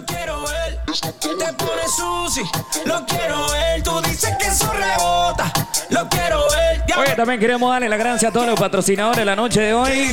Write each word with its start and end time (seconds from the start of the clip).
lo 0.00 0.06
quiero 0.06 0.42
ver. 0.42 0.80
Te 1.20 1.52
pone 1.52 1.82
sushi, 1.96 2.42
lo 2.86 3.04
quiero 3.06 3.50
ver. 3.50 3.82
Tú 3.82 4.00
dices 4.02 4.30
que 4.38 4.46
eso 4.46 4.70
rebota, 4.72 5.52
lo 5.90 6.08
quiero 6.08 6.42
ver. 6.50 6.84
Oye, 6.98 7.14
también 7.14 7.40
queremos 7.40 7.70
darle 7.70 7.88
la 7.88 7.96
gracia 7.96 8.28
a 8.28 8.32
todos 8.32 8.46
los 8.46 8.58
patrocinadores 8.58 9.18
de 9.18 9.24
la 9.24 9.36
noche 9.36 9.60
de 9.60 9.74
hoy. 9.74 10.12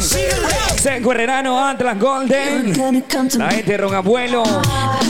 Seco 0.82 1.12
Herrerano, 1.12 1.66
Atlas 1.66 2.00
Golden. 2.00 3.02
La 3.38 3.52
gente 3.52 3.72
de 3.72 3.78
Ron 3.78 3.96
Abuelo. 3.96 4.44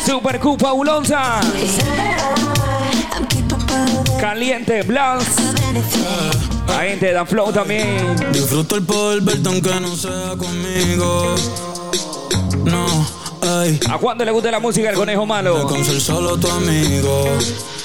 Super 0.05 0.39
Q 0.39 0.57
Fabulosa. 0.59 1.41
Caliente 4.20 4.84
Blast. 4.84 5.39
La 6.68 6.80
gente 6.84 7.12
Dan 7.12 7.28
Flow 7.28 7.52
también. 7.52 8.16
Disfruto 8.32 8.75
el 8.75 8.84
poder 8.84 9.21
verte 9.21 9.50
aunque 9.50 9.80
no 9.80 9.96
sea 9.96 10.36
conmigo. 10.38 11.36
No. 12.65 13.17
¿A 13.89 13.97
cuándo 13.97 14.25
le 14.25 14.32
gusta 14.32 14.52
la 14.52 14.60
música 14.60 14.88
del 14.88 14.97
conejo 14.97 15.25
malo? 15.25 15.68
Con 15.68 15.84
ser 15.84 16.00
solo 16.00 16.38
tu 16.38 16.50
amigo. 16.50 17.25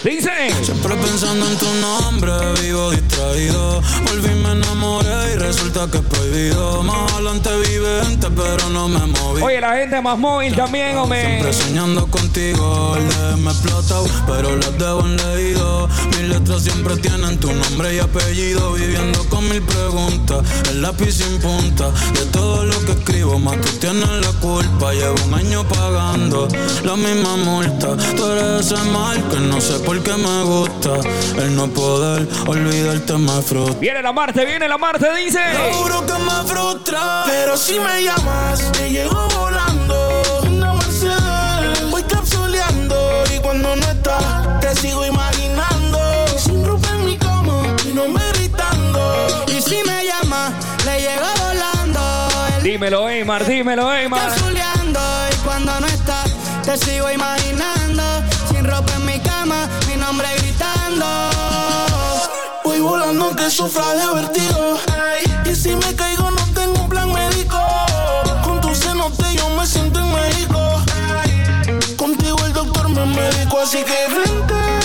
Dice. 0.05 0.31
Siempre 0.65 0.97
pensando 0.97 1.47
en 1.47 1.57
tu 1.59 1.73
nombre, 1.75 2.33
vivo 2.61 2.91
distraído. 2.91 3.81
Volví, 4.07 4.35
me 4.35 4.51
enamoré 4.51 5.35
y 5.35 5.39
resulta 5.39 5.87
que 5.89 5.99
es 5.99 6.05
prohibido. 6.05 6.83
Más 6.83 7.13
adelante 7.13 7.51
vive 7.69 8.05
gente, 8.07 8.27
pero 8.35 8.69
no 8.71 8.89
me 8.89 8.99
moví. 8.99 9.43
Oye, 9.43 9.61
la 9.61 9.77
gente 9.77 10.01
más 10.01 10.19
móvil 10.19 10.57
también, 10.57 10.97
hombre. 10.97 11.25
Siempre 11.25 11.53
soñando 11.53 12.07
contigo, 12.09 12.97
me 13.39 13.51
explota, 13.51 14.01
pero 14.27 14.57
las 14.57 14.77
debo 14.77 15.03
en 15.03 15.17
leído. 15.19 15.89
Mis 16.11 16.29
letras 16.29 16.63
siempre 16.65 16.97
tienen 16.97 17.39
tu 17.39 17.53
nombre 17.53 17.95
y 17.95 18.01
apellido. 18.01 18.73
Viviendo 18.73 19.25
con 19.29 19.49
mil 19.49 19.63
preguntas, 19.63 20.43
el 20.71 20.83
lápiz 20.83 21.13
sin 21.13 21.39
punta. 21.39 21.91
De 22.13 22.27
todo 22.33 22.65
lo 22.65 22.85
que 22.87 22.93
escribo, 22.93 23.39
más 23.39 23.61
tú 23.61 23.69
tienes 23.79 24.09
la 24.09 24.33
culpa. 24.41 24.93
Llevo 24.93 25.15
un 25.27 25.35
año 25.35 25.63
pagando 25.69 26.49
la 26.83 26.97
misma 26.97 27.37
multa. 27.37 27.97
Tú 28.17 28.27
eres 28.27 28.67
ese 28.67 28.83
mal 28.91 29.23
que 29.29 29.39
no 29.39 29.61
sé 29.61 29.79
por 29.79 29.92
qué 30.01 30.17
me 30.17 30.43
gusta. 30.45 30.91
El 31.37 31.55
no 31.57 31.69
poder 31.69 32.27
olvidarte 32.47 33.15
me 33.15 33.43
frustra. 33.43 33.79
Viene 33.79 34.03
la 34.03 34.13
Marte, 34.13 34.45
viene 34.45 34.69
la 34.69 34.79
Marte, 34.79 35.07
dice. 35.17 35.41
Juro 35.73 36.07
que 36.07 36.13
me 36.15 36.49
frustra, 36.49 37.25
pero 37.27 37.57
si 37.57 37.79
me 37.79 38.03
llamas, 38.03 38.73
te 38.73 38.91
llego 38.91 39.29
volando. 39.39 40.23
Una 40.47 40.75
Mercedes, 40.75 41.91
voy 41.91 42.03
capsuleando 42.05 43.25
y 43.35 43.39
cuando 43.41 43.77
no 43.77 43.83
estás, 43.83 44.61
te 44.61 44.75
sigo 44.77 45.05
imaginando. 45.05 45.99
Sin 46.39 46.65
ropa 46.65 46.89
en 46.91 47.05
mi 47.05 47.17
cama, 47.19 47.63
mi 47.85 47.93
nombre 47.93 48.25
gritando. 48.35 49.45
Y 49.49 49.61
si 49.61 49.83
me 49.85 50.07
llamas, 50.07 50.53
le 50.85 51.01
llego 51.01 51.27
volando. 51.45 52.01
El 52.57 52.63
Dímelo, 52.63 53.09
Eymar, 53.09 53.47
dímelo, 53.47 53.93
Eymar. 53.93 54.29
capsuleando 54.29 55.01
y 55.33 55.37
cuando 55.45 55.81
no 55.81 55.87
estás, 55.87 56.31
te 56.65 56.79
sigo 56.79 57.11
imaginando. 57.11 57.82
De 63.43 64.15
vertigo. 64.15 64.79
Y 65.45 65.55
si 65.57 65.75
me 65.75 65.95
caigo, 65.97 66.31
no 66.31 66.45
tengo 66.55 66.81
un 66.81 66.89
plan 66.89 67.13
médico. 67.13 67.59
Con 68.45 68.61
tu 68.61 68.73
cenote 68.73 69.35
yo 69.35 69.49
me 69.51 69.67
siento 69.67 69.99
en 69.99 70.13
México. 70.13 70.81
Contigo 71.97 72.39
el 72.47 72.53
doctor 72.53 72.89
me 72.91 73.05
médico, 73.05 73.59
así 73.59 73.79
que 73.79 73.97
frente. 74.09 74.82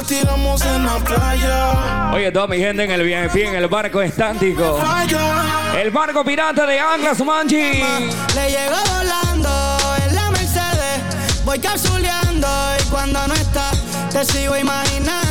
La 0.00 0.06
tiramos 0.06 0.64
en 0.64 0.86
la 0.86 0.96
playa. 0.98 2.10
Oye, 2.12 2.32
toda 2.32 2.46
mi 2.46 2.58
gente 2.58 2.84
en 2.84 2.90
el 2.90 3.02
VIP, 3.02 3.46
en 3.46 3.54
el 3.54 3.68
barco 3.68 4.00
estático. 4.02 4.78
El 5.76 5.90
barco 5.90 6.24
pirata 6.24 6.66
de 6.66 6.78
Anglas 6.78 7.22
Manji. 7.24 7.82
Le 8.34 8.50
llego 8.50 8.76
volando 8.94 9.50
en 10.06 10.14
la 10.14 10.30
Mercedes, 10.30 11.44
voy 11.44 11.58
capsuleando 11.58 12.48
y 12.80 12.82
cuando 12.90 13.26
no 13.26 13.34
está 13.34 13.70
te 14.10 14.24
sigo 14.24 14.56
imaginando. 14.56 15.29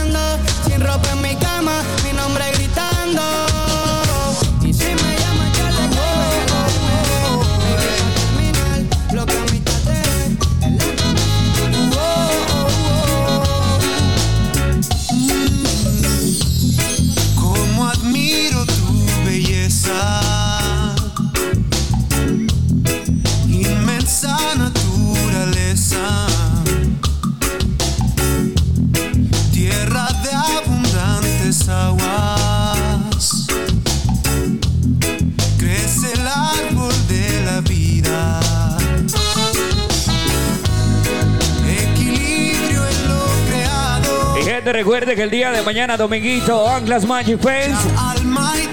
Gente, 44.69 44.73
recuerde 44.73 45.15
que 45.15 45.23
el 45.23 45.29
día 45.29 45.51
de 45.51 45.61
mañana, 45.61 45.97
dominguito, 45.97 46.67
Anglas 46.67 47.05
Magic 47.05 47.39
Fest. 47.39 47.75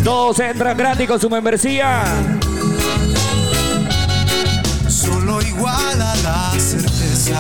Todos 0.05 0.39
entran 0.41 0.77
gratis 0.77 1.07
con 1.09 1.21
su 1.21 1.29
membresía. 1.31 2.05
Solo 4.89 5.41
igual 5.43 6.01
a 6.03 6.15
la 6.17 6.53
certeza. 6.59 7.37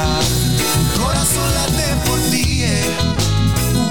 Corazón 1.02 1.54
late 1.54 1.94
por 2.06 2.18
ti. 2.30 2.62
eh. 2.64 2.82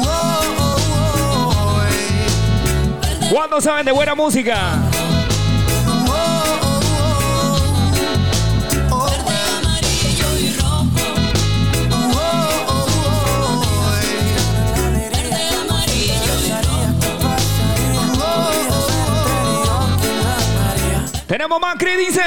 Oh, 0.02 0.42
oh, 0.60 1.78
oh, 1.78 1.82
eh. 1.84 3.30
¿Cuándo 3.32 3.62
saben 3.62 3.86
de 3.86 3.92
buena 3.92 4.16
música? 4.16 4.80
Tenemos 21.28 21.60
Macri, 21.60 21.96
dice. 21.98 22.22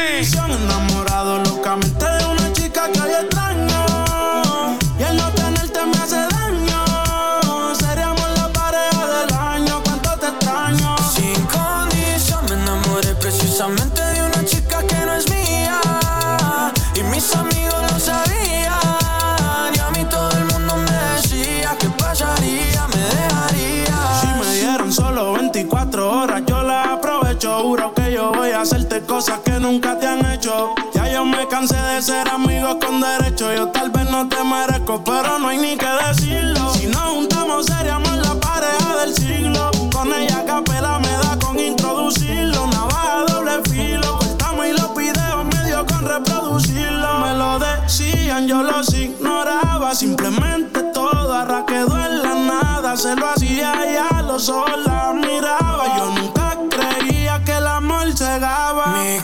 Ser 32.03 32.29
amigos 32.29 32.77
con 32.85 33.01
derecho. 33.01 33.53
Yo 33.53 33.69
tal 33.69 33.91
vez 33.91 34.09
no 34.09 34.29
te 34.29 34.43
merezco, 34.45 35.03
pero 35.03 35.39
no 35.39 35.49
hay 35.49 35.59
ni 35.59 35.77
que 35.77 35.87
decirlo. 35.87 36.73
Si 36.75 36.87
nos 36.87 37.03
juntamos, 37.03 37.67
seríamos 37.67 38.17
la 38.19 38.35
pareja 38.35 38.97
del 39.01 39.15
siglo. 39.15 39.71
Con 39.93 40.13
ella 40.13 40.45
capela 40.47 41.01
me 41.01 41.09
da 41.09 41.37
con 41.41 41.59
introducirlo. 41.59 42.67
Navaja 42.69 43.25
doble 43.27 43.63
filo. 43.69 44.19
Cortamos 44.19 44.67
y 44.67 44.73
los 44.73 44.95
videos 44.95 45.45
medio 45.47 45.87
con 45.87 46.07
reproducirlo. 46.07 47.19
Me 47.19 47.35
lo 47.35 47.59
decían, 47.59 48.47
yo 48.47 48.63
los 48.63 48.95
ignoraba. 48.95 49.95
Simplemente 49.95 50.83
todo 50.95 51.35
arra 51.35 51.65
quedó 51.67 51.99
en 52.05 52.23
la 52.23 52.35
nada. 52.35 52.97
Se 52.97 53.17
lo 53.17 53.29
hacía 53.29 53.73
y 53.91 53.97
a 53.97 54.23
los 54.23 54.49
ojos 54.49 54.71
la 54.87 55.13
miraba. 55.15 55.97
Yo 55.97 56.11
nunca 56.11 56.57
creía 56.71 57.43
que 57.45 57.53
el 57.57 57.67
amor 57.67 58.13
cegaba. 58.17 58.99
Mi 58.99 59.19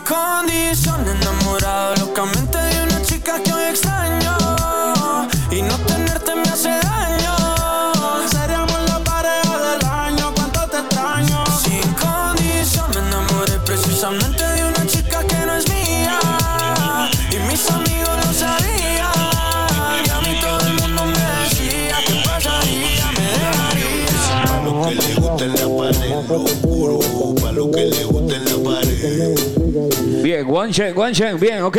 One 30.43 30.73
check, 30.73 30.97
one 30.97 31.13
check, 31.13 31.39
bien, 31.39 31.63
ok. 31.63 31.79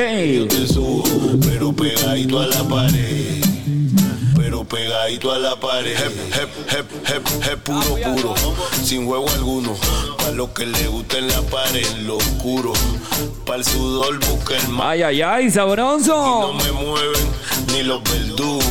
Pero 1.41 1.73
pegadito 1.73 2.39
a 2.39 2.47
la 2.47 2.63
pared. 2.63 3.54
Pegadito 4.67 5.31
a 5.31 5.37
la 5.39 5.55
pared. 5.55 5.95
Hep, 5.95 6.13
hep, 6.33 6.49
hep, 6.71 7.07
hep, 7.07 7.43
hep, 7.43 7.59
puro, 7.63 7.95
puro. 8.15 8.35
Sin 8.83 9.05
juego 9.05 9.29
alguno. 9.29 9.75
Pa' 10.17 10.31
lo 10.31 10.53
que 10.53 10.65
le 10.65 10.87
gusta 10.87 11.17
en 11.17 11.27
la 11.27 11.41
pared, 11.43 11.85
lo 12.05 12.17
oscuro. 12.17 12.73
Pa' 13.45 13.55
el 13.55 13.63
sudor 13.65 14.19
busca 14.25 14.57
el 14.57 14.67
mar. 14.69 14.87
Ay, 14.91 15.03
ay, 15.03 15.21
ay, 15.21 15.45
No 15.45 15.51
sabroso. 15.51 16.53
me 16.53 16.71
mueven 16.71 17.27
ni 17.73 17.83
los 17.83 18.01
verdugos. 18.03 18.65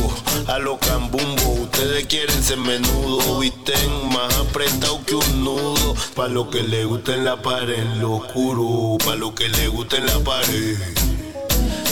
A 0.47 0.59
los 0.59 0.77
cambumbo, 0.79 1.49
ustedes 1.63 2.05
quieren 2.07 2.43
ser 2.43 2.57
menudo. 2.57 3.39
Visten 3.39 4.09
más 4.11 4.33
apretado 4.37 5.01
que 5.05 5.15
un 5.15 5.43
nudo. 5.43 5.95
Pa' 6.15 6.27
lo 6.27 6.49
que 6.49 6.61
le 6.63 6.85
gusta 6.85 7.13
en 7.13 7.25
la 7.25 7.41
pared, 7.41 7.83
lo 7.99 8.17
oscuro. 8.17 8.97
Pa' 9.05 9.15
lo 9.15 9.33
que 9.33 9.47
le 9.49 9.67
gusta 9.69 9.97
en 9.97 10.05
la 10.07 10.19
pared. 10.19 10.77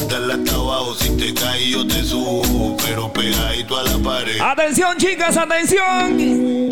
Dale 0.10 0.34
hasta 0.34 0.56
abajo, 0.56 0.96
si 0.96 1.10
te 1.18 1.34
caes 1.34 1.68
yo 1.68 1.88
te 1.88 2.04
subo. 2.04 2.78
Pero 2.86 3.12
pegadito 3.12 3.78
a 3.78 3.84
la 3.84 3.98
pared. 3.98 4.40
Atención, 4.42 4.98
chicas, 4.98 5.38
atención. 5.38 6.70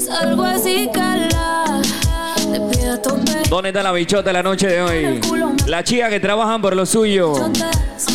Salgo 0.00 0.44
así, 0.44 0.88
cala. 0.92 1.82
¿Dónde 3.48 3.68
está 3.68 3.82
la 3.82 3.92
bichota 3.92 4.32
la 4.32 4.42
noche 4.42 4.66
de 4.66 4.82
hoy? 4.82 5.20
La 5.66 5.82
chica 5.82 6.08
que 6.08 6.20
trabajan 6.20 6.60
por 6.60 6.76
lo 6.76 6.84
suyo. 6.86 7.34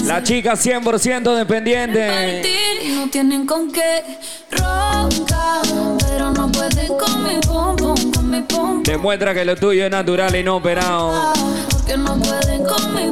La 0.05 0.21
chica 0.23 0.53
100% 0.53 1.35
dependiente. 1.35 2.07
Partir 2.07 2.85
y 2.85 2.89
no 2.95 3.09
tienen 3.09 3.45
con 3.45 3.71
qué 3.71 4.03
roncar. 4.51 5.61
Pero 5.99 6.31
no 6.31 6.51
pueden 6.51 6.87
con 6.87 7.23
mi 7.23 7.39
con 7.41 8.29
mi 8.29 8.41
pum. 8.41 8.83
Demuestra 8.83 9.33
que 9.33 9.45
lo 9.45 9.55
tuyo 9.55 9.85
es 9.85 9.91
natural 9.91 10.35
y 10.35 10.43
no 10.43 10.57
operado. 10.57 11.33
Porque 11.69 11.97
no 11.97 12.17
pueden 12.17 12.63
con 12.63 12.95
mi 12.95 13.09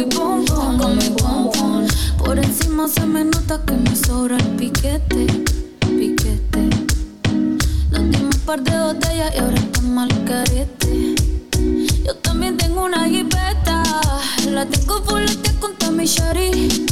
mi 0.00 0.06
pum 0.06 0.44
pum, 0.46 0.78
con 0.78 0.96
mi 0.96 1.10
pum 1.10 1.50
pum. 1.52 1.86
Por 2.24 2.38
encima 2.38 2.88
se 2.88 3.04
me 3.04 3.24
nota 3.24 3.60
que 3.66 3.74
me 3.74 3.94
sobra 3.94 4.36
el 4.38 4.48
piquete, 4.56 5.26
piquete. 5.80 6.62
Nos 7.90 8.10
dimos 8.10 8.34
un 8.36 8.42
par 8.46 8.62
de 8.62 8.78
botellas 8.78 9.34
y 9.34 9.38
ahora 9.38 9.56
estamos 9.56 10.10
al 10.10 10.24
carete. 10.24 11.14
Yo 12.06 12.14
también 12.16 12.56
tengo 12.56 12.84
una 12.84 13.08
jipeta, 13.08 13.82
la 14.50 14.64
tengo 14.64 15.02
fuletea 15.02 15.52
con 15.60 15.74
Tommy 15.76 16.06
Shari. 16.06 16.86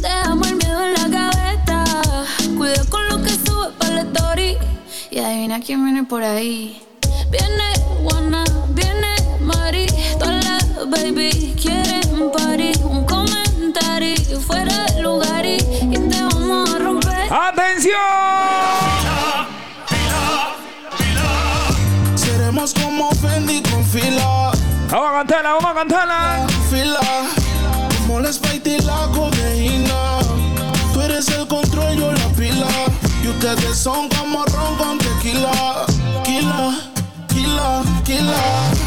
Dejamos 0.00 0.48
el 0.48 0.56
miedo 0.56 0.84
en 0.84 0.94
la 0.94 1.08
gaveta, 1.08 1.84
cuida 2.56 2.84
con 2.84 3.08
lo 3.08 3.22
que 3.22 3.30
sube 3.30 3.72
para 3.78 3.94
la 3.94 4.02
story. 4.02 4.56
Y 5.10 5.18
adivina 5.18 5.60
quién 5.60 5.84
viene 5.84 6.04
por 6.04 6.22
ahí. 6.22 6.80
Viene 7.30 7.66
Juana, 8.04 8.44
viene 8.68 9.14
Mari, 9.40 9.86
todas 10.18 10.44
las 10.44 10.90
baby 10.90 11.54
quieren 12.20 12.30
party. 12.30 12.72
Un 12.84 13.04
comentario 13.04 14.40
fuera 14.40 14.84
de 14.86 15.02
lugar 15.02 15.44
y, 15.46 15.56
y 15.56 16.08
te 16.08 16.22
vamos 16.22 16.70
a 16.74 16.78
romper. 16.78 17.32
¡Atención! 17.32 17.94
Seremos 22.16 22.74
como 22.74 23.10
Fendi 23.12 23.62
con 23.62 23.84
fila, 23.84 24.50
Vamos 24.90 25.08
a 25.10 25.12
cantarla, 25.18 25.52
vamos 25.54 25.70
a 25.70 25.74
cantarla. 25.74 26.46
fila. 26.68 27.00
Como 28.00 28.20
la 28.20 28.32
Sprite 28.32 28.76
y 28.76 28.80
la 28.80 29.08
codeína. 29.14 30.18
Tú 30.92 31.00
eres 31.00 31.28
el 31.28 31.46
control, 31.46 31.96
yo 31.96 32.12
la 32.12 32.28
pila. 32.36 32.66
Y 33.22 33.28
ustedes 33.28 33.76
son 33.78 34.08
como 34.08 34.44
ron 34.46 34.76
con 34.76 34.98
tequila. 34.98 35.86
Kila, 36.24 36.74
kila, 37.28 37.82
kila. 38.04 38.79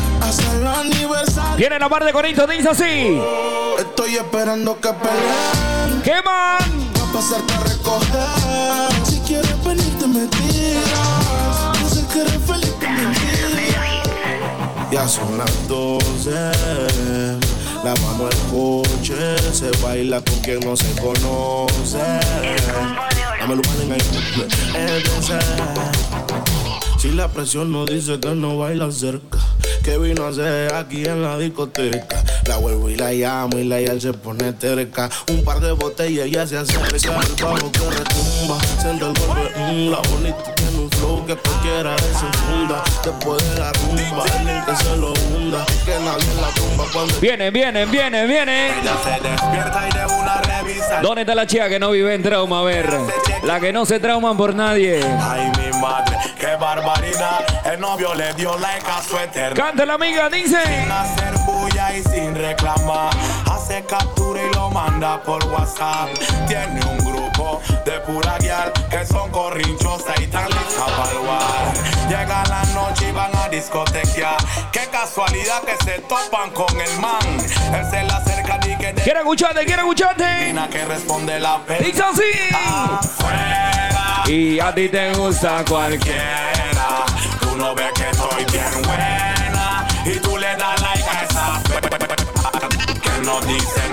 El 0.74 0.92
aniversario. 0.92 1.58
Viene 1.58 1.80
la 1.80 1.90
par 1.90 2.04
de 2.04 2.12
Corito, 2.12 2.48
dice 2.48 2.70
así. 2.70 3.20
Estoy 3.78 4.16
esperando 4.16 4.80
que 4.80 4.90
peleen. 4.90 6.02
¡Qué 6.04 6.16
man! 6.24 6.60
Va 6.98 7.10
a 7.10 7.14
pasarte 7.14 7.54
a 7.54 7.60
recoger. 7.60 9.06
Si 9.06 9.20
quieres 9.20 9.64
venirte 9.64 10.08
me 10.08 10.26
tiras. 10.28 11.80
Yo 11.82 11.90
sé 11.90 12.06
que 12.12 12.22
eres 12.22 12.42
feliz 12.46 12.74
te. 12.80 12.88
Ya 14.92 15.08
son 15.08 15.38
las 15.38 15.68
12. 15.68 16.32
Lavamos 17.84 18.34
el 18.34 18.40
coche. 18.52 19.38
Se 19.54 19.72
baila 19.84 20.22
con 20.22 20.40
quien 20.40 20.60
no 20.62 20.76
se 20.76 20.92
conoce. 21.02 21.98
Dame. 23.40 23.56
Entonces, 24.76 25.44
si 26.98 27.12
la 27.12 27.28
presión 27.28 27.72
no 27.72 27.86
dice 27.86 28.20
que 28.20 28.30
no 28.30 28.58
baila 28.58 28.92
cerca, 28.92 29.38
¿qué 29.84 29.98
vino 29.98 30.26
a 30.26 30.30
hacer 30.30 30.74
aquí 30.74 31.06
en 31.06 31.22
la 31.22 31.38
discoteca? 31.38 32.24
La 32.48 32.58
vuelvo 32.58 32.90
y 32.90 32.96
la 32.96 33.12
llamo 33.14 33.60
y 33.60 33.66
la 33.66 33.82
yal 33.82 34.02
se 34.02 34.14
pone 34.14 34.54
terca. 34.54 35.10
Un 35.30 35.44
par 35.44 35.60
de 35.60 35.72
botellas 35.74 36.28
y 36.28 36.32
ya 36.32 36.48
se 36.48 36.58
acerca. 36.58 36.88
El 36.88 37.46
bajo 37.46 37.72
que 37.72 37.80
retumba, 37.80 38.60
siento 38.82 39.08
el 39.08 39.14
golpe. 39.14 39.52
mm, 39.58 39.92
la 39.92 40.00
bonita 40.10 40.63
flow 41.04 41.26
que 41.26 41.36
cualquiera 41.36 41.98
se 41.98 42.38
funda. 42.38 42.84
Después 43.04 43.50
de 43.50 43.60
la 43.60 43.72
rumba, 43.74 44.24
alguien 44.24 44.64
que 44.66 44.76
se 44.76 44.98
lo 44.98 45.14
hunda. 45.14 45.66
Que 45.86 46.00
nadie 46.00 46.42
la 46.42 46.50
tumba 46.56 46.86
cuando 46.94 47.20
Viene, 47.20 47.52
viene, 47.52 47.86
viene, 47.86 48.26
viene. 48.26 48.80
Ella 48.80 48.94
se 49.04 49.30
despierta 49.30 49.88
y 49.88 49.98
de 49.98 50.06
una 50.06 50.42
revisa. 50.42 51.02
¿Dónde 51.02 51.22
está 51.22 51.36
la 51.36 51.46
chica 51.46 51.70
que 51.70 51.80
no 51.80 51.92
vive 51.92 52.14
en 52.14 52.24
trauma? 52.24 52.60
A 52.60 52.64
ver. 52.64 52.90
La 53.44 53.60
que 53.60 53.74
no 53.74 53.86
se 53.86 54.00
trauman 54.00 54.38
por 54.38 54.56
nadie. 54.56 55.02
Ay, 55.22 55.52
mi 55.58 55.80
madre, 55.80 56.18
qué 56.40 56.56
barbaridad. 56.56 57.46
El 57.66 57.80
novio 57.80 58.14
le 58.16 58.34
dio 58.34 58.58
like 58.60 58.86
a 58.90 59.02
su 59.02 59.18
eterna. 59.18 59.56
Canta 59.56 59.86
la 59.86 59.96
amiga, 59.96 60.30
dice. 60.30 60.58
Sin 60.64 60.92
hacer 60.92 61.34
bulla 61.46 61.98
y 61.98 62.04
sin 62.04 62.36
reclamar. 62.36 63.12
Hace 63.52 63.84
captura 63.84 64.42
y 64.42 64.56
lo 64.56 64.70
manda 64.70 65.22
por 65.24 65.44
WhatsApp. 65.48 66.10
Tiene 66.48 66.80
un 66.86 67.03
grupo 67.44 67.62
de 67.86 68.00
pura 68.02 68.38
guiar 68.40 68.72
que 68.90 69.06
son 69.06 69.30
corrinchosas 69.32 70.20
y 70.20 70.28
tan 70.28 70.48
listas 70.50 70.92
para. 70.92 72.10
Llega 72.10 72.44
la 72.46 72.64
noche 72.74 73.10
y 73.10 73.12
van 73.12 73.36
a 73.36 73.50
discotequear. 73.50 74.38
Qué 74.72 74.88
casualidad 74.92 75.62
que 75.64 75.76
se 75.84 76.00
topan 76.02 76.52
con 76.52 76.80
el 76.80 77.00
man. 77.00 77.20
Él 77.74 77.86
se 77.90 78.04
le 78.04 78.12
acerca 78.12 78.60
y 78.68 78.78
que 78.78 78.94
Quiero 79.04 79.20
escucharte, 79.20 79.66
quiero 79.66 79.82
escucharte. 79.82 80.54
que 80.72 80.86
responde 80.86 81.40
la. 81.40 81.62
Dice 81.80 82.04
así. 82.04 82.24
Y 84.32 84.60
a 84.60 84.74
ti 84.74 84.90
te 84.90 85.14
gusta 85.14 85.64
cualquier. 85.68 86.00
quiera. 86.00 87.06
Tú 87.42 87.58
no 87.58 87.76
ves 87.76 87.92
que 87.94 88.10
estoy 88.10 88.46
bien 88.52 88.82
buena 88.84 89.88
y 90.06 90.20
tú 90.20 90.38
le 90.38 90.56
das 90.56 90.82
like 90.82 91.10
a 91.10 91.24
esa 91.24 91.64
que 93.02 93.26
no 93.26 93.40
dice 93.42 93.82
nada. 93.90 93.93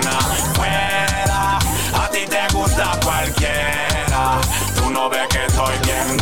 ti 2.11 2.25
te 2.27 2.53
gusta 2.53 2.99
cualquiera. 3.03 4.39
Tú 4.75 4.89
no 4.89 5.09
ves 5.09 5.27
que 5.29 5.45
estoy 5.45 5.73
bien. 5.83 6.17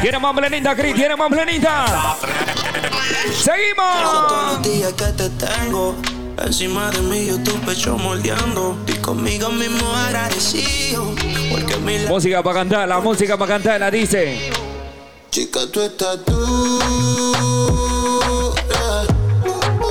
¿Quiere 0.00 0.18
más 0.18 0.36
plenita, 0.36 0.74
Cris? 0.74 0.94
¿Quiere 0.94 1.16
más 1.16 1.28
plenita? 1.28 1.86
Todos 1.86 3.36
¡Seguimos! 3.36 4.52
los 4.52 4.62
días 4.62 4.92
que 4.94 5.04
te 5.12 5.28
tengo 5.30 5.94
Encima 6.44 6.90
de 6.90 7.00
mí 7.02 7.26
yo 7.26 7.38
tu 7.44 7.52
pecho 7.60 7.96
moldeando 7.96 8.76
Y 8.88 8.94
conmigo 8.94 9.48
mismo 9.50 9.94
agradecido 9.94 11.14
Porque 11.52 11.76
mi 11.76 11.98
la 11.98 12.08
Música 12.08 12.42
para 12.42 12.58
cantar, 12.60 12.88
la 12.88 12.98
música 13.00 13.36
para 13.36 13.52
cantar, 13.52 13.78
la 13.78 13.90
dice. 13.92 14.50
chica 15.30 15.60
tú 15.70 15.82
estás 15.82 16.18
tú 16.24 16.78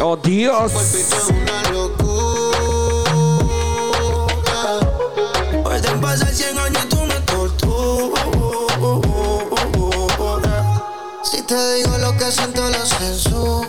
Oh 0.04 0.18
Dios. 0.18 0.72
Pueden 6.02 6.20
pasar 6.20 6.34
100 6.34 6.58
años 6.58 6.84
y 6.84 6.88
tú 6.88 7.06
me 7.06 7.14
torturas. 7.22 7.62
Si 11.24 11.42
te 11.44 11.74
digo 11.76 11.98
lo 12.00 12.18
que 12.18 12.32
siento 12.32 12.68
lo 12.70 12.86
censura. 12.86 13.62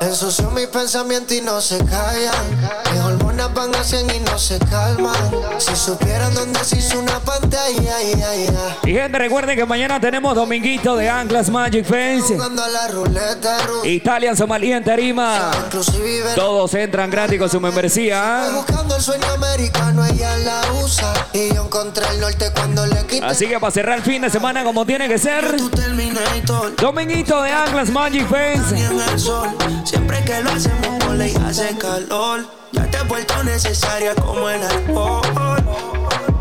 Ensucio 0.00 0.50
mis 0.50 0.66
pensamientos 0.66 1.36
y 1.36 1.40
no 1.40 1.60
se 1.60 1.78
callan 1.84 3.31
hormonas 3.32 3.54
van 3.54 3.74
a 3.74 3.84
100 3.84 4.14
y 4.14 4.20
no 4.20 4.38
se 4.38 4.58
calman 4.58 5.14
Si 5.58 5.74
supieran 5.74 6.34
dónde 6.34 6.62
se 6.64 6.78
hizo 6.78 6.98
una 6.98 7.18
pantalla 7.20 7.96
ay, 7.96 8.22
ay, 8.24 8.46
ay. 8.48 8.90
Y 8.90 8.94
gente, 8.94 9.18
recuerden 9.18 9.56
que 9.56 9.64
mañana 9.64 10.00
tenemos 10.00 10.34
Dominguito 10.34 10.96
de 10.96 11.08
Anclas 11.08 11.50
Magic 11.50 11.84
Fence. 11.84 12.34
Jugando 12.34 12.62
a 12.62 12.68
la 12.68 12.88
ruleta 12.88 13.58
rusa 13.66 13.88
Italia, 13.88 14.36
Somalia 14.36 14.76
en 14.76 14.84
Tarima. 14.84 15.50
Todos 16.34 16.74
entran 16.74 17.10
gratis 17.10 17.38
con 17.38 17.48
su 17.48 17.60
membresía. 17.60 18.42
Estoy 18.44 18.56
buscando 18.56 18.96
el 18.96 19.02
sueño 19.02 19.26
americano, 19.34 20.04
ella 20.04 20.36
la 20.38 20.62
usa. 20.82 21.12
Y 21.32 21.54
yo 21.54 21.64
encontré 21.64 22.04
el 22.10 22.20
norte 22.20 22.50
cuando 22.54 22.86
le 22.86 23.04
quité. 23.06 23.24
Así 23.24 23.46
que 23.46 23.58
para 23.58 23.70
cerrar 23.70 23.98
el 23.98 24.04
fin 24.04 24.22
de 24.22 24.30
semana 24.30 24.64
como 24.64 24.84
tiene 24.84 25.08
que 25.08 25.18
ser. 25.18 25.56
Dominguito 26.76 27.42
de 27.42 27.50
Anclas 27.50 27.90
Magic 27.90 28.28
Fence. 28.28 28.76
Siempre 29.84 30.22
que 30.24 30.40
lo 30.42 30.50
hacemos 30.50 31.02
hace 31.44 31.76
calor. 31.76 32.61
Ya 32.72 32.90
te 32.90 32.98
he 32.98 33.02
vuelto 33.04 33.42
necesaria 33.44 34.14
como 34.14 34.48
el 34.48 34.62
alcohol. 34.62 35.22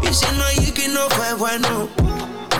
Y 0.02 0.14
si 0.14 0.26
no 0.36 0.44
hay 0.46 0.72
que 0.72 0.88
no 0.90 1.10
fue 1.10 1.34
bueno. 1.34 1.90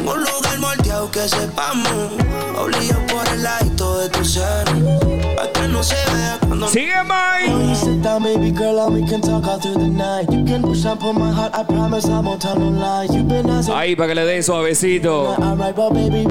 Un 0.08 0.20
lugar 0.20 0.60
moldeado 0.60 1.12
que 1.12 1.28
sepamos. 1.28 2.12
Obligado 2.58 3.06
por 3.08 3.28
el 3.34 3.44
ladito 3.44 4.00
de 4.00 4.10
tu 4.10 4.24
seno. 4.26 5.00
Pa' 5.36 5.48
que 5.52 5.68
no 5.68 5.82
se 5.84 5.96
vea 5.96 6.38
cuando. 6.48 6.68
Sigue, 6.68 7.04
Mike. 7.04 7.76
Sit 7.76 8.02
down, 8.02 8.24
baby 8.24 8.52
girl, 8.52 8.80
and 8.80 8.94
we 8.94 9.08
can 9.08 9.22
talk 9.22 9.46
all 9.48 9.60
through 9.60 9.76
the 9.76 9.88
night. 9.88 10.30
You 10.32 10.46
can 10.46 10.62
push 10.62 10.86
up 10.86 11.04
on 11.04 11.18
my 11.18 11.32
heart, 11.32 11.56
I 11.56 11.64
promise 11.64 12.06
I 12.06 12.20
won't 12.20 12.42
tell 12.42 12.56
no 12.56 12.70
lies. 12.70 13.14
You've 13.16 13.28
been 13.28 13.50
asking. 13.50 13.74
Ahí 13.74 13.96
para 13.96 14.10
que 14.10 14.16
le 14.16 14.26
dé 14.26 14.44
suavecito. 14.44 15.36
Alright, 15.42 15.76
but 15.76 15.94
baby, 15.94 16.28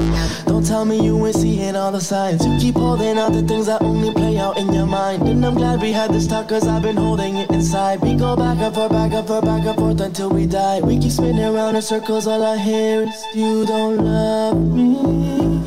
don't 0.46 0.64
tell 0.64 0.84
me 0.84 1.02
you 1.04 1.26
ain't 1.26 1.34
seeing 1.34 1.74
all 1.74 1.90
the 1.90 2.00
signs. 2.00 2.44
You 2.46 2.56
keep 2.60 2.76
holding 2.76 3.18
out 3.18 3.32
the 3.32 3.42
things 3.42 3.66
that 3.66 3.82
only 3.82 4.12
play 4.12 4.38
out 4.38 4.56
in 4.56 4.72
your 4.72 4.86
mind. 4.86 5.22
And 5.22 5.44
I'm 5.44 5.54
glad 5.54 5.80
we 5.80 5.92
had 5.92 6.12
this 6.12 6.26
talk, 6.28 6.48
cause 6.48 6.68
I've 6.68 6.82
been 6.82 6.96
holding 6.96 7.36
it 7.36 7.50
inside. 7.50 8.00
We 8.00 8.14
go 8.14 8.36
back 8.36 8.58
and 8.58 8.74
forth, 8.74 8.92
back 8.92 9.12
and 9.12 9.26
forth, 9.26 9.44
back 9.44 9.64
and 9.64 9.76
forth 9.76 10.00
until 10.00 10.30
we 10.30 10.46
die. 10.46 10.80
We 10.80 10.98
keep 10.98 11.12
spinning 11.12 11.44
around 11.44 11.74
in 11.74 11.82
circles, 11.82 12.26
all 12.26 12.44
I 12.44 12.56
hear 12.58 13.02
is 13.02 13.24
you 13.34 13.59
don't 13.64 13.98
love 13.98 14.56
me. 14.56 15.62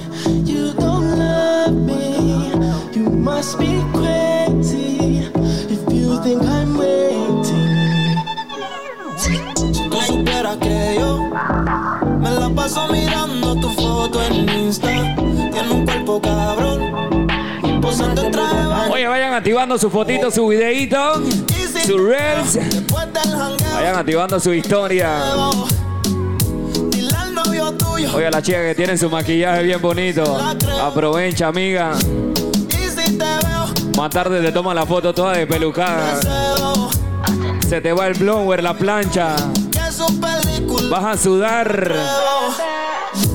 You 0.46 0.74
don't 0.74 1.18
love 1.18 1.74
me. 1.74 2.52
You 2.94 3.10
must 3.10 3.58
be 3.60 3.82
crazy 3.94 5.30
if 5.70 5.82
you 5.92 6.22
think 6.24 6.44
I'm 6.44 6.78
waiting. 6.78 8.18
Si 9.18 9.38
tú 9.90 10.02
supieras 10.02 10.58
que 10.58 10.96
yo 11.00 11.30
me 12.20 12.30
la 12.32 12.50
paso 12.56 12.88
mirando 12.92 13.56
tu 13.56 13.70
foto 13.70 14.24
en 14.24 14.50
Insta. 14.50 14.88
Tiene 14.88 15.72
un 15.72 15.86
cuerpo 15.86 16.22
cabrón. 16.22 17.28
Posando 17.82 18.24
en 18.24 18.32
traje 18.32 18.56
de 18.56 18.66
baño. 18.66 18.94
Oye, 18.94 19.08
vayan 19.08 19.34
activando 19.34 19.78
su 19.78 19.90
fotito, 19.90 20.32
su 20.32 20.48
videito, 20.48 21.22
su 21.86 21.98
reels. 21.98 22.58
Vayan 23.74 23.96
activando 23.96 24.40
su 24.40 24.54
historia. 24.54 25.20
Oye, 28.14 28.30
la 28.30 28.42
chica 28.42 28.62
que 28.62 28.76
tiene 28.76 28.98
su 28.98 29.10
maquillaje 29.10 29.64
bien 29.64 29.82
bonito. 29.82 30.38
Aprovecha, 30.82 31.48
amiga. 31.48 31.94
Más 33.98 34.10
tarde 34.10 34.42
te 34.42 34.52
toma 34.52 34.74
la 34.74 34.86
foto 34.86 35.14
toda 35.14 35.34
de 35.34 35.48
pelucada. 35.48 36.20
Se 37.68 37.82
te 37.82 37.92
va 37.92 38.08
el 38.08 38.14
blower, 38.14 38.62
la 38.62 38.74
plancha. 38.76 39.36
Vas 40.90 41.04
a 41.04 41.18
sudar. 41.18 41.92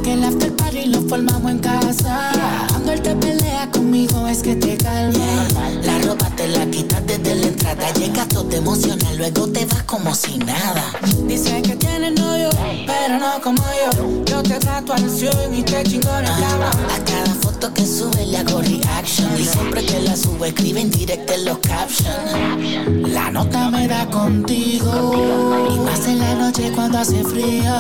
Que 0.05 0.13
el 0.15 0.25
after 0.25 0.55
party 0.55 0.87
lo 0.87 1.03
formamos 1.03 1.51
en 1.51 1.59
casa. 1.59 2.31
Cuando 2.69 2.93
él 2.93 3.03
te 3.03 3.17
pelea 3.17 3.69
conmigo 3.73 4.29
es 4.29 4.43
que 4.43 4.55
te 4.57 4.77
calma. 4.77 5.47
La 5.83 5.99
ropa 6.07 6.31
te 6.37 6.49
la 6.49 6.67
quitas 6.67 7.05
desde 7.07 7.35
la 7.35 7.48
entrada. 7.73 7.93
Llegas 7.93 8.29
todo 8.29 8.51
emocional, 8.53 9.17
luego 9.17 9.49
te 9.49 9.67
vas 9.67 9.83
como 9.85 10.15
si 10.15 10.39
nada. 10.39 10.93
Dice 11.27 11.63
que 11.63 11.77
tienes 11.77 12.19
novio, 12.19 12.51
pero 12.87 13.19
no 13.19 13.41
como 13.43 13.63
yo. 13.63 14.25
Yo 14.25 14.43
te 14.43 14.59
trato 14.59 14.93
al 14.93 15.09
100 15.11 15.55
y 15.55 15.63
te 15.63 15.83
chingo 15.85 16.11
en 16.19 16.25
la 16.25 16.39
cama. 16.39 16.71
A 16.71 17.05
cada 17.05 17.35
que 17.67 17.85
sube 17.85 18.25
le 18.27 18.39
hago 18.39 18.61
reaction. 18.61 19.29
Y 19.37 19.45
siempre 19.45 19.85
que 19.85 20.01
la 20.01 20.17
subo 20.17 20.45
escribe 20.45 20.81
en 20.81 20.91
directo 20.91 21.33
en 21.33 21.45
los 21.45 21.59
captions. 21.59 23.13
La 23.13 23.31
nota 23.31 23.69
me 23.71 23.89
da 23.89 24.07
contigo. 24.07 25.69
Y 25.75 25.79
más 25.81 26.07
en 26.07 26.21
la 26.21 26.35
noche 26.35 26.71
cuando 26.75 26.99
hace 26.99 27.25
frío. 27.25 27.73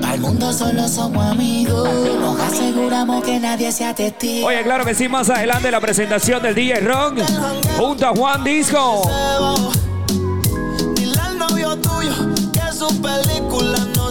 Para 0.00 0.14
el 0.14 0.20
mundo 0.20 0.52
solo 0.52 0.86
somos 0.86 1.24
amigos. 1.24 1.88
Nos 2.20 2.38
aseguramos 2.40 3.24
que 3.24 3.40
nadie 3.40 3.72
sea 3.72 3.94
testigo. 3.94 4.48
Oye, 4.48 4.62
claro 4.62 4.84
que 4.84 4.94
sí, 4.94 5.08
más 5.08 5.30
adelante 5.30 5.70
la 5.70 5.80
presentación 5.80 6.42
del 6.42 6.54
DJ 6.54 6.80
Ron 6.80 7.16
junto 7.78 8.06
a 8.06 8.10
Juan 8.10 8.44
Disco. 8.44 9.02
Al 9.08 9.72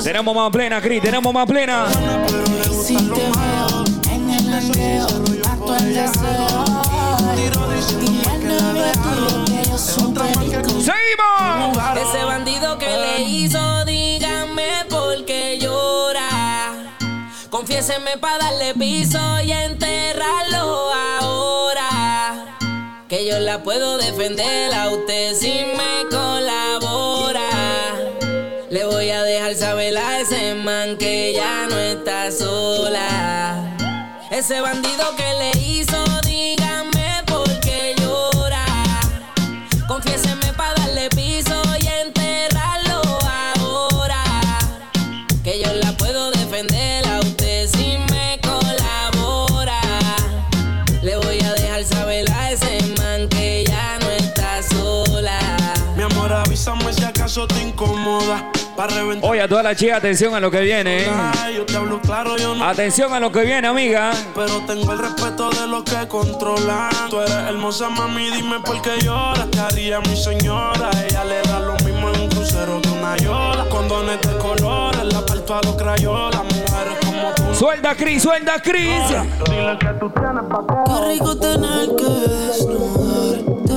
Tenemos 0.03 0.35
más 0.35 0.51
plena, 0.51 0.81
Cris, 0.81 1.01
tenemos 1.01 1.33
más 1.33 1.45
plena. 1.45 1.85
¡Seguimos! 10.83 11.77
Ese 11.97 12.23
bandido 12.23 12.77
que 12.77 12.88
le 12.88 13.21
hizo, 13.23 13.85
díganme 13.85 14.85
por 14.89 15.25
qué 15.25 15.57
llora. 15.59 16.73
Confiéseme 17.50 18.17
para 18.17 18.38
darle 18.45 18.73
piso 18.75 19.19
y 19.43 19.51
enterrarlo 19.51 20.91
ahora. 21.19 22.55
Que 23.09 23.25
yo 23.25 23.39
la 23.39 23.62
puedo 23.62 23.97
defender 23.97 24.73
a 24.73 24.89
usted 24.89 25.35
si 25.35 25.65
me 25.77 26.09
colabora. 26.09 27.50
Le 28.69 28.85
voy 28.85 29.09
a 29.09 29.21
dejar 29.23 29.55
saber 29.55 29.97
a 29.97 30.19
ese 30.19 30.55
man 30.55 30.97
que 30.97 31.33
ya 31.33 31.67
no 31.69 31.77
está 31.77 32.31
sola. 32.31 33.75
Ese 34.31 34.62
bandido 34.62 35.15
que 35.15 35.33
le 35.35 35.51
hizo, 35.62 36.03
Oye, 59.21 59.41
a 59.41 59.47
toda 59.47 59.63
la 59.63 59.75
chica, 59.75 59.97
atención 59.97 60.33
a 60.35 60.39
lo 60.39 60.51
que 60.51 60.61
viene. 60.61 61.03
¿eh? 61.03 61.11
Atención 62.61 63.13
a 63.13 63.19
lo 63.19 63.31
que 63.31 63.41
viene, 63.43 63.67
amiga. 63.67 64.11
Pero 64.35 64.61
tengo 64.67 64.91
el 64.91 64.99
respeto 64.99 65.49
de 65.51 65.67
los 65.67 65.83
que 65.83 66.07
controlan. 66.07 66.89
Tú 67.09 67.21
eres 67.21 67.33
hermosa, 67.33 67.89
mami, 67.89 68.29
dime 68.31 68.59
por 68.59 68.81
qué 68.81 68.99
lloras. 69.01 69.49
Te 69.51 69.59
haría 69.59 69.99
mi 70.01 70.15
señora. 70.15 70.89
Ella 71.07 71.23
le 71.23 71.41
da 71.43 71.59
lo 71.59 71.75
mismo 71.85 72.09
en 72.09 72.21
un 72.21 72.29
crucero 72.29 72.81
que 72.81 72.89
una 72.89 73.15
yola. 73.17 73.65
Condones 73.69 74.19
de 74.21 74.37
colores, 74.37 75.03
la 75.13 75.25
parto 75.25 75.55
a 75.55 75.61
los 75.61 75.75
crayolas. 75.75 76.43
Mujeres 76.43 76.97
como 77.05 77.31
tú. 77.35 77.42
Suelta, 77.63 77.96
Cris, 77.96 78.22
suelta, 78.22 78.62
Cris. 78.62 79.05
Qué 79.46 81.08
rico 81.08 81.38
tener 81.38 81.96
que 81.96 82.03
desnudarte. 82.27 83.74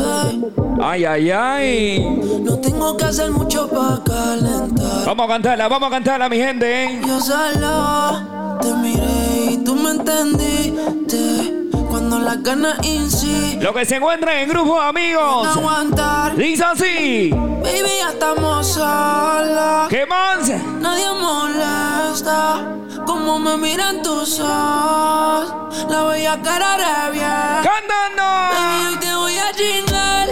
Ay, 0.82 1.04
ay, 1.04 1.30
ay. 1.30 2.40
No 2.42 2.58
tengo 2.58 2.96
que 2.96 3.04
hacer 3.04 3.30
mucho 3.30 3.68
para 3.68 4.02
calentar. 4.02 5.06
Vamos 5.06 5.24
a 5.24 5.28
cantarla, 5.28 5.68
vamos 5.68 5.86
a 5.86 5.90
cantarla, 5.90 6.28
mi 6.28 6.36
gente. 6.36 6.84
¿eh? 6.84 7.00
Yo 7.06 7.20
solo 7.20 8.58
te 8.60 8.74
miré 8.74 9.52
y 9.52 9.58
tú 9.58 9.76
me 9.76 9.90
entendiste. 9.92 11.55
Cuando 11.88 12.18
las 12.18 12.42
ganas 12.42 12.78
insisten. 12.84 13.62
Lo 13.62 13.72
que 13.74 13.84
se 13.84 13.96
encuentra 13.96 14.40
en 14.40 14.48
grupo, 14.48 14.78
amigos. 14.80 15.46
aguantar. 15.56 16.36
Dice 16.36 16.64
así. 16.64 17.30
Baby, 17.30 17.90
ya 17.98 18.10
estamos 18.10 18.66
solas. 18.66 19.88
¿Qué 19.88 20.04
más? 20.06 20.48
Nadie 20.80 21.06
molesta. 21.12 22.62
Como 23.06 23.38
me 23.38 23.56
miran 23.56 24.02
tus 24.02 24.40
ojos. 24.40 25.86
La 25.88 26.04
bella 26.04 26.40
cara 26.42 26.76
revienta. 26.76 27.62
Baby, 27.62 27.68
¡Cantando! 27.68 28.88
hoy 28.90 28.96
te 28.98 29.14
voy 29.14 29.36
a 29.38 29.52
chingar. 29.52 30.28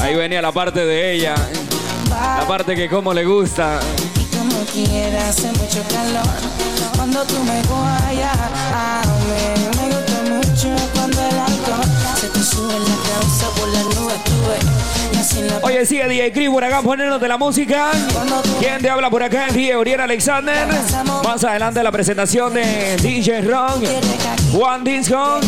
Ahí 0.00 0.14
venía 0.14 0.42
la 0.42 0.52
parte 0.52 0.84
de 0.84 1.12
ella. 1.12 1.34
La 2.10 2.46
parte 2.46 2.74
que 2.74 2.88
como 2.88 3.12
le 3.12 3.24
gusta. 3.24 3.80
Y 4.20 4.36
como 4.36 4.64
quiera, 4.66 5.28
hace 5.28 5.48
mucho 5.48 5.82
calor 5.88 6.22
Cuando 6.96 7.24
tú 7.24 7.34
me 7.44 7.62
guayas 7.62 8.36
A 8.72 9.02
mí 9.04 9.76
me 9.76 9.94
gusta 9.94 10.22
mucho 10.28 10.68
cuando 10.94 11.20
el 11.20 11.38
alcohol 11.38 11.84
Se 12.20 12.28
te 12.28 12.42
sube 12.42 12.72
la 12.72 12.96
cabeza 13.08 13.48
por 13.56 13.68
las 13.68 13.84
nubes, 13.84 14.24
tú 14.24 14.32
ves 14.48 15.12
Y 15.12 15.16
así 15.18 15.42
la 15.42 15.58
Oye, 15.62 15.86
sigue 15.86 16.08
DJ 16.08 16.50
por 16.50 16.64
acá 16.64 16.82
poniéndote 16.82 17.28
la 17.28 17.38
música. 17.38 17.90
¿Quién 18.58 18.80
te 18.80 18.88
habla 18.90 19.10
por 19.10 19.22
acá? 19.22 19.46
DJ 19.52 19.76
Uriel 19.76 20.00
Alexander. 20.00 20.66
Más 21.24 21.44
adelante 21.44 21.82
la 21.82 21.92
presentación 21.92 22.54
de 22.54 22.96
DJ 22.96 23.42
Ron. 23.42 23.82
Juan 24.52 24.84
Disco. 24.84 25.40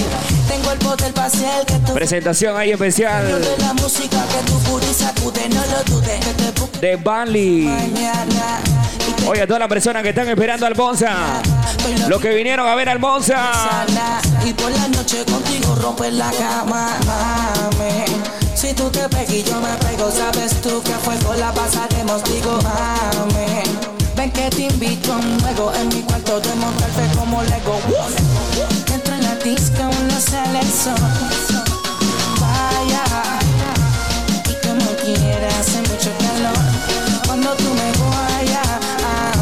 Tengo 0.48 0.72
el 0.72 0.78
poder 0.78 1.12
hacer 1.20 1.66
que 1.66 1.74
tú 1.80 1.94
Presentación 1.94 2.56
ahí 2.56 2.72
especial 2.72 3.40
de 3.40 3.58
la 3.58 3.72
música 3.74 4.24
que 4.28 4.50
tu 4.50 4.58
puri 4.60 4.86
sacude 4.86 5.48
No 5.48 5.62
lo 5.66 5.82
dudes 5.84 6.36
de 6.80 6.96
Bali. 6.96 7.68
Oye, 9.26 9.42
a 9.42 9.46
todas 9.46 9.60
las 9.60 9.68
personas 9.68 10.02
que 10.02 10.10
están 10.10 10.28
esperando 10.28 10.66
al 10.66 10.74
Bonza. 10.74 11.42
Los 12.08 12.20
que 12.20 12.34
vinieron 12.34 12.68
a 12.68 12.74
ver 12.74 12.88
al 12.88 12.98
Bonza. 12.98 13.84
Y 14.44 14.52
por 14.52 14.70
la 14.70 14.88
noche 14.88 15.24
contigo 15.24 15.74
romper 15.76 16.12
la 16.12 16.30
cama. 16.32 16.98
Si 18.54 18.72
tú 18.74 18.90
te 18.90 19.08
pegas 19.08 19.30
y 19.30 19.42
yo 19.42 19.60
me 19.60 19.72
pego, 19.86 20.10
sabes 20.10 20.60
tú 20.60 20.82
que 20.82 20.92
fuego 20.92 21.34
la 21.34 21.52
pasaremos, 21.52 22.22
digo, 22.24 22.58
mami. 22.62 23.62
Ven 24.16 24.30
que 24.30 24.48
te 24.50 24.62
invito 24.62 25.12
a 25.12 25.16
un 25.16 25.40
juego 25.40 25.72
en 25.74 25.88
mi 25.88 26.02
cuarto 26.02 26.40
de 26.40 26.54
montarte 26.54 27.18
como 27.18 27.42
Lego. 27.42 27.78
Entra 28.92 29.16
en 29.16 29.22
la 29.22 29.34
disco, 29.36 29.90
no 30.16 30.22
sale 30.22 30.60
el 30.60 30.72
sol. 30.72 30.94
Vaya, 32.40 33.04
y 34.48 34.66
como 34.66 34.90
quieras, 35.04 35.54
hace 35.60 35.80
mucho 35.82 36.10
calor. 36.24 36.56
Cuando 37.26 37.54
tú 37.56 37.64
me 37.64 37.88
guayas, 38.00 38.66
a 39.04 39.32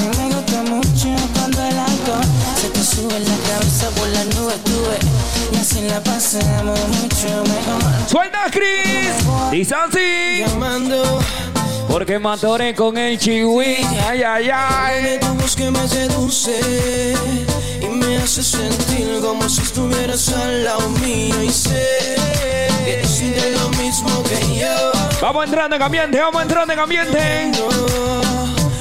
mí 0.00 0.08
me 0.18 0.34
gusta 0.34 0.62
mucho 0.62 1.14
cuando 1.34 1.62
el 1.62 1.78
alcohol 1.78 2.24
se 2.60 2.68
te 2.70 2.82
sube 2.82 3.16
en 3.16 3.24
la 3.24 3.36
cabeza 3.48 3.88
por 3.90 4.08
las 4.08 4.26
nubes, 4.34 4.64
tuve. 4.64 4.98
Y 5.52 5.56
así 5.60 5.80
la 5.82 6.02
pasamos 6.02 6.80
mucho 6.88 7.28
mejor. 7.44 8.08
¡Suelta, 8.08 8.46
Chris! 8.50 9.14
Dice 9.52 9.74
así. 9.76 10.44
Llamando. 10.44 11.20
Porque 11.88 12.18
matoré 12.18 12.74
con 12.74 12.96
el 12.98 13.18
chihui. 13.18 13.76
Ay, 14.08 14.22
ay, 14.22 14.50
ay. 14.52 15.18
Tu 15.20 15.26
voz 15.34 15.56
que 15.56 15.70
me 15.70 15.88
seduce 15.88 17.14
y 17.80 17.86
me 17.86 18.18
hace 18.18 18.42
sentir 18.42 19.20
como 19.20 19.48
si 19.48 19.62
estuvieras 19.62 20.28
al 20.28 20.64
lado 20.64 20.88
mío 21.00 21.42
y 21.42 21.50
sé 21.50 22.16
que 22.84 23.06
sientes 23.06 23.60
lo 23.60 23.68
mismo 23.70 24.22
que 24.24 24.58
yo. 24.60 24.92
Vamos 25.20 25.44
entrando 25.46 25.76
en 25.76 25.82
ambiente, 25.82 26.20
vamos 26.20 26.42
entrando 26.42 26.72
en 26.72 26.78
ambiente. 26.78 27.52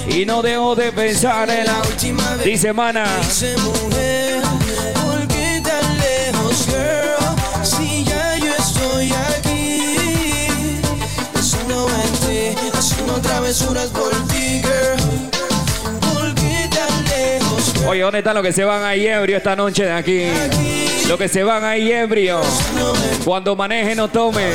Y 0.08 0.26
no 0.26 0.42
dejo 0.42 0.76
de 0.76 0.92
pensar 0.92 1.50
en 1.50 1.66
la 1.66 1.82
última 1.82 2.36
vez. 2.36 2.46
Dice 2.46 2.74
mana. 2.74 3.06
Dice 3.22 3.56
mujer, 3.58 4.42
travesuras 13.56 13.90
por 13.90 14.12
ti, 14.28 14.62
girl. 14.62 15.30
¿Por 16.14 16.34
qué 16.36 16.70
tan 16.70 17.04
lejos, 17.06 17.74
girl? 17.74 17.88
Oye, 17.88 18.02
¿dónde 18.02 18.20
están 18.20 18.36
los 18.36 18.44
que 18.44 18.54
se 18.54 18.64
van 18.64 18.84
ahí 18.84 19.08
ebrio 19.08 19.38
esta 19.38 19.56
noche 19.56 19.86
de 19.86 19.92
aquí? 19.94 20.28
Los 21.08 21.18
que 21.18 21.28
se 21.30 21.44
van 21.44 21.64
ahí 21.64 21.92
ebrio. 21.92 22.42
Cuando 23.24 23.56
manejen 23.56 23.98
no 23.98 24.08
tomen. 24.08 24.52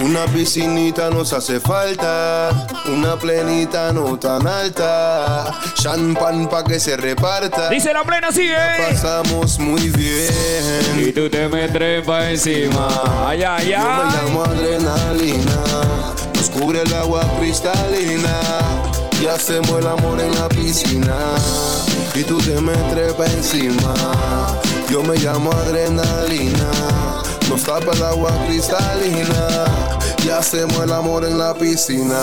Una 0.00 0.24
piscinita 0.26 1.10
nos 1.10 1.32
hace 1.32 1.60
falta, 1.60 2.50
una 2.86 3.16
plenita 3.16 3.92
no 3.92 4.18
tan 4.18 4.44
alta, 4.46 5.52
champán 5.74 6.48
pa' 6.48 6.64
que 6.64 6.80
se 6.80 6.96
reparta. 6.96 7.68
Dice 7.68 7.92
la 7.92 8.02
plena 8.02 8.28
así, 8.28 8.48
La 8.48 8.76
¿eh? 8.76 8.92
pasamos 8.92 9.58
muy 9.60 9.88
bien. 9.90 10.32
Y 10.98 11.12
tú 11.12 11.28
te 11.30 11.48
me 11.48 11.68
trepas 11.68 12.24
encima. 12.30 12.88
Ay, 13.26 13.42
ay, 13.44 13.70
Yo 13.70 13.78
me 13.78 13.84
ay. 13.84 14.10
llamo 14.16 14.44
adrenalina, 14.44 15.54
cubre 16.52 16.82
el 16.82 16.94
agua 16.94 17.22
cristalina 17.38 18.40
y 19.20 19.26
hacemos 19.26 19.70
el 19.78 19.86
amor 19.86 20.20
en 20.20 20.34
la 20.34 20.48
piscina. 20.48 21.16
Y 22.14 22.24
tú 22.24 22.38
te 22.38 22.60
me 22.60 22.74
trepas 22.92 23.32
encima. 23.32 23.94
Yo 24.90 25.02
me 25.02 25.16
llamo 25.16 25.50
adrenalina, 25.52 26.70
nos 27.48 27.62
tapa 27.62 27.92
el 27.92 28.02
agua 28.02 28.32
cristalina 28.46 30.01
y 30.24 30.30
hacemos 30.30 30.78
el 30.82 30.92
amor 30.92 31.24
en 31.24 31.38
la 31.38 31.54
piscina. 31.54 32.20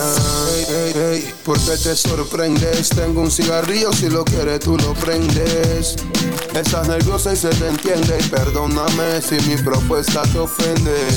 Ey, 0.55 0.65
ey, 0.69 0.93
ey, 0.95 1.33
¿por 1.43 1.57
qué 1.59 1.71
te 1.71 1.95
sorprendes? 1.95 2.89
Tengo 2.89 3.21
un 3.21 3.31
cigarrillo, 3.31 3.91
si 3.93 4.09
lo 4.09 4.23
quieres 4.23 4.59
tú 4.59 4.77
lo 4.77 4.93
prendes. 4.93 5.95
Estás 6.53 6.87
nerviosa 6.87 7.33
y 7.33 7.35
se 7.35 7.49
te 7.49 7.67
entiende. 7.67 8.17
Perdóname 8.29 9.21
si 9.21 9.35
mi 9.49 9.57
propuesta 9.57 10.21
te 10.23 10.39
ofende. 10.39 11.07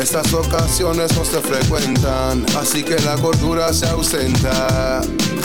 Estas 0.00 0.32
ocasiones 0.32 1.16
no 1.16 1.24
se 1.24 1.40
frecuentan, 1.40 2.44
así 2.58 2.82
que 2.82 2.96
la 3.00 3.16
gordura 3.16 3.72
se 3.72 3.86
ausenta. 3.86 5.02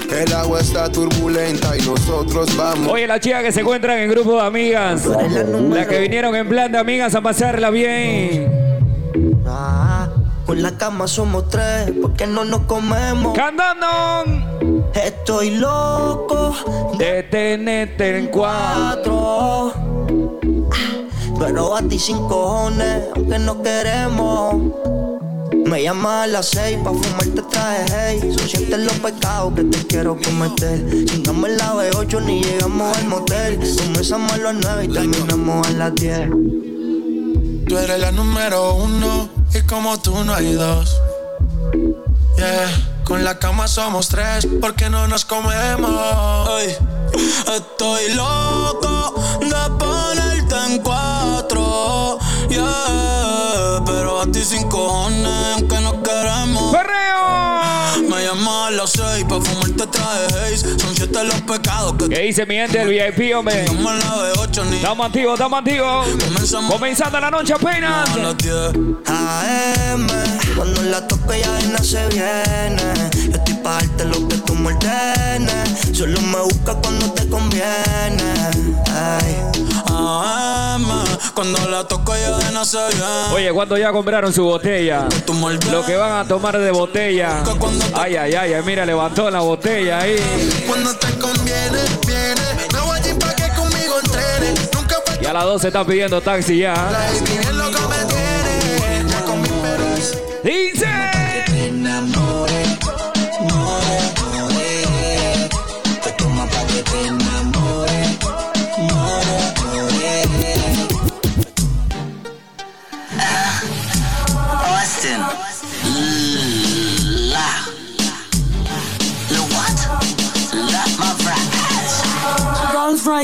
El 0.09 0.33
agua 0.33 0.61
está 0.61 0.89
turbulenta 0.89 1.77
y 1.77 1.81
nosotros 1.81 2.55
vamos. 2.55 2.91
Oye, 2.91 3.07
las 3.07 3.19
chicas 3.19 3.43
que 3.43 3.51
se 3.51 3.61
encuentran 3.61 3.99
en 3.99 4.09
grupo 4.09 4.35
de 4.35 4.41
amigas. 4.41 5.05
Las 5.05 5.87
que 5.87 5.99
vinieron 5.99 6.35
en 6.35 6.47
plan 6.47 6.71
de 6.71 6.77
amigas 6.77 7.13
a 7.15 7.21
pasarla 7.21 7.69
bien. 7.69 8.47
Ah, 9.45 10.09
con 10.47 10.61
la 10.61 10.77
cama 10.77 11.07
somos 11.09 11.49
tres, 11.49 11.91
porque 12.01 12.25
no 12.25 12.45
nos 12.45 12.61
comemos. 12.61 13.35
Cantando. 13.35 13.87
Estoy 14.93 15.51
loco 15.51 16.55
de 16.97 17.23
tenerte 17.23 18.17
en 18.17 18.27
cuatro. 18.27 19.73
Pero 21.37 21.75
a 21.75 21.81
ti 21.81 21.99
sin 21.99 22.17
cojones, 22.29 23.03
aunque 23.13 23.37
no 23.39 23.61
queremos. 23.61 24.55
Me 25.65 25.83
llamas 25.83 26.23
a 26.23 26.27
las 26.27 26.45
seis 26.47 26.77
pa' 26.81 26.93
fumarte 26.93 27.41
traje 27.51 27.85
hey. 27.89 28.33
Son 28.37 28.47
siete 28.47 28.77
los 28.77 28.93
pecados 28.93 29.53
que 29.53 29.65
te 29.65 29.85
quiero 29.85 30.17
cometer. 30.17 31.05
Chingamos 31.05 31.49
en 31.49 31.57
la 31.57 31.73
B8 31.73 32.23
ni 32.23 32.41
llegamos 32.41 32.97
al 32.97 33.07
motel. 33.07 33.59
Comenzamos 33.83 34.31
a 34.31 34.37
las 34.37 34.55
nueve 34.55 34.85
y 34.85 34.87
terminamos 34.87 35.67
a 35.67 35.71
las 35.71 35.95
diez. 35.95 36.29
Tú 37.67 37.77
eres 37.77 37.99
la 37.99 38.13
número 38.13 38.75
uno 38.75 39.27
y 39.53 39.61
como 39.63 39.99
tú 39.99 40.23
no 40.23 40.33
hay 40.33 40.53
dos. 40.53 41.01
Yeah, 42.37 43.01
con 43.03 43.25
la 43.25 43.39
cama 43.39 43.67
somos 43.67 44.07
tres 44.07 44.47
porque 44.61 44.89
no 44.89 45.07
nos 45.09 45.25
comemos. 45.25 46.49
Estoy 47.53 48.13
loco 48.13 49.15
de 49.41 49.69
ponerte 49.77 50.55
en 50.69 50.81
cuatro. 50.81 52.19
Yeah, 52.49 53.81
pero 53.85 54.21
a 54.21 54.31
ti 54.31 54.43
sin 54.45 54.69
cojones, 54.69 55.55
aunque 55.55 55.81
no 55.81 56.01
queremos. 56.01 56.71
¡Perreo! 56.71 58.09
Me 58.09 58.23
llamas 58.23 58.67
a 58.67 58.71
las 58.71 58.91
seis 58.91 59.25
pa' 59.27 59.41
fumarte 59.41 59.86
traje 60.07 60.53
haze. 60.53 60.79
Son 60.79 60.95
siete 60.95 61.23
los 61.23 61.41
pecados 61.41 61.95
que 61.97 62.09
¿Qué 62.09 62.21
dice 62.21 62.45
mi 62.45 62.55
gente 62.55 62.79
del 62.79 62.89
VIP, 62.89 63.35
hombre? 63.35 63.61
Estamos 63.61 63.93
en 63.93 63.99
la 63.99 64.33
B8 64.33 64.65
ni 64.69 64.75
Estamos 64.77 65.05
activos, 65.07 65.33
estamos 65.33 65.59
activos. 65.59 66.07
Comenzando 66.69 67.19
la 67.19 67.31
noche 67.31 67.53
apenas. 67.53 68.09
a 68.09 68.17
las 68.17 68.37
10. 68.37 68.53
AM, 69.05 70.07
cuando 70.55 70.81
la 70.83 71.07
toco 71.07 71.33
ya 71.33 71.59
no 71.69 71.83
se 71.83 72.07
viene. 72.07 72.81
Yo 73.29 73.37
estoy 73.37 73.53
pa' 73.55 73.73
darte 73.73 74.05
lo 74.05 74.27
que 74.27 74.37
tú 74.37 74.55
me 74.55 74.73
ordenes. 74.73 75.97
Solo 75.97 76.21
me 76.21 76.41
busca 76.41 76.75
cuando 76.75 77.11
te 77.13 77.27
conviene. 77.27 78.23
Ay. 78.91 79.35
AM, 79.89 80.85
cuando 81.37 81.69
la 81.69 81.83
toco 81.83 82.15
ya 82.15 82.35
de 82.35 82.51
no 82.51 82.65
se 82.65 82.79
viene. 82.79 83.03
Oye, 83.31 83.51
cuando 83.51 83.77
ya 83.77 83.91
compraron 83.91 84.33
su 84.33 84.43
botella? 84.43 85.05
Lo 85.71 85.85
que 85.85 85.95
van 85.95 86.13
a 86.13 86.27
tomar 86.27 86.57
de 86.57 86.71
botella. 86.71 87.43
Ay, 87.93 88.15
ay, 88.15 88.33
ay, 88.33 88.53
ay, 88.53 88.61
mira, 88.65 88.87
levantó 88.87 89.29
la 89.29 89.41
botella 89.41 89.99
ahí. 89.99 90.15
Cuando 90.65 90.95
te 90.95 91.07
conviene, 91.19 91.77
viene. 92.07 92.41
Me 92.73 92.79
voy 92.79 92.97
allí 92.97 93.13
pa' 93.19 93.35
que 93.35 93.49
conmigo 93.49 93.99
entrenes. 94.03 94.67
Nunca 94.73 94.95
Y 95.21 95.25
a 95.27 95.33
las 95.33 95.43
12 95.43 95.67
están 95.67 95.85
pidiendo 95.85 96.21
taxi 96.21 96.57
ya. 96.57 96.73
falta 96.73 97.05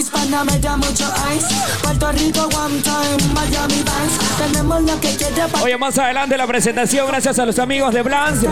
Panamá 0.02 0.58
da 0.60 0.76
mucho 0.76 1.06
ice. 1.36 1.54
Puerto 1.82 2.12
Rico 2.14 2.50
one 2.56 2.82
time, 2.82 3.34
Miami 3.34 3.76
Vice. 3.76 4.20
Tenemos 4.40 4.82
lo 4.82 5.00
que 5.00 5.16
quiere 5.16 5.48
para 5.48 5.64
Oye, 5.64 5.78
más 5.78 5.98
adelante 6.00 6.36
la 6.36 6.48
presentación, 6.48 7.08
gracias 7.08 7.38
a 7.38 7.46
los 7.46 7.60
amigos 7.60 7.94
de 7.94 8.02
Blance. 8.02 8.48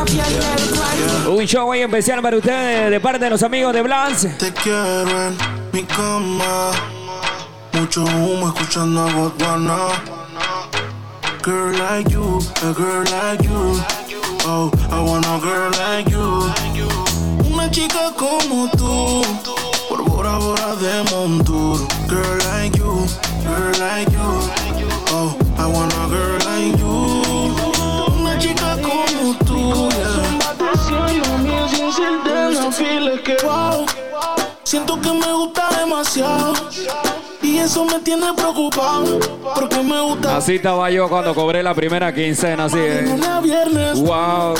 Un 1.28 1.46
show 1.48 1.66
muy 1.66 1.80
especial 1.80 2.22
para 2.22 2.38
ustedes 2.38 2.92
de 2.92 3.00
parte 3.00 3.26
de 3.26 3.32
los 3.32 3.42
amigos 3.42 3.74
de 3.74 3.82
Blance. 3.82 4.30
Te 4.38 4.54
quiero 4.54 5.28
en 5.28 5.38
mi 5.72 5.84
cama. 5.84 6.72
Mucho 7.74 8.04
humo 8.04 8.50
escuchando 8.50 9.02
a 9.02 9.12
Botswana. 9.12 9.78
Girl 11.44 11.72
like 11.76 12.12
you, 12.12 12.40
a 12.62 12.72
girl 12.74 13.04
like 13.04 13.44
you. 13.44 13.82
Oh, 14.46 14.72
I 14.92 15.00
want 15.00 15.26
a 15.26 15.40
girl 15.40 15.72
like 15.72 16.12
you. 16.12 16.52
Una 17.52 17.70
chica 17.72 18.12
como 18.16 18.70
tú. 18.78 19.24
Por 20.02 20.10
Bora 20.10 20.38
Bora 20.40 20.76
de 20.76 21.04
Montour. 21.12 21.78
Girl 22.08 22.38
like 22.50 22.76
you, 22.76 23.06
girl 23.46 23.72
like 23.80 24.12
you. 24.12 24.90
Oh, 25.14 25.38
I 25.58 25.68
want 25.68 25.94
a 25.94 26.08
girl 26.10 26.40
like 26.46 26.80
you. 26.80 28.16
Una 28.20 28.38
chica 28.40 28.78
como 28.82 29.36
tú. 29.46 29.90
Yeah. 29.90 30.42
un 32.66 32.74
feeling 32.74 33.22
que 33.24 33.38
wow. 33.44 33.86
Siento 34.72 35.02
que 35.02 35.12
me 35.12 35.34
gusta 35.34 35.68
demasiado. 35.78 36.54
Y 37.42 37.58
eso 37.58 37.84
me 37.84 38.00
tiene 38.00 38.34
preocupado. 38.34 39.20
Porque 39.54 39.84
me 39.84 40.00
gusta. 40.00 40.38
Así 40.38 40.56
estaba 40.56 40.90
yo 40.90 41.10
cuando 41.10 41.36
cobré 41.36 41.62
la 41.62 41.74
primera 41.76 42.16
quincena, 42.16 42.64
así 42.64 42.80
es. 42.80 43.44
Viernes. 43.44 44.00
Wow. 44.00 44.54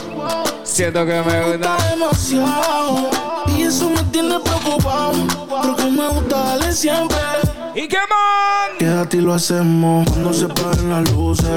Siento 0.66 1.06
que 1.06 1.14
me 1.14 1.54
gusta. 1.54 1.78
demasiado. 1.92 3.10
Y 3.56 3.62
eso 3.62 3.90
me 3.90 4.04
tiene 4.12 4.38
preocupado. 4.42 5.14
Porque 5.48 5.86
me 5.86 6.10
gusta 6.10 6.44
darle 6.44 6.74
siempre. 6.74 7.18
¿Y 7.74 7.88
qué 7.88 7.96
man? 7.96 8.78
Quédate 8.80 9.16
y 9.16 9.22
lo 9.22 9.34
hacemos 9.34 10.06
cuando 10.10 10.34
se 10.34 10.50
paguen 10.50 10.90
las 10.90 11.10
luces. 11.14 11.48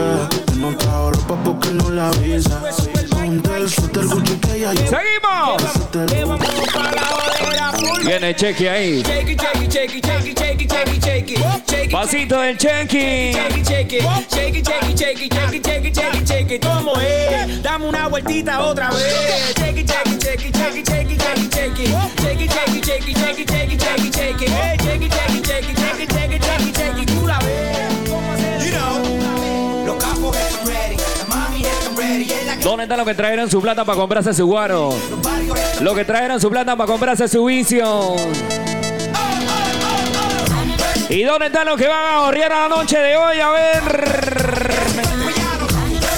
No 0.59 0.77
trajo 0.77 1.11
ropa 1.11 1.37
porque 1.43 1.71
no 1.71 1.91
la 1.91 2.07
avisa. 2.07 2.63
Ponte 3.11 3.57
el 3.57 3.69
suéter 3.95 4.07
Gucci 4.07 4.37
que 4.37 4.61
ya 4.61 4.71
¡Seguimos! 4.75 5.63
Viene 8.05 8.35
Chequi 8.35 8.67
ahí. 8.67 9.03
Pasito 11.91 12.41
del 12.41 12.59
Chequi. 12.59 13.33
¿Cómo 16.61 16.93
es? 17.01 17.63
Dame 17.63 17.87
una 17.87 18.09
vueltita 18.09 18.61
otra 18.63 18.91
vez. 18.91 19.55
Chequi, 19.55 19.85
chequi, 19.85 20.19
chequi, 20.19 20.51
chequi, 20.53 20.83
chequi, 20.83 21.17
chequi, 21.17 21.49
chequi. 21.49 21.85
Chequi, 22.23 22.49
chequi, 22.49 22.81
chequi, 22.81 23.15
chequi, 23.15 23.45
chequi, 23.45 23.77
chequi, 23.77 24.11
chequi. 24.11 24.45
Eh, 24.45 24.77
chequi, 24.83 25.09
chequi, 25.09 25.41
chequi, 25.43 25.75
chequi, 25.75 26.07
chequi, 26.07 26.39
chequi, 26.41 26.73
chequi. 26.73 27.07
Tú 27.07 27.27
la 27.27 27.39
¿Dónde 32.75 32.87
está 32.87 32.97
lo 32.97 33.05
que 33.05 33.15
trajeron 33.15 33.49
su 33.49 33.63
plata 33.63 33.85
para 33.85 33.97
comprarse 33.97 34.35
su 34.35 34.47
guaro? 34.47 34.93
Lo 35.81 35.95
que 35.95 36.05
trajeron 36.05 36.41
su 36.41 36.51
plata 36.51 36.75
para 36.75 36.89
comprarse 36.89 37.29
su 37.29 37.45
vicio. 37.45 38.17
¿Y 41.09 41.23
dónde 41.23 41.47
están 41.47 41.67
los 41.67 41.79
que 41.79 41.87
van 41.87 42.15
a 42.15 42.19
gorrear 42.23 42.53
a 42.53 42.63
la 42.63 42.77
noche 42.77 42.99
de 42.99 43.17
hoy? 43.17 43.39
A 43.39 43.51
ver. 43.51 44.73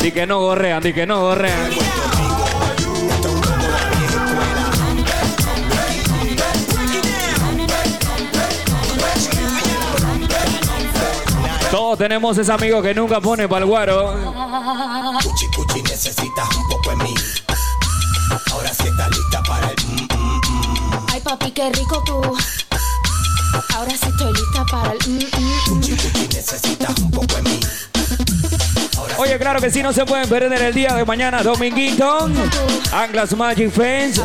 Di 0.00 0.10
que 0.12 0.26
no 0.26 0.40
gorrean, 0.40 0.82
di 0.82 0.94
que 0.94 1.06
no 1.06 1.20
gorrean. 1.20 2.05
Tenemos 11.98 12.36
ese 12.36 12.52
amigo 12.52 12.82
que 12.82 12.94
nunca 12.94 13.20
pone 13.20 13.48
para 13.48 13.64
el 13.64 13.70
guaro. 13.70 14.14
Cuchi 15.22 15.46
Cuchi 15.56 15.82
necesitas 15.82 16.48
un 16.56 16.68
poco 16.68 16.90
de 16.90 16.96
mí. 16.96 17.14
Ahora 18.52 18.68
sí 18.74 18.88
está 18.88 19.08
lista 19.08 19.42
para 19.42 19.70
el 19.70 19.76
mm, 19.86 20.02
mm, 20.02 20.40
mm. 20.46 21.06
Ay, 21.12 21.20
papi, 21.20 21.50
qué 21.52 21.70
rico 21.70 22.02
tú. 22.04 22.20
Ahora 23.74 23.90
sí 23.90 24.08
estoy 24.08 24.32
lista 24.34 24.64
para 24.70 24.92
el. 24.92 24.98
mm, 25.08 25.14
mm, 25.14 25.76
mm. 25.76 25.80
Cuchi 25.80 26.28
necesitas 26.34 26.98
un 26.98 27.10
poco 27.10 27.34
de 27.36 27.42
mí. 27.42 27.60
Oye, 29.18 29.38
claro 29.38 29.60
que 29.60 29.70
sí, 29.70 29.82
no 29.82 29.94
se 29.94 30.04
pueden 30.04 30.28
perder 30.28 30.60
el 30.60 30.74
día 30.74 30.94
de 30.94 31.04
mañana, 31.06 31.42
dominguito. 31.42 32.28
Anglas 32.92 33.34
Magic 33.34 33.70
Fans. 33.70 34.20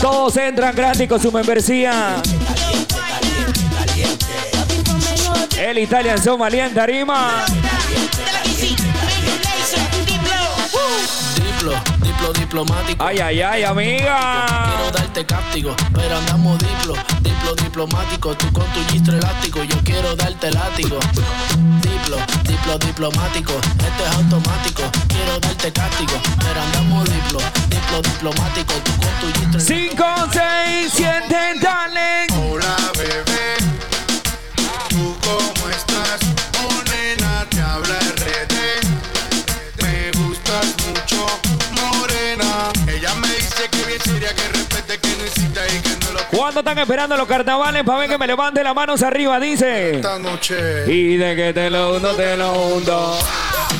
Todos 0.00 0.36
entran 0.36 0.76
gratis 0.76 1.08
con 1.08 1.20
su 1.20 1.32
membresía. 1.32 2.22
El 5.58 5.76
Italian 5.78 6.22
Somalia 6.22 6.66
en 6.66 6.74
Tarima. 6.74 7.44
Diplo, 11.34 11.72
diplo 12.00 12.32
diplomático. 12.32 13.04
Ay, 13.04 13.18
ay, 13.18 13.42
ay, 13.42 13.64
amiga. 13.64 14.46
Quiero 14.68 14.90
darte 14.92 15.26
cáptico, 15.26 15.74
pero 15.92 16.16
andamos 16.16 16.60
diplo, 16.60 16.94
diplo 17.22 17.54
diplomático. 17.56 18.36
Tú 18.36 18.52
con 18.52 18.64
tu 18.66 18.84
gistro 18.92 19.16
elástico, 19.18 19.64
yo 19.64 19.76
quiero 19.82 20.14
darte 20.14 20.52
látigo. 20.52 21.00
Diplo, 21.82 22.18
diplo 22.44 22.78
diplomático, 22.78 23.52
esto 23.52 24.06
es 24.06 24.14
automático. 24.14 24.82
Quiero 25.08 25.40
darte 25.40 25.72
cáptico, 25.72 26.14
pero 26.38 26.62
andamos 26.62 27.04
diplo, 27.12 27.40
diplo 27.68 28.02
diplomático. 28.02 28.74
Tú 28.84 28.92
con 28.92 29.32
tu 29.32 29.40
gistro 29.40 29.60
5, 29.60 30.04
6, 30.32 30.92
7, 30.94 31.36
dale. 31.60 32.37
¿Cuándo 46.48 46.60
están 46.60 46.78
esperando 46.78 47.14
los 47.14 47.28
carnavales 47.28 47.84
para 47.84 47.98
ver 47.98 48.08
que 48.08 48.16
me 48.16 48.26
levante 48.26 48.64
las 48.64 48.74
manos 48.74 49.02
arriba? 49.02 49.38
Dice. 49.38 49.96
esta 49.96 50.18
noche. 50.18 50.90
Y 50.90 51.18
de 51.18 51.36
que 51.36 51.52
te 51.52 51.68
lo 51.68 51.94
hundo, 51.94 52.14
te 52.14 52.38
lo 52.38 52.52
hundo. 52.52 53.18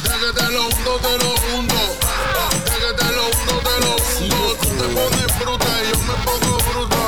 De 0.02 0.10
que 0.10 0.38
te 0.38 0.52
lo 0.52 0.66
hundo, 0.66 0.98
te 1.00 1.08
lo 1.16 1.30
hundo. 1.56 1.74
De 1.74 2.76
que 2.76 2.92
te 2.94 3.04
lo 3.10 3.24
hundo, 3.24 3.54
te 3.64 3.74
lo 3.80 3.96
hundo. 4.20 4.36
Tú 4.60 4.68
te 4.68 4.84
pones 4.84 5.38
bruta 5.40 5.64
y 5.80 5.88
yo 5.88 5.96
me 6.04 6.12
pongo 6.26 6.58
bruta. 6.70 7.00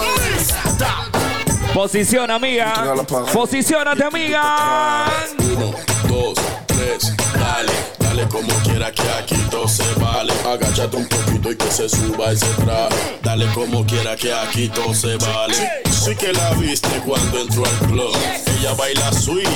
Posiciona, 1.75 2.37
amiga. 2.37 2.94
Posiciónate, 3.31 4.03
amiga. 4.03 5.12
Uno, 5.40 5.75
dos, 6.09 6.38
tres, 6.68 7.14
dale, 7.35 7.73
dale 8.11 8.27
como 8.29 8.53
quiera 8.64 8.90
que 8.90 9.09
aquí 9.11 9.37
todo 9.51 9.68
se 9.68 9.85
vale. 9.94 10.33
Agáchate 10.44 10.96
un 10.96 11.07
poquito 11.07 11.53
y 11.53 11.57
que 11.57 11.70
se 11.70 11.88
suba 11.88 12.33
ese 12.33 12.46
traje. 12.57 13.18
Dale 13.23 13.46
como 13.55 13.87
quiera 13.87 14.16
que 14.16 14.33
aquí 14.33 14.68
todo 14.68 14.92
se 14.94 15.16
vale. 15.16 15.83
Sí 15.90 16.16
que 16.16 16.33
la 16.33 16.51
viste 16.55 16.88
cuando 17.07 17.40
entró 17.40 17.64
al 17.64 17.88
club. 17.88 18.12
Ella 18.59 18.75
baila 18.75 19.12
sweet 19.12 19.49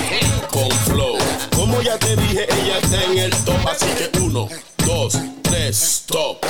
con 0.50 0.70
flow. 0.86 1.18
Como 1.54 1.82
ya 1.82 1.98
te 1.98 2.16
dije, 2.16 2.46
ella 2.62 2.78
está 2.78 3.02
en 3.04 3.18
el 3.18 3.30
top. 3.44 3.68
Así 3.68 3.86
que 3.98 4.18
uno, 4.20 4.48
dos, 4.86 5.18
tres, 5.42 5.82
stop. 5.82 6.44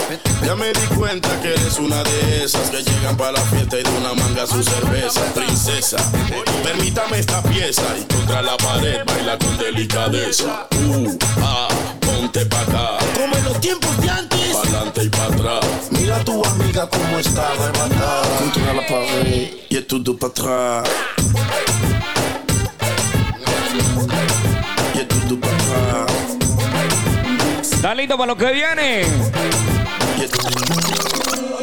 Ya 0.45 0.55
me 0.55 0.73
di 0.73 0.87
cuenta 0.99 1.29
que 1.41 1.49
eres 1.49 1.79
una 1.79 2.03
de 2.03 2.45
esas 2.45 2.69
que 2.71 2.83
llegan 2.83 3.17
para 3.17 3.33
la 3.33 3.41
fiesta 3.41 3.79
y 3.79 3.83
de 3.83 3.91
una 3.91 4.13
manga 4.13 4.47
su 4.47 4.63
cerveza. 4.63 5.23
Princesa, 5.33 5.97
permítame 6.63 7.19
esta 7.19 7.43
pieza 7.43 7.83
y 7.99 8.05
contra 8.13 8.43
la 8.43 8.57
pared 8.59 9.01
baila 9.07 9.39
con 9.39 9.57
delicadeza. 9.57 10.69
Uh, 10.87 11.17
ah, 11.41 11.69
ponte 12.05 12.47
pa' 12.47 12.61
acá. 12.61 12.99
Como 13.19 13.37
en 13.37 13.45
los 13.45 13.61
tiempos 13.61 13.97
de 14.01 14.11
antes. 14.11 14.57
Pa'lante 14.57 15.05
y 15.05 15.09
pa' 15.09 15.25
atrás. 15.25 15.65
Mira 15.91 16.17
a 16.17 16.25
tu 16.25 16.45
amiga 16.45 16.89
cómo 16.89 17.19
está 17.19 17.49
arrebatada. 17.53 18.39
Contra 18.39 18.75
la 18.75 18.87
pared 18.87 19.49
y 19.69 19.77
es 19.77 19.87
todo 19.87 20.17
para 20.17 20.31
atrás. 20.31 20.89
Y 24.95 24.99
es 24.99 25.09
todo 25.09 25.41
para 25.41 25.57
atrás. 25.57 26.13
¿Están 27.63 27.97
listos 27.97 28.17
para 28.17 28.33
lo 28.33 28.37
que 28.37 28.53
viene? 28.53 29.05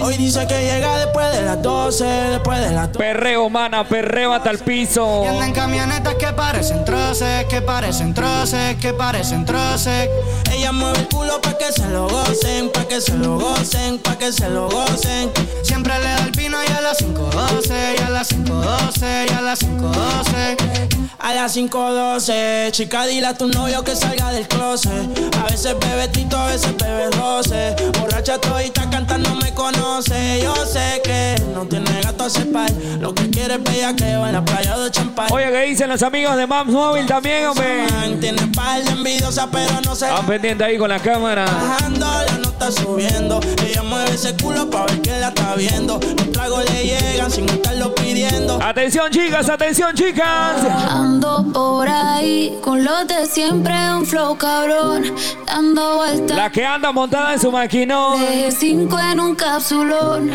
Hoy 0.03 0.17
dice 0.17 0.47
que 0.47 0.59
llega 0.61 0.97
después 0.97 1.31
de 1.31 1.43
las 1.43 1.61
12, 1.61 2.03
después 2.03 2.59
de 2.59 2.71
las 2.71 2.87
12. 2.91 2.97
Perreo, 2.97 3.49
mana, 3.49 3.87
perreo 3.87 4.33
hasta 4.33 4.49
el 4.49 4.57
piso. 4.57 5.21
Y 5.23 5.27
andan 5.27 5.53
camionetas 5.53 6.15
que 6.15 6.27
parecen 6.33 6.83
troces, 6.83 7.45
que 7.45 7.61
parecen 7.61 8.13
troces, 8.13 8.75
que 8.77 8.93
parecen 8.93 9.45
troces. 9.45 10.09
Ella 10.51 10.71
mueve 10.71 10.99
el 10.99 11.07
culo 11.07 11.39
pa' 11.39 11.55
que 11.57 11.71
se 11.71 11.87
lo 11.87 12.07
gocen, 12.09 12.71
pa' 12.71 12.87
que 12.87 12.99
se 12.99 13.15
lo 13.15 13.37
gocen, 13.37 13.99
pa' 13.99 14.17
que 14.17 14.31
se 14.33 14.49
lo 14.49 14.69
gocen. 14.69 15.31
Siempre 15.61 15.93
le 15.99 16.05
da 16.05 16.23
el 16.25 16.31
pino 16.31 16.57
y 16.67 16.71
a 16.71 16.81
las 16.81 16.97
5.12, 16.99 17.99
y 17.99 18.01
a 18.01 18.09
las 18.09 18.31
5.12, 18.31 19.29
y 19.29 19.33
a 19.33 19.41
las 19.41 19.61
5.12. 19.61 21.01
A 21.19 21.35
las 21.35 21.55
5.12, 21.55 22.71
chica, 22.71 23.05
dile 23.05 23.27
a 23.27 23.37
tu 23.37 23.47
novio 23.47 23.83
que 23.83 23.95
salga 23.95 24.31
del 24.31 24.47
closet. 24.47 25.35
A 25.39 25.43
veces 25.43 25.75
bebe 25.79 26.07
tito, 26.07 26.35
a 26.35 26.47
veces 26.47 26.75
bebe 26.75 27.09
12. 27.15 27.75
Borracha 27.99 28.39
todita 28.39 28.89
cantando 28.89 29.35
me 29.35 29.53
conoce. 29.53 29.90
Yo 29.99 30.55
sé 30.65 31.01
que 31.03 31.35
no 31.53 31.65
tiene 31.65 32.01
gato 32.01 32.23
a 32.23 32.29
cepar. 32.29 32.71
Lo 33.01 33.13
que 33.13 33.29
quiere 33.29 33.55
es 33.55 33.63
bellaqueo 33.63 34.25
en 34.25 34.33
la 34.33 34.43
playa 34.43 34.77
de 34.77 34.89
champán. 34.89 35.27
Oye, 35.31 35.51
¿qué 35.51 35.61
dicen 35.63 35.89
los 35.89 36.01
amigos 36.01 36.37
de 36.37 36.47
Maps 36.47 36.71
Móvil 36.71 37.05
también, 37.05 37.47
hombre? 37.47 37.85
Tiene 38.21 38.47
par 38.55 38.81
de 38.81 38.89
envidiosa, 38.89 39.49
pero 39.51 39.81
no 39.83 39.93
se 39.93 40.07
Están 40.07 40.25
pendientes 40.25 40.65
ahí 40.65 40.77
con 40.77 40.87
la 40.89 40.99
cámara. 40.99 41.45
nota 41.89 42.40
está 42.61 42.83
subiendo. 42.83 43.39
Ella 43.65 43.81
mueve 43.81 44.13
ese 44.13 44.35
culo 44.37 44.69
pa' 44.69 44.85
ver 44.85 45.01
que 45.01 45.19
la 45.19 45.29
está 45.29 45.55
viendo. 45.55 45.99
Los 45.99 46.31
tragos 46.31 46.63
le 46.69 46.83
llegan 46.85 47.31
sin 47.31 47.49
estarlo 47.49 47.95
pidiendo. 47.95 48.61
Atención, 48.61 49.09
chicas, 49.11 49.49
atención, 49.49 49.95
chicas. 49.95 50.63
Ando 50.89 51.43
por 51.51 51.87
ahí 51.87 52.59
con 52.61 52.83
los 52.83 53.07
de 53.07 53.25
siempre, 53.25 53.73
un 53.95 54.05
flow 54.05 54.37
cabrón, 54.37 55.15
dando 55.47 55.97
vueltas. 55.97 56.37
La 56.37 56.51
que 56.51 56.63
anda 56.63 56.91
montada 56.91 57.33
en 57.33 57.39
su 57.39 57.51
maquinón. 57.51 58.19
Dejé 58.21 58.51
cinco 58.51 58.99
en 58.99 59.19
un 59.19 59.35
capsulón. 59.35 60.29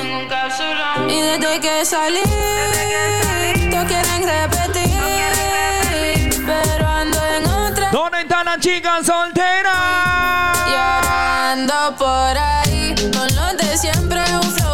Y 1.09 1.21
desde 1.21 1.61
que 1.61 1.85
salí, 1.85 2.21
todos 3.71 3.85
quieren 3.85 4.23
repetir. 4.25 4.97
Pero 6.45 6.89
ando 6.89 7.19
en 7.37 7.47
otra. 7.47 7.91
¿Dónde 7.93 8.23
están 8.23 8.47
las 8.47 8.59
chicas 8.59 9.07
solteras? 9.07 10.46
Ando 11.47 11.95
por 11.97 12.37
ahí. 12.37 12.93
Con 13.13 13.29
los 13.37 13.57
de 13.57 13.79
siempre, 13.79 14.21
un 14.43 14.66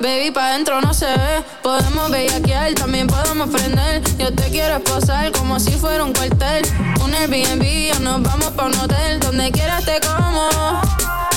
baby, 0.00 0.30
pa' 0.30 0.50
dentro 0.52 0.80
no 0.80 0.92
se 0.94 1.06
ve. 1.06 1.42
Podemos 1.62 2.10
bellaquear, 2.10 2.74
también 2.74 3.06
podemos 3.06 3.48
prender. 3.50 4.02
Yo 4.18 4.32
te 4.32 4.50
quiero 4.50 4.76
esposar 4.76 5.32
como 5.32 5.58
si 5.60 5.72
fuera 5.72 6.04
un 6.04 6.12
cuartel. 6.12 6.64
Un 7.04 7.14
Airbnb 7.14 7.96
o 7.96 8.00
nos 8.00 8.22
vamos 8.22 8.50
pa' 8.50 8.66
un 8.66 8.78
hotel. 8.78 9.20
Donde 9.20 9.50
quieras 9.50 9.84
te 9.84 10.00
como. 10.00 10.48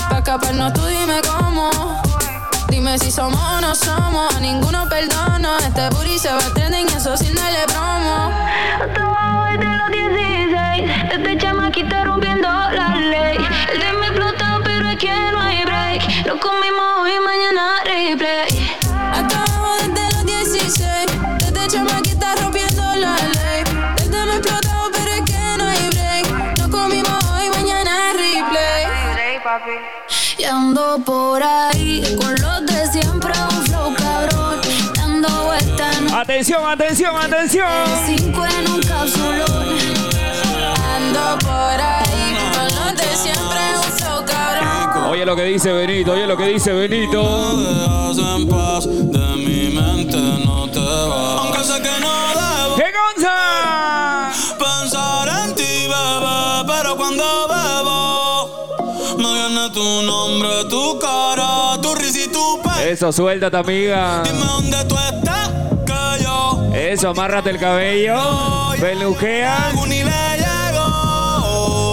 Pa' 0.09 0.17
escaparnos 0.17 0.73
tú 0.73 0.85
dime 0.85 1.21
cómo. 1.27 1.69
Dime 2.69 2.97
si 2.97 3.11
somos 3.11 3.39
o 3.39 3.61
no 3.61 3.75
somos, 3.75 4.35
a 4.35 4.39
ninguno 4.39 4.87
perdono. 4.87 5.57
Este 5.57 5.89
booty 5.89 6.17
se 6.17 6.31
va 6.31 6.39
trending 6.53 6.87
y 6.89 6.93
eso 6.93 7.17
sin 7.17 7.35
darle 7.35 7.65
promo. 7.67 8.31
Hasta 8.81 9.01
abajo 9.03 9.45
desde 9.51 9.77
los 9.77 9.91
16, 9.91 10.91
desde 11.09 11.37
chamaquita 11.37 12.03
rompiendo 12.05 12.30
Y 30.37 30.43
ando 30.45 30.97
por 31.05 31.43
ahí 31.43 32.01
con 32.17 32.33
los 32.41 32.65
de 32.65 32.87
siempre, 32.89 33.33
un 33.49 33.65
flow 33.65 33.93
cabrón. 33.95 34.61
Dando 34.95 35.27
vueltas 35.43 35.97
en 35.97 36.13
Atención, 36.13 36.65
atención, 36.65 37.17
atención. 37.17 37.67
cinco 38.05 38.45
en 38.45 38.71
un 38.71 38.79
capsulón. 38.81 39.77
Ando 40.95 41.37
por 41.39 41.81
ahí 41.81 42.37
con 42.53 42.63
los 42.63 42.95
de 42.95 43.15
siempre, 43.17 43.59
un 43.75 43.91
flow 43.97 44.25
cabrón. 44.25 45.03
Oye 45.09 45.25
lo 45.25 45.35
que 45.35 45.43
dice 45.43 45.73
Benito, 45.73 46.13
oye 46.13 46.27
lo 46.27 46.37
que 46.37 46.45
dice 46.45 46.71
Benito. 46.71 47.57
dejas 47.57 48.17
en 48.19 48.47
paz, 48.47 48.85
de 48.87 49.35
mi 49.35 49.75
mente 49.75 50.17
no 50.45 50.69
te 50.69 50.79
vas. 50.79 51.41
Aunque 51.41 51.63
sé 51.65 51.81
que 51.81 51.99
no 51.99 52.09
debo 52.29 52.75
¡Qué 52.77 52.85
gonza! 52.97 54.31
pensar 54.57 55.27
en 55.45 55.55
ti, 55.55 55.87
bebé, 55.87 56.63
pero 56.67 56.95
cuando 56.95 57.50
bebo 59.69 59.69
me 59.69 59.69
viene 59.69 59.69
tu 59.73 60.01
nombre, 60.05 60.49
tu 60.69 60.99
cara, 60.99 61.79
tu 61.81 61.95
risa 61.95 62.19
y 62.25 62.27
tu. 62.29 62.61
Eso, 62.81 63.11
suéltate, 63.11 63.57
amiga. 63.57 64.23
Dime 64.23 64.39
dónde 64.39 64.83
tú 64.85 64.95
estás, 64.97 65.49
que 65.85 66.23
yo 66.23 66.61
Eso, 66.73 67.09
amárrate 67.09 67.51
el 67.51 67.59
cabello. 67.59 68.17
Peluquea. 68.79 69.69
aún 69.75 69.89
ni 69.89 70.03
le 70.03 70.37
llego, 70.37 70.79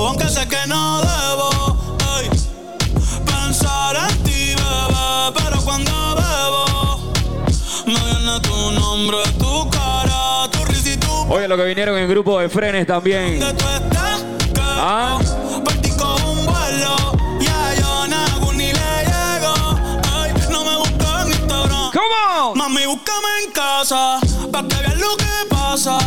aunque 0.08 0.28
sé 0.28 0.46
que 0.48 0.66
no 0.66 1.00
debo 1.00 1.76
ey, 2.20 2.28
pensar 3.26 3.96
en 4.10 4.22
ti, 4.22 4.54
bebé, 4.54 5.32
pero 5.34 5.60
cuando 5.62 5.92
bebo 6.16 7.12
me 7.86 7.92
viene 7.94 8.40
tu 8.40 8.70
nombre, 8.80 9.18
tu 9.38 9.68
cara, 9.70 10.48
tu 10.50 10.64
risa 10.64 10.90
y 10.90 10.96
tu 10.96 11.32
Oye 11.32 11.46
lo 11.48 11.56
que 11.56 11.64
vinieron 11.64 11.98
en 11.98 12.08
grupo 12.08 12.38
de 12.40 12.48
frenes 12.48 12.86
también. 12.86 13.38
¿Dónde 13.38 13.62
tú 13.62 13.68
estás? 13.68 14.20
Que 14.54 14.60
Ah. 14.64 15.18
Mami, 22.54 22.86
búscame 22.86 23.28
en 23.46 23.52
casa, 23.52 24.20
pa' 24.52 24.62
que 24.68 24.76
veas 24.76 24.96
lo 24.98 25.16
que 25.16 25.26
pasa. 25.50 25.98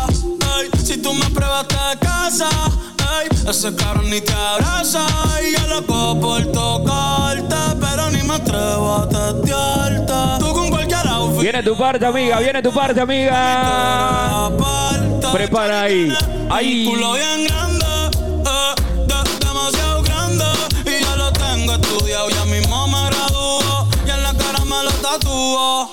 Ay, 0.56 0.70
si 0.84 0.98
tú 0.98 1.14
me 1.14 1.26
pruebas 1.30 1.68
te 1.68 1.76
casa. 2.00 2.50
Ay, 3.10 3.28
ese 3.50 3.76
carro 3.76 4.02
ni 4.04 4.22
te 4.22 4.32
abraza. 4.34 5.06
Y 5.46 5.52
yo 5.60 5.68
loco 5.68 6.18
por 6.22 6.42
tocarte, 6.52 7.56
pero 7.82 8.10
ni 8.12 8.24
me 8.24 8.36
atrevo 8.36 8.96
a 8.96 9.10
testearte. 9.10 10.14
Tú 10.40 10.54
con 10.54 10.70
cualquier 10.70 11.06
outfit. 11.08 11.42
Viene 11.42 11.64
tu 11.64 11.76
parte, 11.78 12.06
amiga. 12.06 12.40
Viene 12.40 12.62
tu 12.62 12.72
parte, 12.72 13.02
amiga. 13.02 14.46
Aparta. 14.48 15.32
Prepara 15.34 15.82
ahí. 15.84 16.14
Ahí. 16.50 16.86
Culo 16.86 17.14
bien 17.14 17.44
grande, 17.46 17.86
eh, 18.46 18.76
de- 19.08 19.46
demasiado 19.46 20.02
grande. 20.04 20.46
Y 20.86 21.04
ya 21.04 21.16
lo 21.18 21.32
tengo 21.34 21.74
estudiado, 21.74 22.30
ya 22.30 22.46
mismo 22.46 22.88
me 22.88 23.06
gradúo. 23.10 23.88
Y 24.06 24.10
en 24.10 24.24
la 24.24 24.34
cara 24.34 24.64
me 24.66 24.84
lo 24.84 24.92
tatúo. 24.92 25.90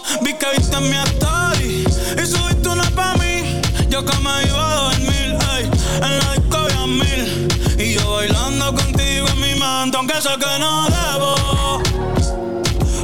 Vi 0.51 0.57
que 0.57 0.59
viste 0.59 0.81
mi 0.81 0.97
story 0.97 1.85
y 2.23 2.27
subiste 2.27 2.69
una 2.69 2.85
pa' 2.91 3.15
mí. 3.15 3.61
Yo 3.89 4.05
que 4.05 4.17
me 4.19 4.45
iba 4.47 4.71
a 4.71 4.75
dormir, 4.75 5.37
ey, 5.57 5.71
en 5.97 6.19
la 6.19 6.33
disco 6.35 6.57
había 6.57 6.87
mil. 6.87 7.49
Y 7.79 7.95
yo 7.95 8.13
bailando 8.13 8.75
contigo 8.75 9.27
en 9.29 9.41
mi 9.41 9.55
mente, 9.55 9.97
aunque 9.97 10.21
sé 10.21 10.31
que 10.39 10.59
no 10.59 10.87
debo 10.87 11.83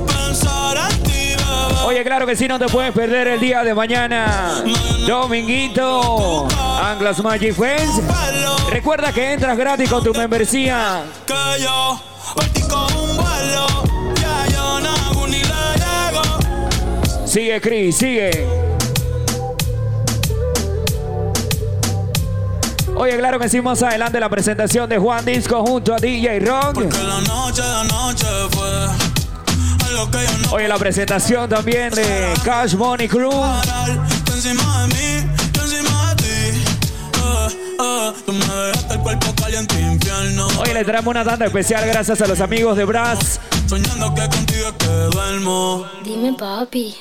pensar 0.06 0.90
en 0.90 1.02
ti, 1.02 1.34
bebé. 1.36 1.80
Oye, 1.86 2.04
claro 2.04 2.26
que 2.26 2.36
sí, 2.36 2.48
no 2.48 2.58
te 2.58 2.66
puedes 2.66 2.92
perder 2.92 3.28
el 3.28 3.40
día 3.40 3.62
de 3.62 3.74
mañana. 3.74 4.62
Dominguito. 5.06 6.48
Anglas 6.82 7.22
Magic 7.22 7.54
Friends. 7.54 8.00
Recuerda 8.70 9.12
que 9.12 9.32
entras 9.34 9.56
gratis 9.56 9.90
con 9.90 10.02
tu 10.02 10.12
membresía. 10.12 11.02
que 11.26 11.62
yo 11.62 12.00
partí 12.34 12.62
con 12.62 12.92
un 12.96 13.16
vuelo. 13.16 13.66
Ya 14.20 14.46
yo 14.48 14.80
ni 15.26 15.38
le 15.38 15.44
llego. 15.44 15.73
Sigue, 17.34 17.60
Chris, 17.60 17.96
sigue. 17.96 18.46
Oye, 22.94 23.18
claro 23.18 23.40
que 23.40 23.48
sí, 23.48 23.60
más 23.60 23.82
adelante 23.82 24.20
la 24.20 24.28
presentación 24.28 24.88
de 24.88 24.98
Juan 24.98 25.24
Disco 25.24 25.66
junto 25.66 25.94
a 25.94 25.96
DJ 25.96 26.38
Rock. 26.38 26.76
La 26.76 27.20
noche 27.22 27.60
que 30.12 30.18
yo 30.24 30.38
no 30.38 30.54
Oye, 30.54 30.68
la 30.68 30.78
presentación 30.78 31.50
también 31.50 31.90
de 31.90 32.34
Cash 32.44 32.76
Money 32.76 33.08
Crew. 33.08 33.32
ti. 39.66 39.74
Eh, 39.74 39.98
eh, 40.66 40.74
le 40.74 40.84
traemos 40.84 41.10
una 41.10 41.24
tanda 41.24 41.46
especial 41.46 41.84
gracias 41.84 42.20
a 42.20 42.28
los 42.28 42.40
amigos 42.40 42.76
de 42.76 42.84
Brass. 42.84 43.40
Soñando 43.66 44.14
que 44.14 44.20
contigo 44.28 44.68
que 44.78 44.86
duermo. 44.86 45.84
Dime, 46.04 46.32
papi. 46.34 46.94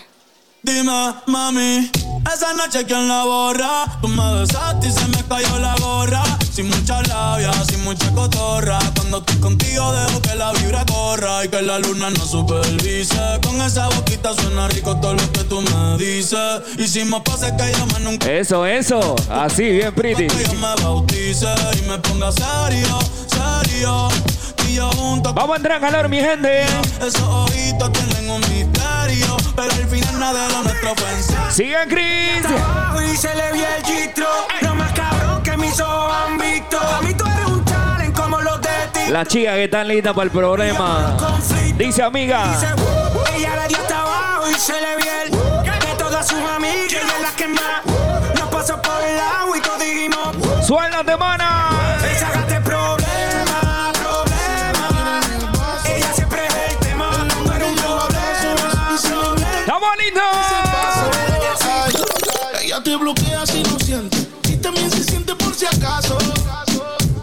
Dime, 0.66 1.14
mami, 1.28 1.92
esa 2.34 2.54
noche 2.54 2.86
quién 2.86 3.10
la 3.10 3.26
borra. 3.26 3.84
Tú 4.02 4.08
me 4.08 4.40
besaste 4.40 4.88
y 4.88 4.92
se 4.92 5.06
me 5.10 5.22
cayó 5.28 5.60
la 5.60 5.76
gorra. 5.76 6.24
Sin 6.54 6.70
mucha 6.70 7.02
labia, 7.04 7.52
sin 7.66 7.84
mucha 7.84 8.10
cotorra. 8.12 8.80
Cuando 8.96 9.18
estoy 9.18 9.36
contigo 9.38 9.92
dejo 9.92 10.22
que 10.22 10.36
la 10.36 10.54
vibra 10.54 10.86
corra 10.86 11.44
y 11.44 11.50
que 11.50 11.62
la 11.62 11.80
luna 11.80 12.10
no 12.12 12.26
supervise. 12.26 13.40
Con 13.44 13.62
esa 13.62 13.90
boquita 13.90 14.34
suena 14.34 14.70
rico 14.70 14.96
todo 15.02 15.16
lo 15.16 15.32
que 15.34 15.44
tú 15.44 15.60
me 15.62 15.98
dices. 15.98 16.62
Hicimos 16.78 17.24
pases 17.24 17.52
que 17.52 17.70
yo 17.78 17.86
más 17.88 18.00
nunca. 18.00 18.32
Eso, 18.32 18.66
eso. 18.66 19.16
Así, 19.30 19.64
bien 19.64 19.94
pretty. 19.94 20.28
Que 20.28 20.46
yo 20.46 20.54
me 20.54 20.82
bautice 20.82 21.54
y 21.78 21.90
me 21.90 21.98
ponga 21.98 22.32
serio, 22.32 23.00
serio. 23.28 24.08
Y 24.70 24.76
yo 24.76 24.90
junto 24.92 25.34
Vamos 25.34 25.56
a 25.56 25.58
entrar 25.58 25.84
en 25.84 25.92
calor, 25.92 26.08
mi 26.08 26.20
gente. 26.22 26.64
esos 27.06 27.22
ojitos 27.22 27.92
tienen 27.92 28.30
un 28.30 28.40
misterio. 28.42 29.36
Pero 29.56 29.72
al 29.72 29.88
nada 30.24 30.48
de 30.48 30.54
lo 30.54 30.64
nuestro 30.64 30.96
fue 30.96 31.10
en 31.12 31.24
serio. 31.24 31.52
Sigan, 31.52 31.90
Chris. 31.90 32.46
y 33.14 33.18
se 33.18 33.36
le 33.36 33.52
vi 33.52 33.60
el 33.62 33.84
gistro. 33.86 34.28
Lo 34.62 34.76
más 34.76 34.92
cabrón 34.94 35.44
que 35.44 35.58
mis 35.58 35.80
ojos 35.82 36.14
han 36.16 36.38
visto. 36.38 36.80
A 36.80 37.02
mí 37.02 37.14
tú 37.14 37.26
eres 37.26 37.46
un 37.48 37.66
talent 37.66 38.16
como 38.18 38.40
los 38.42 38.62
de 38.62 38.70
ti. 38.94 39.00
La 39.12 39.26
chica 39.26 39.54
que 39.56 39.66
está 39.66 39.84
lista 39.84 40.14
para 40.14 40.26
el 40.26 40.32
problema. 40.32 41.18
Dice 41.78 42.04
amiga. 42.04 42.48
Dice, 42.54 42.68
"Uh", 42.74 43.36
ella 43.36 43.56
le 43.62 43.68
dio 43.68 43.78
hasta 43.78 44.00
abajo 44.02 44.50
y 44.50 44.54
se 44.54 44.74
le 44.74 44.96
vi 44.98 45.08
el 45.26 45.32
de 45.32 45.94
todas 45.98 46.26
sus 46.28 46.40
amigas 46.56 46.92
y 46.92 46.96
de 46.96 47.22
las 47.22 47.32
que 47.34 47.48
más 47.50 47.84
nos 48.40 48.50
pasó 48.50 48.82
por 48.82 49.02
el 49.04 49.20
agua 49.20 49.58
y 49.58 49.62
todos 49.62 49.80
dijimos 49.80 50.66
Suéltate, 50.66 51.18
mana. 51.18 51.73
Si 64.46 64.58
también 64.58 64.90
se 64.90 65.04
siente 65.04 65.36
por 65.36 65.54
si 65.54 65.66
acaso. 65.66 66.18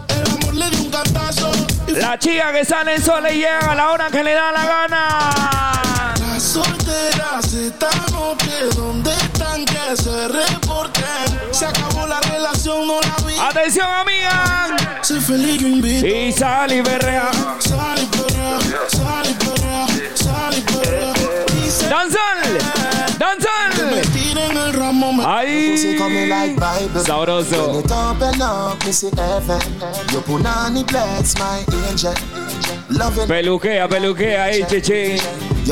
El 0.07 0.31
amor 0.31 0.53
le 0.53 0.69
dio 0.69 0.81
un 0.81 0.89
cantazo. 0.89 1.51
La 1.87 2.17
chica 2.17 2.51
que 2.51 2.65
sale 2.65 2.95
en 2.95 3.03
sol 3.03 3.23
y 3.29 3.35
llega 3.35 3.71
a 3.71 3.75
la 3.75 3.91
hora 3.91 4.09
que 4.09 4.23
le 4.23 4.33
da 4.33 4.51
la 4.51 4.65
gana. 4.65 6.13
Las 6.19 6.43
solteras 6.43 7.53
esta 7.53 7.89
noche, 8.11 8.51
¿dónde 8.75 9.11
están? 9.11 9.65
Que 9.65 9.95
se 9.95 10.27
reporten. 10.27 11.03
Se 11.51 11.65
acabó 11.65 12.07
la 12.07 12.19
relación, 12.21 12.87
no 12.87 12.99
la 13.01 13.27
vi. 13.27 13.37
Atención, 13.39 13.87
amiga. 13.87 14.67
Sé 15.01 15.19
feliz, 15.19 15.61
yo 15.61 15.67
invito. 15.67 16.07
Y 16.07 16.31
sal 16.31 16.71
y 16.71 16.81
berrea. 16.81 17.31
Sal 17.59 17.99
y 18.01 18.05
perrea, 18.05 18.59
sal 18.87 19.29
y 19.29 19.33
perrea, 19.33 19.87
sal 20.15 20.57
y 20.57 20.61
perrea. 20.61 21.13
Dice 21.53 21.87
¡Danzal! 21.89 22.80
Que 25.21 25.29
me 25.29 25.47
¡Danzal! 25.47 25.77
tiren 25.77 25.85
el 25.85 25.99
ramo. 25.99 26.07
Me 26.07 26.07
Ahí. 26.07 26.09
me 26.09 26.27
like 26.27 26.55
Bible. 26.59 27.01
Sabroso. 27.03 27.67
When 27.67 27.85
it 27.85 27.91
open 27.91 28.41
up, 28.41 28.85
me 28.85 28.91
see 28.91 29.09
heaven. 29.15 29.61
Your 30.11 30.21
punani 30.23 30.83
bless 30.87 31.37
my 31.37 31.63
angel. 31.89 32.13
Loving 32.89 33.27
Peluquea, 33.27 33.87
peluquea, 33.87 34.43
ahí, 34.45 34.63
chichi. 34.67 35.17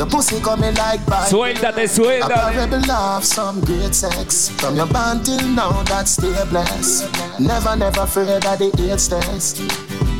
Your 0.00 0.08
pussy 0.08 0.40
coming 0.40 0.74
like. 0.76 1.00
Suéltate, 1.28 1.86
suéltate. 1.86 2.32
parable 2.32 2.80
love, 2.88 3.24
some 3.24 3.60
great 3.60 3.94
sex. 3.94 4.48
From 4.56 4.74
your 4.74 4.86
band 4.86 5.26
till 5.26 5.46
now, 5.48 5.82
that's 5.84 6.12
stay 6.12 6.32
blessed. 6.48 7.04
Never, 7.38 7.76
never 7.76 8.00
afraid 8.02 8.28
of 8.30 8.58
the 8.58 8.70
AIDS 8.90 9.08
test. 9.08 9.60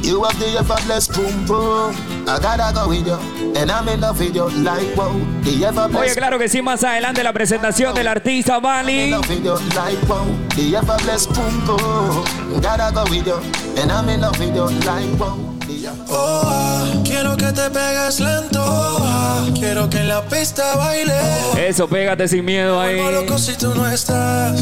You 0.03 0.23
have 0.23 0.39
the 0.39 0.59
ever 0.59 0.77
blessed 0.87 1.15
boom 1.15 1.47
boom. 1.47 1.95
I 2.29 2.39
gotta 2.41 2.75
go 2.75 2.89
with 2.89 3.07
you, 3.07 3.19
and 3.57 3.71
I'm 3.71 3.89
in 3.89 4.01
love 4.01 4.19
with 4.21 4.35
you 4.35 4.49
like 4.51 4.97
wow. 4.97 5.13
The 5.43 5.65
ever 5.65 5.89
Oye, 5.97 6.15
claro 6.15 6.39
que 6.39 6.49
sí, 6.49 6.61
más 6.63 6.85
adelante 6.85 7.23
la 7.23 7.33
presentación 7.33 7.95
del 7.95 8.09
artista 8.09 8.61
Bali. 8.61 9.11
love 9.11 9.29
with 9.29 9.45
you 9.45 9.55
like 9.77 10.09
wow. 10.09 10.27
The 10.57 10.77
ever 10.77 10.97
blessed 11.05 11.33
boom 11.35 11.67
boom. 11.67 12.61
Gotta 12.61 12.93
go 12.95 13.05
with 13.11 13.27
you, 13.27 13.41
and 13.81 13.91
I'm 13.91 14.09
in 14.11 14.21
love 14.21 14.39
with 14.39 14.55
you 14.55 14.69
like 14.87 15.19
wow. 15.19 15.60
Oh, 15.89 16.43
ah, 16.45 16.85
quiero 17.05 17.37
que 17.37 17.53
te 17.53 17.71
pegues 17.71 18.21
lento. 18.21 18.63
Oh, 18.63 18.99
ah, 19.01 19.47
quiero 19.55 19.89
que 19.89 19.99
en 19.99 20.09
la 20.09 20.23
pista 20.23 20.77
baile. 20.77 21.19
Eso, 21.57 21.89
pégate 21.89 22.29
sin 22.29 22.45
miedo 22.45 22.79
ahí. 22.81 23.01
Loco 23.13 23.39
si 23.39 23.55
tú 23.55 23.75
no 23.75 23.89
estás. 23.89 24.61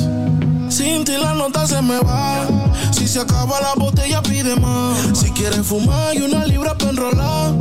Sin 0.69 1.05
ti 1.05 1.17
la 1.17 1.35
nota 1.35 1.67
se 1.67 1.83
me 1.83 1.99
va. 1.99 2.47
Si 2.93 3.09
se 3.09 3.21
acaba 3.21 3.61
la 3.61 3.75
botella, 3.75 4.23
pide 4.23 4.55
más. 4.57 5.19
Si 5.19 5.31
quieres 5.33 5.67
fumar 5.67 6.15
y 6.15 6.23
una 6.23 6.45
libra 6.47 6.77
para 6.77 6.91
enrolar. 6.91 7.55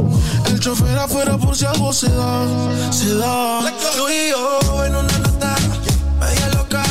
El 0.45 0.59
chofer 0.59 0.97
afuera 0.97 1.37
por 1.37 1.55
si 1.55 1.65
algo 1.65 1.91
se 1.93 2.09
da. 2.09 2.45
Se 2.91 3.15
da. 3.15 3.61
Tú 3.97 4.07
y 4.09 4.29
yo 4.29 4.85
en 4.85 4.95
una 4.95 5.17
nota 5.19 5.55
media 6.19 6.49
loca. 6.49 6.83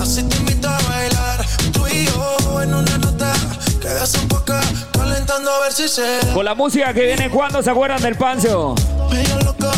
Así 0.00 0.22
te 0.22 0.36
invito 0.38 0.68
a 0.68 0.78
bailar. 0.88 1.46
Tú 1.72 1.86
y 1.86 2.06
yo 2.06 2.62
en 2.62 2.74
una 2.74 2.98
nota. 2.98 3.32
Quedas 3.80 4.14
un 4.14 4.28
poco 4.28 4.54
ver 5.64 5.72
si. 5.72 6.32
Con 6.32 6.44
la 6.44 6.54
música 6.54 6.92
que 6.92 7.04
viene 7.06 7.30
cuando 7.30 7.62
se 7.62 7.70
acuerdan 7.70 8.00
del 8.02 8.16
Pancho. 8.16 8.74
Media 9.10 9.36
loca. 9.40 9.72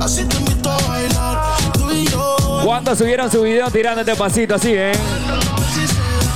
Así 0.00 0.24
te 0.24 0.36
invito 0.36 0.70
a 0.70 0.88
bailar. 0.88 1.72
Tú 1.72 1.90
y 1.90 2.06
yo. 2.06 2.36
¿Cuándo 2.64 2.94
subieron 2.94 3.30
su 3.30 3.42
video 3.42 3.70
tirando 3.70 4.00
este 4.00 4.14
pasito 4.14 4.54
así, 4.54 4.72
eh? 4.74 4.92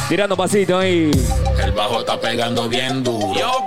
Tirando 0.09 0.37
pasito 0.37 0.79
ahí. 0.79 1.11
El 1.63 1.73
bajo 1.73 2.01
está 2.01 2.21
pegando 2.21 2.69
bien 2.69 3.03
duro. 3.03 3.65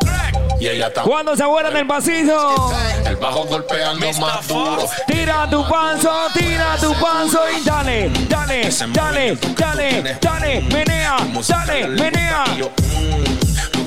Y 0.59 0.67
ella 0.67 0.87
está. 0.87 1.03
¿Cuándo 1.03 1.35
se 1.35 1.43
acuerdan 1.43 1.73
del 1.73 1.87
pasito? 1.87 2.71
El 3.05 3.15
bajo 3.15 3.45
golpeando 3.45 4.11
más 4.13 4.47
duro. 4.47 4.89
Tira 5.07 5.49
tu 5.49 5.65
panzo, 5.67 6.11
tira 6.33 6.75
tu 6.77 6.93
panzo 6.95 7.39
y 7.57 7.63
dale, 7.63 8.11
dale, 8.27 8.69
dale, 8.93 9.37
dale, 9.55 10.17
dale, 10.21 10.61
menea, 10.61 11.17
dale, 11.47 11.87
menea. 11.87 12.43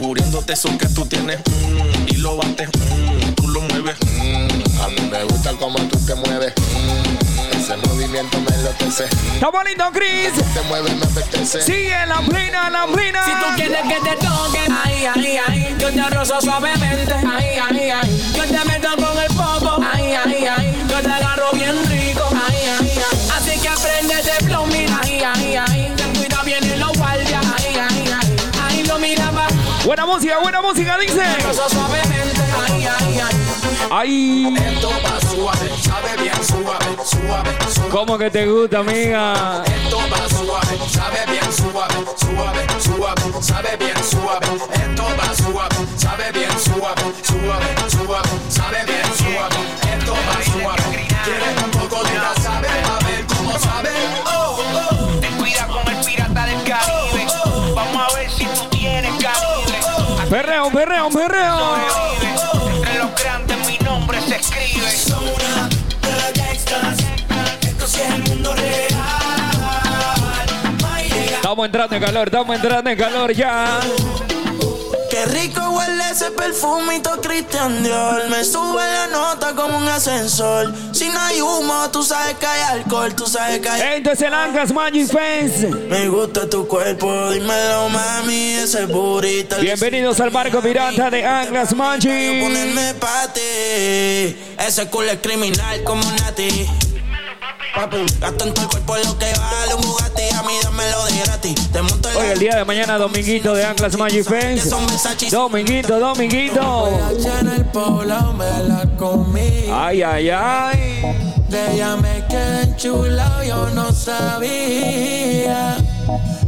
Muriéndote 0.00 0.54
eso 0.54 0.68
que 0.78 0.86
tú 0.88 1.06
tienes 1.06 1.38
mm, 1.38 2.08
y 2.08 2.16
lo 2.16 2.36
bates, 2.36 2.68
mm, 2.68 3.34
tú 3.34 3.48
lo 3.48 3.60
mueves. 3.60 3.96
mm. 4.00 4.82
A 4.82 4.88
mí 4.88 5.08
me 5.10 5.24
gusta 5.24 5.52
cómo 5.60 5.78
tú 5.88 5.98
te 6.06 6.14
mueves. 6.14 6.52
Ese 7.62 7.76
movimiento 7.76 8.40
me 8.40 8.56
enloquece. 8.56 9.04
Estamos 9.34 9.64
lindo, 9.64 9.84
Chris. 9.92 10.32
Te 10.52 10.62
mueves, 10.62 10.96
me 10.96 11.04
apetece. 11.04 11.62
Sigue 11.62 11.94
la 12.08 12.20
plena, 12.22 12.68
la 12.70 12.88
plena. 12.88 13.24
Si 13.24 13.30
tú 13.30 13.46
quieres 13.54 13.82
que 13.82 14.00
te 14.00 14.16
toque, 14.16 14.58
ay, 14.84 15.06
ay, 15.14 15.38
ay, 15.46 15.76
yo 15.78 15.88
te 15.92 16.10
rozo 16.10 16.40
suavemente, 16.40 17.14
ay, 17.14 17.46
ay, 17.70 17.90
ay, 17.90 18.32
yo 18.34 18.42
te 18.42 18.64
meto 18.64 18.88
con 18.96 19.16
el 19.16 19.28
popo, 19.36 19.80
ay, 19.94 20.12
ay, 20.12 20.44
ay, 20.58 20.86
yo 20.90 21.00
te 21.02 21.12
agarro 21.12 21.52
bien 21.52 21.76
rico, 21.88 22.28
ay, 22.32 22.56
ay, 22.80 22.92
ay, 22.96 23.28
así 23.36 23.60
que 23.60 23.68
aprende 23.68 24.16
de 24.16 24.44
plumbing, 24.44 24.88
ay, 25.00 25.22
ay, 25.22 25.56
ay, 25.68 25.92
ten 25.96 26.12
cuidado 26.16 26.44
vienen 26.44 26.80
los 26.80 26.98
guardias, 26.98 27.46
ay, 27.58 27.76
ay, 27.76 28.04
ay, 28.12 28.36
ay, 28.60 28.84
lo 28.86 28.98
miraba, 28.98 29.46
Buena 29.84 30.04
música, 30.04 30.38
buena 30.38 30.60
música, 30.62 30.98
dice. 30.98 31.14
te 31.14 31.42
rozo 31.44 31.68
suavemente, 31.68 32.21
ay. 33.90 34.54
Esto 34.56 34.90
suave, 35.34 35.70
sabe 35.80 36.22
bien 36.22 36.44
suave, 36.44 36.86
suave, 37.04 37.50
suave. 37.72 37.88
¿cómo 37.90 38.18
que 38.18 38.30
te 38.30 38.46
gusta, 38.46 38.78
amiga? 38.78 39.62
Esto 39.64 39.98
va 39.98 40.28
suave, 40.28 40.88
sabe 40.88 41.18
bien 41.26 41.52
suave, 41.52 41.94
suave, 42.16 42.66
suave, 42.80 43.42
sabe 43.42 43.76
bien 43.78 44.04
suave. 44.04 44.46
Esto 44.74 45.04
va 45.18 45.34
suave, 45.34 45.76
sabe 45.96 46.32
bien 46.32 46.58
suave, 46.58 47.02
suave, 47.22 47.90
suave, 47.90 48.28
sabe 48.48 48.84
bien 48.86 49.14
suave. 49.16 49.56
Esto 49.96 50.12
va 50.12 50.44
suave. 50.44 51.08
Quieres 51.24 51.64
un 51.64 51.70
poco 51.70 52.04
de 52.04 52.14
la 52.14 52.34
sabe, 52.42 52.68
a 52.68 53.04
ver 53.06 53.26
cómo 53.26 53.58
sabe. 53.58 53.90
Oh, 54.26 54.58
oh. 54.74 55.20
Ten 55.20 55.36
cuidado 55.38 55.72
con 55.82 55.94
el 55.94 56.04
pirata 56.04 56.46
del 56.46 56.62
Caribe. 56.64 57.26
Vamos 57.74 58.12
a 58.12 58.16
ver 58.16 58.30
si 58.30 58.44
tú 58.44 58.68
tienes 58.70 59.12
calibre. 59.22 59.80
Perreo, 60.28 60.70
perreo, 60.70 61.10
perreo. 61.10 61.81
Estamos 71.52 71.66
entrando 71.66 71.96
en 71.96 72.02
calor, 72.02 72.28
estamos 72.28 72.56
entrando 72.56 72.88
en 72.88 72.98
calor 72.98 73.32
ya. 73.34 73.78
Qué 75.10 75.26
rico 75.26 75.60
huele 75.68 76.02
ese 76.10 76.30
perfumito 76.30 77.10
Christian 77.20 77.82
Dior. 77.82 78.26
Me 78.30 78.42
sube 78.42 78.82
la 78.82 79.08
nota 79.08 79.54
como 79.54 79.76
un 79.76 79.86
ascensor. 79.86 80.72
Si 80.92 81.10
no 81.10 81.20
hay 81.20 81.42
humo, 81.42 81.90
tú 81.90 82.02
sabes 82.02 82.38
que 82.38 82.46
hay 82.46 82.62
alcohol, 82.78 83.14
tú 83.14 83.26
sabes 83.26 83.60
que 83.60 83.68
hay. 83.68 83.98
Esto 83.98 84.12
es 84.12 84.22
el 84.22 84.32
Anclas 84.32 84.72
Magic 84.72 85.08
Fence. 85.08 85.68
Me 85.68 86.08
gusta 86.08 86.48
tu 86.48 86.66
cuerpo, 86.66 87.30
dímelo 87.32 87.90
mami, 87.90 88.54
ese 88.54 88.86
burrito. 88.86 89.56
Bienvenidos 89.60 90.20
al 90.20 90.30
barco 90.30 90.62
pirata 90.62 91.10
de 91.10 91.22
Anclas 91.22 91.76
Magic. 91.76 92.42
Ponerme 92.42 92.94
pa' 92.94 93.30
ti. 93.30 94.34
Ese 94.58 94.88
culo 94.88 95.10
es 95.10 95.18
criminal 95.18 95.84
como 95.84 96.02
Nati. 96.12 96.91
Papi, 97.74 98.04
gasto 98.20 98.44
en 98.44 98.50
el 98.50 98.68
cuerpo 98.68 98.96
lo 98.96 99.18
que 99.18 99.32
vale 99.32 99.74
un 99.74 99.80
Bugatti. 99.80 100.28
A 100.36 100.42
mí 100.42 100.52
dámelo 100.62 101.04
de 101.06 101.16
gratis. 101.24 101.72
Te 101.72 101.80
monto 101.80 102.10
en 102.10 102.16
Hoy 102.16 102.26
el 102.26 102.38
día 102.38 102.56
de 102.56 102.66
mañana, 102.66 102.98
dominguito 102.98 103.54
de 103.54 103.64
Anclas 103.64 103.96
Magic 103.96 104.28
Fence. 104.28 104.68
Dominguito, 105.30 105.98
dominguito. 105.98 106.90
el. 108.98 109.70
Ay, 109.72 110.02
ay, 110.02 110.28
ay. 110.30 111.02
De 111.48 111.74
ella 111.74 111.96
me 111.96 112.22
quedé 112.28 112.64
enchulado, 112.64 113.42
yo 113.42 113.70
no 113.70 113.90
sabía. 113.92 115.78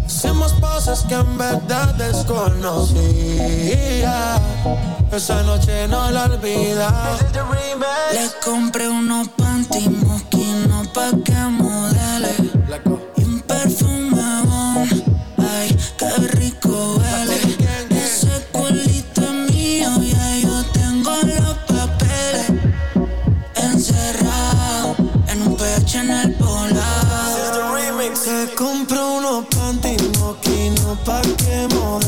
Hacemos 0.07 0.53
cosas 0.55 1.05
que 1.09 1.15
en 1.15 1.39
verdad 1.39 1.95
desconocía. 1.95 2.93
Esa 5.11 5.43
noche 5.43 5.89
no 5.89 6.11
la 6.11 6.25
olvida. 6.25 7.19
Le 8.13 8.29
compré 8.45 8.89
unos 8.89 9.29
panty 9.29 9.89
mosquinos 9.89 10.34
pa' 10.95 11.11
que 11.25 11.41
modele. 11.59 12.33
Y 13.17 13.25
un 13.25 13.41
perfume 13.41 14.23
bon. 14.47 14.89
Ay, 15.39 15.77
qué 15.99 16.11
rico 16.39 16.97
huele. 16.97 17.39
Ese 17.91 18.47
culito 18.53 19.23
es 19.23 19.53
mío, 19.53 19.91
ya 20.01 20.39
yo 20.39 20.65
tengo 20.73 21.11
los 21.11 21.57
papeles. 21.67 22.47
Encerrado 23.57 24.95
en 25.29 25.43
un 25.43 25.57
pecho 25.57 25.99
en 25.99 26.11
el 26.11 26.35
poblado. 26.35 27.75
Te 28.25 28.55
compro 28.55 29.17
unos 29.17 29.45
panty 29.47 29.97
mosquinos 30.19 30.99
pa' 31.05 31.21
que 31.23 31.69
modeles. 31.75 32.04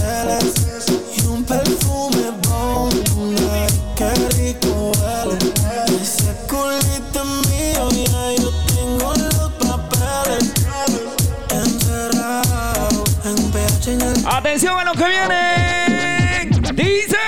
Atención 14.57 14.81
a 14.81 14.85
lo 14.85 14.93
que 14.93 15.05
viene. 15.05 16.49
Dice. 16.73 17.19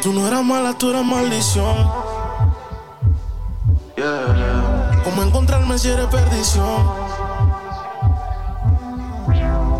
Tú 0.00 0.12
no 0.12 0.24
eras 0.28 0.44
mala, 0.44 0.72
tú 0.78 0.90
eras 0.90 1.04
maldición. 1.04 1.90
Yeah. 3.96 5.00
¿Cómo 5.02 5.24
encontrarme 5.24 5.76
si 5.80 5.88
eres 5.88 6.06
perdición? 6.06 6.86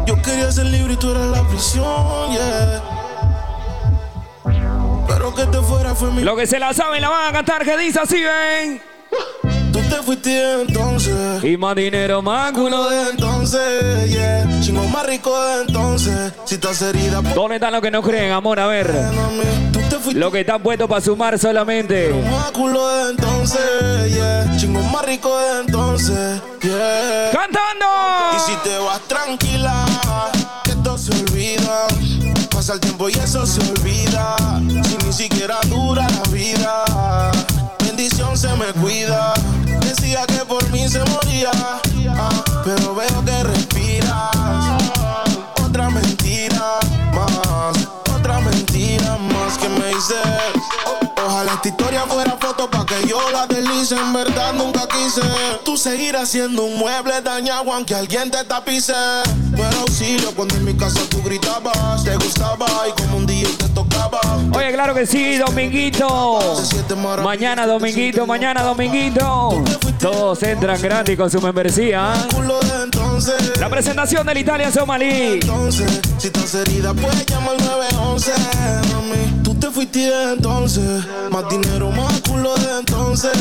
Yo 0.05 0.21
quería 0.21 0.51
ser 0.51 0.67
libre 0.67 0.95
y 0.95 0.97
tú 0.97 1.13
eras 1.13 1.27
la 1.27 1.45
prisión, 1.45 2.33
yeah. 2.33 2.83
Pero 5.07 5.33
que 5.37 5.47
te 5.47 5.59
fuera 5.59 5.95
fue 5.95 6.11
mi. 6.11 6.23
Lo 6.23 6.35
que 6.35 6.49
se 6.49 6.59
la 6.59 6.75
saben 6.75 7.03
la 7.03 7.09
van 7.09 7.29
a 7.29 7.33
cantar 7.33 7.65
que 7.65 7.77
dice 7.77 8.01
así, 8.01 8.21
ven. 8.21 8.83
Te 9.89 10.03
fuiste 10.03 10.63
entonces. 10.63 11.43
Y 11.45 11.57
más 11.57 11.75
dinero, 11.75 12.21
más 12.23 12.53
Culo 12.53 12.89
de 12.91 13.11
entonces, 13.11 14.11
yeah. 14.11 14.47
Chingo 14.61 14.85
más 14.89 15.07
rico 15.07 15.39
de 15.47 15.63
entonces. 15.63 16.33
Si 16.45 16.57
estás 16.57 16.83
herida, 16.83 17.23
por 17.23 17.35
¿Dónde 17.35 17.57
están 17.57 17.73
los 17.73 17.81
que 17.81 17.91
no 17.91 18.03
creen, 18.03 18.33
amor? 18.33 18.61
A 18.61 18.67
ver. 18.67 18.93
te 19.89 20.15
Lo 20.15 20.31
que 20.31 20.41
están 20.41 20.63
puestos 20.63 20.89
para 20.89 21.01
sumar 21.01 21.39
solamente. 21.39 22.11
Más 22.31 22.51
culo 22.53 22.87
de 22.89 23.11
entonces, 23.11 24.15
yeah. 24.15 24.57
Chingo 24.59 24.83
más 24.83 25.05
rico 25.05 25.39
de 25.39 25.61
entonces, 25.61 26.43
yeah. 26.63 27.31
¡Cantando! 27.33 27.87
Y 28.37 28.41
si 28.41 28.57
te 28.69 28.79
vas 28.79 29.01
tranquila, 29.09 29.85
que 30.65 30.73
esto 30.73 30.99
se 30.99 31.13
olvida. 31.13 31.87
Pasa 32.51 32.75
el 32.75 32.81
tiempo 32.81 33.09
y 33.09 33.13
eso 33.13 33.47
se 33.47 33.61
olvida. 33.61 34.37
Si 34.85 35.07
ni 35.07 35.13
siquiera 35.13 35.59
dura 35.69 36.07
la 36.09 36.31
vida. 36.31 36.85
Bendición 37.99 38.37
se 38.37 38.47
me 38.55 38.73
cuida. 38.75 39.35
Decía 39.81 40.25
que 40.29 40.45
por 40.45 40.63
mí 40.71 40.89
se 40.89 41.01
moría. 41.07 41.51
ah, 42.17 42.45
pero 42.65 42.95
veo 42.95 43.25
que 43.25 43.43
respiras. 43.43 44.31
Otra 45.65 45.91
mentira 45.91 46.79
más. 47.13 47.89
Otra 48.15 48.39
mentira 48.39 49.19
más 49.19 49.59
que 49.59 49.69
me 49.69 49.89
dices. 49.89 50.38
Ojalá 51.49 51.63
esta 51.63 51.69
historia 51.69 52.01
fuera 52.03 52.37
foto 52.39 52.71
pa' 52.71 52.85
que 52.85 53.09
yo 53.09 53.19
la 53.33 53.47
deslice. 53.47 53.97
En 53.97 54.13
verdad 54.13 54.53
nunca 54.53 54.87
quise. 54.87 55.23
Tú 55.65 55.79
seguirás 55.79 56.29
siendo 56.29 56.65
un 56.65 56.77
mueble 56.77 57.23
dañado 57.23 57.73
aunque 57.73 57.95
alguien 57.95 58.31
te 58.31 58.45
tapice. 58.45 58.93
No 59.53 59.65
era 59.65 59.81
auxilio 59.81 60.35
cuando 60.35 60.57
en 60.57 60.67
mi 60.67 60.75
casa 60.75 61.01
tú 61.09 61.23
gritabas. 61.23 62.05
Te 62.05 62.15
gustaba 62.17 62.67
y 62.87 63.01
como 63.01 63.17
un 63.17 63.27
día 63.27 63.49
te 63.57 63.67
tocaba. 63.71 64.21
Oye, 64.55 64.73
claro 64.75 64.95
que 64.95 65.07
sí, 65.07 65.39
Dominguito. 65.39 66.39
Mañana, 67.23 67.67
Dominguito, 67.67 68.27
mañana, 68.27 68.63
Dominguito. 68.63 69.65
Todos 69.99 70.43
entran 70.43 70.83
gratis 70.83 71.17
con 71.17 71.31
su 71.31 71.41
membresía. 71.41 72.13
Entonces. 72.85 73.59
La 73.59 73.71
presentación 73.71 74.27
del 74.27 74.37
Italia 74.37 74.71
Somalí. 74.71 75.41
Entonces, 75.41 75.99
si 76.19 76.27
estás 76.27 76.55
herida, 76.57 76.93
puedes 76.93 77.25
llamar 77.25 77.55
al 77.55 77.65
911. 77.65 78.98
Te 79.61 79.71
fuiste 79.71 80.33
entonces. 80.33 81.05
Más 81.31 81.49
dinero, 81.49 81.91
más 81.91 82.21
culo 82.39 82.55
de 82.57 82.79
entonces. 82.79 83.33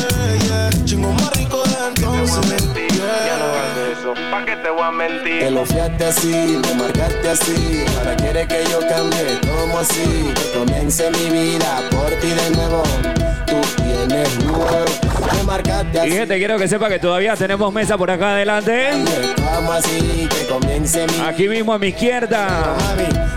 Yeah. 0.46 0.70
Chingo 0.84 1.12
más 1.12 1.30
rico 1.36 1.62
de 1.64 1.88
entonces. 1.88 2.64
Yeah. 2.92 4.30
¿Pa' 4.30 4.44
qué 4.44 4.56
te 4.56 4.70
voy 4.70 4.82
a 4.82 4.90
mentir? 4.90 5.40
Te 5.40 5.50
lo 5.50 5.64
fiaste 5.64 6.04
así, 6.04 6.28
me 6.66 6.74
marcaste 6.82 7.28
así. 7.28 7.84
Ahora 7.98 8.16
quiere 8.16 8.46
que 8.46 8.64
yo 8.70 8.80
cambie, 8.80 9.38
como 9.40 9.78
así. 9.78 10.32
Que 10.34 10.58
comience 10.58 11.10
mi 11.10 11.30
vida 11.30 11.80
por 11.90 12.10
ti 12.20 12.28
de 12.28 12.50
nuevo. 12.56 12.82
Tú 13.46 13.60
tienes 13.76 14.44
nuevo. 14.44 14.84
Me 15.36 15.42
marcaste 15.44 15.96
Y 15.98 16.00
así. 16.00 16.10
gente, 16.10 16.38
quiero 16.38 16.58
que 16.58 16.68
sepa 16.68 16.88
que 16.88 16.98
todavía 16.98 17.36
tenemos 17.36 17.72
mesa 17.72 17.96
por 17.96 18.10
acá 18.10 18.32
adelante. 18.32 18.90
Como 19.54 19.72
así, 19.72 20.28
que 20.30 20.46
comience 20.46 21.06
mi 21.06 21.20
Aquí 21.26 21.48
mismo 21.48 21.72
a 21.72 21.78
mi 21.78 21.88
izquierda. 21.88 22.74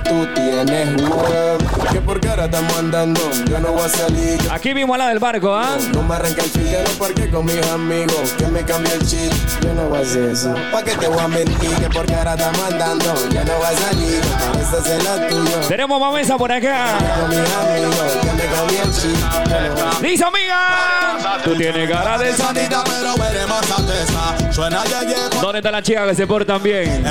Tú 0.03 0.27
tienes 0.33 1.01
huevo. 1.01 1.57
Que 1.91 1.99
por 2.01 2.19
cara 2.21 2.45
estamos 2.45 2.77
andando, 2.77 3.19
yo 3.49 3.59
no 3.59 3.71
voy 3.73 3.81
a 3.83 3.89
salir. 3.89 4.39
Aquí 4.51 4.73
mismo 4.73 4.93
al 4.93 4.99
lado 4.99 5.09
del 5.09 5.19
barco, 5.19 5.50
¿ah? 5.55 5.77
No 5.93 6.03
me 6.03 6.15
arranca 6.15 6.43
el 6.43 6.51
chiquero 6.51 6.89
porque 6.97 7.29
con 7.29 7.45
mis 7.45 7.65
amigos 7.67 8.33
que 8.37 8.47
me 8.47 8.63
cambia 8.63 8.93
el 8.93 9.05
chip. 9.05 9.31
Yo 9.61 9.73
no 9.73 9.89
voy 9.89 9.99
a 9.99 10.01
hacer 10.01 10.29
eso. 10.29 10.53
¿Pa' 10.71 10.83
qué 10.83 10.95
te 10.95 11.07
voy 11.07 11.19
a 11.19 11.27
mentir? 11.27 11.75
Que 11.75 11.89
porque 11.89 12.13
ahora 12.15 12.33
estamos 12.33 12.61
andando, 12.71 13.13
yo 13.29 13.43
no 13.43 13.53
voy 13.57 13.65
a 13.65 13.77
salir. 13.77 14.21
Esa 14.61 14.95
es 14.95 15.03
la 15.03 15.27
tuya. 15.27 15.67
Tenemos 15.67 15.99
más 15.99 16.13
mesa 16.13 16.37
por 16.37 16.51
acá. 16.51 16.97
Con 17.19 17.29
mis 17.29 17.39
amigos 17.39 17.95
que 18.21 18.31
me 18.33 18.45
cambia 18.55 18.83
el 18.83 18.93
chip. 18.93 20.01
¡Listo, 20.01 20.27
amiga! 20.27 21.37
Tú 21.43 21.55
tienes 21.55 21.89
cara 21.89 22.17
de 22.17 22.33
Santita, 22.33 22.83
pero 22.83 23.13
eres 23.25 23.47
más 23.47 23.71
alteza. 23.71 24.51
Suena 24.51 24.83
yeye 24.83 25.15
¿Dónde 25.41 25.59
están 25.59 25.71
las 25.71 25.83
chicas 25.83 26.07
que 26.09 26.15
se 26.15 26.27
portan 26.27 26.61
bien? 26.61 27.03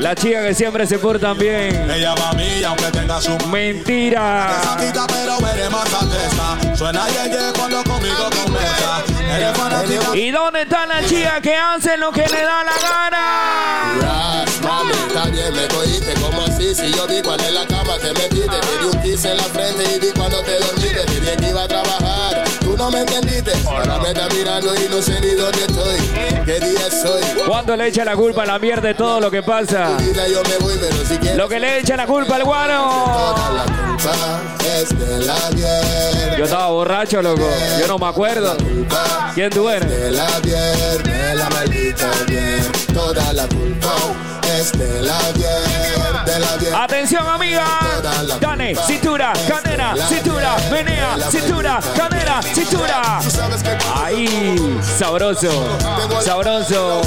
Las 0.00 0.14
chicas 0.16 0.44
que 0.44 0.54
siempre 0.54 0.86
se 0.86 0.98
portan 0.98 1.38
bien. 1.38 1.90
Ella 1.90 2.14
va 2.14 2.30
a 2.30 2.32
mí 2.32 2.62
aunque 2.66 2.86
tenga 2.86 3.20
su 3.20 3.36
Mentira. 3.48 4.60
Santita, 4.62 5.06
pero 5.06 5.38
eres 5.52 5.70
más 5.70 5.94
alteza. 5.94 6.76
Suena 6.76 7.06
yeye 7.08 7.52
cuando 7.56 7.79
conmigo 7.84 8.30
conversa. 8.42 9.04
Eres 9.36 9.56
fanática. 9.56 10.16
¿Y 10.16 10.30
dónde 10.30 10.62
están 10.62 10.88
las 10.88 11.06
chicas 11.06 11.40
que 11.40 11.54
hacen 11.54 12.00
lo 12.00 12.10
que 12.10 12.26
le 12.26 12.42
da 12.42 12.64
la 12.64 12.76
gana? 12.82 14.00
Ras, 14.00 14.60
mami, 14.62 14.92
está 15.08 15.24
bien, 15.26 15.54
me 15.54 15.66
cogiste 15.68 16.14
como 16.20 16.42
así 16.42 16.74
Si 16.74 16.92
yo 16.92 17.06
vi 17.06 17.22
cuando 17.22 17.44
en 17.46 17.54
la 17.54 17.66
cama 17.66 17.98
te 17.98 18.12
metiste 18.12 18.48
Te 18.48 18.78
di 18.78 18.84
un 18.84 19.02
kiss 19.02 19.24
en 19.24 19.36
la 19.36 19.44
frente 19.44 19.84
y 19.94 19.98
vi 19.98 20.12
cuando 20.12 20.42
te 20.42 20.58
dormiste 20.58 21.04
Te 21.04 21.20
dije 21.20 21.36
que 21.36 21.48
iba 21.48 21.64
a 21.64 21.68
trabajar, 21.68 22.44
tú 22.60 22.76
no 22.76 22.90
me 22.90 23.00
entendiste 23.00 23.52
Ahora 23.66 23.98
me 23.98 24.08
estás 24.08 24.32
mirando 24.34 24.74
y 24.74 24.88
no 24.88 25.02
sé 25.02 25.20
ni 25.20 25.30
dónde 25.30 25.66
¿Qué 26.44 26.60
día 26.60 26.90
soy? 26.90 27.22
¿Cuándo 27.46 27.76
le 27.76 27.88
echa 27.88 28.04
la 28.04 28.16
culpa 28.16 28.42
a 28.42 28.46
la 28.46 28.58
mierda 28.58 28.88
de 28.88 28.94
todo 28.94 29.20
lo 29.20 29.30
que 29.30 29.42
pasa? 29.42 29.96
Yo 29.98 30.42
me 30.42 30.56
voy, 30.58 30.74
pero 30.80 30.96
si 31.06 31.16
quieres 31.18 31.36
Lo 31.36 31.48
que 31.48 31.60
le 31.60 31.80
echa 31.80 31.96
la 31.96 32.06
culpa 32.06 32.36
al 32.36 32.44
guano. 32.44 33.34
Toda 33.36 33.52
la 33.52 33.64
culpa 33.64 34.40
es 34.64 34.98
de 34.98 35.26
la 35.26 35.34
piel 35.50 36.36
Yo 36.38 36.44
estaba 36.44 36.68
borracho, 36.68 37.22
loco. 37.22 37.48
Yo 37.78 37.86
no 37.86 37.98
me 37.98 38.06
acuerdo. 38.06 38.56
¿Quién 39.34 39.50
tú 39.50 39.68
eres? 39.68 39.88
De 39.88 40.10
la 40.10 40.40
de 40.40 41.34
la 41.34 41.48
maldita 41.50 42.10
piel 42.26 42.62
Toda 42.92 43.32
la 43.32 43.46
culpa 43.46 43.94
la 44.50 45.32
de 46.24 46.40
la 46.40 46.84
Atención, 46.84 47.26
amiga. 47.26 47.64
Dale, 48.40 48.74
cintura, 48.86 49.32
cadera, 49.46 49.94
cintura, 50.08 50.56
menea, 50.70 51.16
cintura, 51.30 51.80
cadera, 51.96 52.42
cintura. 52.42 53.20
Ahí, 53.94 54.80
sabroso, 54.98 55.78
sabroso. 56.24 57.00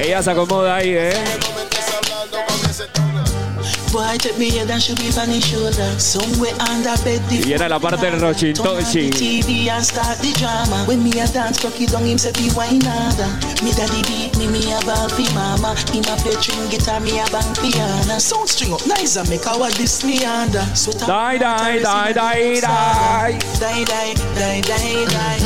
Ella 0.00 0.22
se 0.22 0.30
acomoda 0.30 0.76
ahí, 0.76 0.90
eh. 0.90 1.12
Y 7.46 7.52
era 7.52 7.68
la 7.68 7.78
parte 7.78 8.06
del 8.10 8.20
Rochin 8.20 8.54
Toshin. 8.54 9.10
Die, 21.06 21.38
die, 21.38 21.80
die, 21.80 22.12
die, 22.14 22.60
die. 22.60 22.60
Die, 23.58 23.84
die, 23.84 24.14
die, 24.36 24.60
die, 24.62 25.06
die. 25.06 25.38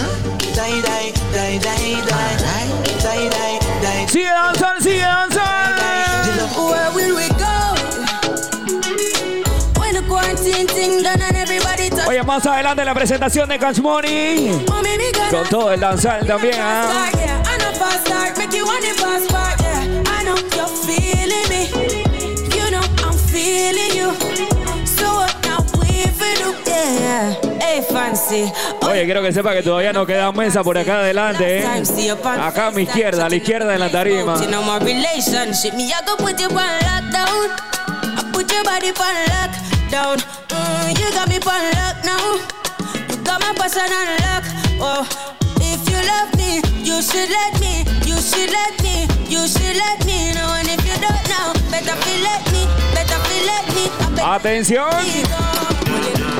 Die, 0.52 0.82
die, 0.82 1.12
die, 1.32 1.58
die, 1.58 1.96
die. 2.02 2.22
Die, 2.42 2.66
die, 3.02 3.28
die, 3.30 3.58
die. 3.80 4.06
See 4.08 4.22
you, 4.22 4.54
son, 4.58 4.80
see 4.80 4.98
you, 4.98 5.30
son. 5.30 5.42
The 6.24 6.32
love 6.38 6.70
where 6.70 6.90
will 6.94 7.16
we 7.16 7.28
Oye, 12.08 12.22
más 12.22 12.44
adelante 12.46 12.84
la 12.84 12.94
presentación 12.94 13.48
de 13.48 13.58
Cash 13.58 13.78
Money. 13.80 14.64
Con 15.30 15.48
todo 15.48 15.72
el 15.72 15.80
danzal 15.80 16.26
también, 16.26 16.56
¿ah? 16.58 17.08
Oye, 28.82 29.04
quiero 29.04 29.22
que 29.22 29.32
sepa 29.32 29.52
que 29.54 29.62
todavía 29.62 29.92
no 29.92 30.04
queda 30.04 30.32
mesa 30.32 30.62
por 30.62 30.76
acá 30.76 30.98
adelante, 31.00 31.58
¿eh? 31.60 31.64
Acá 32.46 32.66
a 32.66 32.70
mi 32.72 32.82
izquierda, 32.82 33.26
a 33.26 33.28
la 33.28 33.36
izquierda 33.36 33.72
de 33.72 33.78
la 33.78 33.90
tarima. 33.90 34.36
Lockdown. 39.92 40.16
Mm, 40.48 40.98
you 40.98 41.12
got 41.12 41.28
me 41.28 41.36
on 41.36 41.64
lock 41.76 42.04
now. 42.04 42.40
You 43.10 43.16
got 43.24 43.40
my 43.40 43.52
person 43.52 43.92
on. 43.92 44.42
Oh, 44.80 45.04
if 45.60 45.84
you 45.88 46.00
love 46.08 46.32
me, 46.36 46.62
you 46.82 47.02
should 47.02 47.28
let 47.28 47.60
me. 47.60 47.84
You 48.06 48.16
should 48.16 48.50
let 48.50 48.80
me. 48.82 49.06
You 49.28 49.46
should 49.46 49.76
let 49.76 50.04
me 50.06 50.32
know. 50.32 50.48
And 50.56 50.68
if 50.68 50.80
you 50.86 50.96
don't 50.96 51.24
know, 51.28 51.52
better 51.70 51.96
feel 52.02 52.22
let 52.24 52.42
me. 52.52 52.64
Better 52.94 53.20
feel 53.26 53.46
let 53.46 53.66
me. 53.74 53.84
Atención. 54.22 54.90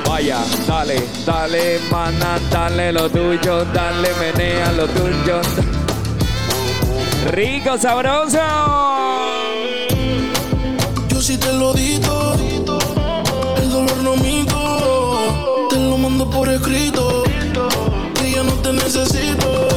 Vaya, 0.06 0.40
dale, 0.66 1.02
dale, 1.26 1.78
mana, 1.90 2.38
dale 2.50 2.92
lo 2.92 3.08
tuyo, 3.08 3.64
dale, 3.72 4.14
menea 4.18 4.72
lo 4.72 4.86
tuyo. 4.88 5.40
Rico, 7.30 7.78
sabroso. 7.78 9.71
Necesito. 18.94 19.68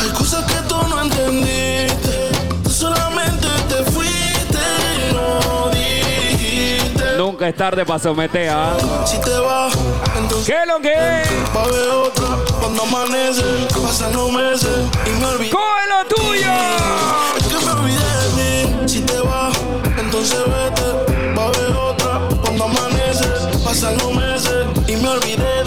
Hay 0.00 0.08
cosas 0.10 0.44
que 0.44 0.60
tú 0.68 0.76
no 0.88 1.02
entendiste, 1.02 2.30
tú 2.64 2.70
solamente 2.70 3.46
te 3.68 3.90
fuiste 3.92 4.58
y 4.96 5.14
no 5.14 5.70
dijiste. 5.70 7.16
Nunca 7.16 7.48
es 7.48 7.56
tarde 7.56 7.84
para 7.84 7.98
someter, 8.00 8.50
¿ah? 8.50 8.76
Si 9.06 9.20
te 9.20 9.38
vas, 9.38 9.72
entonces 10.16 10.46
¿Qué 10.46 10.66
lo 10.66 10.80
que 10.80 10.92
es? 10.92 11.28
va 11.54 11.60
a 11.60 11.64
haber 11.64 11.88
otra 11.90 12.26
cuando 12.60 12.82
amanece, 12.82 13.42
pasan 13.82 14.12
los 14.12 14.32
meses 14.32 14.68
y 15.06 15.10
me 15.20 15.26
olvidé. 15.26 15.50
¡Coge 15.50 15.86
lo 15.88 16.16
tuyo! 16.16 16.52
Es 17.38 17.46
que 17.46 17.64
me 17.64 17.70
olvidé 17.70 18.18
de 18.20 18.66
mí. 18.74 18.88
Si 18.88 19.00
te 19.02 19.20
vas, 19.20 19.54
entonces 19.96 20.38
vete. 20.38 21.34
Va 21.38 21.44
a 21.44 21.46
haber 21.46 21.70
otra 21.76 22.20
cuando 22.42 22.64
amanece. 22.64 23.28
pasan 23.64 23.96
los 23.98 24.12
meses 24.12 24.66
y 24.88 24.96
me 24.96 25.08
olvidé 25.08 25.57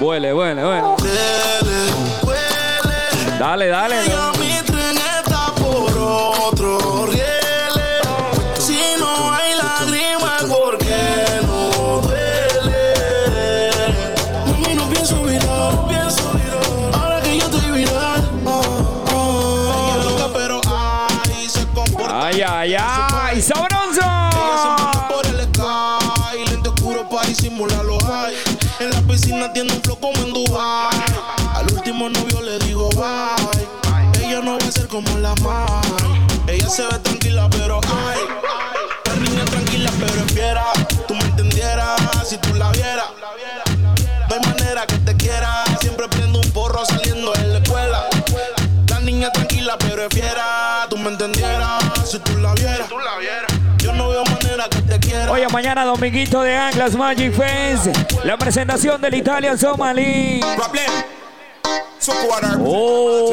Huele, 0.00 0.32
huele, 0.32 0.64
huele. 0.64 0.82
Huele, 0.82 1.92
huele. 2.22 3.38
Dale, 3.38 3.66
dale. 3.68 3.96
Si 8.58 8.78
no 8.98 9.32
hay 9.32 9.54
lágrimas, 9.56 10.44
¿por 10.44 10.78
qué 10.78 11.40
no 11.42 12.00
duele? 12.00 13.70
Mami, 14.46 14.74
no 14.74 14.88
pienso 14.88 15.16
mirar, 15.16 15.74
no 15.74 15.86
pienso 15.88 16.22
mirar. 16.32 16.94
Ahora 16.94 17.20
que 17.20 17.38
yo 17.38 17.44
estoy 17.44 17.70
viral. 17.70 18.30
Oh, 18.46 19.04
oh. 19.12 20.30
Pero 20.32 20.60
ahí 20.66 21.48
se 21.48 21.66
comporta. 21.74 22.26
Ay, 22.26 22.42
ay, 22.42 22.74
ay. 22.78 23.42
¡Sabronzo! 23.42 24.00
Por 25.10 25.26
el 25.26 25.42
sky. 25.44 26.50
Lente 26.50 26.68
oscuro 26.70 27.06
para 27.08 27.26
disimular 27.28 27.84
los 27.84 28.02
high. 28.04 28.34
En 28.80 28.90
la 28.90 29.00
piscina 29.02 29.52
tiene 29.52 29.72
un 29.74 29.79
como 30.00 30.16
en 30.22 30.32
Dubai. 30.32 30.88
Al 31.54 31.70
último 31.72 32.08
novio 32.08 32.40
le 32.40 32.58
digo 32.60 32.88
bye. 32.90 34.24
Ella 34.24 34.40
no 34.40 34.58
va 34.58 34.66
a 34.66 34.72
ser 34.72 34.88
como 34.88 35.18
la 35.18 35.34
Mai. 35.36 35.66
Ella 36.48 36.68
se 36.68 36.82
ve 36.82 36.98
tranquila, 37.00 37.48
pero 37.50 37.80
ay. 37.84 38.18
La 39.04 39.14
niña 39.16 39.44
tranquila, 39.44 39.90
pero 39.98 40.24
fiera. 40.28 40.64
Tú 41.06 41.14
me 41.14 41.24
entendieras 41.24 42.00
si 42.26 42.38
tú 42.38 42.54
la 42.54 42.70
vieras. 42.70 43.06
No 44.28 44.34
hay 44.34 44.40
manera 44.40 44.86
que 44.86 44.98
te 44.98 45.16
quiera. 45.16 45.64
Siempre 45.80 46.08
prendo 46.08 46.40
un 46.40 46.50
porro 46.52 46.84
saliendo 46.84 47.32
de 47.32 47.46
la 47.48 47.58
escuela. 47.58 48.08
La 48.88 49.00
niña 49.00 49.30
tranquila, 49.32 49.76
pero 49.78 50.04
es 50.04 50.14
fiera. 50.14 50.86
Tú 50.88 50.96
me 50.96 51.10
entendieras 51.10 51.82
si 52.04 52.18
tú 52.18 52.36
la 52.38 52.54
vieras. 52.54 52.88
Oye, 55.30 55.46
mañana 55.48 55.84
dominguito 55.84 56.42
de 56.42 56.56
Anglas 56.56 56.94
Magic 56.94 57.32
Fest. 57.32 58.24
La 58.24 58.36
presentación 58.36 59.00
del 59.00 59.14
Italia 59.14 59.56
Somali. 59.56 60.40
Oh. 62.64 63.32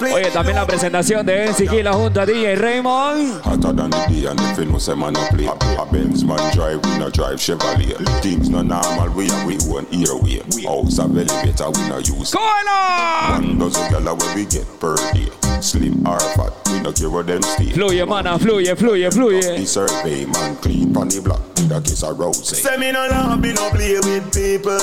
Oye, 0.00 0.30
también 0.30 0.56
la 0.56 0.66
presentación 0.66 1.26
de 1.26 1.46
NCG 1.48 1.82
la 1.82 1.92
junta 1.92 2.24
DJ 2.24 2.56
Raymond. 2.56 3.40
Hotter 3.44 3.72
than 3.74 3.90
the 3.90 4.06
day 4.08 4.26
and 4.26 4.40
if 4.40 4.58
you 4.58 4.64
know 4.64 4.78
say 4.78 4.94
man 4.94 5.14
a 5.16 5.26
play. 5.28 5.46
A 5.46 5.84
Benz 5.86 6.24
man 6.24 6.38
drive, 6.54 6.80
we 6.84 6.98
no 6.98 7.10
drive 7.10 7.38
Chevrolet. 7.38 7.96
Things 8.22 8.48
no 8.48 8.62
normal, 8.62 9.10
we 9.14 9.30
are 9.30 9.46
we 9.46 9.56
one 9.66 9.86
airway 9.92 10.40
House 10.64 10.98
of 10.98 11.16
elevator, 11.16 11.70
we 11.70 11.88
no 11.88 11.98
use 11.98 12.34
One 12.34 13.58
dozen 13.58 13.90
gala 13.90 14.14
where 14.14 14.34
we 14.34 14.46
get 14.46 14.66
per 14.80 14.96
day. 15.12 15.28
Slim 15.60 16.06
or 16.06 16.20
fat, 16.20 16.52
we 16.66 16.80
no 16.80 16.92
care 16.92 17.10
where 17.10 17.24
them 17.24 17.42
stay. 17.42 17.66
Fluye, 17.72 18.06
mana, 18.06 18.38
fluye, 18.38 18.74
fluye, 18.76 19.10
fluye. 19.10 19.58
The 19.58 19.66
survey, 19.66 20.24
man 20.26 20.56
clean 20.56 20.92
pon 20.94 21.08
the 21.08 21.20
block 21.20 21.40
With 21.56 21.72
a 21.72 21.80
kiss 21.80 22.02
of 22.04 22.18
rose 22.18 22.46
Say 22.46 22.76
me 22.76 22.92
no 22.92 23.06
love, 23.08 23.40
me 23.40 23.52
no 23.52 23.68
play 23.70 23.94
with 23.98 24.32
people. 24.32 24.78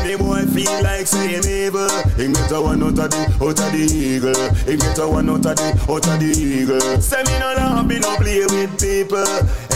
Any 0.00 0.16
boy 0.16 0.42
feel 0.46 0.82
like 0.82 1.06
saying 1.06 1.44
evil. 1.46 1.88
He 2.16 2.32
get 2.32 2.50
a 2.52 2.60
one 2.62 2.82
out 2.82 2.98
of 2.98 3.10
the, 3.10 3.38
out 3.42 3.58
of 3.58 3.72
the 3.72 3.86
eagle. 4.22 4.54
He 4.66 4.76
get 4.76 4.98
a 4.98 5.08
one 5.08 5.28
out 5.28 5.46
of 5.46 5.56
the, 5.56 5.86
out 5.90 6.06
of 6.06 6.20
the 6.20 6.30
eagle. 6.30 6.80
Say 7.00 7.22
me 7.24 7.38
no 7.38 7.54
love, 7.54 7.86
me 7.86 7.98
no 7.98 8.16
play 8.16 8.44
with 8.46 8.78
people. 8.78 9.24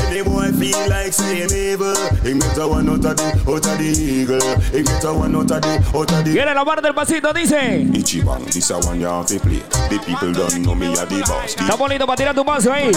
Any 0.07 0.23
boy 0.23 0.53
feel 0.55 0.89
like 0.89 1.13
saying 1.13 1.51
evil. 1.51 1.95
He 2.23 2.39
get 2.39 2.59
a 2.59 2.69
one 2.69 2.89
out 2.89 3.05
of 3.05 3.17
the, 3.17 3.27
out 3.47 3.67
of 3.67 3.79
the 3.79 3.91
eagle. 3.91 4.41
He 4.71 4.83
get 4.83 5.05
a 5.05 5.13
one 5.13 5.35
out 5.35 5.51
of 5.51 5.63
the, 5.63 5.73
out 5.95 6.13
of 6.13 6.25
the. 6.25 6.31
Viene 6.33 6.55
la 6.55 6.65
barra 6.65 6.81
del 6.81 6.95
pasito, 6.95 7.33
dice. 7.33 7.85
Ichiban, 7.93 8.45
this 8.53 8.71
a 8.71 8.79
one 8.79 9.01
you 9.01 9.07
have 9.07 9.27
to 9.27 9.39
play 9.41 9.63
The 9.91 9.99
people 10.05 10.33
don't 10.33 10.63
know 10.63 10.75
me 10.75 10.95
the 10.95 11.25
boss 11.27 11.57
Está 11.57 11.75
bonito 11.77 12.07
para 12.07 12.17
tirar 12.17 12.35
tu 12.35 12.45
paso 12.45 12.73
ahí. 12.73 12.91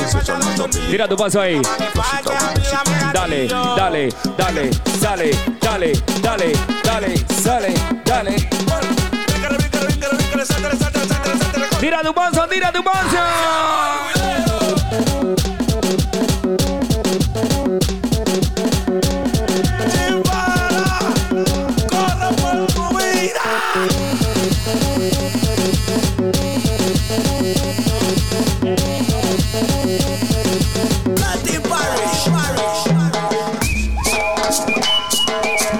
Tira 0.90 1.08
tu 1.08 1.16
paso 1.16 1.42
ahí. 1.42 1.62
Dale, 3.14 3.48
dale, 3.48 4.10
dale, 4.38 4.70
dale, 5.02 5.32
dale, 5.62 5.94
dale, 6.22 6.54
dale, 6.84 7.26
dale, 7.44 7.74
dale. 8.06 8.50
Tira 11.80 12.02
tu 12.02 12.14
paso, 12.14 12.46
tira 12.50 12.74
tu 12.74 12.84
paso. 12.84 13.18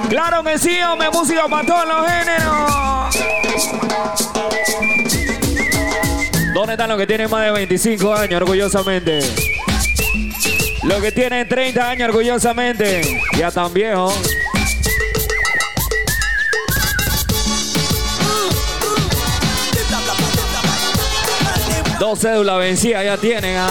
Claro 0.08 0.44
que 0.44 0.58
sí, 0.58 0.82
hombre, 0.82 1.10
música 1.12 1.48
para 1.50 1.66
todos 1.66 1.86
los 1.86 2.08
géneros. 2.10 2.89
¿Dónde 6.70 6.84
están 6.84 6.90
los 6.90 7.00
que 7.00 7.08
tienen 7.08 7.32
más 7.32 7.42
de 7.42 7.52
25 7.52 8.14
años, 8.14 8.42
orgullosamente? 8.44 9.22
Los 10.84 11.02
que 11.02 11.12
tienen 11.12 11.50
30 11.50 11.90
años, 11.90 12.10
orgullosamente. 12.10 13.24
Ya 13.36 13.50
tan 13.50 13.74
viejos. 13.74 14.14
Dos 21.98 22.20
cédulas 22.20 22.60
vencidas 22.60 23.04
ya 23.04 23.18
tienen. 23.18 23.58
¿ah? 23.58 23.70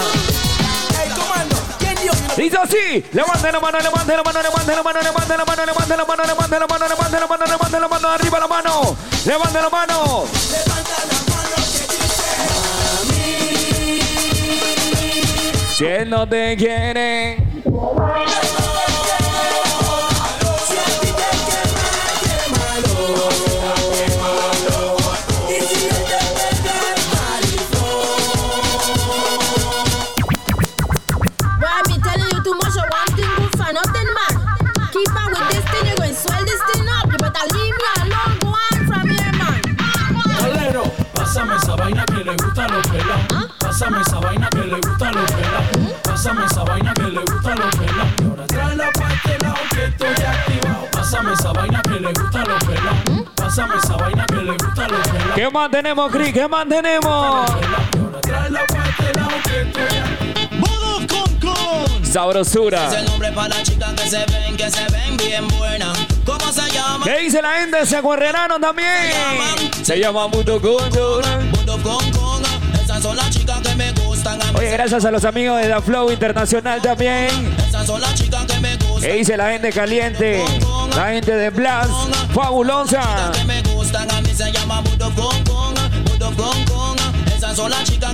Dice 2.35 2.57
así, 2.57 3.05
levante 3.13 3.49
la 3.49 3.61
mano, 3.61 3.79
levante 3.79 4.17
la 4.17 4.23
mano, 4.23 4.41
levante 4.41 4.75
la 4.75 4.83
mano, 4.83 4.99
levante 5.01 5.37
la 5.37 5.45
mano, 5.45 5.65
levante 5.65 5.95
la 5.95 6.03
mano, 6.05 6.23
levante 6.25 6.59
la 6.59 6.67
mano, 6.67 6.87
levante 6.87 7.17
la 7.17 7.27
mano, 7.27 7.45
levante 7.45 7.79
la 7.79 7.87
mano, 7.87 8.09
arriba 8.09 8.39
la 8.39 8.47
mano, 8.47 8.97
levante 9.25 9.61
la 9.61 9.69
mano. 9.69 11.18
On 38.69 38.85
from 38.85 39.07
here, 39.07 39.31
man. 39.31 39.61
Galero, 40.41 40.83
pásame 41.13 41.55
esa 41.55 41.75
vaina 41.75 42.05
que 42.05 42.23
le 42.23 42.35
gusta 42.35 42.65
a 42.65 42.67
los 42.67 42.87
pelados. 42.87 43.49
Pásame 43.59 44.01
esa 44.01 44.19
vaina 44.19 44.49
que 44.49 44.57
le 44.59 44.75
gusta 44.75 45.07
a 45.07 45.11
los 45.13 45.31
pelados. 45.31 45.48
Pásame 46.21 46.45
esa 46.47 46.63
vaina 46.65 46.93
que 46.95 47.03
le 47.03 47.21
gusta 47.21 47.53
a 47.53 47.55
los 47.55 47.75
pelados. 47.77 48.11
Y 48.19 48.23
ahora 48.25 48.45
trae 48.47 48.75
la 48.75 48.91
parte 48.91 49.37
lado 49.41 49.55
que 49.69 49.85
estoy 49.85 50.25
activado. 50.25 50.87
Pásame 50.91 51.31
esa 51.33 51.51
vaina 51.53 51.81
que 51.81 51.91
le 51.91 52.11
gusta 52.11 52.41
a 52.41 52.45
los 52.45 52.63
pelados. 52.65 53.29
Pásame 53.35 53.75
esa 53.77 53.95
vaina 53.95 54.25
que 54.25 54.35
le 54.35 54.51
gusta 54.51 54.83
a 54.83 54.87
los 54.89 55.07
pelados. 55.07 55.35
¿Qué 55.35 55.49
más 55.49 55.71
tenemos, 55.71 56.11
Cris? 56.11 56.33
¿Qué 56.33 56.47
más 56.49 56.67
tenemos? 56.67 57.45
Trae 58.21 58.49
la 58.49 58.65
parte 58.67 59.13
lado 59.15 59.31
que 59.45 59.61
estoy 59.61 59.97
activado. 59.97 60.59
Sabrosura. 62.03 62.87
Es 62.87 62.93
el 62.95 63.05
nombre 63.05 63.31
para 63.31 63.47
las 63.47 63.63
chicas 63.63 63.93
que 63.93 64.09
se 64.09 64.25
ven, 64.25 64.57
que 64.57 64.69
se 64.69 64.85
ven 64.91 65.15
bien 65.15 65.47
buenas. 65.57 65.97
¿Cómo 66.25 66.51
se 66.51 66.69
llama? 66.69 67.05
¿Qué 67.05 67.17
dice 67.19 67.41
la 67.41 67.61
gente 67.61 67.77
de 67.77 67.85
Sacuerrerano 67.85 68.59
también? 68.59 69.13
Se 69.83 69.97
llama 69.97 70.27
Mundo 70.27 70.59
Congo. 70.59 71.21
Esas 72.83 73.03
son 73.03 73.15
las 73.15 73.29
chicas 73.29 73.61
que 73.61 73.73
me. 73.75 73.98
Oye, 74.55 74.71
gracias 74.71 75.05
a 75.05 75.11
los 75.11 75.23
amigos 75.23 75.61
de 75.61 75.67
Da 75.67 75.79
Flow 75.81 76.11
Internacional 76.11 76.81
también. 76.81 77.29
Que 78.99 79.13
dice 79.13 79.37
la 79.37 79.51
gente 79.51 79.71
caliente, 79.71 80.43
la 80.95 81.09
gente 81.09 81.35
de 81.35 81.49
Blas, 81.49 81.87
fabulosa. 82.33 83.31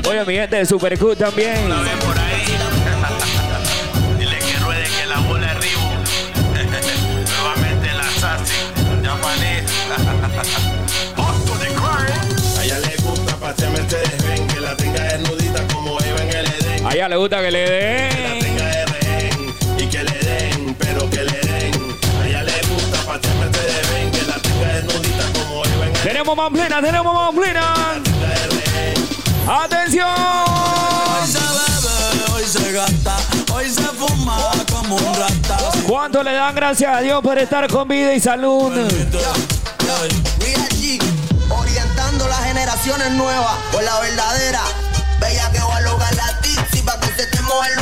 Oye, 0.07 0.25
mi 0.25 0.35
gente 0.35 0.57
de 0.57 0.65
Supercut 0.65 1.17
también. 1.17 1.69
La. 1.69 1.77
Dile 4.19 4.39
que 4.39 4.59
ruede 4.63 4.83
que 4.83 5.05
la 5.07 5.19
bola 5.21 5.51
arriba. 5.51 5.81
Nuevamente 7.41 7.93
la 7.93 8.05
ella 16.95 17.09
le 17.09 17.17
gusta 17.17 17.41
que 17.41 17.51
le 17.51 17.69
den. 17.69 18.39
Tenga 18.39 18.65
de 18.65 18.85
rehén 18.85 19.55
y 19.77 19.87
que 19.87 20.03
le 20.03 20.17
den, 20.19 20.75
pero 20.79 21.09
que 21.09 21.23
le 21.23 21.39
den. 21.39 21.73
A 22.21 22.27
ella 22.27 22.43
le 22.43 22.53
gusta 22.69 22.97
pasearmente 23.05 23.59
de 23.59 23.81
ven, 23.93 24.11
que 24.11 24.21
la 24.23 24.35
Tenemos 26.03 26.37
más 26.37 26.49
plena, 26.51 26.81
tenemos 26.81 27.13
más 27.13 27.33
plena. 27.35 27.73
¡Atención! 29.47 30.07
Hoy 30.07 31.27
se 31.27 31.39
bebe, 31.39 32.33
hoy 32.33 32.43
se 32.43 32.71
gasta, 32.71 33.17
hoy 33.53 33.69
se 33.69 33.81
fuma 33.81 34.37
como 34.71 34.95
un 34.95 35.15
rata. 35.15 35.57
¿Cuánto 35.87 36.23
le 36.23 36.33
dan 36.33 36.55
gracias 36.55 36.95
a 36.95 37.01
Dios 37.01 37.21
por 37.21 37.37
estar 37.37 37.67
con 37.67 37.87
vida 37.89 38.13
y 38.13 38.19
salud? 38.21 38.71
orientando 41.49 42.27
las 42.27 42.43
generaciones 42.43 43.11
nuevas 43.11 43.55
por 43.71 43.83
la 43.83 43.99
verdadera. 43.99 44.61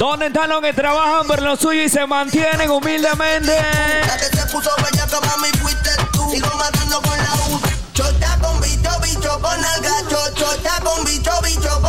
¿Dónde 0.04 0.28
están 0.28 0.49
los 0.49 0.60
que 0.60 0.74
trabajan 0.74 1.26
por 1.26 1.41
lo 1.41 1.56
suyo 1.56 1.82
y 1.82 1.88
se 1.88 2.06
mantienen 2.06 2.70
humildemente? 2.70 3.56
La 4.06 4.18
que 4.18 4.26
se 4.26 4.45
puso 4.47 4.70
bella 4.76 5.06
que 5.08 5.26
mami 5.26 5.47
fuiste 5.62 5.91
tú. 6.12 6.30
Sigo 6.30 6.49
matando 6.58 7.01
con 7.01 7.18
la 7.18 7.34
U. 7.47 7.62
Chota 7.93 8.38
con 8.41 8.60
bicho, 8.60 8.89
bicho 9.01 9.39
con 9.39 9.64
alga. 9.64 9.91
Cho- 10.10 10.34
Chota 10.36 10.82
con 10.84 11.06
bicho, 11.06 11.32
bicho 11.41 11.80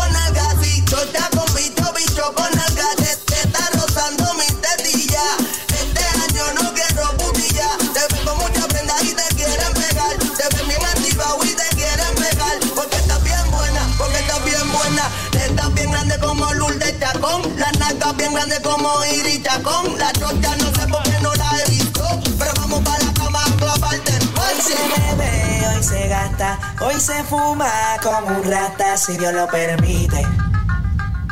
bien 18.24 18.34
grande 18.34 18.56
como 18.62 18.90
Iris 19.04 19.42
Chacón. 19.42 19.98
La 19.98 20.12
no 20.12 20.72
sé 20.72 20.86
por 20.88 21.02
qué 21.02 21.20
no 21.22 21.34
la 21.34 21.50
he 21.60 21.70
visto. 21.70 22.02
Pero 22.38 22.52
vamos 22.56 22.80
para 22.80 23.04
la 23.04 23.12
cama 23.12 23.40
a 23.44 23.56
clavarte 23.56 24.12
Hoy 24.12 24.60
se 24.60 24.74
bebe, 24.74 25.66
hoy 25.68 25.82
se 25.82 26.08
gasta, 26.08 26.58
hoy 26.80 26.94
se 27.00 27.22
fuma 27.24 27.70
como 28.02 28.38
un 28.38 28.50
rata, 28.50 28.96
si 28.96 29.16
Dios 29.16 29.32
lo 29.32 29.46
permite. 29.46 30.26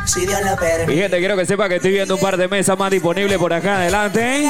Si 0.04 0.26
Dios 0.26 0.40
lo 0.42 0.56
permite. 0.56 0.86
Mi 0.86 0.96
gente, 0.96 1.18
quiero 1.18 1.36
que 1.36 1.46
sepa 1.46 1.68
que 1.68 1.76
estoy 1.76 1.92
viendo 1.92 2.14
un 2.16 2.20
par 2.20 2.36
de 2.36 2.48
mesas 2.48 2.78
más 2.78 2.90
disponibles 2.90 3.38
por 3.38 3.52
acá 3.52 3.76
adelante. 3.76 4.48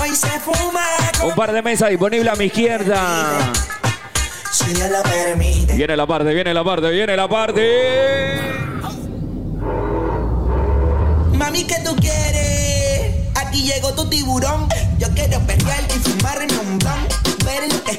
Hoy 0.00 0.14
se 0.14 0.40
fuma 0.40 0.84
Un 1.24 1.34
par 1.34 1.52
de 1.52 1.62
mesas 1.62 1.90
disponibles 1.90 2.32
a 2.32 2.36
mi 2.36 2.46
izquierda. 2.46 3.52
si 4.50 4.72
Dios 4.72 4.90
lo 4.90 5.02
permite. 5.02 5.74
Viene 5.74 5.96
la 5.96 6.06
parte, 6.06 6.32
viene 6.32 6.54
la 6.54 6.64
parte, 6.64 6.90
viene 6.90 7.16
la 7.16 7.28
parte. 7.28 8.55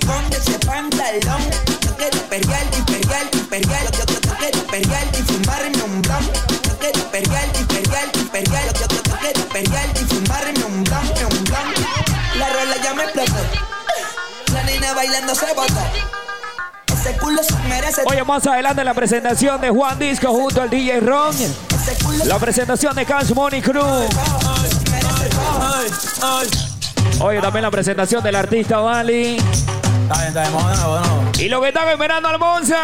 Ver 0.07 0.23
lo 0.23 0.29
que 0.29 0.37
esconde 0.37 0.37
ese 0.37 0.59
pantalón. 0.65 1.41
Yo 1.81 1.95
quiero 1.97 2.19
perrear 2.29 2.65
y 2.77 2.81
perrear 2.81 3.25
y 3.33 3.37
perrear. 3.37 3.83
Yo, 3.91 4.05
yo, 4.05 4.19
yo 4.21 4.37
quiero 4.37 4.59
perrear 4.67 5.07
y 5.11 5.23
fumarme 5.23 5.83
un 5.83 6.01
blon. 6.01 6.23
Yo 6.63 6.77
quiero 6.79 7.11
perrear 7.11 7.47
y 7.59 7.63
perrear 7.65 8.07
y 8.13 8.23
perrear. 8.25 8.73
Yo, 8.73 8.87
yo, 8.87 9.03
yo 9.03 9.17
quiero 9.19 9.41
perrear 9.49 9.89
y 9.95 10.05
fumarme 10.05 10.63
un 10.65 10.83
blon, 10.83 11.07
un 11.31 11.43
blon. 11.43 11.73
La 12.39 12.49
rola 12.49 12.75
ya 12.83 12.93
me 12.93 13.03
explotó. 13.03 13.33
La 14.53 14.63
nena 14.63 14.93
bailando 14.93 15.35
se 15.35 15.53
botó. 15.53 15.73
Ese 16.93 17.17
culo 17.17 17.43
se 17.43 17.55
merece 17.67 18.01
Oye, 18.05 18.23
más 18.23 18.45
adelante 18.47 18.83
la 18.83 18.93
presentación 18.93 19.61
de 19.61 19.69
Juan 19.69 19.99
Disco 19.99 20.31
junto 20.31 20.61
al 20.61 20.69
DJ 20.69 20.99
Ron. 21.01 21.35
La 22.25 22.39
presentación 22.39 22.95
de 22.95 23.05
Cash 23.05 23.33
Money 23.33 23.61
Crew. 23.61 24.07
Oye, 27.19 27.41
también 27.41 27.63
la 27.63 27.71
presentación 27.71 28.23
del 28.23 28.35
artista 28.35 28.79
Bali. 30.07 31.43
Y 31.43 31.49
lo 31.49 31.61
que 31.61 31.67
están 31.67 31.87
esperando 31.89 32.29
al 32.29 32.39
Monza. 32.39 32.77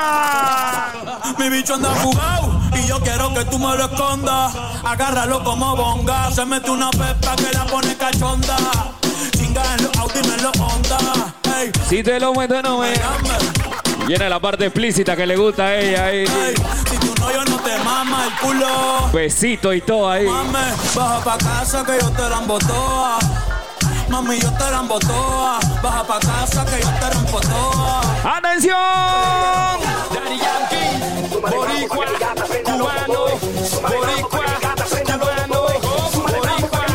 Mi 1.38 1.49
bicho 1.49 1.76
anda 1.76 1.89
jugado 2.01 2.59
y 2.76 2.88
yo 2.88 2.99
quiero 2.99 3.34
que 3.34 3.45
tú 3.45 3.57
me 3.59 3.76
lo 3.76 3.86
escondas. 3.86 4.53
Agárralo 4.84 5.43
como 5.43 5.76
bonga. 5.76 6.32
Se 6.32 6.45
mete 6.45 6.69
una 6.69 6.89
pepa 6.91 7.36
que 7.36 7.51
la 7.53 7.65
pone 7.65 7.95
cachonda. 7.97 8.57
Chinga 9.32 9.63
en 9.76 9.84
los 9.84 9.97
Audi, 9.97 10.19
en 10.19 10.43
los 10.43 10.59
Honda. 10.59 11.34
Ey, 11.59 11.71
Si 11.89 12.03
te 12.03 12.19
lo 12.19 12.34
meto, 12.34 12.61
no 12.61 12.80
me. 12.80 12.93
Viene 14.05 14.30
la 14.30 14.39
parte 14.39 14.65
explícita 14.65 15.15
que 15.15 15.26
le 15.26 15.38
gusta 15.38 15.63
a 15.65 15.76
ella 15.78 16.05
ahí. 16.05 16.17
ey, 16.19 16.55
si 16.89 17.07
no 17.07 17.57
te 17.57 17.80
mama 17.80 18.26
el 18.26 18.34
culo. 18.39 19.09
Besito 19.13 19.74
y 19.74 19.82
todo 19.82 20.09
ahí. 20.09 20.26
Mame, 20.26 20.59
baja 20.93 21.24
pa' 21.24 21.38
casa 21.38 21.84
que 21.84 21.97
yo 21.99 22.09
te 22.11 22.30
la 22.30 22.39
embotoa. 22.39 23.19
Mami, 24.14 24.38
yo 24.39 24.51
te 24.51 24.70
la 24.70 24.80
embotoa. 24.82 25.59
Baja 25.82 26.03
pa' 26.03 26.20
casa 26.20 26.64
que 26.66 26.80
yo 26.84 26.89
te 26.99 27.09
rompo 27.16 27.39
toa. 27.41 28.38
¡Atención! 28.38 28.78
Daddy 30.14 30.38
Yankee, 30.38 31.39
boricua, 31.41 32.05
cubano, 32.64 33.18
boricua, 33.82 34.45
cubano, 35.09 35.61
boricua, 36.30 36.86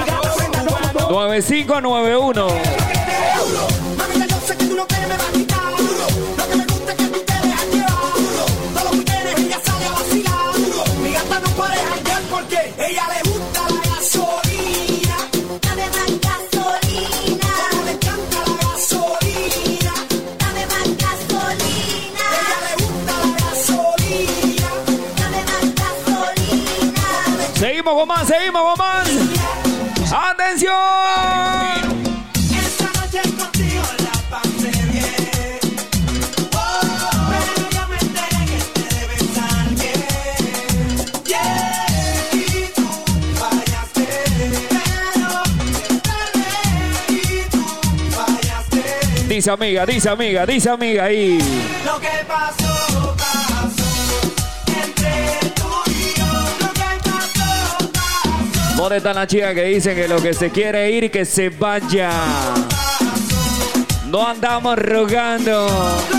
cubano. 0.94 1.10
9591. 1.10 2.77
Pero 44.74 45.43
te 45.55 46.45
y 47.11 47.49
tú 47.49 47.62
fallaste. 48.11 49.24
Dice 49.28 49.51
amiga, 49.51 49.86
dice 49.86 50.09
amiga, 50.11 50.45
dice 50.45 50.68
amiga 50.70 51.05
ahí. 51.05 51.39
Lo 51.86 51.99
que 51.99 52.24
pasó. 52.26 53.07
¿Dónde 58.78 58.98
están 58.98 59.16
las 59.16 59.26
chicas 59.26 59.54
que 59.54 59.64
dicen 59.64 59.96
que 59.96 60.06
lo 60.06 60.22
que 60.22 60.32
se 60.32 60.50
quiere 60.50 60.88
ir, 60.92 61.10
que 61.10 61.24
se 61.24 61.48
vaya? 61.48 62.12
No 64.06 64.24
andamos 64.24 64.78
rogando. 64.78 66.17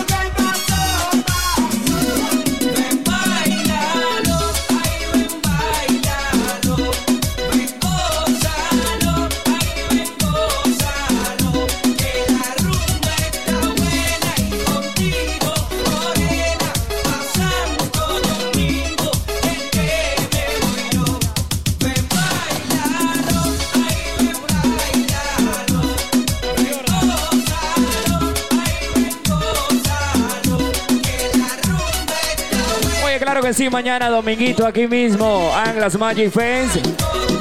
Que 33.49 33.53
sí, 33.55 33.67
mañana 33.67 34.09
dominguito 34.09 34.63
aquí 34.63 34.85
mismo, 34.87 35.51
Anglas 35.55 35.97
Magic 35.97 36.31
Fence. 36.31 36.79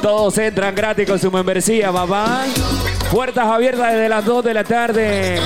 Todos 0.00 0.38
entran 0.38 0.74
gratis 0.74 1.06
con 1.06 1.18
su 1.18 1.30
membresía, 1.30 1.92
papá. 1.92 2.46
Puertas 3.11 3.44
abiertas 3.44 3.92
desde 3.92 4.09
las 4.09 4.24
2 4.24 4.42
de 4.42 4.54
la 4.54 4.64
tarde. 4.64 5.40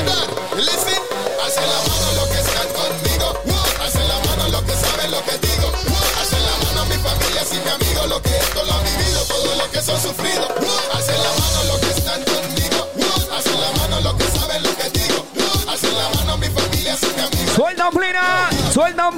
¡Suelta 17.57 17.91
plena! 17.91 18.49
Suelta 18.73 19.09
un 19.09 19.17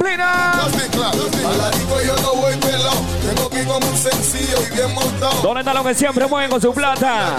¿Dónde 5.42 5.60
está 5.60 5.74
lo 5.74 5.84
que 5.84 5.94
siempre 5.94 6.26
mueven 6.26 6.50
con 6.50 6.60
su 6.60 6.72
plata? 6.72 7.36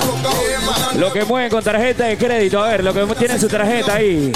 Lo 0.95 1.11
que 1.11 1.25
mueven 1.25 1.49
con 1.49 1.63
tarjeta 1.63 2.05
de 2.05 2.17
crédito. 2.17 2.63
A 2.63 2.69
ver, 2.69 2.83
lo 2.83 2.93
que 2.93 3.05
tiene 3.15 3.39
su 3.39 3.47
tarjeta 3.47 3.95
ahí. 3.95 4.31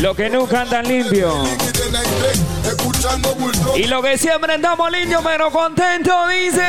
Lo 0.00 0.14
que 0.14 0.30
nunca 0.30 0.62
andan 0.62 0.86
limpio. 0.86 1.32
Escuchando 2.64 3.34
Bulldog. 3.34 3.76
Y 3.76 3.84
lo 3.84 4.02
que 4.02 4.16
siempre 4.18 4.54
andamos 4.54 4.90
limpios 4.90 5.22
pero 5.24 5.50
contentos, 5.50 6.14
dice. 6.30 6.62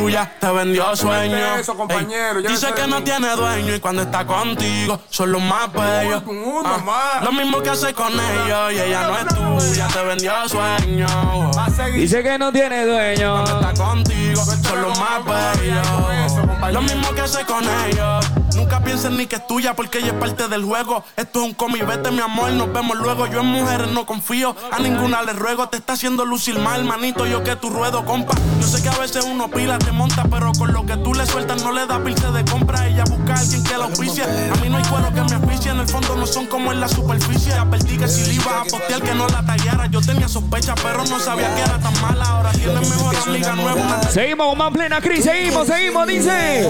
Tuya 0.00 0.32
te 0.40 0.50
vendió 0.50 0.96
sueño. 0.96 1.56
eso, 1.56 1.76
compañero, 1.76 2.38
Ey, 2.38 2.44
ya 2.44 2.50
dice 2.50 2.72
que 2.74 2.86
no 2.86 3.02
tiene 3.02 3.30
dueño 3.30 3.74
y 3.74 3.80
cuando 3.80 4.02
está 4.02 4.26
contigo 4.26 5.00
son 5.10 5.32
los 5.32 5.42
más 5.42 5.72
bellos. 5.72 6.22
Ah, 6.64 7.20
lo 7.22 7.32
mismo 7.32 7.60
que 7.62 7.70
hace 7.70 7.92
con 7.94 8.12
ellos 8.12 8.72
y 8.72 8.80
ella 8.80 9.02
no 9.02 9.18
es 9.18 9.68
tuya, 9.68 9.88
te 9.88 10.04
vendió 10.04 10.48
sueño. 10.48 11.50
Dice 11.94 12.22
que 12.22 12.38
no 12.38 12.52
tiene 12.52 12.86
dueño. 12.86 13.44
Está 13.44 13.74
contigo, 13.74 14.44
son 14.44 14.82
los 14.82 14.98
más 14.98 15.24
bellos. 15.24 16.72
Lo 16.72 16.82
mismo 16.82 17.12
que 17.14 17.20
hace 17.20 17.44
con 17.44 17.64
ellos. 17.64 18.26
Nunca 18.54 18.82
pienses 18.82 19.10
ni 19.10 19.26
que 19.26 19.36
es 19.36 19.46
tuya 19.46 19.74
porque 19.74 19.98
ella 19.98 20.08
es 20.08 20.14
parte 20.14 20.48
del 20.48 20.64
juego. 20.64 21.04
Esto 21.16 21.40
es 21.40 21.46
un 21.46 21.54
comi, 21.54 21.80
vete 21.80 22.10
mi 22.10 22.20
amor, 22.20 22.50
nos 22.52 22.72
vemos 22.72 22.96
luego. 22.98 23.26
Yo 23.26 23.40
en 23.40 23.46
mujeres 23.46 23.88
no 23.88 24.06
confío, 24.06 24.54
a 24.70 24.78
ninguna 24.78 25.22
le 25.22 25.32
ruego. 25.32 25.68
Te 25.68 25.76
está 25.76 25.94
haciendo 25.94 26.24
lucir 26.24 26.58
mal, 26.58 26.84
manito, 26.84 27.26
yo 27.26 27.42
que 27.42 27.56
tu 27.56 27.70
ruedo, 27.70 28.04
compa. 28.04 28.34
Yo 28.60 28.66
sé 28.66 28.82
que 28.82 28.88
a 28.88 28.98
veces 28.98 29.24
uno 29.24 29.48
pila, 29.50 29.78
te 29.78 29.92
monta, 29.92 30.24
pero 30.30 30.52
con 30.52 30.72
lo 30.72 30.84
que 30.84 30.96
tú 30.98 31.14
le 31.14 31.26
sueltas 31.26 31.62
no 31.62 31.72
le 31.72 31.86
da 31.86 32.02
pilce 32.02 32.30
de 32.30 32.44
compra. 32.44 32.86
Ella 32.86 33.04
busca 33.04 33.34
a 33.34 33.40
alguien 33.40 33.62
que 33.62 33.78
la 33.78 33.84
auspicie. 33.84 34.24
A 34.24 34.56
mí 34.56 34.68
no 34.68 34.78
hay 34.78 34.84
cuero 34.84 35.08
que 35.14 35.22
me 35.22 35.34
auspicie, 35.34 35.70
en 35.70 35.80
el 35.80 35.88
fondo 35.88 36.16
no 36.16 36.26
son 36.26 36.46
como 36.46 36.72
en 36.72 36.80
la 36.80 36.88
superficie. 36.88 37.52
Advertí 37.52 37.96
que 37.96 38.08
si 38.08 38.32
le 38.32 38.42
a 38.42 38.64
postear 38.64 39.02
que 39.02 39.14
no 39.14 39.28
la 39.28 39.44
tallara. 39.44 39.86
Yo 39.86 40.00
tenía 40.00 40.28
sospecha, 40.28 40.74
pero 40.76 41.04
no 41.04 41.20
sabía 41.20 41.54
que 41.54 41.62
era 41.62 41.78
tan 41.78 42.00
mala. 42.00 42.24
Ahora 42.24 42.52
tiene 42.52 42.80
mejor 42.80 43.16
amiga 43.16 43.54
nueva. 43.54 44.02
Seguimos 44.10 44.48
con 44.48 44.58
más 44.58 44.72
plena, 44.72 45.00
Cris. 45.00 45.24
Seguimos, 45.24 45.66
seguimos, 45.66 46.06
dice. 46.06 46.68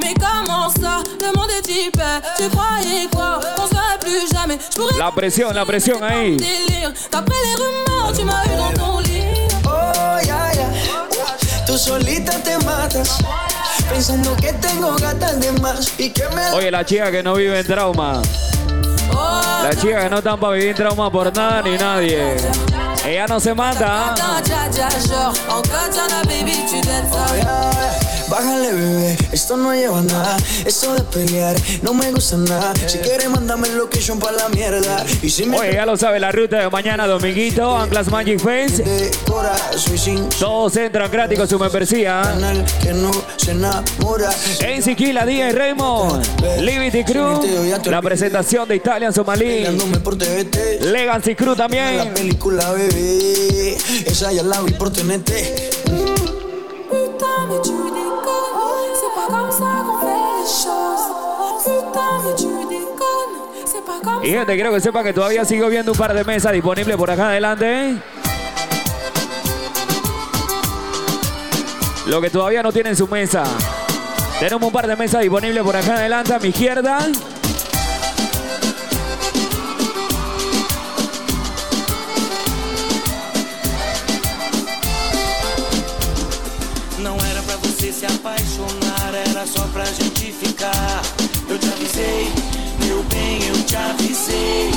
Mais 0.00 0.14
comment 0.14 0.68
ça, 0.70 1.02
le 1.20 1.36
monde 1.36 1.50
est 1.58 1.68
hyper 1.70 2.20
Tu 2.36 2.48
croyais 2.48 3.08
quoi, 3.12 3.40
qu'on 3.56 3.66
serait 3.66 3.98
plus 4.00 4.28
jamais 4.32 4.58
Je 4.70 4.76
pourrais 4.76 4.98
La 4.98 5.10
presión, 5.10 5.52
la 5.54 5.64
presión 5.64 6.02
ahí. 6.02 6.36
délire 6.36 6.92
D'après 7.10 7.34
les 7.44 7.54
rumeurs, 7.62 8.12
tu 8.16 8.24
m'as 8.24 8.44
eu 8.44 8.56
dans 8.56 8.84
ton 8.84 8.98
lit 9.00 9.24
Oh, 9.64 10.18
ya, 10.24 10.52
ya. 10.54 10.68
Tú 11.66 11.76
solita 11.76 12.32
te 12.38 12.56
matas. 12.64 13.18
Pensando 13.90 14.34
que 14.36 14.52
tengo 14.54 14.94
gatas 14.96 15.40
de 15.40 15.52
más 15.60 15.92
y 15.98 16.10
que 16.10 16.26
me 16.34 16.50
Oye, 16.52 16.70
la 16.70 16.84
chica 16.84 17.10
que 17.10 17.22
no 17.22 17.34
vive 17.34 17.58
en 17.58 17.66
trauma. 17.66 18.22
La 19.62 19.70
chica 19.74 20.02
que 20.02 20.10
no 20.10 20.18
están 20.18 20.38
para 20.38 20.54
vivir 20.54 20.70
en 20.70 20.76
trauma 20.76 21.10
por 21.10 21.34
nada 21.34 21.62
ni 21.62 21.76
nadie. 21.76 22.36
Ella 23.04 23.26
no 23.26 23.40
se 23.40 23.54
mata. 23.54 24.14
Attends, 24.14 24.50
Bájale, 28.28 28.72
bebé, 28.72 29.16
esto 29.32 29.56
no 29.56 29.72
lleva 29.72 30.02
nada. 30.02 30.36
Esto 30.66 30.92
de 30.94 31.00
pelear 31.02 31.56
no 31.82 31.94
me 31.94 32.12
gusta 32.12 32.36
nada. 32.36 32.74
Si 32.86 32.98
quieres, 32.98 33.30
mándame 33.30 33.68
el 33.68 33.78
location 33.78 34.18
para 34.18 34.36
la 34.36 34.48
mierda. 34.50 35.04
Y 35.22 35.30
si 35.30 35.46
me 35.46 35.58
Oye, 35.58 35.72
ya 35.74 35.86
lo 35.86 35.96
sabe, 35.96 36.20
la 36.20 36.30
ruta 36.30 36.58
de 36.58 36.68
mañana, 36.68 37.06
dominguito, 37.06 37.76
Anclas 37.76 38.08
Magic 38.10 38.38
sin 39.96 40.28
Todos 40.28 40.76
entran 40.76 41.10
gratis 41.10 41.38
con 41.38 41.48
su 41.48 41.58
membresía. 41.58 42.22
En 44.60 44.82
Siquila, 44.82 45.24
Díaz 45.24 45.52
y 45.52 45.56
Raymond. 45.56 46.26
Liberty 46.60 47.04
Crew. 47.04 47.40
La 47.86 48.02
presentación 48.02 48.68
de 48.68 48.76
Italian 48.76 49.12
Somalí. 49.12 49.64
Legacy 50.80 51.34
Crew 51.34 51.50
La 51.50 51.56
también. 51.56 52.14
película, 52.14 52.72
bebé. 52.72 53.76
Esa 54.06 54.32
ya 54.32 54.42
la 54.42 54.60
vi 54.60 54.72
por 54.72 54.92
TNT. 54.92 55.30
Y 64.22 64.30
gente, 64.30 64.54
quiero 64.54 64.72
que 64.72 64.80
sepa 64.80 65.02
que 65.02 65.12
todavía 65.12 65.44
sigo 65.44 65.68
viendo 65.68 65.92
un 65.92 65.98
par 65.98 66.12
de 66.12 66.24
mesas 66.24 66.52
disponibles 66.52 66.96
por 66.96 67.10
acá 67.10 67.28
adelante. 67.28 67.96
Lo 72.06 72.20
que 72.20 72.30
todavía 72.30 72.62
no 72.62 72.72
tienen 72.72 72.96
su 72.96 73.06
mesa. 73.06 73.44
Tenemos 74.40 74.62
un 74.62 74.72
par 74.72 74.86
de 74.86 74.96
mesas 74.96 75.20
disponibles 75.20 75.62
por 75.62 75.76
acá 75.76 75.94
adelante 75.94 76.34
a 76.34 76.38
mi 76.38 76.48
izquierda. 76.48 76.98
Não 86.98 87.16
era 87.16 87.42
pra 87.42 87.56
você 87.56 87.92
se 87.92 88.06
apaixonar, 88.06 89.14
era 89.14 89.46
só 89.46 89.62
pra 89.72 89.84
gente 89.84 90.17
ficar. 90.58 91.02
Eu 91.48 91.58
te 91.58 91.68
avisei, 91.68 92.28
meu 92.84 93.02
bem, 93.04 93.38
eu 93.46 93.62
te 93.64 93.76
avisei. 93.76 94.70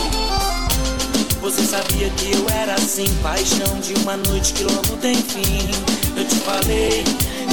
Você 1.42 1.64
sabia 1.64 2.10
que 2.12 2.32
eu 2.32 2.46
era 2.50 2.76
assim, 2.76 3.08
paixão 3.24 3.80
de 3.82 3.94
uma 4.02 4.16
noite 4.18 4.54
que 4.54 4.64
logo 4.64 4.96
tem 5.02 5.16
fim. 5.16 5.72
Eu 6.16 6.26
te 6.26 6.36
falei, 6.36 7.04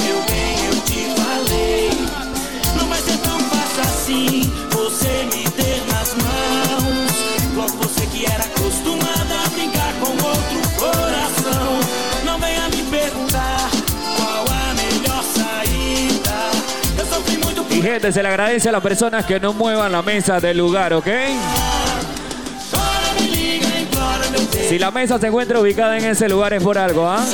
meu 0.05 0.21
bem, 0.27 0.65
eu 0.67 0.81
te 0.81 1.21
falei. 1.21 1.89
Não 2.77 2.87
vai 2.87 3.01
ser 3.01 3.17
tão 3.17 3.39
fácil 3.39 3.81
assim, 3.81 4.53
você 4.71 5.25
me 5.25 5.49
ter 5.51 5.83
nas 5.91 6.13
mãos. 6.13 7.55
Logo 7.55 7.77
você 7.83 8.05
que 8.07 8.25
era 8.25 8.43
acostumada 8.43 9.18
gente, 17.81 18.11
se 18.11 18.21
le 18.21 18.29
agradece 18.29 18.69
a 18.69 18.71
las 18.71 18.81
personas 18.81 19.25
que 19.25 19.39
no 19.39 19.53
muevan 19.53 19.91
la 19.91 20.01
mesa 20.01 20.39
del 20.39 20.57
lugar, 20.57 20.93
¿ok? 20.93 21.07
Si 24.67 24.77
la 24.77 24.91
mesa 24.91 25.19
se 25.19 25.27
encuentra 25.27 25.59
ubicada 25.59 25.97
en 25.97 26.05
ese 26.05 26.29
lugar 26.29 26.53
es 26.53 26.61
por 26.61 26.77
algo, 26.77 27.07
¿ah? 27.07 27.25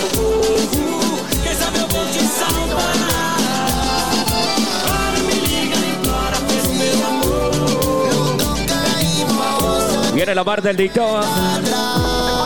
Viene 10.13 10.33
la 10.33 10.45
parte 10.45 10.69
del 10.69 10.77
dictado. 10.77 11.21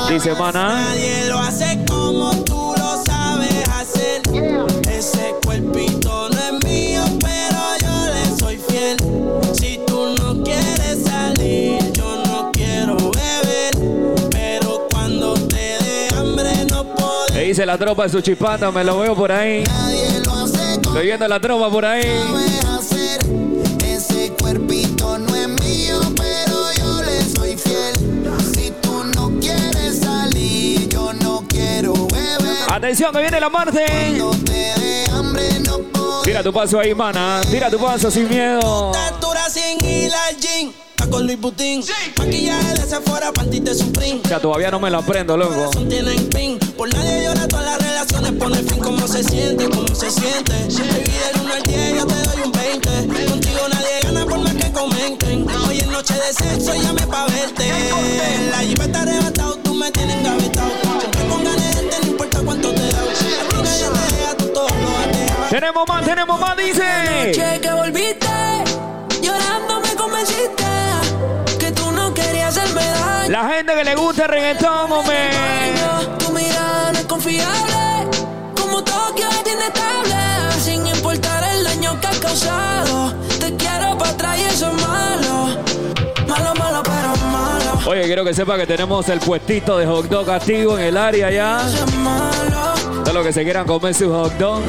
Dice, 0.09 0.33
mana. 0.33 0.81
Nadie 0.81 1.25
lo 1.27 1.37
hace 1.37 1.85
como 1.87 2.31
tú 2.43 2.73
lo 2.75 3.03
sabes 3.05 3.69
hacer. 3.69 4.23
Ese 4.89 5.35
cuerpito 5.45 6.18
dice 17.49 17.65
la 17.65 17.79
tropa 17.79 18.03
de 18.03 18.09
su 18.09 18.21
chipata, 18.21 18.69
me 18.71 18.83
lo 18.83 18.99
veo 18.99 19.15
por 19.15 19.31
ahí. 19.31 19.63
Estoy 19.63 21.05
viendo 21.05 21.27
la 21.27 21.39
tropa 21.39 21.69
por 21.69 21.83
ahí. 21.83 22.03
Ese 23.83 24.31
cuerpito 24.39 25.17
no 25.17 25.35
es 25.35 25.47
mío, 25.47 25.99
pero 26.15 26.71
yo 26.77 27.01
le 27.01 27.21
soy 27.23 27.57
fiel. 27.57 27.95
Si 28.53 28.71
tú 28.81 29.03
no 29.15 29.31
quieres 29.39 29.99
salir, 29.99 30.87
yo 30.89 31.11
no 31.13 31.43
quiero 31.47 31.93
beber. 31.93 32.71
Atención, 32.71 33.11
que 33.11 33.19
viene 33.19 33.39
la 33.39 33.49
parte. 33.49 33.83
Tira 36.23 36.43
tu 36.43 36.53
paso 36.53 36.79
ahí, 36.79 36.93
mana. 36.93 37.41
Tira 37.49 37.71
tu 37.71 37.79
paso 37.79 38.11
sin 38.11 38.29
miedo. 38.29 38.91
Estatura 38.93 39.49
sin 39.49 39.79
gym. 39.79 40.05
Está 40.05 40.78
con 41.09 41.25
Luis 41.25 41.39
Butín. 41.39 41.83
Maquillaje 42.17 42.73
de 42.73 42.85
Sephora, 42.85 43.31
panty 43.31 43.59
de 43.59 43.73
Supreme. 43.73 44.21
Ya 44.29 44.39
todavía 44.39 44.71
no 44.71 44.79
me 44.79 44.89
lo 44.89 44.99
aprendo, 44.99 45.37
loco. 45.37 45.69
Tienen 45.87 46.27
pin. 46.29 46.59
Por 46.77 46.93
nadie 46.93 47.23
llora 47.23 47.47
todas 47.47 47.65
las 47.65 47.81
relaciones. 47.81 48.31
Pone 48.33 48.57
fin. 48.57 48.79
¿Cómo 48.79 49.07
se 49.07 49.23
siente? 49.23 49.69
¿Cómo 49.69 49.87
se 49.95 50.09
siente? 50.11 50.53
Baby, 50.53 51.11
del 51.33 51.41
1 51.41 51.53
al 51.53 51.63
10 51.63 51.95
yo 51.95 52.07
te 52.07 52.15
doy 52.15 52.41
un 52.45 52.51
20. 52.51 53.29
Contigo 53.29 53.59
nadie 53.71 53.99
gana 54.03 54.25
por 54.25 54.39
más 54.39 54.53
que 54.53 54.71
comenten. 54.71 55.47
Hoy 55.67 55.79
es 55.79 55.87
noche 55.87 56.13
de 56.13 56.33
sexo, 56.33 56.73
llame 56.81 57.05
pa' 57.07 57.25
verte. 57.27 57.71
La 58.51 58.63
jeep 58.63 58.81
está 58.81 59.01
arrebatado, 59.01 59.55
tú 59.57 59.73
me 59.73 59.91
tienes 59.91 60.17
engavetado. 60.17 60.71
Siempre 60.99 61.27
con 61.27 61.43
ganas 61.43 61.75
de 61.75 61.99
no 62.01 62.07
importa 62.07 62.39
cuánto 62.43 62.73
te 62.73 62.81
da. 62.81 62.99
A 62.99 63.49
ti 63.49 63.55
nadie 63.63 63.85
te 63.85 64.15
deja, 64.15 64.37
tú 64.37 64.47
todo 64.53 64.67
lo 64.67 65.43
has. 65.43 65.49
Tenemos 65.49 65.87
más, 65.87 66.05
tenemos 66.05 66.39
más, 66.39 66.57
dice. 66.57 66.83
Noche 67.25 67.59
que 67.61 67.71
volviste 67.71 68.48
La 73.41 73.47
gente 73.47 73.73
que 73.73 73.85
le 73.85 73.95
gusta 73.95 74.23
el 74.23 74.31
reggaetón, 74.31 74.91
hombre. 74.91 75.29
Tu 76.17 76.29
mirada 76.33 76.91
no 76.91 76.99
es 76.99 77.05
confiable 77.05 78.09
Como 78.53 78.83
Tokio 78.83 79.29
es 79.29 79.53
inestable 79.53 80.59
Sin 80.59 80.85
importar 80.85 81.45
el 81.55 81.63
daño 81.63 81.97
que 82.01 82.07
has 82.07 82.19
causado 82.19 83.13
Te 83.39 83.55
quiero 83.55 83.97
para 83.97 84.11
atrás 84.11 84.39
y 84.39 84.43
eso 84.43 84.67
es 84.67 84.85
malo 84.85 85.57
Malo, 86.27 86.53
malo, 86.55 86.83
pero 86.83 87.15
malo 87.31 87.79
Oye, 87.85 88.03
quiero 88.07 88.25
que 88.25 88.33
sepa 88.33 88.57
que 88.57 88.67
tenemos 88.67 89.07
el 89.07 89.19
puestito 89.19 89.77
de 89.77 89.85
hot 89.85 90.09
dog 90.09 90.29
activo 90.29 90.77
en 90.77 90.83
el 90.83 90.97
área 90.97 91.31
ya. 91.31 91.61
Todo 93.05 93.13
lo 93.13 93.23
que 93.23 93.31
se 93.31 93.45
quieran 93.45 93.65
comer 93.65 93.93
su 93.93 94.11
hot 94.11 94.33
dog, 94.33 94.63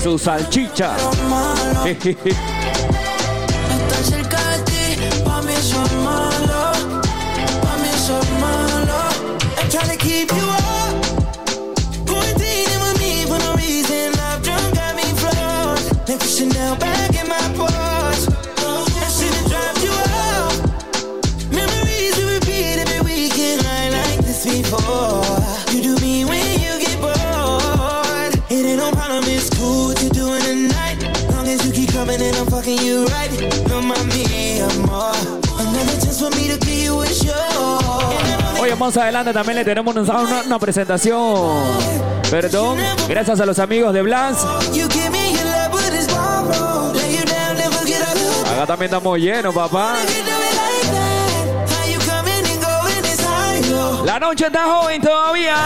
su 0.00 0.16
salchicha. 0.16 0.94
más 38.80 38.96
adelante 38.96 39.32
también 39.34 39.56
le 39.56 39.64
tenemos 39.64 39.94
una, 39.94 40.58
presentación. 40.58 41.36
Perdón, 42.30 42.78
gracias 43.08 43.38
a 43.38 43.44
los 43.46 43.58
amigos 43.58 43.92
de 43.92 44.00
Blas. 44.00 44.38
Acá 48.52 48.66
también 48.66 48.86
estamos 48.86 49.18
llenos, 49.18 49.54
papá. 49.54 49.96
La 54.04 54.18
noche 54.18 54.46
está 54.46 54.64
joven 54.64 55.02
todavía. 55.02 55.56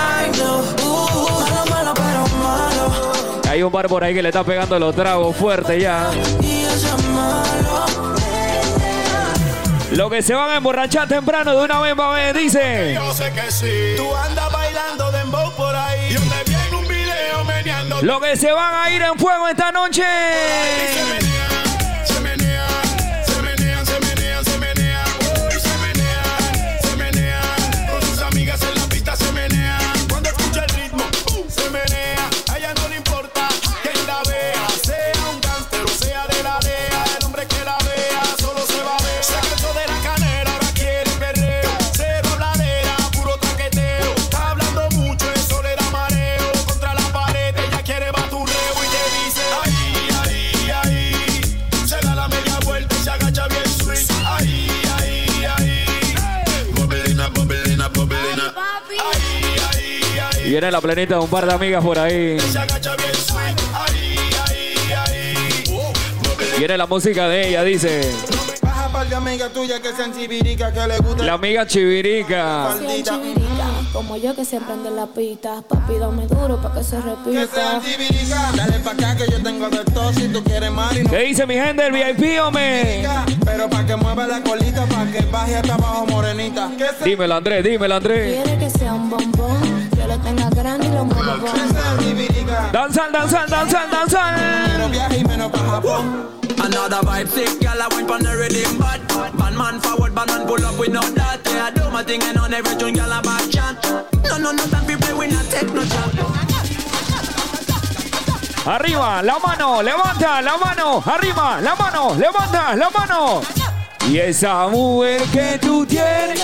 Hay 3.48 3.62
un 3.62 3.70
bar 3.70 3.86
por 3.86 4.02
ahí 4.02 4.12
que 4.12 4.22
le 4.22 4.30
está 4.30 4.42
pegando 4.42 4.76
los 4.80 4.94
tragos 4.94 5.36
fuerte 5.36 5.80
ya. 5.80 6.10
Lo 9.94 10.10
que 10.10 10.22
se 10.22 10.34
van 10.34 10.50
a 10.50 10.56
emborrachar 10.56 11.06
temprano 11.06 11.56
de 11.56 11.64
una 11.64 11.78
vez, 11.78 11.94
va 11.96 12.10
a 12.10 12.14
ver, 12.14 12.36
dice. 12.36 12.94
Yo 12.94 13.14
sé 13.14 13.30
que 13.32 13.48
sí. 13.52 13.94
Tú 13.96 14.14
andas 14.16 14.50
bailando 14.50 15.12
dembow 15.12 15.52
por 15.52 15.74
ahí. 15.74 16.12
Yo 16.12 16.20
te 16.20 16.50
vi 16.50 16.56
en 16.56 16.74
un 16.74 16.88
video 16.88 17.44
meneando. 17.44 18.02
Lo 18.02 18.20
que 18.20 18.36
se 18.36 18.50
van 18.50 18.74
a 18.74 18.90
ir 18.90 19.02
en 19.02 19.16
fuego 19.16 19.46
esta 19.46 19.70
noche. 19.70 20.02
Se 20.02 21.33
Viene 60.54 60.70
la 60.70 60.80
planeta 60.80 61.16
de 61.16 61.20
un 61.20 61.28
par 61.28 61.46
de 61.46 61.52
amigas 61.52 61.82
por 61.82 61.98
ahí. 61.98 62.36
Viene 66.58 66.78
la 66.78 66.86
música 66.86 67.26
de 67.26 67.48
ella, 67.48 67.64
dice. 67.64 68.12
De 69.08 69.14
amigas 69.16 69.52
tuyas 69.52 69.80
que 69.80 69.92
sean 69.92 70.14
chivirica, 70.14 70.72
que 70.72 70.86
le 70.86 70.98
gusta. 70.98 71.24
La 71.24 71.32
amiga 71.34 71.66
Chivirica. 71.66 72.68
Como 73.92 74.16
yo 74.16 74.34
que 74.36 74.44
se 74.44 74.60
prende 74.60 74.90
la 74.92 75.06
pita. 75.06 75.60
Papi, 75.68 75.98
dame 75.98 76.26
duro 76.28 76.56
pa' 76.62 76.72
que 76.72 76.84
se 76.84 76.96
Que 76.96 77.02
repita. 77.02 77.54
sean 77.54 77.82
chivirica. 77.82 78.52
Dale 78.54 78.78
pa' 78.78 78.92
acá 78.92 79.16
que 79.16 79.30
yo 79.30 79.42
tengo 79.42 79.68
de 79.68 79.84
todo 79.84 80.12
si 80.12 80.28
tú 80.28 80.42
quieres 80.44 80.70
más 80.70 80.96
y 80.96 81.02
no 81.02 81.10
¿Qué 81.10 81.18
dice 81.18 81.44
mi 81.46 81.54
gente 81.54 81.82
del 81.82 81.92
VIP, 81.92 82.40
hombre? 82.40 83.04
Pero 83.44 83.68
pa' 83.68 83.84
que 83.84 83.96
mueva 83.96 84.26
la 84.26 84.40
colita, 84.40 84.86
pa' 84.86 85.04
que 85.06 85.20
baje 85.26 85.56
hasta 85.56 85.74
abajo 85.74 86.06
morenita. 86.06 86.70
Dímelo, 87.04 87.34
Andrés, 87.34 87.64
dímelo, 87.64 87.96
Andrés. 87.96 88.42
Quiere 88.42 88.58
que 88.58 88.70
sea 88.70 88.94
un 88.94 89.10
bombón, 89.10 89.83
y 90.24 90.88
lo 90.88 91.04
muevo. 91.04 91.46
Danzal, 92.72 93.12
danzal, 93.12 93.48
danzal, 93.48 93.90
danzal. 93.90 94.36
Menos 94.72 94.90
viaje 94.90 95.18
y 95.18 95.24
menos 95.24 95.50
pa' 95.50 95.58
Japón. 95.58 96.28
Another 96.62 97.00
vibe 97.04 97.28
sick, 97.28 97.60
girl, 97.60 97.80
I 97.80 97.88
went 97.94 98.10
on 98.10 98.22
the 98.22 98.36
rhythm 98.36 98.78
bad. 98.78 99.00
Bad 99.36 99.54
man 99.54 99.80
forward, 99.80 100.14
bad 100.14 100.28
man 100.28 100.46
pull 100.46 100.64
up 100.64 100.78
with 100.78 100.92
no 100.92 101.00
that. 101.00 101.40
Yeah, 101.44 101.66
I 101.66 101.70
do 101.70 101.90
my 101.90 102.02
thing 102.02 102.22
and 102.22 102.38
on 102.38 102.54
every 102.54 102.76
tune, 102.76 102.94
girl, 102.94 103.12
I 103.12 103.20
back 103.20 103.50
chat. 103.50 103.84
No, 104.24 104.38
no, 104.38 104.52
no 104.52 104.64
time 104.66 104.86
to 104.86 104.96
play, 104.98 105.14
we 105.14 105.26
not 105.26 105.44
take 105.50 105.72
no 105.72 105.84
chat. 105.84 106.14
Arriba, 108.66 109.22
la 109.22 109.38
mano, 109.38 109.82
levanta 109.82 110.40
la 110.40 110.56
mano. 110.56 111.02
Arriba, 111.04 111.60
la 111.60 111.74
mano, 111.74 112.14
levanta 112.14 112.74
la 112.74 112.88
mano. 112.90 113.42
Y 114.08 114.18
esa 114.18 114.68
mujer 114.68 115.22
que 115.32 115.58
tú 115.60 115.84
tienes. 115.84 116.42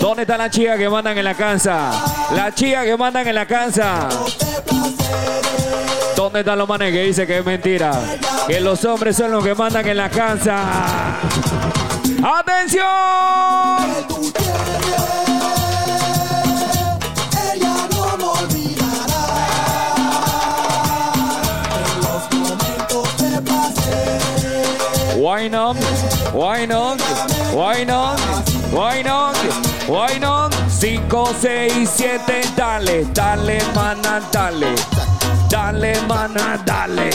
¿Dónde 0.00 0.22
están 0.22 0.38
las 0.38 0.50
chicas 0.50 0.78
que 0.78 0.88
mandan 0.88 1.18
en 1.18 1.24
la 1.24 1.34
casa? 1.34 1.90
Las 2.34 2.54
chicas 2.54 2.86
que 2.86 2.96
mandan 2.96 3.28
en 3.28 3.34
la 3.34 3.44
casa. 3.46 4.08
¿Dónde 6.16 6.40
están 6.40 6.58
los 6.58 6.66
manes 6.66 6.90
que 6.90 7.02
dicen 7.02 7.26
que 7.26 7.38
es 7.38 7.44
mentira? 7.44 7.92
Que 8.46 8.60
los 8.60 8.82
hombres 8.86 9.14
son 9.14 9.30
los 9.30 9.44
que 9.44 9.54
mandan 9.54 9.86
en 9.86 9.98
la 9.98 10.08
casa. 10.08 11.18
¡Atención! 12.24 12.86
Why 25.16 25.48
not? 25.48 25.76
Why 26.32 26.64
not? 26.64 26.98
Why 27.52 27.84
not? 27.84 28.18
Why 28.72 29.02
not? 29.02 29.39
Why 29.90 30.18
not? 30.20 30.54
5, 30.70 31.34
6, 31.34 31.90
7, 31.90 32.54
dale, 32.56 33.04
dale, 33.12 33.58
mana, 33.74 34.20
dale. 34.30 34.72
Dale, 35.50 36.00
mana, 36.06 36.56
dale. 36.64 37.10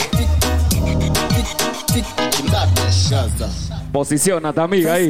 Posicionate, 3.90 4.60
amiga, 4.60 4.92
ahí. 4.92 5.08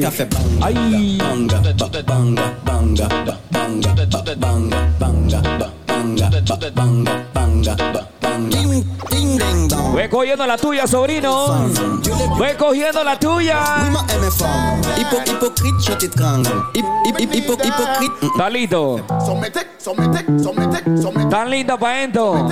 Ay. 0.61 1.17
Voy 9.97 10.09
cogiendo 10.09 10.45
la 10.45 10.57
tuya, 10.57 10.85
sobrino. 10.85 11.71
Ve 12.39 12.55
cogiendo 12.55 13.03
la 13.03 13.17
tuya. 13.17 13.59
Está 18.21 18.47
lindo. 18.47 19.01
Tan 21.31 21.49
linda 21.49 21.79
para 21.79 22.03
esto. 22.03 22.47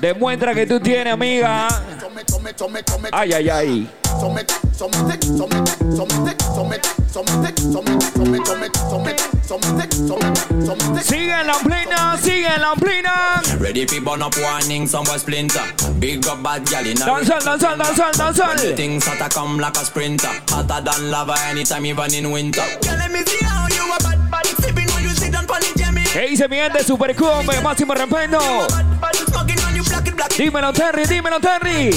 Demuestra 0.00 0.54
que 0.54 0.66
tú 0.66 0.80
tienes, 0.80 1.12
amiga. 1.12 1.68
Ay, 3.12 3.32
ay, 3.34 3.50
ay. 3.50 3.90
Somete, 4.20 4.54
somete, 4.72 5.18
somete, 5.26 5.72
somete, 5.96 6.36
somete, 6.54 6.82
somete, 7.12 7.12
somete, 7.12 7.62
somete, 7.72 8.06
somete, 8.14 8.78
somete, 8.88 9.22
somete, 9.42 9.96
somete, 10.06 10.66
somete. 10.66 11.02
Sigue 11.02 11.40
en 11.40 11.46
la 11.46 11.58
plena, 11.58 12.16
sigue 12.22 12.46
en 12.46 12.60
la 12.60 12.74
plena. 12.74 13.42
Ready 13.58 13.86
for 13.86 14.00
burn 14.00 14.22
up 14.22 14.34
warning, 14.38 14.86
some 14.86 15.04
boy 15.04 15.16
splinter. 15.16 15.62
Big 15.98 16.26
up 16.26 16.42
bad 16.42 16.64
gal 16.66 16.86
in 16.86 16.96
a 16.96 17.04
danzal, 17.04 17.40
danzal. 18.12 18.48
When 18.48 18.56
the 18.56 18.76
things 18.76 19.04
hotter 19.04 19.28
come 19.28 19.58
like 19.58 19.76
a 19.76 19.84
sprinter. 19.84 20.30
Hotter 20.48 20.80
than 20.84 21.10
lava 21.10 21.34
anytime, 21.48 21.86
even 21.86 22.14
in 22.14 22.30
winter. 22.30 22.62
Girl, 22.82 22.96
let 22.96 23.10
me 23.10 23.24
see 23.24 23.44
how 23.44 23.66
you 23.68 23.92
a 23.92 23.98
bad, 24.02 24.30
bad. 24.30 24.46
Sipping 24.46 24.88
when 24.94 25.02
you 25.02 25.10
sit 25.10 25.32
down 25.32 25.44
on 25.50 25.60
the 25.60 25.72
jammy. 25.76 26.04
¿Qué 26.04 26.28
dice 26.28 26.48
mi 26.48 26.56
gente? 26.56 26.84
Super 26.84 27.14
Cumbe, 27.16 27.60
máximo 27.60 27.94
respeto. 27.94 28.38
Dímelo, 30.36 30.72
Terry, 30.72 31.04
dímelo, 31.04 31.40
Terry. 31.40 31.90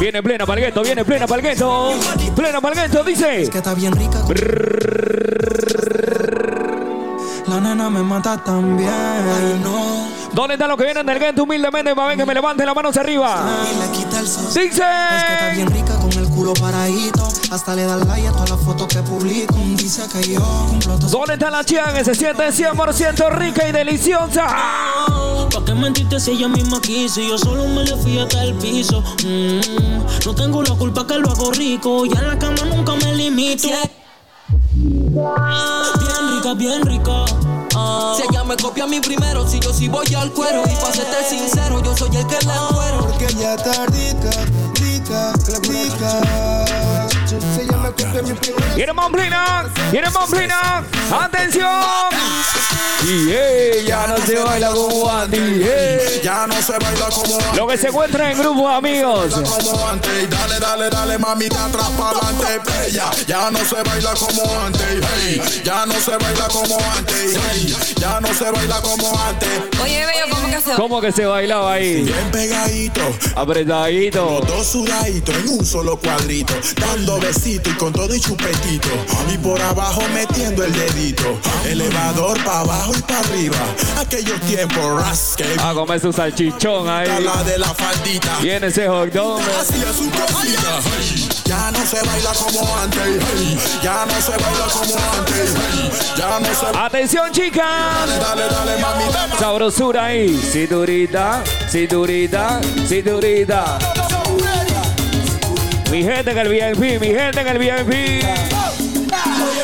Viene 0.00 0.22
plena 0.22 0.44
palgueto, 0.44 0.82
viene 0.82 1.04
plena 1.04 1.26
palgueto. 1.26 1.92
Plena 2.34 2.60
palgueto, 2.60 3.02
dice. 3.04 3.48
Que 3.50 3.58
está 3.58 3.74
bien 3.74 3.92
rica. 3.94 4.24
La 7.46 7.60
nena 7.60 7.88
me 7.90 8.02
mata 8.02 8.36
también. 8.42 8.88
Ay, 8.90 9.60
no. 9.62 10.08
¿Dónde 10.32 10.54
están 10.54 10.68
los 10.68 10.76
que 10.76 10.84
vienen 10.84 11.06
del 11.06 11.18
gueto 11.18 11.44
humildemente? 11.44 11.94
Para 11.94 12.08
ver 12.08 12.16
que 12.16 12.26
me 12.26 12.34
levanten 12.34 12.66
las 12.66 12.74
manos 12.74 12.96
arriba. 12.96 13.44
Dice. 14.48 14.60
Es 14.60 15.24
que 15.24 15.32
está 15.32 15.48
bien 15.54 15.70
rica 15.70 15.94
con 15.98 16.12
el 16.12 16.23
culo 16.34 16.52
paradito. 16.54 17.28
Hasta 17.50 17.74
le 17.74 17.84
da 17.84 17.96
like 17.96 18.26
a 18.26 18.32
todas 18.32 18.50
las 18.50 18.60
fotos 18.60 18.88
que 18.88 19.02
publico. 19.02 19.54
Dice 19.76 20.02
que 20.08 20.34
yo 20.34 20.40
cumplo 20.68 20.98
todo. 20.98 21.08
¿Dónde 21.10 21.34
está 21.34 21.50
la 21.50 21.64
chica 21.64 21.92
que 21.94 22.04
se 22.04 22.14
siente 22.14 22.48
100% 22.48 23.30
rica 23.36 23.68
y 23.68 23.72
deliciosa? 23.72 24.46
¿Pa' 25.52 25.64
qué 25.64 25.74
mentiste 25.74 26.18
si 26.18 26.32
ella 26.32 26.48
misma 26.48 26.80
quiso? 26.80 27.20
Y 27.20 27.28
yo 27.28 27.38
solo 27.38 27.66
me 27.68 27.84
le 27.84 27.96
fui 27.96 28.18
hasta 28.18 28.42
el 28.42 28.54
piso. 28.54 29.02
Mm, 29.24 30.26
no 30.26 30.34
tengo 30.34 30.62
la 30.62 30.74
culpa 30.74 31.06
que 31.06 31.18
lo 31.18 31.30
hago 31.30 31.52
rico. 31.52 32.04
Ya 32.06 32.20
en 32.20 32.28
la 32.28 32.38
cama 32.38 32.64
nunca 32.66 32.94
me 32.96 33.14
limito. 33.14 33.68
Bien 34.74 36.36
rica, 36.36 36.54
bien 36.54 36.82
rica. 36.84 37.24
Ah. 37.76 38.14
Si 38.16 38.22
ella 38.28 38.44
me 38.44 38.56
copia 38.56 38.84
a 38.84 38.86
mí 38.86 39.00
primero, 39.00 39.48
si 39.48 39.60
yo 39.60 39.72
sí 39.72 39.88
voy 39.88 40.12
al 40.14 40.32
cuero. 40.32 40.62
Y 40.66 40.74
para 40.74 40.92
serte 40.92 41.24
sincero, 41.28 41.82
yo 41.82 41.96
soy 41.96 42.16
el 42.16 42.26
que 42.26 42.44
la 42.46 42.68
cuero. 42.72 42.98
Porque 43.06 43.26
ella 43.26 43.54
está 43.54 43.86
rica, 43.86 44.30
rica, 45.14 45.58
rica. 45.60 46.20
Si 47.26 47.60
ella 47.60 47.83
¡Viene 48.74 48.92
Momplina! 48.92 49.64
¡Viene 49.90 50.10
Momplina! 50.10 50.84
¡Atención! 51.10 51.70
Y 53.06 53.32
ella 53.32 54.06
no 54.06 54.16
se 54.18 54.38
baila 54.38 54.70
como 54.70 55.10
antes. 55.10 56.22
Ya 56.22 56.46
no 56.46 56.54
se 56.62 56.72
baila 56.72 57.06
como 57.10 57.34
antes. 57.34 57.56
Lo 57.56 57.66
que 57.66 57.76
se 57.76 57.88
encuentra 57.88 58.32
en 58.32 58.38
grupo, 58.38 58.68
amigos. 58.68 59.34
como 59.34 59.88
antes. 59.88 60.30
Dale, 60.30 60.58
dale, 60.58 60.90
dale, 60.90 61.18
mamita, 61.18 61.66
atrás. 61.66 61.84
Bella. 62.64 63.10
Ya 63.26 63.50
no 63.50 63.58
se 63.58 63.82
baila 63.82 64.14
como 64.14 64.60
antes. 64.64 65.04
Hey. 65.16 65.62
Ya 65.64 65.86
no 65.86 65.94
se 65.94 66.16
baila 66.16 66.48
como 66.48 66.78
antes. 66.96 67.36
Hey. 67.50 67.76
Ya 67.96 68.20
no 68.20 68.28
se 68.32 68.50
baila 68.50 68.80
como 68.80 69.18
antes. 69.20 69.48
Oye, 69.82 70.06
bello, 70.06 70.24
¿cómo 70.30 70.46
que 70.48 70.60
se 70.60 70.72
¿Cómo 70.74 71.00
que 71.00 71.12
se 71.12 71.24
bailaba 71.26 71.72
ahí? 71.72 72.02
Bien 72.02 72.30
pegadito. 72.30 73.00
Apretadito. 73.34 74.40
Los 74.40 74.48
dos 74.48 74.66
sudaditos 74.66 75.34
en 75.36 75.48
un 75.48 75.64
solo 75.64 75.96
cuadrito. 75.98 76.54
Dando 76.76 77.18
besitos 77.18 77.72
y 77.72 77.76
con 77.76 77.92
todo 77.94 78.14
y 78.14 78.20
chupetito. 78.20 78.88
Y 79.32 79.38
por 79.38 79.60
abajo 79.60 80.02
metiendo 80.12 80.64
el 80.64 80.72
dedito. 80.72 81.38
Elevador 81.66 82.36
para 82.44 82.60
abajo 82.60 82.92
y 82.96 83.02
para 83.02 83.20
arriba. 83.20 83.56
Aquellos 83.98 84.40
tiempos 84.42 85.00
ras 85.00 85.34
que 85.36 85.44
A 85.60 85.72
comer 85.72 86.00
su 86.00 86.12
salchichón 86.12 86.88
ahí. 86.88 87.08
la 87.24 87.42
de 87.44 87.58
la 87.58 87.72
faldita. 87.74 88.36
Viene 88.42 88.66
ese 88.66 88.88
hot 88.88 89.10
dog. 89.12 89.40
Así 89.60 89.74
es 89.82 89.96
su 89.96 90.10
cosita. 90.10 90.80
Ya 91.44 91.70
no 91.70 91.86
se 91.86 92.02
baila 92.04 92.32
como 92.32 92.76
antes. 92.78 93.82
Ya 93.82 94.04
no 94.06 94.20
se 94.20 94.30
baila 94.32 94.66
como 94.72 94.96
antes. 95.18 95.54
Ya 96.16 96.40
no 96.40 96.46
se 96.46 96.78
Atención, 96.78 97.30
chicas. 97.32 97.64
Dale, 98.20 98.42
dale, 98.48 98.80
mamita. 98.80 99.28
Sabrosura 99.38 100.06
ahí. 100.06 100.36
Cinturita, 100.52 101.42
cinturita, 101.70 102.60
cinturita. 102.88 103.78
Mi 105.94 106.02
gente 106.02 106.32
en 106.32 106.38
el 106.38 106.48
VIP, 106.48 107.00
mi 107.00 107.06
gente 107.14 107.40
en 107.40 107.46
el 107.46 107.56
VIP. 107.56 107.70
Oye 107.70 108.24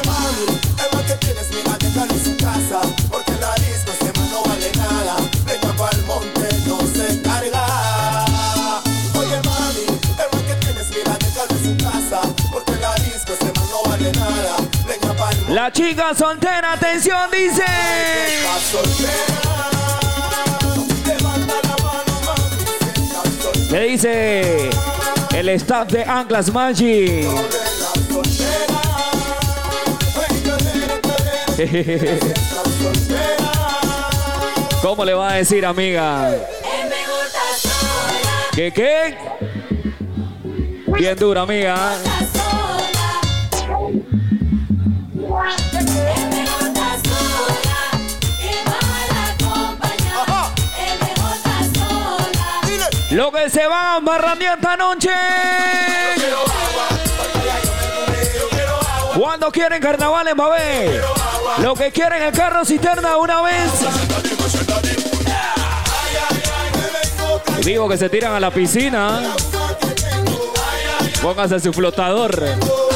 mami, 0.07 0.47
el 0.79 1.05
que 1.05 1.15
tienes, 1.15 1.51
mira, 1.51 1.77
déjalo 1.77 2.15
su 2.25 2.37
casa 2.37 2.81
Porque 3.11 3.33
la 3.33 3.53
man 4.17 4.31
no 4.31 4.45
vale 4.45 4.71
nada 4.77 5.17
Venga 5.45 5.73
pa'l 5.77 6.05
monte, 6.07 6.49
no 6.69 6.79
se 6.83 7.21
carga 7.23 7.67
Oye 9.19 9.41
mami, 9.45 9.87
el 10.23 10.31
que 10.47 10.55
tienes, 10.65 10.89
su 11.65 11.77
casa 11.85 12.21
Porque 12.53 12.77
la 12.81 12.95
disco 12.95 13.33
man 13.47 13.69
no 13.69 13.91
vale 13.91 14.13
nada 14.13 14.57
Venga 14.87 15.13
pa'l 15.15 15.37
monte 15.37 15.53
La 15.53 15.73
chica 15.73 16.15
soltera, 16.15 16.75
atención, 16.75 17.29
dice. 17.33 17.65
Levanta 21.07 21.55
la 21.65 21.77
mano, 21.83 22.21
mami, 22.25 23.73
soltera 23.73 23.81
dice 23.81 24.71
el 25.41 25.49
staff 25.49 25.91
de 25.91 26.05
Anclas 26.05 26.53
Magic. 26.53 27.27
¿Cómo 34.83 35.05
le 35.05 35.15
va 35.15 35.31
a 35.31 35.35
decir, 35.37 35.65
amiga? 35.65 36.37
¿Qué 38.55 38.71
qué? 38.71 39.17
Bien 40.99 41.17
dura, 41.17 41.41
amiga. 41.43 41.97
Lo 53.11 53.33
que 53.33 53.51
se 53.51 53.67
va 53.67 53.99
barrandear 54.01 54.57
esta 54.57 54.77
noche. 54.77 55.11
Cuando 59.19 59.51
quieren 59.51 59.83
carnavales, 59.83 60.35
ver 60.37 61.03
Lo 61.59 61.75
que 61.75 61.91
quieren 61.91 62.23
el 62.23 62.33
carro 62.33 62.65
cisterna 62.65 63.17
una 63.17 63.43
vez. 63.43 63.71
Digo 67.65 67.89
que 67.89 67.99
se 67.99 68.09
tiran 68.09 68.35
a 68.35 68.41
la 68.41 68.51
piscina. 68.53 69.35
Póngase 71.21 71.59
su 71.59 71.73
flotador. 71.73 72.90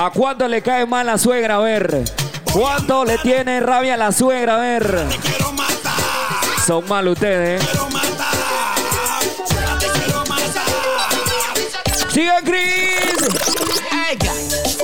¿A 0.00 0.10
cuánto 0.10 0.46
le 0.46 0.62
cae 0.62 0.86
mal 0.86 1.06
la 1.06 1.18
suegra? 1.18 1.56
A 1.56 1.58
ver. 1.58 2.04
¿Cuánto 2.52 3.04
le 3.04 3.18
tiene 3.18 3.58
rabia 3.58 3.96
la 3.96 4.12
suegra? 4.12 4.54
A 4.54 4.58
ver. 4.58 5.06
Son 6.64 6.86
mal 6.86 7.08
ustedes. 7.08 7.60
¿eh? 7.60 7.68
Sigue. 12.12 12.67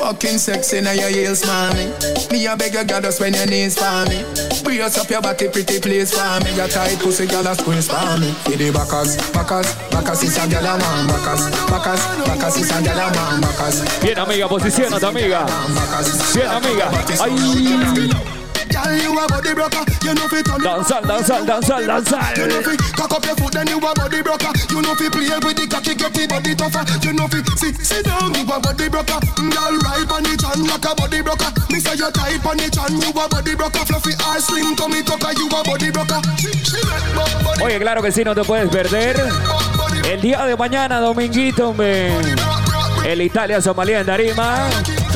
Fucking 0.04 0.36
sexy 0.36 0.82
now 0.82 0.92
your 0.92 1.08
heels, 1.08 1.46
mommy. 1.46 1.88
Me 2.30 2.44
a 2.44 2.54
beg 2.54 2.74
you, 2.74 2.84
God, 2.84 3.04
just 3.04 3.22
when 3.22 3.32
your 3.32 3.46
knees 3.46 3.78
for 3.78 4.04
me. 4.04 4.20
Brace 4.62 4.98
up 4.98 5.08
your 5.08 5.22
body, 5.22 5.48
pretty 5.48 5.80
please 5.80 6.12
for 6.12 6.44
me. 6.44 6.54
Your 6.56 6.68
tight 6.68 6.98
pussy, 6.98 7.26
girl, 7.26 7.46
a 7.46 7.54
squeeze 7.54 7.88
for 7.88 8.20
me. 8.20 8.28
Hit 8.44 8.58
the 8.58 8.70
backers, 8.70 9.16
backers, 9.32 9.72
backers 9.88 10.22
is 10.22 10.36
a 10.36 10.46
girl 10.46 10.60
a 10.60 10.76
man. 10.76 11.06
Backers, 11.08 11.48
backers, 11.72 12.04
backers 12.28 12.56
is 12.58 12.70
a 12.70 12.84
girl 12.84 13.00
a 13.00 13.08
man. 13.16 13.40
Backers. 13.40 13.80
Bien, 14.02 14.18
amiga, 14.18 14.46
posicionate, 14.46 15.02
amiga. 15.02 15.46
Bien, 16.34 16.50
amiga. 16.52 16.92
Ay. 17.24 18.43
Girl, 18.74 18.90
you 18.98 19.14
a 19.14 19.24
body 19.30 19.54
broker. 19.54 19.86
You 20.02 20.18
know 20.18 20.26
fi 20.26 20.42
turn 20.42 20.58
it 20.58 20.66
Danzal, 20.66 21.02
danzal, 21.06 21.46
danzal, 21.46 21.86
danzal. 21.86 22.36
You 22.36 22.46
know 22.50 22.58
fi 22.58 22.74
cock 22.98 23.12
up 23.14 23.24
your 23.24 23.36
foot, 23.38 23.52
then 23.54 23.70
you 23.70 23.78
a 23.78 23.90
body 23.94 24.18
broker. 24.18 24.50
You 24.66 24.82
know 24.82 24.94
fi 24.98 25.06
play 25.14 25.30
with 25.46 25.54
the 25.54 25.66
cocky, 25.70 25.94
get 25.94 26.10
the 26.10 26.26
body 26.26 26.58
tougher. 26.58 26.82
You 27.06 27.12
know 27.14 27.30
fi 27.30 27.38
sit, 27.54 27.78
sit 27.78 28.04
down, 28.04 28.34
you 28.34 28.42
a 28.42 28.56
body 28.58 28.88
broker. 28.90 29.18
Girl, 29.38 29.74
ride 29.86 30.10
on 30.10 30.22
the 30.26 30.34
chan 30.34 30.58
like 30.66 30.82
a 30.82 30.92
body 30.98 31.22
broker. 31.22 31.50
Me 31.70 31.78
say 31.78 31.94
you 31.94 32.10
tight 32.10 32.42
on 32.42 32.56
the 32.58 32.66
chan, 32.66 32.98
you 32.98 33.14
a 33.14 33.24
body 33.30 33.54
broker. 33.54 33.84
Fluffy 33.86 34.12
ass, 34.26 34.50
slim 34.50 34.74
tummy 34.74 35.06
tucker, 35.06 35.30
you 35.38 35.46
a 35.46 35.62
body 35.62 35.90
broker. 35.94 36.18
She, 36.34 36.50
she 36.66 36.82
make 36.82 37.14
my 37.14 37.22
body 37.46 37.62
Oye, 37.62 37.78
claro 37.78 38.02
que 38.02 38.10
sí, 38.10 38.24
no 38.24 38.34
te 38.34 38.42
puedes 38.42 38.68
perder. 38.70 39.22
El 40.04 40.20
día 40.20 40.44
de 40.44 40.56
mañana, 40.56 40.98
dominguito, 40.98 41.70
hombre. 41.70 42.10
El 43.06 43.22
Italia 43.22 43.62
Somalia 43.62 44.00
en 44.00 44.06
Darima. 44.06 44.66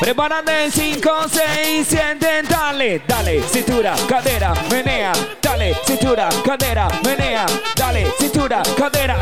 Prepárate 0.00 0.64
en 0.64 0.72
5, 0.72 1.10
6, 1.30 1.86
7, 1.86 2.42
dale, 2.48 3.02
dale, 3.06 3.42
cintura, 3.42 3.94
cadera, 4.08 4.54
menea, 4.70 5.12
dale, 5.42 5.76
cintura, 5.86 6.30
cadera, 6.42 6.88
menea, 7.04 7.44
dale, 7.76 8.06
cintura, 8.18 8.62
cadera. 8.78 9.18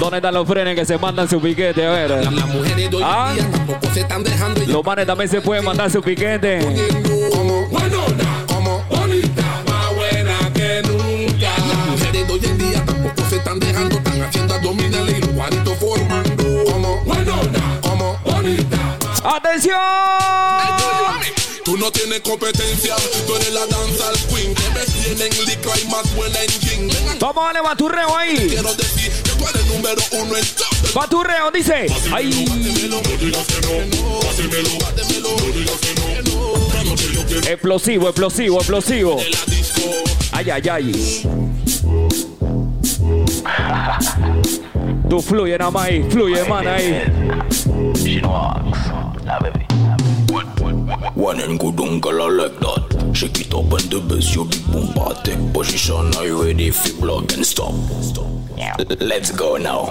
¿Dónde 0.00 0.16
están 0.16 0.32
los 0.32 0.48
frenes 0.48 0.74
que 0.74 0.86
se 0.86 0.96
mandan 0.96 1.28
su 1.28 1.38
piquete? 1.38 1.86
A 1.86 1.90
ver. 1.90 2.28
¿Ah? 3.02 3.34
Los 4.66 4.84
manes 4.86 5.06
también 5.06 5.28
se 5.28 5.42
pueden 5.42 5.66
mandar 5.66 5.90
su 5.90 6.00
piquete. 6.00 6.60
Abdominales 14.58 15.18
y 15.18 15.20
los 15.20 15.34
guaritos 15.34 15.78
formando. 15.78 16.64
Como 16.64 17.04
buenona, 17.04 17.80
como 17.82 18.18
bonita. 18.24 18.98
¡Atención! 19.24 19.76
Tú 21.64 21.76
no 21.76 21.90
tienes 21.92 22.20
competencia, 22.20 22.96
tú 23.26 23.36
eres 23.36 23.52
la 23.52 23.66
danza 23.66 24.08
al 24.08 24.16
queen. 24.28 24.54
Te 24.54 24.68
ves 24.70 25.04
bien 25.04 25.20
en 25.20 25.46
licra 25.46 25.72
y 25.78 25.86
más 25.88 26.14
buena 26.14 26.42
en 26.42 26.48
jean. 26.60 26.88
Ven 26.88 27.08
aquí, 27.08 27.18
Vamos 27.20 27.42
a 27.42 27.46
darle 27.46 27.60
baturreo 27.60 28.16
ahí. 28.16 28.48
Quiero 28.48 28.74
decir 28.74 29.12
que 29.12 29.30
tú 29.30 29.48
eres 29.48 29.66
número 29.66 30.02
uno 30.12 30.36
en 30.36 30.44
top. 30.46 30.94
Baturreo, 30.94 31.50
dice. 31.50 31.86
Ahí. 32.12 32.46
Explosivo, 37.46 38.08
explosivo, 38.08 38.58
explosivo. 38.58 39.20
Ay, 40.32 40.50
ay, 40.50 40.68
ay. 40.70 41.47
Tú 45.08 45.20
fluye 45.20 45.58
más 45.58 45.76
ahí, 45.76 46.02
fluye, 46.10 46.44
man, 46.48 46.66
ahí. 46.66 47.02
One 51.14 51.40
and 51.40 51.58
good 51.58 51.80
uncle, 51.80 52.22
I 52.22 52.28
like 52.28 52.58
that. 52.60 53.10
Shake 53.14 53.40
it 53.40 53.54
up 53.54 53.72
and 53.72 53.90
the 53.90 54.00
bass, 54.00 54.34
you 54.34 54.44
big 54.44 54.64
boom 54.70 54.88
Take 55.24 55.52
position, 55.52 56.14
are 56.16 56.26
you 56.26 56.42
ready? 56.42 56.70
Fi 56.70 56.92
block 57.00 57.32
and 57.34 57.44
stop. 57.44 57.74
Let's 59.00 59.32
go 59.32 59.56
now. 59.56 59.86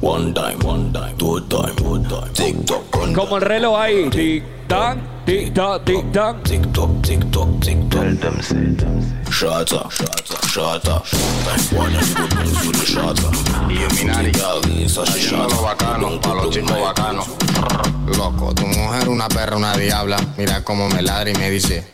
One 0.00 0.32
time, 0.34 0.58
one 0.60 0.92
time, 0.92 1.16
two 1.18 1.40
time, 1.48 1.74
two 1.76 2.02
time. 2.04 2.32
Tick 2.32 2.66
tock, 2.66 2.94
one 2.96 3.14
Como 3.14 3.36
el 3.36 3.42
reloj 3.42 3.76
ahí. 3.76 4.10
Tic 4.10 4.59
tac, 4.70 4.98
tic 5.26 5.52
tac, 5.52 5.84
tic 5.84 6.12
tac. 6.12 6.36
tock, 6.72 7.02
tick 7.02 7.20
tock. 7.32 7.48
Tell 7.90 8.14
them 8.14 8.40
say, 8.40 8.76
shut 9.30 9.72
up, 9.72 9.90
shut 9.90 10.30
up, 10.30 10.44
shut 10.46 10.88
up. 10.88 11.04
Uncle, 11.72 12.72
the 12.72 12.84
shut 12.86 13.18
up. 13.24 13.34
Illuminati. 13.68 14.30
Bacano, 15.62 16.20
pa' 16.20 16.34
los 16.34 16.54
chicos 16.54 16.80
bacanos. 16.80 17.26
Loco, 18.16 18.54
tu 18.54 18.66
mujer 18.66 19.08
una 19.08 19.28
perra, 19.28 19.56
una 19.56 19.76
diabla. 19.76 20.18
Mira 20.36 20.62
cómo 20.62 20.88
me 20.88 21.02
ladra 21.02 21.30
y 21.30 21.34
me 21.34 21.50
dice. 21.50 21.84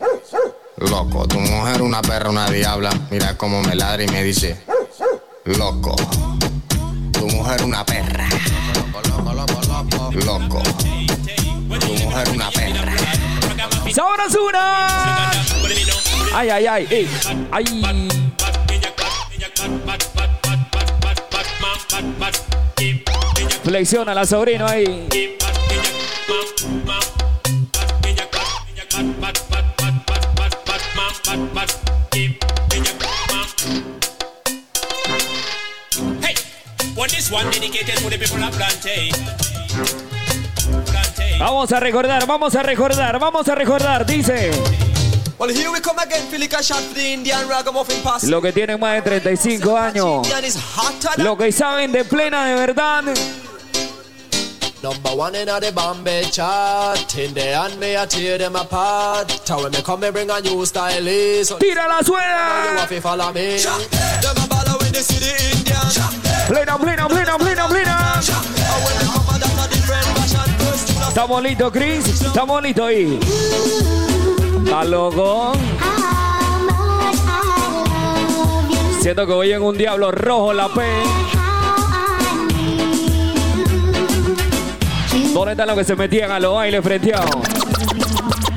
Loco, 0.77 1.27
tu 1.27 1.41
mujer 1.41 1.81
una 1.81 2.03
perra, 2.03 2.29
una 2.29 2.51
diabla. 2.51 2.91
Mira 3.11 3.39
cómo 3.39 3.63
me 3.63 3.75
ladra 3.75 4.05
y 4.05 4.09
me 4.09 4.23
dice. 4.23 4.61
Loco, 5.45 5.97
tu 7.13 7.27
mujer 7.29 7.63
una 7.65 7.85
perra. 7.87 8.29
Loco, 10.25 10.63
tu 10.79 11.56
mujer 12.07 12.29
una 12.31 12.51
perra. 12.51 12.97
¡Sabrosura! 13.93 15.31
Ay, 16.33 16.49
ay, 16.51 16.67
ay, 16.67 16.87
ey, 16.91 17.09
ay. 17.51 18.09
Flexiona 23.65 24.15
la 24.15 24.25
sobrino 24.25 24.67
ahí. 24.67 25.09
Hey, 36.23 36.35
one 36.95 37.09
this 37.09 37.31
one 37.31 37.51
dedicated 37.51 37.97
to 37.97 38.11
the 38.11 38.19
people 38.19 38.45
of 38.45 38.55
Plantain. 38.55 39.46
Vamos 41.39 41.71
a 41.73 41.81
recordar, 41.81 42.27
vamos 42.27 42.55
a 42.55 42.63
recordar, 42.63 43.19
vamos 43.19 43.47
a 43.49 43.55
recordar, 43.55 44.07
dice. 44.07 44.51
Well, 45.39 45.51
here 45.51 45.69
we 45.71 45.81
come 45.83 45.99
again, 45.99 46.27
feel 46.31 46.41
like 46.41 46.55
a 46.55 46.63
shot 46.63 46.81
for 46.81 46.95
the 46.95 47.13
Indian 47.13 47.47
ragamuffin 47.47 48.03
pass. 48.03 48.25
Lo 48.25 48.41
que 48.41 48.53
tienen 48.53 48.81
más 48.81 48.95
de 48.95 49.03
35 49.03 49.77
años. 49.77 50.27
Lo 51.19 51.37
que 51.37 51.53
saben 51.53 51.93
de 51.93 52.05
plena 52.05 52.47
de 52.47 52.55
verdad. 52.55 53.05
Number 54.83 55.13
one 55.15 55.35
in 55.35 55.47
the 55.47 55.73
Bombay 55.73 56.31
chart. 56.31 57.15
In 57.19 57.35
the 57.35 57.55
hand, 57.55 57.79
me 57.79 57.97
I 57.97 58.07
tear 58.07 58.39
them 58.39 58.57
apart. 58.57 59.29
Tell 59.45 59.63
when 59.63 59.73
me 59.73 59.83
come, 59.83 60.01
me 60.01 60.11
bring 60.11 60.31
a 60.31 60.41
new 60.41 60.65
style. 60.65 61.07
is. 61.07 61.53
Tira 61.59 61.87
la 61.89 61.99
you 61.99 62.05
suela. 62.05 62.79
have 62.79 62.89
to 62.89 63.01
follow 63.01 63.33
me. 63.33 63.59
Them 63.59 64.37
a 64.37 64.47
bother 64.49 64.79
when 64.79 64.93
they 64.93 65.01
see 65.01 65.19
the 65.19 65.33
Indian. 65.53 65.77
Plena, 66.47 66.79
plena, 66.79 67.09
plena, 67.09 67.37
plena, 67.37 67.69
plena. 67.69 69.26
Estamos 71.17 71.43
listos, 71.43 71.73
Chris. 71.73 72.07
Estamos 72.21 72.63
listos 72.63 72.89
ahí. 72.89 73.19
Está 74.63 74.85
loco. 74.85 75.55
Siento 79.01 79.27
que 79.27 79.33
voy 79.33 79.51
en 79.51 79.63
un 79.63 79.79
diablo 79.79 80.13
rojo 80.13 80.53
la 80.53 80.69
P. 80.69 80.83
¿Dónde 85.33 85.53
están 85.53 85.69
los 85.69 85.79
que 85.79 85.85
se 85.85 85.97
metían 85.97 86.31
a 86.33 86.39
los 86.39 86.55
bailes 86.55 86.85
frenteados? 86.85 87.31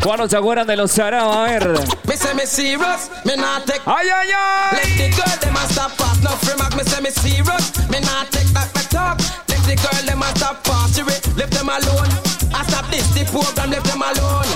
¿Cuándo 0.04 0.28
se 0.28 0.36
acuerdan 0.36 0.68
de 0.68 0.76
los 0.76 0.92
Sarao? 0.92 1.32
A 1.32 1.44
ver. 1.44 1.80
Me 2.04 2.18
say 2.18 2.36
me 2.36 2.46
serious, 2.46 3.10
me 3.24 3.38
not 3.38 3.64
take. 3.64 3.80
Ay, 3.86 4.08
ay, 4.14 4.30
ay. 4.36 4.78
Let 4.84 4.98
the 4.98 5.16
girl 5.16 5.40
them 5.40 5.56
a 5.56 5.66
stop 5.70 5.92
fast. 5.92 6.22
No 6.24 6.32
free 6.32 6.58
mag, 6.58 6.76
me 6.76 6.84
say 6.84 7.02
me 7.02 7.10
serious, 7.10 7.72
me 7.90 8.02
not 8.02 8.30
take 8.32 8.52
back 8.54 8.68
my 8.76 8.82
talk. 8.90 9.18
Let 9.48 9.64
the 9.66 9.76
girl 9.78 10.06
them 10.06 10.22
a 10.22 10.26
stop 10.36 10.68
fast. 10.68 10.98
You 10.98 11.06
re- 11.06 11.14
Leave 11.38 11.52
them 11.52 11.70
alone. 11.70 12.39
I 12.54 12.64
stop 12.68 12.86
this, 12.92 13.08
the 13.14 13.24
program, 13.26 13.70
leave 13.72 13.84
them 13.84 14.02
alone. 14.02 14.50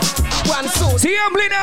One 0.49 0.67
suit. 0.67 0.99
Sigan 0.99 1.31
plena, 1.31 1.59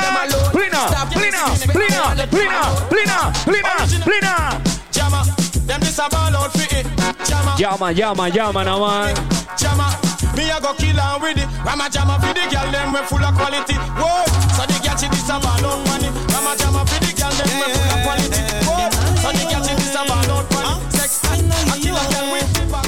plena, 0.51 0.81
plena, 1.11 1.41
plena, 1.69 2.21
plena, 2.29 2.61
plena, 2.89 3.17
plena, 3.45 3.73
plena. 4.03 4.61
Jama, 4.91 5.23
them 5.67 5.79
this 5.81 5.99
a 5.99 6.09
ball 6.09 6.35
out 6.35 6.51
for 6.53 6.67
it. 6.75 6.85
Jama, 7.27 7.55
Llama, 7.59 7.91
llama, 7.93 8.29
llama 8.29 8.63
nada 8.63 8.79
más. 8.79 9.13
jama. 9.57 9.87
Me 10.35 10.49
a 10.49 10.59
go 10.61 10.73
kill 10.73 10.97
and 10.99 11.21
with 11.21 11.37
it. 11.37 11.47
Rama 11.65 11.89
jama 11.91 12.17
for 12.19 12.33
the 12.33 12.43
girl 12.49 12.71
them 12.71 12.93
we 12.93 12.99
full 13.05 13.19
of 13.23 13.35
quality. 13.35 13.75
Whoa, 13.99 14.23
so 14.55 14.63
the 14.65 14.79
girl 14.81 14.95
she 14.97 15.07
this 15.11 15.29
a 15.29 15.37
ball 15.39 15.65
out 15.67 15.79
money. 15.87 16.07
Rama 16.31 16.55
jama 16.57 16.81
for 16.87 16.99
the 17.03 17.11
girl 17.13 17.31
them 17.35 17.51
we 17.59 17.67
full 17.67 17.91
of 17.91 17.99
quality. 18.07 18.41
Whoa, 18.65 18.87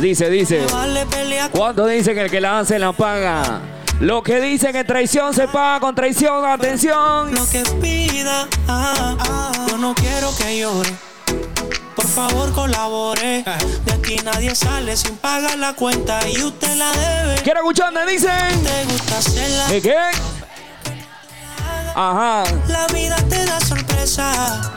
Dice, 0.03 0.29
dice. 0.29 0.65
¿Cuánto 1.53 1.87
dicen 1.87 2.17
el 2.17 2.29
que 2.29 2.41
la 2.41 2.59
hace 2.59 2.77
la 2.77 2.91
paga? 2.91 3.61
Lo 4.01 4.21
que 4.21 4.41
dicen 4.41 4.73
que 4.73 4.83
traición 4.83 5.33
se 5.33 5.47
paga 5.47 5.79
con 5.79 5.95
traición. 5.95 6.43
Atención. 6.43 7.33
Lo 7.33 7.49
que 7.49 7.63
pida, 7.81 8.45
ah, 8.67 9.15
ah, 9.17 9.51
yo 9.69 9.77
no 9.77 9.95
quiero 9.95 10.35
que 10.35 10.59
llore. 10.59 10.89
Por 11.95 12.05
favor 12.05 12.51
colabore. 12.51 13.45
De 13.85 13.93
aquí 13.93 14.17
nadie 14.25 14.53
sale 14.53 14.97
sin 14.97 15.15
pagar 15.15 15.57
la 15.57 15.71
cuenta 15.71 16.19
y 16.27 16.43
usted 16.43 16.75
la 16.75 16.91
debe. 16.91 17.41
Quiero 17.41 17.61
escuchar, 17.61 17.93
me 17.93 18.05
dicen. 18.05 18.61
Te 18.61 18.83
gusta 18.83 19.17
hacerla. 19.19 19.65
¿Qué 19.69 19.81
qué? 19.81 19.97
Ajá. 21.95 22.43
La 22.67 22.87
vida 22.87 23.15
te 23.29 23.45
da 23.45 23.57
sorpresa. 23.61 24.73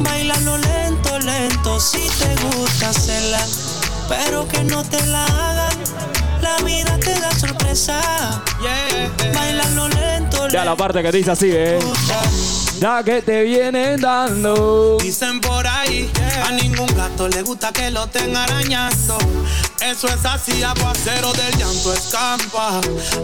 Bailalo 0.00 0.58
lento, 0.58 1.18
lento, 1.20 1.80
si 1.80 2.06
te 2.18 2.36
gusta 2.58 2.90
hacerla. 2.90 3.40
Pero 4.08 4.46
que 4.48 4.64
no 4.64 4.82
te 4.84 5.04
la 5.06 5.24
hagan. 5.24 5.78
La 6.40 6.56
vida 6.64 6.98
te 6.98 7.18
da 7.18 7.30
sorpresa. 7.38 8.00
Bailalo 9.34 9.88
lento, 9.88 10.48
Ya 10.48 10.64
la 10.64 10.76
parte 10.76 11.02
que 11.02 11.12
dice 11.12 11.30
así, 11.30 11.50
eh. 11.52 11.78
Da 12.80 13.02
que 13.02 13.22
te 13.22 13.42
vienen 13.44 14.00
dando. 14.00 14.98
Dicen 15.00 15.40
por 15.40 15.66
ahí, 15.66 16.10
a 16.44 16.50
ningún 16.52 16.86
gato 16.94 17.28
le 17.28 17.42
gusta 17.42 17.72
que 17.72 17.90
lo 17.90 18.04
estén 18.04 18.36
arañando. 18.36 19.16
Eso 19.80 20.08
es 20.08 20.24
así, 20.24 20.62
aguacero 20.62 21.32
del 21.32 21.56
llanto 21.56 21.92
escampa. 21.94 22.80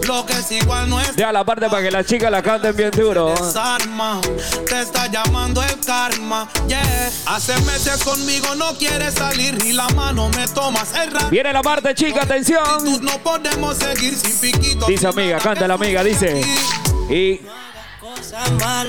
Lo 0.06 0.24
que 0.24 0.34
es 0.34 0.52
igual 0.52 0.88
no 0.88 1.00
es 1.00 1.14
Ya 1.16 1.32
la 1.32 1.44
parte 1.44 1.68
para 1.68 1.82
que 1.82 1.90
las 1.90 2.06
chicas 2.06 2.30
la 2.30 2.42
canten 2.42 2.74
bien 2.76 2.90
duro. 2.90 3.34
desarma. 3.34 4.20
Te 4.68 4.80
está 4.82 5.06
llamando 5.08 5.62
el 5.62 5.78
karma, 5.80 6.48
yeah. 6.68 7.10
Hace 7.26 7.54
meses 7.62 8.02
conmigo 8.04 8.54
no 8.54 8.72
quieres 8.78 9.14
salir 9.14 9.62
ni 9.64 9.72
la 9.72 9.88
mano 9.90 10.28
me 10.30 10.46
tomas 10.48 10.92
el. 10.94 11.10
Viene 11.30 11.52
la 11.52 11.62
parte, 11.62 11.94
chica, 11.94 12.22
atención. 12.22 13.02
No 13.02 13.18
podemos 13.18 13.76
seguir 13.76 14.16
sin 14.16 14.38
piquito. 14.52 14.86
Dice 14.86 15.06
amiga, 15.06 15.38
canta 15.38 15.66
la 15.66 15.74
amiga, 15.74 16.02
dice. 16.04 16.40
Y. 17.10 17.40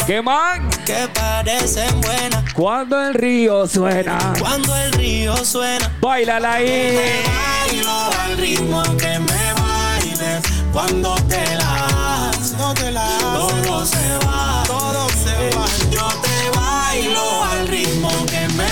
¿Qué 0.07 0.21
más? 0.21 0.59
Que 0.85 1.07
parecen 1.13 2.01
buenas. 2.01 2.53
Cuando 2.53 3.01
el 3.01 3.13
río 3.13 3.67
suena. 3.67 4.33
Cuando 4.39 4.75
el 4.75 4.91
río 4.93 5.35
suena. 5.45 5.91
Bailala 6.01 6.53
ahí. 6.53 6.97
Bailo 7.25 7.91
al 8.23 8.37
ritmo 8.37 8.83
que 8.97 9.19
me 9.19 9.53
bailes. 9.53 10.41
Cuando 10.73 11.15
te 11.27 11.55
las, 11.55 12.51
no 12.57 12.73
te 12.73 12.91
las, 12.91 13.19
todo 13.19 13.85
se 13.85 14.17
va, 14.25 14.63
todo 14.65 15.09
se 15.09 15.55
va. 15.55 15.65
Yo 15.91 16.07
te 16.21 16.57
bailo 16.57 17.43
al 17.43 17.67
ritmo 17.67 18.09
que 18.25 18.47
me 18.49 18.69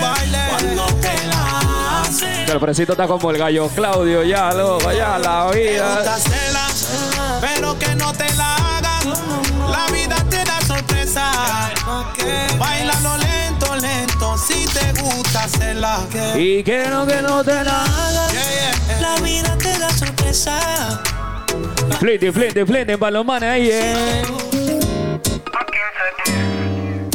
bailes. 0.00 0.50
Cuando 0.50 0.86
te 1.00 1.26
las, 1.26 2.22
el 2.50 2.60
fresito 2.60 2.92
está 2.92 3.06
como 3.06 3.30
el 3.30 3.38
gallo 3.38 3.68
Claudio, 3.68 4.24
ya, 4.24 4.52
loco, 4.52 4.92
ya 4.92 5.18
la 5.18 5.50
vida. 5.50 6.02
Pero 7.40 7.78
que 7.78 7.94
no 7.94 8.12
te 8.12 8.32
la 8.34 8.56
hagan. 8.56 9.43
La 9.74 9.86
vida 9.92 10.16
te 10.30 10.44
da 10.44 10.60
sorpresa. 10.60 11.32
Bailalo 12.58 13.16
lento, 13.18 13.76
lento, 13.76 14.38
si 14.38 14.66
te 14.66 15.00
gusta 15.00 15.44
hacerla. 15.44 15.98
Y 16.36 16.62
que 16.62 16.86
no, 16.88 17.04
que 17.06 17.20
no 17.20 17.42
te 17.42 17.64
la 17.64 17.82
hagan. 17.82 18.34
La 19.00 19.16
vida 19.16 19.58
te 19.58 19.76
da 19.76 19.90
sorpresa. 19.90 21.02
Flinte, 21.98 22.98
para 22.98 23.10
los 23.10 23.26
manes 23.26 23.50
ahí, 23.50 23.68
eh. 23.72 24.22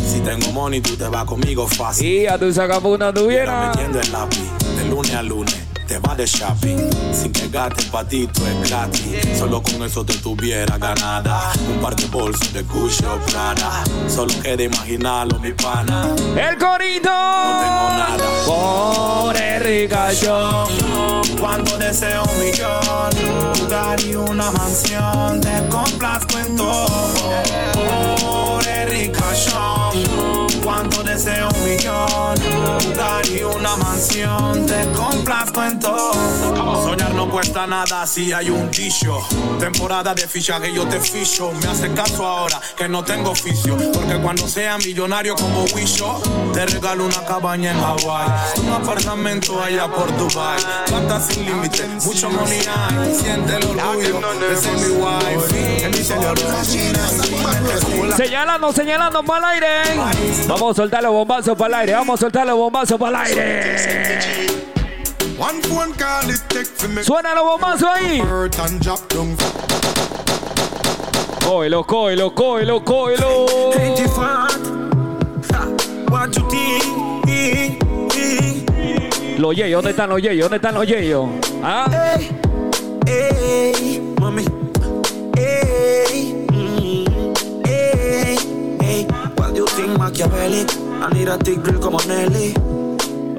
Si 0.03 0.19
tengo 0.19 0.51
money, 0.51 0.81
tú 0.81 0.97
te 0.97 1.07
vas 1.07 1.23
conmigo 1.23 1.65
fácil. 1.65 2.07
Y 2.07 2.27
a 2.27 2.37
tu 2.37 2.51
sacapunta 2.51 3.13
tuviera. 3.13 3.69
Metiendo 3.69 4.01
el 4.01 4.11
lápiz, 4.11 4.51
de 4.77 4.85
lunes 4.85 5.13
a 5.13 5.23
lunes. 5.23 5.68
Te 5.89 5.97
vas 5.97 6.15
de 6.15 6.27
shopping, 6.27 6.77
sin 7.11 7.31
que 7.31 7.47
gastes 7.47 7.85
pa' 7.85 8.03
ti, 8.03 8.27
tú 8.27 8.45
es 8.45 8.69
gratis. 8.69 9.39
Solo 9.39 9.59
con 9.63 9.81
eso 9.81 10.05
te 10.05 10.13
tuviera 10.17 10.77
ganada. 10.77 11.51
Un 11.67 11.81
par 11.81 11.95
de 11.95 12.05
bolsos 12.05 12.53
de 12.53 12.61
Gucci 12.61 13.03
o 13.05 13.17
Prada. 13.25 13.83
Solo 14.07 14.31
queda 14.43 14.61
imaginarlo, 14.61 15.39
mi 15.39 15.51
pana. 15.51 16.13
El 16.35 16.59
corito. 16.59 17.09
No 17.09 17.59
tengo 17.63 17.89
nada. 17.97 18.23
Pobre 18.45 19.59
ricachón. 19.61 20.67
Cuando 21.39 21.75
deseo 21.79 22.21
un 22.21 22.39
millón, 22.39 23.09
lugar 23.59 23.99
y 23.99 24.13
una 24.13 24.51
mansión, 24.51 25.41
te 25.41 25.67
complazco 25.69 26.37
en 26.37 26.55
todo. 26.55 27.31
Pobre 28.21 28.85
ricachón. 28.85 30.05
Cuando 30.63 31.01
deseo 31.01 31.49
un 31.49 31.58
millón, 31.69 32.35
y 33.31 33.43
una 33.43 33.75
mansión, 33.75 34.65
te 34.65 34.91
complazco 34.91 35.63
en 35.63 35.79
todo. 35.79 36.13
Soñar 36.83 37.13
no 37.13 37.29
cuesta 37.29 37.67
nada 37.67 38.05
si 38.07 38.33
hay 38.33 38.49
un 38.49 38.71
dicho. 38.71 39.19
Temporada 39.59 40.13
de 40.13 40.27
fichaje 40.27 40.73
yo 40.73 40.87
te 40.87 40.99
ficho. 40.99 41.51
Me 41.61 41.67
hace 41.67 41.93
caso 41.93 42.25
ahora 42.25 42.59
que 42.75 42.87
no 42.87 43.03
tengo 43.03 43.31
oficio. 43.31 43.77
Porque 43.93 44.17
cuando 44.21 44.47
sea 44.47 44.77
millonario 44.77 45.35
como 45.35 45.65
Wisho, 45.75 46.21
te 46.53 46.65
regalo 46.65 47.05
una 47.05 47.23
cabaña 47.25 47.71
en 47.71 47.79
Hawái. 47.79 48.29
Un 48.63 48.73
apartamento 48.73 49.61
allá 49.61 49.87
por 49.87 50.15
Dubai. 50.17 50.59
Plata 50.87 51.21
sin 51.21 51.45
límite, 51.45 51.85
mucho 52.05 52.29
money 52.29 52.61
hay. 52.67 53.15
Siente 53.15 53.57
el 53.57 53.65
orgullo 53.65 54.21
ser 54.59 54.73
mi 54.73 54.89
wife. 54.95 55.79
Señalando, 58.17 58.73
señalando 58.73 59.23
el 59.37 59.43
aire. 59.43 59.67
Vamos 60.47 60.71
a 60.71 60.75
soltar 60.75 61.03
los 61.03 61.11
bombazos 61.11 61.57
para 61.59 61.75
el 61.75 61.81
aire. 61.81 61.93
Vamos 61.93 62.19
a 62.19 62.21
soltar 62.21 62.47
los 62.47 62.55
bombazos 62.55 62.97
para 62.97 63.25
el 63.25 63.37
aire. 63.37 63.77
Suena 67.03 67.35
los 67.35 67.43
bombazos 67.43 67.89
ahí. 67.93 68.21
Cógelo? 72.83 73.45
Los 79.37 79.55
yeyos, 79.55 79.77
¿dónde 79.77 79.91
están 79.91 80.09
los 80.09 80.21
yeyos? 80.21 80.43
¿Dónde 80.45 80.55
están 80.57 80.75
los 80.75 80.87
yeyos? 80.87 81.29
¿Ah? 81.63 82.17
Hey, 83.05 84.13
mami. 84.19 84.45
Hey, 85.35 86.45
mm, 86.51 87.05
hey, 87.65 88.37
hey. 88.81 89.07
What 90.99 91.11
do 91.11 91.19
you 91.19 91.25
think, 91.25 91.25
Machiavelli? 91.25 91.25
I 91.25 91.25
need 91.25 91.27
a 91.27 91.37
thick 91.37 91.63
grill 91.63 91.79
como 91.79 91.97
Nelly. 92.07 92.53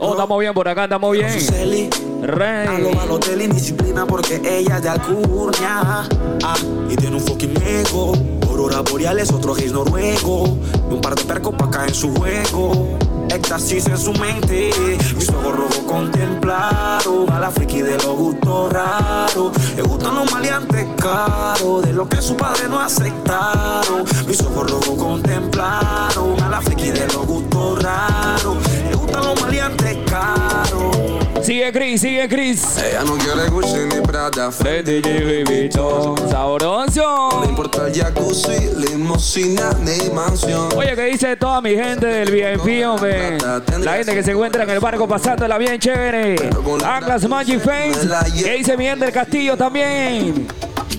Oh, 0.01 0.13
estamos 0.13 0.41
bien 0.41 0.55
por 0.55 0.67
acá, 0.67 0.85
estamos 0.85 1.13
bien. 1.13 1.27
A 1.27 2.27
Rey. 2.27 2.83
lo 2.83 2.95
Balotelli, 2.95 3.45
indisciplina 3.45 4.07
porque 4.07 4.41
ella 4.45 4.77
es 4.77 4.83
de 4.83 4.89
Alcurnia. 4.89 6.09
Ah, 6.43 6.57
y 6.89 6.97
tiene 6.97 7.17
un 7.17 7.23
fucking 7.23 7.63
ego. 7.63 8.15
Aurora 8.49 8.81
boreales, 8.81 9.31
otro 9.31 9.55
gays 9.55 9.73
noruego. 9.73 10.59
Y 10.91 10.95
un 10.95 11.01
par 11.01 11.15
de 11.15 11.25
percos 11.25 11.55
pa' 11.55 11.71
caer 11.71 11.89
en 11.91 11.95
su 11.95 12.15
juego. 12.15 12.99
Éxtasis 13.33 13.87
en 13.87 13.97
su 13.97 14.13
mente. 14.15 14.71
Mis 15.17 15.29
ojos 15.29 15.57
rojos 15.57 15.79
contemplaron. 15.87 17.31
A 17.31 17.39
la 17.39 17.51
friki 17.51 17.81
de 17.81 17.95
los 17.95 18.17
gustos 18.17 18.73
raros. 18.73 19.53
Le 19.77 19.83
gustan 19.83 20.17
los 20.17 20.33
maleantes 20.33 20.87
caros. 20.97 21.83
De 21.83 21.93
lo 21.93 22.09
que 22.09 22.21
su 22.21 22.37
padre 22.37 22.69
no 22.69 22.81
aceptaron. 22.81 24.05
Mis 24.27 24.41
ojos 24.41 24.71
rojos 24.71 24.99
contemplaron. 24.99 26.43
A 26.43 26.49
la 26.49 26.61
friki 26.61 26.91
de 26.91 27.07
los 27.07 27.25
gustos 27.27 27.83
raros. 27.83 28.57
Le 28.89 28.97
gustan 28.97 29.25
los 29.25 29.41
maleantes 29.41 29.99
caros. 30.11 31.20
Sigue 31.43 31.73
Chris, 31.73 32.01
sigue 32.01 32.29
Chris. 32.29 32.77
Ella 32.79 33.03
no 33.05 33.17
quiere 33.17 33.49
Gucci 33.49 33.79
ni 33.93 34.01
Prada, 34.07 34.53
Fendi 34.53 34.97
y 34.97 35.03
Louis 35.03 35.45
Vuitton. 35.45 36.17
Sabroso. 36.31 37.29
No 37.33 37.45
importa 37.45 37.89
jacuzzi, 37.93 38.71
limosina 38.77 39.71
ni 39.81 40.11
mansión. 40.11 40.69
Oye, 40.77 40.95
¿qué 40.95 41.05
dice 41.07 41.37
toda 41.37 41.61
mi 41.61 41.75
gente 41.75 42.07
del 42.07 42.31
VIP, 42.31 42.87
hombre? 42.87 43.39
La 43.39 43.95
gente 43.95 44.15
que 44.15 44.23
se 44.23 44.33
encuentra 44.33 44.65
en 44.65 44.71
el 44.71 44.81
barco 44.81 45.09
pasándola 45.09 45.57
bien 45.59 45.79
chévere. 45.79 46.37
Atlas 46.85 47.27
Magic 47.29 47.61
Face. 47.61 48.09
¿Qué 48.43 48.53
dice 48.59 48.77
mi 48.77 48.85
gente 48.85 49.07
del 49.07 49.15
castillo 49.15 49.57
también? 49.57 50.47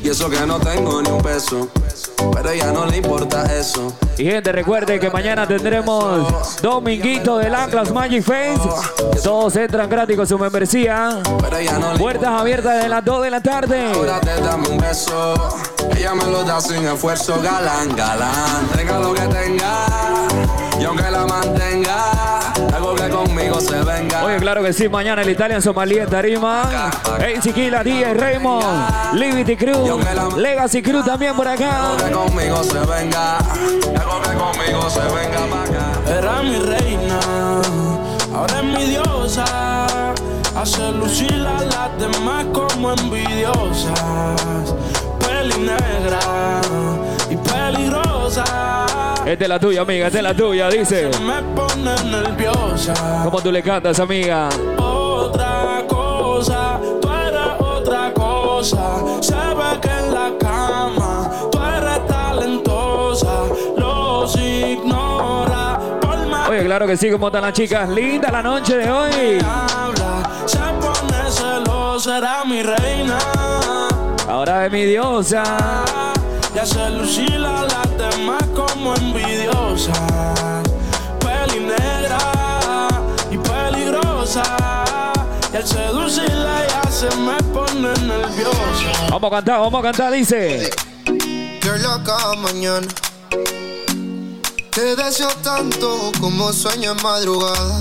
Y 0.03 0.09
eso 0.09 0.29
que 0.29 0.39
no 0.47 0.59
tengo 0.59 1.01
ni 1.01 1.09
un 1.09 1.21
peso, 1.21 1.67
pero 2.33 2.49
a 2.49 2.53
ella 2.53 2.71
no 2.71 2.85
le 2.87 2.97
importa 2.97 3.43
eso. 3.55 3.93
Y 4.17 4.25
gente, 4.25 4.51
recuerde 4.51 4.99
que 4.99 5.09
mañana 5.11 5.47
tendremos 5.47 6.59
Dominguito 6.61 7.37
del 7.37 7.53
Atlas 7.53 7.91
Magic 7.91 8.23
Face. 8.23 8.59
Todos 9.23 9.55
entran 9.55 9.89
gratis 9.89 10.17
con 10.17 10.25
su 10.25 10.39
membresía. 10.39 11.19
Puertas 11.99 12.29
abiertas 12.29 12.75
desde 12.75 12.89
las 12.89 13.05
2 13.05 13.23
de 13.23 13.29
la 13.29 13.41
tarde. 13.41 13.91
Ahora 13.93 14.19
te 14.19 14.41
dame 14.41 14.69
un 14.69 14.77
beso. 14.79 15.35
Ella 15.95 16.15
me 16.15 16.25
lo 16.25 16.43
da 16.43 16.59
sin 16.59 16.83
esfuerzo, 16.85 17.39
galán, 17.41 17.95
galán. 17.95 18.67
Tenga 18.75 18.99
lo 18.99 19.13
que 19.13 19.21
tenga, 19.21 19.85
y 20.79 20.83
aunque 20.83 21.11
la 21.11 21.25
mantenga, 21.27 22.30
conmigo 23.41 23.61
se 23.61 23.83
venga. 23.83 24.23
Oye, 24.25 24.37
claro 24.37 24.63
que 24.63 24.73
sí, 24.73 24.87
mañana 24.89 25.21
el 25.21 25.29
Italian 25.29 25.61
Somalí 25.61 25.97
en 25.97 26.09
Tarima. 26.09 26.91
Hey, 27.19 27.35
Chiquila, 27.41 27.83
DJ 27.83 28.13
Raymond, 28.13 29.13
Liberty 29.13 29.55
Crew, 29.57 29.99
Legacy 30.37 30.81
Crew 30.81 31.03
también 31.03 31.35
por 31.35 31.47
acá. 31.47 31.91
Que 31.97 32.11
conmigo 32.11 32.63
se 32.63 32.79
venga, 32.79 33.37
que 33.93 34.37
conmigo 34.37 34.89
se 34.89 35.01
venga 35.01 35.45
pa' 35.49 35.63
acá. 35.63 36.17
Era 36.17 36.41
mi 36.43 36.59
reina, 36.59 37.19
ahora 38.33 38.57
es 38.57 38.63
mi 38.63 38.83
diosa. 38.85 39.45
Hace 40.55 40.91
lucir 40.91 41.47
a 41.47 41.61
las 41.63 41.97
demás 41.97 42.45
como 42.53 42.91
envidiosas. 42.91 44.75
Peli 45.19 45.57
negra 45.57 46.61
y 47.29 47.35
peligrosa. 47.37 48.90
Esta 49.25 49.45
es 49.45 49.49
la 49.49 49.59
tuya, 49.59 49.81
amiga, 49.81 50.07
esta 50.07 50.17
es 50.17 50.23
la 50.23 50.33
tuya, 50.33 50.69
dice. 50.69 51.09
Me 51.23 51.41
pone 51.55 51.95
nerviosa. 52.05 52.93
¿Cómo 53.23 53.39
tú 53.39 53.51
le 53.51 53.61
cantas, 53.61 53.99
amiga? 53.99 54.49
Otra 54.77 55.83
cosa, 55.87 56.79
tú 56.99 57.07
eres 57.07 57.59
otra 57.59 58.11
cosa. 58.13 59.03
Ve 59.03 59.79
que 59.79 59.89
en 59.89 60.13
la 60.13 60.31
cama 60.39 61.29
tú 61.51 61.59
eres 61.59 62.07
talentosa. 62.07 63.43
Los 63.77 64.35
ignora. 64.37 65.79
Por 66.01 66.51
Oye, 66.51 66.65
claro 66.65 66.87
que 66.87 66.97
sí, 66.97 67.11
¿cómo 67.11 67.27
están 67.27 67.43
las 67.43 67.53
chicas? 67.53 67.87
Linda 67.89 68.31
la 68.31 68.41
noche 68.41 68.77
de 68.77 68.91
hoy. 68.91 69.37
habla, 69.45 70.29
se 70.47 70.57
pone 70.57 71.31
celosa, 71.31 72.17
era 72.17 72.43
mi 72.43 72.63
reina. 72.63 73.19
Ahora 74.27 74.65
es 74.65 74.71
mi 74.71 74.83
diosa. 74.85 75.43
Y 76.53 76.59
hace 76.59 76.89
lucir 76.89 77.33
a 77.45 77.63
las 77.63 77.97
demás 77.97 78.43
como 78.53 78.93
envidiosas. 78.95 79.97
Peli 81.19 81.61
negra 81.61 82.89
y 83.31 83.37
peligrosa. 83.37 84.43
Y 85.53 85.55
al 85.55 85.67
seducirla 85.67 86.67
ya 86.67 86.91
se 86.91 87.15
me 87.17 87.37
pone 87.53 87.93
nerviosa. 88.01 89.07
Vamos 89.09 89.31
a 89.31 89.35
cantar, 89.35 89.59
vamos 89.59 89.79
a 89.79 89.83
cantar, 89.83 90.11
dice. 90.13 90.69
Qué 91.05 91.77
loca 91.81 92.17
mañana. 92.37 92.87
Te 94.71 94.95
deseo 94.95 95.29
tanto 95.43 96.11
como 96.19 96.51
sueño 96.51 96.91
en 96.91 97.03
madrugada. 97.03 97.79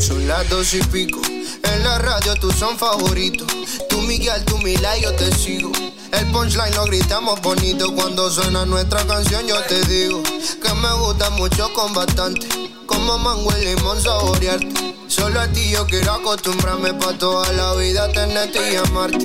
Son 0.00 0.26
las 0.26 0.48
dos 0.48 0.72
y 0.74 0.82
pico. 0.84 1.20
En 1.28 1.84
la 1.84 1.98
radio 1.98 2.34
tú 2.36 2.50
son 2.50 2.78
favoritos. 2.78 3.46
Tú 3.88 3.98
Miguel, 4.02 4.44
tú 4.44 4.58
Mila 4.58 4.96
y 4.96 5.02
yo 5.02 5.14
te 5.14 5.32
sigo. 5.32 5.70
El 6.12 6.26
punchline 6.30 6.74
lo 6.74 6.84
gritamos 6.84 7.40
bonito 7.40 7.92
cuando 7.94 8.30
suena 8.30 8.66
nuestra 8.66 9.04
canción. 9.06 9.46
Yo 9.46 9.60
te 9.62 9.80
digo 9.86 10.22
que 10.22 10.74
me 10.74 10.92
gusta 10.94 11.30
mucho 11.30 11.72
con 11.72 11.92
bastante. 11.94 12.46
Como 12.86 13.18
mango 13.18 13.50
y 13.58 13.64
limón 13.64 14.00
saborearte. 14.00 14.94
Solo 15.08 15.40
a 15.40 15.48
ti 15.48 15.70
yo 15.70 15.86
quiero 15.86 16.12
acostumbrarme 16.12 16.94
pa' 16.94 17.16
toda 17.18 17.50
la 17.54 17.74
vida 17.74 18.10
tenerte 18.12 18.72
y 18.72 18.76
amarte. 18.76 19.24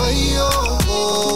Ay, 0.00 0.36
oh, 0.40 0.78
oh, 0.88 1.34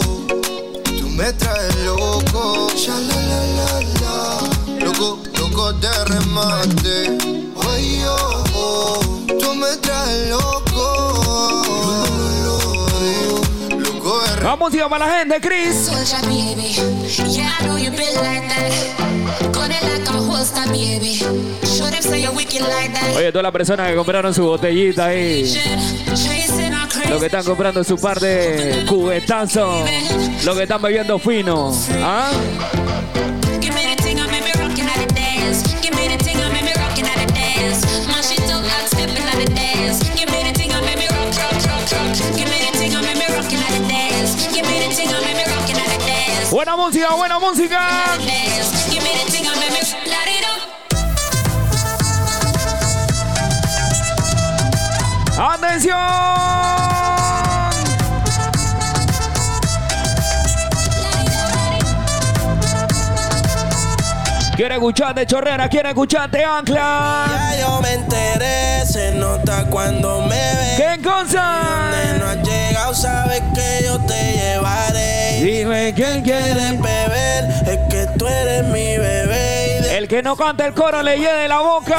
tú 0.97 1.09
me 1.09 1.31
traes 1.33 1.75
loco. 1.85 2.69
Ya 2.75 2.97
la 2.99 3.21
la 3.21 3.81
la. 4.01 4.85
Loco, 4.85 5.19
loco 5.37 5.73
de 5.73 6.05
remate. 6.05 7.17
Ay, 7.69 8.03
oh, 8.07 8.43
oh, 8.55 8.99
tú 9.27 9.53
me 9.55 9.75
traes 9.77 10.29
loco. 10.29 10.72
La 14.43 14.57
música 14.57 14.89
para 14.89 15.07
la 15.07 15.19
gente, 15.19 15.39
Chris. 15.39 15.89
Oye, 23.15 23.31
todas 23.31 23.43
las 23.43 23.51
personas 23.53 23.89
que 23.89 23.95
compraron 23.95 24.33
su 24.33 24.43
botellita 24.43 25.05
ahí. 25.05 25.49
Los 27.09 27.19
que 27.21 27.25
están 27.27 27.45
comprando 27.45 27.85
su 27.85 27.95
par 27.97 28.19
de 28.19 28.83
cubetazos. 28.85 29.89
Los 30.43 30.57
que 30.57 30.63
están 30.63 30.81
bebiendo 30.81 31.17
fino. 31.19 31.73
¿Ah? 32.01 32.31
Give 42.35 42.72
Buena 46.53 46.75
música, 46.75 47.09
buena 47.15 47.39
música. 47.39 47.79
¡Atención! 55.35 55.97
Quiere 64.55 64.75
escucharte, 64.75 65.25
chorrera, 65.25 65.67
quiere 65.67 65.89
escucharte, 65.89 66.45
ancla. 66.45 67.25
Ya 67.31 67.61
yo 67.61 67.81
me 67.81 67.93
enteré, 67.93 68.85
se 68.85 69.15
nota 69.15 69.65
cuando 69.71 70.21
me 70.21 70.35
ves. 70.35 70.77
¿Qué 70.77 71.01
cosa? 71.01 71.89
Sabes 72.91 73.41
que 73.55 73.85
yo 73.85 73.97
te 74.01 74.33
llevaré. 74.33 75.41
Dime 75.41 75.93
quién 75.95 76.21
quiere 76.21 76.71
beber, 76.73 77.45
es 77.65 77.79
que 77.89 78.07
tú 78.19 78.27
eres 78.27 78.65
mi 78.65 78.97
bebé. 78.97 79.81
De 79.81 79.97
El 79.97 80.07
que 80.07 80.21
no 80.21 80.35
canta 80.35 80.67
el 80.67 80.73
coro 80.75 81.01
le 81.01 81.17
llene 81.17 81.47
la 81.47 81.59
boca. 81.61 81.97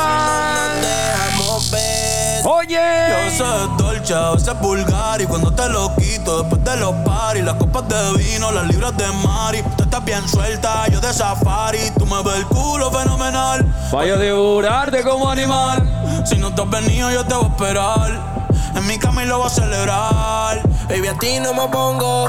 dejamos 0.81 1.71
ver. 1.73 2.47
Oye. 2.47 2.79
Yo 3.11 3.39
soy 3.39 3.77
dolce, 3.77 4.15
a 4.15 4.31
veces 4.31 4.61
vulgar 4.61 5.21
y 5.21 5.25
cuando 5.27 5.53
te 5.53 5.69
lo 5.69 5.97
quito 5.97 6.43
después 6.43 6.63
de 6.63 6.77
los 6.77 6.95
paris, 7.05 7.43
las 7.43 7.55
copas 7.55 7.89
de 7.89 8.23
vino, 8.23 8.53
las 8.53 8.67
libras 8.69 8.97
de 8.97 9.07
mari, 9.27 9.63
tú 9.77 9.83
estás 9.83 10.05
bien 10.05 10.27
suelta, 10.29 10.87
yo 10.89 11.01
de 11.01 11.13
safari, 11.13 11.91
tú 11.99 12.07
me 12.07 12.23
ves 12.23 12.37
el 12.37 12.47
culo 12.47 12.93
fenomenal. 12.93 13.67
Vaya 13.91 14.15
a 14.15 14.19
devorarte 14.19 15.03
como 15.03 15.29
animal. 15.29 16.23
Si 16.25 16.37
no 16.37 16.55
te 16.55 16.63
has 16.63 16.71
venido 16.71 17.11
yo 17.11 17.25
te 17.25 17.35
voy 17.35 17.47
a 17.47 17.49
esperar, 17.49 18.34
en 18.75 18.87
mi 18.87 18.99
cama 18.99 19.25
y 19.25 19.27
lo 19.27 19.39
voy 19.39 19.47
a 19.47 19.51
celebrar. 19.51 20.63
Baby, 20.89 21.09
a 21.09 21.19
ti 21.19 21.41
no 21.41 21.55
me 21.55 21.69
pongo 21.69 22.29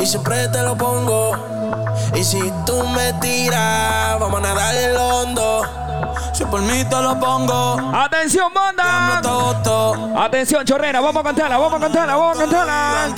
y 0.00 0.06
siempre 0.06 0.48
te 0.48 0.62
lo 0.62 0.76
pongo. 0.76 1.32
Y 2.14 2.24
si 2.24 2.40
tú 2.64 2.82
me 2.88 3.12
tiras, 3.14 4.18
vamos 4.18 4.38
a 4.40 4.42
nadar 4.42 4.74
el 4.74 4.96
hondo. 4.96 5.62
Si 6.32 6.44
por 6.44 6.60
mí 6.62 6.84
te 6.84 7.02
lo 7.02 7.18
pongo. 7.18 7.92
Atención, 7.94 8.52
banda. 8.54 9.20
Atención, 10.16 10.64
chorrera, 10.64 11.00
vamos 11.00 11.20
a 11.20 11.24
cantarla, 11.24 11.58
vamos 11.58 11.74
a 11.74 11.80
cantarla, 11.80 12.16
vamos 12.16 12.36
a 12.36 12.40
cantarla. 12.40 13.14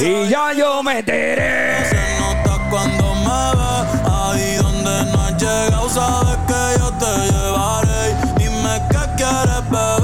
Y 0.00 0.28
ya 0.28 0.52
yo 0.52 0.82
me 0.82 0.98
enteré. 0.98 1.84
Se 1.88 2.20
nota 2.20 2.58
cuando 2.70 3.14
me 3.14 3.52
ves, 3.56 3.86
ahí 4.10 4.56
donde 4.56 5.12
no 5.12 5.20
has 5.22 5.32
llegado, 5.40 5.88
sabes 5.88 6.36
que 6.46 6.78
yo 6.78 6.90
te 6.92 7.06
llevaré. 7.30 8.14
Dime 8.36 8.82
qué 8.90 9.02
quieres 9.16 9.70
beber, 9.70 10.03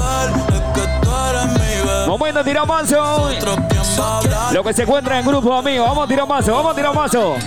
Momento 2.11 2.39
de 2.39 2.43
tirar 2.43 2.67
mazo. 2.67 3.29
Lo 4.51 4.63
que 4.65 4.73
se 4.73 4.83
encuentra 4.83 5.17
en 5.17 5.25
grupo, 5.25 5.53
amigos. 5.53 5.87
Vamos 5.87 6.03
a 6.03 6.07
tirar 6.09 6.27
mazo, 6.27 6.51
vamos 6.51 6.73
a 6.73 6.75
tirar 6.75 6.93
mazo. 6.93 7.37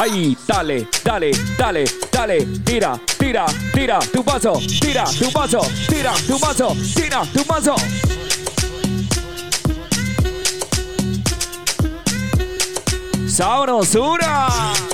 Ahí, 0.00 0.38
dale, 0.46 0.86
dale, 1.02 1.32
dale, 1.58 1.84
dale. 2.12 2.46
Tira, 2.64 2.96
tira, 3.18 3.44
tira 3.72 3.98
tu 3.98 4.22
paso. 4.22 4.52
Tira 4.80 5.02
tu 5.02 5.32
paso, 5.32 5.58
tira 5.88 6.12
tu 6.28 6.38
paso, 6.38 6.76
tira 6.94 7.22
tu 7.32 7.44
paso. 7.44 7.74
Sabrosura. 13.26 14.93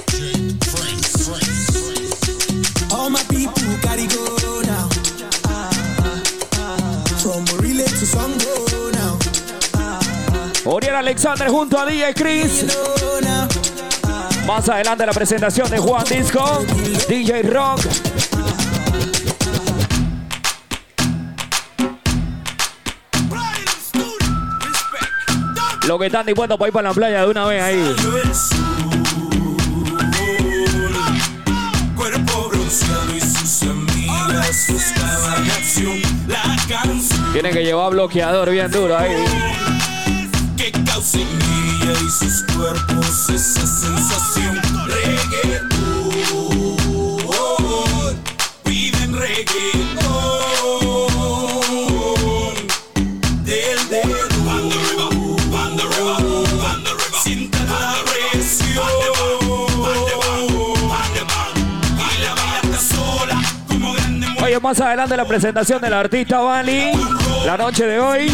Oriel 10.64 10.94
Alexander 10.94 11.48
junto 11.48 11.78
a 11.78 11.86
DJ 11.86 12.14
Chris. 12.14 12.66
Más 14.46 14.68
adelante 14.68 15.06
la 15.06 15.12
presentación 15.12 15.70
de 15.70 15.78
Juan 15.78 16.04
Disco, 16.04 16.64
DJ 17.08 17.42
Rock. 17.44 17.80
Lo 25.86 25.98
que 25.98 26.06
están 26.06 26.26
dispuestos 26.26 26.58
para 26.58 26.68
ir 26.68 26.72
para 26.72 26.88
la 26.88 26.94
playa 26.94 27.20
de 27.22 27.30
una 27.30 27.46
vez 27.46 27.62
ahí. 27.62 27.94
Tienen 37.32 37.52
que 37.52 37.64
llevar 37.64 37.90
bloqueador 37.90 38.50
bien 38.50 38.70
duro 38.70 38.98
ahí. 38.98 39.79
Que 40.70 40.84
causa 40.84 41.18
y 41.18 42.10
sus 42.10 42.44
cuerpos 42.54 43.28
esa 43.30 43.66
sensación. 43.66 44.60
Reggaetón, 44.86 45.76
piden 48.64 49.16
reggaetón. 49.16 50.10
Del 53.44 53.88
dedo, 53.88 54.16
banda 54.44 54.76
arriba, 54.76 55.08
banda 55.50 55.82
arriba, 55.84 56.14
banda 56.62 56.90
arriba. 56.90 57.18
Sienta 57.22 57.58
la 57.64 57.94
presión. 58.04 58.84
Baila, 61.96 62.34
baila 62.34 62.78
sola, 62.78 63.36
como 63.68 63.92
grande 63.94 64.26
Oye, 64.42 64.60
más 64.60 64.80
adelante 64.80 65.16
la 65.16 65.26
presentación 65.26 65.80
del 65.80 65.94
artista 65.94 66.38
Bali. 66.40 66.92
La 67.44 67.56
noche 67.56 67.86
de 67.86 67.98
hoy. 67.98 68.30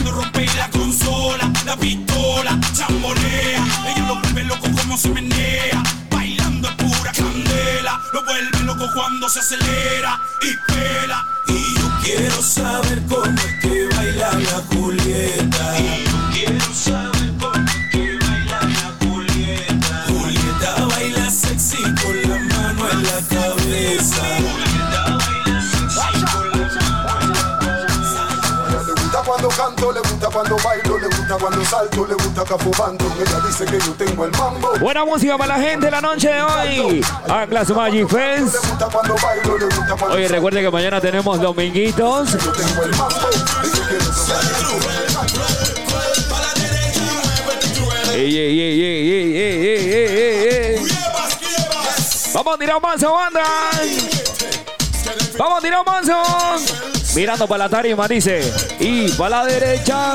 cuando 30.37 30.57
bailo, 30.59 30.99
le 30.99 31.07
gusta 31.07 31.37
cuando 31.41 31.65
salto, 31.65 32.07
le 32.07 32.15
gusta 32.15 32.45
cafobando. 32.45 33.07
Ella 33.19 33.41
dice 33.47 33.65
que 33.65 33.79
yo 33.79 33.93
tengo 33.95 34.27
el 34.27 34.31
mambo. 34.33 34.71
Buena 34.79 35.03
música 35.03 35.39
para 35.39 35.57
la 35.57 35.65
gente 35.65 35.91
la 35.91 36.03
noche 36.03 36.29
de 36.29 36.43
hoy. 36.43 37.07
Anclas 37.27 37.71
Magic 37.71 38.07
Fest. 38.07 38.57
Oye, 40.11 40.29
recuerde 40.29 40.61
que 40.61 40.71
mañana 40.71 41.01
tenemos 41.01 41.41
dominguitos. 41.41 42.33
Yo 42.33 42.53
tengo. 42.53 42.83
Ey, 48.13 48.37
ey, 48.37 48.61
ey, 48.61 48.83
ey, 48.83 49.11
ey, 49.11 49.37
ey, 49.37 49.95
ey, 49.95 50.77
ey, 50.77 50.89
Vamos 52.35 52.55
a 52.55 52.59
tirar 52.59 52.77
un 52.77 52.83
manso, 52.83 53.13
banda. 53.15 53.45
Vamos 55.39 55.59
a 55.59 55.61
tirar 55.63 55.81
un 55.81 55.87
manso. 55.87 56.96
Mirando 57.17 57.49
para 57.49 57.65
la 57.65 57.71
tarima, 57.71 58.07
dice. 58.07 58.53
Y 58.79 59.09
para 59.13 59.43
la 59.43 59.47
derecha. 59.47 60.15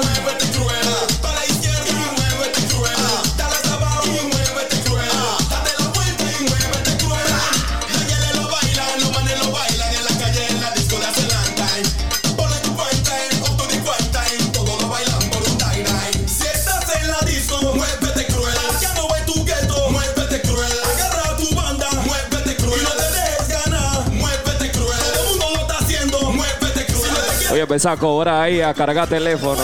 empezar 27.72 27.94
a 27.94 27.98
cobrar 27.98 28.42
ahí, 28.42 28.60
a 28.60 28.74
cargar 28.74 29.08
teléfono. 29.08 29.62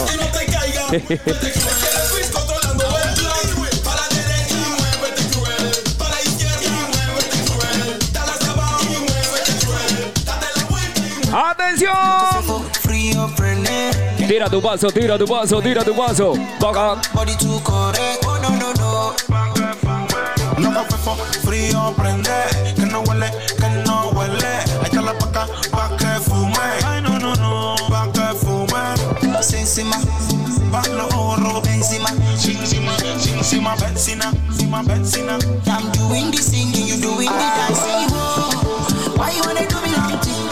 ¡Atención! 11.30 11.92
Tira 14.26 14.48
tu 14.48 14.62
paso, 14.62 14.90
tira 14.90 15.18
tu 15.18 15.26
paso, 15.26 15.60
tira 15.60 15.84
tu 15.84 15.94
paso. 15.94 16.32
Toca. 16.58 16.96
No 20.56 20.84
frío 21.42 21.94
prende, 21.94 22.30
que 22.74 22.86
no 22.86 23.00
huele 23.00 23.37
I'm 35.66 35.92
doing 35.92 36.30
the 36.30 36.38
singing, 36.38 36.86
you 36.86 36.96
doing 37.00 37.28
the 37.28 37.48
dancing. 37.58 38.08
Oh, 38.12 39.14
why 39.16 39.30
you 39.30 39.42
wanna 39.44 39.66
do 39.66 39.80
me 39.82 39.90
long 39.96 40.18
thing? 40.20 40.48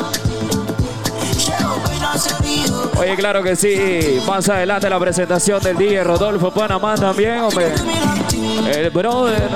Show, 1.39 1.81
but 1.83 2.01
not 2.01 2.19
so 2.19 2.37
real. 2.43 2.91
Oye, 2.99 3.17
claro 3.17 3.43
que 3.43 3.57
sí. 3.57 4.21
Más 4.27 4.49
adelante 4.49 4.89
la 4.89 4.99
presentación 4.99 5.63
del 5.63 5.77
DJ 5.77 6.05
Rodolfo 6.05 6.51
Panamá 6.51 6.95
también, 6.97 7.41
hombre. 7.41 7.75
El 8.73 8.91
brother. 8.91 9.49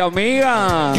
Mojuela. 0.00 0.92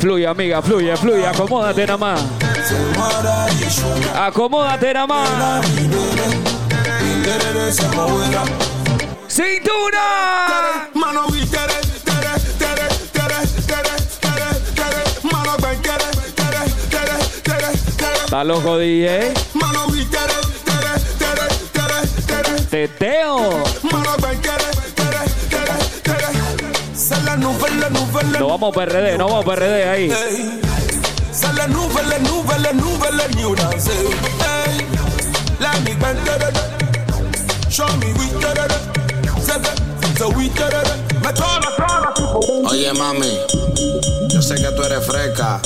Fluye, 0.00 0.26
amiga, 0.26 0.62
fluye, 0.62 0.96
fluye. 0.96 1.26
Acomódate 1.26 1.86
nada 1.86 1.98
más. 1.98 2.20
Acomódate 4.14 4.94
nada 4.94 5.06
más. 5.06 5.66
¡Cintura! 9.28 10.88
Mano. 10.94 11.28
Está 18.28 18.44
loco, 18.44 18.76
DJ. 18.76 19.32
Mano, 19.54 19.86
la 27.74 28.38
No 28.38 28.48
vamos 28.48 28.74
PRD, 28.74 29.16
no 29.16 29.28
vamos 29.28 29.44
PRD 29.44 29.88
ahí. 29.88 30.10
Oye, 42.66 42.92
mami, 42.92 43.38
yo 44.28 44.42
sé 44.42 44.56
que 44.56 44.70
tú 44.72 44.82
eres 44.82 45.06
fresca, 45.06 45.60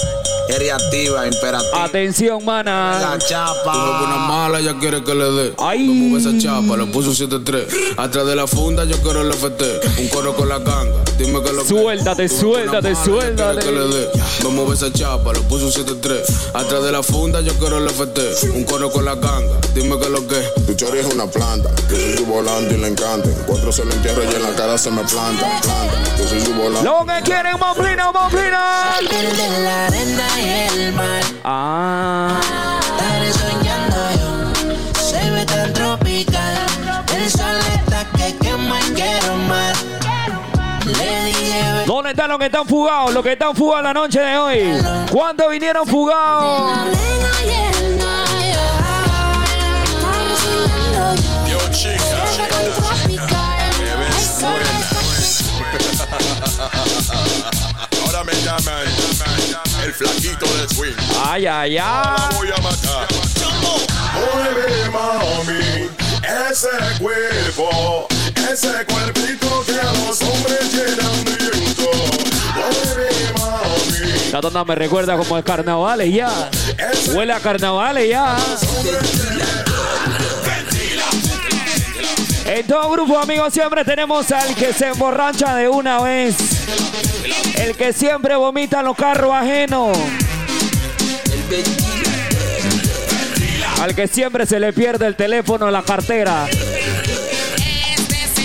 activa, 0.51 1.27
imperativa. 1.27 1.85
Atención, 1.85 2.45
mana. 2.45 2.99
La 3.01 3.19
chapa. 3.19 3.73
Tú 3.73 3.79
me 3.79 3.99
pones 4.01 4.29
mala, 4.29 4.61
ella 4.61 4.75
quiere 4.79 5.03
que 5.03 5.15
le 5.15 5.31
dé. 5.31 5.55
Ay. 5.59 5.87
No 5.87 5.95
mueve 5.95 6.19
esa 6.19 6.39
chapa, 6.39 6.77
le 6.77 6.87
puso 6.87 7.11
7-3. 7.13 7.67
Atrás 7.97 8.27
de 8.27 8.37
la 8.37 8.47
funda 8.47 8.85
yo 8.85 8.97
quiero 9.03 9.23
el 9.23 9.33
FT. 9.33 9.81
Un 9.99 10.09
coro 10.09 10.35
con 10.35 10.49
la 10.49 10.59
ganga, 10.59 11.03
dime 11.25 11.43
que 11.43 11.53
lo 11.53 11.63
que. 11.63 11.69
Suéltate, 11.69 12.29
suéltate, 12.29 12.95
suéltate. 12.95 13.65
Que 13.65 13.73
le 13.73 13.89
dé. 13.89 14.09
No 14.43 14.51
mueve 14.51 14.75
esa 14.75 14.93
chapa, 14.93 15.33
le 15.33 15.41
puso 15.41 15.69
7-3. 15.69 16.21
Atrás 16.55 16.83
de 16.83 16.93
la 16.93 17.03
funda 17.03 17.41
yo 17.41 17.53
quiero 17.55 17.79
el 17.79 17.89
FT. 17.89 18.51
Un 18.55 18.65
coro 18.65 18.91
con 18.91 19.05
la 19.05 19.15
ganga, 19.15 19.59
dime 19.75 19.99
que 19.99 20.09
lo 20.09 20.27
que. 20.27 20.41
Tu 20.67 20.75
chori 20.75 20.99
es 20.99 21.07
una 21.07 21.27
planta, 21.27 21.71
yo 21.91 21.97
soy 21.97 22.17
su 22.19 22.27
volante 22.27 22.75
y 22.75 22.79
le 22.79 22.89
encanta. 22.89 23.29
En 23.29 23.35
cuatro 23.47 23.73
se 23.73 23.85
lo 23.85 23.93
entierro 23.93 24.23
y 24.25 24.35
en 24.35 24.43
la 24.43 24.55
cara 24.55 24.77
se 24.79 24.91
me 24.91 25.03
planta, 25.05 25.61
planta. 25.63 26.17
Yo 26.19 26.29
soy 26.29 26.41
su 26.41 26.53
volante. 26.55 26.85
Lo 26.85 27.05
que 27.07 27.23
quieren, 27.25 27.59
Moplina, 27.59 28.13
Moplina. 28.13 28.97
Pierde 29.01 29.61
la 29.65 29.87
arena 29.87 30.27
y 30.39 30.79
el 30.79 30.93
mar. 30.93 31.23
Ah. 31.45 32.41
Estaré 32.81 33.33
soñando 33.33 33.97
yo. 34.21 35.03
Se 35.03 35.31
ve 35.31 35.45
tan 35.47 35.73
tropical. 35.73 36.59
El 37.17 37.31
sol 37.31 37.57
está 37.75 38.07
que 38.17 38.37
quema 38.39 38.81
y 38.81 38.93
quiero 38.95 39.37
¿Dónde 41.93 42.13
están 42.13 42.31
los 42.31 42.39
que 42.39 42.47
están 42.47 42.67
fugados? 42.67 43.13
Los 43.13 43.23
que 43.23 43.33
están 43.33 43.55
fugados 43.55 43.85
la 43.85 43.93
noche 43.93 44.19
de 44.19 44.39
hoy. 44.39 44.83
¿Cuántos 45.11 45.51
vinieron 45.51 45.87
fugados? 45.87 46.89
Yo, 51.47 51.59
chica, 51.71 52.03
Ahora 58.07 58.25
me 58.25 58.33
llaman 58.43 58.87
el 59.85 59.93
flaquito 59.93 60.47
del 60.47 60.69
swing. 60.71 60.95
Ay, 61.23 61.45
ay, 61.47 61.77
ay. 61.77 62.35
Voy 62.37 62.49
a 62.57 62.61
matar. 62.63 63.07
Mueve, 64.15 64.91
mami, 64.91 65.91
ese 66.51 66.69
cuerpo, 66.99 68.09
ese 68.51 68.85
cuerpito 68.87 69.65
que 69.67 69.81
a 69.81 69.93
los 69.93 70.21
hombres 70.23 70.73
de 70.73 71.03
La 74.33 74.41
tonda 74.41 74.65
me 74.65 74.75
recuerda 74.75 75.15
como 75.19 75.37
es 75.37 75.45
carnavales 75.45 76.11
ya. 76.11 76.31
Huele 77.13 77.35
a 77.35 77.41
carnavales 77.41 78.09
ya. 78.09 78.35
En 82.47 82.67
todo 82.67 82.91
grupo, 82.91 83.19
amigos, 83.19 83.53
siempre 83.53 83.85
tenemos 83.85 84.33
al 84.33 84.55
que 84.55 84.73
se 84.73 84.89
emborracha 84.89 85.55
de 85.55 85.69
una 85.69 86.01
vez. 86.01 86.35
El 87.57 87.77
que 87.77 87.93
siempre 87.93 88.35
vomita 88.35 88.81
en 88.81 88.87
los 88.87 88.97
carros 88.97 89.35
ajenos. 89.35 89.99
Al 93.83 93.95
que 93.95 94.09
siempre 94.09 94.47
se 94.47 94.59
le 94.59 94.73
pierde 94.73 95.07
el 95.07 95.15
teléfono 95.15 95.67
en 95.67 95.75
la 95.75 95.83
cartera. 95.83 96.47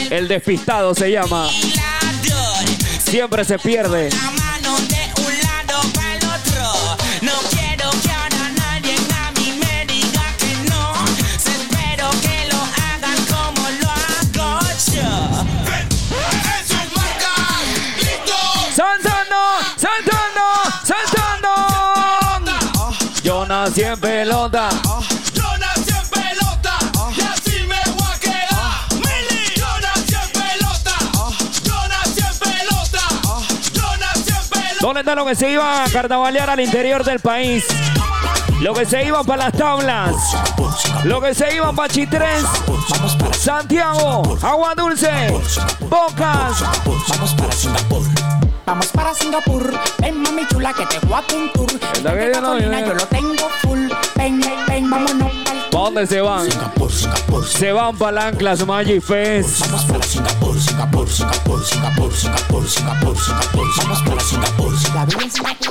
El 0.09 0.27
despistado 0.27 0.95
se 0.95 1.11
llama. 1.11 1.49
Siempre 2.99 3.43
se 3.45 3.59
pierde. 3.59 4.09
mano 4.35 4.77
de 4.79 5.07
¿Dónde 34.79 34.99
están 35.01 35.17
los 35.17 35.27
que 35.27 35.35
se 35.35 35.49
iban 35.49 35.87
a 35.87 35.91
carnavalear 35.91 36.49
al 36.49 36.59
interior 36.59 37.03
del 37.03 37.19
país? 37.19 37.65
Los 38.61 38.77
que 38.77 38.85
se 38.85 39.03
iban 39.03 39.25
para 39.25 39.45
las 39.45 39.53
tablas. 39.53 40.15
Los 41.03 41.23
que 41.23 41.33
se 41.33 41.55
iban 41.55 41.75
para 41.75 41.91
Chitrés. 41.91 42.43
Santiago. 43.37 44.37
Agua 44.41 44.73
Dulce. 44.75 45.09
Bocas. 45.89 46.63
Vamos 47.09 47.33
para 47.33 47.51
Singapur. 47.51 48.03
Vamos 48.65 48.87
para 48.87 49.13
Singapur. 49.13 49.73
Ven, 49.99 50.21
mami 50.21 50.47
chula, 50.47 50.73
que 50.73 50.85
te 50.85 50.99
voy 51.05 51.15
a 51.15 51.35
un 51.35 51.51
tour. 51.53 51.67
yo 52.03 52.93
lo 52.93 53.05
tengo 53.07 53.49
full. 53.61 53.89
Ven, 54.15 54.41
ven, 54.67 54.89
vámonos 54.89 55.46
¿Para 55.71 55.83
dónde 55.83 56.07
se 56.07 56.21
van? 56.21 56.47
Se 57.45 57.71
van 57.71 57.97
para 57.97 58.11
el 58.11 58.17
Anclas 58.33 58.65
Magic 58.65 59.01
Fest. 59.01 59.59
Vamos 59.61 59.85
para 59.85 60.03
Singapur, 60.03 60.59
Singapur, 60.59 61.09
Singapur, 61.09 61.65
Singapur, 61.65 62.13
Singapur, 62.17 62.67
Singapur, 62.67 63.17
Singapur. 63.17 63.67
Vamos 63.77 64.01
para 64.03 64.21
Singapur. 64.21 64.73
La 64.95 65.05
vida 65.05 65.23
en 65.23 65.31
Singapur. 65.31 65.67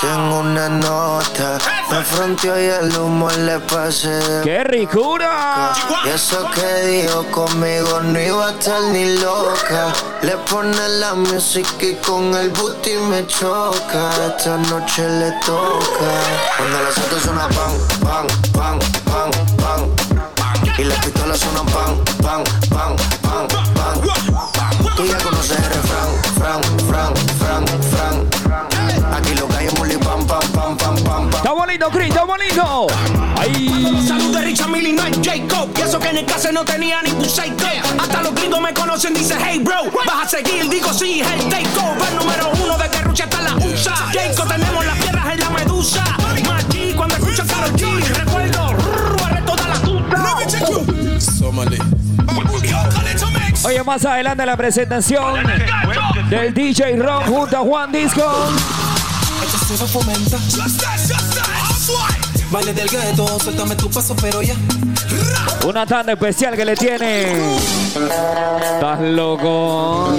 Tengo 0.00 0.40
una 0.40 0.68
nota, 0.68 1.58
me 1.90 2.02
fronteó 2.02 2.60
y 2.60 2.66
el 2.66 2.96
humo 2.96 3.30
le 3.30 3.60
pasé 3.60 4.40
¡Qué 4.42 4.64
ricura! 4.64 5.72
Y 6.04 6.08
eso 6.08 6.44
que 6.50 6.86
dijo 6.86 7.24
conmigo 7.30 8.00
no 8.00 8.20
iba 8.20 8.48
a 8.48 8.50
estar 8.50 8.82
ni 8.90 9.16
loca. 9.18 9.92
Le 10.22 10.36
pone 10.50 10.88
la 10.98 11.14
música 11.14 11.84
y 11.84 11.94
con 12.04 12.34
el 12.34 12.50
booty 12.50 12.96
me 13.08 13.26
choca. 13.26 14.10
Esta 14.36 14.56
noche 14.56 15.08
le 15.08 15.30
toca. 15.46 16.10
Cuando 16.56 16.82
las 16.82 16.98
pan, 16.98 17.48
pan, 17.54 18.26
pan, 18.26 18.26
pan, 18.52 18.78
pan. 18.78 18.91
Y 20.78 20.84
las 20.84 20.98
pistolas 21.04 21.38
suenan 21.38 21.66
pan, 21.66 21.96
pan, 22.22 22.44
pan, 22.70 22.96
pan, 23.22 23.74
pan. 23.74 24.00
Tú 24.96 25.04
ya 25.04 25.18
conoces 25.18 25.58
el 25.58 25.64
refrán, 25.64 26.08
fran, 26.34 26.62
fran, 26.88 27.14
fran, 27.38 27.66
fran. 27.90 28.32
pam, 30.26 30.26
pam, 30.26 30.76
pam, 30.76 31.04
pam. 31.04 31.30
Estamos 31.34 31.66
lindos, 31.68 31.90
Chris, 31.92 32.08
estamos 32.08 32.38
lindos. 32.38 32.92
Ahí. 33.38 34.04
Salud 34.06 34.34
de 34.34 34.44
Richard 34.44 34.68
Millie, 34.70 34.92
no 34.92 35.02
es 35.04 35.18
Jacob. 35.22 35.68
Y 35.76 35.80
eso 35.80 35.98
que 35.98 36.08
en 36.08 36.18
el 36.18 36.26
caso 36.26 36.50
no 36.52 36.64
tenía 36.64 37.02
ningún 37.02 37.26
shake 37.26 37.82
Hasta 38.00 38.22
los 38.22 38.34
gringos 38.34 38.60
me 38.60 38.72
conocen, 38.72 39.14
dice 39.14 39.36
hey 39.38 39.60
bro. 39.62 39.90
Vas 40.06 40.26
a 40.26 40.28
seguir, 40.28 40.68
digo 40.68 40.92
sí, 40.92 41.20
es 41.20 41.30
el 41.32 41.48
takeover 41.48 42.12
número 42.18 42.50
uno 42.64 42.78
de 42.78 42.88
que 42.88 42.98
Rucha 43.02 43.24
está 43.24 43.42
la 43.42 43.54
USA. 43.56 43.94
Jacob, 44.12 44.48
tenemos 44.48 44.84
las 44.84 44.96
piedras 44.98 45.32
en 45.32 45.40
la 45.40 45.50
medusa. 45.50 46.04
Maggi, 46.46 46.94
cuando 46.94 47.16
escucho 47.16 47.46
Karol 47.46 47.72
G, 47.72 48.00
recuerdo, 48.14 48.68
Oye, 53.64 53.82
más 53.84 54.04
adelante 54.04 54.44
la 54.44 54.56
presentación 54.56 55.34
del 56.28 56.52
DJ 56.52 56.96
Ron 56.96 57.24
junto 57.24 57.56
a 57.56 57.60
Juan 57.60 57.92
Disco. 57.92 58.22
Baile 62.50 62.74
del 62.74 62.88
gueto, 62.88 63.38
suéltame 63.40 63.76
tu 63.76 63.88
paso, 63.90 64.14
pero 64.20 64.42
ya. 64.42 64.54
Una 65.64 65.86
tanda 65.86 66.12
especial 66.12 66.56
que 66.56 66.64
le 66.64 66.74
tiene. 66.74 67.56
Estás 68.74 69.00
loco. 69.00 70.14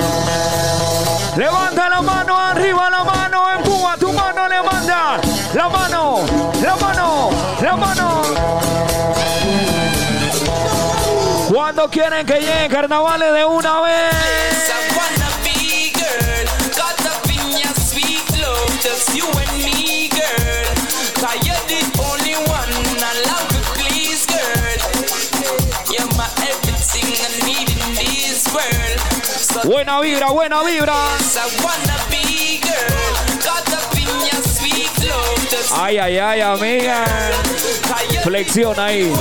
Levanta 1.38 1.90
la 1.90 2.02
mano 2.02 2.38
arriba, 2.38 2.90
la 2.90 3.04
mano, 3.04 3.44
empuja 3.58 3.98
tu 3.98 4.14
mano, 4.14 4.48
levanta. 4.48 5.20
La 5.54 5.70
mano, 5.70 6.20
la 6.62 6.76
mano, 6.76 7.30
la 7.62 7.76
mano. 7.76 8.22
¿Cuándo 11.64 11.90
quieren 11.90 12.26
que 12.26 12.42
llegue 12.42 12.68
carnavales 12.68 13.32
de 13.34 13.46
una 13.46 13.80
vez? 13.80 14.14
Buena 29.64 30.02
vibra, 30.02 30.32
buena 30.32 30.64
vibra. 30.64 30.94
Ay, 35.76 35.98
ay, 35.98 36.18
ay, 36.20 36.42
amiga. 36.42 37.04
Flexiona 38.24 38.86
ahí. 38.86 39.12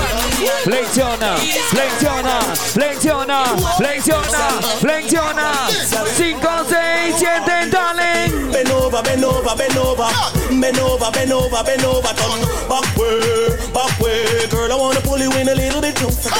Flexiona, 0.64 1.36
flexiona, 1.70 2.40
flexiona, 2.74 3.44
flexiona, 3.78 4.60
flexiona. 4.80 5.52
5, 6.16 6.68
6, 6.68 7.18
7, 7.18 7.70
dale. 7.70 8.52
Bend 8.52 8.70
over, 8.70 9.02
bend 9.02 9.24
over, 9.24 9.56
bend 9.56 9.76
over. 9.78 10.08
Bend 10.60 10.78
over, 10.78 11.10
bend 11.10 11.32
over, 11.32 11.64
bend 11.64 11.84
over. 11.84 12.14
Turn 12.14 12.40
back 12.68 12.96
way, 12.96 13.56
back 13.72 13.98
way. 13.98 14.46
Girl, 14.50 14.72
I 14.72 14.76
wanna 14.76 15.00
pull 15.00 15.18
you 15.18 15.32
in 15.32 15.48
a 15.48 15.54
little 15.54 15.80
bit 15.80 15.96
closer. 15.96 16.30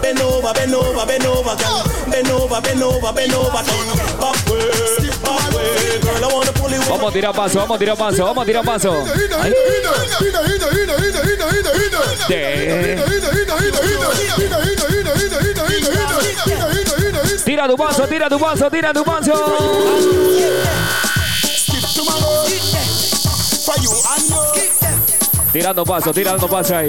Bend 0.00 0.20
over, 0.20 0.52
bend 0.54 0.74
over, 0.74 1.06
bend 1.06 1.26
over, 1.26 1.54
girl. 1.56 1.84
Bend 2.10 2.30
over, 2.30 2.60
bend 2.60 2.82
over, 2.82 3.12
bend 3.12 3.34
over. 3.34 3.62
Turn 3.68 3.88
back 4.18 4.38
way, 4.48 4.70
back 5.22 5.52
way. 5.54 6.00
Girl, 6.00 6.24
I 6.24 6.32
wanna. 6.32 6.47
Vamos 6.88 7.10
a 7.10 7.12
tirar 7.12 7.34
paso, 7.34 7.58
vamos 7.58 7.76
a 7.76 7.78
tirar 7.78 7.96
paso, 7.96 8.24
vamos 8.24 8.42
a 8.42 8.46
tirar 8.46 8.64
paso. 8.64 9.04
Tira 17.44 17.66
tu 17.66 17.76
paso, 17.76 18.06
tira 18.06 18.28
tu 18.28 18.38
paso, 18.38 18.70
tira 18.70 18.92
tu 18.92 19.04
paso. 19.04 19.32
Tirando 25.52 25.84
paso, 25.84 26.12
tirando 26.12 26.46
paso 26.46 26.76
ahí. 26.76 26.88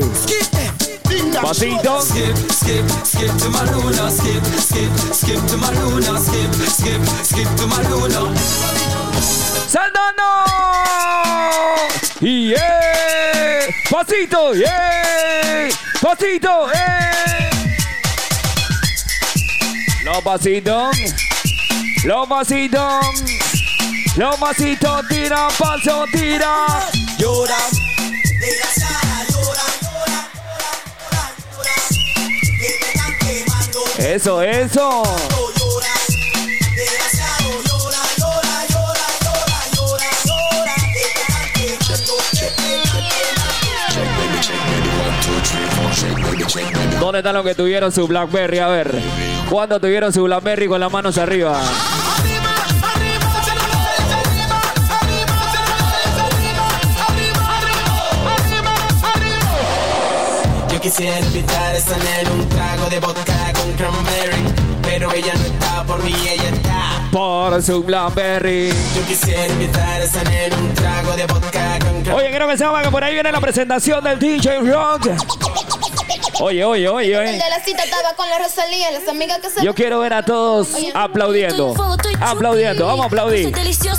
Pasito. 1.41 2.01
Skip, 2.01 2.35
skip, 2.51 2.85
skip 3.03 3.37
to 3.37 3.49
my 3.49 3.63
Luna. 3.71 4.11
Skip, 4.11 4.43
skip, 4.59 4.91
skip 5.13 5.45
to 5.47 5.57
my 5.57 5.71
Luna. 5.79 6.19
Skip, 6.19 6.53
skip, 6.67 7.01
skip 7.23 7.47
to 7.55 7.67
my 7.67 7.81
Luna. 7.89 9.48
¡Saltando! 9.69 10.23
¡Yeah! 12.21 13.67
¡Pasito! 13.91 14.55
¡Yeah! 14.55 15.67
¡Pasito! 16.01 16.71
¡Eh! 16.73 17.49
Los 20.03 20.23
pasitos. 20.23 20.97
Los 22.03 22.27
pasitos. 22.27 23.05
Los 24.15 24.37
pasitos. 24.37 25.07
Tira, 25.07 25.47
paso, 25.59 26.05
tira. 26.13 26.89
Llora. 27.19 27.57
Eso, 33.99 34.41
eso. 34.41 35.03
¿Dónde 46.99 47.19
están 47.19 47.35
los 47.35 47.45
que 47.45 47.53
tuvieron 47.53 47.91
su 47.91 48.07
Blackberry? 48.07 48.59
A 48.59 48.67
ver. 48.67 48.91
¿Cuándo 49.49 49.79
tuvieron 49.79 50.11
su 50.11 50.23
Blackberry 50.23 50.67
con 50.67 50.79
las 50.79 50.91
manos 50.91 51.17
arriba? 51.17 51.61
Yo 60.71 60.81
quisiera 60.81 61.19
invitar 61.19 61.61
a 61.61 61.77
esa 61.77 61.97
nena 61.97 62.31
un 62.31 62.49
trago 62.49 62.89
de 62.89 62.99
vodka 62.99 63.53
con 63.53 63.71
cranberry. 63.73 64.69
Pero 64.81 65.13
ella 65.13 65.33
no 65.35 65.45
está 65.45 65.83
por 65.83 66.03
mí, 66.03 66.15
ella 66.27 66.49
está. 66.49 67.09
Por 67.11 67.61
su 67.61 67.83
Blackberry. 67.83 68.69
Yo 68.95 69.05
quisiera 69.07 69.47
invitar 69.47 69.83
a 69.83 70.03
esa 70.03 70.23
nena 70.23 70.55
un 70.57 70.73
trago 70.73 71.15
de 71.15 71.25
vodka 71.27 71.79
con 71.79 72.01
cranberry. 72.01 72.11
Oye, 72.11 72.29
quiero 72.29 72.47
que 72.47 72.57
sepan 72.57 72.83
que 72.83 72.89
por 72.89 73.03
ahí 73.03 73.13
viene 73.13 73.31
la 73.31 73.39
presentación 73.39 74.03
del 74.03 74.17
DJ 74.17 74.61
Rock. 74.61 75.09
Oye, 76.41 76.63
oye, 76.63 76.87
oye, 76.87 77.11
El 77.13 77.19
oye. 77.19 77.31
de 77.33 77.49
la 77.49 77.59
cita 77.59 77.83
estaba 77.83 78.13
con 78.15 78.29
la 78.29 78.37
Rosalía, 78.39 78.91
las 78.91 79.07
amigas 79.09 79.39
que 79.39 79.49
se. 79.49 79.63
Yo 79.63 79.73
quiero 79.75 79.99
ver 79.99 80.13
a 80.13 80.23
todos 80.23 80.69
aplaudiendo. 80.93 81.75
Aplaudiendo. 82.21 82.85
Vamos 82.85 83.03
a 83.03 83.07
aplaudir. 83.07 83.51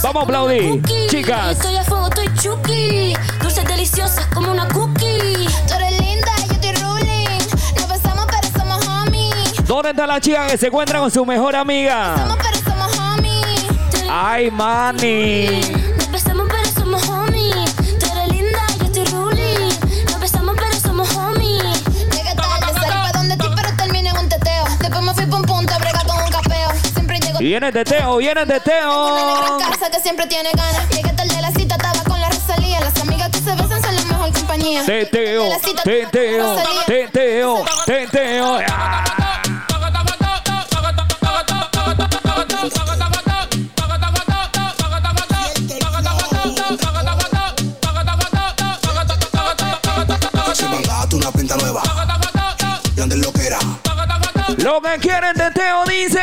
Vamos 0.02 0.22
a 0.22 0.24
aplaudir. 0.24 0.82
Chicas. 1.08 1.56
Estoy 1.58 1.76
a 1.76 1.84
fuego, 1.84 2.08
estoy 2.08 2.28
chuki. 2.42 3.14
Dulces 3.42 3.64
deliciosas 3.66 4.26
como 4.34 4.50
una 4.52 4.66
cookie. 4.68 5.46
Tú 5.68 5.74
eres 5.74 6.00
linda, 6.00 6.32
yo 6.48 6.54
estoy 6.54 6.72
ruling. 6.82 7.38
Nos 7.76 7.88
besamos, 7.88 8.26
pero 8.26 8.58
somos 8.58 8.86
homies. 8.86 9.66
¿Dónde 9.66 9.90
está 9.90 10.06
la 10.06 10.20
chica 10.20 10.46
que 10.46 10.56
se 10.56 10.68
encuentra 10.68 10.98
con 10.98 11.10
su 11.10 11.26
mejor 11.26 11.54
amiga? 11.56 12.14
Pero 12.16 12.58
somos 12.64 12.98
homies. 12.98 13.66
Ay, 14.10 14.50
mani. 14.50 15.60
Siempre 27.50 27.72
llego 27.72 27.72
Viene 27.72 27.72
teteo, 27.72 28.16
viene 28.18 28.46
teteo. 28.46 29.58
en 29.58 29.70
casa 29.70 29.90
que 29.90 30.00
siempre 30.00 30.26
tiene 30.26 30.50
ganas. 30.52 30.88
Llegué 30.90 31.12
tarde 31.12 31.36
a 31.36 31.40
la 31.40 31.50
cita, 31.50 31.74
estaba 31.74 32.04
con 32.04 32.20
la 32.20 32.28
Rosalía. 32.28 32.80
Las 32.80 32.96
amigas 33.00 33.28
que 33.30 33.38
se 33.38 33.50
besan 33.54 33.82
son 33.82 33.96
la 33.96 34.02
mejor 34.04 34.32
compañía. 34.32 34.84
Teteo, 34.86 35.42
De 35.44 35.50
la 35.50 35.58
teteo, 35.82 36.56
teteo, 36.86 37.64
teteo. 37.86 38.58
Se 50.54 50.68
mandaste 50.68 51.16
una 51.16 51.32
pinta 51.32 51.56
nueva. 51.56 51.82
Y 52.96 53.00
andes 53.00 53.18
lo 53.18 53.32
que 53.32 53.46
era. 53.46 53.58
Lo 54.58 54.80
que 54.80 54.98
quieren 55.00 55.34
teteo 55.34 55.84
dice. 55.86 56.20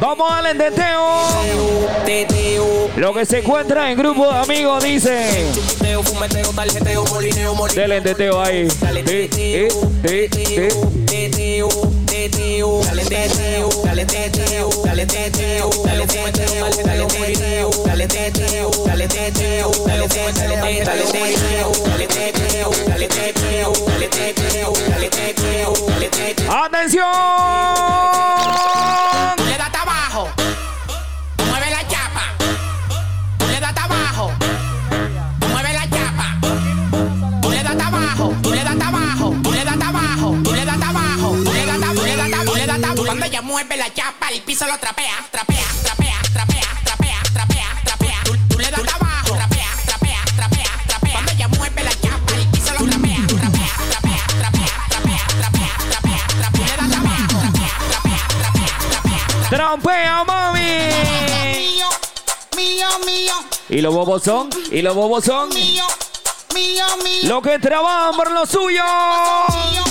Vamos 0.00 0.32
al 0.32 0.56
teteo. 0.56 1.00
Lo 2.96 3.14
que 3.14 3.24
se 3.24 3.38
encuentra 3.38 3.90
en 3.90 3.98
grupo 3.98 4.30
de 4.30 4.38
amigos 4.38 4.82
dice. 4.82 5.46
Dale 7.74 8.00
teteo 8.00 8.40
ahí 8.40 8.68
teteo, 12.40 12.80
dale 12.84 13.04
teteo, 13.04 13.68
dale 13.84 14.06
teteo, 14.06 14.70
dale 14.84 15.06
teteo, 15.06 15.70
dale 15.84 16.06
teteo, 16.06 16.70
dale 16.84 17.06
teteo, 17.06 17.70
dale 17.84 18.06
teteo, 18.06 18.70
dale 18.86 19.08
teteo, 19.08 19.70
dale 19.86 20.08
teteo, 20.08 20.50
dale 20.66 20.88
teteo, 20.88 21.72
dale 21.86 22.06
teteo, 22.06 22.72
dale 22.88 23.08
teteo, 23.08 23.72
dale 23.88 24.08
teteo, 24.08 24.72
dale 24.88 25.08
teteo, 25.10 25.72
dale 25.88 26.08
teteo. 26.08 26.50
¡Atención! 26.50 27.04
Le 29.46 29.56
das 29.58 29.74
abajo, 29.82 30.28
mueve 31.46 31.70
la 31.70 31.88
chapa, 31.88 32.24
le 33.50 33.60
das 33.60 33.76
abajo. 33.76 34.32
Mueve 43.50 43.76
la 43.76 43.92
chapa, 43.92 44.28
el 44.28 44.40
piso 44.42 44.64
lo 44.64 44.78
trapea, 44.78 45.12
trapea, 45.32 45.64
trapea, 45.82 46.14
trapea, 46.32 46.62
trapea, 46.84 47.16
trapea, 47.34 47.66
trapea. 47.84 48.16
Tú, 48.24 48.36
tú 48.48 48.58
le 48.60 48.70
das 48.70 48.80
abajo, 48.94 49.34
trapea, 49.34 49.66
trapea, 49.86 50.22
trapea, 50.36 50.70
trapea. 50.86 51.12
Cuando 51.14 51.32
ella 51.32 51.48
mueve 51.48 51.82
la 51.82 51.90
chapa, 51.90 52.32
el 52.36 52.46
piso 52.46 52.72
lo 52.78 52.86
trapea, 52.88 53.26
trapea, 53.26 53.72
trapea, 53.90 54.22
trapea, 54.38 54.74
trapea, 54.88 55.26
trapea, 55.40 55.74
trapea, 55.90 56.22
trapea. 56.38 56.52
Tú 56.52 56.62
le 56.62 56.76
das 56.76 56.96
abajo, 56.96 57.26
trapea, 57.40 57.74
trapea, 57.90 58.22
trapea, 58.38 58.78
trapea, 58.92 59.26
trapea. 59.32 59.50
¡Trampea, 59.50 60.24
mami! 60.24 60.60
Mío, 61.56 61.88
mío, 62.56 62.88
mío, 63.04 63.34
Y 63.68 63.80
los 63.80 63.92
bobos 63.92 64.22
son, 64.22 64.48
y 64.70 64.80
los 64.80 64.94
bobos 64.94 65.24
son 65.24 65.48
mío, 65.48 65.84
mío, 66.54 66.86
mío. 67.02 67.20
los 67.24 67.42
que 67.42 67.58
trabajan 67.58 68.14
por 68.14 68.30
lo 68.30 68.46
suyo. 68.46 68.84
mío, 68.84 69.72
mío, 69.72 69.84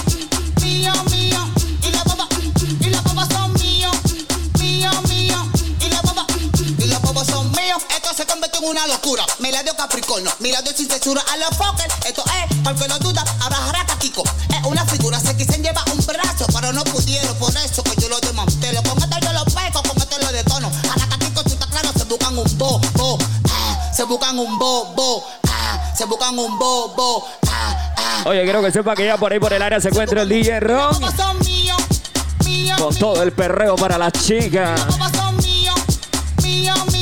se 8.19 8.25
convirtió 8.25 8.59
en 8.61 8.67
una 8.67 8.85
locura. 8.87 9.25
Mira 9.39 9.63
de 9.63 9.73
Capricornio, 9.73 10.29
mira 10.39 10.61
de 10.61 10.73
sin 10.73 10.89
censura 10.89 11.23
a 11.31 11.37
los 11.37 11.55
fuckers. 11.55 11.95
Esto 12.05 12.21
es, 12.25 12.57
porque 12.65 12.85
lo 12.89 12.99
duda, 12.99 13.23
abrajará 13.39 13.85
Kiko. 13.97 14.23
Es 14.49 14.65
una 14.65 14.83
figura, 14.85 15.17
se 15.19 15.37
quisen 15.37 15.63
llevar 15.63 15.85
un 15.89 16.05
brazo, 16.05 16.45
pero 16.53 16.73
no 16.73 16.83
pudieron, 16.83 17.33
por 17.37 17.55
eso 17.55 17.81
que 17.81 17.95
yo 18.01 18.09
lo 18.09 18.19
desmantelo. 18.19 18.83
Con 18.83 18.97
esto 18.97 19.15
yo 19.21 19.31
lo 19.31 19.45
pego, 19.45 19.83
con 19.83 19.97
esto 19.97 20.17
lo 20.19 20.31
detono. 20.33 20.67
A 20.67 20.97
la 20.99 21.17
Kiko, 21.17 21.43
tú 21.43 21.53
estás 21.53 21.69
claro, 21.69 21.89
se 21.97 22.03
buscan 22.03 22.37
un 22.37 22.57
bo, 22.57 22.81
bo, 22.95 23.17
ah, 23.51 23.91
se 23.95 24.03
buscan 24.03 24.37
un 24.37 24.59
bo, 24.59 24.93
bo, 24.95 25.25
ah, 25.47 25.93
se 25.95 26.03
buscan 26.03 26.37
un 26.37 26.59
bo, 26.59 26.93
bo, 26.95 27.25
ah, 27.47 27.93
ah. 27.95 28.23
Oye, 28.25 28.43
quiero 28.43 28.61
que 28.61 28.71
sepa 28.71 28.95
que 28.95 29.05
ya 29.05 29.15
por 29.17 29.31
ahí 29.31 29.39
por 29.39 29.53
el 29.53 29.61
área 29.61 29.79
se 29.79 29.87
encuentra 29.89 30.23
el 30.23 30.29
DJ 30.29 30.59
Ron 30.59 30.99
Bobos 30.99 31.13
son 31.15 31.39
míos, 31.39 31.77
míos, 32.45 32.81
con 32.81 32.93
todo 32.95 33.23
el 33.23 33.31
perreo 33.31 33.77
para 33.77 33.97
las 33.97 34.11
chicas. 34.11 34.81
míos, 35.41 35.73
mío, 36.43 36.73
mío, 36.91 36.98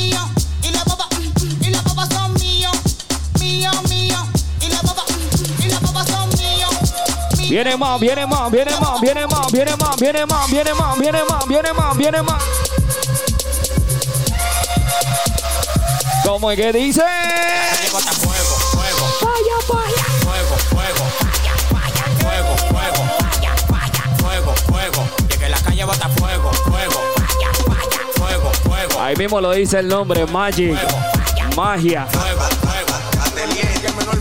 Viene 7.48 7.76
más, 7.76 7.98
viene 7.98 8.26
más, 8.26 8.50
viene 8.50 8.70
más, 8.78 9.00
viene 9.00 9.26
más, 9.26 9.50
viene 9.50 9.76
más, 9.76 9.96
viene 9.96 10.26
más, 10.26 10.50
viene 10.50 10.74
más, 10.74 10.98
viene 10.98 11.24
más, 11.24 11.46
viene 11.48 11.72
más, 11.72 11.96
viene 11.96 12.22
más. 12.22 12.42
¿Cómo 16.24 16.50
es 16.50 16.58
que 16.58 16.72
dice? 16.72 17.02
Fuego, 17.90 18.00
fuego, 18.72 19.06
Falla, 19.18 19.56
falla. 19.66 20.04
fuego, 20.20 20.56
fuego, 20.68 21.04
fuego, 22.20 22.56
fuego, 22.76 23.34
fuego, 24.18 24.54
fuego, 24.66 25.08
y 25.24 25.38
que 25.38 25.48
la 25.48 25.58
calle 25.58 25.84
bota 25.84 26.08
fuego, 26.10 26.52
fuego, 26.52 27.00
fuego, 28.16 28.52
fuego, 28.62 29.00
Ahí 29.00 29.16
mismo 29.16 29.40
lo 29.40 29.52
dice 29.52 29.78
el 29.78 29.88
nombre, 29.88 30.26
Magic. 30.26 30.76
Magia. 31.56 32.06
fuego, 32.06 32.57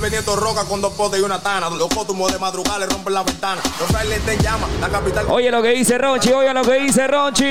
Benito 0.10 0.38
Roca 0.38 0.64
con 0.64 0.80
dos 0.80 0.94
potes 0.94 1.20
y 1.20 1.22
una 1.22 1.38
tana. 1.42 1.70
Los 1.70 1.90
cótumos 1.90 2.32
de 2.32 2.40
madrugada 2.40 2.80
le 2.80 2.86
rompen 2.86 3.14
la 3.14 3.24
ventana. 3.24 3.62
Los 3.78 3.90
frailes 3.90 4.26
te 4.26 4.38
llaman, 4.38 4.70
la 4.80 4.88
capital. 4.88 5.26
Oye 5.28 5.52
lo 5.52 5.62
que 5.62 5.72
dice 5.72 5.98
Ronchi, 5.98 6.32
oye 6.32 6.54
lo 6.54 6.62
que 6.62 6.76
dice 6.76 7.08
Ronchi. 7.08 7.50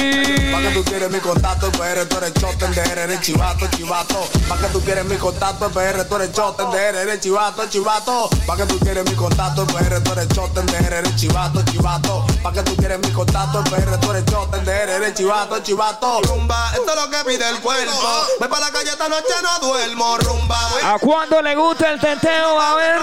Pa' 0.51 0.62
que 0.62 0.70
tú 0.73 0.83
quieres 0.85 1.11
mi 1.11 1.19
contacto, 1.19 1.70
PR, 1.73 2.07
tú 2.09 2.16
eres 2.16 2.33
choten 2.33 2.73
de 2.73 2.81
eres 2.81 3.20
chivato, 3.20 3.66
chivato. 3.77 4.27
Pa' 4.49 4.57
que 4.57 4.69
tú 4.69 4.81
quieres 4.81 5.05
mi 5.05 5.16
contacto, 5.16 5.69
PR, 5.69 6.05
tú 6.09 6.16
eres 6.16 6.33
choten 6.33 6.70
de 6.70 6.89
eres 6.89 7.20
chivato, 7.20 7.69
chivato. 7.69 8.31
Pa' 8.47 8.57
que 8.57 8.65
tú 8.65 8.78
quieres 8.78 9.05
mi 9.05 9.15
contacto, 9.15 9.66
PR, 9.66 10.03
tú 10.03 10.12
eres 10.12 10.28
choten 10.28 10.65
de 10.65 10.77
eres 10.78 11.15
chivato, 11.15 11.62
chivato. 11.62 12.27
Pa' 12.43 12.53
que 12.53 12.62
tú 12.62 12.74
quieres 12.77 12.99
mi 13.01 13.12
contacto, 13.12 13.62
PR, 13.65 14.01
tú 14.01 14.11
eres 14.12 14.24
choten 14.24 14.65
de 14.65 14.73
eres 14.73 15.12
chivato, 15.12 15.59
chivato. 15.62 16.23
Rumba, 16.23 16.70
esto 16.73 16.91
es 16.91 16.97
lo 16.97 17.11
que 17.11 17.31
pide 17.31 17.51
el 17.51 17.61
cuerpo. 17.61 17.93
Voy 18.41 18.49
pa' 18.49 18.61
la 18.61 18.70
calle 18.70 18.89
esta 18.89 19.11
noche, 19.11 19.35
no 19.43 19.69
duermo, 19.69 20.16
rumba. 20.16 20.59
¿A 20.85 20.99
cuándo 20.99 21.43
le 21.43 21.55
gusta 21.55 21.91
el 21.91 22.01
tenteo? 22.01 22.45
A 22.48 22.74
ver. 22.77 23.01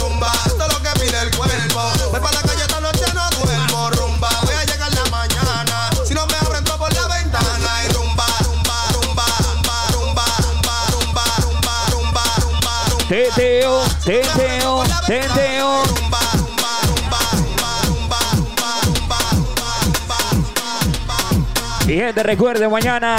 rumba, 0.00 0.32
esto 0.46 0.64
es 0.66 0.72
lo 0.72 0.80
que 0.82 0.90
pide 0.98 1.20
el 1.20 1.30
cuerpo. 1.36 1.82
Voy 2.10 2.20
pa' 2.20 2.32
la 2.32 2.40
calle 2.40 2.62
esta 2.62 2.80
noche, 2.80 3.04
no 3.12 3.28
duermo, 3.38 3.90
rumba. 3.90 4.28
Voy 4.42 4.54
a 4.54 4.64
llegar 4.64 4.90
la 4.94 5.04
mañana. 5.10 5.90
Si 6.04 6.14
no 6.14 6.26
me 6.26 6.34
abren 6.34 6.64
todo 6.64 6.78
por 6.78 6.92
la 6.94 7.06
ventana. 7.06 7.84
Y 7.84 7.92
rumba, 7.92 8.26
rumba, 8.40 8.76
rumba, 8.94 9.26
rumba, 9.42 9.76
rumba, 9.92 10.26
rumba, 10.32 10.74
rumba, 10.90 11.24
rumba, 11.42 11.74
rumba, 11.92 12.24
rumba, 12.40 12.74
rumba. 12.88 13.08
Tenteo, 13.08 13.84
tenteo, 14.04 14.84
tenteo. 15.06 15.84
Rumba, 15.84 16.20
rumba, 16.32 16.70
rumba, 16.86 17.20
rumba, 17.36 17.70
rumba, 17.84 18.70
rumba, 18.86 19.20
rumba, 19.36 19.60
rumba, 19.76 20.18
rumba, 20.32 21.16
rumba. 21.30 21.92
Y 21.92 21.94
gente, 21.94 22.22
recuerde 22.22 22.68
mañana, 22.68 23.16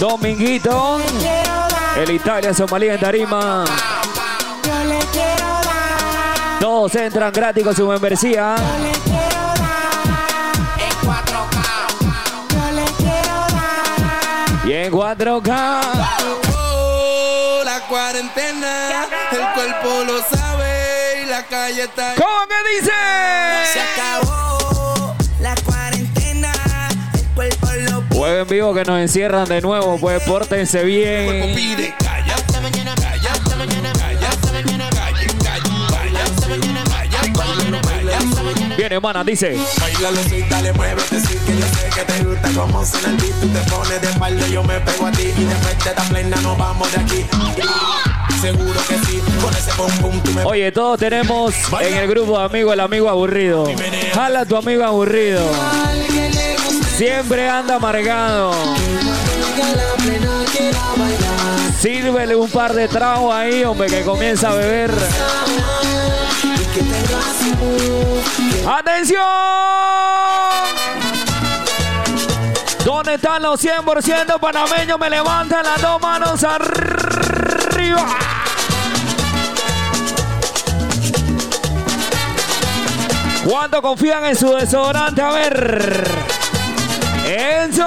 dominguito, 0.00 0.98
el 1.96 2.10
Italia 2.10 2.54
Somalia 2.54 2.94
en 2.94 3.00
Tarima. 3.00 3.64
Todos 6.86 7.02
entran 7.02 7.32
gratis 7.32 7.64
con 7.64 7.74
su 7.74 7.84
membresía. 7.84 8.54
Y 14.64 14.72
en 14.72 14.92
4K. 14.92 15.80
Oh, 16.54 17.62
la 17.64 17.80
cuarentena, 17.88 19.04
el 19.32 19.40
cuerpo 19.54 20.04
lo 20.06 20.22
sabe 20.36 21.22
y 21.24 21.26
la 21.26 21.42
calle 21.46 21.82
está. 21.82 22.14
¿Cómo 22.14 22.46
que 22.46 22.76
dice? 22.76 22.92
Se 23.72 23.80
acabó 23.80 25.16
la 25.40 25.56
cuarentena, 25.64 26.52
el 27.14 27.26
cuerpo 27.34 27.66
lo 27.90 28.16
Jueguen 28.16 28.46
vivo 28.46 28.74
que 28.74 28.84
nos 28.84 29.00
encierran 29.00 29.48
de 29.48 29.60
nuevo, 29.60 29.98
pues 29.98 30.22
pórtense 30.22 30.84
bien. 30.84 31.52
pide. 31.52 31.96
Calla, 31.98 32.25
hasta 32.25 32.25
mañana, 32.25 32.25
Viene, 38.88 39.00
mana, 39.00 39.24
dice. 39.24 39.58
Bailalo, 39.80 40.22
sí, 40.28 40.44
dale, 40.48 40.72
muévete, 40.74 41.20
sí, 41.20 41.36
que 41.44 41.56
yo 41.56 41.66
sé 41.66 41.90
que 41.92 42.04
te 42.04 42.22
gusta 42.22 42.48
como 42.50 42.86
suena 42.86 43.08
el 43.08 43.16
beat. 43.16 43.40
Tú 43.40 43.48
te 43.48 43.58
pones 43.68 44.00
de 44.00 44.08
espalda, 44.08 44.46
yo 44.46 44.62
me 44.62 44.78
pego 44.78 45.06
a 45.06 45.10
ti 45.10 45.22
y 45.22 45.44
después 45.44 45.82
de 45.82 45.90
esta 45.90 46.02
plena 46.04 46.36
nos 46.42 46.56
vamos 46.56 46.92
de 46.92 47.00
aquí. 47.00 47.26
Seguro 48.40 48.80
que 48.88 48.98
sí, 49.06 49.20
con 49.42 49.52
ese 49.52 49.72
pum 49.72 49.90
pum 50.00 50.20
tú 50.20 50.30
me 50.34 50.44
Oye, 50.44 50.70
todos 50.70 51.00
tenemos 51.00 51.52
en 51.80 51.94
el 51.94 52.06
grupo 52.06 52.38
de 52.38 52.44
amigos 52.44 52.74
el 52.74 52.80
amigo 52.80 53.08
aburrido. 53.08 53.68
Jala 54.14 54.42
a 54.42 54.46
tu 54.46 54.54
amigo 54.54 54.84
aburrido. 54.84 55.42
Siempre 56.96 57.48
anda 57.48 57.74
amargado. 57.74 58.52
Sírvele 61.80 62.36
un 62.36 62.48
par 62.48 62.72
de 62.72 62.86
tragos 62.86 63.34
ahí, 63.34 63.64
hombre, 63.64 63.88
que 63.88 64.02
comienza 64.02 64.50
a 64.50 64.54
beber. 64.54 64.92
¡Atención! 68.66 69.22
¿Dónde 72.84 73.14
están 73.14 73.42
los 73.42 73.62
100% 73.62 74.38
panameños? 74.38 74.98
Me 74.98 75.10
levantan 75.10 75.64
las 75.64 75.80
dos 75.80 76.00
manos 76.00 76.44
arriba. 76.44 78.06
¿Cuánto 83.48 83.80
confían 83.80 84.24
en 84.24 84.36
su 84.36 84.52
desodorante? 84.52 85.22
A 85.22 85.30
ver. 85.30 86.04
Enzo. 87.26 87.86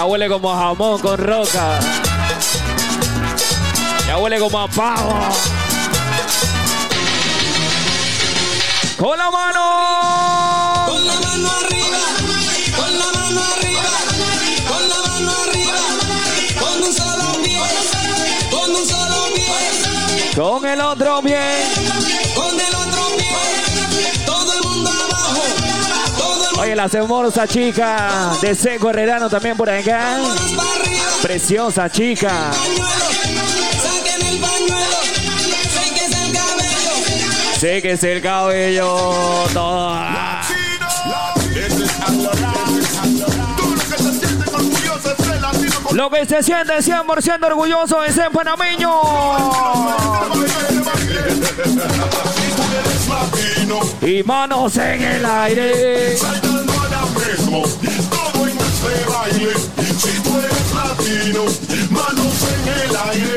Ya 0.00 0.06
huele 0.06 0.30
como 0.30 0.50
a 0.50 0.56
jamón 0.56 0.98
con 0.98 1.18
roca. 1.18 1.78
Ya 4.06 4.16
huele 4.16 4.38
como 4.38 4.58
a 4.58 4.66
pavo. 4.66 5.12
Con 8.96 9.18
la 9.18 9.30
mano. 9.30 10.86
Con 10.86 11.06
la 11.06 11.12
mano 11.20 11.50
arriba, 11.60 11.98
con 12.78 12.98
la 12.98 13.12
mano 13.12 13.40
arriba, 13.52 13.90
con 14.70 14.88
la 14.88 14.96
mano 15.06 15.32
arriba, 15.44 15.82
con 16.58 16.82
un 16.82 16.92
solo 16.94 17.42
pie, 17.42 17.60
con 18.50 18.70
un 18.70 18.86
solo 18.88 19.26
pie, 19.34 20.34
Con 20.34 20.66
el 20.66 20.80
otro 20.80 21.20
bien. 21.20 21.69
La 26.74 26.86
hermosa 26.92 27.46
chica 27.46 28.32
de 28.40 28.54
Seco 28.54 28.90
Herrerano 28.90 29.28
también 29.28 29.56
por 29.56 29.68
acá. 29.68 30.18
Preciosa 31.22 31.90
chica. 31.90 32.50
sé 37.60 37.82
que 37.82 37.92
es 37.92 38.02
el 38.04 38.22
cabello. 38.22 39.46
Sé 39.52 40.19
Lo 45.92 46.08
que 46.08 46.24
se 46.24 46.42
siente 46.42 46.78
100% 46.78 47.46
orgulloso 47.46 48.00
de 48.00 48.12
ser 48.12 48.30
panameño. 48.30 48.90
Y 54.02 54.22
manos 54.22 54.76
en 54.76 55.02
el 55.02 55.26
aire. 55.26 56.16
Manos 61.90 62.36
en 62.48 62.68
el 62.68 62.96
aire. 63.10 63.36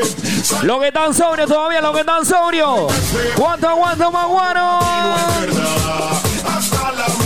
Lo 0.62 0.80
que 0.80 0.88
están 0.88 1.12
sobrios 1.12 1.48
todavía, 1.48 1.80
lo 1.80 1.92
que 1.92 2.00
están 2.00 2.24
sobrios. 2.24 2.92
¿Cuánto 3.36 3.68
aguanto 3.68 4.10
más 4.12 4.26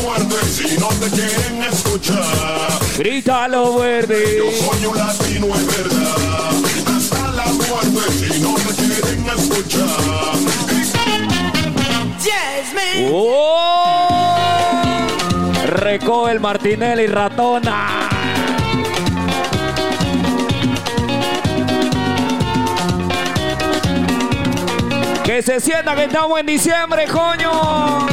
muerte, 0.03 0.37
si 0.47 0.79
no 0.79 0.89
te 0.89 1.11
quieren 1.11 1.63
escuchar. 1.63 2.79
Grítalo 2.99 3.79
verde. 3.79 4.39
Yo 4.39 4.67
soy 4.67 4.87
un 4.87 4.97
latino, 4.97 5.47
es 5.55 5.67
verdad. 5.67 6.51
Hasta 6.97 7.33
la 7.33 7.47
muerte, 7.47 8.13
si 8.13 8.41
no 8.41 8.55
te 8.55 8.75
quieren 8.75 9.27
escuchar. 9.27 10.39
¡Oh! 13.13 14.37
Recoge 15.67 16.33
el 16.33 16.41
Martinelli 16.41 17.07
ratona. 17.07 18.09
Que 25.25 25.43
se 25.43 25.61
sienta 25.61 25.95
que 25.95 26.05
estamos 26.05 26.41
en 26.41 26.47
diciembre, 26.47 27.07
coño. 27.07 28.07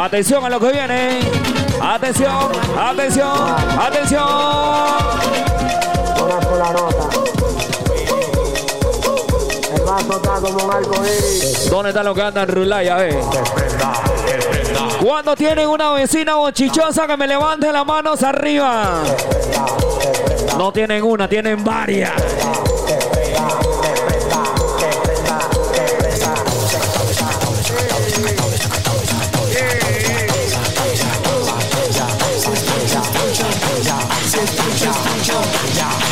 Atención 0.00 0.42
a 0.42 0.48
lo 0.48 0.58
que 0.58 0.72
viene. 0.72 1.20
Atención, 1.78 2.50
atención, 2.78 3.54
atención. 3.78 4.26
Una 6.24 6.42
sola 6.42 6.72
nota. 6.72 7.08
El 9.76 9.82
vaso 9.82 10.16
está 10.16 10.40
como 10.40 10.64
un 10.64 10.72
arco. 10.72 10.94
¿Dónde 11.68 11.90
están 11.90 12.06
los 12.06 12.14
que 12.14 12.22
andan 12.22 12.48
rulay? 12.48 12.88
A 12.88 12.96
ver. 12.96 13.18
Cuando 15.04 15.36
tienen 15.36 15.68
una 15.68 15.92
vecina 15.92 16.36
bochichosa 16.36 17.06
que 17.06 17.18
me 17.18 17.26
levante 17.26 17.70
las 17.70 17.84
manos 17.84 18.22
arriba. 18.22 19.02
No 20.56 20.72
tienen 20.72 21.02
una, 21.02 21.28
tienen 21.28 21.62
varias. 21.62 22.12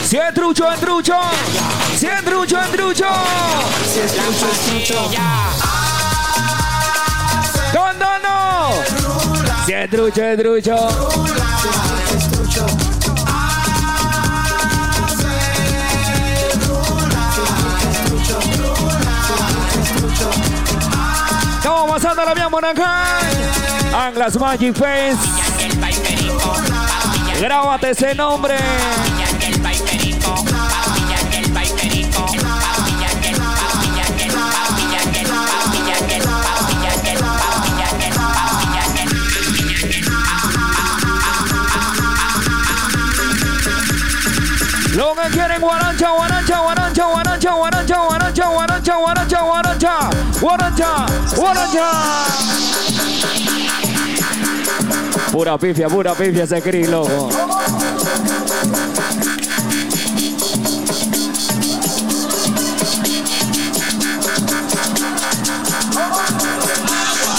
Si 0.08 0.16
es 0.16 0.32
trucho, 0.32 0.66
es 0.72 0.80
trucho. 0.80 1.20
Si 1.98 2.06
es 2.06 2.24
trucho, 2.24 2.58
es 2.58 2.70
trucho. 2.70 3.04
Si 3.84 4.00
es 4.00 4.14
trucho, 4.14 4.46
es 4.50 4.86
trucho. 4.86 5.10
¿Dónde 7.74 8.06
no? 8.24 8.70
Si 9.66 9.72
es 9.74 9.90
trucho, 9.90 10.24
es 10.24 10.38
trucho. 10.38 10.88
Estamos 21.58 21.90
pasando 21.90 22.24
la 22.24 22.34
mía 22.34 22.48
Monacay. 22.48 23.94
Anglas 23.94 24.38
Magic 24.38 24.74
Face. 24.74 25.18
Grábate 27.38 27.90
ese 27.90 28.14
nombre. 28.14 28.56
Quieren 45.30 45.60
guarancha, 45.60 46.10
guarancha, 46.10 46.58
guarancha, 46.60 47.04
guarancha, 47.04 47.50
guarancha, 47.54 47.96
guarancha, 47.96 48.46
guarancha, 48.48 48.96
guarancha, 48.96 49.40
guarancha, 49.42 50.10
guarancha, 50.40 51.06
guarancha. 51.36 51.90
Pura 55.32 55.58
pifia, 55.58 55.88
pura 55.88 56.14
pifia 56.14 56.44
ese 56.44 56.60
Cris, 56.62 56.88
loco. 56.88 57.28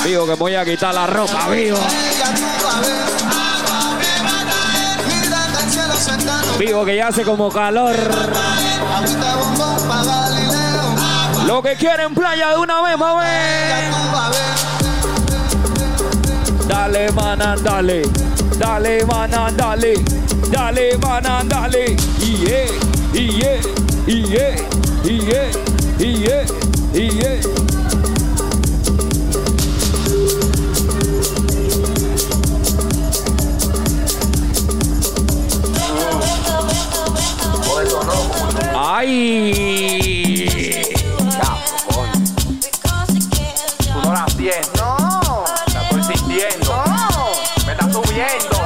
Vivo 0.06 0.26
que 0.26 0.34
voy 0.36 0.56
a 0.56 0.66
quitar 0.66 0.94
la 0.94 1.06
ropa, 1.08 1.50
vivo. 1.50 1.78
Vivo 6.60 6.84
que 6.84 6.98
ya 6.98 7.08
hace 7.08 7.24
como 7.24 7.50
calor. 7.50 7.96
Lo 11.48 11.64
que 11.64 11.78
quieren 11.78 12.14
playa 12.14 12.50
de 12.50 12.58
una 12.58 12.82
vez, 12.82 12.98
mami. 12.98 13.26
Dale, 16.68 17.12
mana, 17.14 17.56
dale. 17.64 18.02
Dale, 18.58 19.06
mana, 19.06 19.50
dale. 19.56 19.94
Dale, 20.52 20.98
mana, 20.98 21.44
dale. 21.46 21.96
Y 22.20 22.36
yeah, 22.46 22.66
y 23.14 23.32
yeah, 23.38 23.62
y 24.06 24.24
yeah, 24.24 24.70
¡Ay! 39.00 40.84
Tú 43.94 44.02
no 44.04 44.12
la 44.12 44.28
sientes. 44.28 44.72
No. 44.76 45.46
La 45.74 45.82
estoy 45.84 46.04
sintiendo. 46.04 46.84
No. 46.86 47.30
Me 47.66 47.72
está 47.72 47.86
subiendo. 47.94 48.58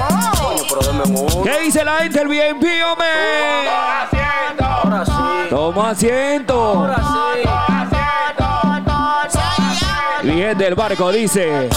Coño, 0.42 0.64
pero 0.68 0.82
deme 0.82 1.04
un. 1.04 1.44
¿Qué 1.44 1.60
dice 1.60 1.84
la 1.84 1.98
gente 1.98 2.18
del 2.18 2.30
VIP, 2.30 2.64
hombre? 2.84 3.08
Toma 3.70 4.02
asiento. 4.02 4.66
Ahora 4.66 5.06
sí. 5.06 5.12
Toma 5.52 5.90
asiento. 5.92 6.56
Ahora 6.60 6.98
sí. 10.24 10.30
Y 10.30 10.32
gente 10.32 10.64
del 10.64 10.74
barco 10.74 11.12
dice. 11.12 11.70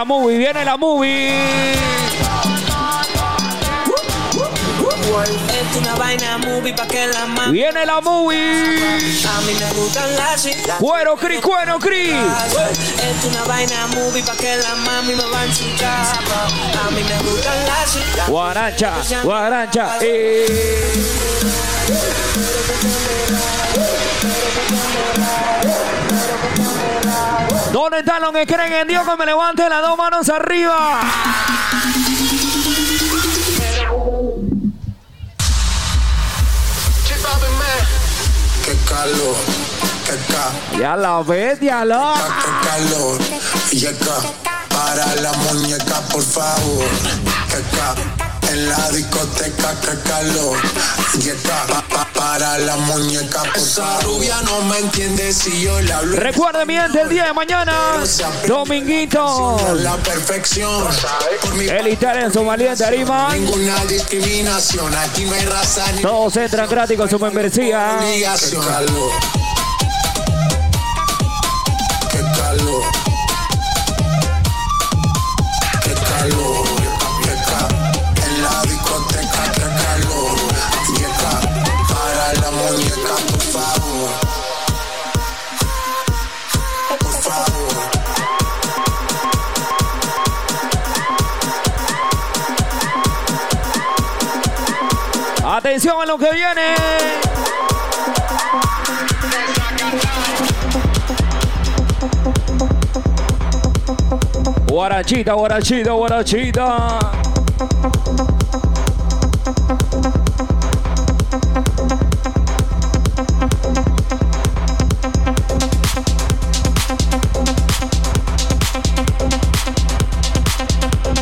La 0.00 0.04
movie, 0.06 0.38
viene 0.38 0.64
la 0.64 0.78
movie. 0.78 1.74
Es 5.60 5.76
una 5.76 5.94
vaina 5.96 6.38
movie 6.38 6.72
pa' 6.72 6.86
que 6.86 7.06
la 7.06 7.26
mami. 7.26 7.52
Viene 7.52 7.84
la 7.84 8.00
movie. 8.00 8.38
A 8.38 9.40
mí 9.42 9.52
me 9.60 9.72
gustan 9.74 10.16
las 10.16 10.42
chicas. 10.42 10.76
Cuero, 10.78 11.16
Cris, 11.16 11.42
cuero, 11.42 11.78
Cris. 11.78 12.14
Es 12.14 13.24
una 13.26 13.44
vaina 13.44 13.88
movie 13.88 14.22
pa' 14.22 14.36
que 14.36 14.56
la 14.56 14.74
mami 14.74 15.14
me 15.14 15.24
va 15.24 15.40
a 15.40 15.44
enchuchar. 15.44 16.16
A 16.86 16.90
mí 16.92 17.02
me 17.02 17.30
gustan 17.30 17.66
las 17.66 17.92
chicas. 17.92 18.28
Guarancha, 18.30 18.94
guarancha. 19.22 19.98
Eh. 20.00 20.46
¿Dónde 27.72 28.00
están 28.00 28.22
los 28.22 28.32
que 28.32 28.46
creen 28.46 28.72
en 28.72 28.88
Dios 28.88 29.06
que 29.08 29.16
me 29.16 29.26
levanten 29.26 29.68
las 29.68 29.82
dos 29.82 29.96
manos 29.96 30.28
arriba? 30.28 31.00
Qué 38.64 38.76
calor, 38.88 39.36
qué 40.06 40.16
ca, 40.32 40.78
Ya 40.78 40.96
la 40.96 41.22
ves, 41.22 41.58
ya 41.60 41.84
la. 41.84 42.14
qué 42.14 42.68
calor. 42.68 43.18
Y 43.72 43.86
acá, 43.86 44.20
para 44.68 45.14
la 45.16 45.32
muñeca, 45.32 46.00
por 46.12 46.22
favor. 46.22 46.84
Qué 47.48 47.62
ca, 47.76 47.94
En 48.50 48.68
la 48.68 48.90
discoteca 48.90 49.74
que 49.80 50.08
calor. 50.08 50.58
Y 51.22 51.28
está 51.28 51.64
pa- 51.66 51.82
pa- 51.88 52.08
para 52.12 52.58
la 52.58 52.76
muñeca. 52.76 53.42
Esa 53.54 54.00
rubia 54.00 54.36
no 54.42 54.62
me 54.62 54.78
entiende 54.78 55.32
si 55.32 55.62
yo 55.62 55.80
le 55.80 55.92
hablo. 55.92 56.16
Recuerden, 56.16 56.66
mi 56.66 56.74
gente, 56.74 57.00
el 57.00 57.08
día 57.08 57.24
de 57.26 57.32
mañana, 57.32 57.72
Dominguito. 58.46 59.56
La 59.76 59.96
perfección. 59.98 60.84
El 61.60 61.88
Italia 61.88 62.24
en 62.26 62.32
su 62.32 62.44
valiente 62.44 62.84
arima. 62.84 63.28
Ninguna 63.34 63.84
discriminación. 63.84 64.94
Aquí 64.94 65.24
no 65.24 65.34
hay 65.34 65.44
raza 65.46 65.90
ni 65.92 66.02
Todos 66.02 66.36
entran 66.36 66.68
gratis 66.68 66.96
con 66.96 67.08
su 67.08 67.18
membresía. 67.18 67.98
Atención 95.70 96.02
a 96.02 96.04
lo 96.04 96.18
que 96.18 96.28
viene. 96.32 96.74
Guarachita, 104.66 105.32
guarachita, 105.34 105.92
guarachita. 105.92 106.98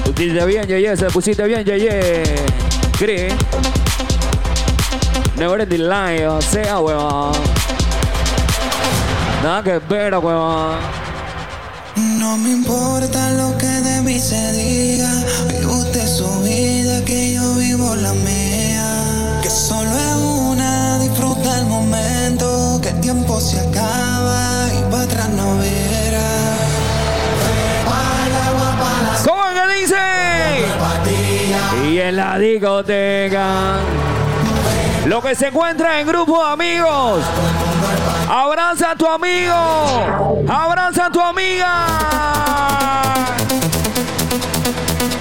Pusiste 0.06 0.46
bien, 0.46 0.66
Yeye, 0.66 0.96
se 0.96 1.10
pusiste 1.10 1.42
bien, 1.44 1.64
Yeye. 1.66 2.22
Cris. 2.98 3.34
Never 5.38 5.60
in 5.60 5.68
the 5.68 5.78
line, 5.78 6.26
o 6.26 6.42
sea, 6.42 6.80
huevón. 6.80 7.32
Nada 9.40 9.62
que 9.62 9.78
ver, 9.78 10.12
huevón. 10.16 10.78
No 12.18 12.36
me 12.38 12.50
importa 12.50 13.30
lo 13.34 13.56
que 13.56 13.66
de 13.66 14.00
mí 14.02 14.18
se 14.18 14.52
diga. 14.52 15.08
Vive 15.46 15.66
usted 15.66 16.08
su 16.08 16.42
vida, 16.42 17.04
que 17.04 17.34
yo 17.34 17.54
vivo 17.54 17.94
la 17.94 18.12
mía. 18.14 19.38
Que 19.40 19.48
solo 19.48 19.88
es 19.90 20.16
una, 20.16 20.98
disfruta 20.98 21.58
el 21.60 21.66
momento. 21.66 22.80
Que 22.82 22.88
el 22.88 23.00
tiempo 23.00 23.40
se 23.40 23.60
acaba 23.60 24.66
y 24.76 24.90
para 24.90 25.04
atrás 25.04 25.28
no 25.28 25.56
verá. 25.58 26.30
¿Cómo 29.24 29.42
que 29.54 29.80
dice? 29.80 29.96
Y 31.92 31.98
en 32.00 32.16
la 32.16 32.36
discoteca. 32.40 33.78
Lo 35.08 35.22
que 35.22 35.34
se 35.34 35.46
encuentra 35.46 35.98
en 36.00 36.06
grupo 36.06 36.38
de 36.44 36.52
amigos. 36.52 37.24
Abraza 38.28 38.90
a 38.90 38.94
tu 38.94 39.06
amigo. 39.06 40.44
Abraza 40.46 41.06
a 41.06 41.10
tu 41.10 41.18
amiga. 41.18 41.86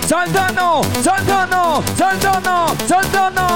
Saltando, 0.05 0.81
saltando, 1.01 1.83
saltando, 1.95 2.75
saltando. 2.85 3.47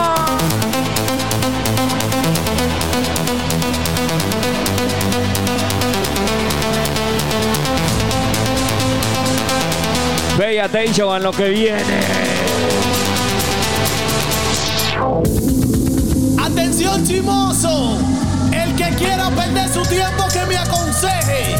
Pay 10.37 10.59
attention 10.59 11.13
a 11.13 11.19
lo 11.19 11.33
que 11.33 11.49
viene. 11.49 12.31
Atención 16.51 17.05
chimoso, 17.05 17.97
el 18.51 18.75
que 18.75 18.89
quiera 18.95 19.29
perder 19.29 19.71
su 19.73 19.81
tiempo 19.83 20.25
que 20.31 20.45
me 20.45 20.57
aconseje. 20.57 21.55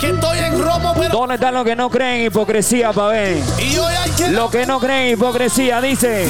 Que 0.00 0.10
estoy 0.10 0.38
en 0.38 0.62
romo, 0.62 0.94
pero 0.96 1.10
¿Dónde 1.18 1.34
están 1.34 1.54
los 1.54 1.64
que 1.64 1.76
no 1.76 1.90
creen 1.90 2.20
en 2.20 2.26
hipocresía, 2.26 2.92
pa' 2.92 3.08
ver? 3.08 3.42
y 3.58 3.76
hoy 3.76 3.94
hay 3.94 4.10
que 4.10 4.28
Los 4.30 4.50
que 4.50 4.64
no 4.64 4.80
creen 4.80 5.08
en 5.08 5.12
hipocresía, 5.12 5.80
dice. 5.82 6.26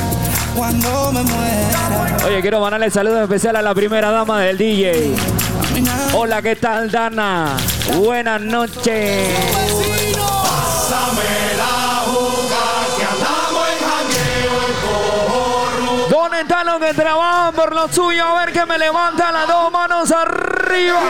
cuando 0.54 1.10
me 1.10 1.22
muera. 1.24 2.16
Oye, 2.24 2.40
quiero 2.40 2.60
mandarle 2.60 2.88
saludos 2.88 3.22
especial 3.22 3.56
a 3.56 3.62
la 3.62 3.74
primera 3.74 4.12
dama 4.12 4.40
del 4.42 4.56
DJ. 4.56 5.12
Hola, 6.14 6.40
¿qué 6.40 6.54
tal, 6.54 6.88
Dana? 6.88 7.56
Buenas 7.96 8.40
noches. 8.40 9.28
¿Dónde 16.08 16.40
están 16.42 16.66
los 16.66 16.78
que 16.78 16.94
trabajan 16.94 17.54
por 17.54 17.74
lo 17.74 17.88
suyo? 17.88 18.24
A 18.24 18.44
ver 18.44 18.52
que 18.52 18.66
me 18.66 18.78
levantan 18.78 19.34
las 19.34 19.48
dos 19.48 19.72
manos 19.72 20.12
arriba. 20.12 21.00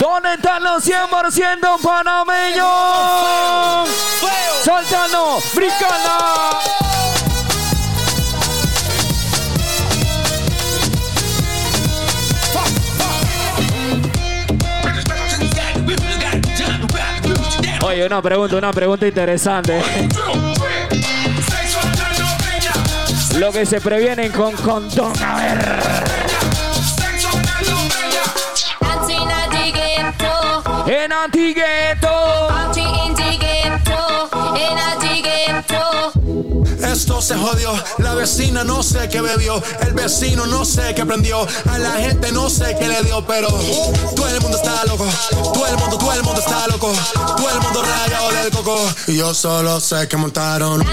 ¿Dónde 0.00 0.34
están 0.34 0.62
los 0.62 0.84
100% 0.84 1.80
panameños? 1.82 2.66
Saltando, 4.62 5.38
brincando. 5.54 6.10
Oye, 17.84 18.06
una 18.06 18.22
pregunta, 18.22 18.56
una 18.56 18.72
pregunta 18.72 19.06
interesante. 19.06 19.80
Lo 23.36 23.52
que 23.52 23.66
se 23.66 23.80
previenen 23.80 24.32
con 24.32 24.52
condón, 24.56 25.12
a 25.22 25.36
ver. 25.36 25.93
En 30.86 31.12
Antigueto. 31.12 32.08
Esto 36.80 37.20
se 37.20 37.34
jodió, 37.34 37.72
la 37.98 38.14
vecina 38.14 38.62
no 38.62 38.82
sé 38.82 39.08
qué 39.08 39.20
bebió, 39.20 39.60
el 39.80 39.94
vecino 39.94 40.46
no 40.46 40.64
sé 40.64 40.94
qué 40.94 41.04
prendió, 41.04 41.46
a 41.68 41.78
la 41.78 41.92
gente 41.92 42.30
no 42.30 42.48
sé 42.48 42.76
qué 42.78 42.86
le 42.86 43.02
dio, 43.02 43.26
pero 43.26 43.48
todo 44.14 44.28
el 44.28 44.40
mundo 44.40 44.56
está 44.56 44.84
loco, 44.84 45.04
todo 45.52 45.66
el 45.66 45.76
mundo, 45.76 45.98
todo 45.98 46.12
el 46.12 46.22
mundo 46.22 46.40
está 46.40 46.68
loco, 46.68 46.92
todo 47.36 47.50
el 47.50 47.60
mundo 47.60 47.82
rayado 47.82 48.30
del 48.30 48.50
coco. 48.52 48.78
Y 49.08 49.16
yo 49.16 49.34
solo 49.34 49.80
sé 49.80 50.06
que 50.06 50.16
montaron. 50.16 50.84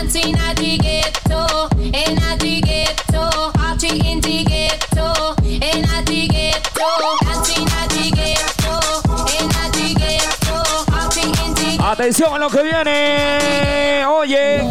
Atención 11.92 12.34
a 12.34 12.38
lo 12.38 12.50
que 12.50 12.64
viene. 12.64 14.06
Oye. 14.06 14.62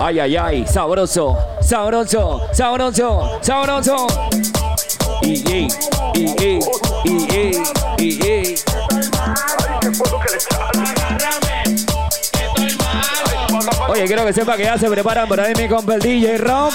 Ay, 0.00 0.18
ay, 0.18 0.34
ay. 0.34 0.66
Sabroso, 0.66 1.36
sabroso, 1.60 2.40
sabroso, 2.54 3.38
sabroso. 3.42 4.06
Y, 5.20 5.34
y, 5.34 5.68
y, 6.14 6.24
y. 7.98 8.54
Oye, 13.88 14.04
quiero 14.06 14.24
que 14.24 14.32
sepa 14.32 14.56
que 14.56 14.62
ya 14.64 14.78
se 14.78 14.88
preparan 14.88 15.28
por 15.28 15.38
ahí 15.38 15.52
mi 15.54 15.68
compa 15.68 15.96
el 15.96 16.00
DJ 16.00 16.38
Rock. 16.38 16.72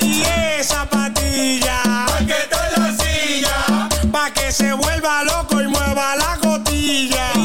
Y 0.00 0.24
esa 0.58 0.84
patilla, 0.86 2.06
pa' 2.08 2.18
que 2.26 2.34
en 2.34 2.82
la 2.82 2.92
silla, 2.98 3.88
pa' 4.10 4.32
que 4.32 4.50
se 4.50 4.72
vuelva 4.72 5.22
loco 5.22 5.62
y 5.62 5.68
mueva 5.68 6.16
la 6.16 6.38
cotilla. 6.42 7.35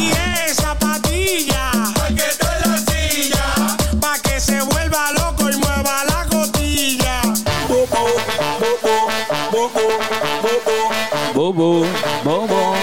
Bobo, 11.54 11.86
bobo. 12.24 12.74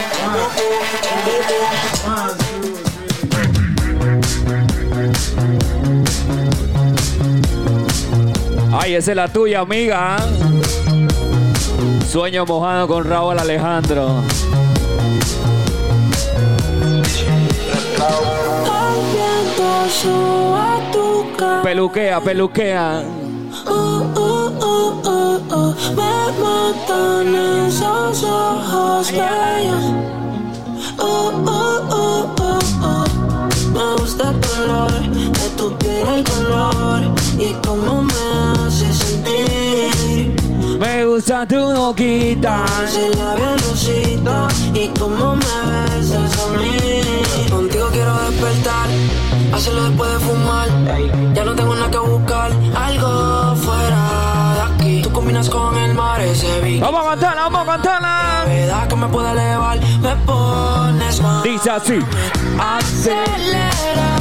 Ay, 8.79 8.95
esa 8.95 9.13
es 9.13 9.17
la 9.17 9.33
tuya, 9.33 9.61
amiga. 9.61 10.19
Sueño 12.11 12.45
mojado 12.45 12.89
con 12.89 13.09
Raúl 13.09 13.39
Alejandro. 13.39 14.23
Peluquea, 21.63 22.21
peluquea. 22.21 23.03
Uh, 23.67 23.71
uh. 23.71 24.28
Me 25.97 26.15
matan 26.43 27.35
esos 27.67 28.23
ojos 28.25 29.11
bellos. 29.11 29.85
Uh, 30.99 31.03
uh, 31.03 31.79
uh, 31.89 32.27
uh, 32.41 32.59
uh. 32.83 33.07
Me 33.73 33.87
gusta 34.01 34.31
el 34.31 34.41
color 34.41 34.93
de 35.11 35.49
tu 35.57 35.77
piel, 35.79 36.07
el 36.09 36.25
color 36.25 37.01
y 37.39 37.53
cómo 37.67 38.03
me 38.03 38.67
hace 38.67 38.93
sentir. 38.93 40.37
Me 40.79 41.05
gusta 41.07 41.47
tu 41.47 41.61
boquita. 41.75 42.65
Ese 42.85 43.11
labial 43.17 43.59
rosita 43.61 44.49
y 44.75 44.89
cómo 44.99 45.37
me 45.37 45.57
besas 45.97 46.39
a 46.39 46.59
mí. 46.59 47.01
Contigo 47.51 47.89
quiero 47.93 48.15
despertar, 48.29 48.89
hacerlo 49.53 49.85
después 49.85 50.13
de 50.13 50.19
fumar. 50.19 50.69
Ya 51.35 51.45
no 51.45 51.55
tengo 51.55 51.75
nada 51.75 51.91
que 51.91 51.99
buscar, 51.99 52.53
algo 52.77 53.55
combinas 55.29 55.51
con 55.51 55.77
el 55.77 55.95
mar, 55.95 56.21
ese 56.23 56.61
beat. 56.63 56.81
Vamos 56.81 57.05
a 57.05 57.11
cantarla, 57.11 57.43
vamos 57.43 57.63
a 57.63 57.73
cantarla. 57.73 58.45
La 58.67 58.89
que 58.89 58.97
me 58.97 59.09
puede 59.09 59.31
elevar, 59.31 59.79
me 60.01 60.17
pones 60.25 61.21
más. 61.21 61.43
Dice 61.43 61.71
así. 61.71 61.99
Aceleras 62.59 64.18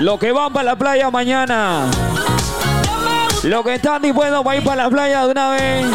Los 0.00 0.20
que 0.20 0.30
van 0.30 0.52
para 0.52 0.64
la 0.64 0.76
playa 0.76 1.10
mañana. 1.10 1.86
Los 3.42 3.64
que 3.64 3.74
están 3.74 4.00
dispuestos 4.00 4.44
para 4.44 4.56
ir 4.56 4.64
para 4.64 4.84
la 4.84 4.90
playa 4.90 5.24
de 5.24 5.30
una 5.32 5.50
vez. 5.50 5.86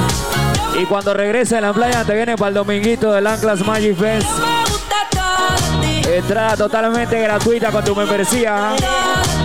Y 0.82 0.86
cuando 0.86 1.14
regrese 1.14 1.58
a 1.58 1.62
la 1.62 1.72
playa 1.72 2.04
te 2.04 2.14
viene 2.14 2.36
para 2.36 2.50
el 2.50 2.56
dominguito 2.56 3.14
del 3.14 3.26
Anclas 3.28 3.66
Magic 3.66 3.98
Fest. 3.98 4.28
Entrada 6.06 6.58
totalmente 6.58 7.18
gratuita 7.20 7.72
con 7.72 7.86
tu 7.86 7.96
membresía. 7.96 8.76
Me 9.38 9.43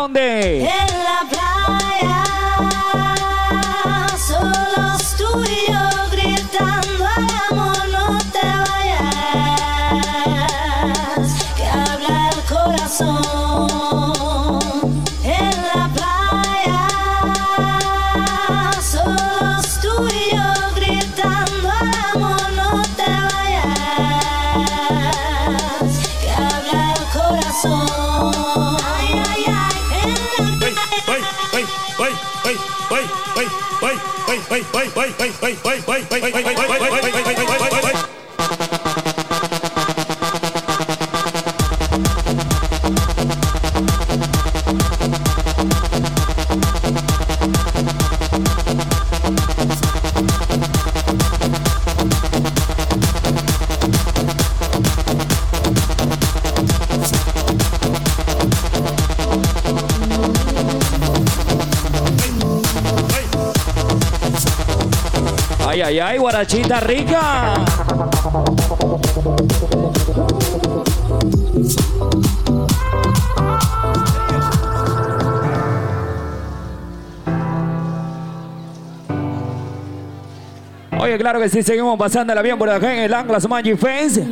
dónde? 0.00 0.79
Guarachita 66.40 66.80
rica. 66.80 67.54
Oye, 80.98 81.18
claro 81.18 81.40
que 81.40 81.48
sí, 81.50 81.62
seguimos 81.62 81.98
pasándola 81.98 82.40
bien 82.40 82.56
por 82.56 82.70
acá 82.70 82.94
en 82.94 83.00
el 83.00 83.12
Anglas 83.12 83.46
Magic 83.46 83.76
Fence. 83.76 84.24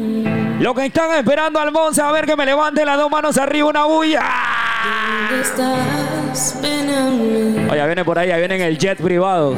Los 0.61 0.75
que 0.75 0.87
están 0.87 1.13
esperando 1.13 1.61
al 1.61 1.73
Monza, 1.73 2.09
a 2.09 2.13
ver 2.13 2.25
que 2.25 2.37
me 2.37 2.47
levante 2.47 2.85
las 2.87 2.97
dos 2.97 3.11
manos 3.11 3.37
arriba, 3.37 3.69
una 3.69 3.85
bulla. 3.85 4.23
Oye, 7.71 7.87
viene 7.87 8.05
por 8.05 8.19
ahí, 8.19 8.31
ahí 8.31 8.39
viene 8.39 8.57
en 8.57 8.63
el 8.63 8.79
jet 8.79 8.99
privado. 8.99 9.55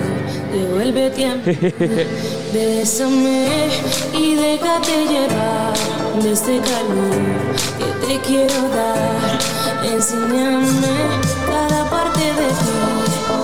Devuelve 0.53 1.11
tiempo. 1.11 1.49
Bésame 2.53 3.69
y 4.13 4.35
déjate 4.35 5.07
llevar 5.07 5.73
de 6.21 6.33
este 6.33 6.61
calor 6.61 7.47
que 7.79 8.07
te 8.07 8.21
quiero 8.27 8.69
dar. 8.71 9.39
Enséñame 9.85 10.97
cada 11.47 11.89
parte 11.89 12.21
de 12.21 12.49
ti. 12.59 12.77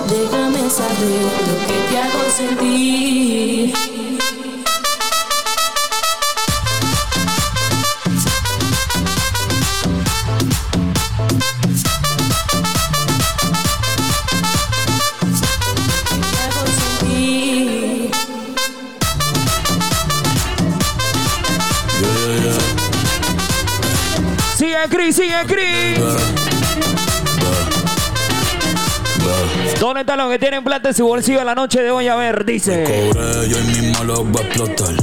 Déjame 0.09 0.69
saber 0.69 1.23
lo 1.47 1.55
que 1.67 1.77
te 1.89 1.97
hago 1.97 2.21
sentir. 2.35 3.96
Sigue 24.89 25.13
sigue 25.13 25.35
Cris. 25.47 25.99
¿Dónde 29.79 30.01
están 30.01 30.17
los 30.17 30.29
que 30.31 30.39
tienen 30.39 30.63
plata 30.63 30.89
en 30.89 30.95
su 30.95 31.05
bolsillo 31.05 31.43
la 31.43 31.55
noche 31.55 31.81
de 31.81 31.91
hoy? 31.91 32.07
A 32.07 32.15
ver, 32.15 32.45
dice. 32.45 32.83
Cobré, 32.83 33.49
yo 33.49 33.57
mismo 33.59 34.03
lo 34.03 34.23
voy 34.23 34.41
a 34.41 34.45
explotar. 34.45 34.95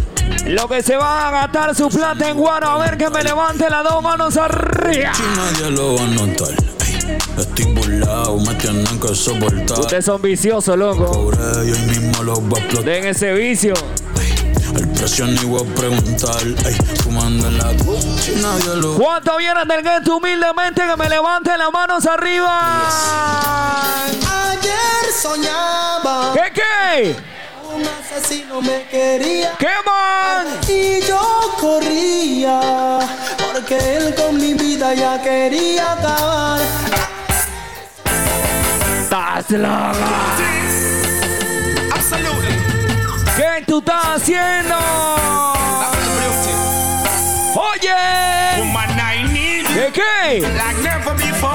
Lo 0.46 0.68
que 0.68 0.82
se 0.82 0.96
va 0.96 1.28
a 1.28 1.30
gastar 1.30 1.74
su 1.74 1.88
plata 1.88 2.28
en 2.28 2.36
guano, 2.36 2.66
a 2.68 2.78
ver 2.78 2.96
que 2.96 3.08
me 3.08 3.22
levante 3.22 3.68
las 3.70 3.84
dos 3.84 4.02
manos 4.02 4.36
arriba. 4.36 5.12
Si 5.14 5.22
nadie 5.22 5.70
lo 5.70 5.94
va 5.94 6.02
a 6.02 6.06
notar. 6.06 6.54
Ey, 6.86 7.18
estoy 7.38 7.64
burlado, 7.72 8.38
me 8.40 8.54
tienen 8.54 9.00
que 9.00 9.14
soportar. 9.14 9.80
Ustedes 9.80 10.04
son 10.04 10.20
viciosos, 10.20 10.76
loco. 10.76 11.06
Cobré, 11.06 11.66
yo 11.66 11.78
mismo 11.86 12.22
lo 12.22 12.34
voy 12.34 12.60
a 12.60 12.62
explotar. 12.62 12.84
Den 12.84 13.06
ese 13.06 13.32
vicio. 13.32 13.74
Precio 14.96 15.26
ni 15.26 15.44
voy 15.44 15.62
a 15.62 15.74
preguntar. 15.74 16.42
Ey, 16.64 16.76
fumando 17.02 17.48
en 17.48 17.58
la 17.58 17.72
nadie 17.72 18.76
lo 18.76 18.94
¿Cuánto 18.94 19.36
vienen 19.36 19.66
del 19.68 19.82
gueto 19.82 20.16
humildemente 20.16 20.82
que 20.86 20.96
me 20.96 21.08
levante 21.08 21.56
las 21.56 21.72
manos 21.72 22.06
arriba? 22.06 22.88
Ayer 24.06 25.12
soñaba. 25.20 26.32
¿Qué 26.34 26.52
qué? 26.54 27.16
Un 27.74 27.82
asesino 27.82 28.60
me 28.60 28.86
quería. 28.88 29.52
¿Qué 29.58 29.66
man? 29.84 30.46
Y 30.68 31.00
yo 31.06 31.54
corría. 31.60 32.98
Porque 33.52 33.96
él 33.96 34.14
con 34.14 34.36
mi 34.36 34.54
vida 34.54 34.94
ya 34.94 35.20
quería 35.20 35.92
acabar. 35.92 36.60
Estás 39.02 39.50
loca. 39.50 40.73
¿Qué 43.64 43.72
tú 43.72 43.78
estás 43.78 44.16
haciendo? 44.16 44.74
Oye. 47.54 48.58
Woman, 48.58 48.90
I 48.98 49.24
need 49.32 49.64
¿Qué 49.66 49.90
qué? 49.92 50.40
like 50.40 50.82
never 50.82 51.14
before. 51.16 51.50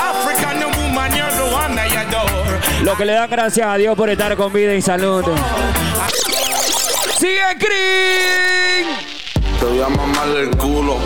African 0.00 0.64
woman, 0.78 1.12
you're 1.14 1.30
the 1.32 1.54
one 1.54 1.78
I 1.78 1.94
adore. 1.96 2.82
Lo 2.82 2.96
que 2.96 3.04
le 3.04 3.12
da 3.12 3.26
gracias 3.26 3.66
a 3.66 3.76
Dios 3.76 3.94
por 3.94 4.08
estar 4.08 4.34
con 4.36 4.52
vida 4.54 4.74
y 4.74 4.80
salud. 4.80 5.22
¡Sigue 7.18 7.54
Green! 7.58 8.57
Te 9.58 9.64
voy 9.64 9.80
a 9.80 9.88
mamar 9.88 10.28
el 10.36 10.50
culo. 10.56 10.96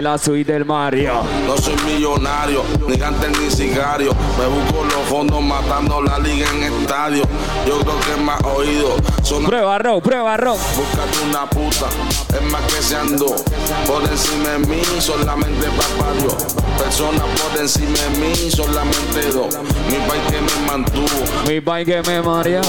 La 0.00 0.16
suite 0.16 0.52
del 0.52 0.64
Mario. 0.64 1.12
No 1.46 1.56
soy 1.58 1.74
millonario, 1.86 2.62
ni 2.88 2.96
gante 2.96 3.28
ni 3.38 3.50
sicario. 3.50 4.12
Me 4.38 4.46
busco 4.46 4.84
los 4.84 5.08
fondos 5.08 5.42
matando 5.42 6.00
la 6.02 6.18
liga 6.18 6.46
en 6.50 6.62
estadio. 6.62 7.22
Yo 7.66 7.78
creo 7.80 8.00
que 8.00 8.22
más 8.22 8.42
oído. 8.44 8.96
Son 9.22 9.44
Prueba 9.44 9.78
rock, 9.78 10.02
prueba 10.02 10.36
rock. 10.36 10.58
Búscate 10.76 11.18
una 11.28 11.46
puta, 11.50 11.86
es 12.34 12.42
más 12.50 12.62
que 12.62 12.82
se 12.82 12.96
andó. 12.96 13.26
Por 13.86 14.02
encima 14.10 14.48
de 14.50 14.58
mí, 14.60 14.82
solamente 14.98 15.66
papá 15.68 16.12
Dios. 16.18 16.34
Personas 16.78 17.22
por 17.22 17.60
encima 17.60 17.98
de 17.98 18.18
mí, 18.18 18.50
solamente 18.50 19.30
dos. 19.32 19.58
Mi 19.88 19.98
país 20.08 20.22
que 20.30 20.40
me 20.40 20.66
mantuvo. 20.66 21.46
Mi 21.46 21.60
país 21.60 21.86
que 21.86 22.02
me 22.02 22.22
mareó. 22.22 22.62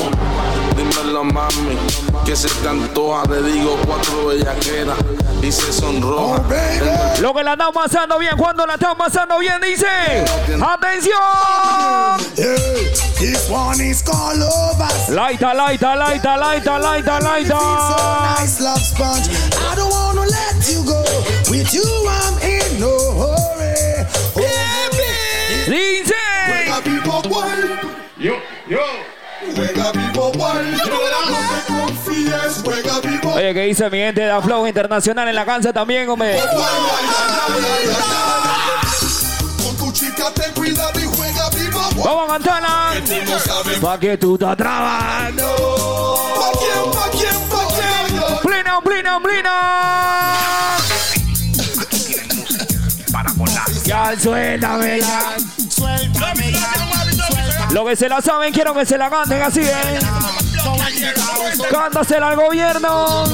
Dímelo, 0.82 1.24
mami, 1.24 1.78
que 2.26 2.36
se 2.36 2.48
te 2.48 2.68
antoja. 2.68 3.22
Te 3.24 3.44
digo 3.44 3.78
cuatro 3.86 4.28
bellaqueras 4.28 4.98
y 5.42 5.52
se 5.52 5.72
sonroja. 5.72 6.42
Lo 7.20 7.34
que 7.36 7.44
la 7.44 7.52
estamos 7.52 7.76
pasando 7.76 8.18
bien, 8.18 8.36
cuando 8.36 8.66
la 8.66 8.74
estamos 8.74 8.98
pasando 8.98 9.38
bien, 9.38 9.62
dice. 9.62 9.86
¡Atención! 10.60 11.22
This 13.20 13.48
one 13.48 13.80
is 13.80 14.02
called 14.02 14.40
Lovers. 14.40 15.10
Laita, 15.10 15.54
laita, 15.54 15.96
laita, 15.96 16.36
laita, 16.38 16.80
laita, 16.80 17.20
laita. 17.20 18.40
Nice 18.40 18.60
love 18.60 18.82
sponge. 18.82 19.30
I 19.30 19.76
don't 19.76 19.92
wanna 19.92 20.22
let 20.22 20.68
you 20.68 20.84
go. 20.84 21.04
With 21.52 21.72
you, 21.76 21.86
I'm 22.10 22.40
in 22.42 22.80
no 22.80 23.31
vivo 30.12 30.32
cual. 30.38 30.72
No 30.72 30.78
te 30.78 30.90
confíes. 31.68 32.62
Juega 32.64 33.00
vivo. 33.00 33.34
Oye, 33.34 33.54
¿qué 33.54 33.62
dice 33.62 33.90
mi 33.90 33.98
gente 33.98 34.22
de 34.22 34.42
Flow 34.42 34.68
Internacional 34.68 35.28
en 35.28 35.36
la 35.36 35.46
cancha 35.46 35.74
también, 35.74 36.08
hombre? 36.10 36.40
Con 39.64 39.76
tu 39.78 39.92
chica 39.92 40.32
ten 40.34 40.54
cuidado 40.54 41.00
y 41.00 41.04
juega 41.04 41.50
vivo. 41.50 41.82
Vamos 42.04 42.32
Pa' 43.82 44.00
que 44.00 44.18
tú 44.18 44.34
estás 44.36 44.58
trabajando. 44.58 45.56
pa' 46.36 46.52
quién, 46.60 46.92
pa' 46.92 47.10
quién, 47.12 47.36
pa' 47.50 47.68
quién. 47.76 47.92
Ya. 53.86 54.16
Lo 57.72 57.86
que 57.86 57.96
se 57.96 58.10
la 58.10 58.22
saben, 58.22 58.54
quiero 58.54 58.74
que 58.74 58.86
se 58.86 58.98
la 58.98 59.10
canten 59.10 59.42
así, 59.42 59.62
¿eh? 59.62 60.00
Cándasela 61.70 62.28
al 62.30 62.36
gobierno. 62.36 63.26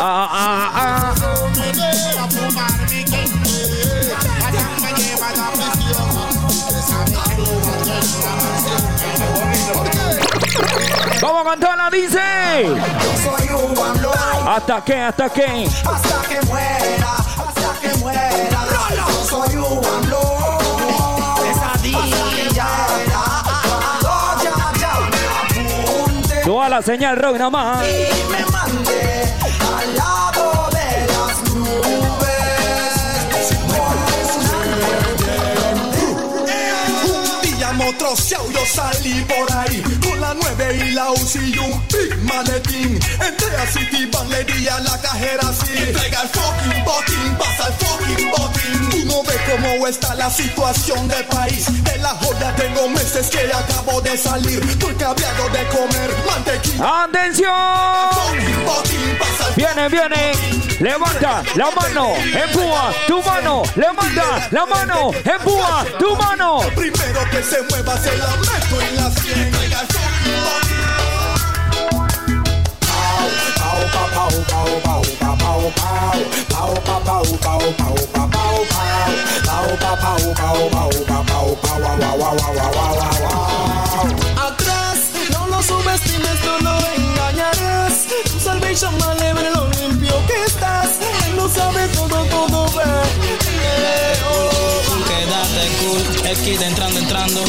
Ah, 0.00 0.28
ah, 0.32 0.70
ah, 0.74 1.14
Vamos 11.24 11.40
a 11.40 11.50
cantarla, 11.50 11.88
dice. 11.90 12.20
Yo 12.64 12.76
soy 13.24 13.48
un 13.48 13.74
¿Hasta 14.46 14.84
qué? 14.84 14.96
¿Hasta 14.96 15.30
qué? 15.30 15.66
Hasta 15.66 16.28
que 16.28 16.42
muera 16.46 17.16
Hasta 17.16 17.80
que 17.80 17.96
muera 17.96 18.28
Yo 18.94 19.24
soy 19.24 19.56
un 19.56 19.80
Pesadilla 21.40 22.66
Cuando 23.64 24.12
ya, 24.44 24.52
ya 24.78 24.92
me 25.08 25.22
apunte 26.04 26.36
Toda 26.44 26.68
la 26.68 26.82
señal 26.82 27.16
rock 27.16 27.38
nada 27.38 27.48
más. 27.48 27.86
y 27.88 27.90
me 28.30 28.44
mandé 28.52 29.32
al 29.78 29.96
lado 29.96 30.68
de 30.72 31.06
las 31.06 31.54
nubes. 31.54 32.34
Un 37.02 37.40
día 37.40 37.72
motroceado 37.72 38.50
yo 38.50 38.66
salí 38.66 39.24
por 39.24 39.50
ahí 39.56 39.93
la 40.20 40.34
9 40.34 40.86
y 40.86 40.90
la 40.92 41.10
UCI 41.10 41.54
y 41.54 41.58
un 41.58 41.82
big 41.88 42.16
maletín. 42.22 42.98
Entré 43.20 43.56
a 43.56 43.66
City 43.66 44.06
Bank, 44.06 44.30
le 44.30 44.44
di 44.44 44.68
a 44.68 44.80
la 44.80 45.00
cajera 45.00 45.48
así. 45.48 45.72
Entrega 45.76 46.22
el 46.22 46.28
fucking 46.28 46.84
botín, 46.84 47.36
pasa 47.38 47.68
el 47.68 47.74
fucking 47.74 48.30
botín. 48.30 49.13
No 49.14 49.22
ves 49.22 49.40
cómo 49.48 49.86
está 49.86 50.12
la 50.16 50.28
situación 50.28 51.06
del 51.06 51.24
país. 51.26 51.66
De 51.84 51.98
la 51.98 52.08
joya 52.08 52.52
tengo 52.56 52.88
meses 52.88 53.28
que 53.30 53.46
acabo 53.52 54.00
de 54.00 54.16
salir. 54.18 54.60
Estoy 54.64 54.92
cabreado 54.94 55.48
de 55.50 55.64
comer 55.68 56.10
mantequilla. 56.26 57.04
¡Atención! 57.04 57.54
El 58.34 59.54
Viene, 59.54 59.88
viene. 59.88 60.32
Levanta 60.80 61.44
la 61.54 61.70
mano. 61.70 62.12
Empuja 62.16 62.92
tu 63.06 63.22
mano. 63.22 63.62
Levanta 63.76 64.48
la 64.50 64.66
mano. 64.66 65.12
Empuja 65.24 65.84
tu 65.96 66.16
mano. 66.16 66.58
Primero 66.74 67.20
que 67.30 67.40
se 67.40 67.62
mueva 67.70 67.96
se 67.96 68.18
la 68.18 68.34
meto 68.34 68.80
en 68.80 68.96
la 68.96 69.10
sien. 69.12 69.54
El. 69.54 69.74
Pau, 74.82 75.02
Atrás, 84.36 84.98
no 85.30 85.46
lo 85.48 85.62
subestimes, 85.62 86.44
no 86.44 86.58
lo 86.58 86.78
engañarás. 86.96 88.04
Tu 88.30 88.40
salvation 88.40 88.98
vale 88.98 89.32
ver 89.32 89.52
lo 89.56 89.68
limpio 89.70 90.14
que 90.26 90.44
estás. 90.44 90.98
Él 91.26 91.36
lo 91.36 91.48
sabe 91.48 91.88
todo, 91.88 92.24
todo 92.26 92.66
ve. 92.76 92.84
Quédate 95.08 95.68
cool, 95.80 96.26
el 96.26 96.36
kid 96.38 96.60
entrando, 96.60 96.98
entrando. 96.98 97.42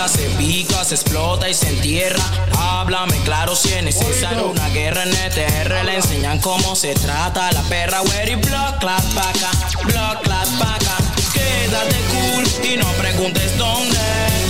Se 0.00 0.06
mata, 0.06 0.08
se 0.08 0.30
pica, 0.38 0.84
se 0.84 0.94
explota 0.94 1.48
y 1.48 1.54
se 1.54 1.68
entierra. 1.68 2.24
Háblame 2.58 3.16
claro 3.24 3.54
si 3.54 3.72
es 3.72 3.82
necesario 3.82 4.50
una 4.50 4.68
guerra 4.70 5.02
en 5.02 5.10
ETR. 5.10 5.84
Le 5.84 5.96
enseñan 5.96 6.38
cómo 6.40 6.74
se 6.74 6.94
trata 6.94 7.52
la 7.52 7.62
perra. 7.62 8.00
Where 8.02 8.36
block 8.36 8.78
clap 8.78 9.02
paca, 9.14 9.50
block 9.84 10.22
clap 10.22 10.48
paca. 10.58 10.96
Quédate 11.34 11.96
cool 12.12 12.44
y 12.66 12.76
no 12.78 12.86
preguntes 12.92 13.58
dónde. 13.58 13.98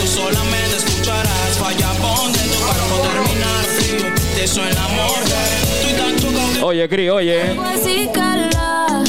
Tú 0.00 0.06
solamente 0.06 0.76
escucharás 0.76 1.58
falla 1.58 1.90
ponte. 1.94 2.38
Tu 2.38 2.58
cuerpo 2.64 3.08
terminar 3.08 3.64
frío, 3.76 4.06
tan 5.96 6.16
chocado 6.16 6.52
que 6.52 6.62
Oye, 6.62 6.88
Cri, 6.88 7.08
oye. 7.08 7.54
Pues 7.56 7.80
sí, 7.82 8.08
cala, 8.14 9.02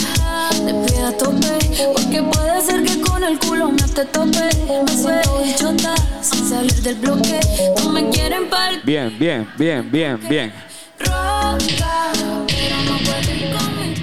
te 0.65 0.73
pide 0.73 1.03
a 1.03 1.18
tope, 1.18 1.59
porque 1.93 2.23
puede 2.23 2.61
ser 2.61 2.84
que 2.84 2.90
con 3.22 3.30
el 3.30 3.39
culo 3.39 3.72
no 3.72 3.88
te 3.88 4.06
tope. 4.06 4.49
Me 4.85 4.91
siento 4.91 5.43
bichota, 5.43 5.95
sin 6.22 6.49
salir 6.49 6.73
del 6.81 6.95
bloque, 6.95 7.39
no 7.77 7.89
me 7.89 8.10
quieren 8.10 8.49
pa'l 8.49 8.81
Bien, 8.84 9.15
bien, 9.19 9.48
bien, 9.57 9.91
bien, 9.91 10.19
bien. 10.27 10.53
roca, 10.99 12.11
pero 12.48 12.76
no 12.88 12.98
pueden 13.06 13.52
comer. 13.53 13.98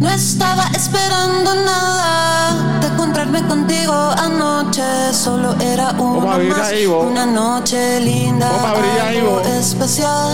No 0.00 0.10
estaba 0.10 0.66
esperando 0.74 1.54
nada 1.54 1.93
contigo 3.42 3.92
anoche. 3.92 5.12
Solo 5.12 5.54
era 5.60 5.90
una 5.98 6.38
más, 6.38 6.72
una 6.88 7.26
noche 7.26 8.00
linda, 8.00 8.48
algo 9.06 9.40
especial. 9.40 10.32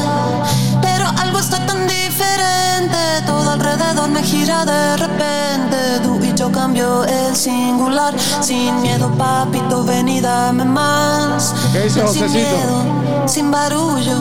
Pero 0.82 1.06
algo 1.18 1.38
está 1.38 1.64
tan 1.66 1.86
diferente 1.86 2.96
todo 3.26 3.50
alrededor 3.50 4.08
me 4.10 4.22
gira 4.22 4.64
de 4.64 4.96
repente. 4.96 6.00
Tú 6.02 6.18
y 6.22 6.34
yo 6.34 6.50
cambio 6.50 7.04
el 7.04 7.34
singular. 7.36 8.14
Sin 8.40 8.80
miedo, 8.82 9.10
papito, 9.16 9.84
ven 9.84 10.08
y 10.08 10.20
dame 10.20 10.64
más. 10.64 11.54
¿Qué 11.72 11.82
dice 11.82 12.06
sin 12.08 12.32
miedo, 12.32 13.26
sin 13.26 13.50
barullo. 13.50 14.20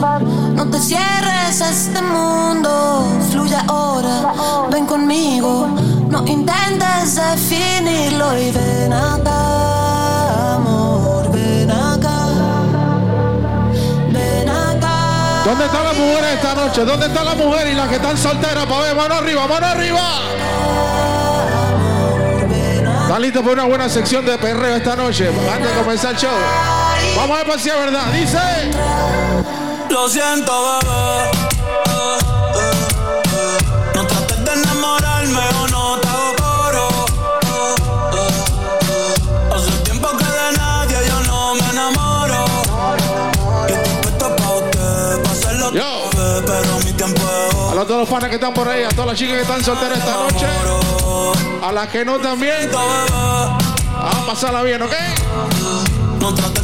No 0.54 0.66
te 0.70 0.78
cierres 0.78 1.60
a 1.60 1.70
este 1.70 2.00
mundo. 2.02 3.04
Fluye 3.30 3.56
ahora, 3.68 4.32
ven 4.70 4.86
conmigo. 4.86 5.68
No 6.10 6.26
intentes 6.26 7.14
definirlo 7.14 8.36
y 8.36 8.50
ven 8.50 8.92
acá, 8.92 10.54
amor, 10.56 11.30
ven 11.30 11.70
acá. 11.70 12.26
Ven 14.10 14.48
acá. 14.48 15.42
¿Dónde 15.44 15.66
están 15.66 15.84
las 15.84 15.96
mujeres 15.96 16.34
esta 16.34 16.54
noche? 16.56 16.84
¿Dónde 16.84 17.06
están 17.06 17.24
las 17.24 17.36
mujeres 17.36 17.72
y 17.72 17.76
las 17.76 17.88
que 17.88 17.94
están 17.94 18.18
solteras? 18.18 18.66
Para 18.66 18.80
ver, 18.80 18.96
mano 18.96 19.14
arriba, 19.14 19.46
mano 19.46 19.66
arriba. 19.66 20.00
¿Están 23.02 23.22
listos 23.22 23.42
para 23.42 23.52
una 23.54 23.64
buena 23.64 23.88
sección 23.88 24.26
de 24.26 24.36
perreo 24.36 24.76
esta 24.76 24.96
noche? 24.96 25.28
Antes 25.28 25.76
de 25.76 25.80
comenzar 25.80 26.10
el 26.10 26.16
show. 26.16 26.30
Vamos 27.16 27.36
a 27.36 27.38
ver 27.38 27.46
por 27.46 27.60
si 27.60 27.68
es 27.68 27.76
verdad. 27.76 28.06
Dice. 28.12 28.38
Lo 29.88 30.08
siento, 30.08 30.80
bebé. 30.82 31.30
Eh, 31.86 32.18
eh, 32.56 33.22
eh. 33.32 33.58
No 33.94 34.06
trates 34.06 34.44
de 34.44 34.52
enamorarme 34.54 35.69
A 47.80 47.84
todos 47.86 48.00
los 48.00 48.08
panas 48.10 48.28
que 48.28 48.34
están 48.34 48.52
por 48.52 48.68
ahí, 48.68 48.82
a 48.82 48.90
todas 48.90 49.06
las 49.06 49.18
chicas 49.18 49.36
que 49.36 49.40
están 49.40 49.64
solteras 49.64 49.96
esta 49.96 50.12
noche. 50.12 50.46
A 51.62 51.72
las 51.72 51.88
que 51.88 52.04
no 52.04 52.18
también. 52.18 52.70
Vamos 52.70 53.62
a 54.16 54.26
pasarla 54.26 54.62
bien, 54.62 54.82
¿ok? 54.82 54.92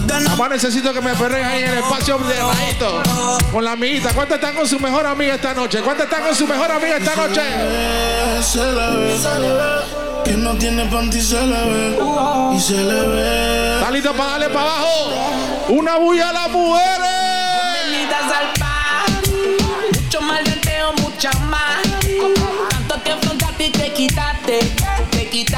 Nada 0.06 0.36
más 0.36 0.50
necesito 0.50 0.92
que 0.92 1.00
me 1.00 1.14
perren 1.14 1.42
ahí 1.42 1.62
en 1.62 1.70
el 1.70 1.78
espacio 1.78 2.18
de 2.18 2.36
ladito. 2.36 3.02
Con 3.50 3.64
la 3.64 3.72
amiguita. 3.72 4.12
¿Cuántas 4.12 4.36
están 4.36 4.56
con 4.56 4.68
su 4.68 4.78
mejor 4.78 5.06
amiga 5.06 5.36
esta 5.36 5.54
noche? 5.54 5.80
¿Cuántas 5.80 6.04
están 6.04 6.22
con 6.22 6.34
su 6.34 6.46
mejor 6.46 6.70
amiga 6.70 6.98
esta 6.98 7.16
noche? 7.16 7.40
Se 8.42 8.58
le 8.58 8.96
ve, 8.96 9.18
se 9.18 9.40
le 9.40 9.52
ve. 9.54 10.22
Que 10.22 10.32
no 10.32 10.54
tiene 10.58 10.84
panty 10.84 11.22
se 11.22 11.40
le 11.40 11.64
ve. 11.64 11.98
Y 12.54 12.60
se 12.60 12.74
le 12.74 13.08
ve. 13.08 13.74
¿Está 13.76 13.90
listo 13.90 14.12
para 14.12 14.32
darle 14.32 14.48
para 14.50 14.66
abajo? 14.66 15.12
Una 15.68 15.96
bulla 15.96 16.28
a 16.28 16.32
las 16.34 16.50
mujeres. 16.50 17.26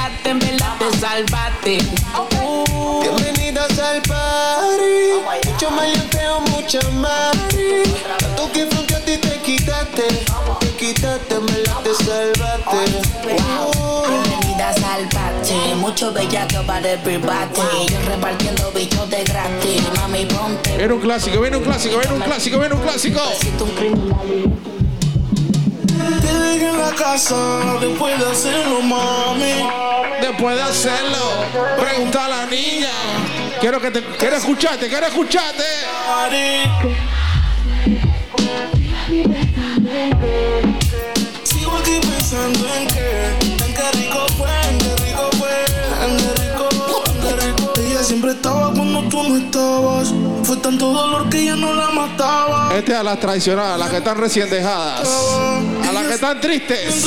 Te 0.09 0.15
quitaste, 0.15 0.31
en 0.31 0.39
verdad 0.39 0.75
te 0.79 0.99
salvaste. 0.99 1.79
Uh. 2.41 3.03
Bienvenidas 3.03 3.79
al 3.79 4.01
party. 4.03 5.51
Mucho 5.51 5.71
más 5.71 5.89
lenteo, 5.89 6.41
mucha 6.41 6.81
más. 6.93 7.37
Tanto 8.19 8.53
que 8.53 8.67
frente 8.67 8.95
a 8.95 9.05
ti 9.05 9.19
te 9.19 9.39
quitaste. 9.43 10.09
Te 10.61 10.67
quitaste, 10.77 11.41
me 11.41 11.59
la 11.59 11.75
te 11.83 11.95
salvaste. 11.95 13.03
Bienvenidas 13.27 14.77
al 14.83 15.09
party. 15.09 15.75
Mucho 15.77 16.13
bellaco 16.13 16.63
para 16.67 16.93
everybody. 16.93 17.89
Yo 17.91 17.99
repartiendo 18.09 18.73
bichos 18.73 19.11
de 19.11 19.25
gratis. 19.25 19.83
Mami, 19.97 20.25
ponte. 20.25 20.77
Viene 20.79 20.95
un 20.95 21.01
clásico, 21.01 21.41
viene 21.41 21.57
un 21.59 21.65
clásico, 21.65 21.99
viene 21.99 22.15
un 22.15 22.23
clásico, 22.23 22.59
viene 22.59 22.75
un 22.75 22.81
clásico. 22.81 23.21
Te 26.09 26.33
dejé 26.33 26.69
en 26.69 26.79
la 26.81 26.91
casa 26.91 27.37
después 27.81 28.19
de 28.19 28.27
hacerlo, 28.31 28.81
mami. 28.81 29.53
Después 30.23 30.57
de 30.57 30.63
hacerlo, 30.63 31.45
pregunta 31.79 32.25
a 32.25 32.29
la 32.29 32.47
niña. 32.47 32.91
Quiero 33.61 33.81
que 33.81 33.91
te, 33.91 34.03
quiero 34.17 34.37
escucharte, 34.37 34.89
quiero 34.89 35.07
escucharte. 35.07 35.65
Sigo 41.45 41.77
aquí 41.77 42.01
pensando 42.01 42.75
en 42.75 42.87
que, 42.89 43.27
en 43.65 43.75
qué 43.75 43.93
rico 43.99 44.27
fue, 44.39 44.51
en 44.71 44.79
qué 44.79 44.85
rico 44.85 44.87
fue, 44.87 44.88
Ella 47.99 48.07
siempre 48.07 48.31
estaba 48.31 48.73
cuando 48.73 49.03
tú 49.09 49.21
no 49.25 49.37
estabas. 49.37 50.15
Fue 50.45 50.57
tanto 50.59 50.93
dolor 50.93 51.29
que 51.29 51.47
ya 51.47 51.57
no 51.57 51.75
la 51.75 51.91
mataba. 51.91 52.71
Este 52.73 52.95
a 52.95 53.03
las 53.03 53.19
traicionadas, 53.19 53.75
a 53.75 53.79
las 53.79 53.91
que 53.91 53.97
están 53.97 54.19
recién 54.19 54.49
dejadas. 54.49 55.09
A 55.89 55.93
las 55.93 56.07
que 56.07 56.15
están 56.15 56.41
tristes. 56.41 57.05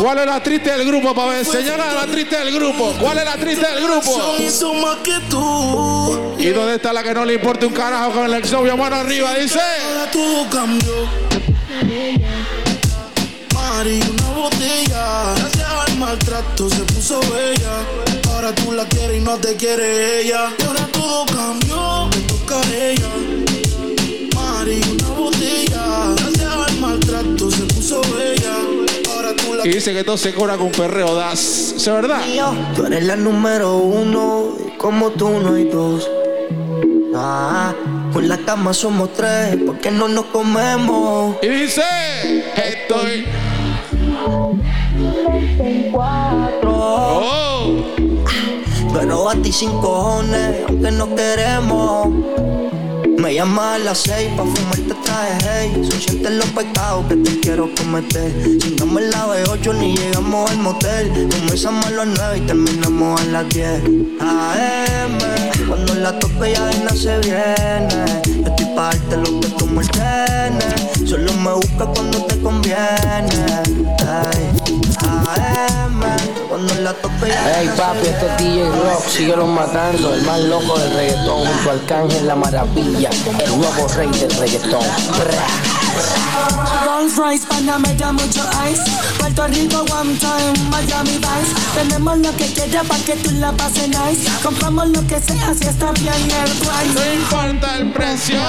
¿Cuál 0.00 0.18
es 0.18 0.26
la 0.26 0.42
triste 0.42 0.72
del 0.72 0.88
grupo, 0.88 1.14
para 1.14 1.28
ver? 1.28 1.46
Señala 1.46 1.94
la 1.94 2.06
triste 2.06 2.36
del 2.36 2.52
grupo. 2.52 2.92
¿Cuál 2.98 3.18
es 3.18 3.24
la 3.24 3.36
triste 3.36 3.64
del 3.64 3.84
grupo? 3.84 4.36
Hizo 4.40 4.74
más 4.74 4.96
que 5.04 5.20
tú. 5.30 6.34
¿Y 6.40 6.48
dónde 6.48 6.74
está 6.74 6.92
la 6.92 7.04
que 7.04 7.14
no 7.14 7.24
le 7.24 7.34
importa 7.34 7.68
un 7.68 7.72
carajo 7.72 8.10
con 8.10 8.24
el 8.24 8.34
exnovio? 8.34 8.76
Mano 8.76 8.96
arriba, 8.96 9.34
dice. 9.34 9.60
Todo 10.12 10.50
cambió. 10.50 11.08
Mari, 13.54 14.00
una 14.10 14.30
botella. 14.30 15.34
Gracias 15.36 15.70
al 15.86 15.96
maltrato 15.96 16.68
se 16.68 16.80
puso 16.80 17.20
bella. 17.20 18.13
Ahora 18.34 18.52
tú 18.52 18.72
la 18.72 18.84
quieres 18.86 19.18
y 19.18 19.20
no 19.20 19.36
te 19.36 19.54
quiere 19.54 20.20
ella. 20.20 20.50
Y 20.58 20.62
ahora 20.64 20.86
todo 20.92 21.24
cambió, 21.26 22.08
me 22.08 22.20
toca 22.26 22.60
a 22.60 22.74
ella. 22.74 23.08
Mari, 24.34 24.80
una 24.92 25.08
botella. 25.10 26.14
Gracias 26.16 26.52
al 26.52 26.78
maltrato 26.80 27.50
se 27.50 27.62
puso 27.62 28.00
bella. 28.00 28.56
Ahora 29.14 29.36
tú 29.36 29.54
la 29.54 29.64
Y 29.64 29.68
dice 29.70 29.92
que 29.92 30.02
todo 30.02 30.16
se 30.16 30.34
cobra 30.34 30.56
con 30.56 30.70
perreo 30.72 31.14
das. 31.14 31.74
¿Es 31.76 31.86
verdad? 31.86 32.22
Tú 32.74 32.84
eres 32.84 33.04
la 33.04 33.14
número 33.14 33.76
uno 33.76 34.56
y 34.66 34.76
como 34.78 35.10
tú 35.10 35.28
no 35.30 35.54
hay 35.54 35.64
dos. 35.64 36.10
Ah, 37.14 37.72
con 38.12 38.28
la 38.28 38.38
cama 38.38 38.74
somos 38.74 39.12
tres, 39.12 39.56
porque 39.64 39.92
no 39.92 40.08
nos 40.08 40.24
comemos. 40.26 41.36
Y 41.40 41.48
dice, 41.48 41.82
estoy. 42.56 43.26
Oh. 46.66 47.53
Pero 48.94 49.28
a 49.28 49.34
ti 49.34 49.50
sin 49.50 49.70
cojones, 49.80 50.62
aunque 50.68 50.90
no 50.92 51.14
queremos. 51.14 52.08
Me 53.18 53.34
llamas 53.34 53.76
a 53.76 53.78
las 53.78 53.98
seis 53.98 54.30
pa' 54.36 54.44
fumarte 54.44 54.94
traje 55.02 55.38
hey. 55.42 55.88
Son 55.90 56.00
sientes 56.00 56.30
los 56.30 56.46
pecados 56.46 57.04
que 57.06 57.16
te 57.16 57.40
quiero 57.40 57.68
cometer. 57.74 58.30
Chingamos 58.58 59.02
la 59.02 59.26
B8 59.26 59.74
ni 59.80 59.96
llegamos 59.96 60.50
al 60.50 60.58
motel. 60.58 61.28
Comenzamos 61.40 61.86
a 61.86 61.90
las 61.90 62.06
nueve 62.06 62.38
y 62.38 62.40
terminamos 62.42 63.20
a 63.20 63.24
las 63.24 63.48
10 63.48 63.82
AM 64.20 65.18
Cuando 65.68 65.94
la 65.94 66.18
tope 66.18 66.52
ya 66.52 66.70
nada 66.84 66.94
se 66.94 67.18
viene. 67.18 68.22
Yo 68.26 68.46
estoy 68.46 68.66
pa' 68.76 68.90
darte 68.92 69.16
lo 69.16 69.40
que 69.40 69.48
tú 69.48 69.66
me 69.66 69.78
ordenes. 69.78 71.08
Solo 71.08 71.32
me 71.32 71.52
busca 71.54 71.86
cuando 71.86 72.24
te 72.26 72.38
conviene. 72.40 73.62
Ey. 73.98 74.50
AM 75.00 76.33
Cuando 76.54 76.72
la 76.82 76.90
Ey 77.58 77.68
papi, 77.76 78.06
este 78.06 78.26
es 78.26 78.36
DJ 78.38 78.68
Rock, 78.68 79.08
síguelo 79.08 79.44
matando, 79.44 80.14
el 80.14 80.22
más 80.22 80.38
loco 80.42 80.78
del 80.78 80.94
reggaetón, 80.94 81.44
junto 81.44 81.70
al 81.70 81.80
Arcángel 81.80 82.26
La 82.28 82.36
Maravilla, 82.36 83.10
el 83.44 83.58
nuevo 83.58 83.88
rey 83.96 84.08
del 84.12 84.30
reggaetón. 84.38 84.84
Rolls 86.84 87.16
Royce, 87.16 87.46
Panamera, 87.46 88.12
mucho 88.12 88.42
ice. 88.70 88.82
Puerto 89.18 89.46
Rico, 89.48 89.84
one 89.92 90.16
time, 90.18 90.70
Miami 90.70 91.18
Vice. 91.18 91.54
Tenemos 91.74 92.18
lo 92.18 92.36
que 92.36 92.46
quieras 92.52 92.86
para 92.86 93.04
que 93.04 93.16
tú 93.16 93.30
la 93.32 93.52
pases 93.52 93.88
nice. 93.88 94.30
Compramos 94.42 94.88
lo 94.88 95.06
que 95.06 95.20
sea 95.20 95.54
si 95.54 95.66
está 95.66 95.92
bien 95.92 96.14
el 96.14 96.50
price. 96.50 96.94
No 96.94 97.12
importa 97.14 97.76
el 97.78 97.92
precio. 97.92 98.40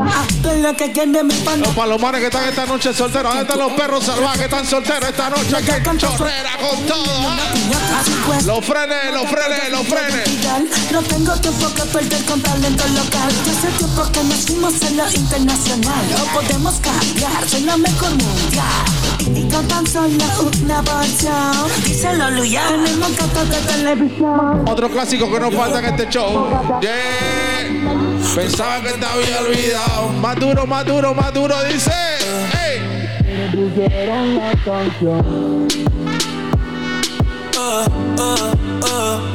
Ah, 0.00 0.24
tú 0.42 0.48
lo 0.60 0.76
que 0.76 0.92
quieres 0.92 1.24
mi 1.24 1.34
pana. 1.36 1.66
Los 1.66 1.74
palomares 1.74 2.20
que 2.20 2.26
están 2.26 2.48
esta 2.48 2.66
noche 2.66 2.92
solteros. 2.92 3.34
¿Dónde 3.34 3.42
están 3.42 3.58
los 3.58 3.72
perros 3.72 4.04
salvajes 4.04 4.38
que 4.38 4.44
están 4.44 4.66
solteros 4.66 5.08
esta 5.08 5.30
noche? 5.30 5.56
Que 5.64 5.98
chorrera 5.98 6.56
con 6.58 6.86
todo. 6.86 7.28
¿ah? 7.28 7.52
Los 8.44 8.64
frenes, 8.64 9.12
los 9.12 9.28
frenes, 9.28 9.70
los 9.70 9.86
frenes. 9.86 10.28
No 10.90 11.02
tengo 11.02 11.32
tiempo 11.34 11.72
que 11.74 11.82
perder 11.82 12.24
con 12.24 12.40
talento 12.40 12.84
local. 12.88 13.32
Yo 13.44 13.52
hace 13.52 13.68
tiempo 13.78 14.02
que 14.12 14.24
nos 14.24 14.46
fuimos 14.46 14.82
en 14.82 14.96
lo 14.96 15.10
internacional. 15.10 16.11
No 16.16 16.24
podemos 16.32 16.80
cambiar, 16.80 17.48
soy 17.48 17.62
la 17.62 17.76
mejor 17.76 18.10
mundial. 18.10 19.02
Y 19.34 19.48
con 19.48 19.66
tan 19.68 19.86
solo 19.86 20.24
una 20.62 20.82
porción. 20.82 21.52
Díselo, 21.84 22.30
Luya. 22.30 22.68
Tenemos 22.68 23.16
gatos 23.16 23.48
de 23.50 23.56
televisión. 23.72 24.68
Otro 24.68 24.90
clásico 24.90 25.32
que 25.32 25.40
nos 25.40 25.54
falta 25.54 25.78
en 25.78 25.84
este 25.86 26.08
show. 26.08 26.48
Yeah. 26.80 28.12
Pensaba 28.34 28.80
que 28.82 28.92
te 28.92 29.06
había 29.06 29.40
olvidado. 29.40 30.08
Más 30.20 30.36
duro, 30.36 30.66
más 30.66 30.84
duro, 30.86 31.14
más 31.14 31.34
duro, 31.34 31.54
dice. 31.64 31.92
Hey. 32.52 32.80
Ah, 37.56 37.86
ah, 38.18 38.54
ah. 38.84 39.31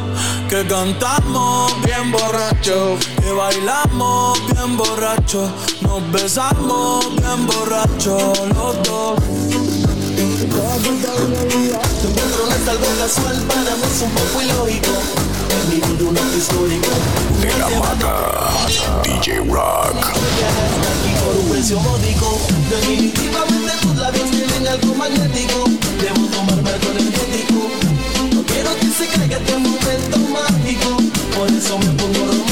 Que 0.49 0.65
cantamos 0.65 1.73
bien 1.83 2.09
borracho, 2.09 2.97
que 3.21 3.31
bailamos 3.33 4.39
bien 4.53 4.77
borracho. 4.77 5.51
Nos 5.81 6.11
besamos 6.11 7.05
bien 7.17 7.45
borrachos 7.45 8.39
los 8.55 8.83
dos. 8.83 9.19
Tu 9.19 10.23
encuentro 12.07 12.45
no 12.45 12.55
es 12.55 12.67
algo 12.69 12.87
casual, 12.97 13.37
para 13.45 13.75
mí 13.75 13.83
es 13.93 14.01
un 14.01 14.11
poco 14.11 14.41
ilógico. 14.41 14.91
Vida 15.69 16.09
un 16.09 16.17
acto 16.17 16.37
histórico. 16.37 16.89
De 17.41 17.57
la 17.59 17.69
mata, 17.79 18.13
DJ 19.03 19.39
Rock. 19.39 20.15
Y 21.05 21.11
por 21.25 21.35
un 21.43 21.49
precio 21.51 21.77
módico, 21.81 22.39
definitivamente 22.69 23.73
tus 23.81 23.95
labios 23.97 24.31
tienen 24.31 24.65
algo 24.65 24.95
magnético. 24.95 25.65
Debo 26.01 26.25
tomarme 26.27 26.69
algo 26.69 26.91
energético. 26.91 27.69
Se 28.97 29.07
caiga 29.09 29.37
este 29.37 29.55
momento 29.59 30.17
mágico. 30.33 30.97
Por 31.35 31.47
eso 31.51 31.77
me 31.77 31.85
pongo 31.85 32.25
romántico. 32.25 32.46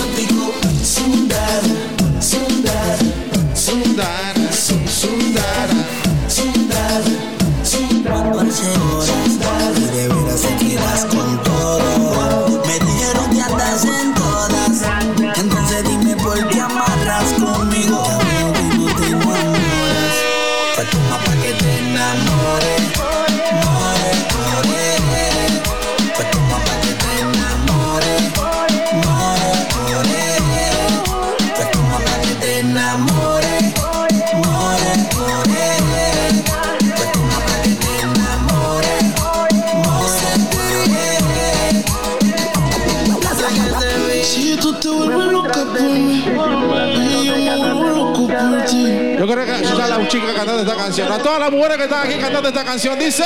Esta 50.66 50.76
canción. 50.76 51.12
A 51.12 51.18
todas 51.20 51.40
las 51.40 51.52
mujeres 51.52 51.78
que 51.78 51.84
están 51.84 52.08
aquí 52.08 52.20
cantando 52.20 52.50
esta 52.50 52.64
canción, 52.64 52.98
dice. 52.98 53.24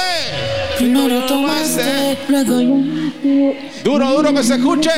Primero 0.78 1.22
tomaste, 1.26 2.18
luego 2.28 2.84
Duro, 3.84 4.12
duro 4.12 4.34
que 4.34 4.44
se 4.44 4.56
escuche. 4.56 4.92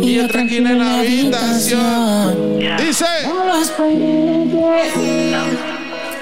y 0.00 0.14
yo 0.14 0.28
tranquila 0.28 0.70
en 0.70 0.78
la 0.78 1.00
habitación. 1.00 2.58
Dice. 2.78 3.04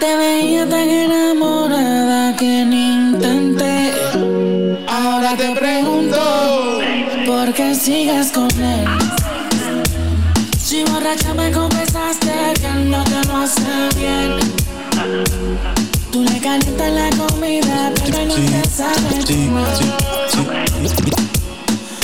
Te 0.01 0.17
veía 0.17 0.69
tan 0.69 0.89
enamorada 0.89 2.37
que 2.37 2.65
ni 2.65 3.11
intenté. 3.11 3.93
Ahora 4.89 5.37
te 5.37 5.51
pregunto, 5.55 6.81
¿por 7.27 7.53
qué 7.55 7.75
sigues 7.75 8.33
con 8.33 8.51
él? 8.61 8.87
Si 10.59 10.83
borracha 10.85 11.35
me 11.35 11.53
confesaste 12.13 12.61
que 12.61 12.69
no 12.85 13.05
te 13.05 13.29
lo 13.29 13.37
hace 13.37 13.89
bien. 13.97 14.39
Tú 16.11 16.23
le 16.23 16.41
calientas 16.41 16.93
la 16.93 17.11
comida, 17.11 17.93
pero 18.05 18.25
no 18.27 18.35
te 18.35 18.69
sabe 18.69 19.25
comer. 19.27 19.69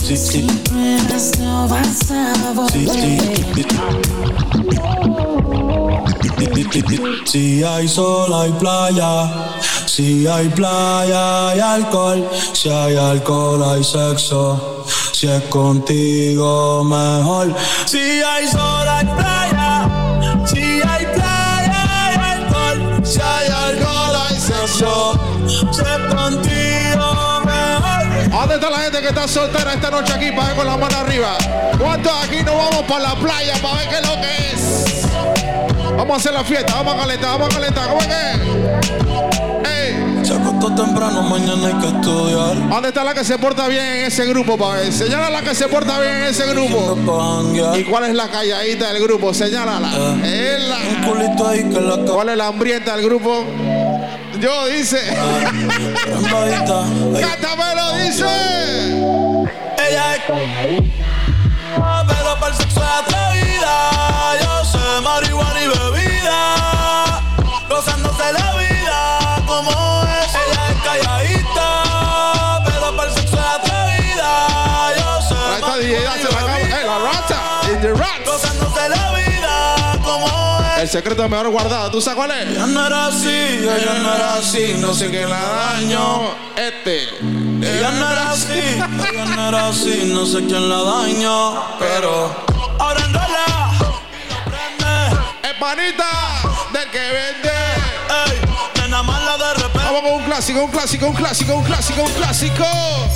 Sí. 0.04 0.46
Buenas 0.72 1.38
no 1.38 1.68
vas 1.68 2.10
a 2.10 2.52
volver. 2.54 2.78
Si 7.24 7.62
hay 7.62 7.88
sol, 7.88 8.32
hay 8.32 8.52
playa. 8.52 9.30
Si 9.86 10.26
hay 10.26 10.48
playa, 10.48 11.50
hay 11.50 11.60
alcohol. 11.60 12.26
Si 12.54 12.70
hay 12.70 12.96
alcohol, 12.96 13.62
hay 13.62 13.84
sexo. 13.84 14.84
Si 15.12 15.26
es 15.28 15.42
contigo, 15.44 16.84
mejor. 16.84 17.54
Si 17.84 17.98
hay 17.98 18.48
sol, 18.48 18.88
hay 18.88 19.04
playa. 19.04 19.37
Que 29.08 29.14
está 29.20 29.26
soltera 29.28 29.72
esta 29.72 29.90
noche 29.90 30.12
aquí 30.12 30.30
para 30.32 30.48
ver 30.48 30.56
con 30.56 30.66
la 30.66 30.76
mano 30.76 30.98
arriba? 30.98 31.30
¿Cuántos 31.78 32.12
aquí 32.24 32.42
nos 32.44 32.54
vamos 32.56 32.82
para 32.86 33.00
la 33.00 33.14
playa 33.14 33.54
para 33.62 33.74
ver 33.78 33.88
qué 33.88 33.94
es 33.96 34.06
lo 34.06 34.14
que 34.20 34.52
es? 34.52 35.02
Vamos 35.96 36.10
a 36.12 36.16
hacer 36.16 36.32
la 36.34 36.44
fiesta, 36.44 36.74
vamos 36.74 36.94
a 36.94 36.98
calentar, 36.98 37.30
vamos 37.38 37.48
a 37.48 37.58
calentar. 37.58 37.88
¿Cómo 37.88 38.00
es 38.00 38.06
que? 38.06 39.68
¡Ey! 39.70 40.24
Se 40.24 40.34
acostó 40.34 40.74
temprano, 40.74 41.22
mañana 41.22 41.68
hay 41.68 41.74
que 41.74 41.86
estudiar. 41.86 42.68
¿Dónde 42.68 42.88
está 42.88 43.02
la 43.04 43.14
que 43.14 43.24
se 43.24 43.38
porta 43.38 43.66
bien 43.68 43.84
en 43.84 44.04
ese 44.06 44.26
grupo, 44.26 44.58
para 44.58 44.80
ver? 44.80 44.92
Señala 44.92 45.30
la 45.30 45.40
que 45.42 45.54
se 45.54 45.68
porta 45.68 45.98
bien 46.00 46.12
en 46.14 46.24
ese 46.24 46.46
grupo. 46.46 46.96
¿Y 47.78 47.84
cuál 47.84 48.04
es 48.04 48.14
la 48.14 48.28
calladita 48.28 48.92
del 48.92 49.02
grupo? 49.02 49.32
Señálala. 49.32 49.88
La- 50.68 51.06
¿Cuál 52.14 52.28
es 52.28 52.36
la 52.36 52.46
hambrienta 52.48 52.94
del 52.96 53.04
grupo? 53.06 53.44
Yo 54.40 54.66
dice. 54.66 55.02
Cántamelo, 57.20 57.92
dice. 57.94 58.24
Ella 59.78 60.14
es 60.14 60.22
pero 62.06 62.38
para 62.38 62.52
el 62.52 62.54
sexo 62.54 62.80
es 62.80 62.88
atrevida. 62.88 63.90
Yo 64.40 64.64
sé 64.64 65.00
marihuana 65.02 65.60
y 65.60 65.66
bebida. 65.66 67.20
Gozándose 67.68 68.32
la 68.32 68.54
vida 68.56 69.42
como 69.46 69.70
es. 70.04 70.32
Ella 70.34 70.62
es 70.70 70.76
calladita, 70.84 72.62
pero 72.64 72.96
para 72.96 73.08
el 73.08 73.14
sexo 73.14 73.36
es 73.36 73.44
atrevida. 73.44 74.30
Yo 74.98 75.20
sé 75.22 75.34
marihuana 75.60 75.82
y 75.82 75.86
bebida. 75.90 76.88
Gozándose 78.24 78.88
la 78.88 78.97
es. 80.78 80.82
El 80.82 80.88
secreto 80.88 81.28
mejor 81.28 81.48
guardado. 81.50 81.90
¿Tú 81.90 82.00
sabes 82.00 82.16
cuál 82.16 82.30
es? 82.30 82.48
Ella 82.48 82.66
no 82.66 82.86
era 82.86 83.06
así, 83.06 83.28
ella 83.28 83.94
no 84.02 84.14
era 84.14 84.34
así, 84.34 84.74
no 84.78 84.94
sé 84.94 85.10
qué 85.10 85.26
la 85.26 85.40
daño. 85.40 86.34
Este. 86.56 87.08
Ella 87.60 87.90
no 87.90 88.10
era 88.12 88.30
así, 88.30 88.60
ella 89.10 89.24
no 89.24 89.48
era 89.48 89.68
así, 89.68 90.10
no 90.12 90.24
sé 90.24 90.44
quién 90.46 90.68
la 90.68 90.82
daño, 90.82 91.78
pero 91.78 92.30
ahora 92.78 93.00
enrola. 93.04 93.72
Es 95.42 95.54
panita 95.58 96.40
del 96.72 96.90
que 96.90 96.98
vende. 96.98 97.47
Vamos 99.88 100.02
con 100.02 100.12
un 100.20 100.24
clásico, 100.26 100.64
un 100.64 100.70
clásico, 100.70 101.06
un 101.06 101.14
clásico, 101.14 101.54
un 101.54 101.64
clásico, 101.64 102.02
un 102.02 102.12
clásico. 102.12 102.64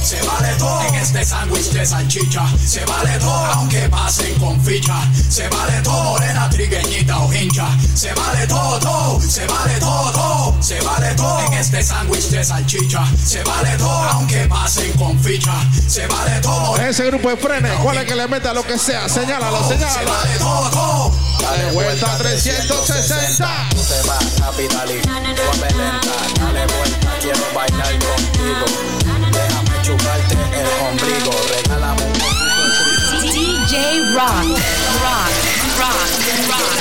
Se 0.02 0.22
vale 0.22 0.54
todo 0.58 0.80
en 0.88 0.94
este 0.94 1.22
sándwich 1.22 1.70
de 1.70 1.84
salchicha. 1.84 2.44
Se 2.66 2.82
vale 2.86 3.18
todo 3.18 3.44
aunque 3.44 3.90
pasen 3.90 4.34
con 4.36 4.58
ficha. 4.64 4.94
Se 5.28 5.48
vale 5.50 5.82
todo 5.82 6.02
morena, 6.02 6.48
trigueñita 6.48 7.18
o 7.18 7.30
hincha. 7.30 7.66
Se 7.94 8.14
vale 8.14 8.46
todo, 8.46 8.78
todo. 8.78 9.20
Se 9.20 9.46
vale 9.46 9.74
todo, 9.80 10.12
todo. 10.12 10.62
Se 10.62 10.80
vale 10.80 11.14
todo 11.14 11.40
en 11.40 11.52
este 11.52 11.82
sándwich 11.82 12.30
de 12.30 12.42
salchicha. 12.42 13.04
Se 13.22 13.44
vale 13.44 13.76
todo 13.76 13.90
aunque 14.04 14.46
pasen 14.46 14.92
con 14.94 15.22
ficha. 15.22 15.52
Se 15.86 16.06
vale 16.06 16.40
todo. 16.40 16.78
Ese 16.78 17.04
grupo 17.04 17.28
de 17.28 17.36
frenes, 17.36 17.72
¿cuál 17.82 17.98
es 17.98 18.06
que 18.06 18.14
le 18.14 18.26
meta 18.28 18.54
lo 18.54 18.64
que 18.64 18.78
sea? 18.78 19.10
Señálalo, 19.10 19.62
Se 19.68 19.74
señálalo. 19.74 20.10
vale 20.10 20.38
todo, 20.38 20.70
todo. 20.70 21.12
Dale 21.42 21.70
vuelta 21.72 22.16
360. 22.16 23.46
Se 23.76 24.08
va 24.08 24.18
capital 24.38 24.90
y 24.90 25.02
suave 25.02 25.68
lenta. 25.76 26.00
Dale 26.40 26.61
vuelta, 26.66 27.18
quiero 27.20 27.44
bailar 27.54 27.98
contigo. 27.98 28.66
Déjame 29.32 29.82
chuparte 29.82 30.34
el 30.34 30.66
ombligo. 30.88 31.32
Regálame 31.48 32.02
un 32.02 32.12
poquito 32.12 32.82
de 33.10 33.28
DJ 33.32 33.74
Rock, 34.14 34.46
Rock, 35.02 35.32
Rock, 35.78 36.10
DJ 36.26 36.42
Rock, 36.48 36.72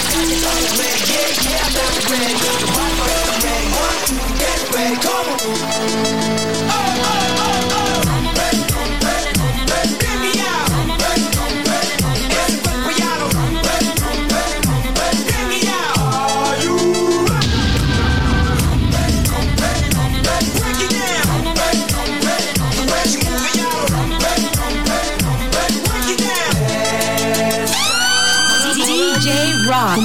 Rock, 29.91 29.99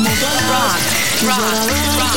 Rock, 1.23 1.39
Rock. 1.99 2.17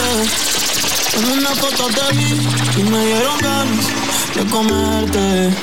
En 1.17 1.37
una 1.37 1.49
foto 1.49 1.87
te 1.87 2.15
vi 2.15 2.47
y 2.77 2.83
me 2.83 3.05
dieron 3.05 3.37
ganas 3.41 3.85
de 4.33 4.45
comerte. 4.45 5.53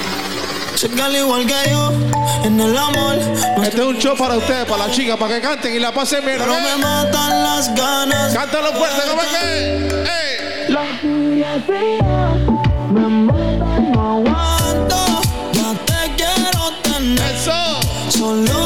Sé 0.77 0.89
que 0.89 1.03
al 1.03 1.17
igual 1.17 1.47
que 1.47 1.71
yo, 1.71 1.91
en 2.45 2.61
el 2.61 2.77
amor 2.77 3.17
no 3.57 3.65
Este 3.65 3.79
es 3.79 3.87
un 3.87 3.99
show 3.99 4.17
para 4.17 4.37
ustedes, 4.37 4.67
para 4.67 4.87
las 4.87 4.95
chicas, 4.95 5.17
para 5.17 5.35
que 5.35 5.41
canten 5.41 5.75
y 5.75 5.81
la 5.81 5.93
pasen 5.93 6.25
bien. 6.25 6.39
Pero 6.39 6.53
¿ok? 6.53 6.61
me 6.61 6.77
matan 6.77 7.43
las 7.43 7.75
ganas. 7.75 8.33
Cántalo 8.33 8.73
fuerte, 8.75 9.03
¿cómo 9.09 9.23
es 9.23 9.29
que? 9.29 9.89
¡Ey! 10.03 10.37
La 10.69 10.83
me 12.93 13.09
mata, 13.09 13.81
no 13.81 14.11
aguanto. 14.13 15.23
Ya 15.53 15.75
te 15.87 16.15
quiero 16.17 16.73
tener. 16.83 17.35
Eso. 17.35 17.81
Solo 18.11 18.66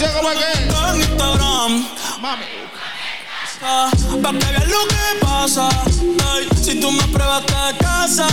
la 0.00 0.12
parte 0.12 0.12
de 0.12 0.12
esta 0.12 0.12
canción, 0.12 0.12
¿cómo 0.14 0.30
es 0.30 0.38
que? 0.38 0.68
con 0.68 0.96
Instagram. 0.96 1.86
Mami. 2.20 2.44
Pa' 4.22 4.30
que 4.32 4.46
veas 4.46 4.68
lo 4.68 4.86
que 4.88 4.96
pasa. 5.26 5.68
Ey, 6.36 6.48
si 6.62 6.80
tú 6.80 6.90
me 6.92 7.02
pruebas 7.08 7.44
te 7.46 7.76
casa. 7.78 8.26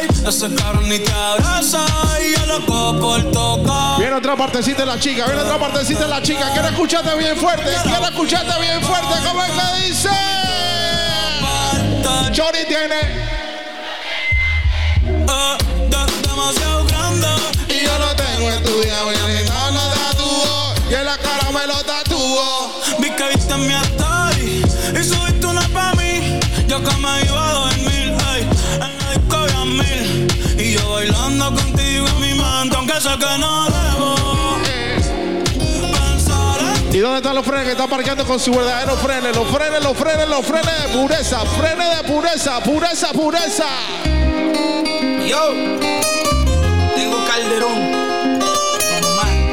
Ey, 0.00 0.08
ese 0.26 0.54
cabrón 0.54 0.88
ni 0.88 0.98
te 0.98 1.12
abraza. 1.12 1.84
Y 2.24 2.32
yo 2.38 2.46
loco 2.46 2.98
por 3.00 3.30
tocar. 3.30 3.98
Viene 3.98 4.14
otra 4.16 4.36
partecita 4.36 4.80
de 4.84 4.86
la 4.86 4.98
chica, 4.98 5.26
viene 5.26 5.42
otra 5.42 5.58
partecita 5.58 6.00
de 6.00 6.08
la 6.08 6.22
chica. 6.22 6.50
Quiero 6.52 6.68
escucharte 6.68 7.14
bien 7.16 7.36
fuerte, 7.36 7.70
quiero 7.84 8.04
escucharte 8.06 8.60
bien 8.60 8.82
fuerte. 8.82 9.14
¿Cómo 9.28 9.42
es 9.44 9.50
que 9.52 9.86
dice? 9.88 10.08
Johnny 12.36 12.64
tiene. 12.68 13.00
Eh, 15.28 15.56
de- 15.90 16.28
demasiado 16.28 16.84
grande. 16.86 17.28
Y 17.68 17.84
yo 17.84 17.98
lo 17.98 18.14
tengo 18.16 18.50
estudiado 18.50 19.12
y. 19.12 19.45
Y 20.88 20.94
en 20.94 21.04
la 21.04 21.18
cara 21.18 21.50
me 21.52 21.66
lo 21.66 21.82
tatuó. 21.82 22.70
Vi 23.00 23.10
que 23.10 23.28
viste 23.34 23.56
mi 23.56 23.74
story 23.74 24.64
y 24.98 25.04
subiste 25.04 25.46
una 25.46 25.66
pa' 25.68 25.94
mí. 25.94 26.38
Yo 26.68 26.82
que 26.82 26.96
me 26.96 27.22
iba 27.24 27.48
a 27.48 27.52
dormir, 27.52 28.14
ey, 28.34 28.42
en 28.74 28.98
la 28.98 29.10
disco 29.12 29.36
había 29.36 29.64
mil. 29.64 30.26
Y 30.58 30.72
yo 30.74 30.92
bailando 30.92 31.54
contigo 31.54 32.06
en 32.06 32.20
mi 32.20 32.34
mente, 32.34 32.76
aunque 32.76 33.00
sé 33.00 33.10
que 33.18 33.38
no 33.38 33.64
debo. 33.66 34.16
En 36.88 36.96
¿Y 36.96 36.98
dónde 37.00 37.18
están 37.18 37.34
los 37.34 37.44
frenes 37.44 37.64
que 37.66 37.72
están 37.72 37.90
parqueando 37.90 38.24
con 38.24 38.40
su 38.40 38.52
verdadero 38.52 38.96
frenes? 38.96 39.36
Los 39.36 39.48
frenes, 39.48 39.82
los 39.82 39.96
frenes, 39.96 40.28
los 40.28 40.46
frenes 40.46 40.82
de 40.82 40.98
pureza. 40.98 41.40
Frenes 41.58 41.96
de 41.96 42.04
pureza, 42.04 42.60
pureza, 42.60 43.08
pureza. 43.12 43.66
Yo 45.26 45.52
tengo 46.94 47.24
calderón. 47.26 47.95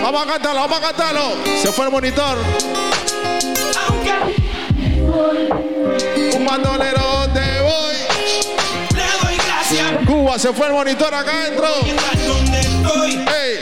Vamos 0.04 0.22
a 0.22 0.26
cantarlo, 0.34 0.60
vamos 0.60 0.78
a 0.80 0.82
cantarlo. 0.82 1.32
Se 1.62 1.72
fue 1.72 1.86
el 1.86 1.92
monitor. 1.92 2.38
Un 6.36 6.46
bandolero 6.46 7.00
donde 7.00 7.62
voy. 7.62 7.96
Le 8.96 9.04
doy 9.24 9.38
gracias. 9.38 10.06
Cuba, 10.06 10.38
se 10.38 10.52
fue 10.52 10.68
el 10.68 10.74
monitor 10.74 11.16
acá 11.16 11.32
adentro. 11.32 11.70
donde 12.28 12.60
estoy. 12.60 13.12
Ey. 13.14 13.60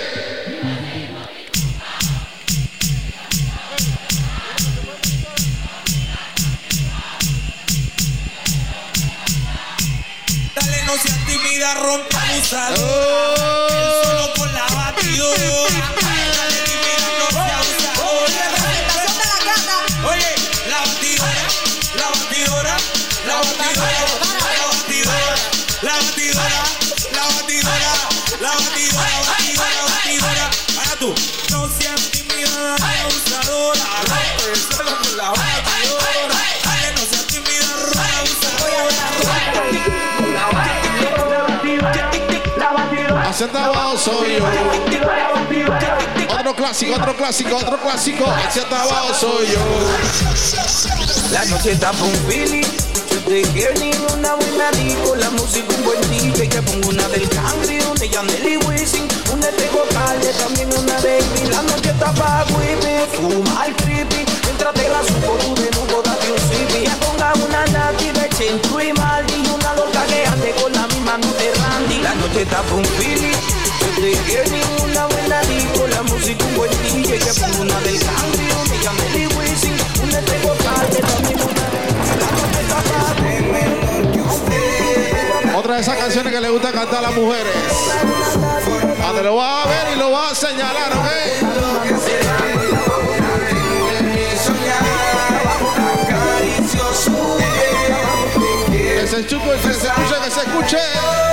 Dale, 10.56 10.84
no 10.88 10.94
seas 10.94 11.26
tímida, 11.28 11.76
rompe 11.76 12.18
abusadora. 12.18 13.68
El 13.70 14.04
solo 14.04 14.34
con 14.36 14.52
la 14.56 14.66
batidora. 14.66 16.11
Oye, 20.04 20.32
la 20.70 20.80
batidora, 20.80 21.46
la 21.96 22.08
batidora, 22.10 22.76
la 23.28 23.36
batidora, 23.36 24.04
la 24.58 24.66
batidora, 24.68 25.36
la 25.82 25.94
batidora, 25.94 26.62
la 27.12 27.24
batidora, 27.28 27.94
la 28.42 28.52
batidora, 28.52 29.16
batidora, 29.28 29.82
batidora. 29.90 30.46
Ahora 30.78 30.96
tú, 31.00 31.10
no 31.52 31.60
seas 31.70 32.02
tímida, 32.12 32.76
abusadora. 32.76 33.86
Rompe 34.10 34.48
suelo 34.56 34.94
con 35.02 35.14
la 35.18 35.28
batidora. 35.30 36.40
Dale, 36.66 36.90
no 36.96 37.02
seas 37.10 37.26
tímida, 37.28 37.68
rompe 37.86 38.10
abusadora. 38.20 39.02
Hacia 43.30 43.46
abajo 43.48 43.98
soy 43.98 44.38
yo. 44.38 44.46
Otro 46.42 46.56
clásico, 46.56 46.96
otro 46.96 47.16
clásico, 47.16 47.56
otro 47.56 47.78
clásico. 47.78 48.26
Hacia 48.26 48.64
abajo 48.64 49.14
soy 49.14 49.46
yo. 49.46 49.60
La 51.32 51.46
noche 51.46 51.74
está 51.74 51.92
pa' 51.92 52.04
un 52.04 52.16
feeling. 52.28 52.66
Yo 53.12 53.20
te 53.30 53.44
quiero 53.54 53.76
ni 53.76 53.92
una 54.12 54.34
buena 54.34 54.72
disco. 54.72 55.16
La 55.18 55.30
música 55.30 55.68
un 55.78 55.84
buen 55.84 56.02
DJ. 56.10 56.50
Que 56.50 56.60
pongo 56.64 56.90
una 56.90 57.08
del 57.10 57.30
Cangri, 57.30 57.80
una 57.82 57.94
de 57.94 58.10
Yandel 58.10 58.48
y 58.48 58.58
Wisin. 58.58 59.08
Una 59.32 59.52
de 59.52 59.70
Calde, 59.94 60.34
también 60.34 60.70
una 60.74 61.00
de 61.02 61.24
Green. 61.36 61.52
La 61.52 61.62
noche 61.62 61.92
está 61.92 62.12
pa' 62.12 62.44
whippy. 62.58 63.06
Fuma 63.16 63.68
el 63.68 63.76
creepy. 63.76 64.26
Mientras 64.46 64.74
te 64.74 64.90
la 64.90 65.04
subo 65.04 65.38
tú 65.38 65.54
de 65.62 65.70
nuevo 65.70 66.02
date 66.02 66.32
un 66.32 66.40
sipi. 66.40 66.86
Ya 66.86 66.96
ponga 67.06 67.34
una 67.46 67.68
Nati 67.68 68.10
de 68.10 68.36
Centro 68.36 68.82
y 68.82 68.92
Maldi. 68.94 69.44
Y 69.46 69.48
una 69.48 69.76
loca 69.76 70.04
que 70.08 70.26
ande 70.26 70.56
con 70.60 70.74
la 70.74 70.88
misma 70.88 71.20
no 71.20 71.32
de 71.34 71.54
Randy. 71.54 72.02
La 72.02 72.16
noche 72.16 72.42
está 72.42 72.64
pa' 72.64 72.74
un 72.74 72.86
feeling. 72.98 73.38
Yo 73.80 74.02
te 74.02 74.12
quiero 74.26 74.84
una 74.84 75.11
La 75.90 76.04
música 76.04 76.46
una 77.60 77.82
Otra 85.58 85.76
de 85.76 85.82
esas 85.82 85.98
canciones 85.98 86.34
que 86.34 86.42
le 86.42 86.50
gusta 86.50 86.72
cantar 86.72 87.00
a 87.00 87.02
las 87.02 87.14
mujeres. 87.14 87.54
Ah, 89.04 89.12
te 89.16 89.24
lo 89.24 89.36
vas 89.36 89.66
a 89.66 89.70
ver 89.70 89.96
y 89.96 90.00
lo 90.00 90.12
vas 90.12 90.32
a 90.32 90.36
señalar, 90.48 90.94
¿ok? 90.94 91.08
Que 98.72 99.08
se 99.08 99.26
que 99.62 99.74
se 99.74 99.88
escuche, 99.88 100.16
que 100.24 100.32
se 100.32 100.40
escuche. 100.42 101.31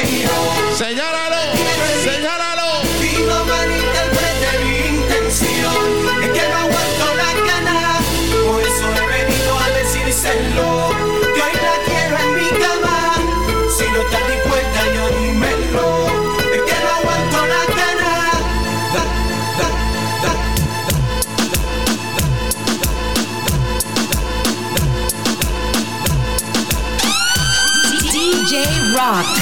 Señálalo, 0.00 1.36
señálalo. 2.02 2.68
Y 3.02 3.22
no 3.28 3.44
malinterprete 3.44 4.50
mi 4.64 4.96
intención 4.96 5.84
Es 6.22 6.30
que 6.30 6.48
no 6.48 6.56
aguanto 6.56 7.06
la 7.20 7.30
gana 7.46 8.00
Por 8.46 8.62
eso 8.62 8.86
he 8.96 9.06
venido 9.06 9.58
a 9.58 9.68
decírselo 9.68 10.68
Que 11.34 11.42
hoy 11.42 11.56
la 11.66 11.76
quiero 11.84 12.16
en 12.18 12.30
mi 12.34 12.48
cama 12.48 12.96
Si 13.76 13.84
no 13.92 14.00
estás 14.00 14.24
dispuesta 14.26 14.80
yo 14.94 15.04
dímelo 15.18 15.88
Es 16.54 16.62
que 16.62 16.76
no 16.82 16.88
aguanto 17.00 17.38
la 17.52 17.62
gana 17.76 18.10
Da, 18.94 19.02
da 29.02 29.39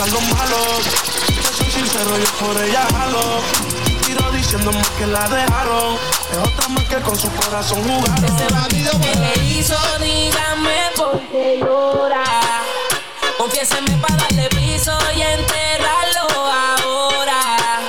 gustan 0.00 0.12
los 0.12 0.38
malos. 0.38 0.78
Yo 1.36 1.52
soy 1.52 1.70
sincero, 1.70 2.18
yo 2.18 2.46
por 2.46 2.62
ella 2.62 2.86
jalo. 2.90 3.40
Tiro 4.06 4.30
diciéndome 4.32 4.82
que 4.98 5.06
la 5.06 5.28
dejaron. 5.28 5.96
Es 6.32 6.38
otra 6.38 6.68
más 6.68 6.84
que 6.84 6.96
con 6.96 7.18
su 7.18 7.30
corazón 7.32 7.82
jugaron. 7.82 8.24
Ese 8.24 8.52
bandido 8.52 8.92
que 9.00 9.14
le 9.14 9.44
hizo, 9.44 9.76
dígame 10.00 10.90
por 10.96 11.20
qué 11.30 11.58
llora. 11.60 12.24
Confiéseme 13.38 13.90
para 13.98 14.16
darle 14.16 14.48
piso 14.50 14.96
y 15.16 15.22
enterrarlo 15.22 16.46
ahora. 16.46 17.80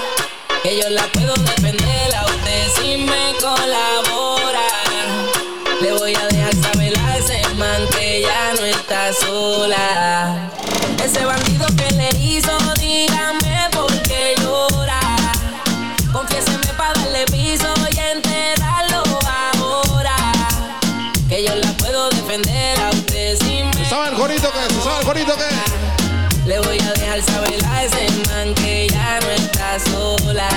Que 0.64 0.78
yo 0.78 0.90
la 0.90 1.04
puedo 1.08 1.34
defender 1.34 2.16
a 2.16 2.26
usted 2.26 2.68
si 2.76 2.98
me 2.98 3.36
colabora. 3.40 4.68
Le 5.82 5.94
voy 5.94 6.16
a 6.16 6.28
dejar 6.28 6.56
saber 6.56 6.98
a 6.98 7.18
ese 7.18 7.42
man 7.56 7.88
que 7.90 8.22
ya 8.22 8.54
no 8.54 8.66
está 8.66 9.14
sola. 9.14 10.50
Ese 11.04 11.26
bandido 11.26 11.66
que 11.76 11.91
corito 25.12 25.34
que? 25.36 26.48
Le 26.48 26.60
voy 26.60 26.80
a 26.80 26.94
dejar 26.94 27.22
saber 27.22 27.60
a 27.66 27.84
ese 27.84 28.08
man 28.30 28.54
que 28.56 28.88
ya 28.90 29.20
no 29.20 29.30
está 29.32 29.78
sola. 29.80 30.48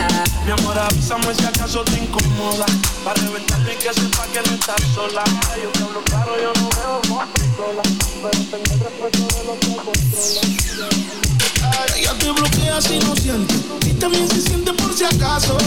Mi 0.45 0.53
amor, 0.53 0.79
avísame 0.79 1.35
si 1.35 1.45
acaso 1.45 1.83
te 1.83 1.99
incomoda. 1.99 2.67
Para 3.05 3.21
reventarme 3.21 3.75
que 3.77 3.93
sepa 3.93 4.25
que 4.33 4.41
no 4.49 4.55
estás 4.55 4.81
sola. 4.95 5.25
Yo 5.61 5.71
te 5.71 5.83
hablo 5.83 6.03
claro, 6.05 6.37
yo 6.41 6.53
no 6.61 6.69
veo 6.71 7.03
sola. 7.57 7.83
Pero 8.23 8.31
tengo 8.51 8.75
respeto 8.85 9.23
de 9.35 9.45
lo 9.45 9.55
que 9.59 9.67
controla. 9.77 10.41
Ella 11.97 12.13
te 12.19 12.31
bloquea 12.31 12.81
si 12.81 12.99
no 13.01 13.17
siente. 13.17 13.55
Y 13.87 13.93
también 13.95 14.29
se 14.29 14.41
siente 14.41 14.73
por 14.73 14.95
si 14.95 15.05
acaso. 15.05 15.59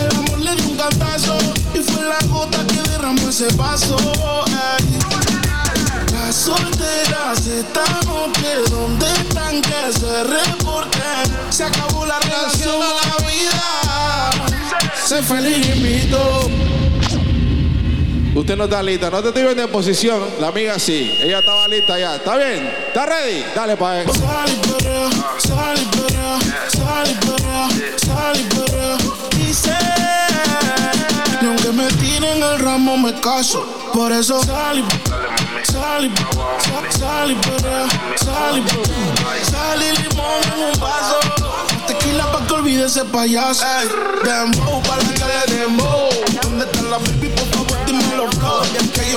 El 0.00 0.16
amor 0.16 0.38
le 0.38 0.56
dio 0.56 0.68
un 0.68 0.76
cantazo. 0.76 1.36
Y 1.74 1.78
fue 1.80 2.02
la 2.04 2.18
gota 2.28 2.66
que 2.68 2.80
derramó 2.88 3.28
ese 3.28 3.48
vaso. 3.54 3.96
Ey. 4.46 5.35
Las 6.26 6.34
solteras 6.34 7.46
esta 7.46 7.84
noche, 8.04 8.56
¿dónde 8.68 9.06
están 9.12 9.62
que 9.62 9.92
se 9.92 10.24
reporten? 10.24 11.52
Se 11.52 11.62
acabó 11.62 12.04
la 12.04 12.18
relación 12.18 12.82
a 12.82 12.88
la 12.88 13.16
vida. 13.30 14.32
Se 15.04 15.22
felicito. 15.22 16.50
Usted 18.34 18.56
no 18.56 18.64
está 18.64 18.82
lista, 18.82 19.08
no 19.08 19.22
te 19.22 19.28
estoy 19.28 19.56
en 19.56 19.70
posición. 19.70 20.20
La 20.40 20.48
amiga 20.48 20.80
sí, 20.80 21.16
ella 21.22 21.38
estaba 21.38 21.68
lista 21.68 21.96
ya. 21.96 22.16
¿Está 22.16 22.36
bien? 22.36 22.74
¿Está 22.88 23.06
ready? 23.06 23.44
Dale 23.54 23.76
para 23.76 24.02
él. 24.02 24.08
Sal 24.10 24.50
y 24.50 24.66
perrea, 24.66 25.10
sal 25.38 25.78
y 25.78 25.84
perrea, 25.96 26.38
sal 26.72 27.08
y 27.08 27.14
perrea, 27.24 27.68
sal 28.04 28.40
y 28.40 28.42
perrea. 28.52 28.96
Dice, 29.30 29.76
y 31.40 31.46
aunque 31.46 31.70
me 31.70 31.86
tiren 31.86 32.42
el 32.42 32.58
ramo 32.58 32.96
me 32.96 33.14
caso. 33.20 33.64
Por 33.94 34.10
eso 34.10 34.42
sal 34.42 34.80
y 34.80 34.82
sal 34.82 35.00
perrea, 35.04 35.25
sal 35.64 36.04
y 36.06 36.10
perrea. 37.32 37.86
Sal 38.16 39.82
y 39.82 40.02
limón 40.02 40.42
en 40.54 40.62
un 40.64 40.80
vaso. 40.80 41.18
Tequila 41.86 42.30
pa' 42.32 42.46
que 42.46 42.84
ese 42.84 43.04
payaso. 43.04 43.64
Dembow 44.24 44.82
pa' 44.82 44.96
la 44.96 45.14
calle 45.14 45.54
dembow. 45.54 46.10
¿Dónde 46.42 46.64
está 46.64 46.82
la 46.82 46.98
baby? 46.98 47.55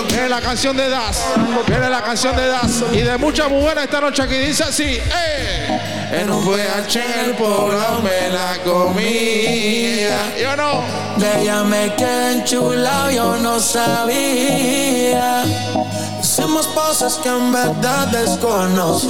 Viene 0.08 0.30
la 0.30 0.42
canción 0.42 0.76
de 0.76 0.90
Das. 0.90 1.24
Viene 1.68 1.90
la 1.90 2.02
canción 2.02 2.36
de 2.36 2.48
Das. 2.48 2.84
Y 2.92 3.02
de 3.02 3.18
muchas 3.18 3.50
mujeres 3.50 3.86
esta 3.86 4.02
noche 4.02 4.24
aquí 4.24 4.36
dice 4.36 4.64
así. 4.64 4.84
¡Eh! 4.84 5.80
En 6.12 6.32
un 6.32 6.44
VH 6.44 6.96
en 6.96 7.30
el 7.30 7.36
pueblo 7.36 8.02
me 8.04 8.30
la 8.32 8.58
comía. 8.64 10.36
Yo 10.42 10.56
no. 10.56 10.84
De 11.18 11.42
ella 11.42 11.64
me 11.64 11.94
quedé 11.96 12.34
enchulado, 12.34 13.12
yo 13.12 13.38
no 13.38 13.60
sabía. 13.60 15.44
Hicimos 16.22 16.68
cosas 16.68 17.16
que 17.16 17.30
en 17.30 17.52
verdad 17.52 18.08
desconocía. 18.08 19.08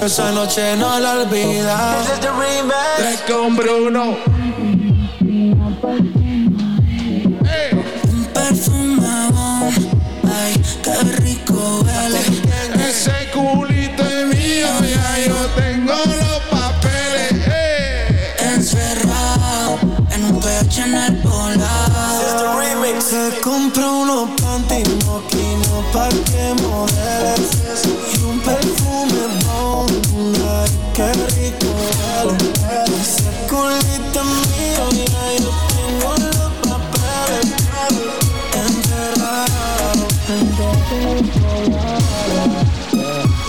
Esa 0.00 0.30
noche 0.32 0.76
no 0.76 0.98
la 1.00 1.12
olvida. 1.12 1.96
Le 2.98 3.16
compré 3.32 3.74
uno. 3.74 4.16
Un 5.20 6.25
culito 13.36 14.02
es 14.02 14.26
mío, 14.26 14.66
ya 14.80 15.18
yo 15.26 15.36
tengo 15.56 15.92
los 15.92 16.40
papeles. 16.50 17.32
¡Eh! 17.46 18.34
Encerrado 18.54 19.78
en 20.10 20.24
un 20.24 20.40
pecho 20.40 20.82
en 20.84 20.94
el 20.94 21.16
polar. 21.18 22.56
remix. 22.56 23.04
Se 23.04 23.40
compró 23.42 23.98
unos 24.00 24.30
panties 24.40 24.88
moquinos 25.04 25.84
pa' 25.92 26.08
que 26.08 26.54
modeles. 26.62 27.82
Y 28.14 28.22
un 28.22 28.40
perfume 28.40 29.22
bon, 29.44 29.86
ay, 30.56 30.70
qué 30.94 31.12
rico 31.12 31.68
huele. 32.24 32.96
Ese 33.00 33.30
culito 33.50 34.20
es 34.20 34.30
mío, 34.56 34.84
ya 35.10 35.24
yo 35.42 35.50
tengo 35.74 36.10
los 36.24 36.52
papeles. 36.64 37.46
Encerrado 38.64 40.06
en 40.28 41.85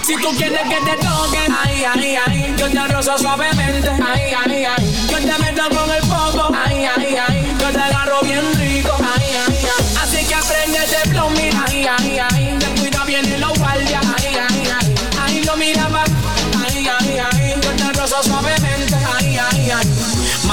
Si 0.08 0.16
tú 0.22 0.30
quieres 0.38 0.62
que 0.62 0.80
te 0.90 1.06
toquen, 1.06 1.54
ay, 1.66 1.84
ay, 1.84 2.18
ay, 2.26 2.56
yo 2.58 2.70
te 2.70 2.88
rozo 2.88 3.18
suavemente, 3.18 3.90
ay, 3.90 4.32
ay, 4.46 4.64
ay, 4.64 5.08
yo 5.10 5.18
te 5.18 5.38
meto 5.38 5.64
con 5.76 5.92
el 5.92 6.02
poco, 6.04 6.50
ay, 6.56 6.86
ay, 6.96 7.18
ay, 7.28 7.58
yo 7.60 7.70
te 7.74 7.78
agarro 7.78 8.22
bien 8.22 8.42
rico, 8.58 8.96
ay, 9.00 9.26
ay, 9.46 9.58
ay, 9.64 9.96
así 10.02 10.26
que 10.26 10.34
aprende 10.34 10.78
este 10.78 11.10
flow, 11.10 11.30
mira, 11.32 11.62
ay, 11.68 11.88
ay, 12.00 12.20
ay, 12.20 12.37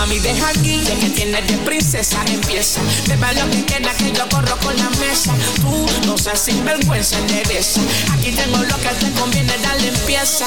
Mami, 0.04 0.18
deja 0.18 0.48
aquí, 0.50 0.82
de 0.82 0.98
que 0.98 1.08
tienes 1.08 1.46
de 1.48 1.56
princesa, 1.64 2.22
empieza. 2.26 2.78
Beba 3.06 3.32
lo 3.32 3.48
que 3.50 3.64
queda, 3.64 3.90
que 3.94 4.12
yo 4.12 4.28
corro 4.28 4.54
con 4.58 4.76
la 4.76 4.90
mesa. 5.00 5.32
Tú 5.62 5.86
no 6.04 6.18
seas 6.18 6.40
sinvergüenza, 6.40 7.16
endereza. 7.20 7.80
Aquí 8.12 8.30
tengo 8.32 8.58
lo 8.58 8.76
que 8.76 8.88
te 9.00 9.10
conviene, 9.12 9.56
dale 9.62 9.88
empieza. 9.88 10.44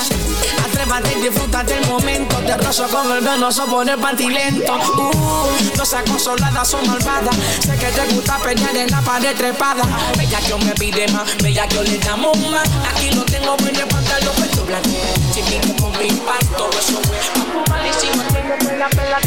Atrévate 0.63 1.11
y 1.17 1.21
disfruta 1.23 1.63
del 1.63 1.84
momento. 1.88 2.35
Te 2.45 2.55
rozo 2.55 2.88
con 2.88 3.11
el 3.11 3.23
venoso 3.23 3.65
por 3.65 3.89
el 3.89 3.97
pantilento. 3.97 4.75
Uh, 4.75 5.75
no 5.75 5.85
seas 5.85 6.03
consolada, 6.03 6.63
son 6.63 6.85
malvada. 6.88 7.31
Sé 7.59 7.75
que 7.77 7.88
te 7.88 8.13
gusta 8.13 8.38
pelear 8.38 8.77
en 8.77 8.91
la 8.91 9.01
pared 9.01 9.35
trepada. 9.35 9.81
Bella 10.19 10.39
que 10.39 10.65
me 10.65 10.73
pide 10.75 11.07
más, 11.07 11.35
bella 11.38 11.67
que 11.67 11.81
le 11.81 11.97
damos 11.97 12.38
más. 12.51 12.69
Aquí 12.93 13.09
lo 13.09 13.23
tengo, 13.23 13.57
ven 13.57 13.75
el 13.75 13.88
pantalón, 13.88 14.35
pecho 14.35 14.63
blanco. 14.65 14.89
Chiquito 15.34 15.81
con 15.81 15.97
mi 15.97 16.09
impacto, 16.09 16.69
eso 16.77 17.01
es. 17.01 17.69
Malísimo, 17.71 18.23
tengo 18.31 18.77
la 18.77 18.88
pela 18.89 19.17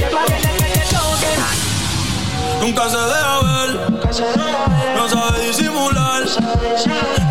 Nunca 2.60 2.88
se 2.90 2.96
deja 2.96 3.40
ver, 3.40 3.80
no 4.96 5.08
sabe 5.08 5.46
disimular. 5.46 6.22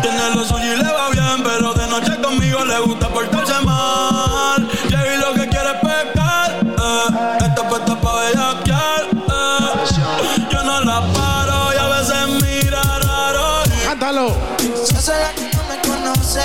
Tiene 0.02 0.34
lo 0.34 0.44
suyo 0.44 0.74
y 0.74 0.76
le 0.76 0.92
va 0.92 1.08
bien, 1.10 1.42
pero 1.44 1.72
de 1.72 1.86
noche 1.86 2.20
conmigo 2.20 2.64
le 2.64 2.80
gusta 2.80 3.08
portarse 3.08 3.54
mal. 3.64 4.68
Llegué 4.88 5.14
y 5.14 5.18
lo 5.18 5.32
que 5.34 5.48
quiere 5.48 5.70
es 5.70 5.80
pecar, 5.80 6.60
eh. 6.64 7.44
Está 7.46 7.68
puesta 7.68 7.94
pa' 8.00 8.14
bellaquear, 8.16 9.04
eh. 9.12 10.48
Yo 10.50 10.62
no 10.64 10.80
la 10.80 11.00
paro 11.12 11.72
y 11.74 11.78
a 11.78 11.86
veces 11.86 12.28
mira 12.42 12.82
raro. 12.82 13.62
Cántalo. 13.84 14.36
Se 14.84 14.96
hace 14.96 15.12
la 15.12 15.32
que 15.32 15.48
no 15.56 15.62
me 15.68 15.80
conoce. 15.88 16.42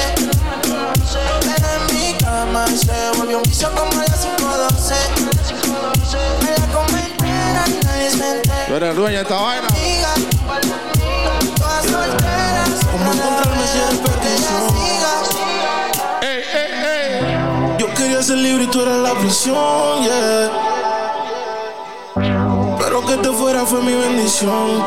En 1.58 1.96
mi 1.96 2.14
cama 2.20 2.68
se 2.68 3.18
volvió 3.18 3.38
un 3.38 3.44
vicio 3.44 3.70
como 3.72 4.00
las 4.00 4.20
512. 4.20 4.96
Tú 8.76 8.84
eres 8.84 8.94
dueña 8.94 9.20
de 9.20 9.24
esta 9.24 9.36
vaina. 9.36 9.68
¿Cómo 12.92 13.14
encontrarme 13.14 13.68
si 13.68 13.78
es 13.78 14.00
perdición? 14.00 14.64
¡Ey, 16.22 16.44
ey, 16.54 16.72
ey! 16.84 17.78
Yo 17.80 17.88
quería 17.94 18.22
ser 18.22 18.36
libre 18.40 18.66
y 18.66 18.68
tú 18.68 18.82
eras 18.82 18.98
la 18.98 19.14
prisión, 19.14 20.04
yeah. 20.04 20.52
Pero 22.78 23.06
que 23.06 23.16
te 23.16 23.30
fuera 23.32 23.66
fue 23.66 23.82
mi 23.82 23.94
bendición. 23.94 24.84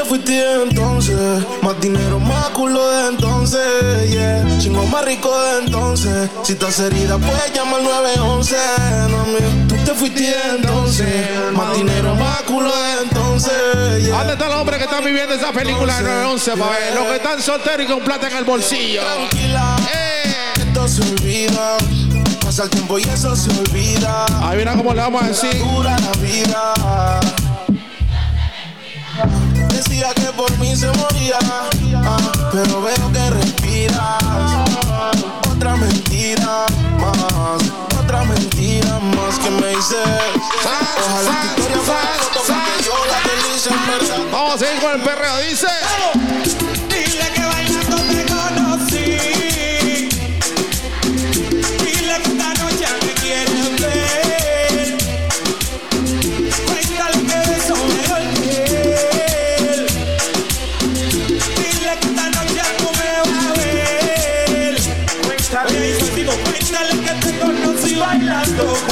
Te 0.00 0.06
fuiste 0.06 0.32
de 0.32 0.62
entonces, 0.62 1.44
más 1.60 1.78
dinero, 1.78 2.18
más 2.18 2.48
culo 2.50 2.88
de 2.88 3.08
entonces, 3.08 4.10
yeah. 4.10 4.46
Chingo 4.58 4.82
más 4.86 5.04
rico 5.04 5.30
de 5.42 5.58
entonces. 5.66 6.30
Si 6.42 6.54
estás 6.54 6.80
herida, 6.80 7.18
puedes 7.18 7.52
llamar 7.52 7.82
911, 7.82 8.56
no 9.10 9.26
me. 9.26 9.40
Tú 9.68 9.74
te 9.84 9.92
fuiste 9.92 10.22
de 10.22 10.56
entonces, 10.56 11.52
más 11.52 11.76
dinero, 11.76 12.14
más 12.14 12.40
culo 12.44 12.70
de 12.74 13.02
entonces, 13.02 14.02
yeah. 14.02 14.16
¿Dónde 14.16 14.32
está 14.32 14.46
el 14.46 14.52
hombre 14.52 14.78
que 14.78 14.84
está 14.84 15.02
viviendo 15.02 15.34
esa 15.34 15.52
película 15.52 15.94
de 15.98 16.02
911, 16.02 16.56
pa' 16.56 16.70
ver? 16.70 16.94
Los 16.94 17.04
que 17.04 17.16
están 17.16 17.42
solteros 17.42 17.86
y 17.86 17.92
con 17.92 18.00
plata 18.00 18.28
en 18.28 18.36
el 18.38 18.44
bolsillo. 18.44 19.02
Tranquila, 19.02 19.76
esto 20.58 20.88
se 20.88 21.02
olvida. 21.02 21.76
Pasa 22.42 22.62
el 22.62 22.70
tiempo 22.70 22.98
y 22.98 23.02
eso 23.02 23.36
se 23.36 23.50
olvida. 23.50 24.24
Ahí 24.40 24.56
mira 24.56 24.74
cómo 24.76 24.94
le 24.94 25.00
vamos 25.02 25.22
a 25.22 25.28
decir. 25.28 25.58
Dura 25.58 25.94
la 25.98 26.12
vida. 26.22 27.20
Decía 30.00 30.14
que 30.14 30.32
por 30.32 30.50
mí 30.56 30.74
se 30.74 30.86
moría, 30.92 31.36
ah, 31.94 32.16
pero 32.50 32.80
veo 32.80 33.12
que 33.12 33.30
respiras. 33.32 34.24
Otra 35.52 35.76
mentira 35.76 36.64
más, 36.98 37.60
otra 38.00 38.24
mentira 38.24 38.98
más 38.98 39.38
que 39.38 39.50
me 39.50 39.66
dices. 39.76 39.98
Ojalá 41.04 41.42
tu 41.42 41.48
historia 41.48 41.82
fuera 41.84 42.10
porque 42.32 42.82
yo 42.82 42.94
la 43.10 43.18
feliz 43.28 43.66
en 43.66 43.86
verdad. 43.86 44.24
Vamos 44.32 44.54
a 44.54 44.58
seguir 44.58 44.80
con 44.80 44.92
el 44.92 45.02
perreo, 45.02 45.38
dice. 45.40 46.69
go. 68.62 68.89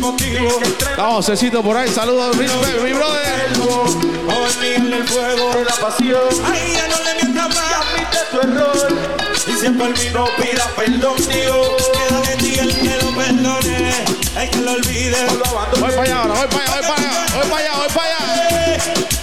Motivo. 0.00 0.60
Vamos, 0.96 1.26
Cecito 1.26 1.62
por 1.62 1.76
ahí. 1.76 1.88
Saludos, 1.88 2.36
respect, 2.36 2.82
mi 2.82 2.92
brother. 2.92 3.56
Joven 3.56 4.74
en 4.74 4.92
el 4.92 5.06
fuego 5.08 5.52
de 5.54 5.64
la 5.64 5.74
pasión. 5.76 6.20
Ay, 6.44 6.74
ya 6.74 6.88
no 6.88 6.96
le 7.04 7.14
mientas 7.14 7.48
más. 7.48 7.72
Admite 7.80 8.18
tu 8.30 8.40
error. 8.40 8.88
Y 9.46 9.52
siempre 9.52 9.86
al 9.86 9.92
vino 9.94 10.26
pida 10.36 10.66
perdón, 10.76 11.16
digo. 11.16 11.76
Queda 11.92 12.20
de 12.22 12.36
ti 12.36 12.58
el 12.58 12.74
que 12.74 12.96
lo 13.04 13.10
perdone. 13.14 14.04
El 14.36 14.50
que 14.50 14.58
lo 14.58 14.72
olvide 14.72 15.16
o 15.28 15.34
lo 15.34 15.46
abandone. 15.46 15.80
Voy 15.80 15.90
para 15.90 16.02
allá 16.02 16.16
ahora, 16.22 16.34
voy 16.34 16.46
para 16.48 16.62
allá, 16.62 16.72
voy 16.74 16.82
para 16.82 16.94
allá, 16.96 17.10
voy 17.34 17.46
para 17.48 17.58
allá, 17.58 17.72
voy 17.76 17.88
para 17.88 18.06
allá. 18.06 18.18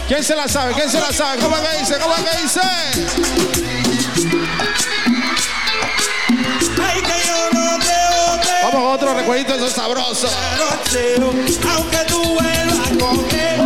¿Quién 0.07 0.23
se 0.23 0.35
la 0.35 0.47
sabe? 0.47 0.73
¿Quién 0.73 0.89
se 0.89 0.99
la 0.99 1.11
sabe? 1.11 1.39
¿Cómo 1.41 1.57
es 1.57 1.63
que 1.63 1.77
dice? 1.79 1.97
¿Cómo 1.99 2.15
es 2.15 2.23
que 2.23 2.37
dice? 2.41 2.61
Con 8.77 8.85
otro 8.93 9.13
recuerdito. 9.13 9.53
Aunque 11.75 11.97
tú 12.07 12.21
vuelvas 12.23 12.89
con 12.99 13.17
él. 13.31 13.59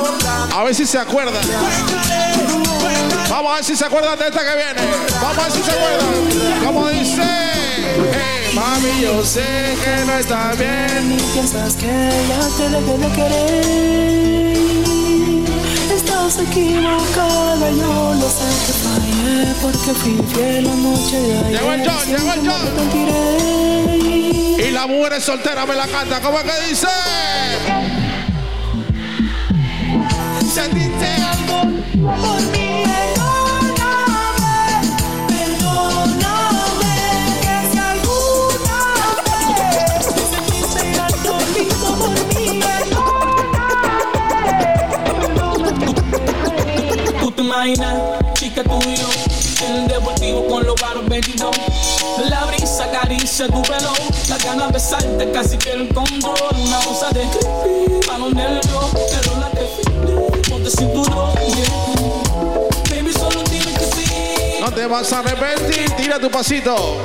Otra, 0.00 0.58
A 0.58 0.64
ver 0.64 0.74
si 0.74 0.86
se 0.86 0.98
acuerdan. 0.98 1.34
Vamos 3.28 3.52
a 3.52 3.54
ver 3.56 3.64
si 3.64 3.76
se 3.76 3.84
acuerdan 3.84 4.18
de 4.18 4.28
esta 4.28 4.40
que 4.40 4.56
viene. 4.56 4.80
Vamos 5.20 5.38
a 5.38 5.42
ver 5.42 5.52
si 5.52 5.62
se 5.62 5.70
acuerdan. 5.70 6.64
Como 6.64 6.88
dice. 6.88 7.22
Hey, 7.22 8.54
mami, 8.54 9.02
yo 9.02 9.24
sé 9.24 9.76
que 9.84 10.04
no 10.06 10.18
está 10.18 10.52
bien. 10.54 11.18
Y 11.18 11.22
piensas 11.32 11.74
que 11.74 12.10
ya 12.28 12.48
te 12.56 12.68
dejé 12.70 12.98
de 12.98 13.12
querer. 13.12 14.73
Estás 16.26 16.46
equivocada, 16.46 17.70
yo 17.70 18.14
lo 18.14 18.28
sé 18.30 18.48
que 18.64 18.72
fallé 18.82 19.52
porque 19.60 19.92
fui 19.92 20.16
fiel 20.32 20.64
la 20.64 20.74
noche 20.74 21.20
de 21.20 21.38
ayer. 21.38 21.60
Llegó 21.60 21.72
el 21.72 21.80
John, 21.86 22.06
llegó 22.08 22.32
el 22.32 22.40
John. 22.48 22.66
Y 24.58 24.70
la 24.70 24.86
mujer 24.86 25.20
soltera 25.20 25.66
me 25.66 25.74
la 25.74 25.86
canta. 25.86 26.22
¿Cómo 26.22 26.38
es 26.38 26.44
que 26.44 26.68
dice? 26.70 26.88
Sentiste 30.50 31.06
algo 31.30 31.60
por 32.22 32.40
mí, 32.52 32.73
imaginas, 47.44 47.94
chica, 48.34 48.62
tú 48.62 48.78
y 48.88 48.96
yo, 48.96 49.08
en 49.66 49.76
el 49.76 49.88
deportivo 49.88 50.46
con 50.46 50.64
los 50.64 50.74
baros 50.80 51.06
22. 51.08 51.54
La 52.30 52.44
brisa 52.44 52.84
acaricia 52.84 53.46
tu 53.46 53.60
pelo, 53.62 53.92
la 54.28 54.38
ganas 54.38 54.68
de 54.68 54.72
besarte 54.72 55.30
casi 55.32 55.58
que 55.58 55.72
el 55.72 55.88
control. 55.92 56.36
Una 56.56 56.78
onza 56.80 57.10
de 57.10 57.22
creepy, 57.22 58.18
los 58.18 58.34
nervios, 58.34 58.86
pero 58.94 59.38
la 59.38 59.50
te 59.50 60.48
ponte 60.48 60.70
cinturón, 60.70 61.34
yeah. 61.54 62.96
Baby, 62.96 63.12
solo 63.12 63.42
dime 63.50 63.72
que 63.72 63.86
sí. 63.94 64.60
No 64.60 64.72
te 64.72 64.86
vas 64.86 65.12
a 65.12 65.18
arrepentir. 65.18 65.90
Tira 65.96 66.18
tu 66.18 66.30
pasito. 66.30 67.04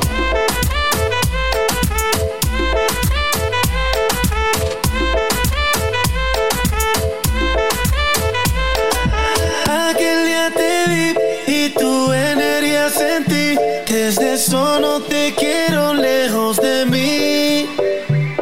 Desde 14.10 14.34
eso 14.34 14.80
no 14.80 15.00
te 15.02 15.36
quiero 15.36 15.94
lejos 15.94 16.58
de 16.58 16.84
mí. 16.88 17.70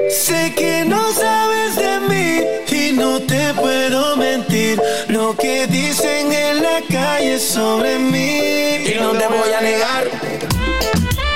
Sé 0.10 0.54
que 0.56 0.86
no 0.86 1.12
sabes 1.12 1.76
de 1.76 2.00
mí 2.08 2.42
y 2.72 2.94
no 2.94 3.20
te 3.20 3.54
puedo 3.54 4.16
mentir. 4.16 4.82
Lo 5.10 5.36
que 5.36 5.68
dicen 5.68 6.32
en 6.32 6.64
la 6.64 6.82
calle 6.90 7.38
sobre 7.38 8.00
mí. 8.00 8.88
Y 8.88 8.96
no 8.98 9.12
te 9.12 9.28
voy 9.28 9.52
a 9.52 9.60
negar. 9.60 10.10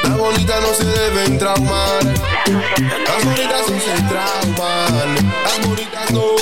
Las 0.04 0.18
bonitas 0.18 0.62
no 0.62 0.74
se 0.76 0.86
deben 0.86 1.38
traumar. 1.38 2.02
Las 2.06 3.26
bonitas 3.26 3.70
no 3.70 3.80
se 3.82 3.96
trauman. 4.08 5.16
Las 5.44 5.68
bonitas 5.68 6.12
no. 6.12 6.38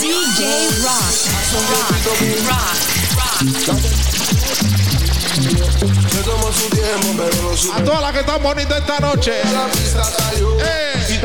DJ 0.00 0.70
Rock. 0.80 1.28
Rock. 1.76 2.70
Rock. 3.68 4.00
Se 4.50 4.79
tomó 6.50 6.52
su 6.52 6.70
tiempo, 6.70 7.08
pero 7.16 7.42
no 7.42 7.56
su 7.56 7.72
A 7.72 7.84
todas 7.84 8.02
las 8.02 8.12
que 8.12 8.20
están 8.20 8.42
bonitas 8.42 8.78
esta 8.78 8.98
noche. 9.00 9.32
La 9.52 9.66
pista 9.66 10.02
cayó. 10.16 10.56
Eh. 10.60 11.20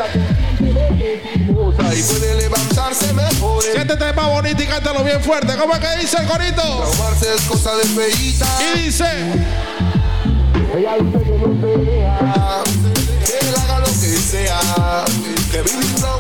Y 1.98 2.04
puede 2.04 2.36
levantarse 2.36 3.14
mejor. 3.14 3.64
Siéntete 3.64 4.14
más 4.14 4.28
bonita 4.28 4.64
y 4.64 4.68
cántalo 4.68 5.04
bien 5.04 5.22
fuerte. 5.22 5.56
¿Cómo 5.58 5.74
es 5.74 5.80
que 5.80 5.98
dice 6.02 6.18
el 6.18 6.28
corito? 6.28 6.62
Traumarse 6.62 7.34
es 7.34 7.42
cosa 7.42 7.76
de 7.76 7.84
feíta. 7.86 8.46
Y 8.76 8.80
dice. 8.80 9.06
Ella 10.76 10.96
dice 11.00 11.24
que 11.24 11.38
no. 11.38 12.64
Que 13.26 13.48
él 13.48 13.56
haga 13.56 13.80
lo 13.80 13.86
que 13.86 14.18
sea. 14.18 15.06
Que 15.52 15.62
vivir 15.62 16.00
no 16.02 16.20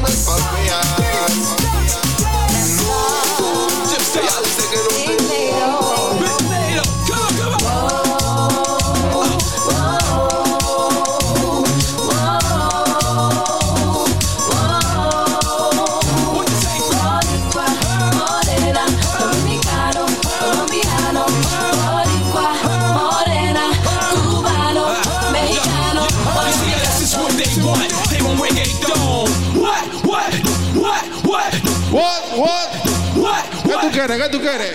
quieres? 34.05 34.23
¿Qué 34.23 34.29
tú 34.37 34.41
quieres? 34.41 34.73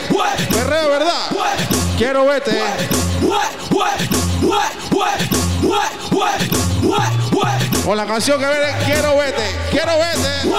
Perreo, 0.53 0.91
¿verdad? 0.91 1.31
Quiero 1.97 2.27
vete. 2.27 2.61
O 7.87 7.95
la 7.95 8.07
canción 8.07 8.41
que 8.41 8.47
viene, 8.47 8.73
quiero 8.85 9.17
vete, 9.17 9.57
quiero 9.71 9.93
vete. 9.99 10.51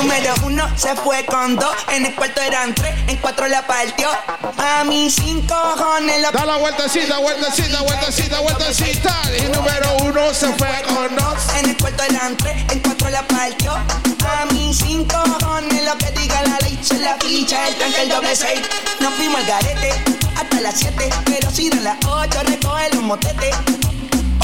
Número 0.00 0.34
uno 0.44 0.66
se 0.76 0.94
fue 0.96 1.24
con 1.26 1.56
dos, 1.56 1.74
en 1.88 2.06
el 2.06 2.14
cuarto 2.14 2.40
eran 2.40 2.74
tres, 2.74 2.94
en 3.06 3.16
cuatro 3.18 3.46
la 3.48 3.66
partió. 3.66 4.08
A 4.56 4.84
mí 4.84 5.10
sin 5.10 5.46
cojones 5.46 6.22
lo 6.22 6.30
Da 6.30 6.46
la 6.46 6.56
vueltecita, 6.56 7.18
vueltecita, 7.18 7.82
vueltecita, 7.82 8.40
vueltecita. 8.40 9.14
Y 9.36 9.42
número 9.54 9.96
uno 10.02 10.32
se 10.32 10.48
fue 10.54 10.68
con 10.88 11.14
dos. 11.16 11.54
En 11.58 11.70
el 11.70 11.76
cuarto 11.76 12.02
eran 12.04 12.36
tres, 12.36 12.56
en 12.70 12.80
cuatro 12.80 13.10
la 13.10 13.26
partió. 13.26 13.72
A 13.72 14.46
mí 14.52 14.72
sin 14.72 15.04
cojones 15.04 15.84
lo 15.84 15.98
que 15.98 16.10
diga 16.12 16.42
la 16.42 16.58
ley, 16.60 16.78
se 16.82 16.98
la 16.98 17.16
ficha, 17.16 17.68
el 17.68 17.74
tanque, 17.74 18.02
el 18.02 18.08
doble 18.08 18.34
seis. 18.34 18.60
Nos 19.00 19.12
fuimos 19.14 19.40
al 19.40 19.46
garete 19.46 19.92
hasta 20.36 20.60
las 20.60 20.78
siete, 20.78 21.10
pero 21.26 21.50
si 21.50 21.68
de 21.68 21.80
las 21.80 21.96
ocho 22.06 22.40
recoge 22.44 22.88
los 22.94 23.02
motetes. 23.02 23.54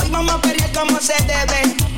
Hoy 0.00 0.08
vamos 0.10 0.34
a 0.34 0.40
pelear 0.40 0.70
como 0.72 1.00
se 1.00 1.14
debe. 1.24 1.95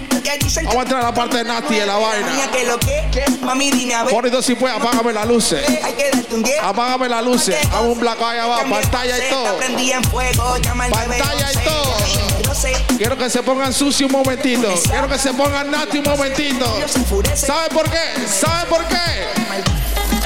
Vamos 0.64 0.76
a 0.76 0.82
entrar 0.82 1.00
a 1.00 1.04
la 1.04 1.14
parte 1.14 1.38
de 1.38 1.44
Nati 1.44 1.74
de 1.74 1.86
la 1.86 1.96
vaina. 1.96 2.50
que 2.52 2.64
lo 2.64 2.78
que, 2.78 3.02
mami, 3.40 3.70
dime 3.70 3.94
a 3.94 4.04
ver. 4.04 4.12
Bonito 4.12 4.42
si 4.42 4.54
puede, 4.54 4.74
apágame 4.74 5.12
las 5.12 5.26
luces. 5.26 5.66
Hay 5.82 5.94
que 5.94 6.10
darte 6.10 6.34
un 6.34 6.42
diez. 6.42 6.58
Apágame 6.62 7.08
las 7.08 7.24
luces. 7.24 7.56
Hago 7.72 7.92
un 7.92 8.00
black 8.00 8.20
ahí 8.20 8.38
abajo, 8.38 8.68
pantalla 8.68 9.16
y 9.18 9.30
todo. 9.30 9.58
Pantalla 10.90 11.52
y 11.52 11.56
todo. 11.64 11.96
Quiero 12.98 13.16
que 13.16 13.30
se 13.30 13.42
pongan 13.42 13.72
sucio 13.72 14.06
un 14.06 14.12
momentito. 14.12 14.68
Quiero 14.84 15.08
que 15.08 15.18
se 15.18 15.32
pongan 15.32 15.70
Nati 15.70 15.98
un 15.98 16.04
momentito. 16.04 16.78
¿Sabe 17.34 17.68
por 17.70 17.88
qué? 17.88 18.26
¿Sabe 18.26 18.68
por 18.68 18.84
qué? 18.86 18.96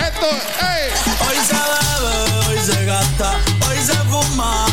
Esto, 0.01 0.27
ey. 0.61 0.91
Hoy 1.29 1.37
se 1.47 1.55
bebe, 1.55 2.49
hoy 2.49 2.59
se 2.65 2.85
gasta, 2.85 3.39
hoy 3.69 3.79
se 3.79 3.95
fuma 4.11 4.67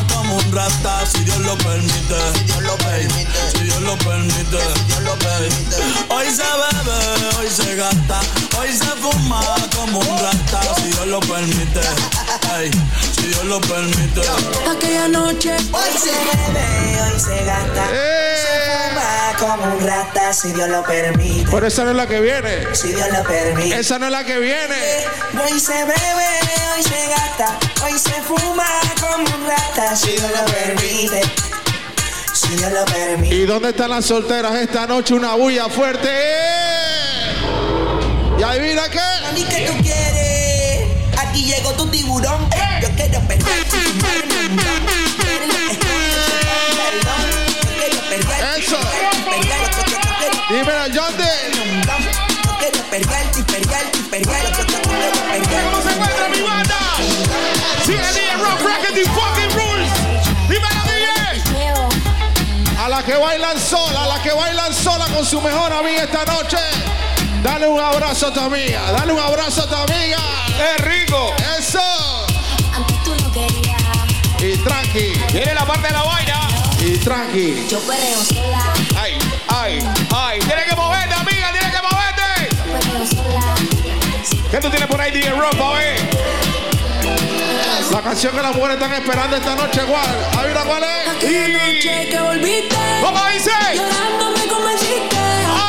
un 0.50 0.56
rata, 0.56 1.06
si 1.06 1.24
Dios 1.24 1.40
lo 1.40 1.58
permite. 1.58 2.16
Si 2.34 2.44
Dios 2.44 2.62
lo 2.64 2.78
permite. 2.78 3.52
Si 3.52 3.64
Dios 3.64 3.82
lo 3.82 3.98
permite. 3.98 4.58
Dios 4.88 5.02
lo 5.04 5.16
permite. 5.18 5.76
Hoy 6.10 6.26
se 6.30 6.44
bebe, 6.44 7.38
hoy 7.40 7.50
se 7.50 7.76
gasta, 7.76 8.20
hoy 8.58 8.70
se 8.70 8.86
fuma 9.02 9.42
como 9.76 10.00
un 10.00 10.20
rata, 10.20 10.62
si 10.76 10.88
Dios 10.88 11.08
lo 11.08 11.20
permite. 11.20 11.82
Si 13.16 13.28
Dios 13.28 13.46
lo 13.46 13.62
permite. 13.62 14.22
Aquella 14.70 15.08
noche. 15.08 15.56
Hoy 15.72 15.92
se 15.98 16.12
bebe, 16.12 17.02
hoy 17.02 17.20
se 17.20 17.46
gasta. 17.46 17.88
Se 17.88 18.54
fuma 18.72 19.36
como 19.40 19.76
un 19.76 19.88
rata, 19.88 20.34
si 20.34 20.52
Dios 20.52 20.70
lo 20.70 20.84
permite. 20.84 21.50
Pero 21.52 21.68
esa 21.68 21.84
no 21.84 21.92
es 21.92 21.96
la 21.96 22.08
que 22.08 22.22
viene. 22.22 22.76
Si 22.76 22.90
Dios 22.90 23.08
lo 23.12 23.24
permite. 23.24 23.80
Esa 23.80 24.00
no 24.00 24.06
es 24.06 24.12
la 24.12 24.24
que 24.24 24.40
viene. 24.40 25.06
Hoy 25.42 25.60
se 25.60 25.74
bebe, 25.74 26.30
hoy 26.76 26.84
se 26.84 27.08
gasta, 27.08 27.58
hoy 27.84 27.98
se 27.98 28.22
fuma 28.24 28.66
como 29.12 29.36
un 29.36 29.48
rata, 29.48 29.96
si 29.96 30.12
Dios 30.12 30.32
lo 30.32 30.46
permite. 30.46 31.22
Si 32.34 32.56
Dios 32.56 32.72
lo 32.72 32.86
permite. 32.86 33.36
¿Y 33.36 33.46
dónde 33.46 33.70
están 33.70 33.92
las 33.92 34.06
solteras 34.06 34.56
esta 34.56 34.88
noche? 34.88 35.14
Una 35.14 35.34
bulla 35.34 35.70
fuerte. 35.70 36.10
¿Y 38.38 38.44
adivina 38.44 38.90
qué? 38.90 39.00
Mami, 39.24 39.44
¿qué 39.44 39.68
tú 39.68 39.84
quieres? 39.84 40.88
Aquí 41.18 41.46
llegó 41.46 41.72
tu 41.74 41.88
tiburón. 41.88 42.50
Yo 42.82 42.90
quiero 42.96 43.20
perder 43.28 43.48
Eso. 48.58 48.78
Dímelo, 50.50 50.84
Jonte. 50.94 51.30
¿Cómo 52.90 53.34
se 53.34 53.40
encuentra 53.40 54.80
mi 54.80 55.30
banda? 55.30 55.49
Rock 57.90 58.86
y 58.96 59.06
fucking 59.06 59.50
rules. 59.58 59.92
Dímelo, 60.48 60.82
DJ. 60.86 61.42
A 62.78 62.88
la 62.88 63.04
que 63.04 63.16
bailan 63.16 63.60
sola, 63.60 64.04
a 64.04 64.08
la 64.08 64.22
que 64.22 64.32
bailan 64.32 64.74
sola 64.74 65.08
con 65.08 65.26
su 65.26 65.42
mejor 65.42 65.74
amiga 65.74 66.04
esta 66.04 66.24
noche. 66.26 66.58
Dale 67.42 67.68
un 67.68 67.80
abrazo 67.80 68.28
a 68.28 68.34
tu 68.34 68.40
amiga, 68.42 68.92
dale 68.92 69.14
un 69.14 69.20
abrazo 69.20 69.64
a 69.64 69.68
tu 69.68 69.76
amiga. 69.76 70.20
¡Es 70.60 70.86
rico! 70.86 71.34
Eso. 71.58 71.82
Antes 72.76 73.04
tú 73.04 73.16
no 73.24 73.32
querías. 73.32 73.80
Y 74.40 74.56
tranqui. 74.58 75.14
Viene 75.34 75.54
la 75.56 75.66
parte 75.66 75.88
de 75.88 75.94
la 75.94 76.04
vaina. 76.04 76.48
Y 76.80 76.98
tranqui. 76.98 77.68
Yo 77.70 77.80
perreo 77.80 78.24
sola. 78.24 78.74
Ay, 79.02 79.18
ay, 79.48 79.80
ay. 80.16 80.40
Tienes 80.40 80.66
que 80.66 80.76
moverte, 80.76 81.16
amiga, 81.16 81.52
tienes 81.52 81.76
que 81.76 81.82
moverte. 81.82 82.56
Perreo 82.72 83.06
sola. 83.08 83.56
¿Qué 84.52 84.58
tú 84.60 84.70
tienes 84.70 84.88
por 84.88 85.02
ahí, 85.02 85.12
DJ 85.12 85.32
Rock, 85.32 85.58
pa' 85.58 85.74
ver? 85.74 86.49
La 87.92 88.02
canción 88.02 88.36
que 88.36 88.42
las 88.42 88.56
mujeres 88.56 88.78
están 88.78 88.94
esperando 88.94 89.36
esta 89.36 89.56
noche, 89.56 89.82
¿cuál? 89.88 90.06
¿Adivina 90.38 90.62
cuál 90.64 90.84
es? 90.84 91.10
Aquella 91.16 91.48
noche 91.48 92.08
que 92.10 92.20
volviste. 92.22 92.76
¿Cómo 93.02 93.20
dice? 93.34 93.52
Llorando 93.74 94.32
me 94.38 94.48
convenciste. 94.48 95.18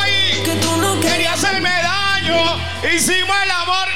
Ay, 0.02 0.42
Que 0.44 0.54
tú 0.56 0.76
no 0.76 1.00
quería 1.00 1.32
hacerme 1.32 1.70
daño. 1.70 2.56
Hicimos 2.94 3.36
el 3.42 3.50
amor. 3.50 3.88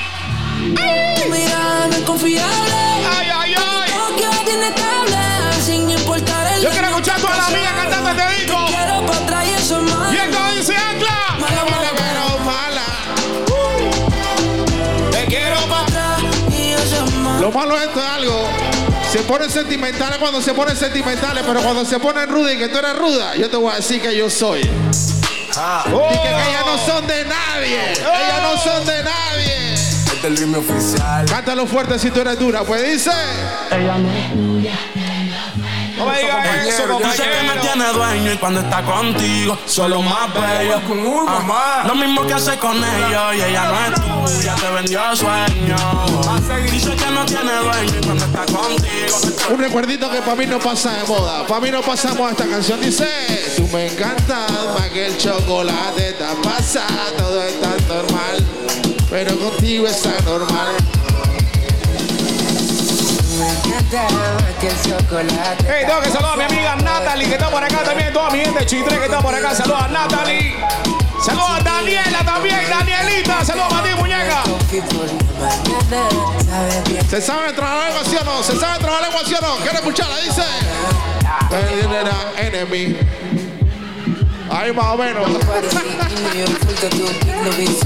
Tu 1.23 1.29
mirada 1.31 1.87
no 1.87 1.95
es 1.97 2.03
confiable. 2.03 2.75
Ay, 3.19 3.29
ay, 3.35 3.55
ay. 3.57 3.93
Quiero 4.17 4.33
tiene 4.45 4.69
estable. 4.69 5.17
Sin 5.65 5.91
importar 5.91 6.55
el 6.55 6.63
Yo 6.63 6.71
quiero 6.71 6.89
escuchar 6.89 7.17
a 7.19 7.21
todas 7.21 7.37
las 7.37 7.49
amigas 7.49 7.73
cantando 7.75 8.11
este 8.11 8.41
disco. 8.41 8.57
Quiero 8.69 9.07
para 9.07 9.19
atrás 9.19 9.45
y 9.47 9.53
eso 9.53 9.77
es 9.85 9.93
malo. 9.93 10.13
Y 10.13 10.17
esto 10.17 10.39
dice 10.57 10.77
Ancla. 10.77 11.37
Mala, 11.41 11.65
mala, 11.71 11.91
Pero 11.95 12.39
mala. 12.45 12.87
Te 15.11 15.27
quiero 15.27 15.57
pa' 15.69 15.83
atrás 15.83 16.21
y 16.51 16.73
eso 16.73 17.05
es 17.05 17.13
malo. 17.17 17.41
Lo 17.41 17.53
malo 17.53 17.77
es. 17.79 17.85
Se 19.15 19.23
ponen 19.23 19.49
sentimentales 19.49 20.19
cuando 20.19 20.43
se 20.43 20.53
ponen 20.55 20.77
sentimentales, 20.77 21.45
pero 21.47 21.63
cuando 21.63 21.85
se 21.85 22.01
ponen 22.01 22.29
ruda 22.29 22.53
y 22.53 22.59
que 22.59 22.67
tú 22.67 22.79
eres 22.79 22.99
ruda, 22.99 23.37
yo 23.37 23.49
te 23.49 23.57
voy 23.57 23.73
a 23.73 23.77
decir 23.77 24.03
que 24.03 24.17
yo 24.17 24.29
soy. 24.29 24.69
Oh. 25.93 26.09
Y 26.11 26.19
que, 26.19 26.21
que 26.21 26.51
ellas 26.51 26.65
no 26.67 26.79
son 26.79 27.07
de 27.07 27.25
nadie. 27.25 27.93
Ellas 27.93 28.43
no 28.43 28.59
son 28.59 28.85
de 28.85 29.05
nadie. 29.05 29.75
Este 29.75 30.17
es 30.17 30.25
el 30.25 30.37
ritmo 30.37 30.59
oficial. 30.59 31.27
Cántalo 31.27 31.65
fuerte 31.65 31.97
si 32.01 32.11
tú 32.11 32.23
eres 32.23 32.37
dura. 32.41 32.65
Pues 32.65 32.83
dice. 32.83 33.13
No 33.71 33.99
me 33.99 34.59
digas 34.59 34.79
eso, 35.95 36.99
Dice 36.99 37.23
que 37.23 37.43
me 37.43 37.49
compañero. 37.49 37.61
tiene 37.61 37.93
dueño 37.93 38.33
y 38.33 38.37
cuando 38.39 38.61
está 38.61 38.83
contigo, 38.83 39.59
solo 39.67 40.03
más 40.03 40.33
bello. 40.35 40.81
Ah, 41.29 41.85
lo 41.87 41.95
mismo 41.95 42.27
que 42.27 42.35
hace 42.35 42.57
con 42.59 42.77
ellos 42.77 43.35
y 43.37 43.43
ella 43.43 43.65
no 43.69 44.27
es 44.27 44.33
tuya, 44.33 44.55
te 44.57 44.71
vendió 44.71 45.17
sueño. 45.17 45.77
Dice 46.71 46.97
que 46.97 47.07
no 47.11 47.25
tiene 47.27 47.53
dueño 47.53 47.95
y 48.01 48.05
cuando 48.05 48.25
está 48.25 48.47
contigo, 48.47 49.19
Un 49.51 49.59
recuerdito 49.59 50.11
que 50.11 50.19
para 50.21 50.35
mí 50.37 50.47
no 50.47 50.59
pasa 50.59 50.93
de 50.93 51.05
moda. 51.05 51.47
Para 51.47 51.61
mí 51.61 51.71
no 51.71 51.81
pasa 51.83 52.11
de 52.11 52.15
moda 52.19 52.31
esta 52.33 52.47
canción. 52.47 52.81
Dice, 52.81 53.55
tú 53.57 53.69
me 53.73 53.87
encantas 53.87 54.51
más 54.79 54.89
que 54.91 55.07
el 55.07 55.19
chocolate. 55.19 56.13
Te 56.13 56.25
pasa, 56.43 56.87
todo 57.17 57.43
es 57.43 57.61
tan 57.61 57.77
normal. 57.89 58.45
Pero 59.11 59.39
contigo 59.39 59.87
está 59.87 60.11
normal. 60.25 60.75
Hey, 65.69 65.85
tengo 65.87 66.01
que 66.01 66.11
saludar 66.11 66.35
a 66.35 66.37
mi 66.37 66.45
amiga 66.45 66.77
Natalie, 66.77 67.29
que 67.29 67.35
está 67.35 67.51
por 67.51 67.63
acá 67.63 67.83
también. 67.85 68.13
Toda 68.13 68.31
mi 68.31 68.41
gente 68.41 68.65
Chitre 68.67 68.99
que 68.99 69.05
está 69.05 69.21
por 69.21 69.35
acá. 69.35 69.55
Saludos 69.55 69.83
a 69.83 69.89
Natalie. 69.89 70.55
Saludos 71.25 71.51
a 71.51 71.61
Daniela 71.63 72.25
también, 72.25 72.61
Danielita. 72.69 73.45
Saludos 73.45 73.73
a 73.73 73.83
ti, 73.83 73.91
muñeca. 73.99 74.43
¿Se 77.09 77.21
sabe 77.21 77.53
trabajar 77.53 77.89
lengua 77.89 78.05
sí 78.05 78.17
o 78.21 78.25
no? 78.25 78.43
¿Se 78.43 78.57
sabe 78.59 78.79
trabajar 78.79 79.03
lengua 79.05 79.23
sí 79.27 79.35
o 79.35 79.41
no? 79.41 79.57
¿Quiere 79.57 79.77
escucharla? 79.77 80.17
Dice. 80.19 80.43
Enemy. 82.39 83.44
Ahí 84.55 84.73
más 84.73 84.87
o 84.87 84.97
menos. 84.97 85.27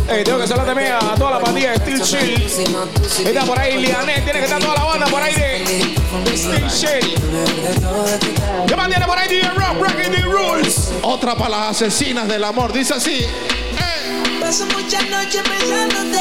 Hey, 0.07 0.23
tengo 0.23 0.39
que 0.39 0.47
saludar 0.47 0.67
también 0.67 0.93
a 0.93 1.15
toda 1.15 1.31
la 1.31 1.41
pandilla 1.41 1.73
de 1.73 1.79
Steel 1.79 2.03
Shield. 2.03 3.27
Está 3.27 3.45
por 3.47 3.59
ahí 3.59 3.79
Lianet, 3.79 4.23
tiene 4.25 4.41
que 4.41 4.45
estar 4.45 4.61
toda 4.61 4.75
la 4.75 4.85
banda 4.85 5.07
por 5.07 5.23
ahí 5.23 5.35
de 5.35 6.37
Steel 6.37 6.69
Shield. 6.69 8.67
¿Qué 8.67 8.77
más 8.77 8.89
tiene 8.89 9.07
por 9.07 9.19
ahí 9.19 9.29
DJ 9.29 9.49
Rock, 9.55 9.79
Breaking 9.79 10.13
the 10.13 10.23
Rules? 10.23 10.93
Otra 11.01 11.35
para 11.37 11.51
las 11.51 11.71
asesinas 11.71 12.29
del 12.29 12.45
amor. 12.45 12.71
Dice 12.71 12.93
así. 12.93 13.27
Paso 14.39 14.67
muchas 14.67 15.09
noches 15.09 15.43
pensándote. 15.43 16.19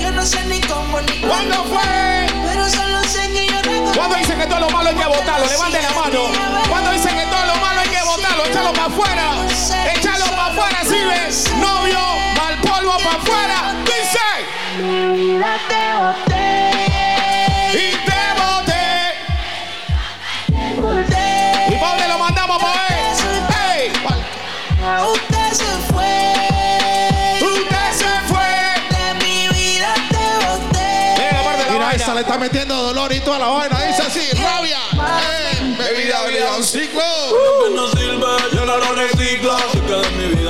Yo 0.00 0.12
no 0.12 0.24
sé 0.24 0.44
ni 0.46 0.60
cómo 0.60 1.00
ni 1.00 1.20
¿Cuándo 1.20 1.64
fue? 1.64 2.26
Pero 2.46 2.68
solo 2.68 3.02
sé 3.08 3.28
que 3.32 3.48
yo 3.48 3.60
recuerdo. 3.62 3.92
¿Cuándo 3.96 4.16
dicen 4.16 4.38
que 4.38 4.46
todo 4.46 4.60
lo 4.60 4.70
malo 4.70 4.88
hay 4.88 4.94
que 4.94 5.06
botarlo? 5.06 5.46
Levante 5.46 5.82
la 5.82 5.90
mano. 5.90 6.20
¿Cuándo 6.68 6.92
dicen 6.92 7.16
que 7.16 7.24
todo 7.24 7.44
lo 7.46 7.56
malo 7.56 7.79
botarlo? 8.40 8.70
Échalo 8.70 8.72
para 8.72 8.86
afuera. 8.86 9.26
Échalo 9.94 10.24
para 10.30 10.46
afuera, 10.46 10.78
¿sí 10.84 10.98
ves? 11.04 11.50
Novio, 11.56 12.00
mal 12.36 12.60
polvo 12.60 12.96
para 12.98 13.16
afuera. 13.16 13.74
Dice. 13.84 14.28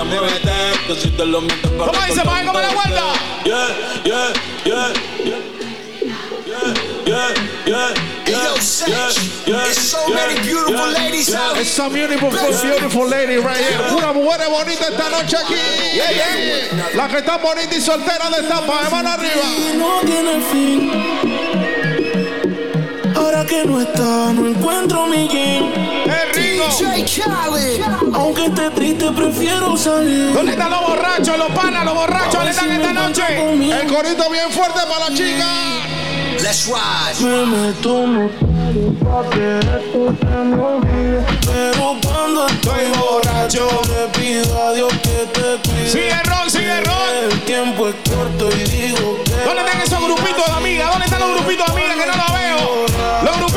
Vida 0.05 0.21
muévete, 0.21 0.53
que 0.87 0.95
si 0.95 1.11
te 1.11 1.25
lo 1.27 1.41
metes 1.41 1.71
para 1.71 1.93
¿Cómo 1.93 2.07
dice? 2.07 2.23
¿Cómo 2.23 2.61
la 2.61 2.69
vuelta? 2.71 3.13
Yeah, 3.45 3.69
yeah, 4.05 4.33
yeah, 4.65 4.93
yeah. 5.25 5.39
Yeah, 6.47 6.75
yeah, 7.07 7.35
yeah, 7.67 7.95
yeah, 8.27 8.55
yeah, 9.47 9.67
It's 9.67 9.79
so 9.79 10.09
many 10.09 10.41
beautiful 10.41 10.89
ladies 10.91 11.35
out 11.35 11.57
It's 11.59 11.79
a 11.79 11.89
beautiful, 11.89 12.31
beautiful 12.31 13.07
lady 13.07 13.37
right 13.37 13.57
here. 13.57 13.79
Pura 13.89 14.13
mujer 14.13 14.49
bonita 14.51 14.89
esta 14.89 15.09
noche 15.11 15.37
aquí. 15.37 15.55
Yeah, 15.95 16.11
yeah. 16.11 16.89
La 16.95 17.09
que 17.09 17.19
está 17.19 17.39
bonita 17.39 17.75
y 17.75 17.81
soltera 17.81 18.31
de 18.31 18.41
esta 18.43 18.61
de 18.61 18.91
mano 18.91 19.11
arriba. 19.11 19.43
Y 19.45 19.77
no 19.77 20.01
tiene 20.01 20.41
fin. 20.51 20.91
Ahora 23.17 23.45
que 23.47 23.65
no 23.65 23.81
está, 23.81 24.33
no 24.33 24.47
encuentro 24.47 25.07
mi. 25.07 25.21
Aunque 28.13 28.47
esté 28.47 28.71
triste, 28.71 29.11
prefiero 29.13 29.77
salir. 29.77 30.33
¿Dónde 30.33 30.53
están 30.53 30.71
los 30.71 30.81
borrachos, 30.87 31.39
los 31.39 31.51
panas, 31.53 31.85
los 31.85 31.95
borrachos? 31.95 32.35
¿Dónde 32.35 32.51
están 32.51 32.71
esta 32.71 32.93
noche? 32.93 33.23
El 33.33 33.87
corito 33.87 34.31
bien 34.31 34.51
fuerte 34.51 34.81
para 34.89 35.09
la 35.09 35.17
chica. 35.17 35.47
Let's 36.43 36.67
ride. 36.67 37.21
Me 37.21 37.47
meto 37.47 38.31
pa' 39.05 39.29
que 39.31 39.59
esto 39.59 40.15
se 40.21 40.27
me 40.27 40.63
olvide. 40.63 41.25
Pero 41.47 41.97
cuando 42.03 42.47
estoy 42.47 42.87
borracho, 42.99 43.69
le 43.89 44.19
pido 44.19 44.63
a 44.63 44.73
Dios 44.73 44.93
que 45.03 45.27
te 45.35 45.69
cuide. 45.69 45.91
Sigue 45.91 46.23
Ron, 46.25 46.51
sigue 46.51 46.81
Ron. 46.81 47.31
El 47.31 47.41
tiempo 47.43 47.89
es 47.89 47.95
corto 48.09 48.49
y 48.57 48.63
digo 48.71 49.19
que. 49.25 49.45
¿Dónde 49.45 49.63
están 49.63 49.81
esos 49.83 50.03
grupitos 50.03 50.47
de 50.47 50.53
amigas? 50.53 50.91
¿Dónde 50.91 51.05
están 51.05 51.21
los 51.21 51.35
grupitos 51.35 51.67
de 51.67 51.73
amigas 51.73 51.97
que 51.97 52.07
no 52.07 52.17
los 52.17 52.33
veo? 52.33 52.87
Los 53.25 53.37
grupitos 53.37 53.50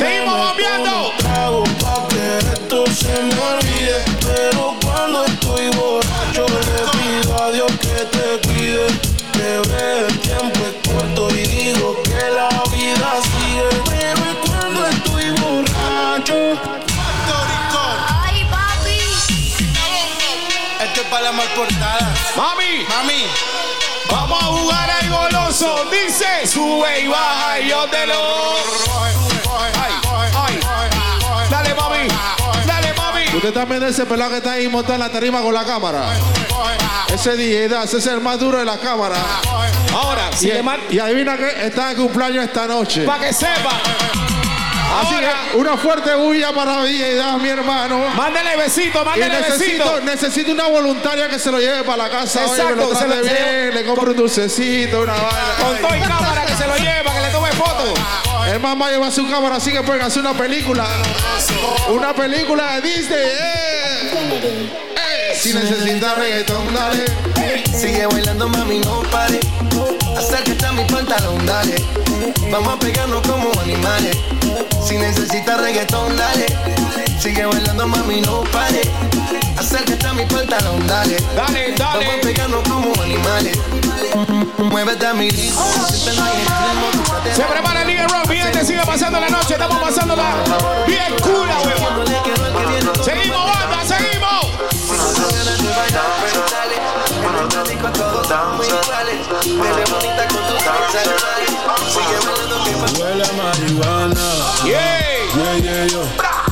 ¡Seguimos 0.00 0.34
bombeando! 0.34 1.12
Trago 1.18 1.62
pa' 1.78 2.08
que 2.08 2.38
esto 2.38 2.86
se 2.86 3.12
me 3.22 3.38
olvide. 3.38 4.02
Pero 4.24 4.74
cuando 4.82 5.26
estoy 5.26 5.68
borracho, 5.76 6.46
le 6.48 6.80
pido 6.96 7.42
a 7.44 7.50
Dios 7.50 7.70
que 7.72 8.06
te 8.06 8.48
cuide. 8.48 8.86
Bebé, 9.36 10.06
el 10.08 10.18
tiempo 10.20 10.58
es 10.64 10.90
corto 10.90 11.28
y 11.36 11.42
digo 11.42 12.02
que 12.02 12.30
la 12.34 12.48
vida 12.74 13.10
sigue. 13.28 13.68
Pero 13.90 14.22
cuando 14.46 14.86
estoy 14.86 15.30
borracho. 15.32 16.58
Ay, 18.24 18.46
papi. 18.50 19.00
Esto 20.82 21.00
es 21.02 21.06
para 21.08 21.24
la 21.24 21.32
mal 21.32 21.48
portada. 21.48 22.14
Mami, 22.38 22.86
Mami. 22.88 23.26
vamos 24.10 24.42
a 24.42 24.46
jugar 24.46 24.90
al 24.90 25.10
goloso. 25.10 25.84
Dice, 25.92 26.46
sube 26.46 27.00
y 27.00 27.06
baja 27.06 27.60
y 27.60 27.68
yo 27.68 27.86
te 27.90 28.06
lo. 28.06 29.29
Dale, 31.50 31.74
mami. 31.74 32.08
Dale, 32.66 32.94
mami. 32.94 33.24
Usted 33.36 33.52
también 33.52 33.82
es 33.84 33.90
ese 33.90 34.06
pelado 34.06 34.30
que 34.30 34.36
está 34.38 34.52
ahí 34.52 34.68
montado 34.68 34.94
en 34.94 35.00
la 35.00 35.08
tarima 35.10 35.40
con 35.42 35.52
la 35.54 35.64
cámara. 35.64 36.04
Ese 37.12 37.36
DJ 37.36 37.66
ese 37.84 37.98
es 37.98 38.06
el 38.06 38.20
más 38.20 38.38
duro 38.38 38.58
de 38.58 38.64
la 38.64 38.78
cámara. 38.78 39.16
Ahora, 39.92 40.30
si 40.34 40.48
Y, 40.48 40.52
le 40.52 40.62
y 40.90 40.98
adivina 40.98 41.36
que 41.36 41.66
está 41.66 41.88
de 41.88 41.96
cumpleaños 41.96 42.44
esta 42.44 42.66
noche. 42.66 43.04
para 43.04 43.26
que 43.26 43.32
sepa. 43.32 43.70
Así 45.02 45.14
Ahora, 45.14 45.32
que 45.52 45.56
una 45.56 45.76
fuerte 45.76 46.14
bulla 46.16 46.52
para 46.52 46.82
DJ 46.82 47.14
Das, 47.14 47.38
mi 47.40 47.48
hermano. 47.48 48.08
mándele 48.16 48.56
besito, 48.56 49.02
Y 49.02 49.04
mándele 49.04 49.40
necesito, 49.40 49.84
besito. 49.84 50.00
necesito 50.00 50.52
una 50.52 50.66
voluntaria 50.66 51.28
que 51.28 51.38
se 51.38 51.50
lo 51.52 51.58
lleve 51.60 51.84
para 51.84 52.04
la 52.04 52.10
casa. 52.10 52.42
Exacto, 52.42 52.94
se 52.96 53.06
lo- 53.06 53.14
se 53.14 53.22
bien, 53.22 53.74
le 53.74 53.84
compre 53.84 54.10
un 54.10 54.16
dulcecito, 54.16 55.02
una 55.02 55.12
vaina. 55.12 55.30
Con 55.60 55.76
todo 55.78 55.96
y 55.96 56.00
cámara 56.00 56.44
que 56.44 56.54
se 56.56 56.66
lo 56.66 56.76
lleve 56.76 57.02
para 57.04 57.20
que 57.20 57.26
le 57.26 57.32
tome 57.32 57.52
foto. 57.52 57.94
El 58.50 58.58
mamá 58.60 58.90
lleva 58.90 59.10
su 59.10 59.28
cámara 59.30 59.56
así 59.56 59.70
que 59.70 59.82
pueden 59.82 60.02
hacer 60.02 60.22
una 60.22 60.34
película. 60.34 60.86
Una 61.88 62.12
película 62.12 62.80
de 62.80 62.88
Disney. 62.88 63.18
eh. 63.18 64.70
Eh, 64.96 65.38
Si 65.40 65.54
necesitas 65.54 66.18
reggaetón, 66.18 66.74
dale. 66.74 67.04
Sigue 67.72 68.06
bailando, 68.06 68.48
mami, 68.48 68.80
no 68.80 69.02
pare. 69.10 69.38
Acércate 70.16 70.66
a 70.66 70.72
mi 70.72 70.84
pantalón, 70.84 71.46
dale. 71.46 71.76
Vamos 72.50 72.74
a 72.74 72.78
pegarnos 72.78 73.22
como 73.26 73.50
animales. 73.60 74.16
Si 74.86 74.96
necesitas 74.96 75.60
reggaetón, 75.60 76.16
dale. 76.16 76.46
Sigue 77.20 77.46
bailando, 77.46 77.86
mami, 77.86 78.20
no 78.20 78.40
pare. 78.52 78.82
Acércate 79.56 80.06
a 80.06 80.12
mi 80.12 80.24
pantalón, 80.26 80.86
dale. 80.86 81.16
Dale, 81.36 81.72
dale. 81.76 82.04
Vamos 82.06 82.18
a 82.18 82.20
pegarnos 82.26 82.68
como 82.68 83.02
animales. 83.02 83.56
Muévete 84.58 85.06
a 85.06 85.14
mi 85.14 85.30
ritmo. 85.30 85.64
extremo, 85.88 87.59
Liga 87.90 88.06
Rock, 88.06 88.30
sigue 88.64 88.86
pasando 88.86 89.18
la 89.18 89.28
noche, 89.28 89.54
estamos 89.54 89.78
pasándola 89.80 90.44
bien 90.86 91.12
cura, 91.20 91.58
huevón. 91.64 92.06
Seguimos, 93.04 93.44
banda, 93.46 93.84
seguimos. 93.84 94.46
Huele 102.96 103.24
a 103.24 103.32
marihuana. 103.32 104.20
Yeah. 104.64 105.00
Yeah, 105.34 105.56
yeah, 105.58 105.86
yo. 105.86 106.02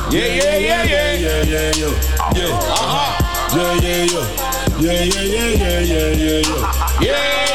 Yeah, 0.09 0.27
yeah, 0.27 0.57
yeah, 0.57 0.83
yeah. 0.83 1.13
Yeah, 1.13 1.43
yeah, 1.43 1.71
yo. 1.71 1.89
Yeah. 2.35 2.59
Ajá. 2.81 3.17
Yeah, 3.55 3.73
yeah, 3.81 4.05
yo. 4.11 4.21
Yeah, 4.79 5.03
yeah, 5.03 5.23
yeah, 5.23 5.47
yeah, 5.55 5.79
yeah, 5.79 6.11
yeah, 6.15 6.41
yo. 6.47 6.57
Yeah, 6.99 7.48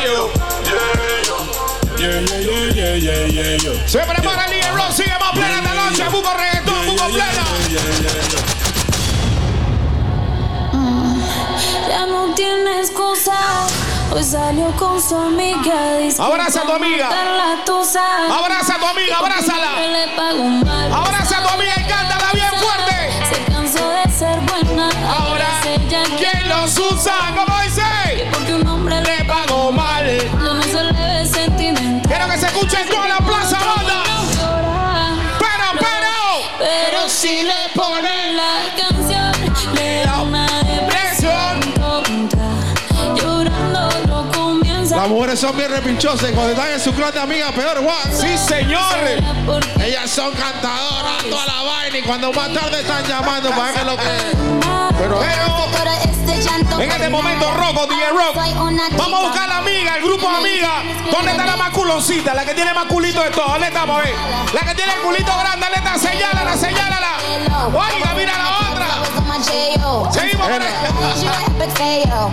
Se 3.87 3.99
prepara 4.01 4.45
el 4.45 4.75
Rock, 4.75 4.91
sigue 4.93 5.13
más 5.19 5.31
plena 5.33 5.57
esta 5.57 5.75
noche, 5.75 6.09
buco 6.11 6.35
reggaetón, 6.35 6.87
buco 6.87 7.09
plena. 7.09 7.45
Ya 11.89 12.07
no 12.07 12.35
tiene 12.35 12.81
excusa. 12.81 13.33
Hoy 14.13 14.23
salió 14.23 14.71
con 14.73 15.01
su 15.01 15.17
amiga. 15.17 15.97
Abraza 16.19 16.61
a 16.61 16.67
tu 16.67 16.73
amiga. 16.73 17.09
Abraza 17.09 18.75
a 18.75 18.79
tu 18.79 18.87
amiga, 18.87 19.17
abrázala. 19.19 19.71
Abraza 20.93 21.39
a 21.39 21.43
tu 21.43 21.49
amiga 21.55 21.73
y 21.79 21.85
cántala 21.89 22.33
bien 22.35 22.51
fuerte. 22.61 23.35
Se 23.35 23.45
cansó 23.51 23.89
de 23.89 24.13
ser 24.13 24.41
buena. 24.41 24.91
Ahora, 25.11 25.61
¿quién 26.19 26.49
los 26.51 26.79
usa? 26.79 27.15
¿Cómo 27.35 27.61
dice? 27.63 28.29
Porque 28.31 28.55
un 28.55 28.67
hombre 28.67 29.01
Le 29.01 29.25
pagó 29.25 29.73
mal. 29.73 30.34
Que 32.31 32.41
se 32.41 32.47
escuche 32.47 32.81
en 32.81 32.89
toda 32.89 33.07
la 33.07 33.19
plaza, 33.19 33.59
banda. 33.59 34.03
Pero, 35.39 35.65
pero. 35.79 36.59
Pero 36.59 37.09
si 37.09 37.43
le 37.43 37.69
Las 45.05 45.13
mujeres 45.13 45.39
son 45.39 45.55
bien 45.55 45.71
repinchosas 45.71 46.31
cuando 46.33 46.53
están 46.53 46.71
en 46.71 46.81
su 46.81 46.91
clan 46.95 47.13
de 47.13 47.21
amigas, 47.21 47.53
peor, 47.53 47.77
Juan. 47.77 48.11
Sí, 48.11 48.39
señor. 48.39 48.81
Ellas 49.85 50.11
son 50.11 50.33
cantadoras, 50.33 51.23
toda 51.29 51.45
la 51.45 51.63
vaina 51.63 51.99
y 51.99 52.03
cuando 52.05 52.33
más 52.33 52.51
tarde 52.55 52.81
están 52.81 53.05
llamando 53.05 53.51
para 53.51 53.73
que 53.75 53.85
lo 53.85 53.99
que. 53.99 54.03
Pero, 54.99 55.23
En 56.81 56.91
este 56.91 57.09
momento, 57.11 57.53
Roco, 57.53 57.87
DJ 57.87 58.09
Rock. 58.09 58.35
Vamos 58.97 59.21
a 59.21 59.27
buscar 59.27 59.47
la 59.47 59.59
amiga, 59.59 59.97
el 59.99 60.05
grupo 60.05 60.27
de 60.27 60.37
amigas. 60.37 60.73
¿Dónde 61.13 61.33
está 61.33 61.45
la 61.45 61.57
más 61.57 61.71
culoncita? 61.73 62.33
La 62.33 62.47
que 62.47 62.55
tiene 62.55 62.73
más 62.73 62.87
culito 62.87 63.23
de 63.23 63.29
todo. 63.29 63.49
¿Dónde 63.49 63.67
estamos? 63.67 64.01
A 64.01 64.05
ver. 64.05 64.15
La 64.55 64.61
que 64.63 64.75
tiene 64.75 64.95
el 64.95 65.01
culito 65.01 65.31
grande. 65.39 65.67
¿Dónde 65.67 65.87
está? 65.87 65.99
Señálala, 65.99 66.57
señálala. 66.57 67.11
Oiga, 67.67 68.15
mira 68.17 68.39
la 68.39 68.45
otra. 68.45 68.54
Seguimos 69.45 70.09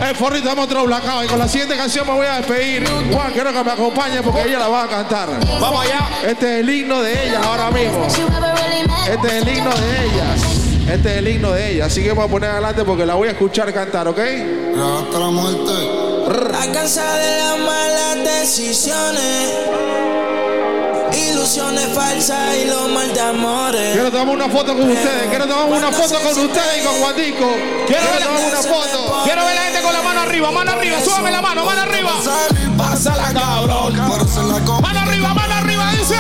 el 0.08 0.16
forrito 0.16 0.50
estamos 0.50 0.66
otro 0.66 0.86
blackout 0.86 1.26
y 1.26 1.28
con 1.28 1.40
la 1.40 1.48
siguiente 1.48 1.76
canción 1.76 2.06
me 2.08 2.14
voy 2.14 2.26
a 2.26 2.38
despedir. 2.38 2.88
Juan, 3.12 3.32
quiero 3.32 3.54
que 3.54 3.64
me 3.64 3.72
acompañe 3.72 4.22
porque 4.22 4.44
ella 4.44 4.60
la 4.60 4.68
va 4.68 4.84
a 4.84 4.88
cantar. 4.88 5.30
Vamos 5.60 5.86
allá. 5.86 6.10
Este 6.26 6.56
es 6.56 6.60
el 6.62 6.70
himno 6.70 7.02
de 7.02 7.28
ellas 7.28 7.46
ahora 7.46 7.72
mismo. 7.72 8.06
Este 8.06 9.28
es 9.28 9.34
el 9.34 9.58
himno 9.58 9.72
de 9.72 10.06
ellas. 10.06 10.42
Este 10.90 11.12
es 11.12 11.18
el 11.18 11.28
himno 11.28 11.52
de 11.52 11.72
ellas. 11.72 11.88
Así 11.88 12.04
que 12.04 12.12
voy 12.12 12.26
a 12.26 12.28
poner 12.28 12.50
adelante 12.50 12.84
porque 12.84 13.06
la 13.06 13.16
voy 13.16 13.28
a 13.30 13.32
escuchar 13.32 13.74
cantar, 13.74 14.08
¿ok? 14.08 14.20
Hasta 14.20 15.20
la 15.20 15.28
muerte. 15.28 15.72
Cansada 16.74 17.18
de 17.18 17.38
las 17.38 17.60
malas 17.60 18.16
decisiones, 18.24 19.52
ilusiones 21.14 21.88
falsas 21.94 22.56
y 22.58 22.66
los 22.66 22.90
mal 22.90 23.14
de 23.14 23.22
amores. 23.22 23.94
Quiero 23.94 24.12
tomar 24.12 24.36
una 24.36 24.50
foto 24.50 24.74
con 24.78 24.90
ustedes. 24.90 25.28
Quiero 25.30 25.48
tomar 25.48 25.66
una 25.66 25.92
foto 25.92 26.20
con 26.20 26.46
ustedes 26.46 26.78
y 26.82 26.86
con 26.86 26.96
Juanico. 26.96 27.50
Quiero 27.88 28.04
tomar 28.04 28.44
una 28.50 28.62
foto. 28.62 29.22
Quiero 29.24 29.46
ver 29.46 29.56
la 29.56 29.62
gente 29.62 29.82
con 29.82 29.94
la 29.94 30.02
mano 30.02 30.22
arriba, 30.22 30.52
mano 30.52 30.72
arriba. 30.72 31.02
Súbame 31.04 31.32
la 31.32 31.42
mano, 31.42 31.66
mano 31.66 31.82
arriba. 31.82 32.12
Pásala, 32.78 33.34
cabrón. 33.34 33.96
Mano 34.82 35.00
arriba, 35.00 35.34
mano 35.34 35.54
arriba, 35.56 35.92
dice. 35.98 36.16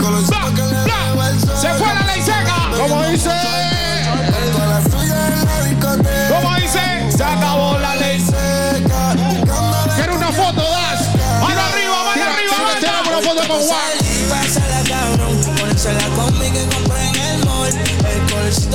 Bla, 0.00 1.12
bla. 1.14 1.30
Se 1.60 1.68
fue 1.74 1.86
la 1.86 2.02
ley 2.06 2.22
seca. 2.22 2.56
Como 2.76 3.02
dice. 3.04 3.30
Como 6.28 6.54
dice, 6.56 6.80
se 7.16 7.22
acabó 7.24 7.78
la 7.78 7.94
ley. 7.96 8.24
Quiero 9.94 10.14
una 10.16 10.32
foto, 10.32 10.62
Das. 10.62 11.08
Mano 11.40 11.60
arriba, 11.60 12.04
mano 12.04 12.22
arriba, 12.32 12.54
tira, 12.80 13.02
tira 13.02 13.16
una 13.18 13.28
foto 13.28 13.48
con 13.48 13.60
Juan. 13.60 13.91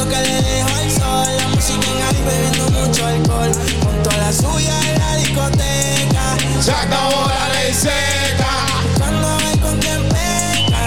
Que 0.10 0.16
le 0.22 0.42
dejo 0.42 0.70
al 0.70 0.92
sol. 0.92 1.28
La 1.38 1.48
música 1.50 1.88
en 1.92 2.02
ahí 2.08 2.24
bebiendo 2.26 2.70
mucho 2.80 3.06
alcohol. 3.06 3.52
Con 3.84 4.04
toda 4.04 4.18
la 4.18 4.34
suya 4.34 4.80
en 4.90 5.00
la 5.00 5.16
discoteca. 5.18 6.38
Se 6.62 6.72
acabó 6.72 7.28
la 7.28 7.50
ley 7.54 7.74
seca. 7.74 8.66
Cuando 8.98 9.28
hay 9.28 9.58
con 9.58 9.78
quien 9.80 10.02
peca. 10.10 10.84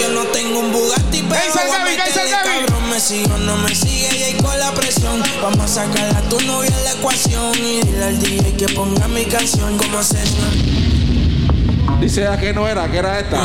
Yo 0.00 0.08
no 0.10 0.24
tengo 0.32 0.60
un 0.60 0.72
Bugatti, 0.72 1.22
pero 1.28 1.40
voy 1.52 1.62
a 1.62 1.78
Gaby? 1.78 1.96
¿Qué 1.96 2.04
dice 2.06 2.20
el 2.20 2.28
meterle 2.28 2.30
Gaby? 2.30 2.66
cabrón. 2.66 2.90
Me 2.90 3.00
sigue 3.00 3.32
o 3.32 3.38
no 3.38 3.56
me 3.56 3.74
sigue, 3.74 4.30
y 4.30 4.42
con 4.42 4.58
la 4.58 4.72
presión. 4.72 5.22
Vamos 5.42 5.60
a 5.60 5.68
sacar 5.68 6.16
a 6.16 6.22
tu 6.28 6.40
novia 6.40 6.70
en 6.76 6.84
la 6.84 6.92
ecuación. 6.92 7.54
Y 7.56 7.80
dile 7.82 8.04
al 8.04 8.18
DJ 8.20 8.56
que 8.56 8.68
ponga 8.74 9.08
mi 9.08 9.24
canción 9.26 9.76
como 9.76 10.02
señor. 10.02 10.99
Dice 12.00 12.22
ella 12.22 12.38
que 12.38 12.52
no 12.52 12.66
era, 12.66 12.90
que 12.90 12.98
era 12.98 13.18
esta. 13.18 13.38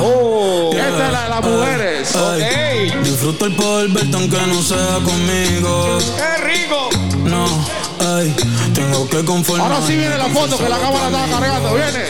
Oh, 0.00 0.70
esta 0.72 1.06
es 1.06 1.12
la 1.12 1.22
de 1.22 1.28
las 1.28 1.42
mujeres. 1.42 2.16
Ay, 2.16 2.90
Disfruto 3.02 3.46
el 3.46 3.54
poder 3.54 3.88
verte 3.90 4.16
aunque 4.16 4.38
no 4.46 4.62
sea 4.62 4.98
conmigo. 5.04 5.98
¡Qué 6.16 6.44
rico! 6.44 6.88
No, 7.24 7.46
ay, 8.00 8.34
tengo 8.74 9.08
que 9.08 9.24
conformarme. 9.24 9.74
Ahora 9.74 9.86
sí 9.86 9.96
viene 9.96 10.16
la 10.16 10.28
foto 10.28 10.56
que 10.58 10.68
la 10.68 10.78
cámara 10.78 11.06
estaba 11.06 11.28
cargando. 11.28 11.74
Viene. 11.74 12.04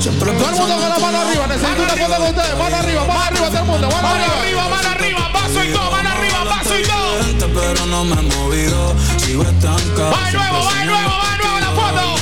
Siempre 0.00 0.32
Todo 0.32 0.48
el 0.48 0.54
mundo 0.54 0.74
con 0.74 0.88
la 0.88 0.98
mano 0.98 1.20
arriba. 1.20 1.46
Necesito 1.46 1.82
una 1.82 1.96
foto 1.96 2.16
con 2.16 2.28
ustedes. 2.28 2.58
Mano 2.58 2.76
arriba, 2.76 3.04
mano 3.06 3.22
arriba, 3.22 3.46
todo 3.48 3.58
el 3.58 3.64
mundo. 3.64 3.88
Mano 3.90 4.08
arriba. 4.08 4.68
mano 4.68 4.88
arriba, 4.88 5.32
paso 5.32 5.64
y 5.64 5.72
todo, 5.72 5.90
mano 5.90 6.08
arriba, 6.10 6.44
paso 6.44 6.78
y 6.78 6.82
todo. 6.82 7.24
Gente, 7.24 7.46
pero 7.48 7.86
no 7.86 8.04
me 8.04 8.20
he 8.20 8.22
movido. 8.22 8.94
Sigo 9.18 9.42
estancado. 9.42 10.12
Va 10.12 10.26
de 10.26 10.32
nuevo, 10.32 10.64
va 10.64 10.84
nuevo 10.84 11.39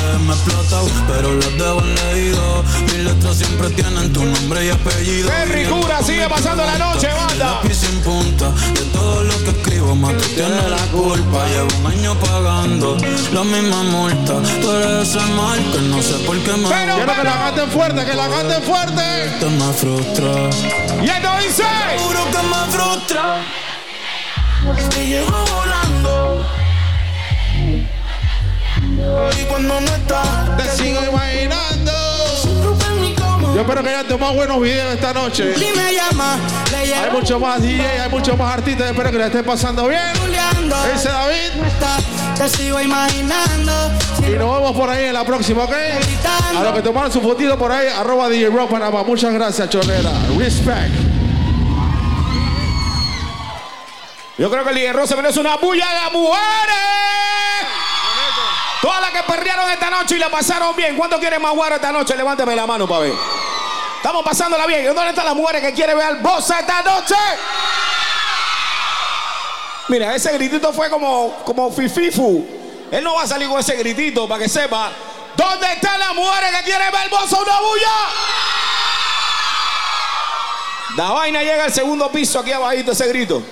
foto. 0.08 0.18
Me 0.18 0.32
he 0.32 0.36
explotado, 0.36 0.88
pero 1.08 1.34
las 1.34 1.58
debo 1.58 1.80
leído. 1.80 2.64
Mis 2.84 3.04
letras 3.04 3.36
siempre 3.36 3.70
tienen 3.70 4.12
tu 4.12 4.24
nombre 4.24 4.66
y 4.66 4.70
apellido. 4.70 5.30
¡Qué 5.30 5.44
ricura! 5.46 6.02
Sigue 6.02 6.28
pasando 6.28 6.64
la 6.64 6.78
noche, 6.78 7.08
banda. 7.08 7.60
Sin 7.72 8.00
punta 8.00 8.50
de 8.74 8.80
todo 8.92 9.22
lo 9.22 9.38
que 9.44 9.50
escribo, 9.50 9.94
más 9.94 10.16
tú 10.16 10.24
tienes 10.34 10.68
la 10.68 10.84
culpa. 10.90 11.46
Llevo 11.48 11.68
un 11.80 11.86
año 11.86 12.14
pagando 12.18 12.96
la 13.32 13.44
misma 13.44 13.82
multa. 13.84 14.34
Tú 14.60 14.70
eres 14.72 15.08
ese 15.08 15.20
mal 15.32 15.58
que 15.72 15.80
no 15.82 16.02
sé 16.02 16.14
por 16.26 16.36
qué 16.38 16.52
me 16.52 16.68
Pero, 16.68 16.94
Quiero 16.96 17.14
que 17.14 17.24
la 17.24 17.38
canten 17.38 17.70
fuerte, 17.70 18.04
que 18.04 18.14
la 18.14 18.28
canten 18.28 18.62
fuerte. 18.62 19.36
Te 19.38 19.46
me 19.46 19.72
frustra. 19.72 20.32
Y 21.02 21.08
esto 21.08 21.28
dice. 21.40 21.64
Juro 21.98 22.24
que 22.24 22.42
me 22.42 22.72
frustra. 22.72 23.44
Te 24.90 25.06
llevo 25.06 25.67
Y 29.40 29.44
cuando 29.44 29.80
no 29.80 29.86
estás, 29.86 30.56
Te 30.56 30.76
sigo 30.76 31.00
imaginando. 31.04 31.92
Yo 33.54 33.62
espero 33.62 33.82
que 33.82 33.88
hayan 33.88 34.06
tomado 34.06 34.34
buenos 34.34 34.60
videos 34.60 34.94
esta 34.94 35.12
noche. 35.12 35.52
y 35.56 35.76
me 35.76 35.92
llama, 35.92 36.38
le 36.70 36.94
Hay 36.94 37.10
mucho 37.10 37.40
más 37.40 37.60
DJ, 37.60 38.02
hay 38.02 38.08
mucho 38.08 38.36
más 38.36 38.54
artistas. 38.54 38.90
Espero 38.90 39.10
que 39.10 39.18
la 39.18 39.26
estén 39.26 39.44
pasando 39.44 39.88
bien. 39.88 40.00
Ese 40.94 41.08
David. 41.08 41.50
Te 42.36 42.48
sigo 42.48 42.80
imaginando. 42.80 43.72
Y 44.20 44.30
nos 44.32 44.54
vemos 44.58 44.76
por 44.76 44.88
ahí 44.90 45.06
en 45.06 45.14
la 45.14 45.24
próxima, 45.24 45.64
¿ok? 45.64 45.72
A 46.56 46.62
los 46.62 46.72
que 46.72 46.82
tomaron 46.82 47.10
su 47.10 47.20
fotito 47.20 47.58
por 47.58 47.72
ahí, 47.72 47.88
arroba 47.88 48.28
DJ 48.28 48.50
Rock 48.50 48.70
Panamá. 48.70 49.02
Muchas 49.02 49.32
gracias, 49.32 49.68
Chorrera. 49.70 50.12
Respect. 50.38 50.94
Yo 54.36 54.48
creo 54.50 54.62
que 54.62 54.70
el 54.70 54.76
hierro 54.76 55.04
se 55.04 55.16
merece 55.16 55.40
una 55.40 55.56
bulla 55.56 55.86
de 55.86 56.16
mujeres. 56.16 57.87
Todas 58.80 59.00
las 59.00 59.10
que 59.10 59.22
perrearon 59.24 59.68
esta 59.70 59.90
noche 59.90 60.16
y 60.16 60.18
la 60.18 60.28
pasaron 60.28 60.74
bien. 60.76 60.96
¿Cuántos 60.96 61.18
quieren 61.18 61.42
más 61.42 61.52
guaro 61.52 61.76
esta 61.76 61.90
noche? 61.90 62.16
Levánteme 62.16 62.54
la 62.54 62.66
mano 62.66 62.86
para 62.86 63.00
ver. 63.00 63.14
Estamos 63.96 64.24
pasándola 64.24 64.66
bien. 64.66 64.86
¿Dónde 64.86 65.10
están 65.10 65.24
las 65.24 65.34
mujeres 65.34 65.62
que 65.62 65.72
quieren 65.72 65.96
ver 65.96 66.06
al 66.06 66.16
boss 66.18 66.50
esta 66.50 66.82
noche? 66.82 67.16
Mira, 69.88 70.14
ese 70.14 70.32
gritito 70.32 70.72
fue 70.72 70.88
como, 70.88 71.34
como 71.44 71.72
fififu. 71.72 72.46
Él 72.90 73.02
no 73.02 73.14
va 73.14 73.22
a 73.22 73.26
salir 73.26 73.48
con 73.48 73.58
ese 73.58 73.74
gritito 73.76 74.28
para 74.28 74.42
que 74.42 74.48
sepa. 74.48 74.92
¿Dónde 75.36 75.72
están 75.72 75.98
las 75.98 76.14
mujeres 76.14 76.50
que 76.58 76.64
quieren 76.64 76.92
ver 76.92 77.00
al 77.00 77.08
boss 77.08 77.32
una 77.32 77.60
bulla? 77.60 77.92
La 80.96 81.10
vaina 81.10 81.42
llega 81.42 81.64
al 81.64 81.72
segundo 81.72 82.10
piso 82.10 82.38
aquí 82.38 82.52
abajito 82.52 82.92
ese 82.92 83.08
grito. 83.08 83.42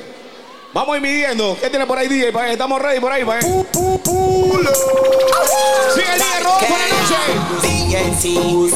Vamos 0.76 0.92
a 0.92 0.96
ir 0.98 1.02
midiendo. 1.02 1.56
¿Qué 1.58 1.70
tiene 1.70 1.86
por 1.86 1.96
ahí, 1.96 2.06
DJ? 2.06 2.32
Pa' 2.32 2.44
que 2.44 2.52
Estamos 2.52 2.82
ready 2.82 3.00
por 3.00 3.10
ahí, 3.10 3.24
pa' 3.24 3.38
que- 3.38 3.46
Sigue 7.62 8.02
el 8.05 8.14
DJ. 8.20 8.74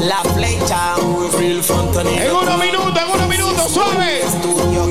La 0.00 0.22
flecha, 0.32 0.94
Real 1.38 1.62
Fontanero. 1.62 2.24
En 2.24 2.34
unos 2.34 2.58
minutos, 2.58 2.96
en 2.96 3.10
unos 3.10 3.28
minutos, 3.28 3.70
suave. 3.70 4.20
Estudio 4.22 4.86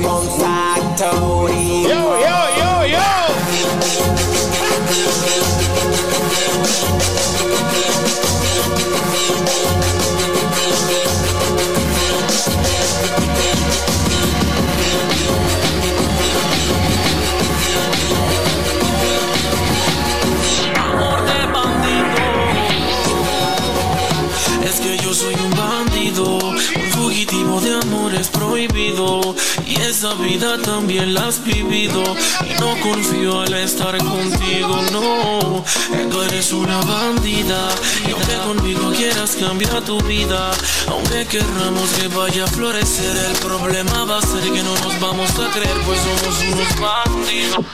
Y 28.97 29.79
esa 29.81 30.15
vida 30.15 30.57
también 30.59 31.13
la 31.13 31.27
has 31.27 31.43
vivido. 31.43 32.01
Y 32.49 32.59
no 32.59 32.79
confío 32.81 33.41
al 33.41 33.53
estar 33.53 33.95
contigo, 33.97 34.81
no. 34.91 35.63
Tú 36.09 36.21
eres 36.23 36.51
una 36.51 36.77
bandida. 36.81 37.69
Y 38.07 38.11
aunque 38.11 38.35
conmigo 38.47 38.91
quieras 38.97 39.35
cambiar 39.39 39.81
tu 39.81 40.01
vida, 40.01 40.49
aunque 40.87 41.27
querramos 41.27 41.89
que 41.91 42.07
vaya 42.07 42.45
a 42.45 42.47
florecer, 42.47 43.15
el 43.17 43.37
problema 43.37 44.05
va 44.05 44.17
a 44.17 44.21
ser 44.21 44.41
que 44.51 44.63
no 44.63 44.73
nos 44.73 44.99
vamos 44.99 45.29
a 45.31 45.51
creer, 45.51 45.77
pues 45.85 45.99
somos 45.99 46.41
unos 46.53 46.79
bandidos. 46.81 47.65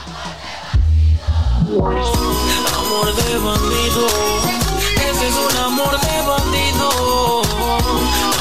Amor 2.76 3.16
de 3.16 3.38
bandido, 3.38 4.08
ese 4.96 5.28
es 5.28 5.36
un 5.36 5.58
amor 5.64 6.00
de 6.02 6.22
bandido. 6.28 7.42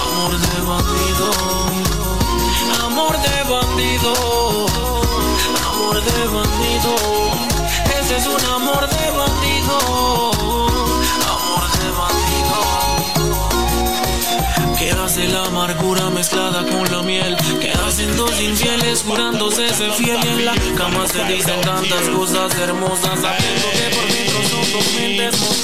Amor 0.02 0.32
de 0.38 0.60
bandido, 0.66 1.61
amor 2.92 3.16
de 3.18 3.42
bandido, 3.50 4.12
amor 5.72 5.96
de 6.04 6.26
bandido. 6.26 6.94
Ese 7.98 8.16
es 8.18 8.26
un 8.26 8.44
amor 8.50 8.86
de 8.86 9.10
bandido, 9.10 9.78
amor 11.36 11.64
de 11.80 11.88
bandido. 12.00 12.58
Que 14.78 14.90
hace 14.90 15.28
la 15.28 15.44
amargura 15.46 16.10
mezclada 16.10 16.64
con 16.66 16.90
la 16.90 17.02
miel 17.02 17.36
Que 17.60 17.70
hacen 17.70 18.16
dos 18.16 18.40
infieles 18.40 19.04
jurándose 19.06 19.68
ser 19.72 19.92
fiel 19.92 20.18
Y 20.24 20.28
en 20.28 20.44
la 20.44 20.54
cama 20.76 21.06
se 21.06 21.22
dicen 21.24 21.60
tantas 21.60 22.08
cosas 22.08 22.52
hermosas 22.58 23.20
Sabiendo 23.20 23.70
que 23.70 23.88
por 23.94 24.06
dentro 24.08 24.42
son 24.50 24.72
dos 24.72 24.86
mentes 24.94 25.62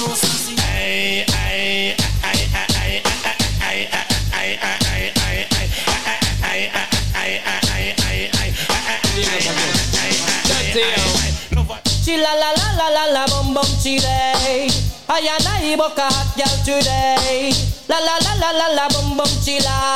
Chila 12.19 12.35
la 12.35 12.51
la 12.51 12.73
la 12.75 12.89
la 12.89 13.11
la 13.13 13.25
bum 13.27 13.53
bum 13.53 13.81
chile. 13.81 14.67
Ayana 15.07 15.63
y 15.63 15.77
boca 15.77 16.09
hot 16.11 16.35
girl 16.35 16.51
today. 16.65 17.55
La 17.87 17.97
la 18.01 18.19
la 18.19 18.35
la 18.35 18.51
la 18.51 18.67
la 18.75 18.87
bum 18.89 19.15
bum 19.15 19.31
chila. 19.41 19.95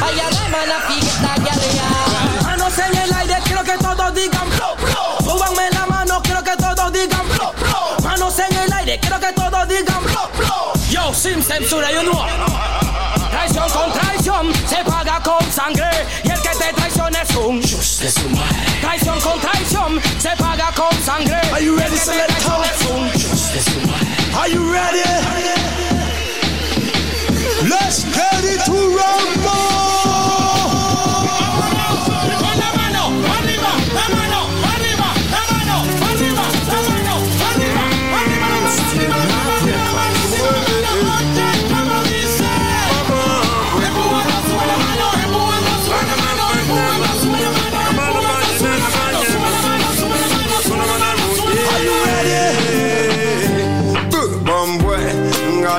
Ayana 0.00 0.48
mana 0.48 0.80
fiesta 0.88 1.34
galea. 1.44 1.90
Manos 2.42 2.78
en 2.78 2.96
el 2.96 3.12
aire, 3.12 3.36
quiero 3.44 3.62
que 3.64 3.76
todos 3.76 4.14
digan 4.14 4.48
bro, 4.56 4.76
bro. 4.80 5.30
Súbanme 5.30 5.70
la 5.72 5.84
mano, 5.84 6.22
quiero 6.22 6.42
que 6.42 6.56
todos 6.56 6.90
digan 6.90 7.28
bro, 7.28 7.52
bro. 7.60 8.00
Manos 8.02 8.38
en 8.38 8.56
el 8.56 8.72
aire, 8.72 8.98
quiero 8.98 9.20
que 9.20 9.32
todos 9.34 9.68
digan 9.68 10.02
bro, 10.04 10.30
bro. 10.38 10.72
Yo, 10.88 11.12
Sim 11.12 11.42
Censura, 11.42 11.92
you 11.92 12.00
know. 12.00 12.24
Traición 13.30 13.68
con 13.68 13.92
traición 13.92 14.52
se 14.66 14.82
paga 14.84 15.20
con 15.22 15.52
sangre. 15.52 16.06
Y 16.24 16.30
el 16.30 16.40
que 16.40 16.48
te 16.48 16.72
traiciona 16.72 17.20
es 17.20 17.36
un 17.36 17.60
just 17.60 18.00
de 18.00 18.10
su 18.10 18.26
madre. 18.30 18.56
Traición 18.80 19.20
con 19.20 19.38
traición 19.38 19.40
se 19.40 19.40
paga 19.40 19.41
con 20.74 20.92
sangre. 21.02 21.40
Are 21.52 21.60
you 21.60 21.76
ready, 21.76 21.96
so 21.96 22.12
let's 22.12 22.44
talk. 22.44 22.66
Are 24.34 24.48
you 24.48 24.72
ready? 24.72 25.02
Let's 27.68 28.04
get 28.04 28.44
it 28.44 28.64
to 28.66 28.72
rumble. 28.72 29.71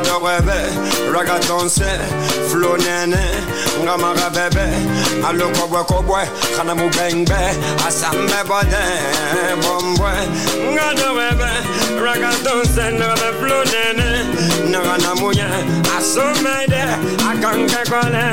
dorewe 0.03 0.57
ragatonse 1.13 1.89
flonene 2.49 3.23
ngamarebebe 3.83 4.65
alokobwekobwe 5.27 6.21
kana 6.57 6.75
mubengbe 6.75 7.39
asambe 7.87 8.39
bode 8.47 8.83
bombwe. 9.61 10.11
Ngadorebe 10.73 11.51
ragatonse 12.05 12.83
nerebe 12.91 13.29
flonene 13.39 14.07
neranamuye 14.69 15.47
asomede 15.97 16.83
akankekole 17.31 18.25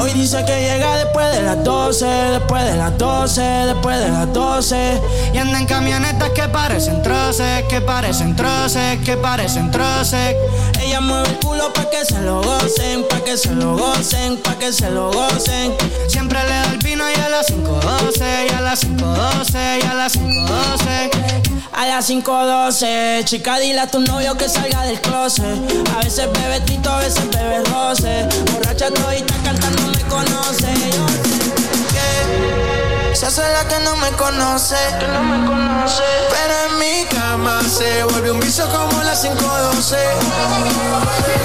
Hoy 0.00 0.10
dice 0.12 0.42
que 0.46 0.58
llega 0.58 0.96
después 0.96 1.30
de 1.36 1.42
las 1.42 1.62
12, 1.62 2.06
después 2.06 2.64
de 2.64 2.76
las 2.76 2.96
12, 2.96 3.42
después 3.42 3.98
de 4.00 4.08
las 4.08 4.32
12. 4.32 5.00
Y 5.34 5.38
anda 5.38 5.58
en 5.58 5.66
camionetas 5.66 6.30
que 6.30 6.48
parecen 6.48 7.02
troces, 7.02 7.64
que 7.68 7.82
parecen 7.82 8.34
troces, 8.34 8.98
que 9.04 9.18
parecen 9.18 9.70
troces. 9.70 10.34
Ella 10.80 11.00
mueve 11.00 11.28
el 11.28 11.38
culo 11.40 11.70
pa' 11.74 11.90
que 11.90 12.06
se 12.06 12.20
lo 12.22 12.42
gocen, 12.42 13.06
pa' 13.06 13.20
que 13.22 13.36
se 13.36 13.52
lo 13.54 13.76
gocen, 13.76 14.38
pa' 14.38 14.54
que 14.58 14.72
se 14.72 14.90
lo 14.90 15.12
gocen. 15.12 15.74
Siempre 16.08 16.42
le 16.44 16.48
da 16.48 16.72
el 16.72 16.78
vino 16.78 17.04
y 17.10 17.20
a 17.20 17.28
las 17.28 17.48
5.12, 17.48 18.46
y 18.50 18.54
a 18.54 18.60
las 18.62 18.82
5.12, 18.82 19.78
y 19.82 19.86
a 19.86 19.94
las 19.94 20.16
5.12. 20.16 21.48
A 21.78 21.86
las 21.86 22.10
5.12, 22.10 23.24
chica, 23.24 23.60
dile 23.60 23.78
a 23.78 23.86
tu 23.86 24.00
novio 24.00 24.36
que 24.36 24.48
salga 24.48 24.82
del 24.82 25.00
closet. 25.00 25.44
A 25.94 26.02
veces 26.02 26.28
bebe 26.32 26.60
tito, 26.62 26.90
a 26.90 26.98
veces 26.98 27.30
bebe 27.30 27.62
roce. 27.66 28.26
Borracha 28.52 28.90
todita 29.18 29.34
cantando 29.42 29.82
me 29.88 30.02
conoce. 30.04 30.74
Yo 30.90 31.08
sé 31.08 31.52
que 31.92 33.16
se 33.16 33.26
hace 33.26 33.42
la 33.42 33.66
que 33.66 33.80
no 33.80 33.96
me 33.96 34.10
conoce. 34.12 34.76
Que 34.98 35.08
no 35.08 35.22
me 35.22 35.46
conoce. 35.46 36.02
Pero 36.30 36.54
en 36.68 36.78
mi 36.78 37.04
cama 37.06 37.60
se 37.62 38.04
vuelve 38.04 38.30
un 38.30 38.40
vicio 38.40 38.66
como 38.68 39.02
las 39.02 39.24
5.12. 39.24 39.96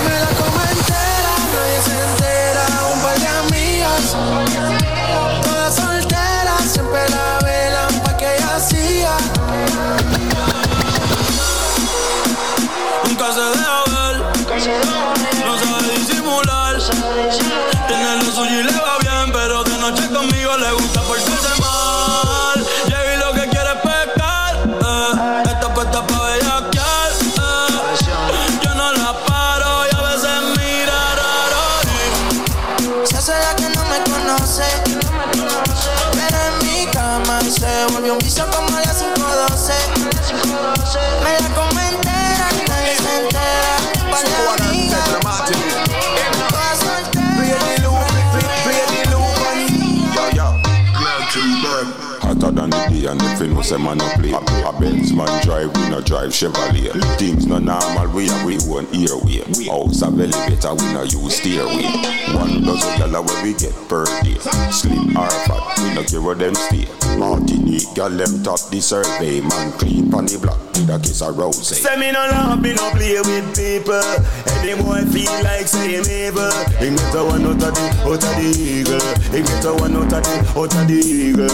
Me 0.05 0.19
la 0.19 0.27
como 0.37 0.61
entera, 0.61 1.33
nadie 1.53 1.81
se 1.85 1.93
entera. 2.09 2.65
Un 2.93 3.01
par 3.01 3.19
de 3.19 3.27
amigas, 3.27 4.15
todas 5.43 5.75
solteras, 5.75 6.63
siempre 6.71 7.09
la 7.09 7.39
velan 7.43 7.99
pa' 8.01 8.17
que 8.17 8.35
ella 8.35 8.55
hacía. 8.55 9.17
Nunca 13.05 13.33
se 13.33 13.41
deja 13.41 13.83
ver, 13.87 14.17
no 14.19 14.59
sabe 14.59 15.22
conmigo 20.23 20.57
le 20.57 20.71
gusta 20.73 21.01
portarse 21.01 21.61
mal. 21.61 22.65
Llega 22.85 23.13
y 23.13 23.17
lo 23.17 23.33
que 23.33 23.49
quiere 23.49 23.69
es 23.71 23.81
pescar, 23.81 24.55
eh. 24.55 25.43
Está 25.45 25.73
puesta 25.73 26.05
pa' 26.07 26.21
bellaquear, 26.21 27.11
eh. 27.11 28.61
Yo 28.63 28.73
no 28.75 28.93
la 28.93 29.13
paro 29.25 29.85
y 29.85 29.95
a 29.95 30.01
veces 30.01 30.31
mira 30.57 31.15
raro. 31.19 31.61
Se 33.05 33.17
hace 33.17 33.33
la 33.33 33.55
que 33.55 33.69
no 33.69 33.83
me 33.85 33.99
conoce. 34.09 34.65
Pero 36.13 36.37
en 36.47 36.55
mi 36.67 36.85
cama 36.91 37.41
se 37.41 37.85
volvió 37.93 38.13
un 38.13 38.19
vicio 38.19 38.45
como 38.51 38.77
a 38.77 38.81
las 38.81 39.01
5.12. 39.01 39.73
Me 41.23 41.39
la 41.39 41.49
Hotter 52.43 52.55
than 52.55 52.69
the 52.71 52.77
day. 52.89 53.05
And 53.07 53.21
if 53.21 53.39
you 53.39 53.47
know 53.53 53.61
say 53.61 53.77
man 53.77 53.97
no 53.97 54.09
play 54.15 54.31
A 54.31 54.73
Benz 54.79 55.13
man 55.13 55.31
drive, 55.43 55.73
we 55.75 55.89
no 55.89 56.01
drive 56.01 56.31
Chevrolet. 56.31 56.91
Things 57.17 57.47
no 57.47 57.57
normal, 57.59 58.09
we 58.11 58.27
have 58.27 58.45
we 58.45 58.55
own 58.67 58.85
airway. 58.91 59.39
House 59.67 60.01
of 60.01 60.19
elevator, 60.19 60.73
we 60.75 60.93
no 60.93 61.03
use 61.03 61.37
stairway. 61.37 61.87
One 62.35 62.63
dozen 62.63 62.99
dollar 62.99 63.21
where 63.21 63.43
we 63.43 63.53
get 63.53 63.73
per 63.87 64.03
day. 64.23 64.35
Slim 64.71 65.15
or 65.15 65.29
no 65.93 66.03
care 66.03 66.21
where 66.21 66.35
them 66.35 66.55
stay 66.55 66.87
Martinique, 67.17 67.93
girl 67.95 68.09
them 68.09 68.43
top 68.43 68.59
the 68.69 68.81
survey 68.81 69.41
Man 69.41 69.71
clean 69.73 70.09
pon 70.09 70.25
the 70.25 70.37
block, 70.39 70.59
with 70.73 70.89
a 70.89 70.99
kiss 70.99 71.21
of 71.21 71.37
rose 71.37 71.67
Say 71.67 71.95
me 71.97 72.11
no 72.11 72.19
love, 72.31 72.61
me 72.61 72.73
no 72.73 72.89
play 72.91 73.19
with 73.21 73.55
people. 73.55 74.01
Any 74.59 74.75
boy 74.81 75.03
feel 75.11 75.31
like 75.43 75.69
him 75.69 76.05
evil. 76.07 76.51
He 76.79 76.89
get 76.95 77.15
a 77.15 77.23
one 77.23 77.45
out 77.45 77.61
of 77.61 77.73
the, 77.75 77.83
out 78.05 78.23
of 78.23 78.33
the 78.37 78.47
eagle. 78.47 78.99
He 79.31 79.41
get 79.43 79.65
a 79.65 79.73
one 79.73 79.95
out 79.95 80.13
of 80.13 80.23
the, 80.23 80.35
out 80.55 80.73
of 80.73 80.87
the 80.87 80.95
eagle. 80.95 81.51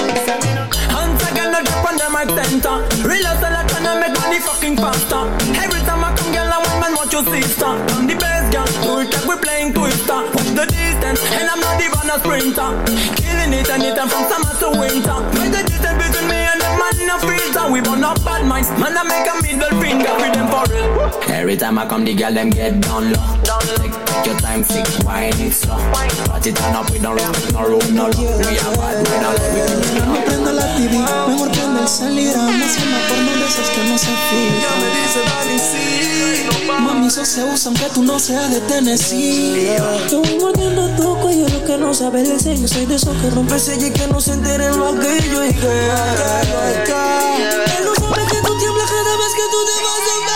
Once 0.93 1.31
again, 1.31 1.55
I 1.55 1.63
drop 1.63 1.88
mic 2.25 2.29
center. 2.35 2.83
Real 3.07 3.27
as 3.27 3.39
a 3.39 3.49
lot 3.49 3.71
and 3.75 3.87
I 3.87 3.95
make 3.99 4.15
money 4.19 4.39
fucking 4.39 4.75
faster. 4.75 5.23
Every 5.55 5.79
time 5.87 6.03
I 6.03 6.11
come, 6.15 6.31
girl, 6.33 6.51
I 6.51 6.59
want 6.59 6.79
man 6.83 6.93
sister. 7.09 7.71
I'm 7.95 8.07
the 8.07 8.15
best 8.15 8.51
girl, 8.51 8.67
do 8.83 8.99
it 9.03 9.11
like 9.13 9.27
we 9.27 9.35
playing 9.39 9.73
Twister. 9.73 10.19
Watch 10.35 10.51
the 10.55 10.65
distance, 10.67 11.21
and 11.35 11.47
I'm 11.47 11.59
not 11.59 11.79
even 11.79 12.07
a 12.11 12.17
sprinter. 12.19 12.69
Killing 13.15 13.53
it 13.55 13.69
anytime 13.69 14.07
from 14.07 14.23
summer 14.27 14.53
to 14.59 14.67
winter. 14.79 15.17
The 15.31 15.61
distance 15.63 15.97
between 15.99 16.27
me 16.27 16.39
and 16.43 16.59
the 16.59 16.69
man 16.79 16.95
in 16.99 17.09
a 17.09 17.17
filter? 17.19 17.71
We 17.71 17.81
burn 17.81 18.03
up 18.03 18.23
bad 18.23 18.45
minds, 18.45 18.69
man, 18.79 18.97
I 18.97 19.03
make 19.03 19.27
a 19.27 19.35
middle 19.39 19.75
finger 19.79 20.13
with 20.19 20.33
them 20.33 20.47
for 20.51 20.63
real. 20.71 20.89
Every 21.31 21.55
time 21.57 21.77
I 21.77 21.85
come, 21.87 22.03
the 22.03 22.13
girl 22.13 22.33
them 22.33 22.49
get 22.49 22.81
down 22.81 23.11
low. 23.11 23.39
Take, 23.79 24.08
take 24.19 24.31
your 24.31 24.39
time, 24.39 24.63
sick, 24.63 24.85
wine 25.05 25.33
it 25.39 25.53
slow. 25.53 25.77
Party 26.27 26.51
turn 26.51 26.75
up, 26.75 26.89
we 26.91 26.99
don't 26.99 27.15
room, 27.15 27.31
no 27.53 27.61
room, 27.67 27.95
no 27.95 28.09
room. 28.09 28.37
We 28.39 28.59
are 28.59 28.75
bad, 28.75 28.97
we 28.99 29.05
don't 29.23 29.39
No 30.07 30.15
prendo 30.25 30.51
la 30.51 30.75
TV, 30.75 30.97
mejor 31.27 31.49
prende 31.51 31.81
el 31.81 31.87
salirama 31.87 32.65
Haciendo 32.65 32.97
porno 33.07 33.31
de 33.31 33.45
esas 33.47 33.69
que 33.69 33.83
no 33.89 33.97
se 33.97 34.11
filtran 34.29 34.79
Mami, 36.83 37.07
eso 37.07 37.25
se 37.25 37.43
usa 37.43 37.69
aunque 37.69 37.89
tú 37.93 38.03
no 38.03 38.19
seas 38.19 38.51
de 38.51 38.59
Tennessee 38.61 39.75
Te 40.09 40.15
voy 40.15 40.37
mordiendo 40.39 40.89
tu 40.95 41.17
cuello, 41.19 41.47
lo 41.49 41.65
que 41.65 41.77
no 41.77 41.93
sabe 41.93 42.21
el 42.21 42.39
sello. 42.39 42.67
Soy 42.67 42.85
de 42.85 42.95
esos 42.95 43.15
que 43.17 43.29
rompe 43.29 43.59
sello 43.59 43.87
y 43.87 43.91
que 43.91 44.07
no 44.07 44.21
se 44.21 44.33
enteren 44.33 44.77
lo 44.77 44.89
aquello. 44.89 45.45
Y 45.45 45.53
que, 45.53 45.67
Él 45.67 45.83
no 47.85 47.93
sabe 47.95 48.25
que 48.29 48.41
tú 48.45 48.57
tiemblas 48.57 48.89
cada 48.89 49.17
vez 49.17 49.33
que 49.35 49.43
tú 49.51 49.65
te 49.65 49.83
vas 49.83 50.09
a 50.09 50.28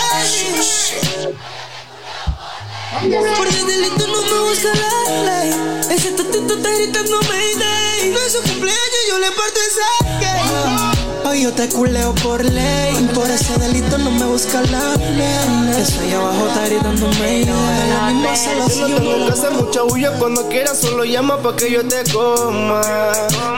Por 3.04 3.46
el 3.46 3.66
delito 3.66 4.06
no 4.06 4.22
me 4.22 4.48
busca 4.48 4.72
la 4.74 5.24
ley. 5.24 5.50
Ese 5.90 6.12
tatito 6.12 6.54
está 6.54 6.70
gritando 6.70 7.20
Mayday. 7.28 8.08
No 8.10 8.18
es 8.18 8.32
su 8.32 8.40
cumpleaños, 8.40 9.00
yo 9.08 9.18
le 9.18 9.30
parto 9.32 9.60
esa 9.60 10.20
que. 10.20 10.93
Hoy 11.24 11.42
yo 11.42 11.52
te 11.52 11.68
culeo 11.68 12.14
por 12.16 12.44
ley 12.44 13.08
Por 13.14 13.30
ese 13.30 13.58
delito 13.58 13.98
no 13.98 14.10
me 14.10 14.26
busca 14.26 14.60
la 14.62 14.94
ley 14.96 15.64
allá 15.74 16.16
abajo 16.18 16.48
está 16.48 16.66
gritando 16.66 17.08
me 17.20 17.44
La 17.44 18.10
misma 18.10 18.36
se 18.36 18.54
lo 18.56 18.68
Yo 18.68 18.88
no 18.88 18.96
tengo 18.96 19.26
que 19.26 19.32
hacer 19.32 19.50
mucha 19.52 19.82
bulla 19.82 20.12
cuando 20.18 20.48
quieras 20.48 20.80
solo 20.80 21.04
llama 21.04 21.38
pa' 21.42 21.56
que 21.56 21.70
yo 21.70 21.86
te 21.86 22.04
coma 22.12 22.80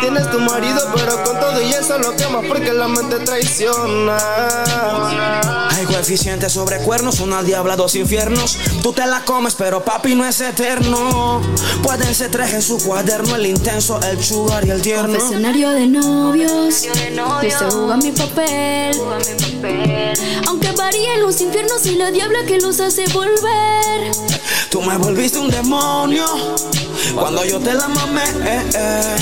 Tienes 0.00 0.30
tu 0.30 0.38
marido 0.40 0.80
pero 0.94 1.22
con 1.24 1.40
todo 1.40 1.60
y 1.60 1.72
eso 1.72 1.98
lo 1.98 2.14
quemas 2.16 2.44
porque 2.46 2.72
la 2.72 2.88
mente 2.88 3.18
traiciona 3.20 4.16
Hay 5.70 5.84
coeficiente 5.86 6.48
sobre 6.48 6.78
cuernos, 6.78 7.20
una 7.20 7.42
diabla, 7.42 7.76
dos 7.76 7.94
infiernos. 7.96 8.56
Tú 8.82 8.92
te 8.92 9.06
la 9.06 9.24
comes, 9.24 9.54
pero 9.54 9.84
papi 9.84 10.14
no 10.14 10.24
es 10.24 10.40
eterno. 10.40 11.42
Pueden 11.82 12.14
ser 12.14 12.30
tres 12.30 12.54
en 12.54 12.62
su 12.62 12.78
cuaderno, 12.78 13.36
el 13.36 13.46
intenso, 13.46 14.00
el 14.02 14.22
sugar 14.22 14.66
y 14.66 14.70
el 14.70 14.80
tierno. 14.80 15.18
Confesionario 15.18 15.70
de 15.70 15.86
novios. 15.86 16.86
Que 17.40 17.50
se 17.58 17.70
juega 17.70 17.96
mi 17.96 18.12
papel. 18.12 18.96
Aunque 20.46 20.70
varíen 20.72 21.22
los 21.22 21.40
infiernos 21.40 21.86
y 21.86 21.94
la 21.94 22.10
diabla 22.10 22.44
que 22.46 22.58
los 22.60 22.80
hace 22.80 23.06
volver. 23.08 24.12
Tú 24.70 24.82
me 24.82 24.96
volviste 24.98 25.38
un 25.38 25.50
demonio 25.50 26.26
cuando 27.14 27.44
yo 27.44 27.58
te 27.60 27.72
la 27.74 27.88
mamé. 27.88 28.24
eh, 28.44 28.62
eh. 28.74 29.16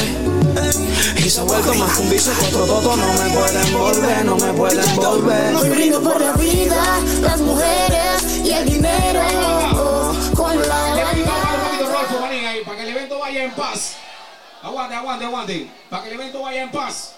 Y 1.16 1.30
se 1.30 1.40
ha 1.40 1.44
vuelto 1.44 1.74
más 1.74 1.96
que 1.96 2.02
un 2.02 2.10
vicio 2.10 2.32
que 2.38 2.46
otro 2.46 2.66
todo. 2.66 2.96
No 2.96 3.06
me 3.06 3.30
pueden 3.30 3.72
volver, 3.72 4.24
no 4.24 4.36
me 4.36 4.52
pueden 4.52 4.96
volver. 4.96 5.54
Hoy 5.54 5.68
brindo 5.70 6.02
por 6.02 6.20
la 6.20 6.32
vida, 6.32 7.00
las 7.22 7.40
mujeres 7.40 8.22
y 8.44 8.50
el 8.50 8.64
dinero. 8.66 9.22
Con 10.34 10.58
la 10.58 11.12
Para 12.64 12.76
que 12.76 12.82
el 12.82 12.88
evento 12.90 13.18
vaya 13.18 13.44
en 13.44 13.52
paz. 13.52 13.94
Aguante, 14.62 14.94
aguante, 14.94 15.24
aguante. 15.24 15.70
Para 15.88 16.02
que 16.02 16.08
el 16.08 16.14
evento 16.20 16.42
vaya 16.42 16.62
en 16.62 16.70
paz. 16.70 17.13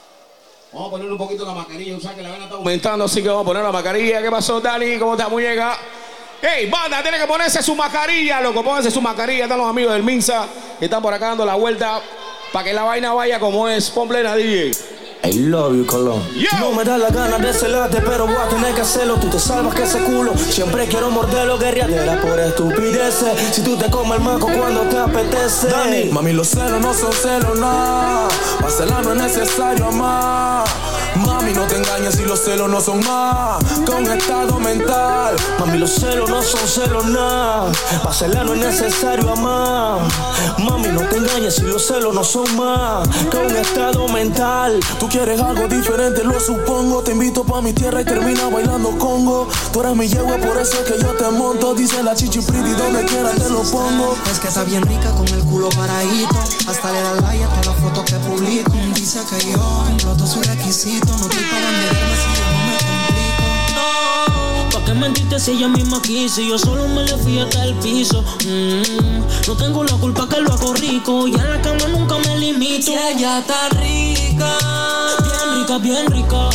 Vamos 0.76 0.88
a 0.88 0.90
ponerle 0.90 1.12
un 1.12 1.18
poquito 1.18 1.46
la 1.46 1.54
mascarilla. 1.54 1.96
O 1.96 2.00
sea 2.00 2.14
que 2.14 2.20
la 2.22 2.30
vena 2.30 2.44
está 2.44 2.56
aumentando, 2.56 3.06
así 3.06 3.22
que 3.22 3.28
vamos 3.28 3.44
a 3.44 3.46
poner 3.46 3.62
la 3.62 3.72
mascarilla. 3.72 4.20
¿Qué 4.20 4.30
pasó, 4.30 4.60
Dani? 4.60 4.98
¿Cómo 4.98 5.14
está, 5.14 5.26
muñeca? 5.26 5.78
Hey, 6.42 6.68
banda, 6.70 7.00
tiene 7.00 7.18
que 7.18 7.26
ponerse 7.26 7.62
su 7.62 7.74
mascarilla, 7.74 8.42
loco. 8.42 8.62
Pónganse 8.62 8.90
su 8.90 9.00
mascarilla. 9.00 9.44
Están 9.44 9.56
los 9.56 9.70
amigos 9.70 9.94
del 9.94 10.02
Minsa 10.02 10.46
que 10.78 10.84
están 10.84 11.00
por 11.00 11.14
acá 11.14 11.28
dando 11.28 11.46
la 11.46 11.54
vuelta 11.54 12.02
para 12.52 12.62
que 12.62 12.74
la 12.74 12.82
vaina 12.82 13.14
vaya 13.14 13.40
como 13.40 13.66
es. 13.66 13.88
Pon 13.88 14.06
plena, 14.06 14.36
DJ. 14.36 14.95
I 15.26 15.32
love 15.32 15.74
you, 15.74 15.84
Colón. 15.84 16.22
No 16.60 16.70
me 16.70 16.84
da 16.84 16.96
la 16.96 17.10
gana 17.10 17.38
de 17.38 17.52
celarte, 17.52 18.00
pero 18.00 18.26
voy 18.26 18.36
a 18.36 18.48
tener 18.48 18.74
que 18.74 18.82
hacerlo. 18.82 19.16
Tú 19.16 19.28
te 19.28 19.40
salvas 19.40 19.74
que 19.74 19.82
ese 19.82 19.98
culo. 20.04 20.32
Siempre 20.36 20.86
quiero 20.86 21.10
morderlo, 21.10 21.58
guerreadera 21.58 22.20
por 22.20 22.38
estupideces. 22.38 23.32
Si 23.52 23.62
tú 23.62 23.76
te 23.76 23.90
comes 23.90 24.18
el 24.18 24.24
maco 24.24 24.46
cuando 24.46 24.82
te 24.82 24.96
apetece. 24.96 25.66
Dani, 25.66 26.04
Mami, 26.12 26.32
los 26.32 26.48
celos 26.48 26.80
no 26.80 26.94
son 26.94 27.12
celos, 27.12 27.58
nada. 27.58 28.28
Para 28.60 29.02
no 29.02 29.12
es 29.12 29.18
necesario 29.18 29.86
amar. 29.86 30.64
Mami, 31.16 31.52
no 31.54 31.66
te 31.66 31.76
engañes 31.76 32.16
si 32.16 32.24
los 32.24 32.40
celos 32.40 32.68
no 32.68 32.80
son 32.80 33.00
más 33.04 33.64
que 33.84 33.92
un 33.92 34.06
estado 34.06 34.58
mental. 34.60 35.34
Mami, 35.58 35.78
los 35.78 35.90
celos 35.90 36.28
no 36.28 36.42
son 36.42 36.68
celos, 36.68 37.06
nada. 37.06 37.72
Para 38.02 38.44
no 38.44 38.54
es 38.54 38.60
necesario 38.60 39.30
amar. 39.30 40.00
Mami, 40.58 40.88
no 40.88 41.00
te 41.08 41.16
engañes 41.16 41.56
si 41.56 41.62
los 41.62 41.86
celos 41.86 42.14
no 42.14 42.22
son 42.22 42.54
más 42.56 43.08
que 43.30 43.36
un 43.36 43.56
estado 43.56 44.06
mental. 44.08 44.78
Tú 44.98 45.08
quieres 45.16 45.40
algo 45.40 45.66
diferente, 45.66 46.22
lo 46.24 46.38
supongo. 46.38 47.02
Te 47.02 47.12
invito 47.12 47.42
pa' 47.42 47.62
mi 47.62 47.72
tierra 47.72 48.02
y 48.02 48.04
termina 48.04 48.48
bailando 48.48 48.90
congo. 48.98 49.48
Tú 49.72 49.80
eres 49.80 49.96
mi 49.96 50.06
yegua, 50.08 50.36
por 50.36 50.58
eso 50.58 50.76
es 50.80 50.92
que 50.92 51.02
yo 51.02 51.08
te 51.14 51.30
monto. 51.30 51.74
Dice 51.74 52.02
la 52.02 52.14
chichi 52.14 52.40
pretty, 52.40 52.72
donde 52.72 53.02
quiera 53.06 53.30
te 53.30 53.48
lo 53.48 53.62
pongo. 53.62 54.14
Es 54.30 54.38
que 54.38 54.48
está 54.48 54.64
bien 54.64 54.82
rica 54.82 55.10
con 55.12 55.26
el 55.28 55.42
culo 55.44 55.70
paradito. 55.70 56.38
Hasta 56.68 56.92
le 56.92 57.00
da 57.00 57.14
like 57.22 57.44
a 57.44 57.48
todas 57.48 57.66
las 57.66 57.76
fotos 57.76 58.04
que 58.04 58.16
publico. 58.16 58.72
Dice 58.94 59.20
que 59.30 59.52
yo 59.52 59.86
exploto 59.90 60.26
su 60.26 60.42
requisito. 60.42 61.06
No 61.06 61.22
estoy 61.22 61.44
verme 61.44 62.16
si 62.16 62.40
yo 62.40 62.65
me 64.86 64.86
complico. 64.86 64.86
¿Pa' 64.86 64.92
qué 64.92 64.94
mentiste 64.94 65.40
si 65.40 65.50
ella 65.52 65.68
misma 65.68 66.00
quiso? 66.02 66.40
Y 66.40 66.48
yo 66.48 66.58
solo 66.58 66.88
me 66.88 67.04
le 67.04 67.16
fui 67.16 67.38
hasta 67.38 67.64
el 67.64 67.74
piso. 67.76 68.22
Mm, 68.44 69.46
no 69.46 69.56
tengo 69.56 69.84
la 69.84 69.94
culpa 69.94 70.28
que 70.28 70.40
lo 70.40 70.52
hago 70.52 70.74
rico. 70.74 71.26
Y 71.26 71.34
en 71.34 71.50
la 71.50 71.60
cama 71.60 71.88
nunca 71.88 72.18
me 72.18 72.38
limito. 72.38 72.86
Si 72.86 72.94
ella 72.94 73.38
está 73.40 73.68
rica. 73.70 74.58
Bien 75.22 75.60
rica, 75.60 75.78
bien 75.78 76.06
rica. 76.06 76.50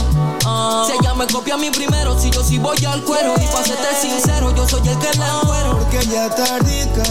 Ah. 0.45 0.85
Si 0.87 0.93
ella 0.93 1.13
me 1.13 1.27
copia 1.27 1.55
a 1.55 1.57
mí 1.57 1.69
primero, 1.71 2.19
si 2.19 2.29
yo 2.31 2.43
sí 2.43 2.57
voy 2.57 2.83
al 2.85 3.03
cuero. 3.03 3.33
Y 3.37 3.45
pa' 3.47 3.63
serte 3.63 3.95
sincero, 4.01 4.53
yo 4.55 4.67
soy 4.67 4.87
el 4.87 4.97
que 4.97 5.17
le 5.17 5.25
encuero. 5.25 5.77
Porque 5.79 5.99
ella 5.99 6.27
está 6.27 6.59
rica, 6.59 7.03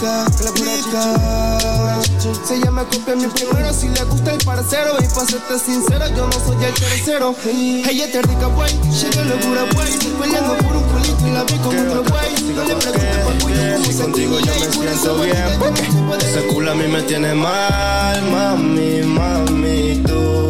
rica. 0.00 1.98
Si 2.44 2.54
ella 2.54 2.70
me 2.70 2.84
copia 2.84 3.12
a 3.12 3.16
mí 3.16 3.26
primero, 3.26 3.72
si 3.72 3.88
le 3.88 4.04
gusta 4.04 4.32
el 4.32 4.44
parcero. 4.44 4.96
Y 5.00 5.04
pa' 5.04 5.26
serte 5.26 5.58
sincero, 5.58 6.06
yo 6.16 6.26
no 6.26 6.32
soy 6.32 6.64
el 6.64 6.74
tercero. 6.74 7.34
Ella 7.44 8.04
está 8.04 8.22
rica, 8.22 8.46
güey, 8.46 8.72
llega 8.90 9.24
locura, 9.24 9.62
güey. 9.74 9.92
Peleando 10.20 10.56
por 10.58 10.76
un 10.76 10.84
culito 10.84 11.26
y 11.26 11.30
la 11.32 11.44
vi 11.44 11.58
con 11.58 11.78
otro 11.78 12.04
güey. 12.04 12.54
No 12.54 12.64
le 12.64 12.76
preguntes 12.76 13.16
por 13.24 13.38
cuyo, 13.42 13.56
cómo 13.74 13.92
se 13.92 14.02
contigo 14.02 14.38
yo 14.40 14.52
me 14.54 14.70
siento 14.70 15.14
bien 15.20 15.58
porque 15.58 15.82
ese 16.26 16.46
culo 16.46 16.72
a 16.72 16.74
mí 16.74 16.88
me 16.88 17.02
tiene 17.02 17.34
mal, 17.34 18.22
mami, 18.30 19.02
mami, 19.02 20.02
tú. 20.06 20.49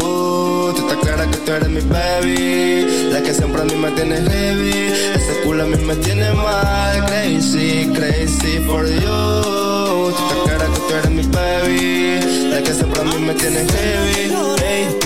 Tú 0.91 0.95
estás 0.97 0.99
clara 1.15 1.31
que 1.31 1.37
tú 1.39 1.53
eres 1.53 1.69
mi 1.69 1.81
baby, 1.83 3.11
la 3.13 3.23
que 3.23 3.33
siempre 3.33 3.63
a 3.63 3.65
mí 3.65 3.75
me 3.77 3.91
tiene 3.93 4.17
heavy. 4.17 4.93
Ese 5.15 5.41
culo 5.45 5.63
a 5.63 5.67
mí 5.67 5.77
me 5.77 5.95
tiene 5.97 6.33
mal, 6.33 7.07
crazy, 7.07 7.91
crazy 7.95 8.59
for 8.67 8.85
you. 8.87 9.01
Tú 9.01 10.09
estás 10.11 10.39
clara 10.45 10.65
que 10.67 10.81
tú 10.81 10.95
eres 10.95 11.11
mi 11.11 11.23
baby, 11.23 12.51
la 12.51 12.63
que 12.63 12.75
siempre 12.75 13.01
a 13.01 13.05
mí 13.05 13.19
me 13.19 13.35
tiene 13.35 13.59
heavy. 13.61 14.35
Hey. 14.65 14.99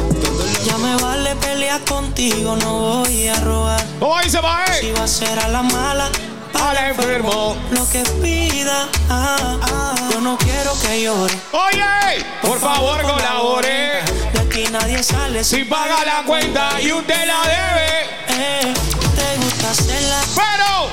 Ya 0.65 0.79
me 0.79 0.97
vale 1.03 1.37
pelear 1.37 1.81
contigo, 1.85 2.57
no 2.57 3.03
voy 3.03 3.29
a 3.29 3.39
robar. 3.41 3.85
¿Cómo 4.01 4.19
dice, 4.23 4.41
mae? 4.41 4.81
Si 4.81 4.91
va 4.93 5.05
a 5.05 5.09
ser 5.09 5.39
a 5.39 5.49
la 5.49 5.63
mala, 5.63 6.09
Al 6.55 6.79
enfermo. 6.89 7.57
lo 7.73 7.87
que 7.91 8.03
pida. 8.23 8.89
ah, 9.11 9.59
ah. 9.63 9.95
Yo 10.13 10.21
no 10.23 10.39
quiero 10.39 10.73
que 10.81 11.03
llore. 11.03 11.35
Oye, 11.53 12.25
por 12.41 12.59
favor, 12.59 13.03
colabore. 13.03 14.03
De 14.33 14.44
aquí 14.55 14.71
nadie 14.71 15.03
sale 15.03 15.43
Si 15.43 15.65
paga 15.65 16.05
la 16.05 16.23
cuenta 16.25 16.81
y 16.81 16.93
usted 16.93 17.27
la 17.27 17.43
debe. 17.43 17.89
Eh, 18.29 18.75
te 19.17 19.37
gusta 19.45 19.71
hacerla. 19.71 20.21
Pero. 20.37 20.91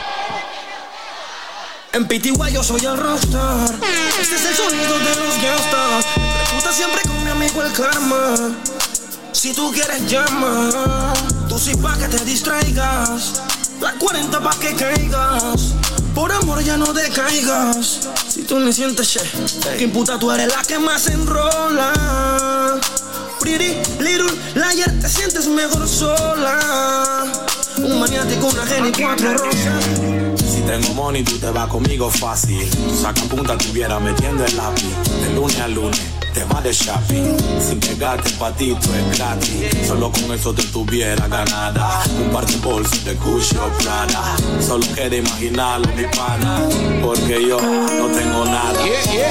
En 1.94 2.08
PTY 2.08 2.54
yo 2.54 2.64
soy 2.64 2.86
el 2.86 2.98
rockstar. 2.98 3.76
Este 4.20 4.36
es 4.36 4.46
el 4.46 4.56
sonido 4.56 4.98
de 4.98 5.16
los 5.16 5.42
gastas. 5.44 6.06
Pregunta 6.46 6.74
siempre 6.74 7.02
con 7.04 7.24
mi 7.24 7.30
amigo 7.30 7.62
el 7.62 7.72
karma. 7.74 8.36
Si 9.32 9.54
tú 9.54 9.72
quieres 9.72 10.10
llama, 10.10 11.14
tú 11.48 11.60
sí 11.60 11.76
pa' 11.76 11.98
que 11.98 12.08
te 12.08 12.26
distraigas. 12.26 13.42
La 13.80 13.94
40 13.94 14.40
pa' 14.42 14.60
que 14.60 14.76
caigas. 14.76 15.76
Por 16.16 16.32
amor 16.32 16.64
ya 16.64 16.78
no 16.78 16.94
decaigas. 16.94 18.10
Si 18.28 18.44
tú 18.44 18.56
me 18.58 18.74
sientes 18.74 19.08
che, 19.08 19.22
que 19.78 19.84
imputa 19.84 20.18
tú 20.18 20.32
eres 20.32 20.48
la 20.48 20.64
que 20.64 20.80
más 20.80 21.08
enrola. 21.08 21.94
Pretty 23.42 23.74
little 24.00 24.30
liar, 24.54 24.92
te 25.02 25.10
sientes 25.10 25.48
mejor 25.48 25.88
sola. 25.88 27.26
Un 27.78 28.00
maniático, 28.00 28.48
una 28.48 28.64
genia 28.68 28.92
y 28.96 29.02
cuatro 29.02 29.34
rosas. 29.34 29.84
Si 30.38 30.62
tengo 30.62 30.94
money, 30.94 31.24
tú 31.24 31.40
te 31.40 31.50
vas 31.50 31.68
conmigo 31.68 32.12
fácil. 32.12 32.70
Tú 32.70 33.28
punta, 33.30 33.58
tuviera 33.58 34.00
metiendo 34.00 34.46
el 34.46 34.56
lápiz. 34.56 34.86
De 35.22 35.34
lunes 35.34 35.60
a 35.60 35.68
lunes, 35.68 36.00
te 36.34 36.44
vas 36.46 36.64
de 36.64 36.74
shopping. 36.74 37.38
Sin 37.60 37.80
pegarte 37.80 38.30
el 38.30 38.36
patito 38.36 38.90
es 38.96 39.18
gratis. 39.18 39.88
Solo 39.88 40.12
con 40.12 40.32
eso 40.34 40.54
te 40.54 40.64
tuviera 40.64 41.28
ganada. 41.28 42.04
Un 42.20 42.30
par 42.32 42.46
de 42.46 42.58
bolsos 42.58 43.04
de 43.06 43.14
Gucci 43.16 43.56
o 43.58 43.70
Prada. 43.84 44.36
Solo 44.66 44.86
queda 44.96 45.16
imaginarlo, 45.16 45.88
mi 45.96 46.04
pana. 46.16 46.62
Porque 47.02 47.48
yo 47.48 47.60
no 47.60 48.08
tengo 48.08 48.46
nada. 48.46 48.80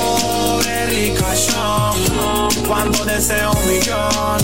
Pobre 0.01 0.87
ricachón, 0.87 1.97
cuando 2.67 3.05
deseo 3.05 3.51
un 3.53 3.69
millón, 3.69 4.39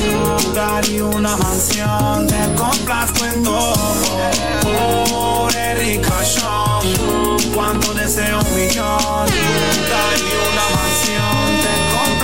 lugar 0.46 0.88
y 0.88 1.00
una 1.00 1.36
mansión, 1.36 2.26
te 2.26 2.54
complazco 2.54 3.24
en 3.24 3.42
todo. 3.42 3.96
Pobre 4.62 5.74
ricachón, 5.74 7.36
cuando 7.54 7.94
deseo 7.94 8.38
un 8.40 8.54
millón, 8.54 9.26
lugar 9.26 10.14
y 10.16 10.30
una 10.46 10.64
mansión, 10.76 11.55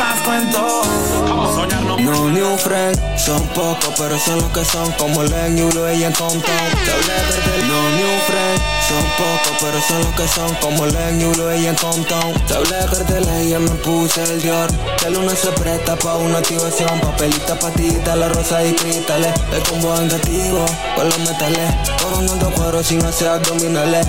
complazco 0.03 0.35
en 0.35 0.51
todo. 0.51 0.83
No 1.99 2.31
new 2.31 2.57
friend, 2.59 2.99
son 3.17 3.41
pocos 3.49 3.95
pero 3.97 4.19
son 4.19 4.39
los 4.39 4.51
que 4.51 4.65
son 4.65 4.91
como 4.93 5.23
Len 5.23 5.57
y 5.57 5.63
Ulo 5.63 5.93
y 5.93 6.03
en 6.03 6.13
Compton. 6.13 6.43
No 7.69 7.91
new 7.91 8.21
friend, 8.27 8.61
son 8.89 9.05
pocos 9.17 9.57
pero 9.61 9.81
son 9.81 10.03
los 10.03 10.15
que 10.15 10.29
son 10.29 10.55
como 10.57 10.87
Len 10.87 11.21
y 11.21 11.25
Ulo 11.25 11.55
y 11.55 11.67
en 11.67 11.75
Compton. 11.77 12.33
Te 12.47 12.55
hablé 12.55 12.77
de 12.77 12.87
carteles 12.87 13.45
y 13.45 13.51
ya 13.51 13.59
me 13.61 13.71
puse 13.71 14.23
el 14.25 14.43
Dior. 14.43 14.69
Que 14.99 15.11
lunes 15.11 15.39
se 15.39 15.53
presta 15.53 15.97
pa' 15.97 16.17
una 16.17 16.39
activación, 16.39 17.01
papelita, 17.01 17.59
patita, 17.59 18.17
la 18.17 18.29
rosa 18.29 18.65
y 18.65 18.73
cristales. 18.73 19.33
El 19.53 19.63
combo 19.63 19.93
vengativo 19.93 20.65
con 20.97 21.09
los 21.09 21.19
metales, 21.21 21.71
coronando 22.03 22.51
cuero 22.53 22.83
sin 22.83 23.05
hacer 23.05 23.29
abdominales. 23.29 24.07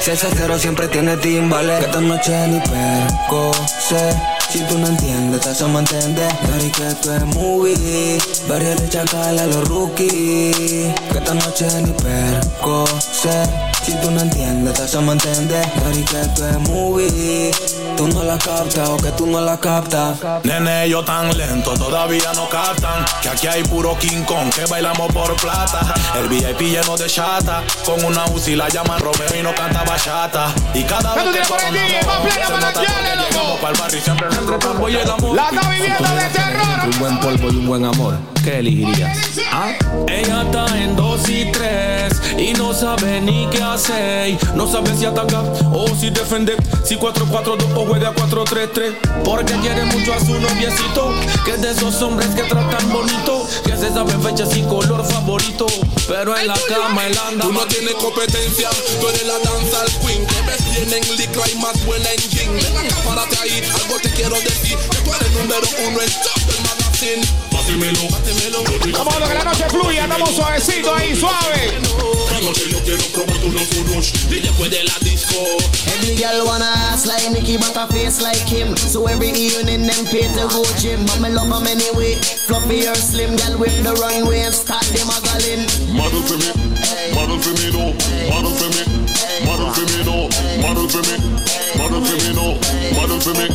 Si 0.00 0.10
ese 0.10 0.28
cero 0.34 0.58
siempre 0.58 0.88
tiene 0.88 1.16
timbales, 1.16 1.80
que 1.80 1.86
esta 1.86 2.00
noche 2.00 2.48
ni 2.48 2.60
perco 2.60 3.52
sé. 3.88 4.33
Si 4.54 4.60
tú 4.68 4.78
no 4.78 4.86
entiendes, 4.86 5.40
te 5.40 5.48
hacemos 5.48 5.80
entender. 5.80 6.32
Dari 6.48 6.70
que 6.70 6.86
esto 6.86 7.12
es 7.12 7.26
movie. 7.34 8.18
Varios 8.46 8.80
de 8.80 8.88
chacal 8.88 9.36
a 9.36 9.46
los 9.46 9.66
rookies. 9.68 10.94
Que 11.10 11.18
esta 11.18 11.34
noche 11.34 11.66
ni 11.82 11.90
perco 11.90 12.84
sé. 13.00 13.73
Si 13.84 13.92
tú 14.00 14.10
no 14.10 14.20
entiendes, 14.20 14.74
te 14.74 14.82
hacemos 14.82 15.12
entender. 15.12 15.66
Dari 15.82 16.02
que 16.04 16.20
esto 16.20 16.48
es 16.48 16.58
movie. 16.70 17.50
Tú 17.98 18.08
no 18.08 18.22
la 18.24 18.38
captas 18.38 18.88
o 18.88 18.96
que 18.96 19.10
tú 19.12 19.26
no 19.26 19.40
la 19.42 19.58
captas. 19.58 20.18
Nene, 20.42 20.88
yo 20.88 21.04
tan 21.04 21.36
lento, 21.36 21.74
todavía 21.74 22.32
no 22.34 22.48
captan 22.48 23.04
Que 23.22 23.28
aquí 23.28 23.46
hay 23.46 23.62
puro 23.62 23.96
King 23.98 24.22
Kong, 24.24 24.50
que 24.50 24.66
bailamos 24.66 25.12
por 25.12 25.34
plata 25.36 25.94
El 26.18 26.28
VIP 26.28 26.60
lleno 26.60 26.96
de 26.96 27.06
chata 27.06 27.62
Con 27.84 28.04
una 28.04 28.24
UCI 28.26 28.56
la 28.56 28.68
llaman 28.68 28.98
Romeo 29.00 29.38
y 29.38 29.42
no 29.42 29.54
canta 29.54 29.84
bachata 29.84 30.52
Y 30.74 30.82
cada 30.82 31.14
vez 31.14 31.24
que 31.24 31.48
coronamos 31.48 32.34
Se 32.34 32.50
nota 32.50 32.72
porque 32.72 33.16
llegamos 33.16 33.60
pa'l 33.60 33.76
barrio 33.78 33.98
y 33.98 34.02
siempre 34.02 34.26
nuestro 34.28 34.58
campo 34.58 34.88
llegamos 34.88 35.36
La 35.36 35.48
está 35.48 35.70
viviendo 35.70 36.08
de 36.08 36.28
terror. 36.30 36.64
Un 36.84 36.98
buen 36.98 37.20
polvo 37.20 37.52
y 37.52 37.56
un 37.56 37.66
buen 37.66 37.84
amor. 37.84 38.18
¿Qué 38.42 38.58
elegirías? 38.58 39.18
¿Ah? 39.50 39.72
Ella 40.06 40.42
está 40.42 40.66
en 40.78 40.96
dos 40.96 41.28
y 41.28 41.50
tres 41.50 42.20
y 42.36 42.52
no 42.52 42.74
sabe 42.74 43.20
ni 43.20 43.46
qué 43.50 43.62
hacer. 43.62 43.73
No 44.54 44.70
sabe 44.70 44.96
si 44.96 45.04
atacar 45.04 45.42
o 45.72 45.88
si 45.98 46.08
defender 46.08 46.56
Si 46.84 46.94
4-4-2 46.94 47.74
o 47.74 47.84
juega 47.84 48.14
4-3-3 48.14 49.24
Porque 49.24 49.52
quiere 49.54 49.84
mucho 49.86 50.14
a 50.14 50.20
su 50.20 50.38
noviecito. 50.38 51.12
Que 51.44 51.52
es 51.52 51.60
de 51.60 51.72
esos 51.72 52.00
hombres 52.02 52.28
que 52.36 52.44
tratan 52.44 52.92
bonito. 52.92 53.44
Que 53.64 53.76
se 53.76 53.92
saben 53.92 54.22
fechas 54.22 54.56
y 54.56 54.62
color 54.62 55.04
favorito. 55.04 55.66
Pero 56.06 56.38
en 56.38 56.46
la 56.46 56.58
cama 56.68 57.04
él 57.04 57.18
anda. 57.26 57.46
Tú 57.46 57.52
no 57.52 57.66
tienes 57.66 57.94
competencia, 57.94 58.70
tú 59.00 59.08
eres 59.08 59.26
la 59.26 59.38
danza 59.40 59.80
al 59.80 59.90
queen 60.06 60.24
Que 60.24 60.40
ves 60.42 60.64
tienen 60.72 61.16
licra 61.16 61.42
y 61.52 61.58
más 61.58 61.84
buena 61.84 62.08
en 62.12 62.18
gin. 62.30 62.54
Ven 62.54 62.76
acá, 62.76 62.96
párate 63.04 63.36
ahí, 63.42 63.60
algo 63.82 63.96
te 64.00 64.10
quiero 64.10 64.36
decir. 64.40 64.78
Que 64.78 64.98
tú 64.98 65.10
eres 65.14 65.30
número 65.32 65.66
uno 65.88 66.00
en 66.00 66.10
top 66.22 66.40
del 66.46 66.62
magazine. 66.62 67.26
Pátemelo, 67.50 68.08
pátemelo. 68.08 68.62
Vamos 68.98 69.14
a 69.16 69.28
que 69.28 69.34
la 69.34 69.44
noche 69.44 69.64
fluya, 69.68 70.04
estamos 70.04 70.30
suavecito 70.30 70.94
ahí, 70.94 71.16
suave. 71.16 71.80
La 72.30 72.40
noche 72.40 72.62
yo 72.70 72.78
quiero 72.82 73.04
probar 73.06 73.38
tu 73.38 73.48
no 73.64 73.84
furush. 73.84 74.12
Y 74.30 74.40
después 74.40 74.70
de 74.70 74.84
la 74.84 74.94
disco. 75.00 75.36
Every 75.86 76.16
girl 76.16 76.46
wanna 76.46 76.70
ass 76.90 77.06
like 77.06 77.30
Nicki, 77.30 77.56
but 77.56 77.76
a 77.76 77.86
face 77.92 78.20
like 78.20 78.46
him. 78.46 78.76
So 78.76 79.06
every 79.06 79.30
evening 79.30 79.86
them 79.86 80.04
pay 80.06 80.28
to 80.34 80.48
go 80.48 80.64
gym. 80.78 81.04
But 81.06 81.20
me 81.20 81.30
love 81.30 81.50
'em 81.52 81.66
anyway. 81.66 82.14
Fluffy 82.46 82.86
or 82.88 82.94
slim, 82.94 83.36
girl 83.36 83.58
whip 83.58 83.72
the 83.82 83.94
runway 83.94 84.40
and 84.40 84.54
start 84.54 84.84
them 84.92 85.08
a 85.08 85.18
gallin'. 85.20 85.66
Model 85.94 86.22
for 86.22 86.36
me, 86.36 86.50
model 87.14 87.38
for 87.38 87.54
me, 87.54 87.70
no. 87.72 87.94
Model 88.30 88.54
for 88.54 88.68
me, 88.74 88.84
model 89.46 89.70
for 89.72 89.84
me, 89.92 90.04
no. 90.04 90.28
Model 90.60 90.88
for 90.88 91.02
me, 91.02 91.16
model 91.78 92.00
for 92.04 92.16
me, 92.16 92.32
no. 92.34 92.46
Model 92.96 93.20
for 93.20 93.34
me, 93.34 93.46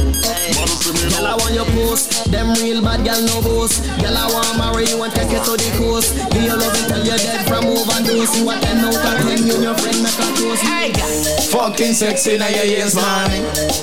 model 0.55 0.75
for 0.75 0.93
me, 0.93 1.03
no 1.09 1.19
Girl, 1.19 1.27
I 1.27 1.35
want 1.35 1.53
your 1.53 1.65
post. 1.65 2.31
Them 2.31 2.53
real 2.55 2.81
bad 2.81 3.05
girl 3.05 3.21
no 3.21 3.41
boast. 3.41 3.83
Girl, 4.01 4.15
I 4.15 4.25
want 4.31 4.57
marry 4.57 4.87
you 4.89 5.01
and 5.03 5.13
take 5.13 5.31
you 5.31 5.37
to 5.37 5.53
the 5.53 5.69
coast. 5.77 6.15
Give 6.31 6.43
your 6.43 6.57
love 6.57 6.73
until 6.73 7.05
you're 7.05 7.17
dead 7.17 7.45
from 7.47 7.65
overdose. 7.67 8.33
You 8.39 8.49
a 8.49 8.55
10 8.57 8.85
out 8.87 8.95
10, 8.95 9.45
you 9.45 9.57
your 9.61 9.75
friend 9.77 9.98
make 10.01 10.19
a 10.19 10.27
toast. 10.35 10.63
Hey, 10.63 10.91
Fucking 11.51 11.93
sexy 11.93 12.37
now 12.37 12.47
your 12.47 12.65
ears, 12.65 12.95
man. 12.95 13.29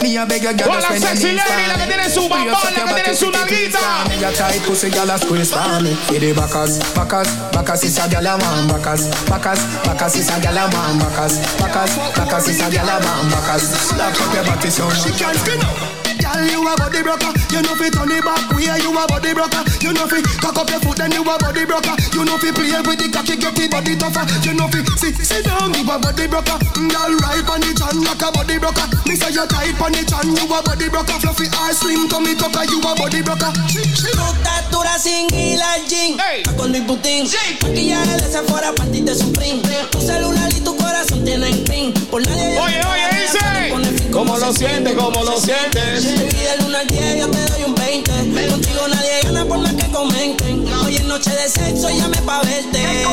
Me 0.03 0.17
a 0.17 0.27
beg 0.27 0.45
a 0.45 0.55
girl 0.55 0.75
to 0.75 0.83
spend 0.83 1.03
your 1.03 1.35
knees 1.35 1.43
for 1.43 1.57
me. 1.57 1.87
Free 2.17 2.49
up 2.49 2.63
your 2.77 2.87
body, 2.87 3.15
pretty 3.17 3.47
things 3.47 3.77
for 3.77 3.99
me. 4.09 4.15
Your 4.21 4.33
tight 4.33 4.63
pussy, 4.63 4.91
girl, 4.91 5.11
a 5.11 5.19
squeeze 5.19 5.53
for 5.53 5.81
me. 5.83 5.93
For 6.09 6.19
the 6.19 6.33
backers, 6.33 6.79
backers, 6.95 7.29
backers 7.53 7.85
is 7.85 7.99
a 7.99 8.09
girl 8.09 8.27
a 8.27 8.39
man. 8.39 8.69
Backers, 8.69 9.09
backers, 9.27 9.61
backers 9.85 10.17
is 10.17 10.31
a 10.31 10.37
girl 10.41 10.57
a 10.57 10.65
man. 10.71 10.99
Backers, 10.99 11.35
backers, 11.59 11.93
backers 12.15 12.49
is 12.49 12.61
a 12.61 12.71
girl 12.71 12.89
a 12.89 12.97
man. 13.03 13.31
Backers, 13.31 13.65
slap 13.67 14.15
up 14.15 14.35
your 14.35 14.45
body 14.45 14.71
so 14.71 14.89
She 14.91 15.11
can't 15.19 15.37
spin 15.37 15.61
up. 15.61 16.06
Girl, 16.27 16.43
you 16.43 16.67
a 16.67 16.75
body 16.75 17.03
broker. 17.07 17.31
You 17.55 17.63
know 17.63 17.79
fi 17.79 17.87
turn 17.87 18.11
it 18.11 18.25
back 18.25 18.51
way. 18.51 18.67
You 18.83 18.91
a 18.91 19.07
body 19.07 19.31
broker. 19.31 19.63
You 19.79 19.95
know 19.95 20.11
fi 20.11 20.19
cock 20.43 20.59
up 20.59 20.71
your 20.71 20.81
foot, 20.83 20.99
then 20.99 21.15
you 21.15 21.23
a 21.23 21.35
body 21.39 21.63
broker. 21.63 21.95
You 22.11 22.27
know 22.27 22.35
fi 22.43 22.51
play 22.51 22.75
with 22.83 22.99
the 22.99 23.07
cocky, 23.15 23.39
get 23.39 23.55
the 23.55 23.71
body 23.71 23.95
tougher. 23.95 24.27
You 24.43 24.59
know 24.59 24.67
fi 24.67 24.83
sit 24.99 25.15
sit 25.23 25.47
down, 25.47 25.71
you 25.75 25.87
a 25.87 25.95
body 26.03 26.27
broker. 26.27 26.59
Mm, 26.75 26.91
girl, 26.91 27.15
right 27.23 27.47
on 27.47 27.63
the 27.63 27.71
chan 27.79 28.03
like 28.03 28.23
a 28.27 28.29
body 28.35 28.59
broker. 28.59 28.87
Me 29.07 29.15
say 29.15 29.31
you 29.31 29.47
tight 29.47 29.79
on 29.79 29.95
the 29.95 30.03
chan, 30.03 30.27
you 30.27 30.47
a 30.51 30.59
body 30.67 30.91
broker. 30.91 31.15
Fluffy 31.23 31.47
or 31.47 31.71
slim, 31.71 32.11
tummy 32.11 32.35
tucker, 32.35 32.67
you 32.67 32.83
a 32.83 32.91
body 32.99 33.23
broker. 33.23 33.53
Tu 33.71 33.79
estatura 34.11 34.99
sin 34.99 35.31
ir 35.31 35.63
al 35.63 35.87
gym. 35.87 36.19
Con 36.59 36.75
Luis 36.75 36.83
Butín. 36.87 37.31
Maquillaje 37.63 38.17
de 38.19 38.27
Sephora, 38.27 38.75
panty 38.75 39.01
de 39.03 39.15
Supreme. 39.15 39.63
Tu 39.91 40.01
celular 40.01 40.51
y 40.53 40.61
tu 40.61 40.77
corazón 40.77 41.25
tienen 41.25 41.63
pin. 41.65 41.95
Por 42.11 42.27
nadie. 42.27 42.59
Oye, 42.59 42.83
oye, 42.83 43.07
dice. 43.15 44.06
¿Cómo 44.17 44.39
lo 44.39 44.51
sientes? 44.51 44.95
¿Cómo 44.95 45.23
lo 45.25 45.39
sientes? 45.39 46.05
Y 46.05 46.17
del 46.17 46.65
1 46.69 46.79
al 46.79 46.87
10 46.87 47.19
yo 47.19 47.29
te 47.29 47.39
doy 47.53 47.65
un 47.67 47.75
20. 47.75 48.11
Contigo 48.49 48.89
nadie 48.89 49.21
gana 49.23 49.45
por 49.45 49.59
más 49.59 49.75
que 49.75 49.93
comenten. 49.93 50.67
Hoy 50.87 50.97
es 50.97 51.05
noche 51.05 51.31
de 51.33 51.47
sexo, 51.47 51.91
llame 51.91 52.17
pa' 52.23 52.41
verte. 52.41 53.05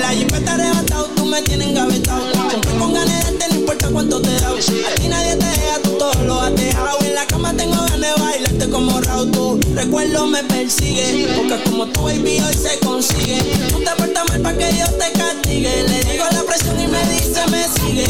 La 0.00 0.08
jipeta 0.08 0.54
arrebatado, 0.54 1.10
tú 1.14 1.26
me 1.26 1.42
tienes 1.42 1.68
engavetado. 1.68 2.22
Siempre 2.48 2.70
con 2.78 2.94
ganas 2.94 3.38
de 3.38 3.48
no 3.50 3.54
importa 3.54 3.90
cuánto 3.90 4.22
te 4.22 4.30
da. 4.40 4.48
A 4.48 4.94
ti 4.94 5.08
nadie 5.08 5.36
te 5.36 5.44
deja, 5.44 5.78
tú 5.82 5.90
todo 5.98 6.24
lo 6.24 6.40
has 6.40 6.56
dejado. 6.56 7.00
En 7.02 7.14
la 7.14 7.26
cama 7.26 7.52
tengo 7.54 7.74
ganas 7.74 8.00
de 8.00 8.22
bailarte 8.22 8.70
como 8.70 8.98
Raúl. 9.02 9.30
Tu 9.32 9.60
recuerdo 9.74 10.26
me 10.26 10.42
persigue. 10.42 11.34
Porque 11.36 11.62
como 11.64 11.86
tu 11.88 12.04
baby 12.04 12.40
hoy 12.40 12.54
se 12.54 12.78
consigue. 12.78 13.42
Tú 13.72 13.80
te 13.80 13.90
portas 13.90 14.24
mal 14.30 14.40
para 14.40 14.56
que 14.56 14.72
Dios 14.72 14.88
te 14.96 15.18
castigue. 15.18 15.82
Le 15.82 16.12
digo 16.12 16.24
la 16.32 16.42
presión 16.44 16.80
y 16.80 16.86
me 16.86 17.04
dice, 17.10 17.46
me 17.50 17.68
sigue. 17.68 18.06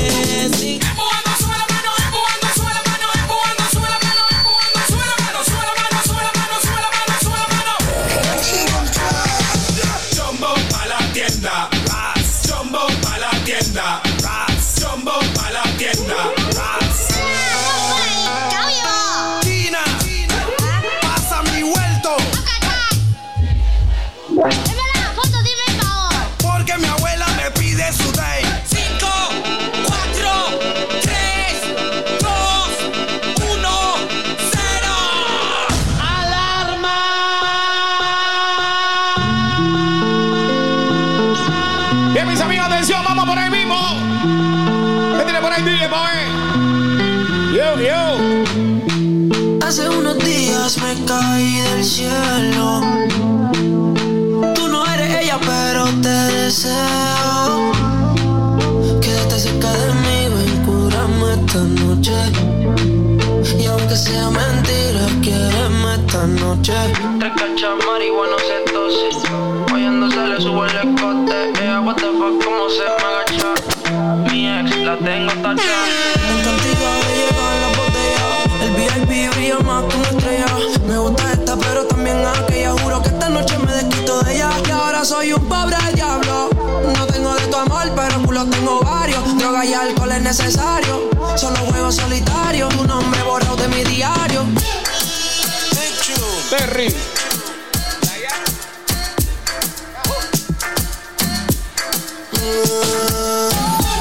Sí. 0.57 0.79
Caí 51.07 51.61
del 51.61 51.85
cielo. 51.85 52.81
Tú 54.55 54.69
no 54.69 54.85
eres 54.87 55.23
ella, 55.23 55.39
pero 55.41 55.85
te 56.03 56.09
deseo. 56.09 57.73
Quédate 59.01 59.39
cerca 59.39 59.71
de 59.73 59.95
mí, 60.03 60.19
ven, 60.35 60.65
cúrame 60.67 61.33
esta 61.35 61.61
noche. 61.83 62.17
Y 63.59 63.67
aunque 63.67 63.97
sea 63.97 64.31
mentira, 64.31 65.07
quiéreme 65.23 65.95
esta 65.95 66.27
noche. 66.27 66.75
Tres 67.21 67.33
cachas 67.37 67.75
marihuana 67.87 68.37
se 68.49 68.73
tose. 68.73 69.09
Oyendo 69.73 70.11
se 70.11 70.27
le 70.27 70.41
sube 70.41 70.67
el 70.71 70.77
escote. 70.77 71.53
Ella, 71.63 71.81
what 71.81 71.97
the 71.97 72.09
fuck, 72.19 72.45
cómo 72.45 72.69
se 72.69 72.87
me 72.99 73.07
agacha. 73.11 73.51
Mi 74.31 74.49
ex 74.49 74.77
la 74.79 74.97
tengo 74.99 75.33
tachada. 75.43 75.87
Contigo 76.45 76.87
la 77.61 77.66
VIP 78.87 79.35
brilla 79.35 79.59
más 79.61 79.85
que 79.85 79.97
una 79.97 80.09
estrella. 80.09 80.47
Me 80.87 80.99
gusta 80.99 81.33
esta, 81.33 81.57
pero 81.57 81.87
también 81.87 82.25
aquella. 82.25 82.73
Juro 82.73 83.03
que 83.03 83.09
esta 83.09 83.29
noche 83.29 83.59
me 83.59 83.73
desquito 83.73 84.21
de 84.23 84.35
ella. 84.35 84.51
Y 84.67 84.71
ahora 84.71 85.05
soy 85.05 85.33
un 85.33 85.45
pobre 85.49 85.77
diablo. 85.95 86.51
No 86.97 87.07
tengo 87.07 87.35
de 87.35 87.47
tu 87.47 87.57
amor, 87.57 87.91
pero 87.95 88.23
culo 88.23 88.47
tengo 88.47 88.81
varios. 88.81 89.39
Droga 89.39 89.65
y 89.65 89.75
alcohol 89.75 90.13
es 90.13 90.23
necesario. 90.23 91.11
Solo 91.37 91.57
juego 91.71 91.91
solitario. 91.91 92.69
Tu 92.69 92.85
nombre 92.85 93.23
borrado 93.23 93.57
de 93.57 93.69
mi 93.69 93.85
diario. 93.85 94.45
Terry. 96.51 96.95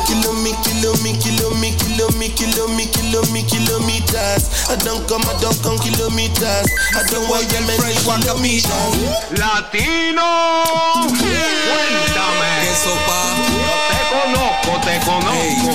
Kilo 0.05 0.33
me, 0.33 0.51
kilo 0.61 0.93
me, 1.01 1.17
kilo 1.17 1.49
me, 1.51 1.75
kilo 1.75 2.09
me, 2.19 2.30
kilo 2.30 2.67
me, 2.67 2.91
kilo 3.15 3.23
me, 3.31 3.43
kilometers. 3.43 4.49
I 4.69 4.75
don't 4.83 5.07
come, 5.07 5.23
I 5.23 5.33
don't 5.39 5.55
come 5.63 5.79
kilometers. 5.79 6.67
I 6.95 7.03
don't 7.09 7.29
want 7.29 7.49
your 7.51 7.61
men 7.63 7.79
kilometers. 7.79 8.71
Latino, 9.37 10.63
cuéntame. 11.69 12.69
Te 13.89 13.99
conozco, 14.11 14.71
te 14.83 14.99
conozco. 15.05 15.71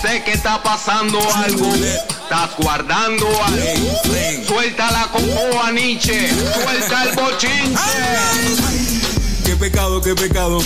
Sé 0.00 0.22
que 0.22 0.32
está 0.32 0.62
pasando 0.62 1.18
algo. 1.34 1.74
Estás 1.74 2.50
guardando 2.58 3.26
algo. 3.26 4.00
Suelta 4.46 4.90
la 4.92 5.08
cocoa, 5.08 5.72
Nietzsche. 5.72 6.28
Suelta 6.30 7.02
el 7.04 7.14
bochinche. 7.16 9.15
Qué 9.46 9.54
pecado, 9.56 10.00
qué 10.02 10.14
pecado. 10.14 10.58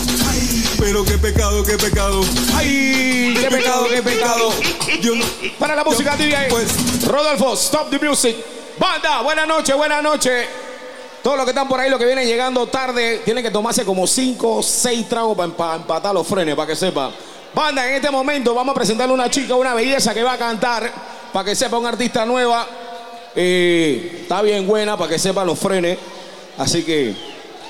Pero 0.78 1.04
qué 1.04 1.18
pecado, 1.18 1.62
qué 1.62 1.76
pecado. 1.76 2.22
¡Ay! 2.56 3.34
¡Qué 3.38 3.48
pecado, 3.50 3.86
qué 3.88 4.02
pecado! 4.02 4.50
Yo 5.02 5.14
no- 5.14 5.24
Para 5.58 5.76
la 5.76 5.84
música, 5.84 6.16
DJ. 6.16 6.48
Rodolfo, 7.06 7.52
stop 7.54 7.90
the 7.90 7.98
music. 7.98 8.36
Banda, 8.78 9.20
buenas 9.22 9.46
noches, 9.46 9.76
buenas 9.76 10.02
noches. 10.02 10.46
Todos 11.22 11.36
los 11.36 11.44
que 11.44 11.50
están 11.50 11.68
por 11.68 11.78
ahí, 11.78 11.90
los 11.90 11.98
que 11.98 12.06
vienen 12.06 12.26
llegando 12.26 12.66
tarde, 12.68 13.18
tienen 13.24 13.44
que 13.44 13.50
tomarse 13.50 13.84
como 13.84 14.06
5 14.06 14.56
o 14.56 14.62
6 14.62 15.06
tragos 15.08 15.36
para 15.36 15.76
empatar 15.76 16.14
los 16.14 16.26
frenes, 16.26 16.54
para 16.54 16.66
que 16.68 16.76
sepa. 16.76 17.12
Banda, 17.54 17.86
en 17.86 17.96
este 17.96 18.10
momento 18.10 18.54
vamos 18.54 18.72
a 18.72 18.74
presentarle 18.74 19.12
a 19.12 19.14
una 19.14 19.30
chica, 19.30 19.54
una 19.56 19.74
belleza 19.74 20.14
que 20.14 20.22
va 20.22 20.32
a 20.32 20.38
cantar, 20.38 20.90
para 21.32 21.44
que 21.44 21.54
sepa, 21.54 21.76
una 21.76 21.90
artista 21.90 22.24
nueva. 22.24 22.66
Eh, 23.36 24.20
está 24.22 24.40
bien 24.40 24.66
buena, 24.66 24.96
para 24.96 25.10
que 25.10 25.18
sepa 25.18 25.44
los 25.44 25.58
frenes. 25.58 25.98
Así 26.56 26.82
que, 26.82 27.14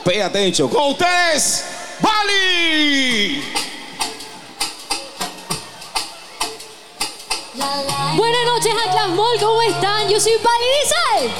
pay 0.04 0.20
attention. 0.20 0.68
Con 0.68 0.92
ustedes, 0.92 1.64
Bali. 2.00 3.42
Buenas 8.16 8.46
noches, 8.46 8.74
Atlas 8.86 9.08
Mall, 9.10 9.38
¿cómo 9.38 9.62
están? 9.62 10.08
Yo 10.08 10.20
soy 10.20 10.32
Pali 10.42 10.64
Dice. 10.82 11.30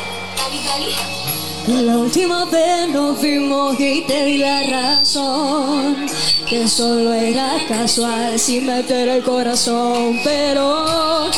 La 1.85 1.99
última 1.99 2.45
vez 2.47 2.89
nos 2.89 3.21
vimos 3.21 3.79
y 3.79 4.03
te 4.07 4.25
di 4.25 4.39
la 4.39 4.63
razón. 4.65 6.07
Que 6.49 6.67
solo 6.67 7.13
era 7.13 7.59
casual 7.69 8.39
sin 8.39 8.67
meter 8.67 9.09
el 9.09 9.23
corazón. 9.23 10.21
Pero 10.25 11.31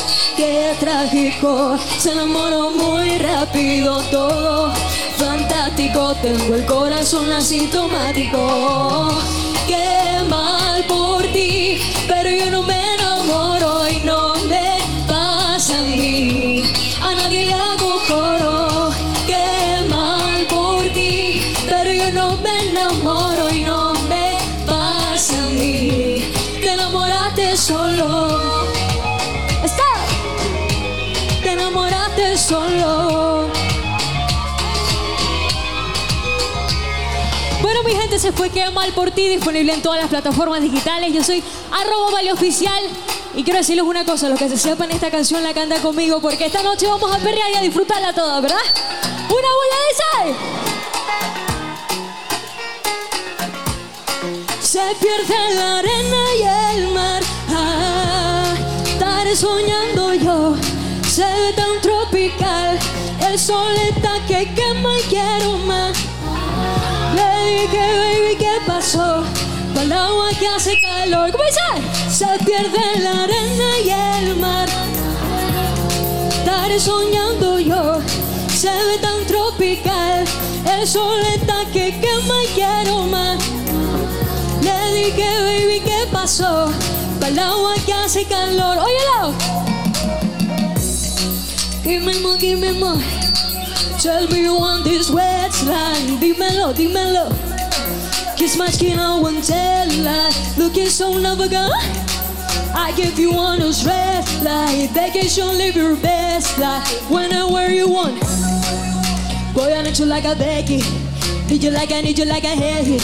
trágico. 0.83 1.77
Se 1.97 2.11
enamoró 2.11 2.71
muy 2.71 3.17
rápido 3.17 4.01
todo. 4.11 4.71
Fantástico, 5.17 5.52
tengo 5.91 6.55
el 6.55 6.65
corazón 6.65 7.29
asintomático. 7.31 9.09
Qué 9.67 10.23
mal 10.29 10.85
por 10.85 11.23
ti, 11.33 11.77
pero 12.07 12.29
yo 12.29 12.49
no 12.49 12.63
me 12.63 12.92
fue 38.35 38.49
Qué 38.49 38.69
mal 38.69 38.91
por 38.93 39.09
ti, 39.11 39.27
disponible 39.27 39.73
en 39.73 39.81
todas 39.81 39.99
las 39.99 40.09
plataformas 40.09 40.61
digitales. 40.61 41.11
Yo 41.13 41.23
soy 41.23 41.43
arroba 41.71 42.11
vale 42.11 42.31
oficial. 42.31 42.83
Y 43.35 43.43
quiero 43.43 43.57
decirles 43.57 43.83
una 43.83 44.05
cosa, 44.05 44.29
los 44.29 44.37
que 44.37 44.47
se 44.47 44.57
sepan 44.57 44.91
esta 44.91 45.09
canción 45.09 45.41
la 45.43 45.53
cantan 45.53 45.81
conmigo 45.81 46.21
porque 46.21 46.45
esta 46.45 46.61
noche 46.61 46.85
vamos 46.85 47.11
a 47.11 47.17
perrear 47.17 47.49
y 47.51 47.55
a 47.55 47.61
disfrutarla 47.61 48.13
toda, 48.13 48.39
¿verdad? 48.41 48.57
Una 49.25 49.47
bulla 49.57 49.79
de 49.87 49.95
sal. 50.03 50.35
Se 54.61 54.81
pierde 54.99 55.55
la 55.55 55.79
arena 55.79 56.23
y 56.37 56.43
el 56.77 56.87
mar. 56.89 57.23
Estaré 58.85 59.35
soñando 59.35 60.13
yo. 60.13 60.55
Se 61.09 61.23
ve 61.23 61.53
tan 61.55 61.81
tropical. 61.81 62.77
El 63.27 63.39
sol 63.39 63.73
está 63.89 64.19
que 64.27 64.53
quema 64.53 64.99
y 64.99 65.03
quiero 65.09 65.57
más. 65.59 66.12
Le 67.63 67.69
dije, 67.69 67.79
baby, 67.79 68.35
¿qué 68.37 68.57
pasó? 68.67 69.23
Con 69.73 69.83
el 69.83 69.93
agua 69.93 70.31
que 70.37 70.47
hace 70.49 70.81
calor. 70.81 71.31
¿Cómo 71.31 71.45
dice? 71.45 71.61
Se 72.09 72.25
pierde 72.43 72.99
la 72.99 73.23
arena 73.23 73.79
y 73.85 73.89
el 73.89 74.35
mar. 74.35 74.67
Estaré 76.29 76.77
soñando 76.77 77.59
yo. 77.59 78.01
Se 78.53 78.67
ve 78.67 78.97
tan 79.01 79.25
tropical. 79.27 80.25
El 80.77 80.85
sol 80.85 81.21
está 81.33 81.63
que 81.71 81.97
quema 82.01 82.43
y 82.43 82.47
quiero 82.53 83.03
más. 83.03 83.41
Le 84.61 84.95
dije, 84.95 85.29
baby, 85.43 85.79
¿qué 85.85 86.05
pasó? 86.11 86.69
Con 87.21 87.29
el 87.29 87.39
agua 87.39 87.75
que 87.85 87.93
hace 87.93 88.25
calor. 88.25 88.77
Óyelo. 88.77 89.33
Give 91.81 92.03
me 92.03 92.19
more, 92.19 92.37
give 92.37 92.59
me 92.59 92.73
more. 92.73 92.99
Tell 93.99 94.27
me 94.27 94.41
you 94.41 94.55
want 94.55 94.83
this 94.83 95.09
wet 95.09 95.53
slide. 95.53 96.19
Dímelo, 96.19 96.73
dímelo. 96.73 97.29
Kiss 98.37 98.57
my 98.57 98.67
skin, 98.67 98.99
I 98.99 99.19
won't 99.19 99.43
tell 99.43 99.87
lie. 100.03 100.31
Looking 100.57 100.89
so 100.89 101.13
navigant. 101.13 101.71
I 102.75 102.91
give 102.95 103.17
you 103.19 103.33
one 103.33 103.61
who's 103.61 103.85
red 103.85 104.25
light. 104.41 104.89
Vacation, 104.93 105.47
live 105.57 105.75
your 105.75 105.95
best 105.97 106.57
life. 106.57 107.09
Whenever 107.09 107.71
you 107.71 107.87
want. 107.87 108.19
Boy, 109.53 109.73
I 109.73 109.83
need 109.83 109.97
you 109.97 110.05
like 110.05 110.25
a 110.25 110.35
Becky. 110.35 110.81
Need 111.49 111.63
you 111.63 111.71
like 111.71 111.91
I 111.91 112.01
need 112.01 112.17
you 112.17 112.25
like 112.25 112.43
a 112.43 112.55
heavy. 112.55 112.97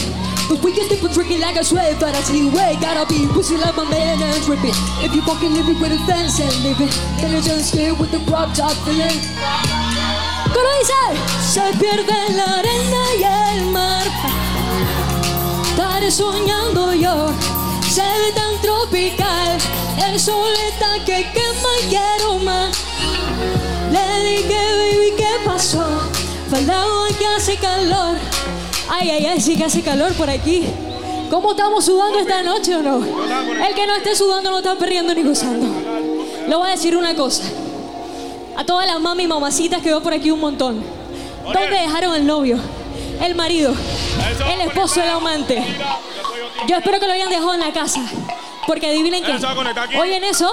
But 0.48 0.64
we 0.64 0.72
can 0.72 0.88
different 0.88 1.14
tricky 1.14 1.38
like 1.38 1.56
a 1.56 1.62
sweat, 1.62 2.00
but 2.00 2.12
I 2.14 2.20
see 2.22 2.50
way 2.50 2.76
gotta 2.80 3.06
be 3.06 3.28
pussy 3.28 3.56
like 3.56 3.76
my 3.76 3.88
man 3.88 4.20
and 4.20 4.42
tripping. 4.42 4.74
If 4.98 5.14
you 5.14 5.22
fucking 5.22 5.54
live 5.54 5.68
it 5.68 5.80
with 5.80 5.92
a 5.92 5.98
fence 6.06 6.40
and 6.40 6.52
live 6.64 6.80
it, 6.80 6.90
then 7.20 7.30
you 7.30 7.40
just 7.40 7.72
stay 7.72 7.92
with 7.92 8.10
the 8.10 8.18
crop 8.26 8.52
top 8.52 8.72
feeling. 8.84 9.89
¿Cómo 10.44 10.68
dice? 10.80 10.94
Se 11.52 11.78
pierde 11.78 12.14
la 12.34 12.58
arena 12.58 13.02
y 13.18 13.56
el 13.58 13.66
mar. 13.66 14.06
Estaré 15.70 16.10
soñando 16.10 16.92
yo. 16.94 17.28
Se 17.88 18.02
ve 18.02 18.32
tan 18.34 18.60
tropical. 18.60 19.58
El 20.08 20.18
sol 20.18 20.52
está 20.68 21.04
que 21.04 21.26
quema 21.32 21.68
y 21.82 21.88
quiero 21.88 22.38
más. 22.38 22.76
Le 23.90 24.28
dije, 24.28 24.58
baby, 24.78 25.14
¿qué 25.16 25.32
pasó? 25.44 25.84
Faltaba 26.50 27.08
que 27.18 27.26
hace 27.26 27.56
calor. 27.56 28.16
Ay, 28.88 29.10
ay, 29.10 29.26
ay, 29.26 29.40
sí 29.40 29.56
que 29.56 29.64
hace 29.64 29.82
calor 29.82 30.12
por 30.14 30.28
aquí. 30.30 30.64
¿Cómo 31.30 31.52
estamos 31.52 31.84
sudando 31.84 32.18
esta 32.18 32.42
noche 32.42 32.74
o 32.74 32.82
no? 32.82 32.96
El 32.98 33.74
que 33.74 33.86
no 33.86 33.94
esté 33.94 34.16
sudando 34.16 34.50
no 34.50 34.58
está 34.58 34.76
perdiendo 34.76 35.14
ni 35.14 35.22
gozando. 35.22 35.66
Le 36.48 36.56
voy 36.56 36.68
a 36.68 36.72
decir 36.72 36.96
una 36.96 37.14
cosa. 37.14 37.44
A 38.56 38.64
todas 38.64 38.86
las 38.86 39.00
mami 39.00 39.24
y 39.24 39.26
mamacitas 39.26 39.80
que 39.82 39.88
veo 39.88 40.02
por 40.02 40.12
aquí 40.12 40.30
un 40.30 40.40
montón. 40.40 40.82
¿Dónde 41.44 41.70
dejaron 41.70 42.14
el 42.14 42.26
novio? 42.26 42.58
El 43.20 43.34
marido. 43.34 43.72
El 44.52 44.60
esposo, 44.62 45.02
el 45.02 45.08
amante. 45.08 45.62
Yo 46.66 46.76
espero 46.76 47.00
que 47.00 47.06
lo 47.06 47.12
hayan 47.12 47.28
dejado 47.30 47.54
en 47.54 47.60
la 47.60 47.72
casa. 47.72 48.00
Porque 48.66 48.88
adivinen 48.88 49.24
qué. 49.24 49.32
Oyen 49.98 50.24
eso. 50.24 50.52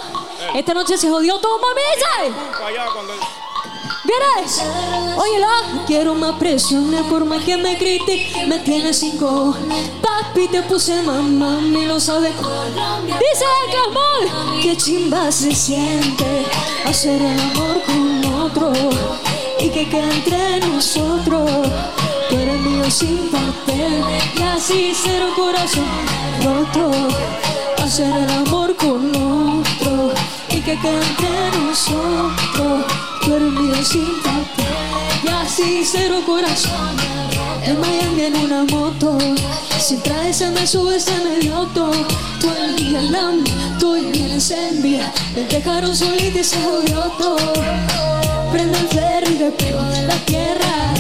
Esta 0.55 0.73
noche 0.73 0.97
se 0.97 1.09
jodió 1.09 1.37
todo, 1.39 1.59
mami. 1.59 1.81
¿sabes? 2.15 2.33
¿Vienes? 4.07 4.61
Óyelo. 5.17 5.47
Quiero 5.85 6.15
más 6.15 6.35
presiones 6.39 7.01
por 7.03 7.25
más 7.25 7.43
que 7.43 7.57
me 7.57 7.77
critique. 7.77 8.45
Me 8.47 8.59
tiene 8.59 8.93
cinco. 8.93 9.53
Papi, 10.01 10.47
te 10.47 10.61
puse 10.63 11.01
mamá, 11.01 11.59
me 11.61 11.85
lo 11.85 11.99
sabe. 11.99 12.29
Dice 12.29 13.45
el 13.63 13.71
clamor. 13.71 14.61
Qué 14.61 14.77
chimba 14.77 15.31
se 15.31 15.53
siente 15.53 16.45
hacer 16.85 17.21
el 17.21 17.39
amor 17.39 17.81
con 17.85 18.33
otro. 18.33 18.71
Y 19.59 19.69
que 19.69 19.89
quede 19.89 20.13
entre 20.13 20.59
nosotros. 20.67 21.49
Tú 22.29 22.35
eres 22.37 22.59
mío 22.61 22.89
sin 22.89 23.29
papel. 23.29 24.03
Y 24.37 24.41
así 24.41 24.93
cero 24.95 25.27
corazón 25.35 25.85
roto. 26.43 26.91
Hacer 27.83 28.07
el 28.07 28.29
amor 28.29 28.73
con 28.77 29.09
otro. 29.09 30.13
Y 30.49 30.61
que 30.61 30.79
quede 30.79 31.01
entre 31.01 31.59
nosotros. 31.59 32.86
Mío 33.27 33.83
sin 33.83 34.21
papel. 34.23 34.65
Y 35.21 35.27
así 35.27 35.81
cero 35.83 36.21
corazón. 36.25 36.95
En 37.61 37.77
Miami 37.77 38.21
en 38.23 38.37
una 38.37 38.63
moto. 38.63 39.17
Si 39.79 39.97
traes 39.97 40.37
se 40.37 40.49
me 40.49 40.65
sube, 40.65 40.97
se 40.97 41.11
me 41.19 41.43
loto. 41.43 41.91
Todo 42.39 42.55
el 42.63 42.75
día 42.77 42.99
en 42.99 43.11
la 43.11 43.33
estoy 43.73 44.05
bien 44.11 44.31
encendida. 44.31 45.11
Me 45.35 45.43
dejaron 45.43 45.93
solita 45.93 46.39
y 46.39 46.43
se 46.43 46.57
jodió 46.61 47.01
todo. 47.17 47.53
Prende 48.49 48.79
el 48.79 48.87
ferry 48.87 49.33
despego 49.33 49.83
de 49.83 50.03
la 50.03 50.15
tierra. 50.25 50.93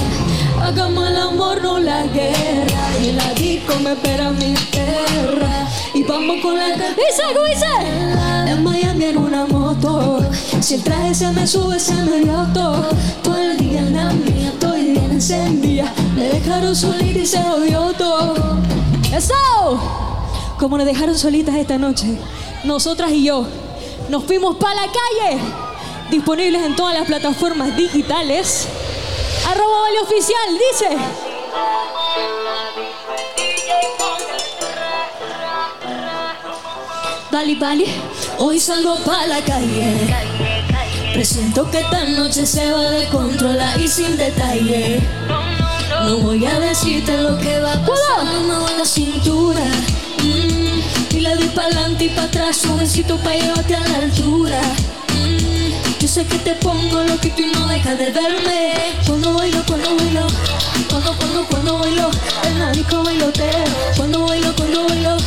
Hagamos 0.61 1.09
el 1.09 1.15
amor, 1.15 1.61
no 1.63 1.79
la 1.79 2.03
guerra. 2.07 2.89
Y 3.01 3.07
en 3.07 3.17
la 3.17 3.33
disco 3.35 3.73
me 3.81 3.93
espera 3.93 4.31
mi 4.31 4.53
perra. 4.73 5.65
Y 5.93 6.03
vamos 6.03 6.41
con 6.41 6.57
la 6.57 6.73
dice, 6.75 7.23
dice. 7.49 8.51
En 8.51 8.63
Miami 8.65 9.05
en 9.05 9.17
una 9.17 9.45
moto. 9.45 10.19
Si 10.61 10.73
el 10.73 10.83
traje 10.83 11.13
se 11.13 11.31
me 11.31 11.45
sube, 11.45 11.79
se 11.79 11.93
me 11.93 12.21
loto. 12.21 12.89
Todo 13.23 13.37
el 13.37 13.57
día 13.57 13.79
en 13.79 13.95
la 13.95 14.11
mía, 14.11 14.49
estoy 14.49 14.91
bien 14.91 15.11
encendida. 15.11 15.93
Me 16.15 16.23
dejaron 16.23 16.75
solita 16.75 17.19
y 17.19 17.25
se 17.25 17.41
jodió 17.41 17.93
todo. 17.93 18.57
¡Eso! 19.15 19.33
Como 20.59 20.77
nos 20.77 20.87
dejaron 20.87 21.17
solitas 21.17 21.55
esta 21.55 21.77
noche, 21.77 22.17
nosotras 22.63 23.11
y 23.11 23.23
yo 23.23 23.45
nos 24.09 24.23
fuimos 24.23 24.55
para 24.57 24.75
la 24.75 24.87
calle. 24.87 25.39
Disponibles 26.09 26.63
en 26.63 26.75
todas 26.75 26.95
las 26.95 27.05
plataformas 27.05 27.75
digitales. 27.77 28.67
Arroba 29.47 29.81
Vale 29.81 29.99
Oficial, 30.01 30.57
dice. 30.71 30.97
Vale, 37.29 37.55
vale, 37.55 37.85
hoy 38.39 38.59
salgo 38.59 38.95
para 39.05 39.27
la 39.27 39.41
calle. 39.41 40.36
Presiento 41.13 41.69
que 41.71 41.79
esta 41.79 42.03
noche 42.05 42.45
se 42.45 42.71
va 42.71 42.91
de 42.91 43.07
controlar 43.07 43.79
y 43.79 43.87
sin 43.87 44.17
detalle. 44.17 44.99
No 46.05 46.17
voy 46.17 46.45
a 46.45 46.59
decirte 46.59 47.17
lo 47.17 47.37
que 47.39 47.59
va 47.59 47.73
a 47.73 47.85
pasar, 47.85 48.25
me 48.25 48.39
muevo 48.45 48.67
la 48.77 48.85
cintura. 48.85 49.65
Mm, 50.23 51.15
y 51.15 51.19
le 51.19 51.35
doy 51.35 51.47
para 51.49 51.67
adelante 51.67 52.05
y 52.05 52.09
para 52.09 52.23
atrás, 52.23 52.57
suavecito 52.57 53.17
para 53.17 53.35
llevarte 53.35 53.75
a 53.75 53.79
la 53.79 53.95
altura. 53.97 54.61
Mm, 55.13 55.99
yo 55.99 56.07
sé 56.07 56.25
que 56.25 56.37
te 56.39 56.53
pongo 56.55 57.03
lo 57.03 57.19
que 57.19 57.29
tú 57.29 57.43
no 57.53 57.67
dejas 57.67 57.97
de 57.97 58.11
verme. 58.11 58.73
Cuando 59.05 59.33
bailo, 59.33 59.63
cuando 59.65 59.95
bailo, 59.95 60.27
cuando, 60.89 61.17
cuando, 61.17 61.45
cuando 61.45 61.79
bailo, 61.79 62.11
en 62.43 62.59
la 62.59 62.71
disco 62.71 63.03
bailoteo. 63.03 63.63
Cuando 63.95 64.27
bailo, 64.27 64.55
cuando 64.55 64.87
bailo, 64.87 65.17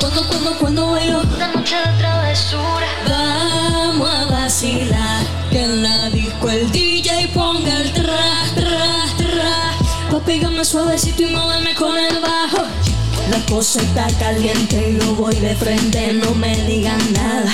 cuando, 0.00 0.26
cuando, 0.26 0.58
cuando 0.58 0.90
bailo. 0.90 1.22
Esta 1.22 1.52
noche 1.52 1.76
de 1.76 1.98
travesura. 1.98 3.67
Vamos 3.98 4.14
a 4.14 4.24
vacilar, 4.26 5.26
que 5.50 5.64
en 5.64 5.82
la 5.82 6.08
disco 6.10 6.48
el 6.48 6.70
DJ 6.70 7.30
ponga 7.34 7.80
el 7.80 7.92
tra, 7.92 8.44
tra, 8.54 9.06
tra. 9.16 9.72
Pa' 10.08 10.20
pegarme 10.24 10.64
suavecito 10.64 11.24
y 11.24 11.34
moverme 11.34 11.74
con 11.74 11.98
el 11.98 12.20
bajo. 12.20 12.62
La 13.28 13.44
cosa 13.46 13.82
está 13.82 14.06
caliente 14.20 14.90
y 14.90 15.02
yo 15.02 15.16
voy 15.16 15.34
de 15.34 15.52
frente, 15.56 16.12
no 16.12 16.32
me 16.36 16.56
digan 16.62 17.00
nada. 17.12 17.52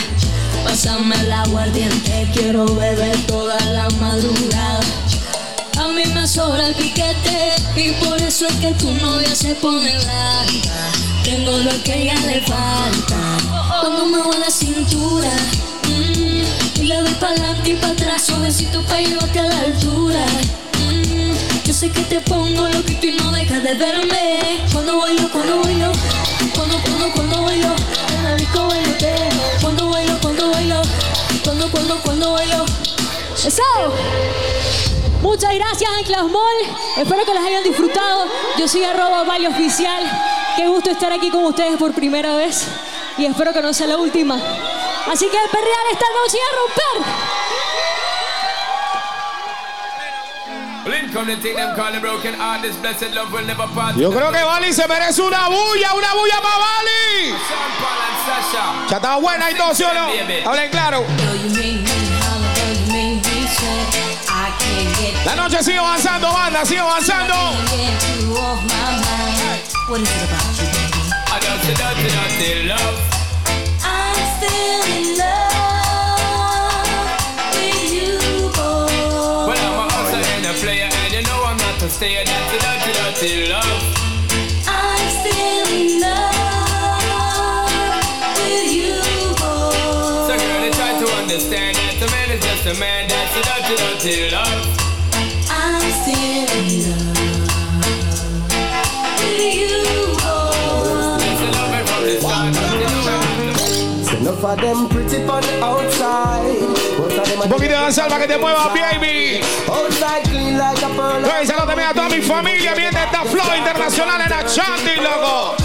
Pásame 0.64 1.18
el 1.18 1.32
aguardiente, 1.32 2.28
quiero 2.34 2.66
beber 2.66 3.16
toda 3.26 3.58
la 3.60 3.88
madrugada. 3.98 4.80
A 5.78 5.88
mí 5.88 6.02
me 6.12 6.28
sobra 6.28 6.66
el 6.66 6.74
piquete 6.74 7.54
y 7.74 7.92
por 8.04 8.20
eso 8.20 8.46
es 8.48 8.54
que 8.56 8.72
tu 8.72 8.90
novia 8.92 9.34
se 9.34 9.54
pone 9.54 9.90
blanca. 9.96 10.92
Tengo 11.24 11.56
lo 11.56 11.82
que 11.82 12.02
ella 12.02 12.20
le 12.26 12.42
falta. 12.42 13.38
Cuando 13.80 14.04
me 14.04 14.18
mueve 14.18 14.40
la 14.40 14.50
cintura 14.50 15.30
le 16.94 17.02
doy 17.02 17.14
para 17.14 17.34
y 17.64 17.74
para 17.74 17.92
atrás, 17.92 18.22
suavecito 18.22 18.80
para 18.82 19.00
llevarte 19.00 19.40
a 19.40 19.42
la 19.44 19.58
altura. 19.58 20.24
Mm, 20.78 21.64
yo 21.64 21.74
sé 21.74 21.90
que 21.90 22.02
te 22.02 22.20
pongo 22.20 22.68
lo 22.68 22.84
que 22.84 22.94
tú 22.94 23.08
no 23.22 23.32
dejas 23.32 23.62
de 23.62 23.74
verme. 23.74 24.60
Cuando 24.72 25.00
bailo, 25.00 25.28
cuando 25.32 25.60
bailo, 25.62 25.92
cuando, 26.54 26.78
cuando, 26.82 27.12
cuando 27.12 27.42
bailo, 27.42 27.74
en 28.16 28.24
la 28.24 28.34
disco 28.36 28.68
bailoteo. 28.68 29.28
Cuando 29.60 29.88
bailo, 29.90 30.18
cuando 30.20 30.50
bailo, 30.50 30.82
cuando, 31.42 31.70
cuando, 31.70 32.00
cuando 32.02 32.32
bailo. 32.32 32.64
Eso. 33.44 33.62
Muchas 35.20 35.54
gracias, 35.54 35.90
Anclas 35.98 36.24
Mall. 36.24 36.58
Espero 36.96 37.24
que 37.24 37.34
las 37.34 37.44
hayan 37.44 37.64
disfrutado. 37.64 38.26
Yo 38.58 38.68
soy 38.68 38.84
arroba 38.84 39.24
Vale 39.24 39.48
Oficial. 39.48 40.04
Qué 40.56 40.68
gusto 40.68 40.90
estar 40.90 41.12
aquí 41.12 41.30
con 41.30 41.44
ustedes 41.44 41.76
por 41.76 41.92
primera 41.92 42.36
vez. 42.36 42.66
Y 43.18 43.24
espero 43.24 43.52
que 43.52 43.62
no 43.62 43.72
sea 43.72 43.88
la 43.88 43.96
última. 43.96 44.38
Así 45.10 45.26
que 45.28 45.38
perrear 45.50 45.86
esta 45.92 46.06
noche 46.06 46.36
y 46.36 46.40
a 46.40 46.50
romper. 46.58 47.34
Yo 54.00 54.10
creo 54.10 54.32
que 54.32 54.42
Bali 54.42 54.72
se 54.72 54.86
merece 54.88 55.22
una 55.22 55.48
bulla, 55.48 55.94
una 55.94 56.14
bulla 56.14 56.40
para 56.42 56.58
Bali. 56.58 57.34
Ya 58.90 58.96
está 58.96 59.16
buena 59.16 59.50
y 59.50 59.54
todo, 59.54 59.74
¿sí 59.74 59.82
o 59.84 59.94
no? 59.94 60.08
Hablen 60.46 60.70
claro. 60.70 61.04
La 65.24 65.34
noche 65.36 65.62
sigue 65.62 65.78
avanzando, 65.78 66.32
banda, 66.32 66.64
sigue 66.64 66.80
avanzando. 66.80 67.34
Understand 91.34 91.74
that 91.76 92.00
a 92.00 92.10
man 92.12 92.30
is 92.30 92.44
just 92.44 92.66
a 92.66 92.80
man. 92.80 93.08
That's 93.08 93.36
a 93.36 93.42
dirty, 93.42 93.74
dirty 93.98 94.30
love. 94.30 94.73
Of 104.44 104.60
them 104.60 104.88
pretty 104.88 105.22
outside. 105.62 106.60
Un 107.42 107.48
poquito 107.48 107.72
de 107.72 108.02
para 108.08 108.18
que 108.20 108.26
te 108.26 108.38
muevas, 108.38 108.68
baby. 108.68 109.40
Oye, 109.68 111.46
saludos 111.46 111.66
también 111.66 111.88
a 111.88 111.94
toda 111.94 112.08
mi 112.08 112.20
familia. 112.20 112.74
Viene 112.74 113.02
esta 113.02 113.22
Flow 113.24 113.56
Internacional 113.56 114.20
en 114.20 114.32
Achanti, 114.32 114.96
loco. 114.96 115.56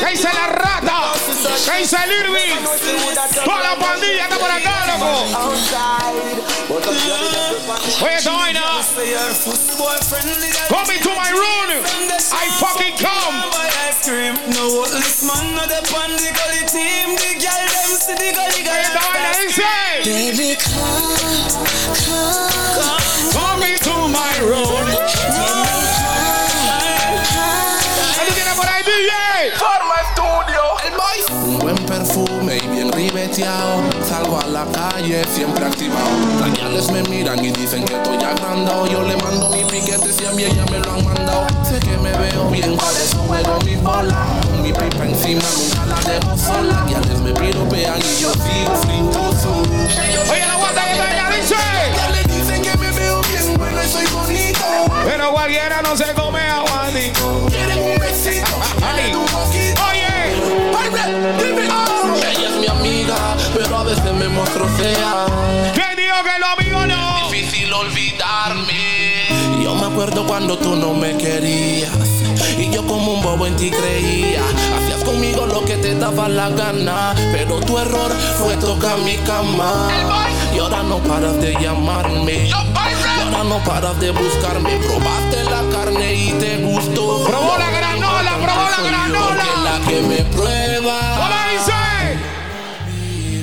¿Qué 0.00 0.10
dice 0.12 0.28
la 0.32 0.46
rata? 0.46 1.15
¿Qué 1.64 1.78
dice 1.78 1.96
el 2.04 2.12
Irving? 2.12 2.64
Toda 3.44 3.62
la 3.62 3.76
pandilla 3.78 4.24
está 4.24 4.38
por 4.38 4.50
acá, 4.50 4.86
loco. 4.86 5.26
Oye, 8.02 8.14
esta 8.16 8.30
vaina. 8.32 8.62
Coming 10.68 11.00
to 11.00 11.10
my 11.10 11.30
room. 11.30 11.84
I 12.32 12.48
fucking 12.58 12.96
come. 12.98 13.42
No, 14.54 14.84
this 14.86 15.22
man 15.24 15.54
not 15.54 15.68
the 15.68 15.82
pan 15.90 16.10
the 16.16 16.30
gully 16.32 16.64
team. 16.66 17.16
The 17.16 17.34
girl 17.42 17.66
them 17.66 17.96
see 17.98 18.14
the 18.14 18.32
gully 18.32 18.62
girl. 18.62 18.76
Esta 18.76 19.00
vaina 19.00 19.32
dice. 19.34 19.62
Baby, 20.04 20.56
come, 20.56 21.16
come, 22.06 22.65
buen 31.66 31.84
perfume 31.86 32.58
y 32.58 32.68
bien 32.68 32.92
ribeteado. 32.92 33.82
Salgo 34.08 34.38
a 34.38 34.46
la 34.46 34.64
calle 34.66 35.24
siempre 35.34 35.64
activado. 35.64 36.06
Las 36.72 36.92
me 36.92 37.02
miran 37.04 37.44
y 37.44 37.50
dicen 37.50 37.84
que 37.84 37.94
estoy 37.94 38.22
agrandado. 38.22 38.86
Yo 38.86 39.02
le 39.02 39.16
mando 39.16 39.50
mi 39.50 39.64
piquete 39.64 40.12
si 40.12 40.26
a 40.26 40.30
mí 40.30 40.44
ella 40.44 40.64
me 40.70 40.78
lo 40.78 40.92
han 40.92 41.04
mandado. 41.04 41.46
Sé 41.68 41.80
que 41.80 41.96
me 41.98 42.12
veo 42.12 42.48
bien, 42.50 42.76
por 42.76 42.92
eso 42.92 43.18
juego 43.26 43.58
mi 43.64 43.74
bola. 43.76 44.26
Con 44.42 44.62
mi 44.62 44.72
pipa 44.72 45.04
encima 45.04 45.42
nunca 45.58 45.86
la 45.86 46.00
dejo 46.08 46.38
sola. 46.38 46.84
Guiales 46.86 47.20
me 47.20 47.32
piropean 47.32 47.98
y 47.98 48.22
yo 48.22 48.32
sigo 48.32 48.76
frindoso. 48.86 49.62
Oye, 50.30 50.46
la 50.46 50.56
guata 50.56 50.84
que 50.84 50.92
está 50.92 51.30
dice. 51.30 51.54
Ya 51.96 52.10
le 52.10 52.22
dicen 52.32 52.62
que 52.62 52.78
me 52.78 52.92
veo 52.92 53.20
bien, 53.22 53.58
bueno 53.58 53.82
y 53.82 53.88
soy 53.88 54.06
bonito. 54.14 54.64
Pero 55.04 55.32
cualquiera 55.32 55.82
no 55.82 55.96
se 55.96 56.14
come 56.14 56.40
aguantico. 56.40 57.46
Quieren 57.48 57.78
un 57.78 57.98
besito, 57.98 58.46
fea. 64.76 65.26
¿Quién 65.74 65.96
dijo 65.96 66.16
que 66.22 66.38
lo 66.38 66.46
amigo 66.46 66.86
no? 66.86 67.30
Difícil 67.30 67.72
olvidarme. 67.72 69.62
Yo 69.62 69.74
me 69.74 69.86
acuerdo 69.86 70.26
cuando 70.26 70.58
tú 70.58 70.76
no 70.76 70.94
me 70.94 71.16
querías. 71.16 71.92
Y 72.58 72.70
yo 72.70 72.86
como 72.86 73.14
un 73.14 73.22
bobo 73.22 73.46
en 73.46 73.56
ti 73.56 73.70
creía. 73.70 74.42
Hacías 74.76 75.02
conmigo 75.04 75.46
lo 75.46 75.64
que 75.64 75.76
te 75.76 75.94
daba 75.94 76.28
la 76.28 76.48
gana. 76.50 77.14
Pero 77.32 77.60
tu 77.60 77.78
error 77.78 78.12
fue 78.38 78.56
tocar 78.56 78.98
mi 78.98 79.16
cama. 79.18 79.88
Y 80.54 80.58
ahora 80.58 80.82
no 80.82 80.98
paras 80.98 81.40
de 81.40 81.54
llamarme. 81.60 82.48
Y 82.48 82.52
ahora 82.52 83.44
no 83.44 83.58
paras 83.64 83.98
de 84.00 84.10
buscarme. 84.10 84.76
Probaste 84.78 85.44
la 85.44 85.62
carne 85.74 86.14
y 86.14 86.32
te 86.32 86.58
gustó. 86.58 87.24
Probó 87.24 87.56
la 87.58 87.70
granola, 87.70 88.36
probó 88.42 88.70
la 88.70 88.90
granola. 88.90 89.44
que 89.44 89.62
la 89.64 89.86
que 89.86 90.02
me 90.02 90.24
prueba. 90.36 91.16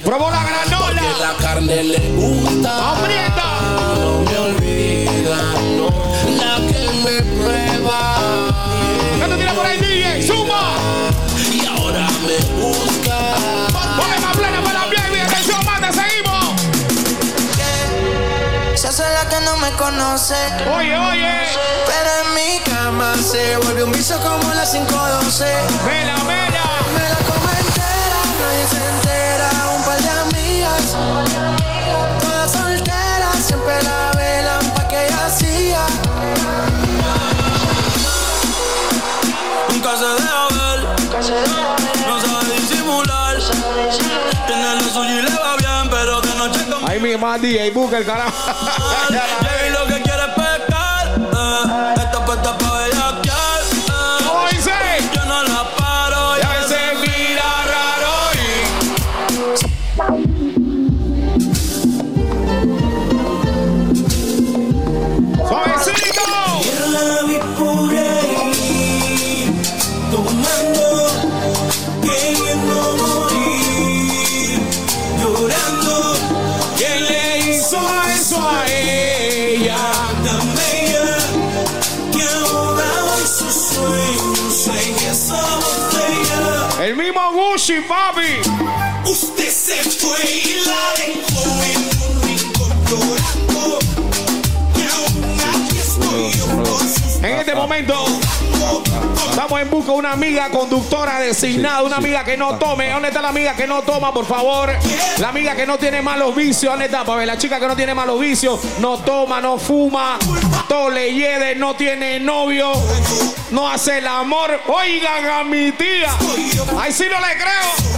Probó 0.03 0.29
la 0.29 0.43
granola. 0.43 1.01
Porque 1.01 1.19
la 1.19 1.33
carne 1.39 1.83
le 1.83 2.11
gusta. 2.11 2.91
Aprieta. 2.91 3.43
No 3.99 4.19
me 4.19 4.37
olvida, 4.37 5.37
no. 5.77 5.87
La 6.37 6.55
que 6.67 6.81
me 7.03 7.21
prueba. 7.41 8.17
¿Qué 9.19 9.25
tú 9.29 9.35
tienes 9.35 9.53
por 9.53 9.65
ahí, 9.65 9.77
DJ? 9.79 10.27
¡Suma! 10.27 10.73
Y 11.51 11.65
ahora 11.65 12.07
me 12.27 12.37
busca. 12.61 13.17
Ponle 13.95 14.19
más 14.19 14.35
plena 14.35 14.61
para 14.61 14.79
la 14.79 14.85
baby. 14.87 15.19
Atención, 15.21 15.65
manda, 15.65 15.91
seguimos. 15.93 16.61
Se 18.75 18.87
hace 18.87 19.03
la 19.03 19.29
que 19.29 19.39
no 19.45 19.55
me 19.57 19.71
conoce. 19.71 20.35
Oye, 20.75 20.97
oye. 20.97 21.33
Pero 21.85 22.09
en 22.25 22.33
mi 22.35 22.59
cama 22.69 23.15
se 23.15 23.55
vuelve 23.57 23.83
un 23.85 23.91
vicio 23.93 24.19
como 24.19 24.53
las 24.53 24.71
512. 24.71 25.45
Mela, 25.85 26.15
mela. 26.25 26.63
Me 26.93 27.09
la 27.09 27.17
como 27.25 27.49
entera, 27.49 28.21
Todas 30.93 32.51
solteras, 32.51 33.37
siempre 33.43 33.81
la 33.81 34.11
velan 34.15 34.69
pa' 34.75 34.87
que 34.87 35.07
ella 35.07 35.25
hacía. 35.25 35.85
Nunca 39.69 39.97
se 39.97 40.05
deja 40.05 40.47
ver, 40.49 40.79
no 42.07 42.21
sabe 42.21 42.59
disimular. 42.59 43.37
Tiene 44.45 44.75
lo 44.75 44.83
suyo 44.83 45.19
y 45.19 45.21
le 45.23 45.35
va 45.35 45.55
bien, 45.57 45.89
pero 45.89 46.21
de 46.21 46.35
noche 46.35 46.63
con 46.69 46.87
Ahí 46.87 46.99
mi 46.99 47.17
más 47.17 47.41
DJ, 47.41 47.71
busca 47.71 47.97
el 47.97 48.05
carajo. 48.05 48.31
Gucci, 87.53 87.81
papi. 87.87 88.41
Usted 89.05 89.51
se 89.51 89.75
fue 89.99 90.17
y 90.25 90.65
la 90.65 90.93
dejó 90.97 91.72
este 97.31 97.55
momento 97.55 98.05
estamos 99.29 99.61
en 99.61 99.69
busca 99.69 99.91
de 99.93 99.97
una 99.97 100.11
amiga 100.11 100.49
conductora 100.49 101.19
designada, 101.19 101.81
una 101.83 101.97
amiga 101.97 102.23
que 102.25 102.35
no 102.35 102.57
tome. 102.57 102.89
¿Dónde 102.89 103.07
está 103.07 103.21
la 103.21 103.29
amiga 103.29 103.55
que 103.55 103.65
no 103.65 103.81
toma, 103.81 104.13
por 104.13 104.25
favor? 104.25 104.69
La 105.19 105.29
amiga 105.29 105.55
que 105.55 105.65
no 105.65 105.77
tiene 105.77 106.01
malos 106.01 106.35
vicios. 106.35 106.71
¿Dónde 106.73 106.85
está? 106.85 107.05
Para 107.05 107.19
ver, 107.19 107.27
la 107.27 107.37
chica 107.37 107.59
que 107.59 107.67
no 107.67 107.75
tiene 107.75 107.93
malos 107.93 108.19
vicios, 108.19 108.59
no 108.79 108.97
toma, 108.99 109.39
no 109.39 109.57
fuma, 109.57 110.19
todo 110.67 110.89
le 110.89 111.55
no 111.55 111.75
tiene 111.75 112.19
novio, 112.19 112.73
no 113.51 113.69
hace 113.69 113.99
el 113.99 114.07
amor. 114.07 114.59
Oigan 114.67 115.25
a 115.25 115.43
mi 115.43 115.71
tía. 115.71 116.11
Ahí 116.79 116.91
sí 116.91 117.05
no 117.09 117.19
le 117.19 117.37
creo. 117.37 117.93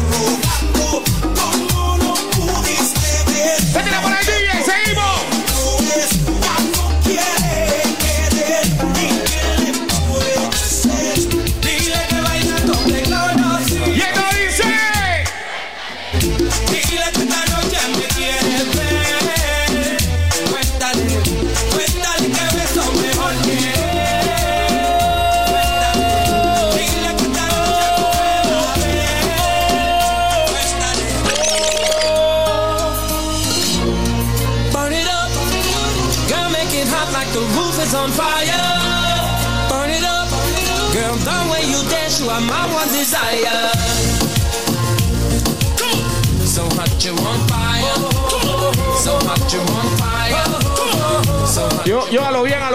Métela 3.73 4.01
por 4.01 4.11
ahí, 4.11 4.25
DJ, 4.25 4.63
seguimos. 4.63 5.14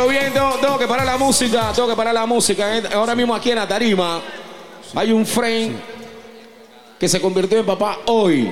Bien, 0.09 0.33
tengo, 0.33 0.57
tengo 0.61 0.79
que 0.79 0.87
parar 0.87 1.07
la 1.07 1.17
música, 1.17 1.73
tengo 1.75 1.89
que 1.89 1.97
parar 1.97 2.15
la 2.15 2.27
música. 2.27 2.77
Eh, 2.77 2.83
Ahora 2.95 3.15
mismo 3.15 3.35
aquí 3.35 3.51
en 3.51 3.57
la 3.57 3.69
tarima 3.69 4.21
hay 4.95 5.13
un 5.13 5.27
frame 5.27 5.73
que 6.99 7.09
se 7.09 7.21
convirtió 7.21 7.59
en 7.59 7.67
papá 7.67 7.99
hoy. 8.07 8.51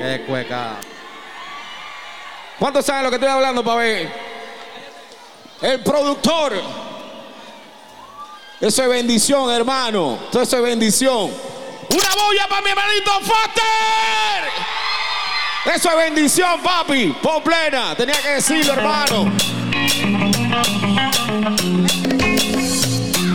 ¿Cuántos 2.59 2.85
saben 2.85 3.05
lo 3.05 3.11
que 3.11 3.17
estoy 3.17 3.31
hablando, 3.31 3.63
pa' 3.63 3.77
ver? 3.77 4.11
El 5.61 5.81
productor. 5.81 6.55
Eso 8.61 8.83
es 8.83 8.89
bendición, 8.89 9.51
hermano. 9.51 10.19
Eso 10.31 10.57
es 10.57 10.63
bendición. 10.63 11.31
Una 11.91 12.25
boya 12.25 12.49
para 12.49 12.63
mi 12.63 12.71
hermanito 12.71 13.11
Foster. 13.21 14.45
Eso 15.75 15.91
es 15.91 15.97
bendición, 15.97 16.61
papi. 16.63 17.15
Por 17.23 17.43
plena. 17.43 17.95
Tenía 17.95 18.21
que 18.21 18.29
decirlo, 18.31 18.73
hermano. 18.73 19.33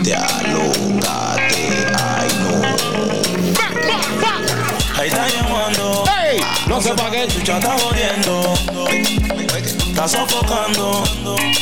Dialogate, 0.02 1.62
ay 1.96 2.28
no. 2.40 2.50
Ahí 4.98 5.08
está 5.08 5.28
llamando. 5.28 6.04
¡Ey! 6.20 6.40
No 6.66 6.80
sé 6.80 6.92
pa' 6.94 7.10
qué. 7.12 7.28
Chucha 7.28 7.58
está 7.58 7.78
jodiendo. 7.78 8.54
Está 9.86 10.08
sofocando. 10.08 11.04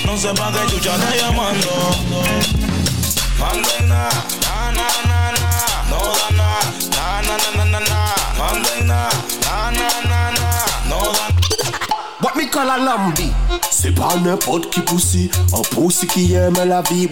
No 0.06 0.16
sé 0.16 0.32
pa' 0.32 0.50
qué 0.52 0.66
chucha 0.72 0.94
está 0.94 1.16
llamando. 1.16 1.70
Manden 3.38 3.88
na, 3.88 4.08
na, 4.46 4.72
na, 4.72 4.88
na, 5.06 5.32
na. 5.32 5.50
No 5.90 5.98
da 6.16 6.28
na, 6.32 6.48
na, 6.96 7.10
na, 7.28 7.36
na, 7.56 7.64
na, 7.66 7.80
na. 7.80 8.14
Manden 8.38 8.86
na, 8.86 9.00
na, 9.44 9.70
na, 9.70 9.88
na, 10.08 10.30
na. 10.30 10.48
No 10.88 10.98
da 11.12 11.28
What 12.22 12.36
me 12.36 12.46
call 12.46 12.70
a 12.70 12.78
lambi 12.78 13.28
C'est 13.70 13.94
pas 13.94 14.14
n'importe 14.22 14.70
qui 14.70 14.80
poussi 14.80 15.30
Un 15.52 15.62
poussi 15.74 16.06
qui 16.06 16.34
aime 16.34 16.54
la 16.66 16.82
vie 16.82 17.08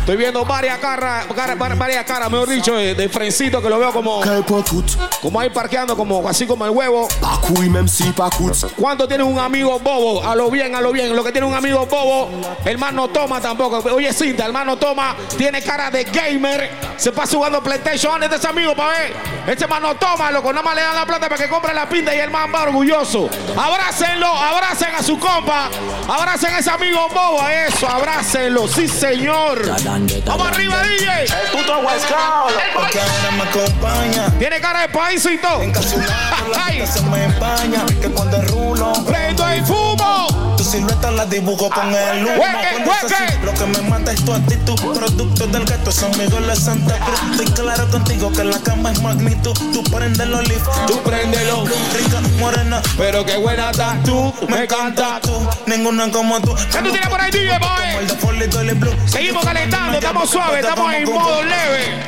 Estoy 0.00 0.16
viendo 0.16 0.44
varias 0.44 0.78
caras, 0.78 1.26
cara- 1.34 1.54
var- 1.54 1.76
varias 1.76 2.04
caras, 2.04 2.30
mejor 2.30 2.48
dicho, 2.48 2.74
de, 2.74 3.08
frencito 3.08 3.60
que 3.62 3.68
lo 3.68 3.78
veo 3.78 3.92
como. 3.92 4.20
Como 5.22 5.40
ahí 5.40 5.50
parqueando, 5.50 5.96
como 5.96 6.26
así 6.28 6.46
como 6.46 6.64
el 6.64 6.70
huevo. 6.70 7.08
¿Cuánto 8.76 9.06
tiene 9.08 9.22
un 9.24 9.38
amigo 9.38 9.78
bobo? 9.78 10.22
A 10.24 10.34
lo 10.34 10.50
bien, 10.50 10.74
a 10.74 10.80
lo 10.80 10.92
bien. 10.92 11.14
Lo 11.14 11.22
que 11.24 11.32
tiene 11.32 11.46
un 11.46 11.54
amigo 11.54 11.86
bobo, 11.86 12.28
el 12.64 12.78
man 12.78 12.94
no 12.94 13.08
toma 13.08 13.40
tampoco. 13.40 13.78
Oye, 13.94 14.12
Cinta, 14.12 14.46
el 14.46 14.52
man 14.52 14.66
no 14.66 14.76
toma, 14.76 15.16
tiene 15.36 15.62
cara 15.62 15.90
de 15.90 16.04
gamer. 16.04 16.70
Se 16.96 17.12
pasa 17.12 17.36
jugando 17.36 17.62
PlayStation. 17.62 18.12
¿Dónde 18.12 18.26
está 18.26 18.36
ese 18.36 18.48
amigo 18.48 18.74
para 18.74 18.90
ver? 18.98 19.12
Este 19.46 19.66
man 19.66 19.82
no 19.82 19.94
toma, 19.96 20.30
loco. 20.30 20.52
Nada 20.52 20.64
más 20.64 20.74
le 20.74 20.82
dan 20.82 20.94
la 20.96 21.06
plata 21.06 21.28
para 21.28 21.42
que 21.42 21.48
compre 21.48 21.72
la 21.74 21.88
pinta 21.88 22.14
y 22.14 22.18
el 22.18 22.30
man 22.30 22.50
va 22.54 22.62
orgulloso. 22.62 23.28
Abrácenlo, 23.56 24.26
abracen 24.26 24.94
a 24.94 25.02
su 25.02 25.13
compa. 25.18 25.68
Abracen 26.08 26.54
a 26.54 26.58
ese 26.58 26.70
amigo 26.70 27.08
bobo. 27.08 27.46
Eso, 27.48 27.88
abrácenlo. 27.88 28.68
Sí, 28.68 28.88
señor. 28.88 29.62
Vamos 30.24 30.48
arriba, 30.48 30.82
DJ. 30.82 31.24
El 31.24 31.50
puto 31.52 31.82
Coast. 31.82 32.10
Porque 32.74 33.00
ahora 33.00 33.30
me 33.32 33.42
acompaña. 33.42 34.38
Tiene 34.38 34.60
cara 34.60 34.82
de 34.82 34.88
país 34.88 35.24
y 35.26 35.38
todo. 35.38 35.60
Ay. 36.62 36.84
Se 36.92 37.00
me 37.02 37.24
empaña. 37.24 37.84
Que 38.00 38.08
cuando 38.10 38.40
rulo. 38.42 38.92
Prendo 39.04 39.54
y 39.54 39.60
fumo. 39.62 40.53
Silueta 40.74 41.12
la 41.12 41.24
dibujo 41.26 41.70
con 41.70 41.94
el 41.94 42.26
humo. 42.26 42.42
Así, 42.92 43.14
Lo 43.44 43.54
que 43.54 43.64
me 43.64 43.88
mata 43.88 44.10
es 44.10 44.24
tu 44.24 44.32
actitud. 44.34 44.74
Producto 44.92 45.46
del 45.46 45.64
gato, 45.64 45.92
son 45.92 46.12
amigos 46.14 46.44
de 46.44 46.56
Santa 46.56 46.98
Cruz. 46.98 47.20
Estoy 47.30 47.46
claro 47.64 47.88
contigo 47.90 48.32
que 48.32 48.42
la 48.42 48.58
cama 48.58 48.90
es 48.90 49.00
magnitud. 49.00 49.56
Tú 49.72 49.84
prendes 49.84 50.26
los 50.26 50.48
leaf. 50.48 50.66
Tú 50.88 51.00
préndelo. 51.04 51.64
Rica, 51.64 52.20
morena. 52.40 52.82
Pero 52.98 53.24
qué 53.24 53.36
buena 53.36 53.70
estás 53.70 54.02
tú. 54.02 54.34
Me 54.48 54.64
encanta 54.64 55.20
tú. 55.22 55.46
Ninguna 55.66 56.10
como 56.10 56.40
tú. 56.40 56.52
¿Qué 56.56 56.78
tú 56.78 56.90
tienes 56.90 57.08
por 57.08 57.20
ahí, 57.20 57.30
DJ, 57.30 57.56
boy? 57.60 58.08
Seguimos 59.06 59.44
calentando, 59.44 59.98
estamos 59.98 60.28
suaves, 60.28 60.64
estamos 60.64 60.92
en 60.92 61.04
modo 61.04 61.40
leve. 61.44 62.04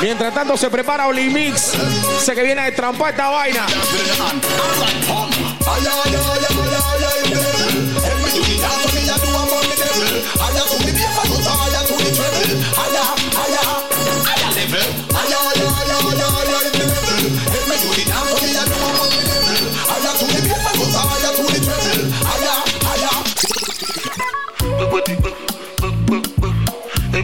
Mientras 0.00 0.32
tanto 0.32 0.56
se 0.56 0.70
prepara 0.70 1.06
Olimix. 1.06 1.72
Sé 2.20 2.34
que 2.34 2.42
viene 2.42 2.62
de 2.62 2.72
trampa 2.72 3.10
esta 3.10 3.30
vaina. 3.30 3.66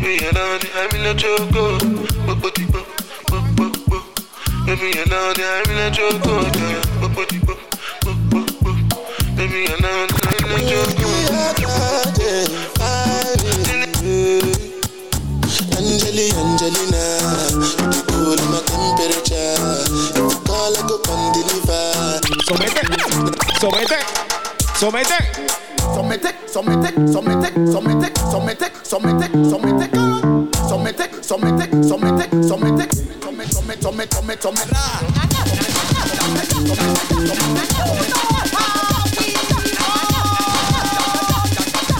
Baby, 0.04 0.22
you're 0.22 0.34
not 0.34 0.64
So, 22.44 22.54
my 22.58 22.66
thing, 22.66 22.92
so 23.58 23.70
my 23.70 23.84
thing, 23.84 24.04
so 24.76 24.90
my 24.90 25.02
thing. 25.02 25.63
Somete. 25.92 26.44
Somete, 26.54 26.94
somete, 27.12 27.12
somete, 27.12 27.52
somete, 27.72 28.12
somete, 28.30 28.70
somete, 28.84 29.28
somete, 29.50 29.90
somete, 30.68 31.10
somete, 31.42 31.82
somete, 31.82 32.28
somete, 32.46 32.88
somete, 33.18 33.82
somete, 33.82 33.82
somete, 33.82 34.42
somete, 34.42 34.74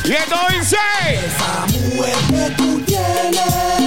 Y 0.05 0.13
esto 0.13 0.37
dice. 0.51 0.77
¿Cómo 2.57 3.84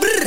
brr. 0.00 0.23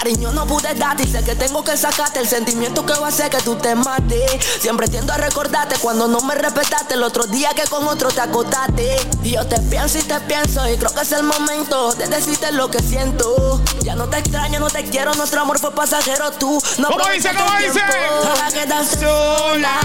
Cariño, 0.00 0.32
no 0.32 0.46
pude 0.46 0.74
darte 0.76 1.02
y 1.02 1.06
sé 1.06 1.22
que 1.22 1.34
tengo 1.34 1.62
que 1.62 1.76
sacarte 1.76 2.20
el 2.20 2.26
sentimiento 2.26 2.86
que 2.86 2.94
va 2.94 3.04
a 3.04 3.08
hacer 3.10 3.28
que 3.28 3.36
tú 3.42 3.56
te 3.56 3.74
mates. 3.74 4.42
Siempre 4.58 4.88
tiendo 4.88 5.12
a 5.12 5.18
recordarte 5.18 5.76
cuando 5.78 6.08
no 6.08 6.22
me 6.22 6.34
respetaste 6.34 6.94
el 6.94 7.02
otro 7.02 7.26
día 7.26 7.50
que 7.50 7.64
con 7.64 7.86
otro 7.86 8.08
te 8.08 8.22
acotaste. 8.22 8.96
Y 9.22 9.32
yo 9.32 9.46
te 9.46 9.60
pienso 9.60 9.98
y 9.98 10.02
te 10.02 10.18
pienso 10.20 10.66
y 10.70 10.78
creo 10.78 10.94
que 10.94 11.02
es 11.02 11.12
el 11.12 11.24
momento 11.24 11.92
de 11.92 12.06
decirte 12.06 12.50
lo 12.52 12.70
que 12.70 12.78
siento. 12.78 13.60
Ya 13.82 13.94
no 13.94 14.08
te 14.08 14.20
extraño, 14.20 14.58
no 14.58 14.70
te 14.70 14.84
quiero, 14.84 15.12
nuestro 15.16 15.42
amor 15.42 15.58
fue 15.58 15.70
pasajero. 15.70 16.30
Tú 16.30 16.58
no 16.78 16.88
¿Cómo 16.88 17.04
dice, 17.14 17.32
cómo 17.36 17.58
dice? 17.58 17.80
Para 18.22 18.84
sola. 18.86 19.80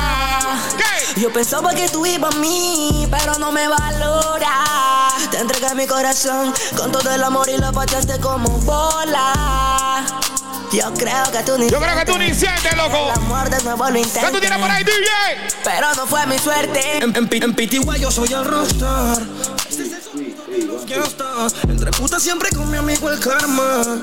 Yo 1.18 1.32
pensaba 1.34 1.74
que 1.74 1.90
tú 1.90 2.06
ibas 2.06 2.34
a 2.34 2.40
mí, 2.40 3.06
pero 3.12 3.38
no 3.38 3.52
me 3.52 3.68
valora. 3.68 5.10
Te 5.30 5.40
entregué 5.40 5.76
mi 5.76 5.88
corazón 5.88 6.54
con 6.78 6.94
todo 6.94 7.12
el 7.12 7.22
amor 7.22 7.50
y 7.50 7.58
lo 7.58 7.74
pateaste 7.74 8.20
como 8.22 8.48
bola. 8.60 10.05
Yo 10.72 10.94
creo 10.94 11.32
que 11.32 11.40
tú 11.44 11.58
ni 11.58 11.70
Yo 11.70 11.80
creo 11.80 11.96
que 11.96 12.06
tú 12.06 12.18
ni 12.18 12.34
sientes, 12.34 12.76
loco. 12.76 12.98
El 12.98 13.12
amor 13.12 13.50
de 13.50 13.64
nuevo 13.64 13.90
lo 13.90 13.98
intenté. 13.98 14.20
¿Qué 14.28 14.34
tú 14.34 14.40
tienes 14.40 14.60
por 14.60 14.70
ahí, 14.70 14.84
DJ? 14.84 15.10
Pero 15.64 15.94
no 15.96 16.06
fue 16.08 16.26
mi 16.28 16.38
suerte. 16.38 16.98
En, 16.98 17.16
en, 17.16 17.30
en 17.32 17.54
Pitigua 17.54 17.98
yo 17.98 18.12
soy 18.12 18.34
el 18.34 18.44
rockstar. 18.44 19.22
Ya 20.88 20.98
está. 20.98 21.48
Entre 21.70 21.92
putas 21.92 22.22
siempre 22.22 22.50
con 22.50 22.70
mi 22.70 22.78
amigo 22.78 23.10
el 23.10 23.20
karma. 23.20 24.02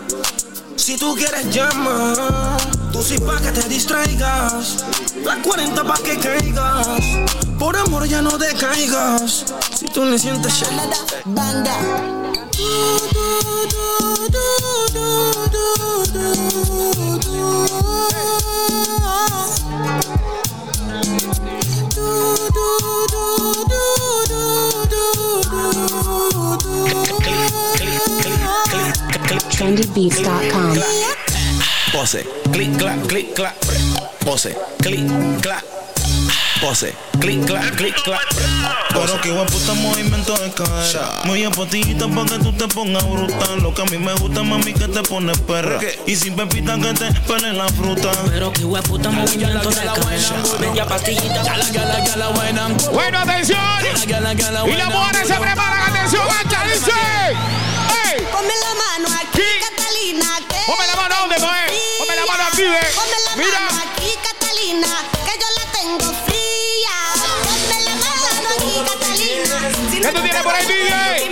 Si 0.76 0.96
tú 0.96 1.14
quieres 1.14 1.54
llama, 1.54 2.56
tú 2.92 3.02
sí 3.02 3.18
pa' 3.18 3.40
que 3.40 3.52
te 3.52 3.68
distraigas. 3.68 4.84
La 5.24 5.40
40 5.40 5.84
pa' 5.84 6.02
que 6.02 6.18
caigas. 6.18 6.86
Por 7.58 7.76
amor 7.76 8.06
ya 8.06 8.22
no 8.22 8.36
decaigas. 8.38 9.44
Si 9.74 9.86
tú 9.86 10.04
le 10.04 10.18
sientes 10.18 10.52
shit. 10.52 10.68
Banda. 11.24 11.76
trendybeats.com. 29.50 30.74
Pose, 31.92 32.24
clic, 32.52 32.76
clac, 32.78 33.06
clic, 33.06 33.34
clac. 33.34 33.54
Pose, 34.24 34.56
clic, 34.80 35.06
clac. 35.40 35.64
Pose, 36.60 36.94
clic, 37.20 37.44
clac, 37.44 37.74
clic, 37.76 37.94
clac. 38.02 38.22
Pero 38.88 39.20
que 39.20 39.30
puta 39.30 39.74
movimiento 39.74 40.32
de 40.38 40.50
cadera. 40.52 41.20
Muy 41.24 41.44
apotillita 41.44 42.06
pa' 42.08 42.24
que 42.24 42.38
tú 42.38 42.52
te 42.52 42.68
pongas 42.68 43.04
brutal. 43.04 43.60
Lo 43.60 43.74
que 43.74 43.82
a 43.82 43.84
mí 43.86 43.98
me 43.98 44.14
gusta, 44.14 44.42
mami, 44.42 44.72
que 44.72 44.88
te 44.88 45.02
pones 45.02 45.38
perra. 45.40 45.80
Y 46.06 46.16
sin 46.16 46.34
pepita 46.34 46.78
que 46.78 46.94
te 46.94 47.12
pele 47.22 47.52
la 47.52 47.68
fruta. 47.68 48.10
Pero 48.28 48.52
que 48.52 48.64
buen 48.64 48.82
puta 48.84 49.10
movimiento 49.10 49.68
de 49.68 49.76
cadera. 49.76 50.42
Media 50.60 50.86
pastillita. 50.86 51.42
Gala, 51.42 51.68
gala, 51.72 52.04
gala, 52.06 52.28
buena. 52.28 52.68
Bueno, 52.92 53.18
atención. 53.18 53.58
Y 54.66 54.72
las 54.72 54.88
mujeres 54.88 55.28
se 55.28 55.34
preparan. 55.34 55.90
Atención, 55.90 56.22
mancha, 56.26 56.64
dice. 56.64 57.61
Ponme 58.32 58.54
la 58.64 58.74
mano 58.74 59.08
aquí, 59.20 59.42
Catalina. 59.60 60.38
Que 60.48 60.60
Ponme 60.66 60.86
la 60.86 60.96
mano, 60.96 61.14
¿dónde, 61.20 61.36
pues? 61.36 61.72
Ponme 61.98 62.16
la 62.16 62.26
mano 62.26 62.44
aquí, 62.50 62.62
ve. 62.62 62.80
Ponme 62.94 63.16
la 63.26 63.36
Mira. 63.36 63.60
mano 63.60 63.82
aquí, 63.92 64.10
Catalina. 64.22 64.92
Que 65.26 65.32
yo 65.40 65.46
la 65.58 65.64
tengo 65.72 66.06
fría. 66.26 66.96
Ponme 67.44 67.78
la 67.84 67.94
mano 67.94 68.48
aquí, 68.56 68.74
Catalina. 68.90 69.56
Si 69.90 70.00
¿Qué 70.00 70.08
tú 70.08 70.20
tienes 70.22 70.42
por 70.42 70.54
ahí, 70.54 70.66
DJ? 70.66 71.30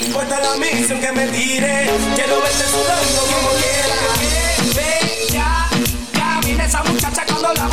No 0.00 0.06
importa 0.06 0.40
la 0.40 0.56
misión 0.56 1.00
que 1.00 1.12
me 1.12 1.26
tire, 1.28 1.90
quiero 2.14 2.40
verte 2.40 2.64
sudando 2.70 3.20
como 3.32 3.50
quiera. 3.60 3.96
Bella, 4.74 5.68
camina 6.12 6.64
esa 6.64 6.82
muchacha 6.84 7.24
cuando 7.26 7.52
la 7.54 7.68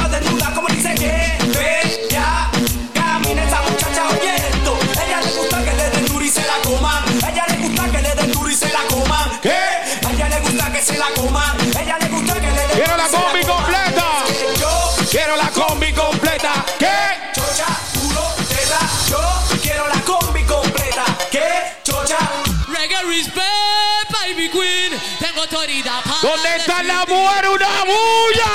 autoridad 25.43 26.01
¿Dónde 26.21 26.55
está 26.55 26.83
la 26.83 27.05
mujer? 27.05 27.49
¡Una 27.49 27.83
bulla! 27.83 28.51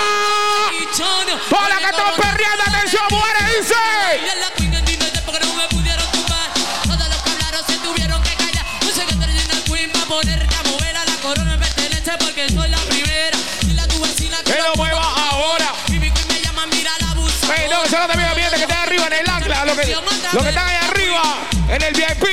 Todas 1.51 1.69
las 1.69 1.79
que 1.79 1.85
están 1.87 2.15
perreando, 2.17 2.63
atención, 2.67 3.03
mujeres, 3.11 3.43
dice. 3.59 3.75
Porque 12.19 12.47
que 12.47 12.55
soy 12.55 12.69
la 12.71 12.79
primera. 12.79 13.37
Dile 13.63 13.83
a 13.83 13.87
tu 13.87 14.01
vecina 14.01 14.39
lo 14.43 14.75
mueva 14.77 15.03
ahora. 15.31 15.75
Y 15.89 15.99
mi 15.99 16.11
queen 16.11 16.27
me 16.29 16.41
llama, 16.41 16.67
mira 16.67 16.91
la 17.01 17.13
busa. 17.13 17.55
Ey, 17.55 17.69
no, 17.69 17.85
eso 17.85 17.99
no 17.99 18.09
te 18.09 18.17
mira, 18.17 18.35
mira, 18.35 18.51
que 18.51 18.63
están 18.63 18.79
arriba 18.79 19.07
en 19.09 19.13
el 19.13 19.29
ancla. 19.29 19.65
Los 19.67 19.79
que, 19.79 19.87
los 20.33 20.43
que 20.43 20.49
están 20.49 20.69
ahí 20.69 20.77
arriba, 20.89 21.23
en 21.69 21.83
el 21.83 21.93
VIP. 21.93 22.25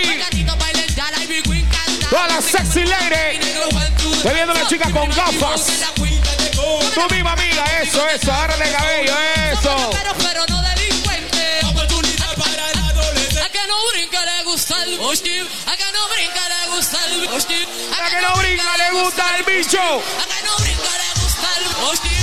Todas 2.09 2.31
las 2.31 2.45
sexy 2.45 2.85
ladies. 2.85 4.04
Estoy 4.25 4.37
viendo 4.37 4.53
una 4.53 4.67
chica 4.67 4.89
con 4.89 5.07
gafas. 5.09 5.67
Tú 5.93 7.13
misma, 7.13 7.33
amiga, 7.33 7.63
eso, 7.79 8.09
eso, 8.09 8.33
agárrale 8.33 8.65
el 8.65 8.75
cabello, 8.75 9.13
eso. 9.51 9.89
Pero, 10.17 10.45
no 10.47 10.61
delincuente. 10.63 11.59
Oportunidad 11.63 12.35
para 12.35 12.71
el 12.71 12.79
adolescente. 12.79 13.39
A 13.39 13.49
que 13.49 13.67
no 13.67 13.75
brinca 13.91 14.25
le 14.25 14.43
gusta 14.45 14.81
el 14.81 14.99
hostil. 14.99 15.47
A 15.67 15.77
que 15.77 15.83
no 15.93 16.09
brinca 16.09 16.41
le 16.49 16.75
gusta 16.75 16.97
el 17.05 17.27
hostil. 17.27 17.67
A 17.93 18.09
que 18.09 18.21
no 18.21 18.35
brinca 18.37 18.77
le 18.77 18.99
gusta 18.99 19.35
el 19.37 19.43
bicho. 19.43 19.77
A 19.77 20.25
que 20.25 20.43
no 20.43 20.57
brinca 20.57 20.89
le 20.97 21.21
gusta 21.21 21.47
el 21.59 21.83
hostil. 21.85 22.14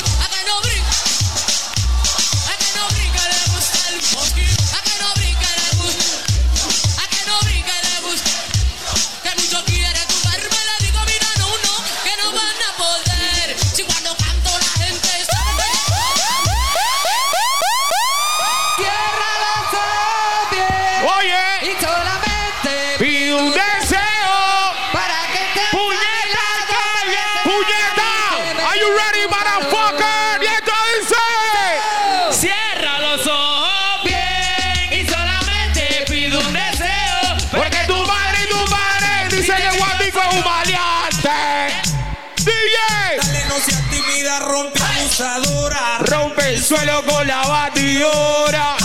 Abusadora. 48.01 48.77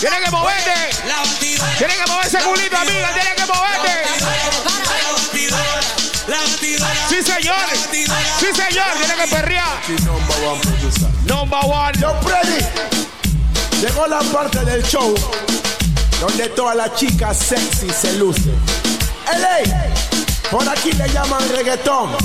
Tienes 0.00 0.20
que 0.24 0.30
moverte. 0.30 0.72
Tienes 1.78 1.96
que 1.96 2.10
mover 2.10 2.26
ese 2.26 2.38
culito, 2.38 2.76
amiga. 2.76 3.12
Tienes 3.12 3.34
que 3.34 3.46
moverte. 3.46 4.04
Sí, 7.08 7.22
señor. 7.22 7.56
Sí, 7.90 8.46
señor. 8.54 8.86
Tienes 8.98 9.16
que 9.16 9.26
perrear. 9.34 9.80
Number 11.26 11.58
one. 11.64 11.98
Yo, 11.98 12.14
Freddy. 12.22 12.64
Llegó 13.80 14.06
la 14.06 14.20
parte 14.20 14.64
del 14.64 14.82
show 14.82 15.14
donde 16.20 16.48
todas 16.50 16.76
las 16.76 16.94
chicas 16.94 17.36
sexy 17.36 17.90
se 17.90 18.14
lucen. 18.14 18.54
LA, 19.26 19.90
por 20.50 20.66
aquí 20.68 20.92
le 20.92 21.08
llaman 21.08 21.46
reggaetón. 21.50 22.16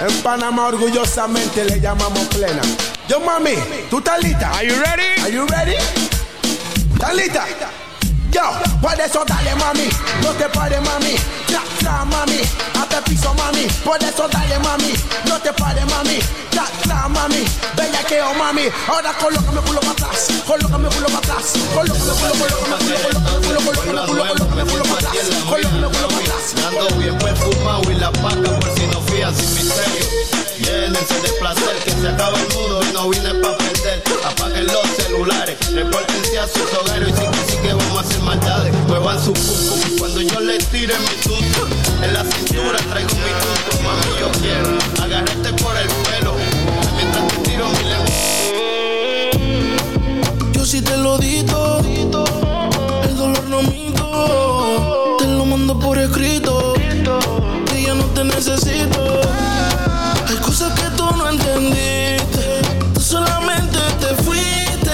En 0.00 0.22
Panamá 0.22 0.68
orgullosamente 0.68 1.64
le 1.64 1.80
llamamos 1.80 2.24
plena. 2.28 2.62
Yo 3.08 3.18
mami, 3.20 3.54
¿tú 3.90 3.98
estás 3.98 4.22
lista? 4.22 4.50
Are 4.52 4.64
you 4.66 4.74
ready? 4.76 5.20
Are 5.22 5.32
you 5.32 5.46
ready? 5.46 5.74
¿Estás 6.92 7.14
lista? 7.14 7.46
Yo, 8.30 8.42
por 8.80 9.00
eso 9.00 9.24
dale 9.26 9.54
mami, 9.56 9.88
no 10.22 10.30
te 10.32 10.48
pares 10.50 10.80
mami, 10.82 11.16
tra, 11.46 11.62
tra 11.80 12.04
mami, 12.04 12.40
hasta 12.78 12.98
el 12.98 13.04
piso 13.04 13.34
mami, 13.34 13.66
por 13.84 13.96
eso 14.04 14.28
dale 14.28 14.58
mami, 14.60 14.92
no 15.26 15.40
te 15.40 15.52
pares 15.54 15.86
mami, 15.86 16.18
tra, 16.50 16.66
tra 16.82 17.08
mami, 17.08 17.42
bellaqueo 17.74 18.34
mami, 18.34 18.64
ahora 18.86 19.14
colócame 19.14 19.60
culo 19.62 19.80
para 19.80 19.92
atrás, 19.92 20.28
colócame 20.46 20.88
culo 20.90 21.06
para 21.06 21.18
atrás, 21.18 21.54
colócame 21.74 22.12
culo, 22.12 22.38
colócame 22.38 22.76
culo, 22.84 23.16
colócame 23.42 24.06
culo, 24.06 24.06
colócame 24.06 24.64
culo, 24.70 24.82
para 24.84 24.98
atrás, 24.98 25.16
colócame 25.48 25.88
culo 25.88 26.08
para 26.08 26.20
atrás. 26.20 26.54
Ando 26.68 26.96
bien 26.96 27.18
perfumado 27.18 27.90
y 27.90 27.94
la 27.94 28.12
paca 28.12 28.67
fías 29.32 29.36
sin 29.36 29.54
misterio. 29.54 30.06
Llénense 30.58 31.14
de 31.20 31.28
placer 31.40 31.76
que 31.84 31.90
se 31.90 32.08
acaba 32.08 32.38
el 32.38 32.48
mundo 32.54 32.80
y 32.88 32.92
no 32.92 33.08
vine 33.08 33.34
pa' 33.34 33.56
perder. 33.58 34.02
Apaguen 34.24 34.66
los 34.66 34.86
celulares, 34.96 35.56
repórtense 35.72 36.38
a 36.38 36.46
sus 36.46 36.72
hogares 36.74 37.08
y 37.08 37.12
sí 37.12 37.26
que 37.26 37.38
sí 37.52 37.58
que 37.62 37.72
vamos 37.72 37.98
a 37.98 38.00
hacer 38.00 38.20
maldades. 38.22 38.74
Muevan 38.86 39.22
su 39.22 39.32
pum 39.32 39.98
cuando 39.98 40.20
yo 40.20 40.40
les 40.40 40.66
tire 40.66 40.94
mi 40.98 41.16
tuto. 41.22 41.68
En 42.02 42.12
la 42.12 42.24
cintura 42.24 42.78
traigo 42.90 43.14
mi 43.14 43.32
tuto, 43.44 43.82
mami 43.82 44.18
yo 44.20 44.30
quiero 44.40 44.78
agarrarte 45.02 45.52
por 45.62 45.76
el 45.76 45.88
pelo. 45.88 46.34
Mientras 46.96 47.28
te 47.28 47.36
tiro 47.48 47.68
mi 47.68 47.84
lengua. 47.84 48.14
Yo 50.52 50.66
sí 50.66 50.82
te 50.82 50.96
lo 50.96 51.18
dito, 51.18 51.67
necesito. 58.24 59.20
Hay 60.26 60.36
cosas 60.36 60.72
que 60.78 60.88
tú 60.96 61.04
no 61.16 61.28
entendiste, 61.28 62.60
tú 62.94 63.00
solamente 63.00 63.78
te 64.00 64.14
fuiste 64.22 64.92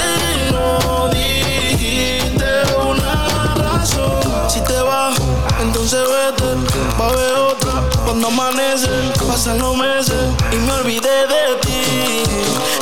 y 0.48 0.52
no 0.52 1.08
dijiste 1.08 2.44
una 2.88 3.54
razón. 3.54 4.20
Si 4.48 4.60
te 4.60 4.80
vas, 4.80 5.16
entonces 5.60 6.00
vete, 6.00 6.44
va 7.00 7.06
a 7.06 7.08
haber 7.08 7.34
otra 7.34 7.82
cuando 8.04 8.28
amanece, 8.28 8.88
pasan 9.26 9.58
los 9.58 9.76
meses 9.76 10.14
y 10.52 10.56
me 10.56 10.72
olvidé 10.72 11.26
de 11.26 11.56
ti. 11.62 12.22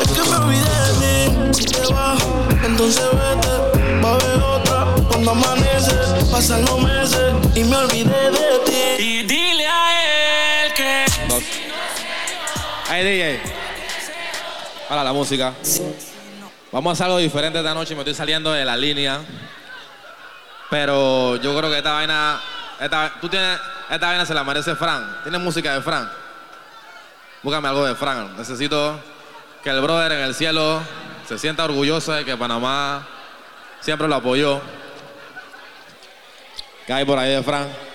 Es 0.02 0.10
que 0.10 0.28
me 0.28 0.36
olvidé 0.36 0.70
de 1.00 1.30
mí. 1.38 1.54
Si 1.54 1.64
te 1.64 1.92
vas, 1.92 2.18
entonces 2.64 3.04
vete, 3.12 4.02
va 4.04 4.10
a 4.10 4.14
haber 4.14 4.42
otra 4.42 4.86
cuando 5.08 5.30
amanece, 5.30 5.94
pasan 6.30 6.64
los 6.64 6.82
meses 6.82 7.32
y 7.54 7.64
me 7.64 7.76
olvidé 7.76 8.30
de 8.30 8.58
ti. 8.66 9.31
Hey 12.94 13.04
DJ. 13.04 13.40
Para 14.86 15.02
la 15.02 15.14
música. 15.14 15.54
Vamos 16.70 16.90
a 16.90 16.92
hacer 16.92 17.06
algo 17.06 17.16
diferente 17.16 17.58
esta 17.58 17.72
noche. 17.72 17.94
Me 17.94 18.02
estoy 18.02 18.12
saliendo 18.12 18.52
de 18.52 18.66
la 18.66 18.76
línea. 18.76 19.18
Pero 20.68 21.36
yo 21.36 21.56
creo 21.56 21.70
que 21.70 21.78
esta 21.78 21.94
vaina. 21.94 22.38
Esta, 22.78 23.14
tú 23.18 23.30
tienes, 23.30 23.58
esta 23.90 24.08
vaina 24.08 24.26
se 24.26 24.34
la 24.34 24.44
merece 24.44 24.74
Fran. 24.74 25.22
¿Tienes 25.22 25.40
música 25.40 25.72
de 25.72 25.80
Fran? 25.80 26.06
Búscame 27.42 27.68
algo 27.68 27.86
de 27.86 27.94
Fran. 27.94 28.36
Necesito 28.36 29.00
que 29.64 29.70
el 29.70 29.80
brother 29.80 30.12
en 30.12 30.20
el 30.24 30.34
cielo 30.34 30.82
se 31.26 31.38
sienta 31.38 31.64
orgulloso 31.64 32.12
de 32.12 32.26
que 32.26 32.36
Panamá 32.36 33.08
siempre 33.80 34.06
lo 34.06 34.16
apoyó. 34.16 34.60
¿Qué 36.86 36.92
hay 36.92 37.06
por 37.06 37.18
ahí 37.18 37.30
de 37.30 37.42
Fran? 37.42 37.91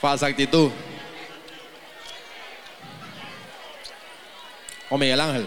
Falsa 0.00 0.26
actitud. 0.26 0.70
O 4.88 4.96
Miguel 4.96 5.20
Ángel. 5.20 5.46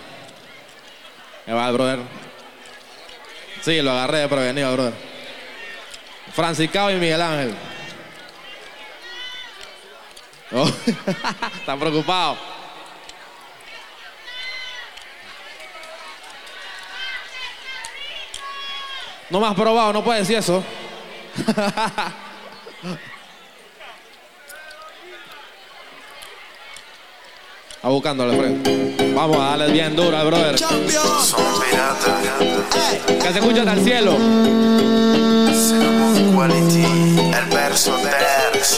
Me 1.45 1.53
va 1.53 1.67
el 1.67 1.73
brother. 1.73 1.99
Sí, 3.61 3.81
lo 3.81 3.91
agarré 3.91 4.19
de 4.19 4.27
prevenido, 4.27 4.71
brother. 4.73 4.93
Franciscao 6.33 6.91
y 6.91 6.95
Miguel 6.95 7.21
Ángel. 7.21 7.55
Oh, 10.51 10.67
Están 11.59 11.79
preocupados. 11.79 12.37
No 19.31 19.39
me 19.39 19.47
has 19.47 19.55
probado, 19.55 19.93
no 19.93 20.03
puedes 20.03 20.27
decir 20.27 20.37
eso. 20.37 20.63
Está 27.83 27.91
buscándole, 27.91 28.37
Fred. 28.37 29.13
Vamos 29.13 29.35
a 29.35 29.57
darle 29.57 29.73
bien 29.73 29.93
duro 29.93 30.15
al 30.15 30.27
brother. 30.27 30.55
Que 30.55 30.63
se 33.33 33.39
escucha 33.39 33.59
hasta 33.59 33.73
el 33.73 33.83
cielo. 33.83 34.15
El 37.33 37.45
verso 37.53 37.93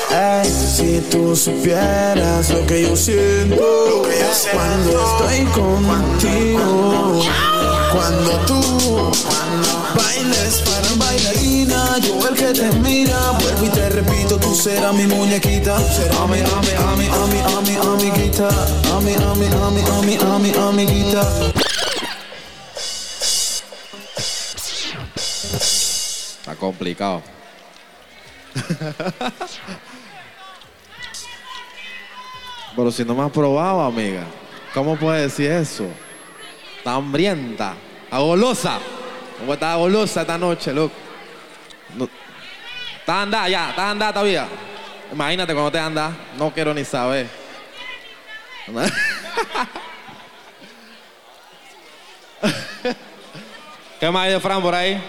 Ey, 0.10 0.50
si 0.50 1.02
tú 1.12 1.36
supieras 1.36 2.50
lo 2.50 2.66
que 2.66 2.82
yo 2.82 2.96
siento, 2.96 4.08
cuando 4.52 5.20
estoy 5.20 5.46
contigo, 5.54 7.22
cuando 7.22 7.55
tú 8.46 9.12
bailes 9.96 10.62
para 10.62 10.96
bailarina, 10.98 11.98
yo 12.00 12.28
el 12.28 12.36
que 12.36 12.54
te 12.54 12.72
mira, 12.80 13.32
vuelvo 13.40 13.66
y 13.66 13.70
te 13.70 13.90
repito, 13.90 14.38
tú 14.38 14.56
serás 14.56 14.94
mi 14.94 15.06
muñequita, 15.06 15.78
ami, 16.22 16.40
ami, 16.40 16.72
ami, 16.72 17.08
ami, 17.08 17.40
ami, 17.40 17.76
amiguita, 17.76 18.50
ami, 18.96 19.14
ami, 19.14 19.48
ami, 19.48 19.82
ami, 19.98 20.18
ami, 20.18 20.54
amiguita. 20.58 21.22
Está 26.40 26.56
complicado. 26.56 27.22
Pero 32.76 32.92
si 32.92 33.06
no 33.06 33.16
me 33.16 33.24
has 33.24 33.32
probado, 33.32 33.82
amiga, 33.82 34.24
¿cómo 34.74 34.98
puedes 34.98 35.32
decir 35.32 35.50
eso? 35.52 35.88
Está 36.86 36.98
hambrienta, 36.98 37.74
está 38.04 38.20
golosa. 38.20 38.78
¿Cómo 39.40 39.56
está 39.56 39.74
golosa 39.74 40.22
esta 40.22 40.38
noche, 40.38 40.72
loco? 40.72 40.94
No- 41.96 42.08
Está 43.00 43.24
andada 43.24 43.50
ya, 43.50 43.70
está 43.72 43.90
andada 43.90 44.14
todavía. 44.14 44.48
Imagínate 45.12 45.52
cuando 45.56 45.72
te 45.72 45.80
anda, 45.80 46.12
no 46.38 46.54
quiero 46.54 46.76
ni 46.76 46.86
saber. 46.86 47.28
¿Qué 54.00 54.12
más 54.12 54.26
hay 54.26 54.34
de 54.34 54.40
Fran 54.40 54.62
por 54.62 54.76
ahí? 54.76 55.02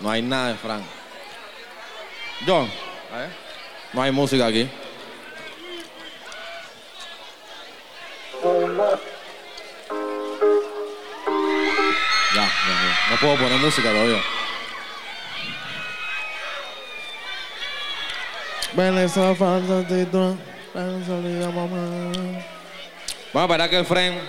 No 0.00 0.10
hay 0.10 0.22
nada 0.22 0.48
de 0.48 0.54
Fran. 0.56 0.82
John, 2.44 2.68
no 3.92 4.02
hay 4.02 4.10
música 4.10 4.46
aquí. 4.46 4.68
No 13.10 13.16
puedo 13.16 13.36
poner 13.36 13.58
música 13.58 13.90
todavía. 13.90 14.22
Ven 18.74 18.98
esa 18.98 19.34
falsa 19.34 19.80
actitud, 19.80 20.36
ven 20.72 21.04
salida, 21.04 21.50
mamá. 21.50 22.12
Vamos 23.32 23.34
a 23.34 23.42
esperar 23.42 23.68
que 23.68 23.78
el 23.78 23.84
friend. 23.84 24.20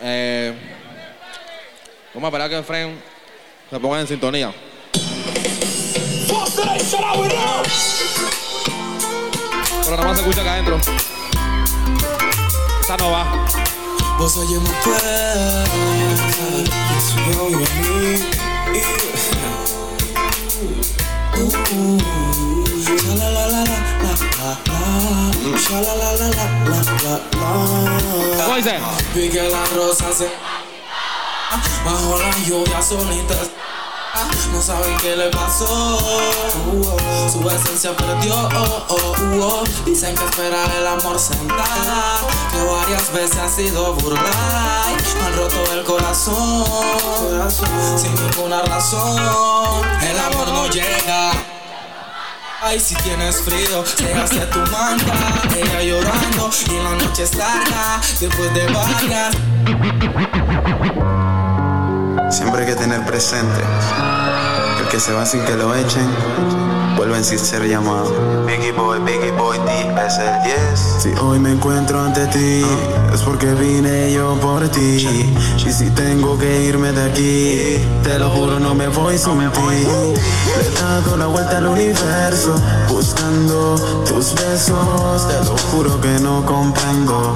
Eh, 0.00 0.54
vamos 2.14 2.26
a 2.26 2.28
esperar 2.28 2.50
que 2.50 2.58
el 2.58 2.64
friend 2.64 3.00
se 3.68 3.80
ponga 3.80 4.00
en 4.00 4.06
sintonía. 4.06 4.54
Pero 9.84 9.96
nada 9.96 10.08
más 10.08 10.16
se 10.16 10.22
escucha 10.22 10.40
acá 10.40 10.52
adentro. 10.52 10.80
Esta 12.80 12.96
no 12.96 13.10
va. 13.10 13.65
Vos 14.18 14.36
oye 14.38 14.58
me 14.58 14.70
puedes, 14.82 15.68
yo 17.14 17.50
y 17.50 17.54
a 17.54 17.56
mí. 17.58 17.66
Uh, 21.36 21.40
uh, 21.74 22.00
sha 22.82 23.14
la 23.14 23.28
la 23.30 23.44
la 23.46 23.60
la 23.62 23.74
la 24.02 24.12
la 24.38 24.50
la, 24.66 25.58
sha 25.58 25.76
la 25.82 25.92
la 25.94 26.10
la 26.14 26.28
la 26.28 26.46
la 26.64 26.80
la 27.04 27.14
la. 27.42 28.44
¿Cómo 28.44 28.56
dice? 28.56 28.74
Vi 29.14 29.28
que 29.28 29.42
la 29.50 29.64
rosa 29.76 30.08
se 30.12 30.28
bajo 31.84 32.18
la 32.18 32.30
lluvia 32.46 32.80
solitas. 32.80 33.50
No 34.52 34.62
saben 34.62 34.96
qué 34.98 35.16
le 35.16 35.28
pasó. 35.30 35.98
Su 37.30 37.48
esencia 37.50 37.96
perdió. 37.96 38.48
Dicen 39.84 40.14
que 40.14 40.24
esperar 40.24 40.70
el 40.78 40.86
amor 40.86 41.18
sentada. 41.18 42.20
Que 42.50 42.62
varias 42.62 43.12
veces 43.12 43.38
ha 43.38 43.48
sido 43.48 43.94
burla. 43.94 44.20
y 44.90 45.18
Me 45.18 45.26
han 45.26 45.36
roto 45.36 45.72
el 45.72 45.84
corazón. 45.84 46.64
Sin 47.98 48.14
ninguna 48.14 48.62
razón. 48.62 49.22
El 50.02 50.18
amor 50.18 50.48
no 50.48 50.66
llega. 50.68 51.32
Ay, 52.62 52.80
si 52.80 52.94
tienes 52.96 53.42
frío, 53.42 53.84
déjase 53.98 54.40
tu 54.46 54.58
manta. 54.70 55.14
Ella 55.56 55.82
llorando 55.82 56.50
y 56.68 56.82
la 56.82 56.94
noche 56.94 57.22
es 57.24 57.34
larga. 57.34 58.00
Después 58.18 58.54
de 58.54 58.66
varias 58.72 59.36
Siempre 62.36 62.60
hay 62.60 62.66
que 62.66 62.74
tener 62.74 63.02
presente 63.06 63.62
que 64.76 64.82
el 64.82 64.88
que 64.90 65.00
se 65.00 65.10
va 65.14 65.24
sin 65.24 65.42
que 65.46 65.56
lo 65.56 65.74
echen, 65.74 66.06
vuelven 66.94 67.24
sin 67.24 67.38
ser 67.38 67.66
llamado. 67.66 68.12
Biggie 68.44 68.72
Boy, 68.72 68.98
Biggie 68.98 69.32
Boy, 69.32 69.56
D 69.60 70.06
es 70.06 70.18
el 70.18 70.42
10. 70.44 70.96
Si 70.98 71.08
hoy 71.18 71.38
me 71.38 71.52
encuentro 71.52 71.98
ante 71.98 72.26
ti, 72.26 72.62
es 73.14 73.22
porque 73.22 73.46
vine 73.54 74.12
yo 74.12 74.34
por 74.38 74.68
ti. 74.68 75.34
Y 75.56 75.72
si 75.72 75.88
tengo 75.92 76.38
que 76.38 76.64
irme 76.64 76.92
de 76.92 77.10
aquí, 77.10 77.80
te 78.04 78.18
lo 78.18 78.28
juro, 78.28 78.60
no 78.60 78.74
me 78.74 78.88
voy 78.88 79.16
sin 79.16 79.38
ti. 79.38 79.86
Le 79.86 80.66
he 80.66 80.80
dado 80.82 81.16
la 81.16 81.28
vuelta 81.28 81.56
al 81.56 81.68
universo, 81.68 82.54
buscando 82.90 83.76
tus 84.04 84.34
besos. 84.34 85.26
Te 85.26 85.42
lo 85.42 85.56
juro 85.70 85.98
que 86.02 86.20
no 86.20 86.44
comprendo. 86.44 87.34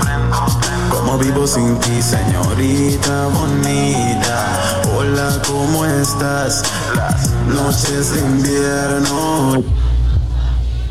¿Cómo 0.91 1.17
vivo 1.19 1.47
sin 1.47 1.79
ti, 1.79 2.03
señorita 2.03 3.29
bonita? 3.29 4.81
Hola, 4.97 5.41
¿cómo 5.47 5.87
estás? 5.87 6.63
Las 6.97 7.31
noches 7.47 8.15
de 8.15 8.21
invierno. 8.21 9.63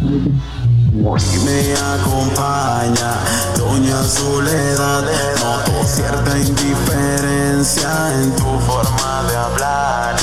Y 0.01 1.37
me 1.45 1.73
acompaña 1.73 3.11
Doña 3.57 4.01
Soledad 4.03 5.03
Noto 5.39 5.83
cierta 5.85 6.37
indiferencia 6.37 8.13
en 8.21 8.35
tu 8.35 8.59
forma 8.59 9.23
de 9.29 9.35
hablar 9.35 10.15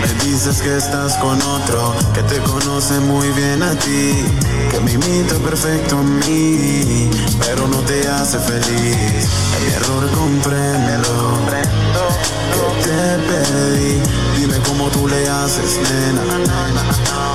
Me 0.00 0.24
dices 0.24 0.62
que 0.62 0.76
estás 0.76 1.16
con 1.18 1.40
otro 1.42 1.94
Que 2.14 2.22
te 2.22 2.38
conoce 2.40 2.98
muy 3.00 3.28
bien 3.32 3.62
a 3.62 3.74
ti 3.74 4.24
Que 4.70 4.80
me 4.80 4.92
imita 4.92 5.34
perfecto 5.36 5.98
a 5.98 6.02
mí 6.02 7.10
Pero 7.40 7.68
no 7.68 7.78
te 7.78 8.08
hace 8.08 8.38
feliz. 8.38 9.28
Mi 9.60 9.72
error 9.74 10.10
compréndelo. 10.12 11.38
Que 11.46 12.82
te 12.82 13.18
pedí 13.28 14.00
Dime 14.38 14.58
cómo 14.66 14.88
tú 14.88 15.06
le 15.06 15.28
haces, 15.28 15.78
nena 15.90 16.22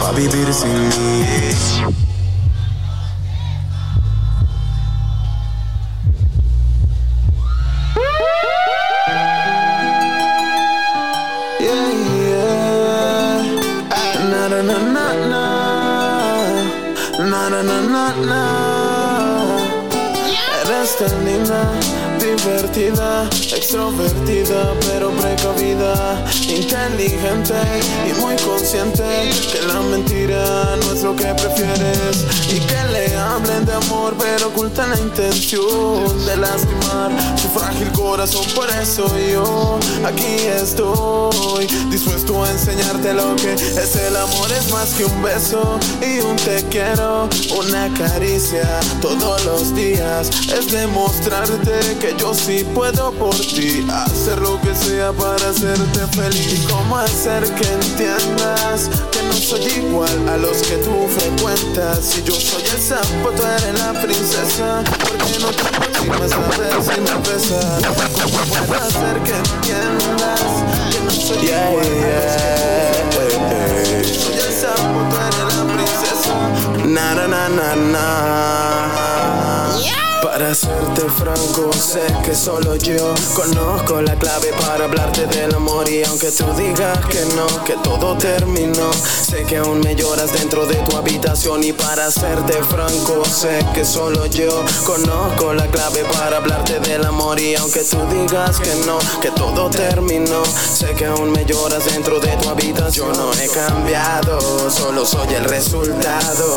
Pa' 0.02 0.12
vivir 0.12 0.54
sin 0.54 0.90
mí 0.90 2.15
Na 17.56 17.64
na 17.64 17.80
na 17.80 17.80
na 17.88 18.06
na. 18.28 18.42
Eres 20.60 20.92
tan 21.00 21.14
linda, 21.24 21.62
extrovertida, 23.56 24.74
pero 24.88 25.10
precavida, 25.12 26.24
inteligente 26.48 27.56
y 28.08 28.14
muy 28.22 28.36
consciente 28.36 29.04
que 29.52 29.66
la 29.68 29.82
mentira 29.82 30.76
no 30.84 30.94
es 30.94 31.02
lo 31.02 31.16
que 31.16 31.26
prefieres 31.34 32.26
y 32.50 32.60
que 32.60 32.84
le 32.92 33.16
hablen 33.18 33.66
de 33.66 33.74
amor, 33.74 34.16
pero 34.20 34.50
ocultan 34.50 34.92
la 34.92 34.98
intención 34.98 36.26
de 36.26 36.38
lastimar 36.38 37.12
su 37.42 37.48
frágil 37.50 37.92
corazón. 37.94 38.46
Por 38.54 38.70
eso 38.70 39.08
yo 39.18 39.80
aquí 40.06 40.38
estoy, 40.62 41.66
dispuesto 41.90 42.44
a 42.44 42.52
enseñarte 42.52 43.14
lo 43.14 43.36
que 43.38 43.54
es 43.54 43.96
el 43.96 44.16
amor. 44.16 44.52
Es 44.52 44.72
más 44.72 44.94
que 44.94 45.06
un 45.06 45.24
beso 45.24 45.80
y 46.02 46.20
un 46.20 46.36
te 46.36 46.64
quiero, 46.70 47.28
una 47.58 47.92
caricia 47.96 48.80
todos 49.02 49.46
los 49.46 49.76
días. 49.76 50.30
Es 50.54 50.72
demostrarte 50.72 51.98
que 52.00 52.16
yo 52.20 52.35
sí 52.36 52.66
puedo 52.74 53.12
por 53.14 53.36
ti, 53.36 53.86
hacer 53.90 54.40
lo 54.40 54.60
que 54.62 54.76
sea 54.76 55.12
para 55.14 55.50
hacerte 55.50 56.00
feliz. 56.12 56.54
Y 56.54 56.66
cómo 56.68 56.98
hacer 56.98 57.44
que 57.56 57.68
entiendas 57.68 58.90
que 59.12 59.22
no 59.24 59.34
soy 59.34 59.64
igual 59.64 60.30
a 60.30 60.38
los 60.38 60.58
que 60.64 60.76
tú 60.78 61.08
frecuentas. 61.18 62.00
Si 62.02 62.24
yo 62.24 62.34
soy 62.34 62.64
el 62.64 62.82
sapo, 62.82 63.30
tú 63.36 63.44
eres 63.44 63.80
la 63.80 63.94
princesa. 64.02 64.84
Porque 65.00 65.40
no 65.40 65.50
te 65.50 65.62
aproximas 65.62 66.32
a 66.34 66.40
ver 66.60 66.84
si 66.84 67.02
me 67.02 67.16
besas. 67.30 67.82
¿Cómo 68.14 68.66
puedo 68.68 68.82
hacer 68.82 69.20
que 69.24 69.36
entiendas 69.36 70.42
que 70.92 71.00
no 71.04 71.12
soy 71.12 71.38
igual 71.38 71.86
a 71.86 72.14
los 72.16 72.36
que 72.36 72.48
tú 72.52 73.16
frecuentas? 73.16 74.18
Soy 74.22 74.36
el 74.36 74.54
sapo, 74.54 75.00
tú 75.10 75.16
eres 75.16 75.56
la 75.56 75.64
princesa. 75.74 76.34
Na 76.86 77.16
na 77.16 77.28
na 77.28 77.50
na 77.50 77.76
na. 77.76 78.36
Para 80.46 80.54
serte 80.54 81.02
franco, 81.10 81.74
sé 81.74 82.06
que 82.24 82.36
solo 82.36 82.76
yo 82.76 83.16
conozco 83.34 84.00
la 84.04 84.14
clave 84.14 84.54
para 84.62 84.86
hablarte 84.86 85.26
del 85.26 85.56
amor 85.56 85.90
y 85.90 86.04
aunque 86.04 86.30
tú 86.30 86.46
digas 86.56 87.00
que 87.08 87.26
no, 87.36 87.64
que 87.64 87.74
todo 87.84 88.16
terminó, 88.16 88.94
sé 88.94 89.44
que 89.46 89.58
aún 89.58 89.80
me 89.80 89.96
lloras 89.96 90.32
dentro 90.34 90.68
de 90.68 90.76
tu 90.76 90.98
habitación 90.98 91.64
y 91.64 91.74
para 91.74 92.12
serte 92.12 92.62
franco, 92.64 93.26
sé 93.26 93.58
que 93.74 93.84
solo 93.84 94.28
yo 94.28 94.64
conozco 94.86 95.52
la 95.56 95.66
clave 95.66 96.04
para 96.14 96.38
hablarte 96.38 96.80
del 96.80 97.04
amor 97.06 97.40
y 97.40 97.56
aunque 97.56 97.80
tú 97.80 97.98
digas 98.12 98.60
que 98.60 98.76
no, 98.86 99.00
que 99.20 99.32
todo 99.32 99.72
terminó, 99.72 100.46
sé 100.46 100.94
que 100.94 101.08
aún 101.08 101.32
me 101.32 101.44
lloras 101.46 101.86
dentro 101.86 102.20
de 102.20 102.38
tu 102.38 102.50
habitación. 102.50 103.14
No 103.14 103.34
he 103.34 103.48
cambiado, 103.48 104.70
solo 104.70 105.08
soy 105.08 105.34
el 105.34 105.46
resultado 105.46 106.54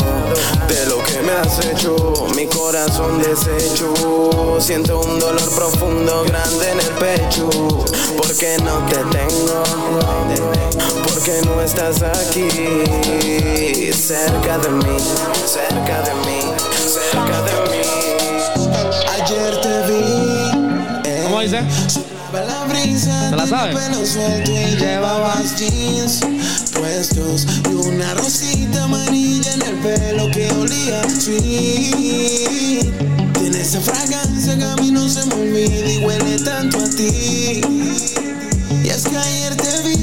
de 0.68 0.86
lo 0.91 1.02
que 1.05 1.23
me 1.23 1.33
has 1.33 1.65
hecho, 1.65 1.97
mi 2.36 2.47
corazón 2.47 3.23
deshecho. 3.23 3.77
Siento 3.78 5.00
un 5.00 5.20
dolor 5.20 5.48
profundo, 5.55 6.24
grande 6.24 6.70
en 6.73 6.81
el 6.81 6.89
pecho. 6.98 7.48
Porque 8.16 8.57
no 8.65 8.84
te 8.86 8.97
tengo, 8.97 9.62
porque 11.05 11.40
no 11.44 11.60
estás 11.62 12.02
aquí, 12.02 12.48
cerca 13.92 14.58
de 14.58 14.70
mí, 14.70 14.97
cerca 15.47 16.02
de 16.02 16.12
mí, 16.26 16.40
cerca 16.74 17.40
de 17.42 17.52
mí. 17.70 17.82
Ayer 19.15 19.60
te 19.60 19.86
vi. 19.86 21.23
¿Cómo 21.23 21.40
dice? 21.40 21.62
La 22.32 22.65
brisa 22.65 23.31
¿Se 23.31 23.36
la 23.36 23.47
sabe? 23.47 23.74
pelo 23.74 24.05
suelto 24.05 24.50
y 24.50 24.76
llevabas 24.76 25.57
jeans 25.57 26.20
puestos 26.74 27.47
y 27.70 27.74
una 27.74 28.12
rosita 28.15 28.84
amarilla 28.84 29.52
en 29.55 29.62
el 29.62 29.74
pelo 29.76 30.28
que 30.32 30.50
olía 30.50 31.08
sweet. 31.08 32.89
Tiene 33.34 33.60
esa 33.60 33.81
fragancia 33.81 34.57
que 34.57 34.65
a 34.65 34.76
mí 34.76 34.90
no 34.90 35.08
se 35.08 35.24
me 35.26 35.34
olvida 35.34 35.90
y 35.92 36.05
huele 36.05 36.39
tanto 36.44 36.78
a 36.78 36.89
ti. 36.89 37.60
Y 38.82 38.89
es 38.89 39.08
que 39.08 39.16
ayer 39.16 39.57
te 39.57 39.82
vi. 39.82 39.98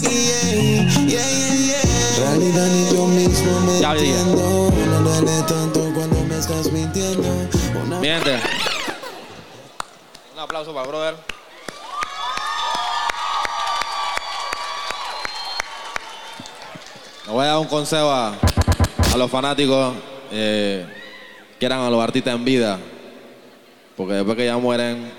Yeah, 0.00 1.06
yeah, 1.06 1.54
yeah. 1.54 2.18
Realidad 2.18 2.66
ni 2.66 2.94
yo 2.94 3.06
mismo 3.06 3.60
me 3.60 3.80
Ya, 3.80 3.92
entiendo. 3.92 4.72
No 4.86 5.00
duele 5.02 5.42
tanto 5.42 5.92
cuando 5.94 6.20
me 6.24 6.38
estás 6.38 6.70
mintiendo. 6.72 7.28
Una 7.84 7.98
Mi 8.00 8.08
gente. 8.08 8.40
Un 10.34 10.40
aplauso 10.40 10.72
para 10.72 10.84
el 10.84 10.88
brother. 10.90 11.14
Le 17.26 17.32
voy 17.32 17.44
a 17.44 17.48
dar 17.48 17.58
un 17.58 17.66
consejo 17.68 18.10
a, 18.10 18.34
a 19.12 19.16
los 19.16 19.30
fanáticos 19.30 19.94
eh, 20.30 20.86
que 21.62 21.66
eran 21.66 21.78
a 21.78 21.90
los 21.90 22.02
artistas 22.02 22.34
en 22.34 22.44
vida. 22.44 22.76
Porque 23.96 24.14
después 24.14 24.36
que 24.36 24.46
ya 24.46 24.58
mueren 24.58 25.12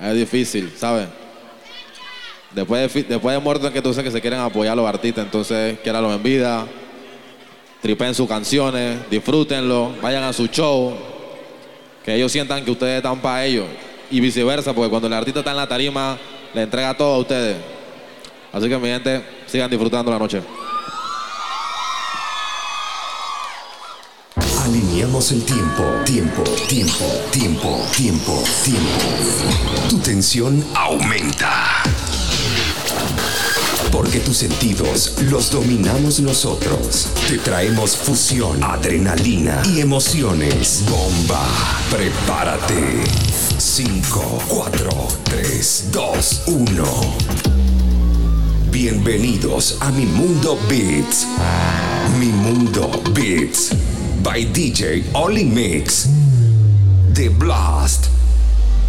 es 0.00 0.14
difícil, 0.14 0.72
¿sabes? 0.76 1.08
Después 2.52 2.94
de, 2.94 3.02
después 3.02 3.34
de 3.34 3.40
muertos 3.42 3.68
que 3.72 3.82
tú 3.82 3.92
sabes 3.92 4.04
que 4.04 4.12
se 4.12 4.20
quieren 4.20 4.38
apoyar 4.38 4.74
a 4.74 4.76
los 4.76 4.86
artistas, 4.86 5.24
entonces 5.24 5.80
quiéranlos 5.80 6.14
en 6.14 6.22
vida, 6.22 6.68
tripen 7.80 8.14
sus 8.14 8.28
canciones, 8.28 9.10
disfrútenlo, 9.10 9.92
vayan 10.00 10.22
a 10.22 10.32
su 10.32 10.46
show, 10.46 10.94
que 12.04 12.14
ellos 12.14 12.30
sientan 12.30 12.64
que 12.64 12.70
ustedes 12.70 12.98
están 12.98 13.20
para 13.20 13.44
ellos 13.44 13.66
y 14.08 14.20
viceversa, 14.20 14.72
porque 14.72 14.88
cuando 14.88 15.08
el 15.08 15.14
artista 15.14 15.40
está 15.40 15.50
en 15.50 15.56
la 15.56 15.66
tarima 15.66 16.16
le 16.54 16.62
entrega 16.62 16.96
todo 16.96 17.14
a 17.14 17.18
ustedes. 17.18 17.56
Así 18.52 18.68
que 18.68 18.78
mi 18.78 18.86
gente, 18.86 19.20
sigan 19.48 19.68
disfrutando 19.68 20.12
la 20.12 20.18
noche. 20.20 20.42
Alineamos 25.02 25.32
el 25.32 25.42
tiempo, 25.42 25.82
tiempo, 26.04 26.44
tiempo, 26.68 27.04
tiempo, 27.32 27.84
tiempo, 27.90 28.44
tiempo. 28.62 29.88
Tu 29.90 29.98
tensión 29.98 30.64
aumenta. 30.76 31.82
Porque 33.90 34.20
tus 34.20 34.36
sentidos 34.36 35.14
los 35.22 35.50
dominamos 35.50 36.20
nosotros. 36.20 37.08
Te 37.26 37.38
traemos 37.38 37.96
fusión, 37.96 38.62
adrenalina 38.62 39.60
y 39.74 39.80
emociones. 39.80 40.84
Bomba. 40.88 41.48
Prepárate. 41.90 43.02
5, 43.58 44.38
4, 44.46 45.08
3, 45.24 45.88
2, 45.90 46.42
1. 46.46 46.84
Bienvenidos 48.70 49.78
a 49.80 49.90
mi 49.90 50.06
mundo 50.06 50.56
Beats. 50.68 51.26
Mi 52.20 52.26
mundo 52.26 53.02
Beats. 53.12 53.72
By 54.22 54.44
DJ 54.44 55.02
Oli 55.14 55.44
Mix. 55.44 56.06
The 57.12 57.28
Blast. 57.28 58.06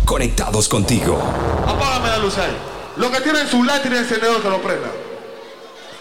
Conectados 0.06 0.68
contigo. 0.68 1.18
Apágame 1.66 2.10
la 2.10 2.18
luz 2.20 2.38
ahí. 2.38 2.56
Los 2.98 3.10
que 3.10 3.22
tienen 3.22 3.48
su 3.48 3.64
lighter 3.64 3.92
y 3.94 3.98
encendedor 3.98 4.44
que 4.44 4.50
lo 4.50 4.62
prendan. 4.62 4.92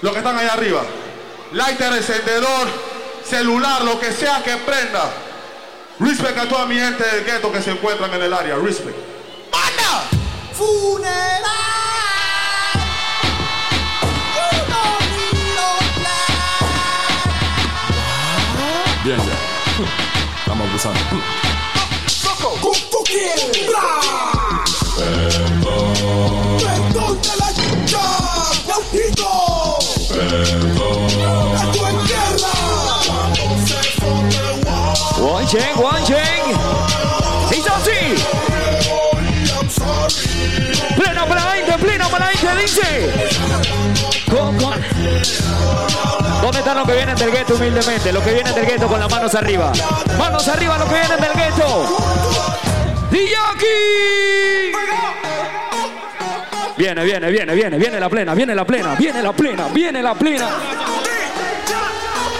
Los 0.02 0.12
que 0.12 0.18
están 0.18 0.36
allá 0.36 0.52
arriba. 0.52 0.82
Lighter, 1.52 1.92
encendedor, 1.94 2.68
celular, 3.24 3.82
lo 3.84 3.98
que 3.98 4.12
sea 4.12 4.42
que 4.42 4.56
prenda. 4.58 5.10
Respect 5.98 6.38
a 6.38 6.48
toda 6.48 6.66
mi 6.66 6.74
gente 6.74 7.02
del 7.02 7.24
gueto 7.24 7.50
que 7.50 7.62
se 7.62 7.70
encuentran 7.70 8.12
en 8.12 8.22
el 8.22 8.34
área. 8.34 8.56
Respect. 8.56 8.96
¡Manda! 9.50 10.08
Bien, 19.04 19.18
ya. 19.18 19.34
Estamos 20.38 20.72
de 20.72 20.78
la 27.36 27.48
chicha, 27.52 28.04
Yautito. 28.68 29.30
Perdón. 30.08 31.06
Esto 31.56 31.80
es 31.88 31.94
guerra. 32.08 32.54
One 35.20 35.48
así. 37.66 38.00
Plena 40.94 41.26
para 41.26 41.44
la 41.44 41.52
20, 41.54 41.78
plena 41.78 42.08
para 42.08 42.26
la 42.26 42.32
20, 42.40 42.62
dice. 42.62 43.81
Con- 44.32 44.56
con- 44.56 44.74
¿Dónde 46.40 46.58
están 46.58 46.76
los 46.78 46.86
que 46.86 46.94
vienen 46.94 47.16
del 47.16 47.30
gueto 47.30 47.54
humildemente? 47.54 48.12
Los 48.12 48.22
que 48.24 48.32
vienen 48.32 48.54
del 48.54 48.66
gueto 48.66 48.86
con 48.88 48.98
las 48.98 49.10
manos 49.10 49.34
arriba. 49.34 49.72
Manos 50.18 50.48
arriba 50.48 50.78
los 50.78 50.88
que 50.88 50.94
vienen 50.94 51.20
del 51.20 51.32
gueto. 51.34 51.86
¡Diyaki! 53.10 54.72
Viene, 56.78 57.04
viene, 57.04 57.30
viene, 57.30 57.54
viene, 57.54 57.76
viene 57.78 58.00
la 58.00 58.08
plena, 58.08 58.34
viene 58.34 58.54
la 58.54 58.64
plena, 58.64 58.94
viene 58.96 59.22
la 59.22 59.32
plena, 59.32 59.68
viene 59.68 60.02
la 60.02 60.14
plena. 60.14 60.48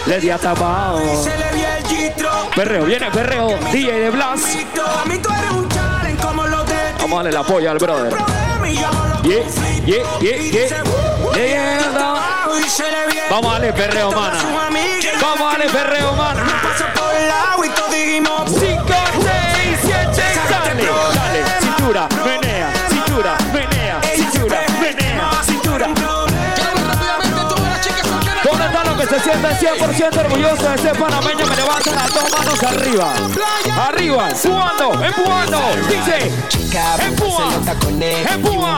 Le 0.07 0.19
di 0.19 1.63
el 1.63 1.87
gistro. 1.87 2.29
Perreo, 2.55 2.85
viene 2.85 3.09
perreo, 3.11 3.57
DJ 3.71 3.99
de 3.99 4.09
Blas. 4.09 4.41
A 4.45 5.03
Vamos 6.99 7.11
a 7.11 7.15
darle 7.15 7.29
el 7.29 7.37
apoyo 7.37 7.71
al 7.71 7.77
brother. 7.77 8.42
Yeah, 8.65 9.43
yeah, 9.85 10.03
yeah, 10.21 10.37
yeah. 10.51 10.83
Yeah, 11.35 11.45
yeah, 11.45 12.59
Y 12.65 12.69
se 12.69 12.83
le 12.83 13.07
vi 13.11 13.17
el 13.17 13.29
Vamos 13.29 13.51
a 13.51 13.53
darle 13.59 13.73
perreo, 13.73 14.11
mana. 14.11 14.37
Vamos 15.21 15.41
a 15.41 15.57
darle 15.57 15.69
perreo, 15.69 16.13
mana. 16.13 16.43
5, 18.47 18.59
6, 18.59 19.79
7, 19.81 20.21
dale, 20.49 20.83
dale, 21.13 21.43
cintura, 21.61 22.07
se 29.23 29.31
sienten 29.31 29.79
100% 29.79 30.17
orgullosos 30.19 30.71
de 30.71 30.77
ser 30.77 30.99
panameño 30.99 31.45
que 31.47 31.55
levantan 31.55 31.95
las 31.95 32.13
dos 32.13 32.31
manos 32.31 32.63
arriba? 32.63 33.13
Arriba, 33.87 34.29
empujando, 34.29 35.03
empujando. 35.03 35.59
Dice, 35.87 36.31
empuja, 37.05 37.43
empuja, 38.33 38.75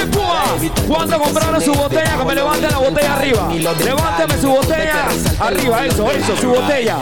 empuja. 0.00 0.44
¿Cuándo 0.88 1.18
compraron 1.18 1.62
su 1.62 1.72
botella? 1.74 2.16
Que 2.18 2.24
me 2.24 2.34
levanten 2.34 2.70
la 2.70 2.78
botella 2.78 3.14
arriba. 3.14 3.48
Levánteme 3.52 4.40
su 4.40 4.48
botella 4.48 5.06
arriba, 5.38 5.86
eso, 5.86 6.10
eso, 6.10 6.36
su 6.36 6.48
botella. 6.48 6.98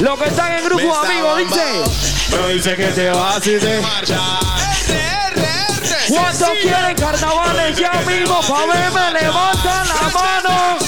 Los 0.00 0.18
que 0.18 0.28
están 0.28 0.52
en 0.52 0.64
grupo 0.64 0.94
amigos, 0.94 1.38
dice. 1.38 2.30
Pero 2.30 2.48
dice 2.48 2.76
que 2.76 2.86
te 2.86 3.10
vas 3.10 3.46
y 3.46 3.58
te 3.58 3.80
¿Cuántos 6.08 6.48
quieren 6.60 6.96
carnavales 6.96 7.76
ya 7.76 7.92
mismo? 8.06 8.40
Pa' 8.42 8.66
verme, 8.66 9.20
levantan 9.20 9.88
la 9.88 10.10
mano. 10.12 10.78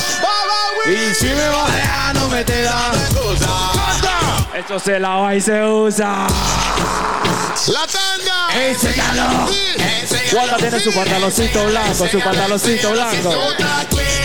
Y 0.87 1.15
si 1.15 1.27
me 1.27 1.49
va 1.49 2.13
no 2.15 2.29
me 2.29 2.45
te 2.45 2.63
da. 2.63 2.93
Esto 4.55 4.79
se 4.79 5.01
lava 5.01 5.35
y 5.35 5.41
se 5.41 5.65
usa. 5.65 6.27
La 7.69 7.87
tanda. 7.87 8.49
Enséñalo. 8.55 9.49
Wanda 10.33 10.57
tiene 10.57 10.81
su 10.81 10.93
pantaloncito 10.93 11.65
blanco, 11.67 12.09
su 12.09 12.21
pantaloncito 12.21 12.91
blanco. 12.91 13.35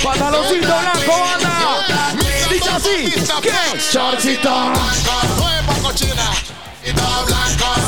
Pantaloncito 0.04 0.68
blanco, 0.68 1.12
Wanda. 1.12 2.14
Dice 2.50 2.70
así. 2.70 3.14
¿Qué? 3.42 3.80
Shortcito. 3.92 4.74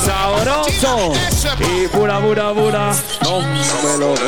Sabroso. 0.06 1.14
Y 1.60 1.88
pura, 1.88 2.20
pura, 2.20 2.54
pura. 2.54 2.94
No 3.24 3.40
me 3.40 3.98
loco. 3.98 4.22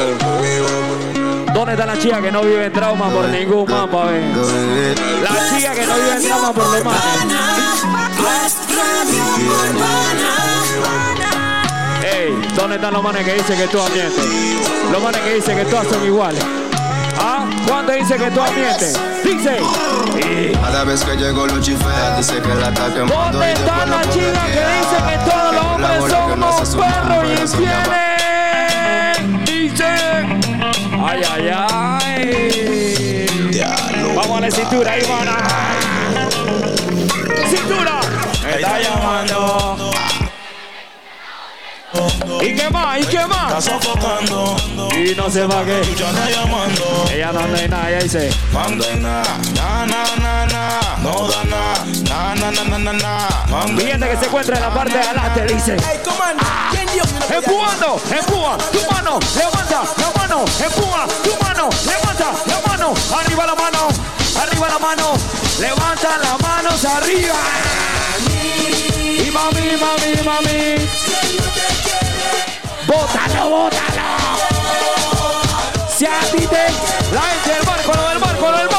¿Dónde 1.53 1.74
está 1.74 1.85
la 1.85 1.98
chica 1.98 2.22
que 2.22 2.32
no 2.32 2.42
vive 2.42 2.66
en 2.66 2.74
trauma 2.74 3.10
por 3.10 3.27
ningún 3.30 3.69
mapa, 3.69 4.06
ve? 4.06 4.95
La 5.24 5.58
chica 5.58 5.74
que 5.74 5.85
no 5.85 5.95
vive 5.95 6.16
en 6.16 6.24
trauma 6.24 6.53
por 6.53 6.64
los 6.66 6.84
manes. 6.84 7.02
Ey, 12.03 12.34
¿dónde 12.56 12.76
están 12.76 12.94
los 12.94 13.03
manes 13.03 13.24
que 13.24 13.34
dicen 13.35 13.58
que 13.58 13.68
todas 13.68 13.90
mienten? 13.92 14.26
Los 14.92 15.02
manes 15.02 15.22
que 15.22 15.34
dicen 15.35 15.58
que 15.58 15.66
todas 15.66 15.88
son 15.88 16.06
iguales. 16.06 16.44
¿Ah? 17.28 17.50
¿Cuánto 17.68 17.92
dice 17.92 18.18
que 18.18 18.30
todas 18.30 18.52
mienten? 18.54 18.94
Dice. 19.24 19.60
Cada 20.62 20.84
vez 20.84 21.04
que 21.04 21.18
llego 21.18 21.48
Lucifer 21.48 22.16
dice 22.18 22.40
que 22.40 22.54
la 22.54 22.68
está 22.68 22.94
quemando 22.94 23.40
¿Dónde 23.40 23.54
está 23.54 23.86
la 23.88 24.02
chica 24.12 24.45
que 24.45 24.64
dice 24.78 24.95
que 25.08 25.18
todos 25.28 25.56
los 25.56 25.66
hombres 25.66 26.04
somos 26.20 26.76
perros 26.76 27.26
y 27.26 27.32
infieles? 27.42 29.18
Dice. 29.44 29.90
Ay, 31.04 31.22
ay, 31.34 31.50
ay. 31.52 32.06
Vamos 34.16 34.38
a 34.38 34.42
la 34.42 34.52
cintura, 34.52 34.94
mana. 35.10 35.38
Cintura. 37.50 38.02
Me 38.44 38.52
está 38.52 38.80
llamando. 38.80 39.75
¿Y 42.45 42.53
qué 42.53 42.69
más? 42.69 42.99
¿Y 42.99 43.06
qué 43.06 43.25
más? 43.25 43.64
sofocando. 43.64 44.56
Y 44.95 45.15
no 45.15 45.30
se 45.32 45.45
va 45.48 45.65
qué. 45.65 45.82
Ya 45.98 46.09
anda 46.09 46.30
llamando. 46.30 47.06
Ella 47.11 47.32
no 47.32 47.40
anda 47.40 47.59
en 47.64 47.72
nada, 47.72 47.90
ella 47.90 47.99
dice. 48.03 48.30
Manda 48.53 48.85
na, 48.98 49.24
na, 49.56 49.85
na, 49.88 50.15
na, 50.17 50.45
na. 50.45 50.80
No 51.01 51.27
da 51.27 51.43
na, 51.45 51.74
na, 52.07 52.35
na, 52.35 52.51
na, 52.51 52.64
na, 52.64 52.77
na, 52.77 52.93
na. 52.93 53.27
Gente 53.82 54.09
que 54.09 54.17
se 54.17 54.25
encuentra 54.25 54.57
en 54.57 54.61
la 54.61 54.74
parte 54.74 54.93
de 54.93 54.99
adelante 54.99 55.53
dice. 55.53 55.77
Empujando, 57.30 57.99
empuja, 58.11 58.57
tu 58.72 58.93
mano, 58.93 59.19
levanta 59.35 59.82
la 59.98 60.11
mano, 60.19 60.45
empuja, 60.59 61.07
tu 61.24 61.43
mano, 61.43 61.69
levanta 61.85 62.32
la 62.45 62.61
mano, 62.67 62.93
arriba 63.17 63.45
la 63.48 63.56
mano, 63.56 63.88
arriba 64.40 64.67
la 64.69 64.80
mano, 64.80 65.14
levanta 65.59 66.17
las 66.19 66.40
manos 66.41 66.85
arriba. 66.85 67.35
Y 68.30 69.32
mami, 69.32 69.77
mami, 69.77 70.24
mami. 70.24 71.94
Bótalo, 72.88 73.50
bótalo. 73.50 74.04
Si 75.98 76.06
a. 76.06 76.10
La 77.12 77.22
gente 77.22 77.50
del 77.52 77.66
barco, 77.66 77.94
lo 77.94 78.10
del 78.10 78.20
barco, 78.20 78.52
lo 78.52 78.58
del 78.58 78.68
barco. 78.68 78.75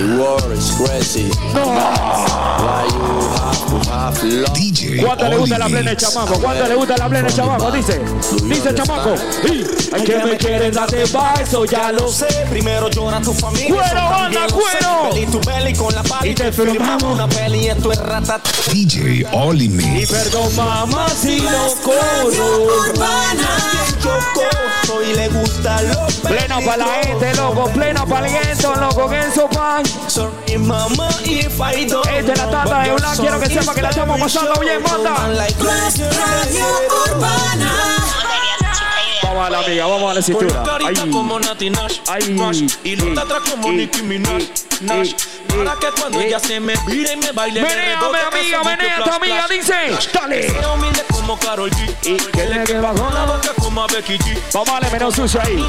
The 0.00 0.16
war 0.16 0.40
is 0.50 0.72
crazy. 0.80 1.28
Why 1.52 2.88
you 2.88 3.20
have 3.36 3.68
to 3.68 3.90
have 3.90 4.24
love? 4.24 4.54
DJ 4.54 5.02
¿Cuánto 5.04 5.28
le 5.28 5.36
gusta 5.36 5.58
la 5.58 5.66
plena 5.66 5.90
de 5.90 5.96
chamaco? 5.98 6.40
¿Cuánto 6.40 6.66
le 6.66 6.74
gusta 6.74 6.96
la 6.96 7.08
plena 7.10 7.28
de 7.28 7.34
chamaco? 7.34 7.70
Dice, 7.70 8.00
dice 8.44 8.74
chamaco. 8.74 9.14
Y 9.44 9.62
hay 9.94 10.02
que 10.02 10.16
me 10.24 10.38
quieren 10.38 10.72
darte 10.72 11.02
eso 11.02 11.66
ya 11.66 11.92
lo 11.92 12.08
sé. 12.08 12.28
Primero 12.48 12.88
llora 12.88 13.20
tu 13.20 13.34
familia. 13.34 13.74
Cuero, 13.74 14.08
banda, 14.08 14.46
cuero. 14.50 15.10
Peli 15.10 15.26
tu 15.26 15.40
peli 15.42 15.74
con 15.74 15.94
la 15.94 16.02
pali. 16.02 16.30
Y 16.30 16.34
te 16.34 16.50
firmamos. 16.50 17.02
una 17.02 17.28
peli 17.28 17.58
y 17.58 17.68
esto 17.68 17.92
es 17.92 17.98
ratat. 17.98 18.40
DJ 18.72 19.26
Oli 19.32 19.66
Y 19.66 20.06
perdón 20.06 20.56
mamá 20.56 21.08
si 21.10 21.42
no 21.42 21.74
corro. 21.82 22.94
Chocoso 24.00 25.02
y 25.02 25.14
le 25.14 25.28
gusta 25.28 25.82
lo 25.82 26.06
Plena 26.26 26.58
para 26.60 26.76
la 26.78 26.86
gente, 27.02 27.34
loco. 27.34 27.64
Plena 27.70 28.06
para 28.06 28.26
el 28.26 28.32
gueto, 28.32 28.74
loco. 28.76 29.08
Que 29.10 29.20
eso 29.20 29.48
pan. 29.48 29.89
Sorry 30.08 30.58
mama 30.58 31.08
if 31.24 31.60
I 31.60 31.86
don't 31.86 32.06
Esta 32.06 32.32
es 32.32 32.38
la 32.38 32.50
tata 32.50 32.82
de 32.82 32.92
Blanc. 32.92 33.20
Quiero 33.20 33.40
que 33.40 33.46
sepa 33.46 33.74
que 33.74 33.82
la 33.82 33.90
estamos 33.90 34.20
pasando 34.20 34.60
bien, 34.60 34.82
manda. 34.82 35.14
Vamos 39.22 39.46
a 39.46 39.50
la 39.50 39.58
amiga, 39.60 39.86
vamos 39.86 40.10
a 40.10 40.14
la 40.14 40.22
cintura. 40.22 40.64
Ay, 40.84 40.94
como 41.10 41.38
Nati 41.38 41.70
Nash, 41.70 42.00
ay, 42.08 42.34
Nash, 42.34 42.62
y 42.84 42.96
los 42.96 43.14
de 43.14 43.20
atrás 43.20 43.42
como 43.48 43.70
Nicki 43.72 44.02
Minaj, 44.02 44.42
Nash. 44.80 45.14
Para 45.48 45.78
que 45.78 45.86
cuando 46.00 46.20
ella 46.20 46.38
se 46.38 46.60
me 46.60 46.74
vire 46.86 47.12
y 47.12 47.16
me 47.16 47.32
baile 47.32 47.62
me 47.62 47.68
amiga, 47.94 48.62
menea, 48.64 49.04
tu 49.04 49.10
amiga 49.10 49.46
dice. 49.48 49.74
Dale. 50.12 50.52
Como 51.30 51.42
Karol 51.42 51.70
G. 51.70 51.94
Y 52.02 52.16
que 52.16 52.44
le 52.44 52.64
que 52.64 52.78
bajó 52.78 53.08
la 53.14 53.24
boca 53.24 53.52
como 53.56 53.84
a 53.84 53.86
Becky 53.86 54.18
G. 54.18 54.36
Vamos 54.52 54.68
a 54.68 54.72
darle 54.72 54.90
menos 54.90 55.14
sucio 55.14 55.40
ahí. 55.40 55.64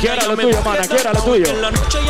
Quiera 0.00 0.26
lo 0.26 0.36
tuyo, 0.36 0.60
mana, 0.64 0.88
quiera 0.88 1.12
lo 1.12 1.22
tuyo. 1.22 1.46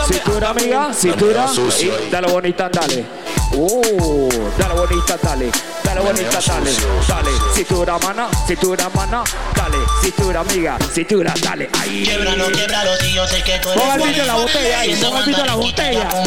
Cintura, 0.09 0.49
amiga, 0.49 0.91
cintura. 0.95 1.47
Y 1.81 2.11
dale 2.11 2.33
bonita, 2.33 2.71
dale. 2.71 3.05
Uh, 3.53 4.31
dale 4.57 4.75
bonita, 4.75 5.19
dale. 5.23 5.51
Dale 5.85 6.01
bonita, 6.01 6.39
dale. 6.47 6.73
Dale, 7.07 7.31
cintura, 7.55 7.99
mana, 7.99 8.29
cintura, 8.47 8.89
mana. 8.95 9.23
Dale, 9.55 9.77
cintura, 10.03 10.41
amiga, 10.41 10.79
cintura, 10.91 11.35
dale. 11.43 11.69
Ahí. 11.83 12.05
Quiebralo, 12.05 12.51
quiebralo, 12.53 12.97
si 12.97 13.13
yo 13.13 13.27
sé 13.27 13.43
que 13.43 13.59
tú 13.59 13.69
Ponga 13.75 13.97
el 13.97 14.01
eres 14.01 14.19
en 14.19 14.27
la 14.27 14.35
botella 14.37 14.81
ahí, 14.81 14.97
ponga 14.97 15.19
el 15.19 15.25
pico 15.27 15.41
en 15.41 15.47
la 15.47 15.55
botella. 15.57 16.09
El 16.23 16.27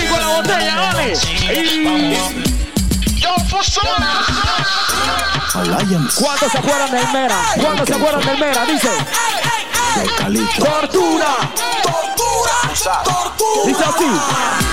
pico 0.00 0.14
en 0.14 0.20
la 0.20 0.28
botella, 0.28 0.76
dale. 0.76 2.59
¿Cuántos 6.20 6.52
se 6.52 6.58
acuerdan 6.58 6.90
del 6.90 7.12
Mera? 7.12 7.36
¿Cuántos 7.60 7.88
se 7.88 7.94
acuerdan 7.94 8.26
del 8.26 8.38
Mera? 8.38 8.64
Dice. 8.66 8.88
Tortura. 10.58 11.36
Tortura. 11.82 13.02
Tortura. 13.04 13.66
Dice 13.66 13.84
así. 13.84 14.06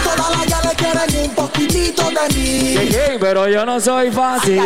Todas 0.04 0.30
las 0.38 0.46
ya 0.48 0.62
le 0.62 0.76
quieren 0.76 1.30
un 1.30 1.36
poquitito 1.36 2.04
de 2.10 2.34
mí. 2.36 2.90
Que, 2.90 3.18
pero 3.20 3.48
yo 3.48 3.66
no 3.66 3.80
soy 3.80 4.12
fácil. 4.12 4.58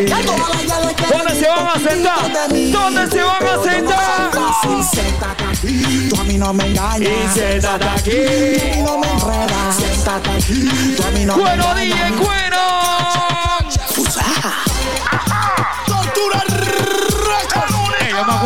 ¿Dónde 1.10 1.36
se 1.40 1.48
van 1.48 1.68
a 1.68 1.80
sentar? 1.80 2.50
¿Dónde 2.72 3.10
se 3.10 3.24
van 3.24 3.48
a 3.48 3.64
sentar? 3.64 4.32
Fácil, 4.32 4.84
siéntate 4.92 5.44
aquí. 5.44 6.10
Tú 6.10 6.20
a 6.20 6.24
mí 6.24 6.38
no 6.38 6.54
me 6.54 6.66
engañas. 6.66 7.10
Y 7.10 7.34
siéntate 7.34 7.86
aquí. 7.88 8.76
Tú 8.76 8.84
no 8.84 8.98
me 8.98 9.08
enredas. 9.12 9.76
Siéntate 9.78 10.30
aquí. 10.30 10.96
Tú 10.98 11.04
a 11.04 11.12
mí 11.12 11.26
no 11.26 11.38
me 11.38 11.44
Cuero, 11.44 11.64
engañas. 11.64 12.12
DJ, 12.12 12.18
cuero. 12.18 12.42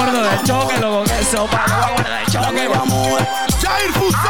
Acuerdo 0.05 0.29
del 0.29 0.43
choque, 0.43 0.77
loco, 0.77 1.03
que 1.03 1.19
eso, 1.19 1.47
pa, 1.47 1.65
yo 2.31 2.39
me 2.51 2.67
acuerdo 2.67 3.17
del 3.17 3.47
choque. 3.57 3.67
Jair 3.67 3.91
Fusar. 3.93 4.24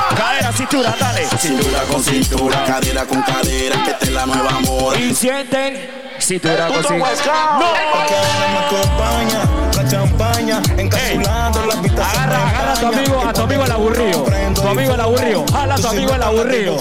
Cintura, 0.75 0.95
dale. 0.99 1.25
Cintura 1.39 1.79
con 1.89 2.03
cintura, 2.03 2.65
cadera 2.65 3.05
con 3.05 3.21
cadera, 3.21 3.81
que 3.81 3.91
esta 3.91 4.05
es 4.05 4.11
la 4.11 4.25
nueva 4.25 4.59
moda. 4.59 4.99
Y 4.99 5.15
sienten 5.15 5.89
cintura 6.19 6.67
con 6.67 6.83
cintura. 6.83 7.11
Porque 7.93 8.13
ahora 8.13 8.47
me 8.51 8.59
acompaña 8.65 9.39
la 9.73 9.87
champaña, 9.87 10.61
encapsulando 10.77 11.65
la 11.65 11.81
pista. 11.81 12.11
Agarra, 12.11 12.49
agarra 12.49 12.73
a 12.73 12.75
tu 12.75 12.87
amigo, 12.87 13.23
a 13.25 13.31
tu 13.31 13.41
amigo 13.41 13.63
el 13.63 13.71
aburrido. 13.71 14.25
Tu 14.53 14.67
amigo 14.67 14.93
el 14.95 14.99
aburrido. 14.99 15.45
Jala 15.49 15.75
a 15.75 15.77
tu 15.77 15.87
amigo 15.87 16.13
el 16.13 16.23
aburrido. 16.23 16.77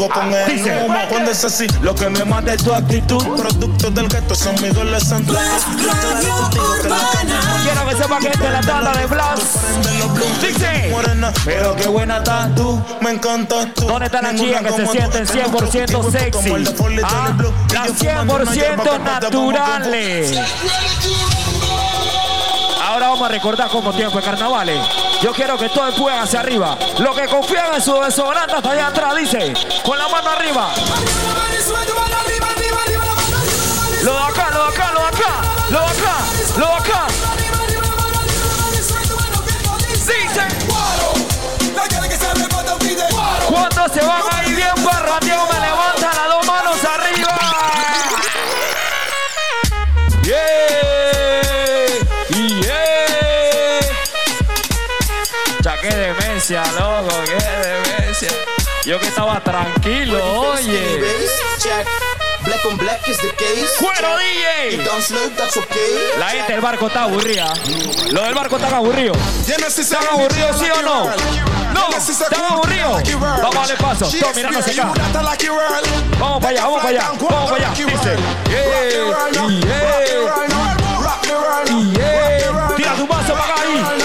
Dice. 0.49 0.87
Cuando 1.09 1.31
es 1.31 1.45
así, 1.45 1.69
lo 1.81 1.95
que 1.95 2.11
me 2.11 2.25
manda 2.25 2.53
es 2.53 2.65
tu 2.65 2.75
actitud. 2.75 3.25
Producto 3.37 3.91
del 3.93 4.09
gueto 4.09 4.35
son 4.35 4.55
mis 4.61 4.73
adolescentes. 4.73 5.37
Quiero 7.63 7.89
que 7.89 7.97
sepa 7.97 8.19
que 8.19 8.29
esta 8.29 8.45
es 8.45 8.53
la 8.53 8.61
tabla 8.61 8.93
de 8.93 9.07
Blas. 9.07 9.41
Dice. 10.41 10.89
Morena, 10.91 11.33
pero 11.45 11.75
qué 11.77 11.89
buena 11.89 12.19
estás 12.19 12.55
tú, 12.55 12.81
me 13.01 13.11
encantas 13.11 13.73
tú. 13.75 13.84
¿Dónde 13.87 14.07
están 14.07 14.25
las 14.25 14.35
chicas 14.35 14.63
que 14.63 14.73
se 14.73 14.87
sienten 14.87 15.27
100% 15.27 16.11
sexy? 16.11 17.01
Ah, 17.05 17.35
las 17.73 17.91
100% 18.01 19.01
naturales. 19.01 20.39
Ahora 22.83 23.09
vamos 23.09 23.29
a 23.29 23.33
recordar 23.33 23.69
como 23.69 23.93
tiempo 23.93 24.19
de 24.19 24.25
carnavales. 24.25 24.79
Yo 25.23 25.33
quiero 25.33 25.57
que 25.59 25.69
todos 25.69 25.95
puedan 25.95 26.23
hacia 26.23 26.41
arriba. 26.41 26.77
Los 26.99 27.17
que 27.19 27.27
confían 27.27 27.75
en 27.75 27.83
su 27.83 27.95
desodorante 28.01 28.55
hasta 28.55 28.71
allá 28.71 28.87
atrás, 28.89 29.17
dice. 29.17 29.55
Con 29.83 29.99
la 29.99 30.09
mano 30.09 30.31
arriba. 30.31 30.69
Lo 34.03 34.13
de 34.13 34.19
acá, 34.19 34.51
lo 34.53 34.65
de 34.65 34.75
acá, 34.75 34.93
lo 34.93 35.01
de 35.01 35.07
acá, 35.07 35.43
lo 35.71 35.81
de 35.81 35.87
acá, 35.87 36.17
lo 36.59 36.67
de 36.67 36.75
acá. 36.75 37.34
Cuando 43.55 43.89
se 43.95 44.05
van 44.05 44.23
ahí 44.33 44.53
bien 44.53 44.85
barrateados, 44.85 45.49
me 45.49 45.61
levantan 45.61 46.17
las 46.17 46.29
dos 46.29 46.47
manos 46.47 46.85
arriba. 46.85 47.39
Yeah, 50.23 51.89
yeah. 52.31 53.81
Ya 55.61 55.81
qué 55.81 55.95
demencia, 55.95 56.65
loco, 56.73 57.15
qué 57.27 57.45
demencia. 57.69 58.31
Yo 58.85 58.99
que 58.99 59.07
estaba 59.07 59.41
tranquilo, 59.41 60.41
oye. 60.41 61.01
Black 62.45 62.67
on 62.67 62.77
black 62.77 63.09
is 63.09 63.17
the 63.19 63.31
case. 63.37 63.73
¡Cuero, 63.81 64.19
DJ! 64.19 64.77
You 64.77 64.83
don't 64.85 65.01
slow, 65.03 65.31
that's 65.31 65.57
okay. 65.57 66.19
La 66.19 66.29
gente 66.29 66.53
del 66.53 66.61
barco 66.61 66.89
está 66.89 67.05
aburrida. 67.05 67.55
Lo 68.13 68.23
del 68.23 68.35
barco 68.35 68.57
está 68.57 68.77
aburrido. 68.77 69.15
¿Están 69.47 70.07
aburridos, 70.13 70.59
sí 70.59 70.67
o 70.71 70.83
no? 70.83 71.05
No, 71.73 71.89
están 71.97 72.45
aburridos. 72.45 73.03
Vamos 73.19 73.57
a 73.57 73.61
darle 73.61 73.77
paso. 73.77 74.11
Todos 74.21 74.37
mirándose 74.37 74.73
acá. 74.73 74.93
Vamos 76.21 76.39
para 76.43 76.51
allá, 76.51 76.63
vamos 76.65 76.83
para 76.83 76.89
allá. 76.91 77.13
Vamos 77.19 77.51
para 77.51 77.69
allá. 77.69 77.85
Dice. 77.85 78.17
Yeah, 78.51 78.65
yeah, 78.91 79.49
yeah. 81.93 82.77
Tira 82.77 82.95
tu 82.95 83.07
paso 83.07 83.33
para 83.33 83.55
acá 83.55 83.63
ahí. 83.63 84.04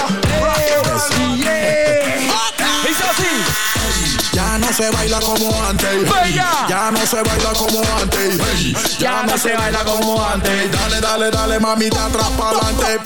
No 4.70 4.76
se 4.76 4.92
baila 4.92 5.20
como 5.20 5.64
antes. 5.64 5.90
Bella. 5.90 6.66
Ya 6.68 6.92
no 6.92 7.06
se 7.06 7.24
baila 7.24 7.54
como 7.54 7.82
antes. 8.00 9.00
Ya 9.00 9.24
no 9.24 9.38
se 9.38 9.54
baila 9.56 9.84
como 9.84 10.24
antes. 10.24 10.72
Dale, 10.72 11.02
dale, 11.02 11.32
dale, 11.32 11.60
mamita, 11.60 12.06
atrás 12.06 12.30
para 12.38 12.60
adelante. 12.60 13.00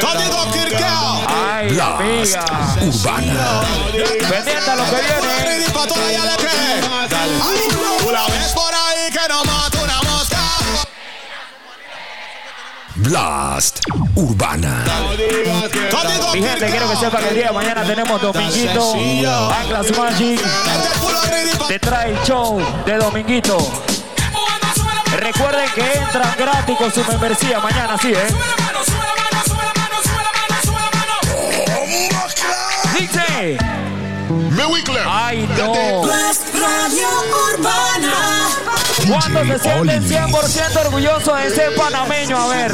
Código 0.00 0.50
Kirkeo. 0.52 1.20
Ay, 1.28 1.78
amiga. 1.78 2.44
Urbana. 2.80 3.60
Pendiente 3.92 4.70
a 4.70 4.76
lo 4.76 4.84
que 4.84 4.96
viene. 5.02 5.36
La 8.12 8.24
ves 8.28 8.52
por 8.54 8.72
ahí 8.72 9.10
que 9.10 9.28
no 9.28 9.44
mata 9.44 9.55
Blast 12.96 13.80
Urbana. 14.14 14.84
Mi 16.32 16.42
gente, 16.42 16.66
quiero 16.66 16.90
que 16.90 16.96
sepa 16.96 17.18
que 17.18 17.28
el 17.28 17.34
día 17.34 17.46
de 17.48 17.52
mañana 17.52 17.84
tenemos 17.84 18.20
Dominguito, 18.20 18.94
Atlas 19.52 19.98
Magic, 19.98 20.40
te 21.68 21.78
trae 21.78 22.12
el 22.12 22.22
show 22.22 22.60
de 22.86 22.96
Dominguito. 22.96 23.58
Recuerden 25.16 25.68
que 25.74 25.92
entran 25.92 26.34
gratis 26.38 26.76
con 26.78 26.92
su 26.92 27.04
membresía 27.04 27.60
mañana, 27.60 27.96
sí, 27.98 28.12
¿eh? 28.12 28.26
Dice. 32.98 33.58
Ay, 35.06 35.48
no. 35.56 36.02
Radio 36.04 37.08
Urbana. 37.54 38.25
¿Cuántos 39.08 39.46
se 39.46 39.58
sienten 39.58 40.04
100% 40.04 40.86
orgullosos 40.86 41.38
de 41.42 41.50
ser 41.50 41.74
panameño? 41.74 42.38
A 42.38 42.46
ver. 42.48 42.72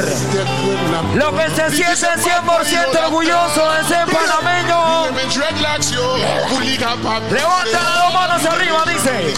Los 1.14 1.34
que 1.34 1.50
se 1.50 1.70
sienten 1.76 2.20
100% 2.20 3.04
orgullosos 3.06 3.76
de 3.76 3.84
ser 3.88 4.06
panameño. 4.06 5.10
Levanta 7.30 7.82
las 7.82 7.94
dos 7.96 8.14
manos 8.14 8.44
arriba, 8.46 8.84
dice. 8.86 9.34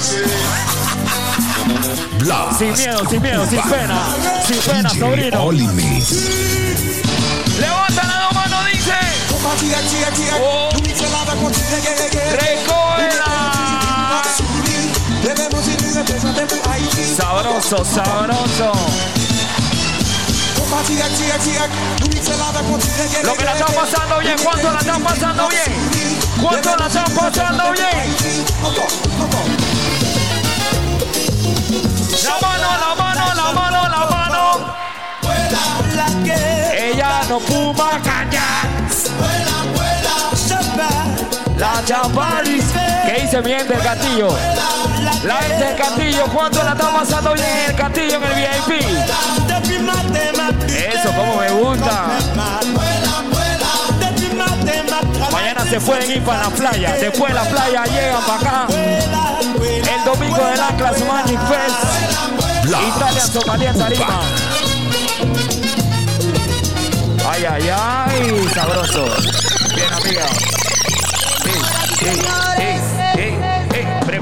Blast. 2.18 2.58
Sin 2.58 2.72
miedo, 2.72 3.08
sin 3.08 3.22
miedo, 3.22 3.46
sin 3.46 3.62
pena. 3.62 3.98
Sin 4.46 4.58
pena, 4.58 4.90
sobrino. 4.90 5.44
Olimit. 5.44 6.04
Levanta 7.58 8.02
las 8.04 8.18
dos 8.24 8.32
manos, 8.34 8.66
dice. 8.72 8.92
Oh. 10.40 10.70
Recógela. 12.40 13.34
Sabroso, 17.02 17.84
sabroso. 17.84 18.72
Lo 23.24 23.34
que 23.34 23.44
la 23.44 23.52
están 23.52 23.74
pasando 23.74 24.18
bien, 24.20 24.36
¿cuánto 24.42 24.72
la 24.72 24.78
están 24.78 25.02
pasando 25.02 25.48
bien? 25.48 26.20
¿Cuánto 26.40 26.76
la 26.76 26.86
están 26.86 27.14
pasando 27.14 27.72
bien? 27.72 28.16
La 32.22 32.38
mano, 32.40 32.68
la 32.78 32.94
mano, 32.94 33.34
la 33.34 33.52
mano, 33.52 33.88
la 33.88 34.06
mano. 34.06 34.74
Ella 36.76 37.22
no 37.28 37.40
fuma 37.40 38.00
caña. 38.02 38.44
La 41.56 41.82
chaparis. 41.84 42.93
¿Qué 43.06 43.20
dice 43.22 43.42
mi 43.42 43.50
gente 43.50 43.74
del 43.74 43.82
castillo? 43.82 44.28
La 45.24 45.36
gente 45.36 45.64
del 45.64 45.76
castillo, 45.76 46.24
¿cuánto 46.32 46.62
la 46.62 46.72
está 46.72 46.90
pasando 46.90 47.34
bien 47.34 47.46
en 47.46 47.70
el 47.70 47.76
castillo 47.76 48.16
en 48.16 48.22
el 48.22 48.34
VIP? 48.34 48.70
Eso, 50.68 51.08
como 51.14 51.36
me 51.36 51.50
gusta. 51.50 52.08
Mañana 55.32 55.64
se 55.68 55.80
pueden 55.80 56.10
ir 56.10 56.22
para 56.22 56.44
la 56.44 56.50
playa. 56.50 56.92
Después 57.00 57.32
de 57.32 57.34
la 57.34 57.44
playa 57.44 57.84
llegan 57.84 58.22
para 58.26 58.38
acá. 58.38 58.66
El 58.72 60.04
domingo 60.04 60.44
del 60.44 60.60
Atlas 60.60 61.00
Magic 61.04 61.40
Fest. 61.48 62.04
Italia 62.96 63.20
Socaliente 63.20 63.78
Tarima. 63.78 64.20
Ay, 67.26 67.44
ay, 67.44 67.68
ay, 67.68 68.48
sabroso. 68.54 69.06
Bien, 69.74 69.92
amiga. 69.92 70.26
Ey, 71.46 72.08
ey, 72.08 72.20
ey, 72.58 72.83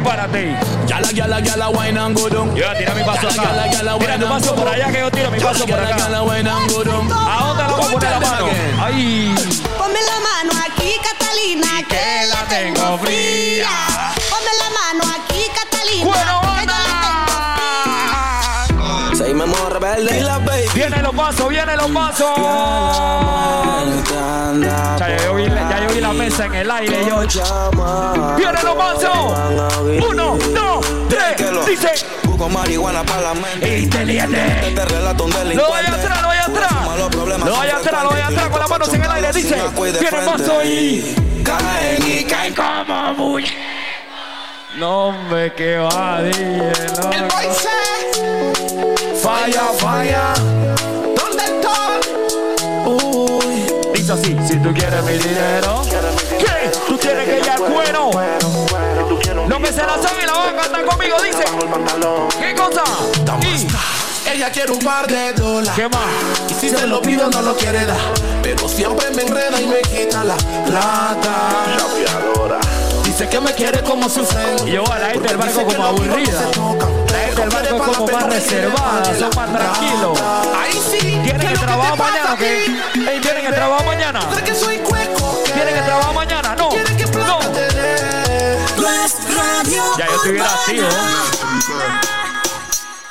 ey, 0.02 0.08
prepárate. 0.08 0.56
Yala, 0.88 1.10
yala, 1.12 1.40
yala, 1.40 1.70
wine 1.70 1.96
and 1.96 2.16
go 2.16 2.28
down. 2.28 2.56
Yo 2.56 2.64
tira 2.76 2.94
mi 2.94 3.02
paso 3.02 3.28
acá. 3.28 3.42
yala, 3.42 3.66
yala, 3.68 3.98
Tira 3.98 4.18
tu 4.18 4.24
wine 4.24 4.24
and 4.24 4.28
paso 4.28 4.54
por 4.54 4.68
allá 4.68 4.92
que 4.92 4.98
yo 4.98 5.10
tiro 5.10 5.30
mi 5.30 5.38
paso 5.40 5.66
por 5.66 5.78
acá. 5.78 5.96
yala, 5.96 6.22
wine 6.24 6.48
and 6.48 6.70
go 6.70 6.84
down. 6.84 7.10
¿A 7.12 7.46
dónde 7.46 7.62
la 7.62 7.68
vamos 7.68 7.86
a 7.86 7.92
poner 7.92 8.10
la 8.10 8.20
mano? 8.20 8.46
Ahí. 8.82 9.34
Ponme 9.78 10.00
la 10.00 10.18
mano 10.20 10.52
aquí, 10.66 10.92
Catalina, 11.02 11.82
que 11.88 12.26
la 12.28 12.42
tengo 12.48 12.98
fría. 12.98 13.68
Ponme 14.30 14.52
la 14.62 14.70
mano 14.78 15.04
aquí, 15.16 15.42
Catalina. 15.54 16.04
Bueno, 16.04 16.51
tengo 19.32 19.44
Seguimos 19.46 19.72
rebelde 19.72 20.18
y 20.18 20.20
la 20.20 20.38
baby. 20.38 20.68
Vienen 20.74 21.02
los 21.02 21.14
pasos, 21.14 21.48
vienen 21.48 21.76
los 21.76 21.90
pasos. 21.90 22.38
Ya 24.98 25.16
yo, 25.24 25.34
vi, 25.34 25.44
ya 25.46 25.86
yo 25.86 25.94
vi 25.94 26.00
la 26.00 26.12
mesa 26.12 26.46
en 26.46 26.54
el 26.54 26.70
aire, 26.70 27.04
yo. 27.06 27.20
Vienen 28.36 28.64
los 28.64 28.74
pasos. 28.74 29.10
Uno, 30.08 30.36
dos, 30.54 30.86
tres. 31.08 31.66
Dice. 31.66 31.92
Busco 32.24 32.48
marihuana 32.48 33.02
para 33.04 33.20
la 33.22 33.34
mente. 33.34 33.78
Inteligente. 33.78 34.68
Este 34.68 34.84
relato 34.84 35.24
un 35.24 35.30
Lo 35.30 35.38
delincuente. 35.38 35.72
vaya 35.72 35.94
atrás, 35.94 36.22
lo 36.22 36.28
vaya 36.28 36.44
atrás. 36.44 36.72
Lo 37.44 37.56
vaya 37.56 37.70
son 37.72 37.80
atrás, 37.80 38.02
lo 38.02 38.10
vaya 38.10 38.26
atrás 38.26 38.48
con 38.48 38.60
las 38.60 38.70
manos 38.70 38.94
en 38.94 39.02
el 39.02 39.10
aire. 39.10 39.32
Dice. 39.32 39.62
Viene 40.00 40.18
el 40.18 40.24
paso 40.24 40.64
y. 40.64 41.14
Caen 41.42 42.06
y 42.06 42.24
caen 42.24 42.54
como 42.54 43.14
bulla. 43.14 43.48
No, 44.76 45.08
hombre, 45.08 45.52
que 45.54 45.76
va, 45.76 46.20
no, 46.22 47.12
El 47.12 47.28
Falla, 49.22 49.70
falla. 49.78 50.34
¿Dónde 51.14 51.44
está? 51.44 52.00
Uy. 52.84 53.64
Dice 53.94 54.12
así, 54.12 54.36
si 54.44 54.56
tú 54.56 54.74
quieres 54.74 55.04
mi 55.04 55.12
dinero, 55.12 55.82
¿qué? 56.40 56.72
Tú 56.88 56.98
tienes 56.98 57.28
que 57.28 57.50
al 57.50 57.60
cuero. 57.60 58.10
Lo 59.46 59.58
que 59.60 59.66
se 59.68 59.82
la 59.82 59.96
sabe 60.02 60.24
y 60.24 60.26
la 60.26 60.32
van 60.32 60.58
a 60.58 60.62
cantar 60.62 60.84
conmigo, 60.84 61.16
dice. 61.22 61.44
¿Qué 62.40 62.54
cosa? 62.56 62.82
Ella 64.28 64.50
quiere 64.50 64.72
un 64.72 64.80
par 64.80 65.06
de 65.06 65.32
dólares. 65.34 65.70
¿Qué 65.76 65.88
más? 65.88 66.50
Y 66.50 66.54
si 66.54 66.70
se 66.70 66.86
lo 66.88 67.00
pido 67.00 67.30
no 67.30 67.42
lo 67.42 67.54
quiere 67.56 67.86
dar. 67.86 68.00
Pero 68.42 68.68
siempre 68.68 69.08
me 69.14 69.22
enreda 69.22 69.60
y 69.60 69.66
me 69.66 69.82
quita 69.82 70.24
la 70.24 70.36
plata. 70.66 71.66
Dice 73.04 73.28
que 73.28 73.40
me 73.40 73.52
quiere 73.52 73.82
como 73.82 74.08
su 74.08 74.24
friend. 74.24 74.66
Y 74.66 74.72
yo, 74.72 74.82
la 74.82 75.10
gente 75.10 75.28
del 75.28 75.36
barco 75.36 75.64
como 75.64 75.84
aburrida. 75.84 76.50
Del 77.42 77.50
barco 77.50 77.78
como 77.78 78.06
más 78.06 78.22
reservada, 78.22 79.04
son 79.18 79.30
más 79.34 79.52
tranquilos. 79.52 80.22
Ahí 80.56 80.80
sí. 80.88 80.98
¿Tienen 81.24 81.40
que 81.40 81.58
trabajar 81.58 81.98
mañana 81.98 82.34
o 82.34 82.36
qué? 82.36 82.66
Ey, 82.94 83.20
¿Tienen 83.20 83.44
que 83.44 83.52
trabajar 83.52 83.84
mañana? 83.84 84.20
que 84.44 84.54
soy 84.54 84.78
cueco. 84.78 85.42
¿Tienen 85.52 85.74
que 85.74 85.82
trabajar 85.82 86.14
mañana? 86.14 86.54
No. 86.54 86.70
No. 86.70 87.40
Ya 89.98 90.06
yo 90.06 90.14
estuviera 90.14 90.54
activo. 90.54 90.86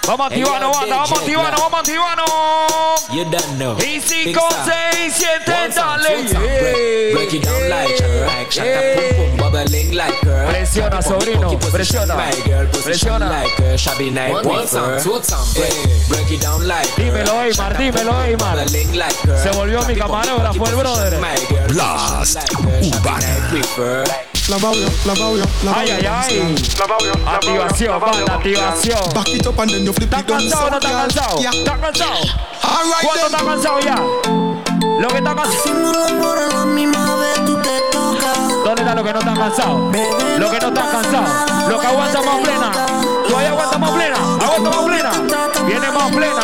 Vamos 0.08 0.26
a 0.26 0.28
activarnos, 0.28 0.78
banda, 0.78 0.96
vamos 0.96 1.12
a 1.12 1.16
activarnos, 1.16 1.62
vamos 1.62 1.74
a 1.74 1.80
activarnos. 1.80 3.08
You 3.14 3.26
don't 3.26 3.58
know. 3.58 3.78
Y 3.80 4.02
5, 4.02 4.42
6, 4.66 5.14
7, 5.14 5.70
dale. 5.76 7.14
Break 7.14 7.34
it 7.34 7.44
down 7.44 7.70
like 7.70 8.02
a 8.02 8.26
rack. 8.26 8.52
Shut 8.52 8.66
up, 8.66 9.16
pum 9.16 9.38
pum, 9.38 9.52
bubbling 9.52 9.94
like 9.94 10.24
a 10.24 10.48
Presiona, 10.50 11.02
sobrino, 11.02 11.58
presiona. 11.72 12.16
Presiona. 12.84 13.30
like 13.30 13.60
a 13.60 13.78
shabby 13.78 14.10
night 14.10 14.34
One 14.34 14.68
time, 14.68 15.02
two 15.02 15.22
Break 16.10 16.32
it 16.32 16.42
down 16.42 16.68
like 16.68 16.88
Dímelo, 16.96 17.42
Eymar, 17.44 17.78
dímelo, 17.78 18.14
Eymar. 18.24 18.58
bubbling 18.58 18.98
like 18.98 19.30
a 19.30 19.38
Se 19.38 19.52
volvió 19.52 19.84
mi 19.84 19.96
camarógrafo, 19.96 20.66
el 20.66 20.76
brother. 20.76 21.20
Blast 21.68 22.38
Urbana. 22.60 23.42
La 24.50 24.58
babia, 24.58 24.88
la 25.06 25.14
babia, 25.14 25.46
la 25.64 25.80
Ay, 25.80 25.92
ay, 25.92 26.06
ay. 26.06 26.56
Activación, 27.26 28.00
banda, 28.02 28.34
activación. 28.34 29.14
Baquito 29.14 29.54
pan 29.54 29.68
then 29.68 29.86
you 29.92 30.08
flip 30.08 30.14
¿Estás 30.14 30.22
it 30.22 30.28
down 30.28 30.40
cansado 30.40 30.66
o 30.66 30.70
no 30.70 30.78
estás 30.78 30.92
cansado? 30.92 31.38
¿Estás 31.40 31.80
cansado? 31.80 32.20
¿Cuánto 33.02 33.26
estás 33.26 33.44
cansado 33.44 33.80
ya? 33.80 33.96
Lo 35.00 35.08
que 35.08 35.18
está 35.18 35.36
cansado. 35.36 35.62
¿Dónde 38.64 38.82
está 38.82 38.96
lo 38.96 39.04
que 39.04 39.14
no 39.14 39.20
está 39.20 39.34
cansado? 39.34 39.92
Lo 40.38 40.52
que 40.52 40.60
no 40.60 40.68
está 40.68 40.92
cansado. 40.92 41.70
Lo 41.70 41.80
que 41.80 41.88
aguanta 41.88 42.22
más 42.22 42.42
plena. 42.42 42.72
Todavía 43.28 43.50
aguanta 43.50 43.78
más 43.78 43.92
plena. 43.92 44.18
Aguanta 44.18 44.70
más 44.70 44.86
plena. 44.86 45.12
Viene 45.66 45.92
más 45.92 46.12
plena. 46.12 46.42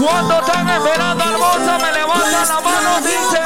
Cuando 0.00 0.38
están 0.38 0.68
esperando 0.68 1.24
hermosa, 1.24 1.78
me 1.78 1.92
levantan 1.92 2.48
la 2.48 2.60
mano, 2.60 3.00
dice. 3.00 3.38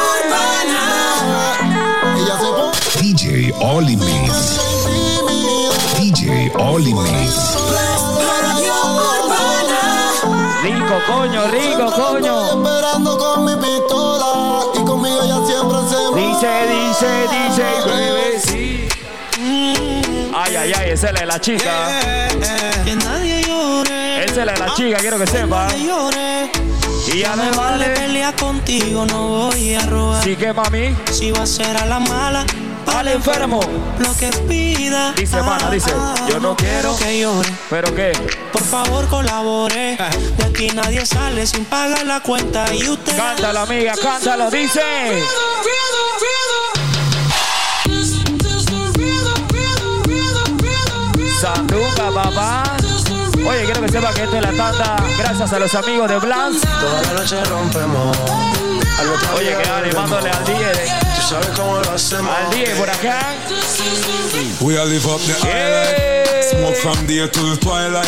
DJ 3.00 3.52
Oli 3.60 3.96
Mix. 3.96 4.60
DJ 5.98 6.52
Oli 6.56 6.94
Mix. 6.94 8.01
Rico, 10.62 10.94
coño, 11.06 11.46
rico, 11.48 11.92
coño. 11.92 12.46
Esperando 12.46 13.18
con 13.18 13.44
mi 13.44 13.56
pistola 13.56 14.64
y 14.74 14.84
conmigo 14.84 15.22
ella 15.22 15.38
siempre 15.46 15.78
se 15.88 15.96
Dice, 16.14 16.50
dice, 16.68 17.10
dice, 17.30 17.64
bebé, 17.86 18.40
sí. 18.40 18.88
Ay, 20.34 20.56
ay, 20.56 20.72
ay, 20.78 20.90
esa 20.90 21.08
es 21.08 21.12
la 21.14 21.20
de 21.20 21.26
la 21.26 21.40
chica. 21.40 22.00
Que 22.84 22.96
nadie 22.96 23.42
llore. 23.42 24.24
Esa 24.24 24.40
es 24.40 24.46
la 24.46 24.52
de 24.52 24.58
la 24.58 24.74
chica, 24.74 24.98
quiero 24.98 25.18
que 25.18 25.26
sepa. 25.26 25.68
Y 27.12 27.18
ya 27.18 27.34
me 27.36 27.50
vale. 27.50 27.86
pelear 27.88 28.34
contigo, 28.36 29.04
no 29.04 29.28
voy 29.28 29.74
a 29.74 29.80
robar. 29.86 30.22
Sí 30.22 30.36
que 30.36 30.52
mami. 30.52 30.96
Si 31.10 31.30
va 31.32 31.42
a 31.42 31.46
ser 31.46 31.76
a 31.76 31.86
la 31.86 31.98
mala, 31.98 32.46
Al 32.86 33.08
enfermo. 33.08 33.60
lo 33.98 34.16
que 34.16 34.28
pida. 34.48 35.12
Dice, 35.12 35.42
mana, 35.42 35.70
dice, 35.70 35.90
yo 36.28 36.38
no 36.40 36.56
quiero. 36.56 36.96
que 36.96 37.20
llore. 37.20 37.48
¿Pero 37.70 37.94
qué? 37.94 38.12
Por 38.52 38.62
favor, 38.62 39.08
colabore. 39.08 39.96
De 40.36 40.44
aquí 40.44 40.68
nadie 40.68 41.04
sale 41.06 41.46
sin 41.46 41.64
pagar 41.64 42.04
la 42.06 42.20
cuenta. 42.20 42.72
Y 42.74 42.88
usted. 42.88 43.16
Cántalo, 43.16 43.60
amiga, 43.60 43.94
cántalo, 44.00 44.50
dice. 44.50 44.80
Sandunga, 51.40 52.10
papá. 52.14 52.81
Oye, 53.46 53.64
quiero 53.64 53.82
que 53.82 53.88
sepa 53.88 54.12
que 54.12 54.22
esta 54.22 54.38
es 54.38 54.42
la 54.42 54.52
tanda 54.52 54.96
gracias 55.18 55.52
a 55.52 55.58
los 55.58 55.74
amigos 55.74 56.08
de 56.08 56.18
Blast. 56.18 56.64
Toda 56.64 57.02
la 57.02 57.12
noche 57.12 57.44
rompemos. 57.44 58.16
Oye, 59.36 59.56
que 59.56 59.68
animándole 59.68 60.30
al 60.30 60.44
DJ. 60.44 60.72
Tú 61.16 61.22
sabes 61.28 61.48
cómo 61.56 61.78
lo 61.78 61.90
hacemos. 61.92 62.34
Al 62.34 62.50
DJ 62.50 62.74
por 62.76 62.90
acá. 62.90 63.34
We 64.60 64.78
all 64.78 64.88
live 64.88 65.06
up 65.06 65.20
the 65.20 65.34
island. 65.48 66.22
Smoke 66.50 66.76
from 66.76 67.06
day 67.06 67.28
till 67.28 67.56
twilight. 67.58 68.06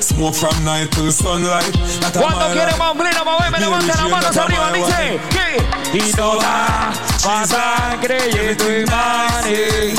Smoke 0.00 0.34
from 0.34 0.64
night 0.64 0.90
till 0.92 1.12
sunlight. 1.12 1.72
That 2.00 2.16
a 2.16 2.20
Cuando 2.20 2.52
quiere 2.52 2.74
más 2.76 2.94
me 2.94 3.60
levanten 3.60 3.88
las 3.88 4.08
manos 4.08 4.36
arriba, 4.36 4.72
dice. 4.72 5.20
¿Qué? 5.30 5.98
Y 5.98 6.12
toda 6.12 6.92
más 7.26 7.48
sangre 7.48 8.18
y 8.28 8.54
tu 8.54 8.70
imagen. 8.70 9.94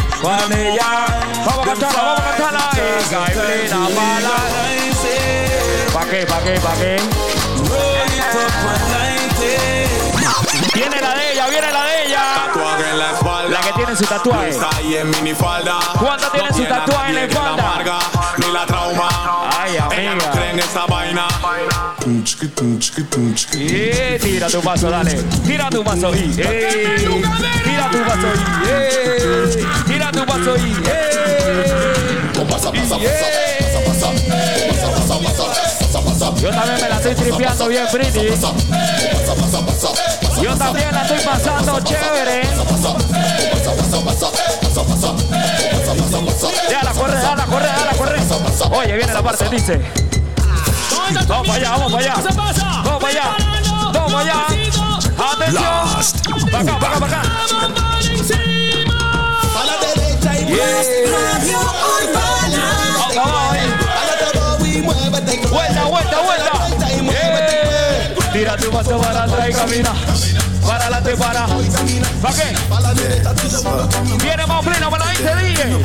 Ella. 0.58 1.06
Vamos 1.46 1.60
a 1.60 1.70
cantarla, 1.70 2.02
vamos 2.02 2.20
a 2.20 2.38
cantarla. 2.38 2.70
Ega 2.76 3.26
y 3.28 3.34
plena 3.34 3.80
bala. 3.96 4.36
¿Pa' 5.94 6.06
qué, 6.06 6.26
pa' 6.26 6.42
qué, 6.42 6.60
pa' 6.60 6.76
qué? 6.76 7.31
Viene 10.82 11.00
la 11.00 11.14
de 11.14 11.34
ella, 11.34 11.48
viene 11.48 11.72
la 11.72 11.84
de 11.84 12.06
ella. 12.08 12.24
Tatuaje 12.48 12.90
en 12.90 12.98
la 12.98 13.12
espalda. 13.12 13.50
La 13.50 13.60
que 13.62 13.74
tiene 13.74 13.96
su 13.96 14.04
tatuaje. 14.06 14.50
Está 14.50 14.70
ahí 14.78 14.96
en 14.96 15.10
minifalda. 15.12 15.76
¿Cuánto 16.00 16.28
tiene 16.30 16.50
No 16.50 16.56
su 16.58 16.66
tatuaje 16.66 17.10
en 17.10 17.16
la 17.16 17.24
espalda? 17.26 17.52
amarga, 17.72 18.00
Ni 18.38 18.52
la 18.52 18.66
trauma. 18.66 19.10
Ay, 19.60 19.74
Ella 19.74 19.86
amiga. 19.86 20.16
no 20.16 20.32
cree 20.32 20.50
en 20.50 20.60
esta 20.60 20.86
vaina. 20.88 21.28
Eh, 23.54 24.20
tira 24.20 24.48
tu 24.48 24.62
paso, 24.62 24.90
dale. 24.90 25.14
Tira 25.46 25.70
tu 25.70 25.84
paso 25.84 26.16
y. 26.16 26.34
Eh, 26.40 27.22
tira 27.64 27.90
tu 27.92 28.00
paso 28.04 28.28
y. 28.34 28.68
Eh, 28.68 29.66
tira 29.86 30.12
tu 30.12 30.26
paso 30.26 30.56
y. 30.58 30.74
Eh, 30.88 32.34
y, 33.00 33.06
eh. 33.06 33.58
Yo 36.42 36.50
también 36.50 36.82
me 36.82 36.90
la 36.90 36.96
estoy 36.98 37.14
tripeando 37.16 37.68
bien, 37.68 37.86
Pretty. 37.92 38.20
Yo 40.42 40.58
también 40.58 40.92
la 40.92 41.02
estoy 41.04 41.20
pasando 41.20 41.80
chévere. 41.82 42.42
Déjala 46.70 46.92
correr, 46.94 47.20
déjala 47.20 47.46
correr, 47.46 47.72
déjala 47.72 47.94
correr. 47.98 48.20
Oye, 48.72 48.96
viene 48.98 49.14
la 49.14 49.22
parte, 49.22 49.48
dice. 49.50 49.80
Vamos 51.28 51.48
para 51.48 51.60
allá, 51.60 51.72
vamos 51.72 51.92
para 51.92 52.04
allá. 52.04 52.16
Vamos 52.84 53.02
para 53.02 53.10
allá. 53.10 53.36
Vamos 53.94 54.14
para 54.14 54.22
allá. 54.22 54.46
Atención. 55.32 56.52
Para 56.52 56.60
acá, 56.60 56.80
para 56.80 56.96
acá, 56.96 57.00
para 57.00 57.18
acá. 57.18 57.22
A 59.56 59.66
la 59.66 59.76
derecha 59.78 60.32
y 60.34 60.60
ahí. 60.60 61.06
Vuelta, 65.52 65.84
vuelta, 65.86 66.20
vuelta. 66.22 66.51
Tira 68.42 68.58
tu 68.58 68.72
paso 68.72 68.98
para 69.00 69.26
atrás 69.26 69.50
y 69.52 69.54
camina. 69.54 69.94
Para 70.66 70.86
adelante, 70.86 71.16
para. 71.16 71.46
¿Para 71.46 72.34
qué? 72.34 72.58
Viene 74.20 74.48
más 74.48 74.66
pleno 74.66 74.90
para 74.90 75.06
la 75.06 75.12
gente, 75.12 75.36
DJ. 75.36 75.78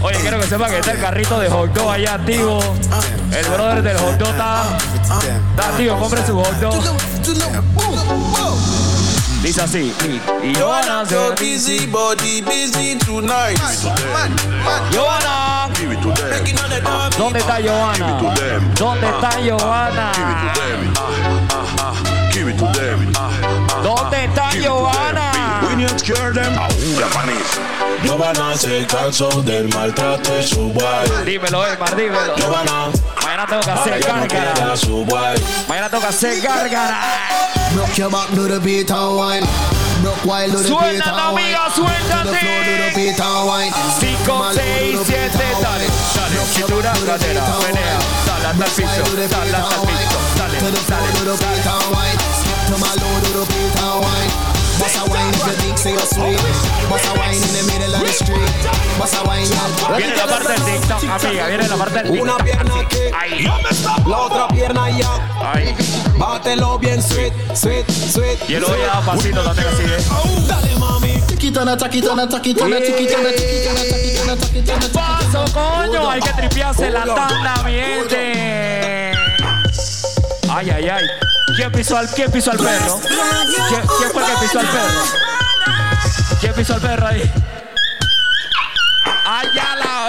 Oye, 0.00 0.18
quiero 0.20 0.38
que 0.38 0.46
sepa 0.46 0.68
que 0.68 0.78
está 0.78 0.92
el 0.92 1.00
carrito 1.00 1.40
de 1.40 1.50
hot 1.50 1.72
dog 1.72 1.90
allá 1.90 2.14
activo. 2.14 2.60
El 3.36 3.46
brother 3.48 3.82
del 3.82 3.98
hot 3.98 4.18
dog 4.18 4.28
está, 4.28 4.78
está 5.02 5.68
activo. 5.68 5.98
Compre 5.98 6.24
su 6.24 6.36
hot 6.36 6.60
dog. 6.60 6.80
Dice 9.42 9.62
así. 9.62 9.94
Y, 10.04 10.48
y 10.48 10.54
Johanna 10.54 11.06
se 11.06 11.14
so 11.14 11.30
busy, 11.32 11.86
body 11.86 12.42
busy 12.42 12.96
tonight. 12.96 13.58
Johanna. 14.92 15.50
¿Dónde 17.16 17.38
está 17.38 17.58
Johanna? 17.62 18.34
¿Dónde 18.76 19.06
está 19.06 19.30
Johanna? 19.42 20.12
¿Dónde 23.82 24.24
está 24.24 24.50
Johanna? 25.98 26.68
Giovanna 28.04 28.56
se 28.56 28.86
cansó 28.86 29.28
del 29.42 29.68
maltrato 29.74 30.32
de 30.34 30.42
su 30.42 30.70
guay. 30.72 31.08
Dímelo, 31.24 31.66
Emar, 31.66 31.96
dímelo. 31.96 32.34
Giovanna, 32.36 32.90
Mañana 33.22 33.46
tengo 33.46 33.62
que 33.62 33.70
hacer 33.70 34.00
gárgara. 34.00 34.54
Mañana 35.68 35.88
tengo 35.90 36.02
que 36.02 36.08
hacer 36.08 36.40
gárgara. 36.40 37.00
Rock 37.76 37.94
your 37.96 38.10
back, 38.10 38.28
do 38.30 38.48
the 38.48 38.58
beat 38.60 38.90
and 38.90 39.16
wine. 39.16 39.46
Rock 40.02 40.24
wild, 40.24 40.52
do 40.52 40.58
the 40.58 40.64
beat 40.68 40.72
Suéltate, 40.72 41.08
and 41.08 41.16
wine. 41.34 41.54
amiga, 41.54 41.70
suéltate. 41.74 42.40
beat 42.94 43.20
and 43.20 43.46
wine. 43.46 43.72
5, 43.72 44.54
6, 44.54 45.06
7, 45.06 45.38
dale, 45.60 45.86
dale, 46.14 46.36
cintura, 46.52 46.92
cadera, 47.06 47.42
menea, 47.62 47.98
dale 48.26 48.46
hasta 48.46 48.64
el 48.64 48.70
piso, 48.70 49.02
dale 49.16 49.24
hasta 49.24 49.42
el 49.42 49.48
piso, 49.86 50.18
dale, 50.38 50.58
do 50.60 50.66
the 51.30 51.36
dale, 51.62 51.88
Bust 54.80 54.96
a 54.96 55.04
wine 55.10 55.34
if 55.34 55.46
you 55.46 55.52
think 55.60 55.78
say 55.78 55.92
you're 55.92 56.00
sweet. 56.08 56.40
Bust 56.88 57.06
a 57.06 57.12
wine 57.18 57.34
in 57.36 57.52
the 57.52 57.62
middle 57.70 57.94
of 57.94 58.00
the 58.00 58.12
street. 58.12 58.50
Bust 58.98 59.14
a 59.14 59.22
wine. 59.28 59.46
Viene 59.96 60.16
la 60.16 60.26
parte 60.26 60.52
del 60.52 60.64
TikTok, 60.80 61.04
amiga, 61.04 61.46
viene 61.46 61.68
la 61.68 61.76
parte 61.76 62.02
del 62.02 62.20
Una 62.20 62.36
TikTok. 62.36 62.44
pierna 62.44 62.80
aquí, 62.80 62.98
Ahí, 63.20 63.44
la 64.06 64.18
otra 64.18 64.48
pierna 64.48 64.84
allá. 64.84 65.08
ahí. 65.52 65.74
Bátelo 66.16 66.78
bien, 66.78 67.02
sweet, 67.02 67.32
sweet, 67.54 67.86
sweet. 67.90 68.38
Y 68.48 68.54
él 68.54 68.64
voy 68.64 68.80
a 68.82 68.86
dar 68.86 69.04
pasito 69.04 69.42
también 69.42 69.68
así, 69.68 69.82
¿eh? 69.84 70.46
Dale, 70.48 70.76
mami. 70.76 71.20
Taquitana, 71.28 71.76
taquitana, 71.76 72.28
taquitana, 72.28 72.76
taquitana, 72.78 73.30
taquitana, 73.30 73.90
taquitana, 73.90 74.36
taquitana. 74.36 74.88
Paso, 74.92 75.44
coño, 75.52 76.10
hay 76.10 76.20
que 76.20 76.32
tripearse 76.32 76.90
la 76.90 77.04
tanda, 77.04 77.62
mi 77.64 77.72
gente. 77.72 79.12
Ay, 80.48 80.70
ay, 80.70 80.88
ay. 80.88 81.04
¿Quién 81.56 81.72
pisó 81.72 81.96
al, 81.96 82.08
quién 82.08 82.30
pisó 82.30 82.50
al 82.52 82.58
perro? 82.58 83.00
¿Quién, 83.00 84.10
fue 84.12 84.22
el 84.22 84.28
que 84.28 84.36
pisó 84.40 84.60
al 84.60 84.66
perro? 84.66 85.02
¿Quién 86.40 86.54
pisó 86.54 86.74
al 86.74 86.80
perro 86.80 87.06
ahí? 87.06 87.32
¡Ay, 89.26 89.48
a 89.58 89.76
la. 89.76 90.08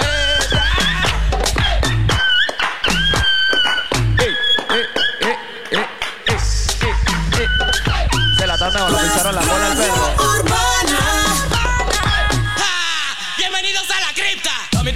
Se 8.38 8.48
la 8.48 8.58
tanda 8.58 8.80
cuando 8.80 9.00
pisaron 9.00 9.36
la 9.36 9.42
cola 9.42 9.68
al 9.68 9.78
perro. 9.78 10.21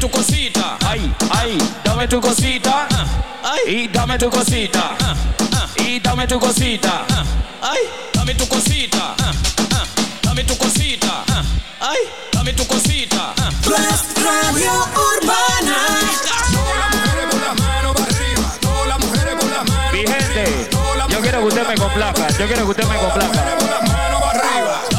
Tu 0.06 0.11
cosita. 0.11 0.77
Ay, 0.85 1.11
ay, 1.32 1.58
dame 1.84 2.08
tu 2.08 2.22
cosita. 2.22 2.88
Y 3.66 3.88
dame 3.88 4.17
tu 4.17 4.30
cosita. 4.30 4.95
Y 5.77 6.00
dame 6.00 6.27
tu 6.27 6.40
cosita. 6.40 7.06
Ay, 7.61 7.80
dame 8.14 8.35
tu 8.35 8.48
cosita. 8.48 9.16
Dame 10.22 10.43
tu 10.43 10.56
cosita. 10.58 11.24
Ay, 11.80 11.98
dame 12.32 12.53
tu 12.53 12.66
cosita. 12.67 13.34
Radio 14.25 14.74
Urbana. 14.93 15.77
Mi 19.92 20.00
gente, 20.06 20.69
yo 21.09 21.19
quiero 21.22 21.40
que 21.40 21.48
usted 21.48 21.67
me 21.67 21.75
complazca. 21.75 22.27
Yo 22.38 22.45
quiero 22.45 22.66
que 22.66 22.72
usted 22.72 22.85
me 22.85 23.65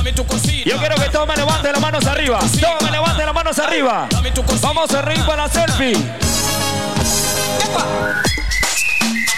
Yo 0.06 0.78
quiero 0.78 0.94
que 0.94 1.08
todos 1.10 1.26
me 1.26 1.34
levanten 1.34 1.72
las 1.72 1.80
manos 1.80 2.06
arriba. 2.06 2.38
Todos 2.60 2.80
me 2.82 2.92
levanten 2.92 3.26
las 3.26 3.34
manos 3.34 3.58
arriba. 3.58 4.08
Vamos 4.60 4.94
a 4.94 5.02
reír 5.02 5.26
para 5.26 5.48
la 5.48 5.52
selfie. 5.52 5.96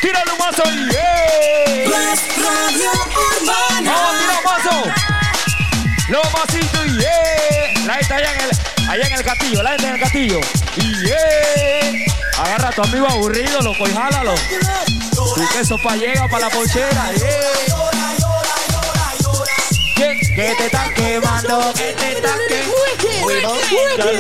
Tírale 0.02 0.30
un 0.30 0.38
mazo 0.38 0.62
y 0.70 0.90
¡eh! 0.94 1.90
Radio 2.36 2.90
Urbana. 3.40 3.92
Vamos 3.92 4.14
a 4.14 4.18
tirar 4.18 4.36
un 4.36 4.44
mazo. 4.44 4.76
Los 6.10 6.32
masitos 6.34 6.86
y 6.86 7.00
¡eh! 7.00 7.74
La 7.86 7.94
gente 7.94 8.14
allá 8.14 8.34
en 8.34 8.40
el, 8.40 8.90
allá 8.90 9.06
en 9.06 9.12
el 9.14 9.24
castillo, 9.24 9.62
la 9.62 9.70
gente 9.70 9.86
en 9.86 9.94
el 9.94 10.00
castillo. 10.00 10.40
Y 10.76 11.08
¡eh! 11.08 12.06
Agarra 12.38 12.68
a 12.68 12.72
tu 12.72 12.82
amigo 12.82 13.06
aburrido, 13.08 13.62
loco, 13.62 13.88
y 13.88 13.94
jálalo. 13.94 14.34
Tu 15.34 15.48
queso 15.48 15.78
pa' 15.82 15.97
llega 15.97 16.28
para 16.28 16.48
la 16.48 16.50
pochera. 16.50 17.10
¡eh! 17.14 17.98
Que 19.99 20.55
te 20.57 20.67
están 20.67 20.94
quemando, 20.94 21.73
que 21.75 21.93
te 21.93 22.12
están 22.12 22.39
quemando. 22.47 23.57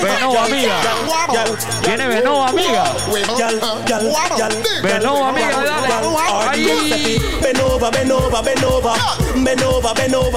Venó, 0.02 0.36
amiga. 0.36 0.80
Viene 1.84 2.08
Venó, 2.08 2.44
amiga. 2.44 2.84
Venó, 4.82 5.28
amiga, 5.28 5.62
dale. 5.62 5.78
Bend 7.40 7.60
over, 7.60 7.90
bend 7.92 8.10
over, 8.10 8.42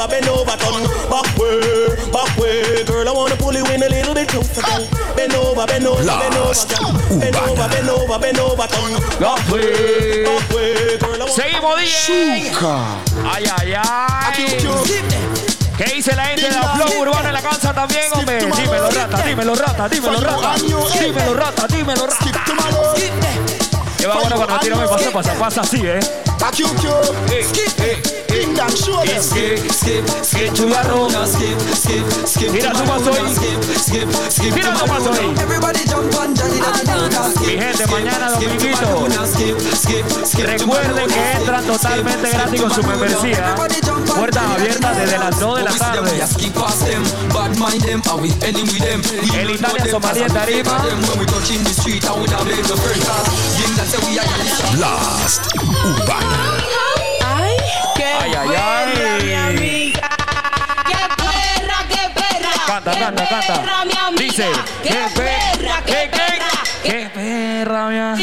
bend 0.08 0.28
over, 0.30 0.58
turn 0.58 0.84
back 1.10 1.26
way, 1.40 1.60
back 2.14 2.38
way, 2.38 2.84
girl. 2.86 3.10
I 3.10 3.12
wanna 3.12 3.36
pull 3.38 3.56
you 3.56 3.66
in 3.66 3.82
a 3.82 3.90
little 3.90 4.14
bit 4.14 4.28
closer, 4.28 4.62
over, 4.62 4.88
bend 5.18 5.34
over, 7.90 8.20
bend 8.20 8.40
over, 8.40 8.68
turn 8.68 8.94
back 9.20 9.50
way, 9.50 10.24
back 10.24 10.50
way, 10.54 10.98
girl. 11.00 11.16
I 11.18 11.20
wanna 11.20 11.32
Seguimos, 11.32 11.80
DJ. 11.80 12.52
Ay, 13.26 13.46
ay, 13.58 13.74
ay. 13.76 14.34
¿Qué 15.84 15.96
dice 15.96 16.16
la 16.16 16.26
gente 16.26 16.44
de 16.44 16.52
la 16.52 16.76
Flow 16.76 17.02
Urbana 17.02 17.30
en 17.30 17.34
la 17.34 17.42
casa 17.42 17.74
también, 17.74 18.04
hombre? 18.14 18.38
Dímelo, 18.38 18.92
rata, 18.92 19.24
dímelo, 19.24 19.56
rata, 19.56 19.90
dímelo, 19.90 20.20
rata. 20.20 20.54
Dímelo, 21.00 21.34
rata, 21.34 21.68
dímelo, 21.68 22.06
rata. 22.06 22.46
Que 23.98 24.06
va 24.06 24.16
bueno 24.20 24.36
cuando 24.36 24.60
tiro 24.60 24.78
me 24.78 24.88
pasa, 24.88 25.10
pasa, 25.10 25.34
pasa 25.34 25.62
así, 25.62 25.82
¿eh? 25.84 26.00
Eh, 28.62 28.68
eh. 28.68 29.22
Skip, 29.22 29.58
skip, 29.72 30.06
skip 30.24 30.54
to. 30.54 30.68
Mira 32.52 32.72
paso 32.86 33.12
ahí. 33.12 33.36
Mira 34.54 34.74
tu 34.74 34.86
paso 34.86 35.12
ahí. 35.14 35.34
Mi 37.42 37.58
gente, 37.58 37.88
mañana 37.88 38.30
dominguito. 38.32 39.08
Recuerden 40.46 41.08
que 41.10 41.32
entran 41.32 41.66
totalmente 41.66 42.30
gratis 42.30 42.62
con 42.62 42.72
su 42.72 42.84
membresía. 42.84 43.56
Puertas 44.16 44.44
abiertas 44.44 44.98
desde 44.98 45.18
las 45.18 45.40
2 45.40 45.58
de 45.58 45.64
la 45.64 45.72
tarde. 45.72 46.24
El 49.34 49.50
Italia 49.50 49.86
Somalia 49.90 50.28
Tarima. 50.28 50.86
Blast 54.76 55.48
Urbana. 55.84 57.01
Canta, 62.72 62.92
canta, 62.94 63.28
canta. 63.28 63.84
mi. 64.12 64.18
Dice, 64.18 64.50
qué 64.82 64.90
qué 64.90 65.06
perra, 65.14 65.84
qué 65.86 66.10
perra. 66.10 66.50
qué 66.84 67.12
perra, 67.14 67.88
mía. 67.90 68.16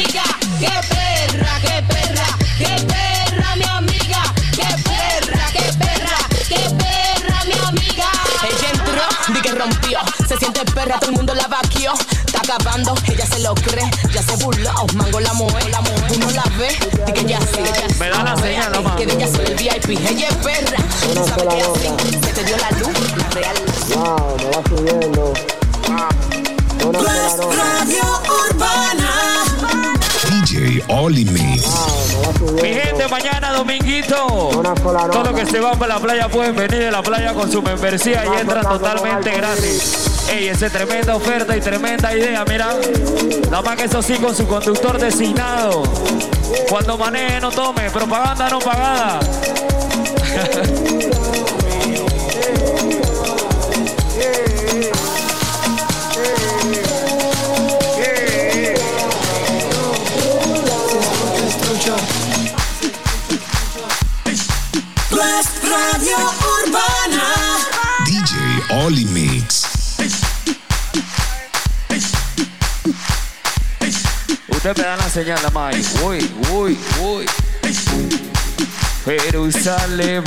Rompió. 9.59 9.99
Se 10.27 10.37
siente 10.37 10.63
perra, 10.73 10.99
todo 10.99 11.09
el 11.11 11.15
mundo 11.17 11.33
la 11.35 11.47
vaquió. 11.47 11.93
Está 12.25 12.39
acabando, 12.39 12.95
ella 13.07 13.25
se 13.25 13.39
lo 13.39 13.53
cree. 13.55 13.89
Ya 14.13 14.23
se 14.23 14.35
burló, 14.43 14.73
mango 14.95 15.19
la 15.19 15.33
mueve. 15.33 15.71
Uno 16.15 16.31
la 16.31 16.43
ve, 16.57 16.69
di 17.05 17.13
que 17.13 17.25
ya 17.25 17.39
sí. 17.41 17.61
Me 17.99 18.09
da 18.09 18.23
la 18.23 18.35
señal, 18.37 18.71
no, 18.71 18.95
Que 18.95 19.05
de 19.05 19.13
ella 19.13 19.27
soy 19.27 19.45
el 19.45 19.55
VIP. 19.55 19.89
Ella 19.89 20.27
es 20.29 20.35
perra. 20.37 20.77
Tú 21.13 21.27
sabes 21.27 21.47
que 21.47 21.89
así 21.89 22.11
se 22.11 22.33
te 22.33 22.43
dio 22.45 22.57
la 22.57 22.71
luz, 22.79 23.17
la 23.17 23.29
real. 23.29 23.57
Wow, 23.95 24.37
me 24.37 24.45
va 24.45 24.63
subiendo. 24.69 25.33
Nota. 26.79 26.99
Radio 27.55 28.03
Urbana. 28.49 29.08
Mix. 30.69 31.65
Mi 32.61 32.73
gente, 32.73 33.07
mañana 33.09 33.53
dominguito. 33.53 34.51
Todo 35.11 35.23
lo 35.23 35.33
que 35.33 35.45
se 35.47 35.59
van 35.59 35.79
para 35.79 35.95
la 35.95 35.99
playa 35.99 36.27
pueden 36.27 36.55
venir 36.55 36.79
de 36.79 36.91
la 36.91 37.01
playa 37.01 37.33
con 37.33 37.51
su 37.51 37.61
membresía 37.63 38.23
y 38.23 38.39
entran 38.39 38.63
totalmente 38.63 39.31
gratis. 39.31 40.27
Ey, 40.29 40.49
esa 40.49 40.67
es 40.67 40.71
tremenda 40.71 41.15
oferta 41.15 41.57
y 41.57 41.61
tremenda 41.61 42.15
idea, 42.15 42.45
mira. 42.45 42.75
Nada 43.49 43.63
más 43.63 43.77
que 43.77 43.85
eso 43.85 44.03
sí 44.03 44.17
con 44.17 44.35
su 44.35 44.45
conductor 44.45 44.99
designado. 44.99 45.81
Cuando 46.69 46.99
maneje 46.99 47.41
no 47.41 47.49
tome, 47.49 47.89
propaganda 47.89 48.49
no 48.49 48.59
pagada. 48.59 49.19
Radio 65.19 66.17
Urbana. 66.63 67.25
DJ 68.05 68.85
Oli 68.85 69.03
Mix. 69.05 69.65
Usted 74.47 74.77
me 74.77 74.83
da 74.83 74.95
la 74.95 75.09
señal, 75.09 75.39
la 75.43 75.49
May. 75.49 75.75
Uy, 76.05 76.31
uy, 76.53 76.77
uy. 77.01 77.25
Jerusalén. 79.03 80.23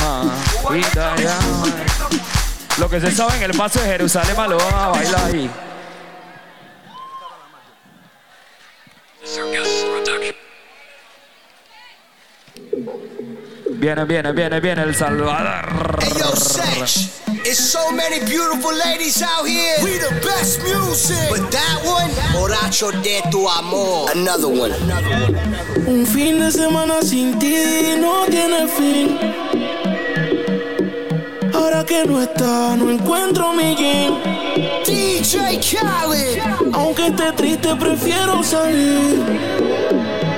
Lo 2.79 2.91
que 2.91 3.01
se 3.01 3.11
sabe 3.13 3.37
en 3.37 3.43
el 3.45 3.57
paso 3.57 3.81
de 3.81 3.87
Jerusalén 3.87 4.37
lo 4.37 4.59
van 4.59 4.75
a 4.75 4.89
bailar 4.89 5.25
ahí. 5.25 5.51
Viene, 13.83 14.05
viene, 14.05 14.33
viene, 14.33 14.61
viene 14.61 14.83
El 14.85 14.95
Salvador. 14.95 15.99
Hey 16.01 16.13
yo, 16.17 16.37
Sex. 16.37 17.21
It's 17.45 17.59
so 17.59 17.91
many 17.91 18.21
beautiful 18.21 18.73
ladies 18.73 19.21
out 19.21 19.45
here. 19.45 19.75
We 19.83 19.99
the 19.99 20.15
best 20.23 20.63
music. 20.63 21.19
But 21.29 21.51
that 21.51 21.83
one, 21.85 22.09
Borracho 22.33 22.93
de 23.03 23.21
tu 23.33 23.49
amor. 23.49 24.09
Another 24.15 24.47
one. 24.47 24.73
Un 25.89 26.07
fin 26.07 26.39
de 26.39 26.53
semana 26.53 27.03
sin 27.03 27.37
ti 27.41 27.97
no 27.99 28.25
tiene 28.27 28.69
fin. 28.69 29.19
Ahora 31.53 31.85
que 31.85 32.07
no 32.07 32.23
está, 32.23 32.77
no 32.77 32.89
encuentro 32.89 33.53
mi 33.53 33.75
jean. 33.75 34.15
DJ 34.87 35.59
Khaled. 35.59 36.41
Aunque 36.73 37.09
esté 37.09 37.33
triste, 37.33 37.75
prefiero 37.75 38.45
salir. 38.45 40.32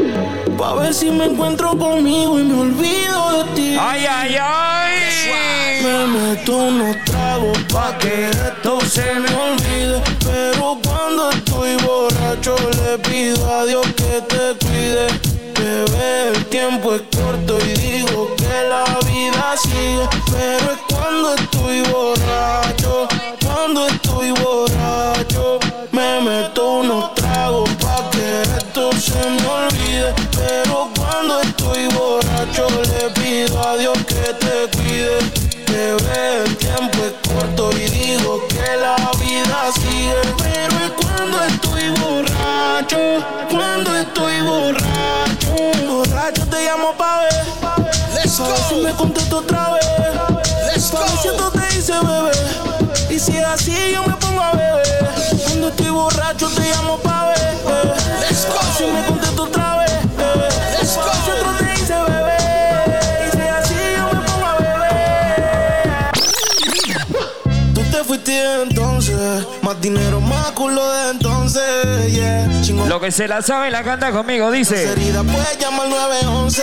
Pa' 0.59 0.75
ver 0.75 0.95
si 0.95 1.11
me 1.11 1.25
encuentro 1.25 1.77
conmigo 1.77 2.39
y 2.39 2.45
me 2.45 2.61
olvido 2.61 3.33
de 3.33 3.45
ti. 3.55 3.77
Ay, 3.79 4.07
ay, 4.09 4.37
ay. 4.41 5.83
Me 5.83 6.07
meto 6.07 6.57
unos 6.57 6.97
tragos 7.05 7.59
pa' 7.73 7.99
que 7.99 8.31
esto 8.31 8.81
se 8.83 9.03
me 9.15 9.29
olvide. 9.35 10.01
Pero 10.25 10.79
cuando 10.85 11.31
estoy 11.31 11.77
borracho 11.83 12.55
le 12.79 12.99
pido 12.99 13.53
a 13.53 13.67
Dios 13.67 13.87
que 13.97 14.23
te 14.23 14.65
cuide. 14.65 15.07
Bebé, 15.59 16.29
el 16.29 16.45
tiempo 16.47 16.95
es 16.95 17.03
corto 17.17 17.59
y 17.59 17.73
digo 17.75 18.35
que 18.37 18.69
la 18.69 18.85
vida 19.07 19.57
sigue. 19.57 20.09
Pero 20.31 20.73
es 20.73 20.79
cuando 20.89 21.35
estoy 21.35 21.81
borracho, 21.93 23.09
cuando 23.45 23.87
estoy 23.89 24.31
borracho. 24.31 25.59
Me 25.91 26.21
meto 26.21 26.79
unos 26.81 27.15
tragos 27.15 27.69
pa' 27.81 28.09
que 28.11 28.43
esto 28.43 28.93
se 28.93 29.19
me 29.19 29.47
olvide. 29.47 29.74
Pero 30.37 30.91
cuando 30.97 31.41
estoy 31.41 31.87
borracho 31.89 32.67
le 32.83 33.11
pido 33.11 33.69
a 33.69 33.77
Dios 33.77 33.97
que 34.07 34.35
te 34.35 34.69
cuide. 34.77 35.19
Bebé, 35.67 36.45
el 36.45 36.57
tiempo 36.57 36.99
es 37.05 37.15
corto 37.29 37.71
y 37.73 37.89
digo 37.89 38.47
que 38.49 38.77
la 38.77 38.97
vida 39.19 39.71
sigue. 39.75 40.15
Pero 40.39 40.75
es 40.85 40.93
cuando 41.03 41.43
estoy 41.45 41.89
borracho, 42.01 43.25
cuando 43.51 43.97
estoy 43.97 44.41
borracho. 44.43 45.87
Borracho 45.89 46.47
te 46.47 46.65
llamo 46.65 46.93
pa' 46.97 47.21
ver. 47.21 47.45
Let's 48.15 48.39
Pa' 48.41 48.49
ver 48.49 48.59
si 48.69 48.75
go. 48.75 48.81
me 48.83 48.93
contesto 48.95 49.39
otra 49.39 49.71
vez. 49.75 49.87
Let's 50.73 50.91
Pa' 50.91 51.01
ver 51.01 51.09
si 51.23 51.29
go. 51.29 51.35
esto 51.35 51.51
te 51.51 51.75
dice 51.75 51.93
bebé. 51.93 53.15
Y 53.15 53.19
si 53.19 53.37
es 53.37 53.45
así, 53.45 53.77
yo 53.93 54.03
me 54.05 54.15
fuiste 68.35 68.63
entonces, 68.63 69.47
más 69.63 69.81
dinero, 69.81 70.21
más 70.21 70.51
culo 70.53 70.93
de 70.93 71.11
entonces, 71.11 72.13
yeah. 72.13 72.49
Lo 72.87 73.01
que 73.01 73.11
se 73.11 73.29
la 73.29 73.43
sabe 73.43 73.71
la 73.71 73.83
canta 73.83 74.11
conmigo, 74.11 74.51
dice. 74.51 74.91
herida, 74.93 75.23
puedes 75.23 75.59
llamar 75.59 75.89
911, 75.89 76.63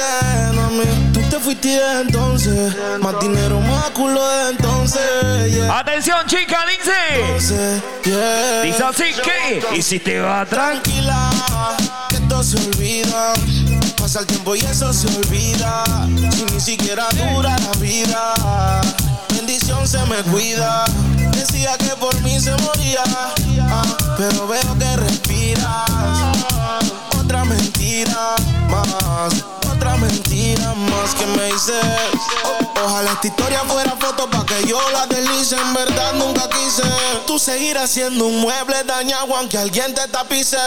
mami. 0.53 0.83
Tú 1.13 1.21
te 1.29 1.39
fuiste 1.39 1.79
entonces, 2.01 2.75
más 2.99 3.19
dinero, 3.19 3.59
más 3.61 3.89
culo 3.91 4.27
de 4.27 4.49
entonces, 4.51 5.53
yeah. 5.53 5.79
Atención, 5.79 6.25
chica, 6.27 6.59
dice. 6.67 6.91
Entonces, 7.21 7.83
yeah. 8.03 8.61
Dice 8.61 8.83
así 8.83 9.03
que. 9.23 9.77
Y 9.77 9.81
si 9.81 9.99
te 9.99 10.19
va. 10.19 10.45
Tranquila, 10.45 11.29
que 12.09 12.15
esto 12.15 12.43
se 12.43 12.57
olvida. 12.57 13.33
Pasa 13.97 14.21
el 14.21 14.27
tiempo 14.27 14.55
y 14.55 14.59
eso 14.59 14.91
se 14.91 15.07
olvida. 15.07 15.83
Si 16.31 16.45
ni 16.45 16.59
siquiera 16.59 17.07
dura 17.11 17.55
la 17.57 17.71
vida. 17.79 18.81
Se 19.59 20.05
me 20.05 20.23
cuida. 20.31 20.85
Decía 21.33 21.75
que 21.77 21.89
por 21.97 22.17
mí 22.21 22.39
se 22.39 22.51
moría. 22.51 23.03
ah, 23.69 23.83
pero 24.17 24.47
veo 24.47 24.77
que 24.79 24.95
respiras. 24.95 25.91
Otra 27.19 27.43
mentira 27.43 28.35
más. 28.69 29.60
Otra 29.81 29.97
mentira 29.97 30.75
más 30.75 31.15
que 31.15 31.25
me 31.25 31.49
hice. 31.49 31.73
Ojalá 32.85 33.13
esta 33.13 33.27
historia 33.27 33.61
fuera 33.67 33.95
foto 33.99 34.29
para 34.29 34.45
que 34.45 34.67
yo 34.67 34.77
la 34.93 35.07
deslice. 35.07 35.55
En 35.55 35.73
verdad 35.73 36.13
nunca 36.13 36.47
quise. 36.49 36.83
Tú 37.25 37.39
seguirás 37.39 37.89
siendo 37.89 38.27
un 38.27 38.41
mueble 38.41 38.83
dañado 38.83 39.35
aunque 39.35 39.57
alguien 39.57 39.95
te 39.95 40.07
tapice. 40.07 40.57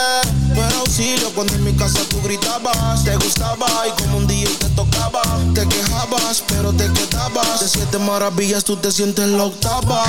No 0.53 0.61
era 0.61 0.79
auxilio 0.79 1.29
cuando 1.33 1.53
en 1.53 1.63
mi 1.63 1.71
casa 1.71 2.01
tú 2.09 2.21
gritabas. 2.23 3.05
Te 3.05 3.15
gustaba 3.15 3.67
y 3.87 4.01
como 4.01 4.17
un 4.17 4.27
día 4.27 4.49
te 4.59 4.67
tocaba. 4.71 5.21
Te 5.53 5.65
quejabas, 5.65 6.43
pero 6.45 6.73
te 6.73 6.91
quedabas. 6.91 7.61
De 7.61 7.69
siete 7.69 7.97
maravillas 7.99 8.65
tú 8.65 8.75
te 8.75 8.91
sientes 8.91 9.29
la 9.29 9.45
octava. 9.45 10.03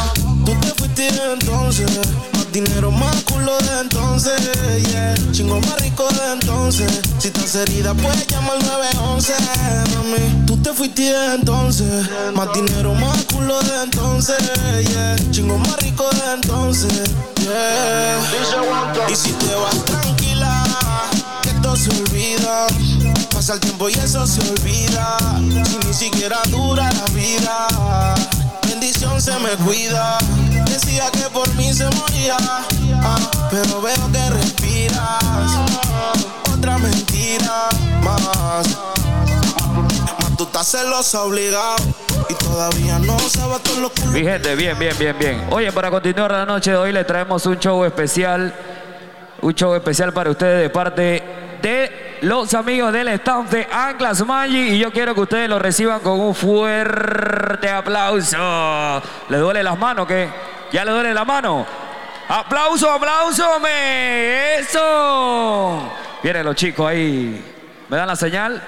Tú 0.45 0.53
te 0.61 0.75
fuiste 0.75 1.07
entonces. 1.33 1.93
Dinero, 2.57 2.91
más 2.91 3.15
culo 3.25 3.55
de 3.59 3.81
entonces. 3.83 4.41
Yeah. 4.89 5.15
Chingo 5.31 5.61
más 5.61 5.79
rico 5.83 6.09
de 6.09 6.33
entonces. 6.33 6.91
Si 7.19 7.29
estás 7.29 7.55
herida, 7.55 7.93
puedes 7.93 8.27
llamar 8.29 8.57
911. 8.65 9.35
Mami, 9.95 10.47
tú 10.47 10.57
te 10.63 10.73
fuiste 10.73 11.13
entonces. 11.35 12.09
Más 12.35 12.49
dinero, 12.55 12.95
más 12.95 13.27
culo 13.31 13.61
de 13.61 13.83
entonces. 13.83 14.39
Yeah. 14.89 15.17
Chingo 15.33 15.59
más 15.59 15.77
rico 15.83 16.09
de 16.09 16.33
entonces. 16.33 17.11
Yeah. 17.43 18.23
Y 19.11 19.15
si 19.15 19.33
te 19.33 19.55
vas 19.55 19.85
tranquila, 19.85 20.65
que 21.43 21.51
esto 21.51 21.77
se 21.77 21.91
olvida. 21.91 22.69
Pasa 23.35 23.53
el 23.53 23.61
tiempo 23.61 23.91
y 23.91 23.93
eso 23.93 24.27
se 24.27 24.41
olvida. 24.41 25.19
Si 25.63 25.87
ni 25.87 25.93
siquiera 25.93 26.39
dura 26.49 26.91
la 26.91 27.05
vida. 27.13 28.15
Bendición 28.87 29.21
se 29.21 29.37
me 29.41 29.51
cuida. 29.65 30.17
Decía 30.65 31.11
que 31.11 31.29
por 31.31 31.53
mí 31.57 31.73
se 31.73 31.87
moría. 31.87 32.37
ah, 33.03 33.19
pero 33.51 33.83
veo 33.83 34.13
que 34.13 34.31
respiras. 34.31 35.59
Otra 36.55 36.79
mentira 36.79 37.69
más. 38.05 38.79
Más 40.23 40.37
tú 40.39 40.45
estás 40.45 40.69
celosa 40.69 41.25
obligado. 41.25 41.75
Y 42.31 42.35
todavía 42.35 43.01
no 43.01 43.19
sabes 43.19 43.61
los 43.77 43.91
culos. 43.91 44.13
Mi 44.13 44.23
gente, 44.23 44.55
bien, 44.55 44.79
bien, 44.79 44.97
bien, 44.97 45.17
bien. 45.19 45.47
Oye, 45.51 45.73
para 45.73 45.91
continuar 45.91 46.31
la 46.31 46.47
noche 46.47 46.71
de 46.71 46.77
hoy 46.77 46.93
le 46.93 47.03
traemos 47.03 47.45
un 47.47 47.59
show 47.59 47.85
especial. 47.85 48.55
Un 49.43 49.53
show 49.53 49.75
especial 49.75 50.13
para 50.13 50.31
ustedes 50.31 50.63
de 50.63 50.71
parte 50.71 51.25
de 51.61 52.06
los 52.23 52.55
amigos 52.55 52.93
del 52.93 53.09
staff 53.09 53.51
de 53.51 53.67
Anclas 53.71 54.25
Magic. 54.25 54.73
Y 54.73 54.79
yo 54.79 54.93
quiero 54.93 55.15
que 55.15 55.21
ustedes 55.21 55.49
lo 55.49 55.59
reciban 55.59 56.01
con 56.01 56.21
un 56.21 56.35
fuerte 56.35 57.69
aplauso. 57.71 59.03
¿Le 59.29 59.39
duele 59.39 59.63
las 59.63 59.79
manos 59.79 60.07
qué? 60.07 60.29
¿Ya 60.73 60.85
le 60.85 60.93
duele 60.93 61.15
la 61.15 61.25
mano? 61.25 61.67
¡Aplauso, 62.29 62.91
aplauso, 62.91 63.61
me! 63.61 64.57
¡Eso! 64.57 65.83
Vienen 66.23 66.45
los 66.45 66.57
chicos 66.57 66.89
ahí. 66.89 67.45
¿Me 67.89 67.97
dan 67.97 68.09
la 68.09 68.17
señal? 68.17 68.63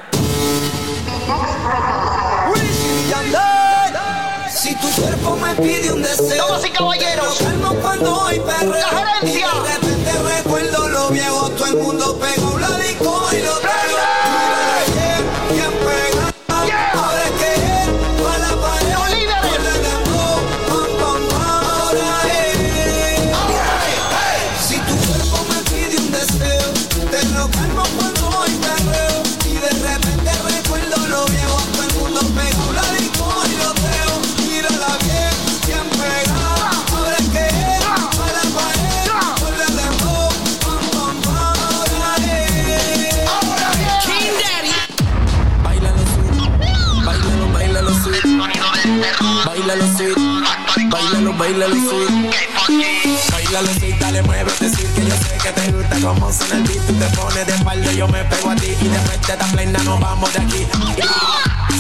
Si 4.50 4.74
tu 4.76 4.90
cuerpo 4.90 5.36
me 5.36 5.54
pide 5.54 5.92
un 5.92 6.02
deseo, 6.02 6.46
Damas 6.46 6.66
y 6.66 6.70
caballeros. 6.70 7.38
cuando 7.80 8.26
hay 8.26 8.40
perreo. 8.40 8.70
La 8.72 8.88
gerencia. 8.88 9.48
Y 9.48 9.60
de 9.62 9.74
repente 9.74 10.36
recuerdo 10.36 10.88
lo 10.88 11.08
viejo, 11.10 11.50
todo 11.50 11.66
el 11.66 11.76
mundo 11.76 12.18
pegó 12.18 12.37
Bailalo 51.38 51.76
sweet. 51.76 52.34
Bailalo 53.30 53.68
sweet, 53.78 53.96
dale, 53.98 54.22
muévete 54.22 54.68
decir 54.68 54.86
que 54.88 55.04
yo 55.06 55.14
sé 55.14 55.38
que 55.40 55.52
te 55.52 55.70
gusta 55.72 55.96
como 56.00 56.32
suena 56.32 56.56
el 56.56 56.62
beat. 56.64 56.84
Tú 56.86 56.94
te 56.94 57.06
pones 57.16 57.46
de 57.46 57.52
espalda, 57.54 57.92
yo 57.92 58.08
me 58.08 58.24
pego 58.24 58.50
a 58.50 58.56
ti 58.56 58.74
y 58.80 58.88
después 58.88 59.20
de 59.26 59.32
esta 59.32 59.46
plena 59.46 59.78
nos 59.84 60.00
vamos 60.00 60.32
de 60.32 60.40
aquí. 60.40 60.66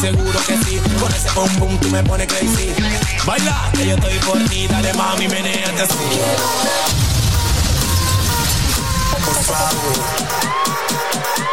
Seguro 0.00 0.38
que 0.46 0.56
sí, 0.58 0.80
con 1.00 1.12
ese 1.12 1.28
pum 1.30 1.48
pum 1.58 1.76
tú 1.78 1.88
me 1.90 2.02
pones 2.04 2.28
crazy. 2.28 2.72
Baila, 3.26 3.68
que 3.72 3.86
yo 3.86 3.94
estoy 3.96 4.18
por 4.20 4.38
ti, 4.48 4.68
dale 4.68 4.94
mami, 4.94 5.26
menéate 5.26 5.82
así. 5.82 5.94
Por 9.24 9.34
favor. 9.44 11.47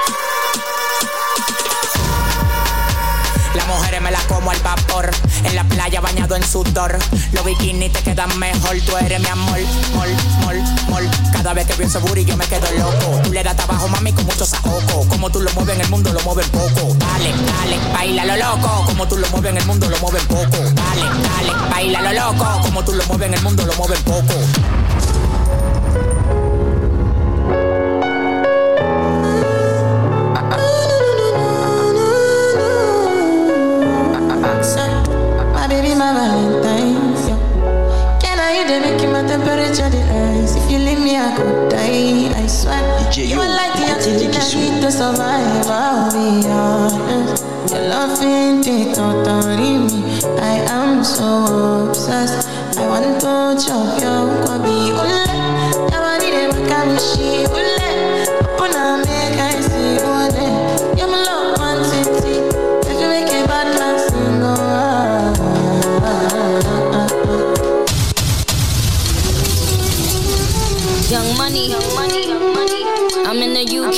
Me 3.99 4.11
las 4.11 4.23
como 4.23 4.51
al 4.51 4.59
vapor. 4.59 5.09
En 5.43 5.55
la 5.55 5.63
playa 5.63 6.01
bañado 6.01 6.35
en 6.35 6.43
sudor. 6.43 6.97
Los 7.31 7.45
bikinis 7.45 7.91
te 7.91 8.01
quedan 8.01 8.37
mejor. 8.39 8.77
Tú 8.85 8.97
eres 8.97 9.19
mi 9.19 9.27
amor. 9.27 9.59
Mol, 9.95 10.09
mol, 10.41 10.55
mol. 10.89 11.09
Cada 11.31 11.53
vez 11.53 11.67
que 11.67 11.73
pienso 11.75 11.99
booty 12.01 12.25
yo 12.25 12.35
me 12.37 12.45
quedo 12.47 12.67
loco. 12.77 13.21
Tú 13.23 13.31
le 13.31 13.43
das 13.43 13.55
trabajo, 13.55 13.87
mami, 13.87 14.11
con 14.13 14.25
mucho 14.25 14.45
saoco. 14.45 15.07
Como 15.07 15.29
tú 15.29 15.41
lo 15.41 15.51
mueves 15.53 15.75
en 15.75 15.81
el 15.81 15.89
mundo, 15.89 16.11
lo 16.11 16.21
mueven 16.21 16.49
poco. 16.49 16.95
Dale, 16.95 17.31
dale, 17.31 17.77
baila 17.93 18.25
lo 18.25 18.37
loco. 18.37 18.85
Como 18.85 19.07
tú 19.07 19.17
lo 19.17 19.27
mueves 19.29 19.51
en 19.51 19.57
el 19.57 19.65
mundo, 19.65 19.89
lo 19.89 19.97
mueven 19.99 20.25
poco. 20.27 20.57
Dale, 20.57 21.01
dale, 21.01 21.69
baila 21.69 22.01
lo 22.01 22.13
loco. 22.13 22.61
Como 22.63 22.83
tú 22.83 22.93
lo 22.93 23.05
mueves 23.05 23.27
en 23.27 23.33
el 23.35 23.41
mundo, 23.41 23.65
lo 23.65 23.73
mueven 23.75 24.01
poco. 24.03 24.33
Temperature 39.27 39.89
the 39.89 40.01
rise? 40.11 40.55
If 40.55 40.71
you 40.71 40.79
leave 40.79 40.99
me, 40.99 41.17
I 41.17 41.35
could 41.35 41.69
die. 41.69 42.31
I 42.35 42.47
swear. 42.47 42.81
you 43.15 43.39
are 43.39 43.47
like 43.47 43.73
the 43.73 43.91
oxygen 43.93 44.31
I 44.33 44.45
need 44.55 44.81
to 44.81 44.91
survive. 44.91 45.67
I'll 45.67 46.11
be 46.11 46.47
honest. 46.47 47.43
Your 47.71 47.87
love 47.89 48.21
ain't 48.21 48.67
it 48.67 48.95
totally 48.95 49.77
me. 49.87 50.21
I 50.39 50.55
am 50.69 51.03
so 51.03 51.89
obsessed. 51.89 52.47
I 52.77 52.87
want 52.87 53.21
to 53.21 53.65
chop 53.65 53.99
your 54.01 54.29
kwabi. 54.43 54.93
Ule, 54.93 55.25
your 55.91 56.01
body 56.05 56.31
they 56.31 56.47
make 56.47 57.17
me 57.17 57.54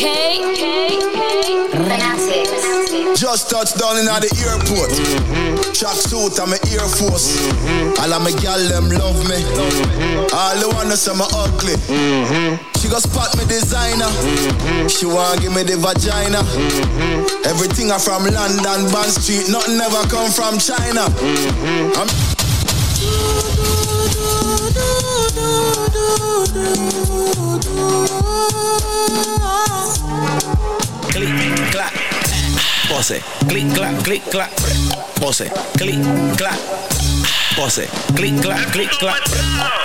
in 0.02 0.54
the 0.54 0.88
UK. 0.94 1.48
Just 3.18 3.50
touched 3.50 3.78
down 3.80 3.98
in 3.98 4.06
the 4.06 4.30
airport. 4.46 4.94
Track 5.74 5.98
suit, 5.98 6.40
I'm 6.40 6.50
my 6.52 6.60
Air 6.70 6.86
Force. 6.86 7.42
All 7.98 8.14
of 8.14 8.22
my 8.22 8.32
gal 8.38 8.62
them 8.70 8.90
love 8.94 9.18
me. 9.26 9.42
All 10.34 10.56
the 10.62 10.70
wanna 10.74 10.96
say 10.98 11.14
me 11.18 11.26
ugly. 11.34 11.76
She 12.78 12.90
go 12.90 13.00
spot 13.00 13.36
me 13.38 13.46
designer. 13.46 14.10
She 14.88 15.06
want 15.06 15.42
give 15.42 15.54
me 15.54 15.64
the 15.64 15.78
vagina. 15.82 16.46
Everything 17.50 17.92
I 17.92 17.98
from 17.98 18.26
London, 18.26 18.92
Bond 18.92 19.10
Street. 19.10 19.50
Nothing 19.50 19.82
ever 19.82 20.06
come 20.10 20.30
from 20.30 20.60
China. 20.60 21.10
I'm 21.98 22.08
Click, 28.68 28.97
pose, 32.88 33.22
clic, 33.48 33.74
clac, 33.74 34.04
clic, 34.04 34.22
clac, 34.30 34.52
pose, 35.20 35.50
clic, 35.78 36.00
clac 36.38 36.97
pose. 37.58 37.90
Click, 38.16 38.40
clack, 38.40 38.72
click, 38.72 38.90
clack, 39.00 39.22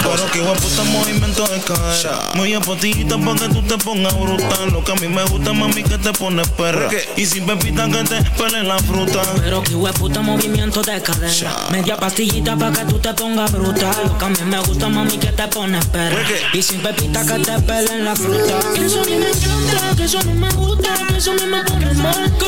Pero 0.01 0.31
que 0.31 0.41
guapo 0.41 0.61
puta 0.61 0.85
movimiento 0.85 1.47
de 1.49 1.61
cadera. 1.61 2.31
Muy 2.35 2.53
apotita 2.53 3.17
pa' 3.19 3.35
que 3.35 3.49
tú 3.49 3.63
te 3.63 3.79
pongas 3.79 4.15
brutal. 4.15 4.71
Lo 4.71 4.85
que 4.85 4.93
a 4.93 4.95
mí 4.97 5.09
me 5.09 5.25
gusta, 5.25 5.53
mami, 5.53 5.83
que 5.83 5.99
te 5.99 6.13
pones 6.13 6.49
perra. 6.49 6.89
Y 7.17 7.25
sin 7.25 7.47
pepita 7.47 7.89
que 7.89 8.05
te 8.05 8.23
pele 8.37 8.63
la 8.63 8.79
fruta. 8.79 9.23
Pero 9.43 9.63
que 9.63 9.73
puta 9.99 10.21
movimiento 10.21 10.83
de 10.83 11.01
cadera. 11.01 11.57
Media 11.71 11.97
pastillita 11.97 12.57
pa' 12.57 12.73
que 12.73 12.85
tú 12.85 12.99
te 12.99 13.15
pongas 13.15 13.51
brutal. 13.51 13.97
Lo 14.05 14.19
que 14.19 14.25
a 14.25 14.29
mí 14.29 14.39
me 14.45 14.59
gusta, 14.61 14.89
mami, 14.89 15.17
que 15.17 15.33
te 15.33 15.49
pones 15.49 15.85
perra. 15.87 16.23
Y 16.53 16.63
sin 16.63 16.81
pepita 16.81 17.25
que 17.25 17.43
te 17.43 17.59
pelen 17.63 18.05
la 18.05 18.15
fruta. 18.15 18.61
Que 18.75 18.85
eso 18.85 19.01
a 19.01 19.05
mí 19.05 19.17
me 19.17 19.29
encanta, 19.29 19.97
que 19.97 20.05
eso 20.05 20.19
a 20.19 20.23
mí 20.25 20.35
me 20.35 20.51
gusta, 20.51 20.95
que 21.09 21.17
eso 21.17 21.31
a 21.33 21.35
mí 21.35 21.47
me 21.47 21.65
pone 21.65 21.95
mal. 21.95 22.33
Que 22.39 22.47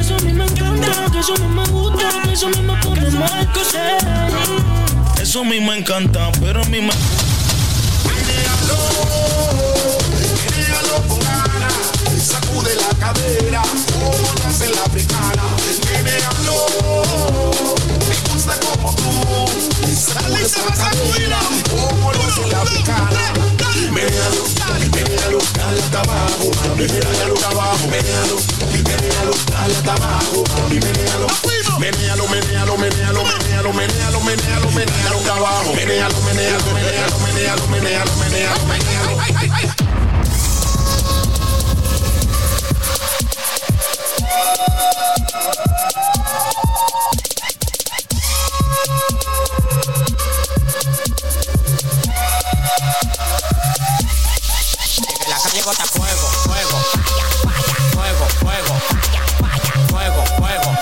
eso 0.00 0.14
a 0.14 0.18
mí 0.20 0.32
me 0.32 0.44
encanta, 0.44 0.67
que 1.18 1.22
eso 1.22 1.34
mí 1.34 1.48
me 1.48 1.64
gusta, 1.70 2.22
que 2.22 2.32
eso 2.32 2.48
mí 2.48 2.60
me 2.62 2.76
pone 2.80 3.10
mal, 3.10 3.52
que 3.52 3.64
sé. 3.64 3.98
Eso 5.20 5.40
a 5.40 5.44
mí 5.44 5.60
me 5.60 5.78
encanta, 5.78 6.30
pero 6.40 6.62
a 6.62 6.64
mí 6.66 6.80
me. 6.80 6.92
Menéalo 8.06 8.76
con 11.08 11.18
ganas, 11.18 11.74
sacude 12.22 12.74
la 12.76 12.88
cadera, 12.98 13.62
como 13.92 14.12
lo 14.12 14.48
hace 14.48 14.68
la 14.68 14.82
africana. 14.82 15.42
Menéalo, 15.92 16.56
gusta 18.48 18.60
como 18.60 18.94
tú, 18.94 19.46
sacude 19.94 20.42
esa 20.42 20.64
cadera, 20.72 21.38
como 21.70 22.12
lo 22.12 22.22
hace 22.22 22.46
la 22.50 22.62
africana. 22.62 23.32
Menéalo, 23.92 24.44
menéalo, 24.94 25.38
dale 25.54 25.80
hasta 25.80 26.00
abajo, 26.00 26.50
abajo, 27.48 27.88
menéalo, 27.88 28.36
menéalo, 28.84 29.32
dale 29.50 29.74
hasta 29.74 29.92
abajo, 29.94 30.44
menéalo. 30.70 31.26
Menéalo, 31.78 32.28
menéalo, 32.28 32.76
menéalo, 32.76 33.22
menéalo, 33.24 33.72
menéalo, 33.72 34.20
menéalo, 34.20 34.70
menéalo 34.70 35.18
hasta 35.18 35.34
abajo, 35.34 35.72
menéalo, 35.74 36.20
menéalo, 36.22 36.72
menéalo, 36.72 37.18
menéalo, 37.18 37.66
menéalo, 37.68 38.12
menéalo, 38.16 38.66
menéalo. 38.66 39.18
La 39.18 39.34
calle 47.14 47.27
bota 55.68 55.84
fuego, 55.84 56.28
fuego, 56.46 56.78
fuego, 57.92 58.26
fuego, 58.40 58.74
fuego, 59.90 60.24
fuego, 60.40 60.72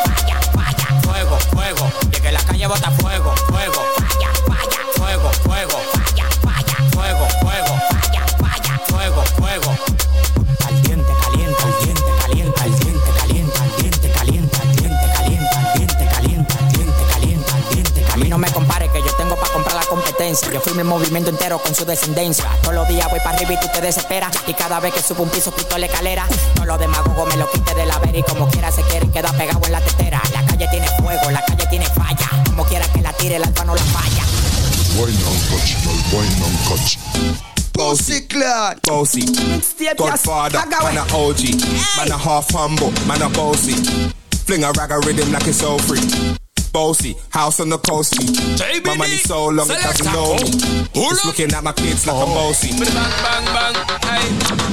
fuego, 1.02 1.38
fuego. 1.50 1.92
De 2.06 2.20
que 2.20 2.30
la 2.30 2.40
calle 2.44 2.66
bota 2.68 2.92
fuego, 2.92 3.34
fuego, 3.34 3.34
fuego, 3.48 3.55
Yo 20.56 20.62
firmo 20.62 20.80
el 20.80 20.86
movimiento 20.86 21.28
entero 21.28 21.58
con 21.58 21.74
su 21.74 21.84
descendencia. 21.84 22.46
Todos 22.62 22.74
los 22.74 22.88
días 22.88 23.06
voy 23.10 23.20
para 23.20 23.36
arriba 23.36 23.52
y 23.52 23.60
tú 23.60 23.66
te 23.74 23.82
desesperas. 23.82 24.34
Y 24.46 24.54
cada 24.54 24.80
vez 24.80 24.94
que 24.94 25.02
subo 25.02 25.22
un 25.22 25.28
piso, 25.28 25.54
quito 25.54 25.76
la 25.76 25.84
escalera. 25.84 26.26
No 26.56 26.64
los 26.64 26.78
demagogos 26.78 27.28
me 27.28 27.36
lo 27.36 27.50
quite 27.50 27.74
de 27.74 27.84
la 27.84 27.98
vera 27.98 28.16
y 28.16 28.22
como 28.22 28.48
quiera 28.48 28.72
se 28.72 28.80
quieren 28.84 29.12
quedar 29.12 29.36
pegado 29.36 29.60
en 29.66 29.72
la 29.72 29.82
tetera. 29.82 30.18
La 30.32 30.46
calle 30.46 30.66
tiene 30.70 30.88
fuego, 30.98 31.30
la 31.30 31.44
calle 31.44 31.66
tiene 31.68 31.84
falla. 31.84 32.30
Como 32.46 32.64
quiera 32.64 32.88
que 32.88 33.02
la 33.02 33.12
tire, 33.12 33.36
el 33.36 33.44
alfa 33.44 33.66
no 33.66 33.74
la 33.74 33.82
falla. 33.82 34.22
Bossy 37.74 38.26
clad. 38.26 38.78
Bossy. 38.82 39.26
Godfather, 39.98 40.60
man 40.82 40.96
a 40.96 41.02
OG. 41.14 41.60
Man 41.98 42.12
a 42.12 42.16
half 42.16 42.50
humble, 42.54 42.92
man 43.06 43.20
a 43.20 43.28
bossy. 43.28 43.74
Fling 44.46 44.64
a 44.64 44.72
rag 44.72 44.90
a 44.90 45.00
rhythm 45.00 45.30
like 45.32 45.46
it's 45.46 45.62
all 45.62 45.78
free. 45.78 46.00
Bossy, 46.76 47.16
house 47.30 47.58
on 47.60 47.70
the 47.70 47.78
coast. 47.78 48.20
My 48.84 48.94
money 49.00 49.16
so 49.16 49.48
long 49.48 49.64
it 49.64 49.80
doesn't 49.80 50.12
know. 50.12 50.36
It's 50.92 51.24
looking 51.24 51.48
at 51.56 51.64
my 51.64 51.72
kids 51.72 52.06
like 52.06 52.20
I'm 52.20 52.28
bossy. 52.36 52.68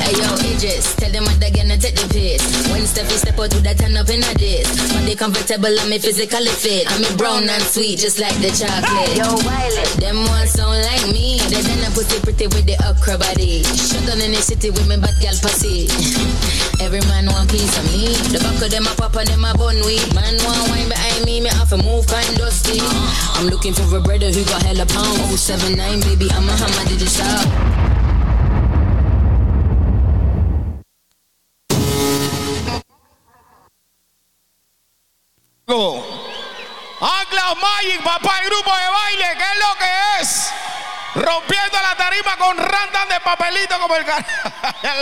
Hey 0.04 0.12
yo, 0.12 0.28
Idris, 0.44 1.00
tell 1.00 1.10
them 1.16 1.24
what 1.24 1.40
they're 1.40 1.56
gonna 1.56 1.80
take 1.80 1.96
the 1.96 2.04
piss. 2.12 2.44
When 2.76 2.84
Steffi 2.84 3.16
step 3.24 3.40
out 3.40 3.56
with 3.56 3.64
that 3.64 3.80
turn 3.80 3.96
up 3.96 4.12
in 4.12 4.20
a 4.20 4.36
this. 4.36 4.68
Body 4.92 5.16
comfortable, 5.16 5.72
I'm 5.80 5.88
me 5.88 5.96
physically 5.96 6.52
fit. 6.52 6.92
I'm 6.92 7.08
me 7.08 7.08
brown 7.16 7.48
and 7.48 7.64
sweet, 7.64 8.04
just 8.04 8.20
like 8.20 8.36
the 8.44 8.52
chocolate. 8.52 9.16
Yo, 9.16 9.40
Wiley, 9.48 9.88
them 10.04 10.28
ones 10.28 10.52
sound 10.52 10.84
like 10.84 11.08
me. 11.08 11.40
They 11.48 11.64
done 11.64 11.88
put 11.96 12.12
it 12.12 12.20
pretty 12.20 12.52
with 12.52 12.68
the 12.68 12.76
okra 12.84 13.16
body. 13.16 13.64
Shut 13.64 14.04
down 14.04 14.20
in 14.20 14.36
the 14.36 14.44
city 14.44 14.76
with 14.76 14.92
me 14.92 15.00
bad 15.00 15.16
girl 15.24 15.40
pussy. 15.40 15.88
Every 16.84 17.00
man 17.08 17.32
want 17.32 17.48
piece 17.48 17.80
of 17.80 17.88
me. 17.96 18.12
The 18.28 18.44
back 18.44 18.60
of 18.60 18.68
them 18.76 18.92
a 18.92 18.94
pop 19.00 19.16
and 19.16 19.28
them 19.32 19.48
a 19.48 19.56
bun 19.56 19.80
weed. 19.88 20.04
Man 20.12 20.36
want 20.44 20.68
wine 20.68 20.92
behind 20.92 21.24
me, 21.24 21.40
me 21.40 21.48
off 21.62 21.72
a 21.72 21.78
move 21.78 21.93
smooth, 21.94 22.08
kind 22.10 22.38
dusty. 22.38 22.80
I'm 23.36 23.48
looking 23.48 23.74
for 23.74 23.84
a 23.98 24.02
brother 24.02 24.32
who 24.32 24.44
got 24.46 24.62
hella 24.64 24.86
pound. 24.86 25.38
079, 25.38 26.00
baby, 26.02 26.28
I'm 26.32 26.48
a 26.50 26.52
hammer, 26.54 26.90
did 26.90 27.02
you 27.02 27.08
stop? 27.08 27.48
Ancla 37.02 37.56
Magic, 37.56 38.02
papá, 38.04 38.40
el 38.44 38.50
grupo 38.50 38.72
de 38.72 38.88
baile, 38.90 39.26
¿qué 39.38 39.44
es 39.44 39.60
lo 39.60 39.78
que 39.78 40.22
es? 40.22 40.54
Rompiendo 41.16 41.78
la 41.82 41.96
tarima 41.96 42.38
con 42.38 42.58
randan 42.58 43.10
de 43.10 43.20
papelito 43.20 43.80
como 43.80 43.96
el 43.96 44.06
car- 44.06 44.26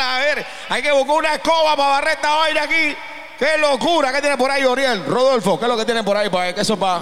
A 0.01 0.19
ver, 0.19 0.45
hay 0.69 0.81
que 0.81 0.91
buscar 0.91 1.15
una 1.17 1.33
escoba 1.35 1.75
para 1.75 1.89
barrer 1.89 2.15
esta 2.15 2.33
vaina 2.35 2.63
aquí. 2.63 2.95
¡Qué 3.41 3.57
locura! 3.57 4.13
¿Qué 4.13 4.21
tiene 4.21 4.37
por 4.37 4.51
ahí, 4.51 4.63
Oriel? 4.65 5.03
Rodolfo, 5.03 5.57
¿qué 5.57 5.65
es 5.65 5.69
lo 5.71 5.75
que 5.75 5.83
tienen 5.83 6.05
por 6.05 6.15
ahí? 6.15 6.29
Para 6.29 6.53
que 6.53 6.61
eso 6.61 6.77
pa. 6.77 7.01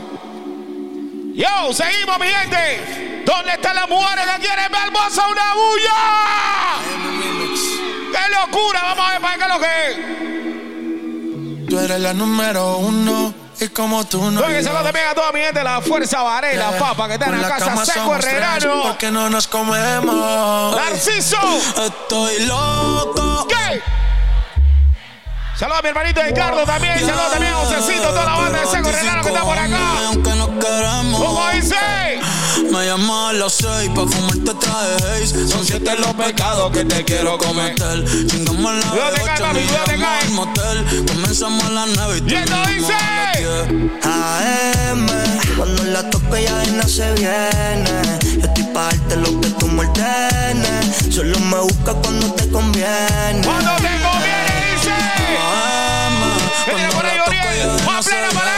Yo, 1.34 1.74
seguimos, 1.74 2.18
mi 2.18 2.28
gente. 2.28 3.24
¿Dónde 3.26 3.52
están 3.52 3.76
las 3.76 3.90
mujeres 3.90 4.26
que 4.26 4.40
quieren 4.48 4.72
ver 4.72 4.82
hermosa 4.86 5.28
una 5.28 5.54
bulla? 5.54 5.92
¡Qué 8.14 8.32
locura! 8.40 8.80
Vamos 8.84 9.06
a 9.06 9.12
ver 9.12 9.22
para 9.22 9.36
qué 9.36 9.42
es 9.44 9.50
lo 9.50 9.60
que 9.60 9.90
es. 9.90 11.70
Tú 11.70 11.78
eres 11.78 12.00
la 12.00 12.14
número 12.14 12.78
uno 12.78 13.34
y 13.60 13.68
como 13.68 14.06
tú 14.06 14.32
no. 14.32 14.40
Oye, 14.42 14.64
saludos 14.64 14.86
también 14.86 15.08
a 15.08 15.14
toda 15.14 15.34
mi 15.34 15.42
gente, 15.42 15.62
la 15.62 15.82
Fuerza 15.82 16.24
Varela, 16.24 16.70
Yeah. 16.70 16.80
papa, 16.80 17.08
que 17.10 17.16
está 17.16 17.26
en 17.26 17.42
la 17.42 17.50
casa 17.50 17.86
Seco 17.86 18.16
Herrerano. 18.16 18.84
Porque 18.84 19.12
no 19.12 19.30
nos 19.30 19.46
comemos. 19.48 20.74
Narciso. 20.74 21.38
Estoy 21.86 22.46
loco. 22.46 23.46
¿Qué? 23.50 23.82
Saludos 25.60 25.80
a 25.80 25.82
mi 25.82 25.90
hermanito 25.90 26.22
Ricardo 26.24 26.64
también. 26.64 26.98
Saludos 27.00 27.32
también 27.34 27.52
a 27.52 27.58
Josecito, 27.58 28.08
toda 28.08 28.24
la 28.24 28.34
banda 28.34 28.60
de 28.62 28.68
Seco 28.68 28.90
Herrerano 28.92 29.24
que 29.24 29.28
está 29.28 29.44
por 29.44 29.58
acá. 29.58 30.08
Aunque 30.08 30.30
no 30.36 30.58
queremos. 30.58 31.22
¿Cómo 31.22 31.50
dice? 31.54 31.76
Me 32.72 32.86
llama 32.86 33.32
a 33.32 33.34
las 33.34 33.56
seis 33.56 33.90
pa' 33.94 34.08
fumarte 34.08 34.54
traje. 34.54 35.28
Son 35.28 35.66
siete 35.66 35.98
los 35.98 36.14
pecados 36.14 36.72
que 36.72 36.86
te 36.86 37.04
quiero 37.04 37.38
cometer. 37.38 38.06
Chingamos 38.28 38.72
a 38.72 38.76
las 38.76 38.86
Cuidado 38.86 39.12
te 39.12 39.22
cae, 39.22 39.40
papi, 39.42 39.60
cuidado 39.60 39.84
te 39.84 39.92
llegamos 39.98 40.20
cae. 40.22 40.30
motel. 40.30 41.06
Comenzamos 41.08 41.64
a 41.66 41.70
las 41.72 41.90
nueve 41.90 42.22
y 42.26 42.34
esto 42.36 42.56
dice. 42.68 42.94
AM, 44.04 45.08
cuando 45.58 45.84
la 45.84 46.10
toque 46.10 46.44
ya 46.44 46.64
no 46.72 46.88
se 46.88 47.12
viene. 47.16 48.20
Yo 48.38 48.48
estoy 48.48 48.64
pa' 48.74 48.84
darte 48.84 49.18
lo 49.18 49.42
que 49.42 49.50
tú 49.50 49.68
me 49.68 49.82
ordenes. 49.86 51.14
Solo 51.14 51.38
me 51.38 51.58
busca 51.60 51.94
cuando 51.96 52.34
te 52.34 52.48
conviene. 52.48 53.42
Cuando 53.44 53.76
te 53.76 53.99
Más 58.00 58.08
plena 58.08 58.30
para. 58.30 58.50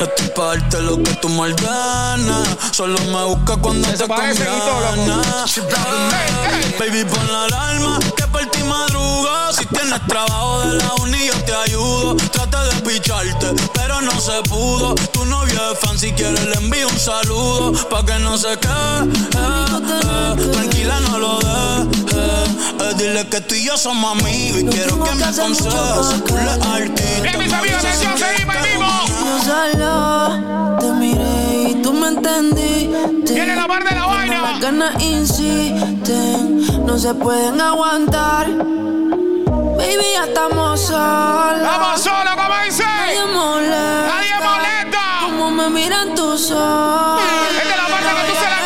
Estoy 0.00 0.28
pa' 0.28 0.46
darte 0.46 0.80
lo 0.80 0.96
que 1.02 1.12
tú 1.16 1.28
me 1.28 1.40
ordenas. 1.52 2.48
Solo 2.70 2.98
me 3.00 3.24
busca 3.24 3.58
cuando 3.58 3.86
te 3.86 4.08
conviene. 4.08 4.46
Baby, 6.78 7.04
pon 7.04 7.30
la 7.30 7.44
alarma 7.44 7.98
que 8.16 8.26
por 8.28 8.46
Si 9.58 9.64
tienes 9.66 10.00
trabajo 10.06 10.60
de 10.60 10.74
la 10.76 10.94
uni, 11.02 11.26
yo 11.26 11.34
te 11.44 11.54
ayudo. 11.54 12.16
Trata 12.32 12.62
de 12.64 12.74
picharte, 12.82 13.46
pero 13.74 14.00
no 14.02 14.12
se 14.20 14.42
pudo. 14.48 14.94
Tu 15.12 15.24
novio 15.24 15.72
es 15.72 15.78
fan, 15.78 15.98
si 15.98 16.12
quieres 16.12 16.44
le 16.46 16.54
envío 16.56 16.86
un 16.88 16.98
saludo. 16.98 17.72
Pa' 17.88 18.04
que 18.04 18.18
no 18.18 18.36
se 18.36 18.56
quede. 18.58 19.04
eh, 19.36 19.78
eh. 20.02 20.50
Tranquila, 20.52 21.00
no 21.00 21.18
lo 21.18 21.38
dejes. 21.38 22.14
eh. 22.14 22.94
Dile 22.98 23.26
que 23.28 23.40
tú 23.40 23.54
y 23.54 23.64
yo 23.64 23.76
somos 23.76 24.20
amigos 24.20 24.60
y 24.60 24.66
quiero 24.66 25.02
que 25.02 25.14
me 25.14 25.24
aconsejes. 25.24 26.24
Tú 26.26 26.34
le 26.34 26.50
artista. 26.50 27.22
Bien, 27.22 27.38
mis 27.38 27.52
amigos, 27.52 27.78
atención, 27.84 28.12
seguimos 28.18 28.56
mismo. 28.62 28.86
Yo 29.08 29.44
solo 29.44 30.78
te 30.78 30.92
miré 30.92 31.70
y 31.70 31.82
tú 31.82 31.92
me 31.92 32.08
entendiste. 32.08 33.34
Viene 33.34 33.56
la 33.56 33.66
parte 33.66 33.88
de 33.94 34.00
la 34.00 34.06
vaina. 34.06 34.40
Las 34.42 34.60
ganas 34.60 35.02
insisten, 35.02 36.86
no 36.86 36.98
se 36.98 37.14
pueden 37.14 37.60
aguantar. 37.60 38.57
Baby, 38.58 40.04
ya 40.14 40.24
estamos 40.24 40.80
solos. 40.80 41.62
Estamos 41.62 42.00
solos, 42.00 42.34
como 42.34 42.64
dice. 42.64 42.84
Nadie 42.84 43.26
molesta. 43.26 44.06
Nadie 44.08 44.34
molesta. 44.42 44.98
Como 45.22 45.50
me 45.50 45.70
miran 45.70 46.14
tus 46.14 46.50
ojos. 46.50 47.22
Esta 47.50 47.62
es 47.62 47.76
la 47.76 47.86
parte 47.86 48.08
que 48.08 48.32
tú 48.32 48.34
se 48.38 48.48
la 48.50 48.58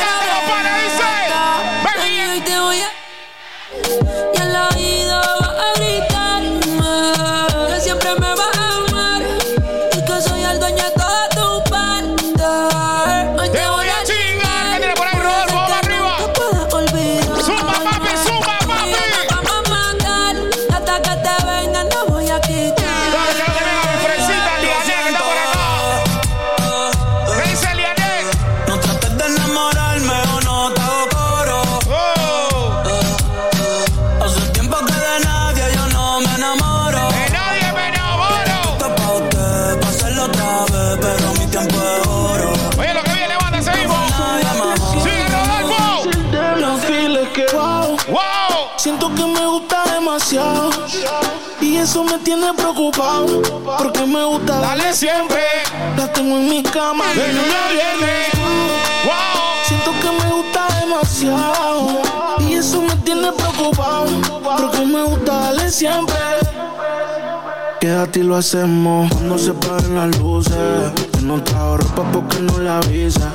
Siento 48.83 49.15
que 49.15 49.25
me 49.25 49.47
gusta 49.47 49.85
demasiado 49.95 50.69
y 51.61 51.77
eso 51.77 52.03
me 52.03 52.19
tiene 52.19 52.53
preocupado 52.53 53.41
porque 53.79 54.05
me 54.05 54.25
gusta 54.25 54.59
Dale 54.59 54.93
siempre. 54.93 55.41
La 55.97 56.13
tengo 56.13 56.37
en 56.39 56.49
mi 56.49 56.65
cama 56.65 57.05
De 57.15 57.29
lunes 57.29 57.55
viernes. 57.71 58.27
Wow. 59.05 59.15
Siento 59.69 59.93
que 60.01 60.25
me 60.25 60.35
gusta 60.35 60.67
demasiado 60.81 62.03
y 62.41 62.55
eso 62.55 62.83
me 62.83 62.97
tiene 62.97 63.31
preocupado 63.31 64.09
porque 64.43 64.85
me 64.85 65.05
gusta 65.05 65.33
darle 65.33 65.71
siempre. 65.71 66.17
Quédate 67.81 68.19
y 68.19 68.23
lo 68.25 68.35
hacemos 68.35 69.09
cuando 69.13 69.39
se 69.39 69.53
paren 69.53 69.95
las 69.95 70.19
luces. 70.19 70.93
Yo 71.15 71.21
no 71.21 71.41
trajo 71.45 71.77
ropa 71.77 72.03
porque 72.11 72.41
no 72.41 72.59
la 72.59 72.79
avisa. 72.79 73.31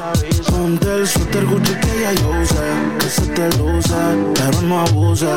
Ponte 0.58 0.92
el 0.92 1.08
suéter 1.08 1.45
Gucci 1.45 1.74
que 1.76 2.16
yo 2.19 2.30
usé. 2.30 2.98
Que 2.98 3.10
se 3.10 3.27
te 3.27 3.48
luce, 3.58 3.94
pero 4.34 4.61
no 4.64 4.80
abuse. 4.82 5.27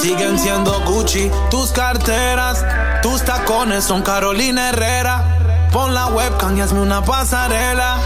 Siguen 0.00 0.38
siendo 0.38 0.80
Gucci 0.84 1.28
tus 1.50 1.72
carteras, 1.72 2.64
tus 3.02 3.24
tacones 3.24 3.82
son 3.82 4.02
Carolina 4.02 4.68
Herrera. 4.68 5.24
Pon 5.72 5.92
la 5.92 6.06
webcam 6.06 6.56
y 6.56 6.60
hazme 6.60 6.80
una 6.80 7.02
pasarela. 7.02 7.96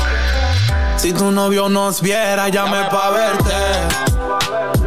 Si 0.96 1.12
tu 1.12 1.30
novio 1.30 1.68
nos 1.68 2.00
viera, 2.00 2.48
llame 2.48 2.82
pa' 2.90 3.10
verte. 3.10 3.54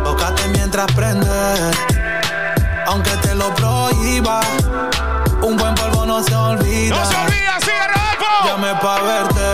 Tócate 0.04 0.48
mientras 0.48 0.92
prende, 0.94 1.30
aunque 2.88 3.12
te 3.18 3.36
lo 3.36 3.54
prohíba. 3.54 4.40
Un 5.44 5.56
buen 5.56 5.76
polvo 5.76 6.08
no 6.08 6.24
se 6.24 6.34
olvida. 6.34 6.96
No 6.96 7.06
se 7.06 7.16
olvida, 7.16 7.60
sigue. 7.60 7.78
Llame 8.46 8.74
pa' 8.82 9.00
verte. 9.02 9.47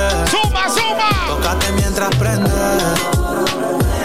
Mientras 2.03 2.19
prende, 2.19 2.49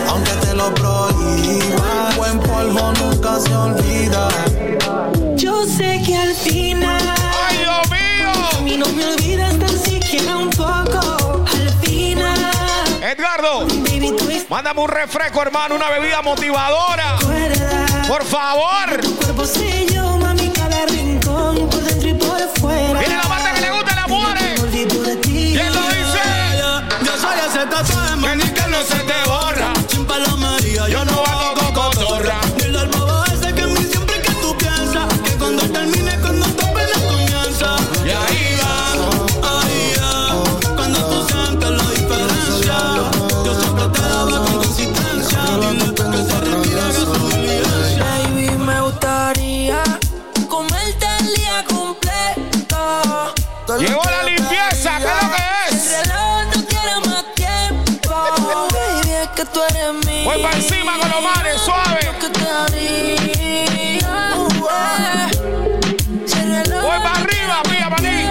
aunque 0.08 0.30
te 0.30 0.54
lo 0.54 0.72
prohíba. 0.72 2.10
Buen 2.16 2.38
polvo 2.38 2.92
nunca 2.92 3.40
se 3.40 3.52
olvida. 3.52 4.28
Yo 5.34 5.64
sé 5.64 6.00
que 6.06 6.16
al 6.16 6.32
final 6.34 7.02
Ay, 7.48 7.58
Dios 7.58 7.90
mío. 7.90 8.30
a 8.56 8.60
mí 8.60 8.76
no 8.76 8.86
me 8.90 9.04
olvidas 9.04 9.58
tan 9.58 9.76
siquiera 9.80 10.36
un 10.36 10.50
poco. 10.50 11.44
Al 11.50 11.70
final, 11.82 12.38
Edgardo, 13.02 13.66
baby, 13.66 14.14
mándame 14.48 14.80
un 14.80 14.88
refresco, 14.88 15.42
hermano, 15.42 15.74
una 15.74 15.90
bebida 15.90 16.22
motivadora. 16.22 17.16
Por 18.06 18.24
favor. 18.24 19.00
Tu 19.02 19.16
cuerpo 19.16 19.44
selló, 19.44 20.16
mami, 20.18 20.50
cada 20.50 20.86
rincón, 20.86 21.68
por 21.68 21.82
dentro 21.82 22.08
y 22.08 22.14
por 22.14 22.38
fuera. 22.60 23.00
Que 59.38 59.44
tú 59.44 59.60
eres 59.70 59.92
mío. 60.04 60.24
Voy 60.24 60.42
pa' 60.42 60.50
encima 60.50 60.98
con 60.98 61.08
los 61.10 61.22
mares, 61.22 61.60
suave. 61.60 62.00
Lo 62.04 62.18
que 62.18 62.28
te 62.28 62.44
haría. 62.44 64.08
Reloj 66.34 66.82
Voy 66.82 66.98
para 67.04 67.18
arriba, 67.18 67.62
pilla 67.62 67.88
maní. 67.88 68.26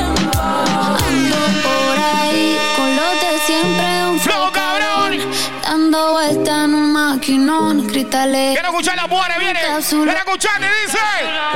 Ando 1.08 1.38
por 1.64 1.98
ahí 1.98 2.60
con 2.76 2.90
los 2.98 3.14
de 3.22 3.40
siempre 3.46 3.88
un 4.10 4.20
Flow, 4.20 4.52
cabrón. 4.52 5.12
Dando 5.64 6.12
vuelta 6.12 6.66
en 6.66 6.76
un 6.76 6.92
maquinón, 6.92 7.88
cristales. 7.88 8.54
Quiero 8.56 8.70
escuchar 8.70 8.98
la 8.98 9.08
muere, 9.08 9.36
viene. 9.40 9.62
Quiero 9.62 10.12
escuchar, 10.12 10.60
y 10.60 10.66
dice. 10.84 11.06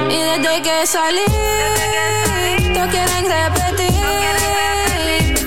Y 0.09 0.17
desde 0.17 0.61
que 0.61 0.87
salí, 0.87 1.25
todos 2.73 2.87
quieren 2.87 3.25
repetir. 3.35 3.89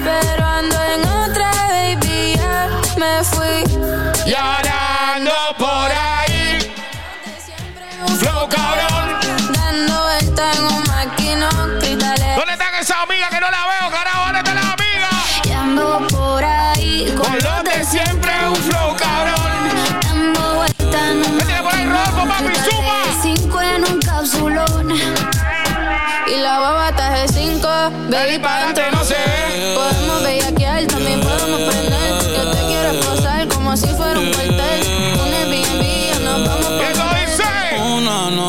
Pero 0.04 0.44
ando 0.44 0.76
en 0.92 1.00
otra, 1.08 1.50
baby, 1.70 2.34
ya 2.36 2.68
me 2.98 3.24
fui. 3.24 3.93
Y 4.26 4.32
ahora 4.32 5.14
ando 5.16 5.32
por 5.58 5.92
ahí. 5.92 6.58
Flow, 8.18 8.48
cabrón. 8.48 9.18
Dando 9.52 10.02
vuelta 10.02 10.52
en 10.52 10.64
un 10.64 10.82
maquinón, 10.84 11.78
cristales. 11.78 12.36
¿Dónde 12.36 12.52
están 12.52 12.74
esas 12.80 12.96
amigas 13.02 13.28
que 13.28 13.40
no 13.40 13.50
la 13.50 13.66
veo, 13.66 13.90
carajo? 13.90 14.24
¿Dónde 14.24 14.38
están 14.38 14.54
las 14.54 14.64
amigas? 14.64 15.14
Y 15.44 15.52
ando 15.52 16.06
por 16.08 16.42
ahí 16.42 17.14
Con 17.16 17.34
los 17.34 17.64
de 17.64 17.84
siempre 17.84 18.32
un 18.48 18.56
flow, 18.56 18.96
cabrón. 18.96 20.00
Dando 20.02 20.54
vuelta 20.54 21.10
en 21.10 21.18
un 21.18 21.36
Métele 21.36 21.62
por 21.62 21.74
ahí, 21.74 21.84
Rodolfo, 21.84 22.26
papi, 22.26 22.54
suma. 22.70 23.02
Cinco 23.22 23.60
en 23.60 23.84
un 23.84 24.00
capsulón. 24.00 24.92
Y 26.26 26.36
la 26.40 26.58
baba 26.58 26.92
de 26.92 27.28
cinco, 27.28 27.68
baby, 28.08 28.38
pa' 28.38 28.72
dentro 28.72 28.93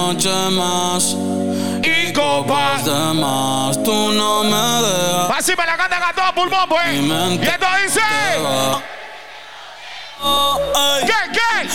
noche 0.05 0.29
más 0.51 1.15
Y 1.83 2.13
copas. 2.13 2.85
de 2.85 3.13
más, 3.13 3.81
tú 3.83 4.11
no 4.11 4.43
me 4.43 4.87
dejas. 4.87 5.39
Así 5.39 5.53
me 5.57 5.65
la 5.65 5.77
cantan 5.77 6.03
a 6.03 6.13
todo 6.13 6.33
pulmón, 6.35 6.69
pues. 6.69 7.01
Mente 7.01 7.45
Y 7.45 7.49
esto 7.49 7.65
dice. 7.83 8.01
¿Qué, 11.07 11.31
qué? 11.33 11.69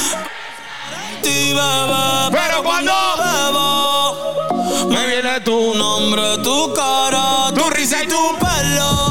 Pero 2.33 2.63
cuando 2.63 2.93
bebo, 3.19 4.89
me 4.91 5.07
viene 5.07 5.41
tu 5.41 5.75
nombre, 5.75 6.39
tu 6.39 6.73
cara, 6.73 7.53
tu 7.55 7.69
risa 7.71 8.03
y 8.03 8.07
tu 8.07 8.37
pelo. 8.39 9.10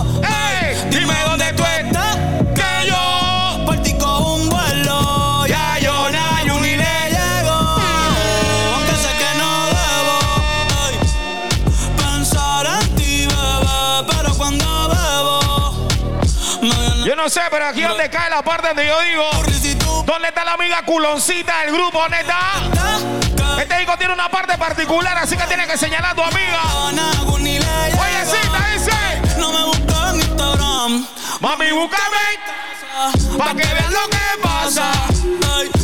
No 17.29 17.33
sé, 17.35 17.41
pero 17.51 17.67
aquí 17.67 17.83
donde 17.83 18.09
cae 18.09 18.27
la 18.27 18.41
parte 18.41 18.69
donde 18.69 18.87
yo 18.87 18.99
digo. 19.01 20.03
¿Dónde 20.03 20.29
está 20.29 20.43
la 20.43 20.53
amiga 20.53 20.81
culoncita 20.83 21.61
del 21.61 21.73
grupo? 21.75 22.01
¿Dónde 22.01 22.21
está? 22.21 23.61
Este 23.61 23.77
disco 23.77 23.95
tiene 23.99 24.13
una 24.15 24.29
parte 24.29 24.57
particular, 24.57 25.15
así 25.15 25.37
que 25.37 25.43
tiene 25.43 25.67
que 25.67 25.77
señalar 25.77 26.13
a 26.13 26.15
tu 26.15 26.23
amiga. 26.23 26.59
Oye, 26.87 28.25
cita, 28.25 28.67
dice. 28.73 29.37
No 29.37 29.51
me 29.51 29.63
busques 29.63 29.95
en 30.11 30.21
Instagram. 30.21 31.07
Mami, 31.39 31.71
búscame. 31.71 33.37
Pa' 33.37 33.53
que 33.53 33.73
vean 33.75 33.93
lo 33.93 34.09
que 34.09 34.41
pasa. 34.41 34.91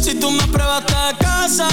Si 0.01 0.19
tú 0.19 0.31
me 0.31 0.47
pruebas 0.47 0.83
te 0.87 1.23
casa. 1.23 1.67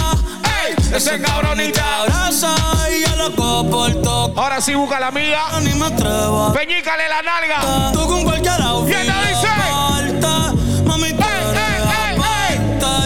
¡Ey! 0.66 0.74
Ese 0.94 1.20
cabronita. 1.20 2.02
Abraza 2.02 2.55
y 2.91 3.02
yo 3.02 3.16
loco 3.16 3.68
por. 3.70 3.92
Ahora 4.39 4.60
sí 4.60 4.74
busca 4.74 4.99
la 5.00 5.08
amiga. 5.08 5.41
Ni 5.62 5.74
me 5.74 5.86
atrevo. 5.86 6.52
Peñícale 6.52 7.08
la 7.08 7.23
nalga. 7.23 7.92
Tú 7.92 8.07
con 8.07 8.24
cualquier 8.24 8.60
outfit. 8.62 8.97
¿Y 8.97 9.00
esta 9.00 9.23
dice? 9.23 9.49
falta. 9.49 10.52
Mami, 10.84 11.08
¡Ey, 11.08 11.15
ey, 11.15 11.82
ey, 11.99 12.16
ey! 12.49 12.60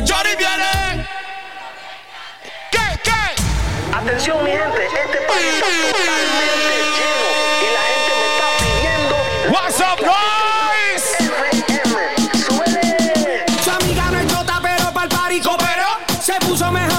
Johnny 0.07 0.35
viene. 0.39 1.07
¿Qué, 2.71 3.01
qué? 3.03 3.95
Atención 3.97 4.43
mi 4.45 4.51
gente, 4.51 4.87
este 4.87 5.19
país 5.27 5.47
está 5.55 5.67
totalmente 5.67 6.75
lleno 6.97 7.29
y 7.63 7.69
la 7.75 7.83
gente 7.91 8.13
me 8.21 8.27
está 8.33 8.49
pidiendo 8.61 9.17
What's 9.53 9.81
up, 9.81 9.99
boys? 10.05 10.46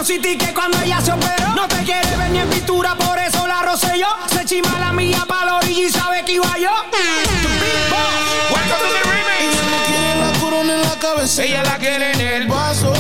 City 0.08 0.38
que 0.38 0.54
cuando 0.54 0.80
ella 0.80 1.02
se 1.02 1.12
operó. 1.12 1.50
No 1.54 1.68
te 1.68 1.84
quiere 1.84 2.16
ver 2.16 2.30
ni 2.30 2.40
en 2.40 2.50
pintura, 2.50 2.96
por 2.96 3.20
eso 3.20 3.46
la 3.46 3.62
rocé 3.64 4.00
yo. 4.00 4.08
Se 4.34 4.46
chima 4.46 4.80
la 4.80 4.94
mía 4.94 5.26
pa' 5.28 5.44
la 5.44 5.58
orilla 5.58 5.86
y 5.86 5.90
sabe 5.90 6.24
que 6.24 6.32
iba 6.32 6.58
yo. 6.58 6.72
Big 6.94 7.90
boss. 7.90 8.50
Welcome 8.50 8.88
to 8.88 8.94
the 8.94 9.04
remix. 9.12 9.54
No 9.70 9.78
quiere 9.86 10.16
la 10.22 10.40
corona 10.40 10.76
en 10.76 10.82
la 10.84 10.96
cabeza. 10.98 11.44
Ella 11.44 11.62
la 11.64 11.78
quiere 11.78 12.14
en 12.14 12.22
el 12.22 12.48
vaso. 12.48 12.94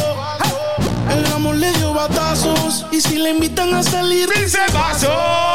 El 1.09 1.25
amor 1.27 1.55
le 1.55 1.71
dio 1.71 1.93
batazos. 1.93 2.85
Y 2.91 2.99
si 2.99 3.15
le 3.19 3.29
invitan 3.29 3.73
a 3.73 3.83
salir, 3.83 4.27
Dice 4.29 4.59
paso, 4.73 5.07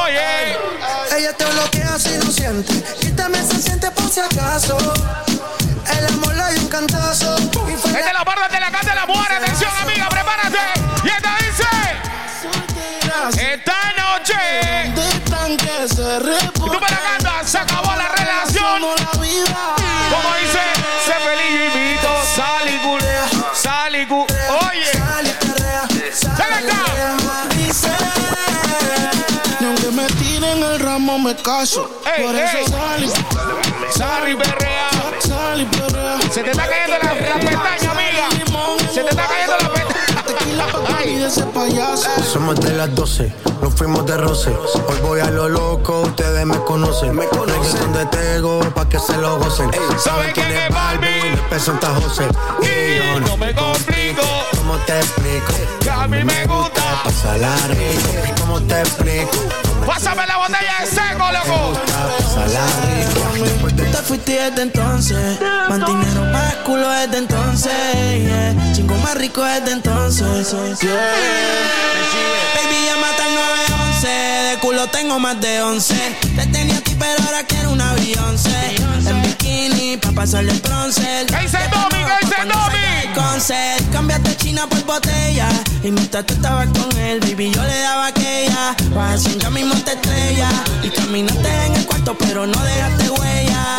yeah. 0.09 1.19
Ella 1.19 1.35
te 1.35 1.45
bloquea 1.45 1.99
si 1.99 2.17
no 2.17 2.33
siente. 2.33 2.83
Y 3.03 3.11
también 3.11 3.47
se 3.47 3.61
siente 3.61 3.91
por 3.91 4.09
si 4.09 4.21
acaso. 4.21 4.79
El 5.99 6.07
amor 6.07 6.35
le 6.35 6.55
dio 6.55 6.63
un 6.63 6.69
cantazo. 6.69 7.37
Y 7.71 7.77
fue 7.77 7.91
Esta 7.91 8.09
es 8.09 8.15
la 8.15 8.25
parte 8.25 8.55
de 8.55 8.61
la 8.61 8.71
canta 8.71 8.89
de 8.89 8.97
la 8.97 9.05
mujer. 9.05 9.33
Atención, 9.33 9.71
amiga, 9.83 10.09
prepárate. 10.09 10.82
Tanque 16.21 16.41
se 16.41 16.51
Tú 16.53 16.67
me 16.67 16.81
la 16.81 17.01
cantas, 17.01 17.51
se 17.51 17.59
acabó 17.59 17.95
la 17.95 18.09
relación. 18.09 18.83
la 18.83 19.21
vida. 19.21 19.75
Como 20.11 20.35
dice, 20.37 20.61
se 21.07 21.13
feliz 21.13 21.73
y 21.75 21.79
mito, 21.79 22.13
sal 22.37 22.69
y 22.69 22.79
culea, 22.79 23.27
sal 23.55 23.97
y 23.97 24.07
cu- 24.07 24.27
Oye, 24.71 24.93
Sale 24.93 25.29
y 25.29 25.33
perrea, 25.33 25.87
Ven 26.39 26.69
y 29.61 29.65
aunque 29.65 29.91
me 29.93 30.07
tiren 30.07 30.63
el 30.63 30.81
ramo 30.81 31.19
me 31.19 31.35
caso. 31.37 32.03
Ey, 32.17 32.25
Por 32.25 32.35
eso 32.37 32.59
sale, 32.69 33.09
sal 33.97 34.29
y 34.29 34.35
perrea. 34.37 34.89
sale 35.21 35.63
y 35.63 35.67
perrea. 35.67 36.19
Se 36.33 36.43
te 36.43 36.51
está 36.51 36.67
cayendo 36.69 36.99
la, 36.99 37.15
la 37.15 37.35
pestaña, 37.41 37.91
amiga. 37.93 38.29
Se 38.93 39.01
te 39.03 39.11
está. 39.11 39.32
Y 41.05 41.17
de 41.17 41.27
ese 41.27 41.43
payaso. 41.45 42.09
Somos 42.23 42.61
de 42.61 42.73
las 42.75 42.95
12, 42.95 43.33
nos 43.61 43.75
fuimos 43.75 44.07
de 44.07 44.17
roce. 44.17 44.51
Hoy 44.51 44.97
voy 45.03 45.21
a 45.21 45.31
lo 45.31 45.49
loco, 45.49 46.03
ustedes 46.03 46.47
me 46.47 46.57
conocen. 46.65 47.17
Me 47.17 47.27
conocen 47.27 47.93
de 47.93 48.07
Tego, 48.07 48.61
pa' 48.75 48.89
que 48.89 48.99
se 48.99 49.17
lo 49.19 49.39
gocen. 49.39 49.71
¿Saben 49.99 50.31
quién 50.33 50.51
es 50.51 50.73
Balvin? 50.73 51.41
De 51.51 51.59
Santa 51.59 51.89
José. 51.97 52.29
Y 52.63 52.99
yo 52.99 53.21
no 53.21 53.37
me 53.37 53.55
complico, 53.55 54.23
¿Cómo 54.57 54.77
te 54.87 54.99
explico? 54.99 55.82
A 56.03 56.09
mí 56.09 56.25
me 56.25 56.47
gusta. 56.47 56.83
Pasa 57.05 57.37
la 57.39 57.55
rica. 57.69 58.35
¿Cómo 58.41 58.61
te 58.63 58.81
explico? 58.81 59.31
Pásame 59.87 60.27
la 60.27 60.37
botella 60.37 60.77
de 60.81 60.87
seco, 60.87 61.25
loco. 61.33 61.81
Pasa 62.19 62.47
la 62.47 62.67
rica. 62.87 63.45
Después 63.45 63.77
de 63.77 63.85
Te 63.85 63.97
fuiste 63.99 64.33
desde 64.33 64.63
entonces. 64.63 65.41
Más 65.69 65.79
dinero, 65.79 66.25
más 66.33 66.55
culo 66.67 66.91
desde 66.91 67.19
entonces. 67.19 67.73
Yeah. 67.73 68.73
Chingo 68.73 68.97
más 68.97 69.15
rico 69.15 69.45
desde 69.45 69.73
entonces. 69.73 70.51
Yeah. 70.81 70.93
Baby, 72.55 72.79
llámate 72.87 73.23
al 73.23 73.62
911. 74.03 74.09
De 74.09 74.59
culo 74.59 74.87
tengo 74.89 75.19
más 75.21 75.41
de 75.41 75.63
11. 75.63 75.95
Te 76.35 76.47
tenía 76.47 76.77
a 76.77 76.81
ti, 76.81 76.97
pero 76.99 77.23
ahora 77.25 77.45
quiero 77.45 77.71
una 77.71 77.95
Beyoncé. 77.95 78.75
En 79.07 79.23
bikini, 79.23 79.97
pa' 79.97 80.13
pasarle 80.13 80.53
el 80.53 80.61
bronce. 80.61 81.27
¿Qué 81.29 81.37
dice 81.43 81.59
Tommy? 81.71 82.05
¿Qué 82.05 82.27
dice 82.27 82.43
Tommy? 82.43 83.15
Concert, 83.15 83.93
cambiaste 83.93 84.37
China 84.37 84.67
por 84.69 84.85
botella. 84.85 85.49
Y 85.85 85.91
mientras 85.91 86.27
tú 86.27 86.35
estabas 86.35 86.67
con 86.69 86.99
él, 86.99 87.21
baby, 87.21 87.53
yo 87.53 87.63
le 87.63 87.79
daba 87.79 88.07
aquella. 88.09 88.75
Vas 88.95 89.23
ya 89.23 89.51
mismo 89.51 89.75
te 89.85 89.93
estrella. 89.93 90.49
Y 90.83 90.89
caminaste 90.89 91.67
en 91.67 91.75
el 91.77 91.87
cuarto, 91.87 92.17
pero 92.19 92.47
no 92.47 92.59
dejaste 92.65 93.11
huella. 93.11 93.77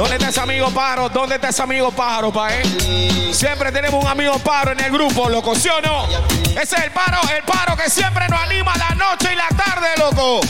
¿Dónde 0.00 0.16
está 0.16 0.30
ese 0.30 0.40
amigo 0.40 0.70
pájaro? 0.70 1.10
¿Dónde 1.10 1.34
está 1.34 1.50
ese 1.50 1.60
amigo 1.60 1.90
pájaro, 1.90 2.32
pa' 2.32 2.54
eh? 2.54 3.32
Siempre 3.34 3.70
tenemos 3.70 4.02
un 4.02 4.08
amigo 4.08 4.38
pájaro 4.38 4.72
en 4.72 4.80
el 4.80 4.90
grupo, 4.90 5.28
loco, 5.28 5.54
¿sí 5.54 5.68
o 5.68 5.78
no? 5.82 6.06
Ese 6.58 6.76
es 6.76 6.84
el 6.84 6.90
paro, 6.90 7.20
el 7.36 7.42
paro 7.42 7.76
que 7.76 7.90
siempre 7.90 8.26
nos 8.30 8.40
anima 8.40 8.72
la 8.78 8.94
noche 8.94 9.30
y 9.30 9.36
la 9.36 9.48
tarde, 9.48 9.88
loco. 9.98 10.40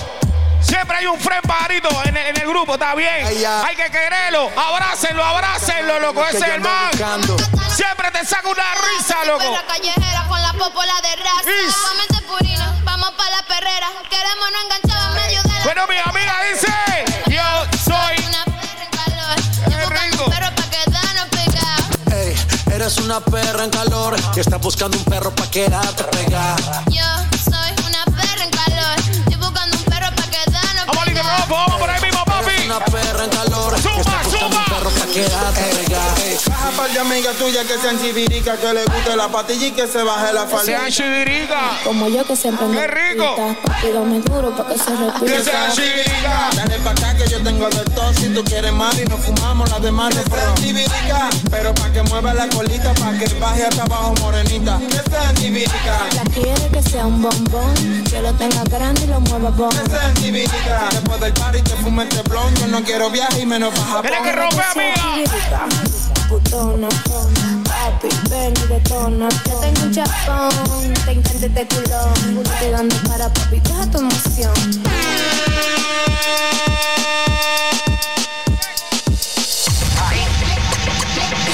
Siempre 0.61 0.99
hay 0.99 1.07
un 1.07 1.19
friend 1.19 1.43
pajarito 1.49 1.89
en 2.05 2.17
el, 2.17 2.27
en 2.29 2.41
el 2.41 2.47
grupo, 2.47 2.75
está 2.75 2.95
bien. 2.95 3.27
Hay 3.27 3.75
que 3.75 3.91
quererlo. 3.91 4.53
Abrácenlo, 4.57 5.25
abrácenlo, 5.25 5.99
loco. 5.99 6.25
Ese 6.27 6.39
es 6.39 6.45
el 6.45 6.61
man. 6.61 6.93
Siempre 7.75 8.09
te 8.13 8.25
saca 8.25 8.49
una 8.49 8.75
risa, 8.77 9.17
loco. 9.27 9.59
Callejera 9.67 10.27
con 10.29 10.41
la 10.41 10.53
popola 10.53 10.95
de 11.03 11.17
raza. 11.17 11.51
Is. 11.67 11.75
Vamos 11.83 12.07
de 12.09 12.23
purina, 12.29 12.73
vamos 12.85 13.11
pa' 13.17 13.29
la 13.31 13.43
perrera. 13.43 13.89
Queremos 14.09 14.49
no 14.53 14.63
enganchar 14.63 15.09
en 15.09 15.15
medio 15.15 15.43
de 15.43 15.49
la. 15.49 15.65
Bueno, 15.65 15.87
mi 15.89 15.97
amiga 15.97 16.37
dice, 16.53 16.73
yo 17.27 17.43
Yo 20.21 20.27
buscando 20.27 20.37
perro 20.37 20.55
pa' 20.55 20.71
quedarnos 20.71 21.29
pegados. 21.31 22.13
Ey, 22.13 22.35
eres 22.75 22.99
una 22.99 23.21
perra 23.21 23.65
en 23.65 23.71
calor 23.71 24.17
que 24.35 24.41
está 24.41 24.59
buscando 24.59 24.99
un 24.99 25.05
perro 25.05 25.35
pa' 25.35 25.51
quedarte 25.51 26.05
pegada. 26.05 26.85
Yo 26.91 27.05
soy 27.43 27.73
una 27.87 28.05
perra 28.05 28.45
en 28.45 28.51
calor. 28.51 28.97
Yo 29.31 29.39
buscando 29.39 29.77
un 29.79 29.85
perro 29.85 30.09
pa' 30.15 30.29
quedarnos 30.31 31.05
pegados. 31.05 31.49
Rojo, 31.49 31.55
vamos 31.55 31.81
por 31.81 31.91
ahí 31.91 32.03
mismo, 32.03 32.25
papi. 32.25 32.67
Una 32.67 32.85
perra 32.85 33.25
en 33.25 33.31
calor 33.31 33.73
que 33.73 33.89
está 33.99 34.23
buscando 34.23 34.57
un 34.59 34.65
perro 34.65 34.91
pa' 34.91 35.07
quedarte 35.07 35.63
pegada. 35.63 35.90
Par 36.77 36.89
de 36.89 37.01
amigas 37.01 37.37
tuyas 37.37 37.67
que 37.67 37.77
sean 37.79 38.01
chiviricas, 38.01 38.59
que 38.59 38.73
le 38.73 38.85
guste 38.85 39.17
la 39.17 39.29
patilla 39.29 39.67
y 39.67 39.73
que 39.73 39.89
se 39.89 40.03
baje 40.03 40.33
la 40.33 40.47
falda. 40.47 40.65
Sean 40.65 40.91
chivirica. 40.91 41.79
Como 41.85 42.09
yo 42.09 42.25
que 42.25 42.37
siempre 42.37 42.67
¡Qué 42.71 42.87
rico! 42.87 43.57
Papi, 43.65 43.89
duro 44.25 44.51
pa' 44.57 44.67
que 44.69 44.79
se 44.79 44.97
respire. 44.97 45.37
Que 45.37 45.43
sean 45.43 45.73
chivirica. 45.73 46.51
Dale 46.55 46.79
pa' 46.79 46.91
acá 46.93 47.17
que 47.17 47.29
yo 47.29 47.43
tengo 47.43 47.69
de 47.69 47.85
todo. 47.91 48.15
Si 48.15 48.29
tú 48.29 48.45
quieres 48.45 48.73
más 48.73 48.99
y 48.99 49.05
nos 49.05 49.21
fumamos 49.21 49.69
las 49.69 49.83
demás 49.83 50.15
de 50.15 50.23
sean 50.23 50.55
chiviricas. 50.55 51.35
Pero 51.51 51.75
pa' 51.75 51.91
que 51.91 52.03
mueva 52.05 52.33
la 52.35 52.49
colita, 52.49 52.95
pa' 52.95 53.13
que 53.19 53.27
baje 53.41 53.65
hasta 53.65 53.83
abajo 53.83 54.15
morenita. 54.21 54.79
Que 54.79 55.11
sean 55.11 55.35
chiviricas. 55.35 56.15
La 56.15 56.23
quiere 56.33 56.69
que 56.73 56.83
sea 56.83 57.05
un 57.05 57.21
bombón, 57.21 58.05
que 58.09 58.23
lo 58.23 58.33
tenga 58.35 58.63
grande 58.65 59.03
y 59.03 59.07
lo 59.09 59.21
mueva 59.21 59.51
bon. 59.51 59.71
Que 59.71 59.91
sean 59.91 60.15
chiviricas. 60.15 60.91
Después 60.93 61.21
del 61.21 61.33
party 61.33 61.63
te 61.63 61.77
fume 61.77 62.05
este 62.05 62.23
blon. 62.23 62.55
Yo 62.57 62.69
no 62.69 62.83
quiero 62.85 63.11
viaje 63.11 63.41
y 63.41 63.47
menos 63.47 63.75
pa' 63.75 63.85
Japón. 63.85 64.11
Que 64.23 64.33
romper, 64.33 64.65
amiga. 64.77 66.20
Putona, 66.31 66.89
papi, 67.65 68.09
ven 68.31 68.55
y 68.57 68.69
detona. 68.69 69.29
Yo 69.49 69.55
tengo 69.57 69.83
un 69.83 69.93
chapón, 69.93 70.95
te 71.05 71.11
encanta 71.11 71.47
este 71.47 71.67
culón. 71.67 72.45
Te 72.61 72.71
dando 72.71 72.95
para 73.09 73.29
papi, 73.33 73.59
deja 73.59 73.91
tu 73.91 73.99
emoción. 73.99 74.55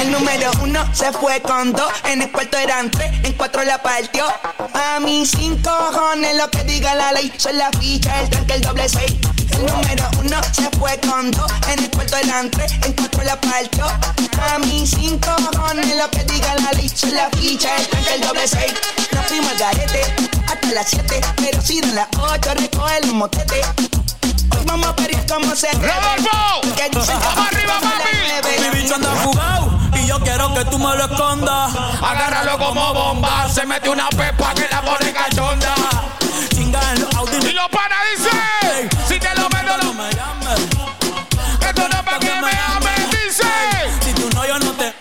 El 0.07 0.13
número 0.13 0.53
uno 0.63 0.89
se 0.95 1.11
fue 1.11 1.43
con 1.43 1.73
dos, 1.73 1.91
en 2.05 2.23
el 2.23 2.31
cuarto 2.31 2.57
eran 2.59 2.89
tres, 2.93 3.11
en 3.25 3.33
cuatro 3.33 3.65
la 3.65 3.83
partió. 3.83 4.25
A 4.73 5.01
mí 5.01 5.27
sin 5.27 5.61
cojones 5.61 6.37
lo 6.37 6.49
que 6.49 6.63
diga 6.63 6.95
la 6.95 7.11
ley, 7.11 7.33
son 7.37 7.59
la 7.59 7.73
ficha, 7.73 8.21
el 8.21 8.31
tanque, 8.31 8.55
el 8.55 8.61
doble 8.61 8.89
seis. 8.89 9.17
El 9.51 9.67
número 9.67 10.09
uno 10.21 10.41
se 10.53 10.71
fue 10.79 10.97
con 11.01 11.33
dos, 11.33 11.51
en 11.69 11.81
el 11.81 11.91
cuarto 11.91 12.19
eran 12.19 12.49
tres, 12.53 12.71
en 12.85 12.93
cuatro 12.93 13.25
la 13.25 13.41
partió. 13.41 13.85
A 13.85 14.59
mí 14.61 14.87
sin 14.87 15.19
cojones 15.19 15.97
lo 15.97 16.09
que 16.11 16.23
diga 16.23 16.55
la 16.55 16.71
ley, 16.75 16.89
son 16.89 17.13
la 17.13 17.29
ficha, 17.31 17.75
el 17.77 17.89
tanque, 17.89 18.15
el 18.15 18.21
doble 18.21 18.47
seis. 18.47 18.75
Nos 19.11 19.27
fuimos 19.27 19.51
al 19.51 19.59
garete 19.59 20.03
hasta 20.47 20.69
las 20.69 20.87
siete, 20.89 21.21
pero 21.37 21.61
si 21.61 21.81
de 21.81 21.93
las 21.95 22.07
ocho 22.17 22.55
recoge 22.55 22.99
el 22.99 23.13
motete. 23.13 23.61
Hoy 24.53 24.65
vamos 24.67 24.87
a 24.87 24.95
cómo 25.35 25.57
se 25.57 25.67
que 25.67 25.79
¡Vamos 25.79 27.49
arriba, 27.51 27.81
papi! 27.81 28.61
Mi 28.63 28.81
bicho 28.81 28.95
anda 28.95 29.11
fugado 29.17 29.76
y 29.97 30.07
yo 30.07 30.19
quiero 30.21 30.53
que 30.55 30.65
tú 30.67 30.79
me 30.79 30.97
lo 30.97 31.05
escondas. 31.05 31.73
Agárralo 32.03 32.59
como 32.59 32.95
bomba. 32.95 33.49
Se 33.49 33.65
mete 33.67 33.89
una 33.89 34.09
pepa 34.11 34.55
que 34.55 34.69
la 34.71 34.83
pone 34.83 35.13
cachonda. 35.13 35.75
Chinga 36.55 36.81
en 36.93 37.01
los 37.03 37.15
Audi. 37.15 37.37
Y 37.37 37.53
los 37.53 37.69
panas 37.69 37.99
dicen, 38.17 38.89
si 39.09 39.19
te 39.19 39.35
lo 39.35 39.49
meto, 39.49 39.77
No 39.83 39.95
me 39.95 40.11
llames. 40.13 40.61
Esto 41.61 41.89
no 41.89 41.97
es 41.97 42.03
para 42.03 42.19
que 42.19 42.41
me 42.41 42.51
ames, 42.77 43.11
dice. 43.11 43.45
Si 44.03 44.13
tú 44.13 44.29
no, 44.35 44.47
yo 44.47 44.59
no 44.59 44.73
te. 44.73 44.95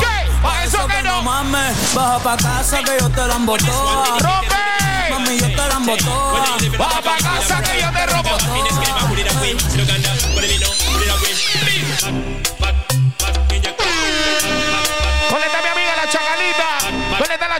¿Qué? 0.00 0.30
Pa' 0.42 0.64
eso 0.64 0.86
que 0.86 1.02
no. 1.02 1.22
mames. 1.22 1.94
Baja 1.94 2.18
pa' 2.18 2.36
casa 2.36 2.78
que 2.82 2.98
yo 3.00 3.08
te 3.10 3.26
la 3.26 3.36
toda. 3.46 4.18
¡Rompe! 4.18 5.10
Mami, 5.10 5.38
yo 5.38 5.46
te 5.46 5.56
la 5.56 5.96
toda. 5.98 6.78
Baja 6.78 7.02
pa' 7.02 7.16
casa 7.16 7.62
que 7.62 7.80
yo 7.80 7.90
te 7.90 8.06
robo. 8.06 8.32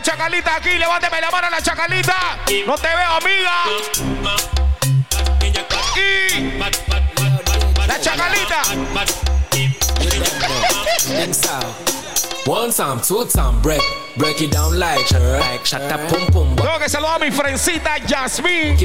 Chacalita? 0.03 0.55
Aquí, 0.55 0.77
levánteme 0.77 1.21
la 1.21 1.31
mano 1.31 1.49
la 1.49 1.61
chacalita. 1.61 2.37
No 2.67 2.75
te 2.75 2.87
veo, 2.87 3.11
amiga. 3.17 3.63
Y 5.45 5.51
la 7.87 7.99
chacalita. 7.99 8.61
One 12.45 12.71
time, 12.71 12.99
two 12.99 13.23
time, 13.23 13.61
break, 13.61 13.81
break 14.17 14.41
it 14.41 14.51
down 14.51 14.77
like 14.77 15.07
her. 15.11 15.39
Like 15.39 15.65
shut 15.65 15.81
up, 15.83 16.01
pum 16.09 16.27
pum. 16.27 16.55
Tengo 16.57 16.77
que 16.77 16.89
saludar 16.89 17.15
a 17.15 17.19
mi 17.19 17.31
frencita 17.31 17.95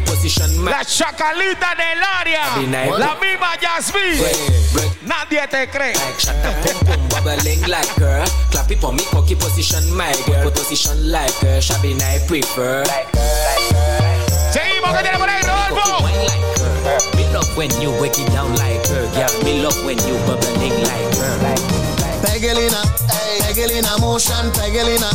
position, 0.07 0.65
La 0.65 0.85
chacalita 0.85 1.75
del 1.75 2.01
área. 2.01 2.99
La 2.99 3.17
misma 3.17 3.57
Yasmin. 3.61 4.17
break. 4.17 4.73
break. 4.73 5.03
Nadie 5.03 5.49
te 5.49 5.69
cree. 5.70 5.93
Like 5.93 6.20
shut 6.20 6.37
up, 6.47 6.55
pum 6.62 6.87
pum, 6.87 7.09
bubbling 7.09 7.61
like 7.69 7.89
her. 7.99 8.25
Clap 8.53 8.70
it 8.70 8.78
for 8.78 8.93
me, 8.93 9.03
cocky 9.11 9.35
position, 9.35 9.83
my 9.97 10.12
girl. 10.25 10.53
Position 10.53 11.11
like 11.11 11.35
her, 11.41 11.61
shabby 11.61 11.95
night 11.95 12.28
prefer. 12.28 12.85
Seguimos, 14.53 14.95
¿qué 14.97 15.03
tiene 15.03 15.19
por 15.19 15.28
ahí, 15.28 15.43
Rodolfo? 15.43 16.05
Like 16.05 16.59
her. 16.61 17.17
Me 17.17 17.25
love 17.33 17.57
when 17.57 17.70
you 17.81 17.91
break 17.99 18.17
it 18.20 18.33
down 18.33 18.55
like 18.55 18.87
her. 18.87 19.05
Yeah, 19.15 19.28
me 19.43 19.62
love 19.62 19.85
when 19.85 19.99
you 20.07 20.15
bubbling 20.27 20.81
like 20.85 21.17
her. 21.17 21.88
Pegelina, 22.23 22.83
Pegelina 23.43 23.99
motion, 24.01 24.51
Pegelina, 24.53 25.11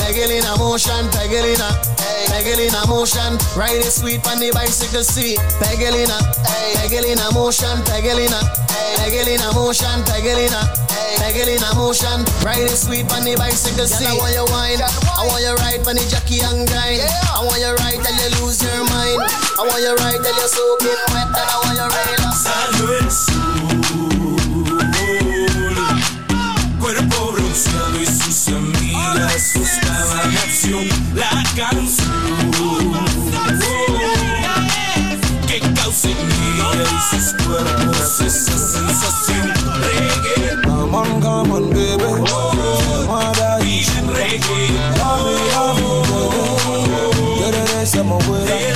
Pegelina 0.00 0.56
motion, 0.58 1.04
Pegelina, 1.10 1.68
Pegelina 2.30 2.86
motion. 2.88 3.38
Ride 3.56 3.84
it 3.84 3.92
sweet 3.92 4.26
on 4.28 4.38
the 4.40 4.50
bicycle 4.52 5.02
seat. 5.02 5.38
Pegelina, 5.60 6.18
Pegelina 6.76 7.32
motion, 7.34 7.78
Pegelina, 7.84 8.40
Pegelina 8.96 9.52
motion, 9.54 10.02
Pegelina. 10.04 10.62
Pegelina 11.18 11.74
motion, 11.74 12.24
ride 12.44 12.64
it 12.64 12.76
sweet 12.76 13.10
on 13.12 13.24
the 13.24 13.36
bicycle 13.36 13.86
seat. 13.86 14.06
I 14.06 14.16
want 14.16 14.32
you 14.32 14.46
wine, 14.48 14.80
I 14.80 15.26
want 15.26 15.42
you 15.42 15.54
ride 15.60 15.84
on 15.86 15.96
the 15.96 16.04
jockey 16.08 16.40
and 16.40 16.66
grind. 16.68 17.02
I 17.04 17.44
want 17.44 17.60
you 17.60 17.74
ride 17.84 18.00
till 18.00 18.16
you 18.16 18.28
lose 18.40 18.62
your 18.62 18.84
mind. 18.88 19.20
I 19.58 19.66
want 19.66 19.82
you 19.82 19.94
ride 19.96 20.20
till 20.22 20.36
you 20.36 20.48
soaking 20.48 21.00
wet, 21.12 21.28
and 21.28 21.36
I 21.36 21.56
want 21.64 21.76
you 21.76 21.84
ride. 21.84 22.18
Cuerpo 22.88 23.57
amigas 29.18 29.52
buscaban 29.54 30.36
acción, 30.36 30.88
la 31.14 31.42
canción 31.56 32.06
que 35.46 35.60
causa 35.74 36.08
en 36.08 36.16
ella 36.18 36.84
y 36.84 37.16
sus 37.16 37.34
cuerpos 37.44 38.20
esa 38.20 38.58
sensación. 38.58 39.52
Reggae, 39.82 40.62
Come 40.62 40.94
on, 40.94 41.20
come 41.20 41.52
on, 41.52 41.70
baby. 41.70 42.04
Mother, 43.06 43.62
vive 43.62 44.00
reggae. 44.12 44.68
love 44.98 45.24
me, 45.24 45.36
love 45.52 45.78
me, 45.80 45.90
baby. 46.10 46.80
Quiere 47.38 47.82
esa 47.82 48.02
mujer. 48.02 48.74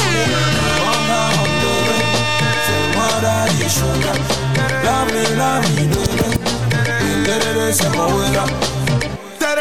Come 0.78 0.88
on, 0.88 1.00
come 1.08 1.38
on, 1.42 1.50
baby. 1.62 1.96
Say, 2.66 2.84
mother, 2.96 3.40
you 3.58 3.68
sugar. 3.68 4.16
Love 4.84 5.08
me, 5.12 5.22
love 5.36 5.64
me, 5.76 5.82
baby. 5.86 6.26
Quiere 7.24 7.70
esa 7.70 7.88
mujer. 7.90 8.71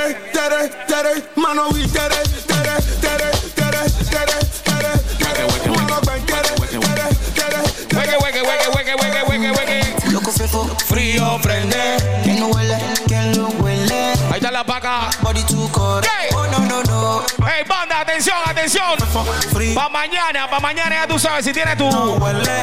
Tere, 0.02 0.18
tere, 0.34 0.70
tere, 0.88 1.24
mano, 1.36 1.70
we 1.74 1.86
tere, 1.86 2.24
tere, 2.48 2.76
tere, 3.00 3.30
tere, 3.54 3.86
tere, 4.10 4.34
tere, 4.66 4.98
tere. 5.20 5.70
Mano, 5.70 6.00
ven, 6.02 6.26
tere, 6.26 6.56
tere, 6.58 7.08
tere, 7.36 7.62
Hueque, 7.94 8.18
hueque, 8.18 8.42
hueque, 8.42 8.68
hueque, 8.74 8.96
hueque, 8.96 9.22
hueque, 9.28 9.52
hueque. 9.52 10.12
Loco 10.12 10.32
fefo, 10.32 10.66
Frío, 10.88 11.40
prende. 11.44 11.98
que 12.24 12.34
no 12.34 12.48
huele, 12.48 12.80
que 13.08 13.22
lo 13.38 13.50
huele. 13.62 14.14
Ahí 14.32 14.38
está 14.38 14.50
la 14.50 14.64
paca. 14.64 15.12
Body. 15.22 15.44
¿Qué? 15.44 16.36
Oh 16.36 16.48
no 16.48 16.60
no 16.66 16.82
no. 16.84 17.24
Hey, 17.46 17.64
banda, 17.68 17.81
atención, 18.22 18.98
atención. 18.98 19.75
Pa' 19.75 19.90
mañana, 19.90 20.50
pa' 20.50 20.59
mañana 20.59 20.95
ya 20.95 21.08
tú 21.08 21.17
sabes, 21.17 21.43
si 21.45 21.51
tienes 21.51 21.77
tu, 21.77 21.90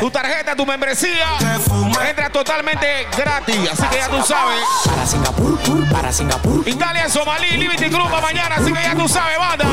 tu 0.00 0.10
tarjeta, 0.10 0.54
tu 0.54 0.64
membresía, 0.64 1.26
entra 2.08 2.30
totalmente 2.30 3.08
gratis. 3.16 3.70
Así 3.72 3.82
que 3.90 3.96
ya 3.96 4.08
tú 4.08 4.22
sabes. 4.22 4.60
Para 4.84 5.06
Singapur, 5.06 5.58
para 5.90 6.12
Singapur, 6.12 6.68
Italia, 6.68 7.08
Somalí, 7.08 7.56
Liberty 7.56 7.88
Group 7.88 8.10
pa' 8.10 8.20
mañana. 8.20 8.56
Así 8.56 8.72
que 8.72 8.82
ya 8.82 8.94
tú 8.94 9.08
sabes, 9.08 9.38
banda. 9.38 9.64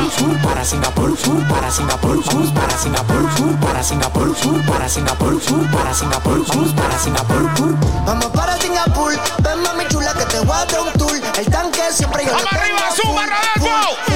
para 0.42 0.64
Singapur, 0.64 1.16
para 1.48 1.70
Singapur, 1.70 2.24
para 2.52 2.78
Singapur, 2.78 3.60
para 3.60 3.82
Singapur, 3.82 4.30
para 4.66 4.88
Singapur, 4.88 5.70
para 5.70 5.94
Singapur, 5.94 6.74
para 6.74 6.98
Singapur. 6.98 7.76
Vamos 8.04 8.26
para 8.26 8.56
Singapur, 8.58 9.12
ven 9.38 9.62
mami 9.62 9.84
chula 9.88 10.12
que 10.14 10.24
te 10.26 10.40
voy 10.40 10.56
a 10.56 10.64
dar 10.64 10.80
un 10.80 10.92
tour. 10.94 11.16
El 11.38 11.46
tanque 11.46 11.82
siempre 11.92 12.24
yo 12.24 12.32
Vamos 12.32 12.52
arriba, 12.52 12.90
suma, 12.96 13.26
Rodolfo. 13.26 14.15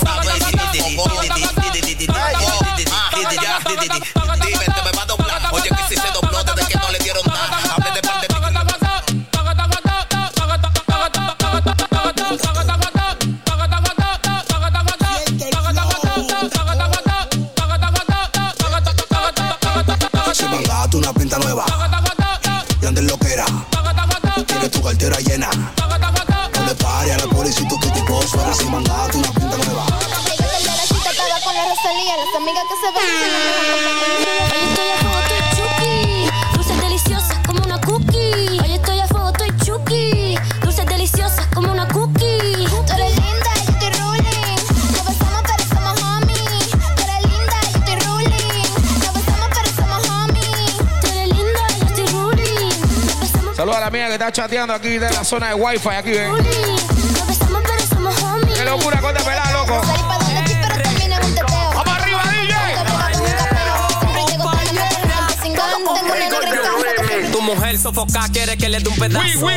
te 25.01 25.09
la 25.09 25.17
llenan. 25.17 25.73
No 26.53 26.65
le 26.67 26.75
pare 26.75 27.13
a 27.13 27.17
la 27.17 27.25
policía, 27.25 27.67
que 27.67 27.89
te 27.89 28.53
si 28.53 28.65
mandato 28.65 29.40
está 54.21 54.31
chateando 54.43 54.75
aquí 54.75 54.99
de 54.99 55.09
la 55.09 55.23
zona 55.23 55.47
de 55.47 55.55
wifi 55.55 55.89
aquí, 55.89 56.11
ven. 56.11 56.31
Qué 58.53 58.63
locura 58.63 59.01
con 59.01 59.17
este 59.17 59.23
de 59.23 59.29
pelada, 59.29 59.51
loco. 59.51 59.81
Vamos 61.73 61.87
arriba, 61.87 62.21
DJ. 62.29 62.51
Tu 67.31 67.41
mujer 67.41 67.79
sofocada 67.79 68.29
quiere 68.29 68.57
que 68.57 68.69
le 68.69 68.79
dé 68.79 68.89
un 68.89 68.95
pedazo. 68.95 69.49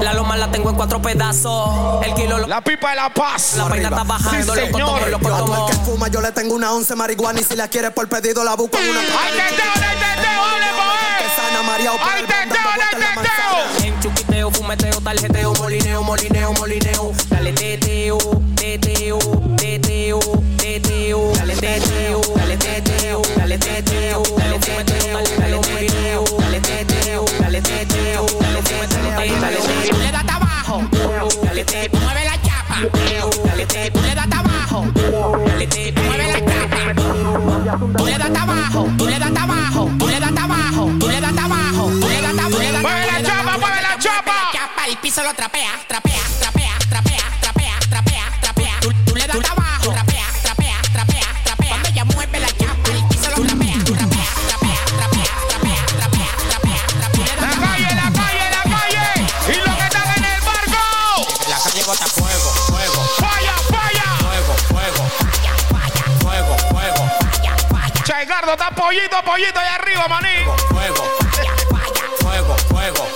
La 0.00 0.14
loma 0.14 0.36
la 0.36 0.52
tengo 0.52 0.70
en 0.70 0.76
cuatro 0.76 1.02
pedazos. 1.02 2.06
El 2.06 2.14
kilo 2.14 2.46
La 2.46 2.62
pipa 2.62 2.90
de 2.90 2.96
la 2.96 3.12
paz. 3.12 3.54
La 3.56 3.64
vaina 3.64 3.88
está 3.88 4.04
bajando. 4.04 4.54
Sí, 4.54 4.60
señor. 4.60 5.08
Lo 5.08 5.18
yo, 5.18 5.18
todo 5.18 5.66
el 5.66 5.74
que 5.74 5.84
fuma 5.84 6.06
yo 6.06 6.20
le 6.20 6.30
tengo 6.30 6.54
una 6.54 6.72
once 6.72 6.94
marihuana 6.94 7.40
y 7.40 7.44
si 7.44 7.56
la 7.56 7.66
quieres 7.66 7.90
por 7.90 8.08
pedido 8.08 8.44
la 8.44 8.54
busco 8.54 8.78
en 8.78 8.88
una. 8.88 9.00
¡Ay, 9.00 9.32
te 9.32 9.56
teo, 9.56 9.72
te 9.74 9.80
teo, 10.22 10.42
fumeteo, 14.72 15.00
tarjeteo, 15.00 15.52
molineo, 15.54 16.02
molineo, 16.02 16.52
molineo. 16.54 17.12
Dale 17.30 17.52
teteo, 17.52 18.18
teteo, 18.54 19.18
teteo, 19.56 20.18
teteo. 20.56 21.32
Dale 21.34 21.54
teteo, 21.56 22.20
dale 22.36 22.56
teteo, 22.56 23.22
dale 23.36 23.58
teteo, 23.58 24.22
dale 24.38 24.58
teteo, 24.58 25.22
dale 25.38 25.58
teteo, 25.60 26.24
dale 26.38 26.60
teteo, 26.60 27.24
dale 27.38 27.60
teteo, 27.60 28.26
dale 28.40 28.62
teteo, 28.62 28.96
dale 29.40 29.56
teteo. 29.56 29.98
Le 29.98 30.08
abajo, 30.32 30.82
dale 31.44 31.64
teteo, 31.64 32.00
mueve 32.00 32.24
la 32.24 32.36
chapa. 32.42 32.76
Dale 33.44 33.66
teteo, 33.66 34.02
le 34.02 34.12
abajo, 34.20 34.86
dale 35.46 35.66
teteo, 35.66 36.02
mueve 36.04 36.26
la 36.28 36.38
chapa. 36.40 36.78
Tú 37.96 38.04
le 38.06 38.18
das 38.18 38.30
abajo, 38.40 38.88
tú 38.96 39.06
le 39.06 39.18
das 39.18 39.36
abajo, 39.36 39.90
tú 39.98 40.06
le 40.06 40.20
das 40.20 40.30
abajo, 40.30 40.51
El 44.92 44.98
piso 44.98 45.22
lo 45.22 45.32
trapea, 45.32 45.70
trapea, 45.88 46.20
trapea, 46.38 46.76
trapea, 46.90 47.22
trapea, 47.40 47.78
trapea, 47.88 48.24
trapea. 48.42 48.74
Tú, 48.82 48.92
tú 49.06 49.16
le 49.16 49.26
das 49.26 49.36
abajo, 49.50 49.90
trapea, 49.90 50.26
trapea, 50.42 50.76
trapea, 50.92 51.26
trapea. 51.44 51.68
Cuando 51.70 51.88
ella 51.88 52.04
mueve 52.04 52.38
la 52.40 52.48
chapa, 52.48 52.90
el 52.92 53.02
piso 53.08 53.30
lo 53.30 53.36
trapea, 53.42 53.72
trapea, 53.84 54.26
trapea, 54.48 54.84
trapea, 54.98 55.32
trapea, 55.48 55.86
trapea, 55.96 56.36
trapea, 56.36 56.84
trapea. 56.98 57.36
La 57.40 57.48
calle, 57.56 57.94
la 57.94 58.12
calle, 58.12 58.50
la 58.50 58.62
calle. 58.68 59.06
Y 59.48 59.56
los 59.56 59.76
que 59.76 59.82
están 59.82 60.08
en 60.18 60.24
el 60.24 60.40
barco. 60.42 60.82
La 61.48 61.56
calle 61.64 61.84
bota 61.84 62.06
fuego, 62.06 62.50
fuego, 62.68 63.00
Falla, 63.16 63.54
falla. 63.72 64.04
fuego, 64.20 64.54
fuego, 64.68 65.02
fuego, 66.20 66.56
fuego, 66.68 67.10
Chaigardo, 68.04 68.52
está 68.52 68.70
pollito, 68.70 69.22
pollito 69.24 69.58
allá 69.58 69.74
arriba, 69.76 70.06
maní. 70.08 70.44
fuego, 70.68 71.02
fuego, 72.20 72.56
fuego, 72.68 73.08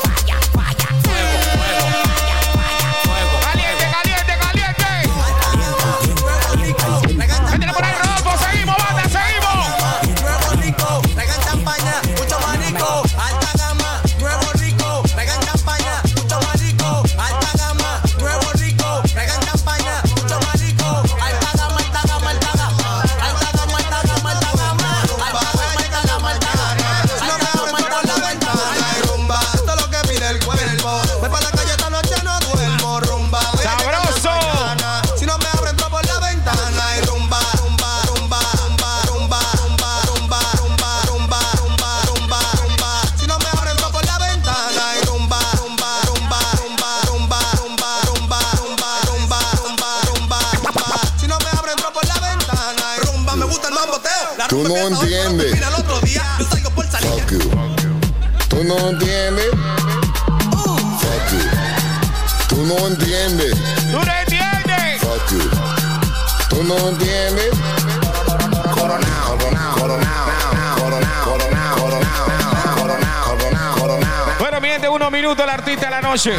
noche. 76.16 76.32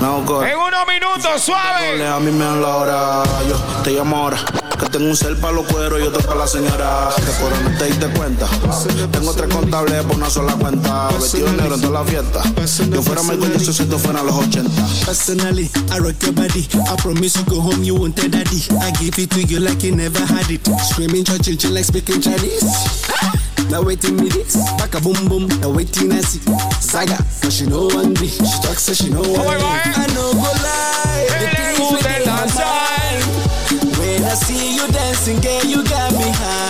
En 0.00 0.58
unos 0.58 0.86
minutos, 0.86 1.42
suave. 1.42 2.06
A 2.06 2.20
mí 2.20 2.30
me 2.30 2.44
hora, 2.44 3.24
yo 3.48 3.56
te 3.82 3.90
llamo 3.90 4.16
ahora. 4.16 4.38
Que 4.78 4.86
tengo 4.86 5.06
un 5.06 5.16
cel 5.16 5.36
para 5.36 5.54
los 5.54 5.66
cueros 5.66 5.98
y 6.00 6.02
otro 6.02 6.20
para 6.20 6.40
la 6.40 6.46
señora. 6.46 7.08
Que 7.16 7.32
por 7.42 7.50
no 7.50 7.78
te 7.78 7.86
diste 7.86 8.06
cuenta. 8.08 8.46
Tengo 9.10 9.32
tres 9.32 9.52
contables 9.52 10.04
por 10.04 10.16
una 10.16 10.30
sola 10.30 10.52
cuenta. 10.52 11.08
Vestido 11.18 11.50
negro 11.54 11.74
en 11.74 11.80
toda 11.80 12.04
la 12.04 12.08
fiesta. 12.08 12.42
Yo 12.90 13.02
fuera 13.02 13.22
Michael 13.22 13.52
Jackson 13.54 13.74
si 13.74 13.82
esto 13.82 13.98
fuera 13.98 14.22
los 14.22 14.34
80. 14.34 14.70
Personally, 15.06 15.70
I 15.90 15.98
rock 15.98 16.20
your 16.20 16.32
body. 16.32 16.68
I 16.74 16.96
promise 17.02 17.38
you 17.38 17.44
go 17.46 17.60
home, 17.60 17.82
you 17.82 17.96
won't 17.96 18.14
tell 18.14 18.28
daddy. 18.28 18.62
I 18.80 18.92
give 19.00 19.18
it 19.18 19.30
to 19.30 19.42
you 19.42 19.58
like 19.58 19.82
you 19.82 19.96
never 19.96 20.20
had 20.20 20.48
it. 20.50 20.64
Screaming, 20.90 21.24
church, 21.24 21.48
like 21.64 21.84
speaking 21.84 22.20
Chinese. 22.20 23.45
Now 23.70 23.82
waiting 23.82 24.16
me 24.16 24.28
this, 24.28 24.56
back 24.78 24.94
a 24.94 25.00
boom 25.00 25.28
boom. 25.28 25.48
Now 25.60 25.70
waiting 25.70 26.12
I 26.12 26.20
see 26.20 26.40
Saga, 26.80 27.16
cause 27.42 27.56
she 27.56 27.66
know 27.66 27.88
hungry. 27.90 28.28
She 28.28 28.58
talks 28.62 28.82
so 28.82 28.94
she 28.94 29.10
know 29.10 29.22
hungry. 29.22 29.62
I 29.62 30.06
know 30.14 30.32
go 30.32 30.50
lie, 30.64 31.26
the 31.40 31.48
things 31.56 31.92
within 31.92 32.22
my 32.26 32.46
mind. 32.54 33.98
When 33.98 34.22
I 34.24 34.34
see 34.34 34.76
you 34.76 34.86
dancing, 34.88 35.40
girl, 35.40 35.64
you 35.64 35.84
got 35.84 36.12
me 36.12 36.30
high. 36.30 36.65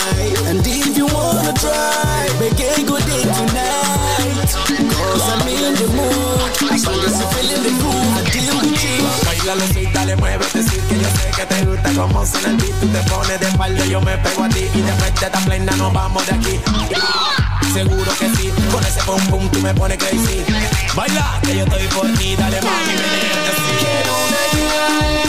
Que 11.37 11.45
te 11.45 11.65
gusta 11.67 11.93
como 11.93 12.25
suena 12.25 12.49
el 12.49 12.57
beat. 12.57 12.81
Tú 12.81 12.89
te 12.89 12.99
pones 13.11 13.41
de 13.41 13.47
espalda, 13.47 13.85
yo 13.85 14.01
me 14.01 14.17
pego 14.19 14.45
a 14.45 14.49
ti. 14.49 14.67
Y 14.75 14.81
después 14.81 15.15
de 15.21 15.27
esta 15.27 15.39
plena 15.41 15.77
nos 15.77 15.93
vamos 15.93 16.27
de 16.27 16.33
aquí. 16.33 16.61
Seguro 17.75 18.11
que 18.19 18.31
sí, 18.37 18.51
con 18.73 18.83
ese 18.83 19.03
pum 19.03 19.21
pum 19.27 19.49
tú 19.51 19.61
me 19.61 19.75
pones 19.75 19.99
crazy. 19.99 20.45
Baila, 20.95 21.39
que 21.43 21.57
yo 21.57 21.65
estoy 21.65 21.87
por 21.89 22.11
ti, 22.15 22.37
dale 22.37 22.61
mami, 22.63 22.93
así. 23.51 23.63
Quiero 23.79 24.15
una 24.27 25.26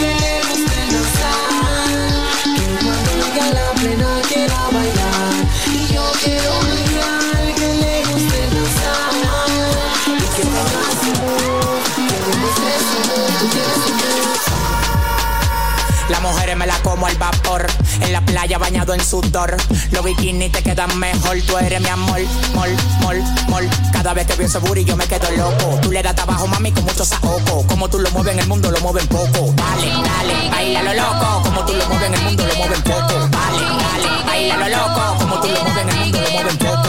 mujeres 16.21 16.55
me 16.57 16.65
la 16.65 16.77
como 16.81 17.07
al 17.07 17.15
vapor. 17.17 17.67
En 18.01 18.13
la 18.13 18.21
playa 18.21 18.57
bañado 18.57 18.93
en 18.93 19.03
sudor. 19.03 19.55
Los 19.91 20.03
bikinis 20.03 20.51
te 20.51 20.63
quedan 20.63 20.97
mejor. 20.97 21.37
Tú 21.41 21.57
eres 21.57 21.81
mi 21.81 21.89
amor, 21.89 22.19
mol, 22.53 22.69
mol, 23.01 23.23
mol. 23.49 23.69
Cada 23.91 24.13
vez 24.13 24.27
que 24.27 24.35
veo 24.35 24.47
ese 24.47 24.59
booty 24.59 24.83
yo 24.83 24.95
me 24.95 25.05
quedo 25.05 25.29
loco. 25.31 25.79
Tú 25.81 25.91
le 25.91 26.01
das 26.01 26.15
trabajo, 26.15 26.47
mami, 26.47 26.71
con 26.71 26.83
mucho 26.85 27.05
saoco. 27.05 27.65
Como 27.67 27.89
tú 27.89 27.99
lo 27.99 28.09
mueves 28.11 28.33
en 28.33 28.39
el 28.39 28.47
mundo, 28.47 28.71
lo 28.71 28.79
mueven 28.81 29.07
poco. 29.07 29.53
Dale, 29.55 29.89
dale, 29.89 30.49
baila 30.49 30.83
lo 30.83 30.93
loco. 30.93 31.41
Como 31.43 31.65
tú 31.65 31.73
lo 31.73 31.87
mueves 31.87 32.07
en 32.07 32.13
el 32.13 32.21
mundo, 32.21 32.45
lo 32.45 32.55
mueven 32.55 32.81
poco. 32.81 33.13
Dale, 33.29 33.63
dale, 33.83 34.23
baila 34.25 34.57
lo 34.57 34.69
loco. 34.69 35.17
Como 35.19 35.41
tú 35.41 35.47
lo 35.47 35.63
mueves 35.63 35.83
en 35.83 35.89
el 35.89 35.95
mundo, 35.97 36.21
lo 36.21 36.31
mueven 36.31 36.57
poco. 36.57 36.86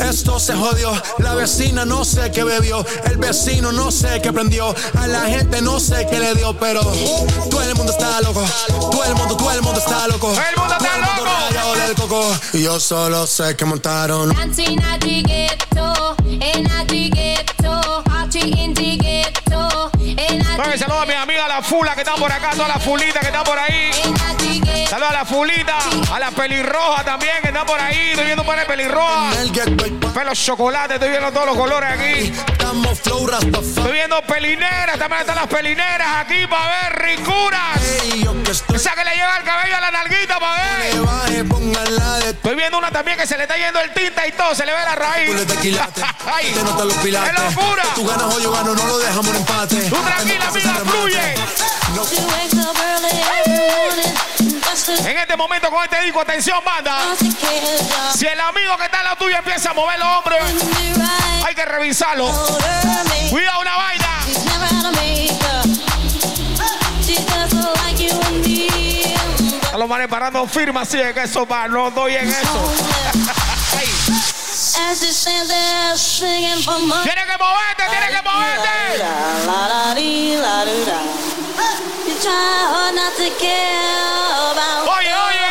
Esto 0.00 0.38
se 0.40 0.54
jodió, 0.54 0.92
la 1.18 1.34
vecina 1.34 1.84
no 1.84 2.04
sé 2.04 2.30
qué 2.30 2.44
bebió, 2.44 2.84
el 3.04 3.16
vecino 3.16 3.72
no 3.72 3.90
sé 3.90 4.20
qué 4.22 4.32
prendió, 4.32 4.74
a 4.98 5.06
la 5.06 5.22
gente 5.22 5.60
no 5.62 5.78
sé 5.78 6.06
qué 6.10 6.18
le 6.18 6.34
dio, 6.34 6.56
pero 6.58 6.80
todo 7.50 7.62
el 7.62 7.74
mundo 7.74 7.92
está 7.92 8.20
loco, 8.20 8.42
todo 8.90 9.04
el 9.04 9.14
mundo, 9.14 9.36
todo 9.36 9.52
el 9.52 9.62
mundo 9.62 9.78
está 9.78 10.08
loco, 10.08 10.32
el 10.32 10.56
mundo 10.56 10.74
está 10.78 10.98
loco, 10.98 11.78
del 11.86 11.94
coco, 11.94 12.36
y 12.54 12.62
yo 12.62 12.80
solo 12.80 13.26
sé 13.26 13.56
que 13.56 13.64
montaron. 13.64 14.30
Dancing 14.34 14.80
at 14.82 15.00
the 15.00 15.22
ghetto, 15.22 16.16
in 16.26 16.66
at 16.66 16.88
the 16.88 17.10
ghetto, 17.10 18.02
party 18.04 18.52
in 18.58 18.74
the 18.74 18.96
ghetto, 18.96 19.90
in 20.00 20.40
at 20.40 20.66
Oye, 20.66 20.78
saludos 20.78 21.02
a 21.02 21.06
mi 21.06 21.14
amiga 21.60 21.62
la 21.62 21.62
fula 21.62 21.94
que 21.94 22.00
están 22.00 22.18
por 22.18 22.32
acá, 22.32 22.50
todas 22.50 22.68
las 22.68 22.82
fulitas 22.82 23.20
que 23.20 23.26
están 23.26 23.44
por 23.44 23.58
ahí. 23.58 23.90
Saludos 24.88 25.10
a 25.10 25.12
la 25.12 25.24
fulita, 25.24 25.78
a 26.12 26.18
la 26.18 26.30
pelirroja 26.30 27.04
también 27.04 27.34
que 27.42 27.48
están 27.48 27.66
por 27.66 27.78
ahí. 27.78 28.10
Estoy 28.10 28.24
viendo 28.24 28.44
para 28.44 28.66
pelirroja. 28.66 29.30
Pelo 30.14 30.34
chocolate, 30.34 30.94
estoy 30.94 31.10
viendo 31.10 31.30
todos 31.32 31.46
los 31.46 31.56
colores 31.56 31.90
aquí. 31.90 32.32
Estoy 32.92 33.92
viendo 33.92 34.22
pelineras, 34.22 34.98
también 34.98 35.20
están 35.20 35.36
las 35.36 35.46
pelineras 35.46 36.08
aquí 36.18 36.46
para 36.46 36.66
ver 36.82 37.02
ricuras. 37.02 37.80
Esa 38.74 38.94
que 38.94 39.04
le 39.04 39.14
lleva 39.14 39.36
el 39.38 39.44
cabello 39.44 39.76
a 39.76 39.80
la 39.80 39.90
nalguita 39.90 40.38
para 40.40 40.62
ver. 40.78 42.24
Estoy 42.26 42.56
viendo 42.56 42.78
una 42.78 42.90
también 42.90 43.18
que 43.18 43.26
se 43.26 43.36
le 43.36 43.44
está 43.44 43.56
yendo 43.56 43.80
el 43.80 43.92
tinta 43.92 44.26
y 44.26 44.32
todo, 44.32 44.54
se 44.54 44.66
le 44.66 44.72
ve 44.72 44.78
la 44.78 44.94
raíz. 44.94 45.30
Ay. 46.26 46.48
¡Es 46.48 46.56
locura! 46.56 47.82
Tú 47.94 48.06
ganas 48.06 48.34
o 48.34 48.40
yo 48.40 48.50
gano, 48.50 48.74
no 48.74 48.86
lo 48.86 48.98
dejamos 48.98 49.28
en 49.28 49.36
empate. 49.36 49.76
Tú 49.88 49.96
tranquila, 49.96 50.50
vida, 50.50 50.74
fluye. 50.84 51.34
En 55.04 55.18
este 55.18 55.36
momento 55.36 55.70
con 55.70 55.82
este 55.84 56.00
disco, 56.02 56.20
atención, 56.20 56.58
banda. 56.64 56.98
Si 58.16 58.26
el 58.26 58.40
amigo 58.40 58.76
que 58.76 58.84
está 58.84 58.98
al 58.98 59.04
lado 59.04 59.16
tuyo 59.16 59.36
empieza 59.36 59.70
a 59.70 59.74
mover 59.74 59.98
los 59.98 60.08
hombros, 60.08 60.38
hay 61.44 61.54
que 61.54 61.64
revisarlo. 61.64 62.30
Cuidado 63.30 63.60
una 63.60 63.76
vaina. 63.76 64.20
A 69.72 69.78
los 69.78 69.88
manes 69.88 70.08
parando 70.08 70.46
firmas, 70.46 70.88
así 70.88 71.00
es 71.00 71.12
que 71.14 71.22
eso 71.22 71.46
va, 71.46 71.68
no 71.68 71.90
doy 71.90 72.16
en 72.16 72.28
eso. 72.28 72.74
Tiene 77.02 77.24
que 77.26 77.36
moverte, 77.38 77.82
tiene 77.90 78.08
que 78.08 78.22
moverte. 78.22 78.68
Oye, 84.98 85.14
oye. 85.14 85.48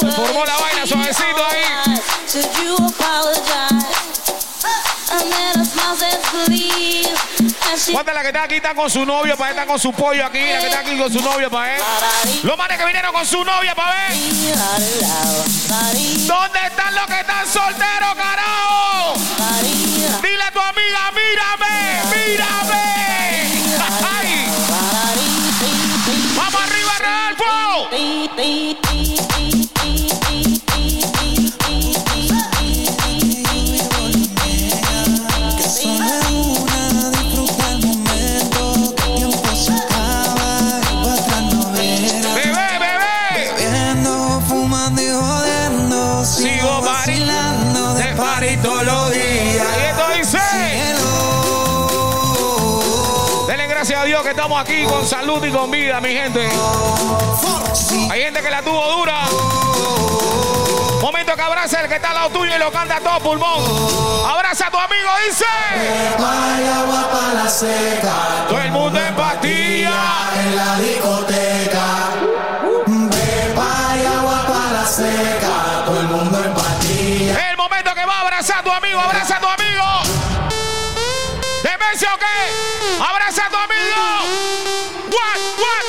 Se 0.00 0.10
formó 0.12 0.44
la 0.44 0.56
vaina 0.56 0.86
suavecito 0.86 1.46
ahí. 1.50 2.00
¿Cuántas 7.88 8.14
las 8.14 8.22
que 8.22 8.28
están 8.28 8.44
aquí 8.44 8.54
están 8.56 8.76
con 8.76 8.90
su 8.90 9.06
novio 9.06 9.36
para 9.36 9.50
estar 9.50 9.66
con 9.66 9.78
su 9.78 9.92
pollo 9.92 10.26
aquí? 10.26 10.38
La 10.38 10.60
que 10.60 10.66
están 10.66 10.86
aquí 10.86 10.98
con 10.98 11.10
su 11.10 11.20
novio 11.20 11.50
para 11.50 11.72
ver. 11.72 11.82
Los 12.42 12.58
manes 12.58 12.78
que 12.78 12.84
vinieron 12.84 13.12
con 13.12 13.26
su 13.26 13.42
novia 13.42 13.74
para 13.74 13.94
ver. 13.94 14.12
¿Dónde 16.26 16.58
están 16.66 16.94
los 16.94 17.06
que 17.06 17.20
están 17.20 17.46
solteros, 17.46 18.14
carajo? 18.14 19.14
Dile 20.22 20.42
a 20.42 20.50
tu 20.52 20.60
amiga, 20.60 21.10
mírame, 21.14 22.02
mírame. 22.14 22.82
Ay. 24.02 24.46
Vamos 26.36 26.60
arriba, 26.62 26.92
Rodolfo. 26.98 27.88
Que 54.30 54.36
estamos 54.36 54.60
aquí 54.60 54.84
con 54.84 55.04
salud 55.04 55.44
y 55.44 55.50
con 55.50 55.70
vida, 55.72 56.00
mi 56.00 56.10
gente. 56.10 56.48
Hay 58.10 58.22
gente 58.22 58.40
que 58.40 58.50
la 58.50 58.62
tuvo 58.62 58.80
dura. 58.96 59.24
Momento 61.02 61.34
que 61.34 61.42
abraza 61.42 61.80
el 61.80 61.88
que 61.88 61.96
está 61.96 62.10
al 62.10 62.14
lado 62.14 62.30
tuyo 62.30 62.54
y 62.54 62.58
lo 62.60 62.70
canta 62.70 62.98
a 62.98 63.00
todo 63.00 63.18
pulmón. 63.20 63.64
Abraza 64.30 64.68
a 64.68 64.70
tu 64.70 64.78
amigo, 64.78 65.10
dice. 65.26 65.44
Vaya 66.16 66.80
agua 66.80 67.10
para 67.10 67.44
la 67.44 67.50
seca. 67.50 68.12
Todo 68.48 68.60
el 68.60 68.70
mundo 68.70 69.00
en 69.00 69.16
pastilla. 69.16 69.98
En 70.38 70.56
la 70.56 70.76
discoteca. 70.76 71.86
Beba 72.86 73.96
y 73.96 74.06
agua 74.06 74.44
para 74.46 74.80
la 74.80 74.86
seca. 74.86 75.84
Todo 75.86 76.00
el 76.00 76.06
mundo 76.06 76.38
en 76.44 76.54
pastilla. 76.54 77.50
El 77.50 77.56
momento 77.56 77.94
que 77.94 78.06
va 78.06 78.14
a 78.14 78.20
abrazar 78.20 78.58
a 78.58 78.62
tu 78.62 78.70
amigo, 78.70 79.00
abraza 79.00 79.38
a 79.38 79.40
tu 79.40 79.48
amigo. 79.48 80.19
¿Qué? 81.88 83.02
¿Abraza 83.02 83.46
a 83.46 83.50
tu 83.50 83.56
amigo! 83.56 83.96
¡What, 85.10 85.38
what! 85.58 85.79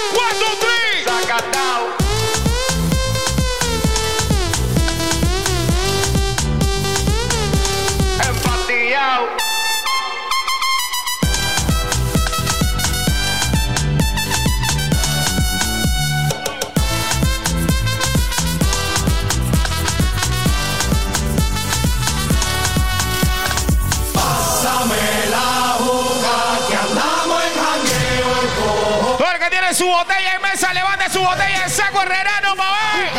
Su 29.73 29.87
botella 29.87 30.35
en 30.35 30.41
mesa, 30.41 30.73
levanta 30.73 31.09
su 31.09 31.21
botella 31.21 31.63
en 31.63 31.69
seco 31.69 32.01
herrerano, 32.01 32.55
pa' 32.57 32.71
ver. 32.93 33.13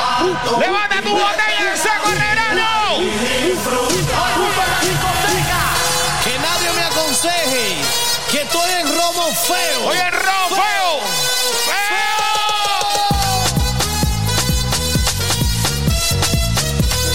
Levanta 0.60 1.00
tu 1.00 1.10
botella 1.10 1.72
en 1.72 1.78
seco 1.78 2.10
herrerano. 2.10 2.98
Que 6.22 6.39
nadie 6.39 6.72
me 6.76 6.84
aconseje 6.84 7.76
que 8.31 8.42
estoy 8.42 8.70
en 8.70 8.97
robo 8.97 9.32
feo. 9.34 9.86
Oye, 9.86 10.00
en 10.00 10.12
robo 10.12 10.56
feo. 10.56 11.00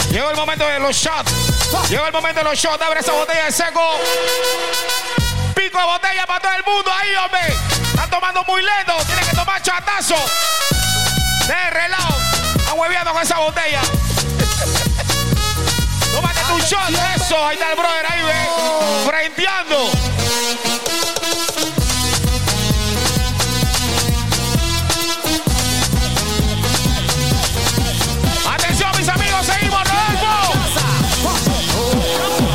Llegó 0.10 0.32
el 0.32 0.36
momento 0.36 0.66
de 0.66 0.80
los 0.80 0.96
shots. 0.96 1.32
Llegó 1.90 2.08
el 2.08 2.12
momento 2.12 2.40
de 2.40 2.44
los 2.44 2.58
shots. 2.58 2.82
Abre 2.82 3.02
esa 3.02 3.12
botella 3.12 3.46
de 3.46 3.52
seco. 3.52 4.00
Pico 5.54 5.78
de 5.78 5.86
botella 5.86 6.26
para 6.26 6.40
todo 6.40 6.54
el 6.54 6.64
mundo 6.64 6.92
ahí, 6.92 7.16
hombre. 7.16 7.77
Están 7.98 8.12
tomando 8.12 8.44
muy 8.44 8.62
lento. 8.62 8.94
Tienen 9.08 9.26
que 9.26 9.36
tomar 9.36 9.60
chatazo. 9.60 10.14
De 11.48 11.70
relajo. 11.72 12.16
Están 12.60 12.78
hueveando 12.78 13.12
con 13.12 13.24
esa 13.24 13.40
botella. 13.40 13.82
Tómate 16.14 16.40
tu 16.48 16.60
shot. 16.60 16.90
Eso. 17.16 17.44
Ahí 17.44 17.56
está 17.56 17.72
el 17.72 17.76
brother 17.76 18.06
ahí, 18.08 18.22
ve. 18.22 18.50
Frenteando. 19.04 19.90
Atención, 28.54 28.92
mis 28.96 29.10
amigos. 29.10 29.44
Seguimos, 29.44 29.82
Rodolfo. 29.84 30.54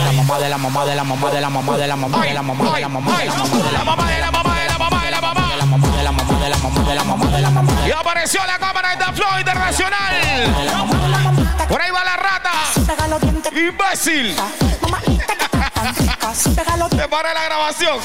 La 0.04 0.12
mamá 0.12 0.38
de 0.38 0.48
la 0.48 0.58
mamá 0.58 0.84
de 0.84 0.94
la 0.94 1.02
mamá 1.04 1.30
de 1.32 1.40
la 1.40 1.50
mamá 1.50 1.76
de 1.76 1.86
la 1.88 1.96
mamá 1.96 2.24
de 2.24 2.32
la 2.32 2.42
mamá 2.42 2.74
de 2.76 2.80
la 2.80 2.88
mamá 2.88 3.18
de 3.18 3.26
la 3.26 3.34
mamá 3.34 3.64
de 3.64 3.72
la 3.72 3.84
mamá 3.84 4.06
de 4.06 4.18
la 4.20 4.30
mamá 4.30 4.51
y 7.86 7.90
apareció 7.90 8.40
la 8.46 8.58
cámara 8.58 8.90
de 8.90 8.96
The 8.96 9.40
Internacional. 9.40 10.14
Por 11.68 11.80
ahí 11.80 11.90
va 11.90 12.04
la 12.04 12.16
rata. 12.16 12.50
Imbécil. 13.50 14.36
Te 16.90 17.08
para 17.08 17.34
la 17.34 17.44
grabación. 17.44 17.98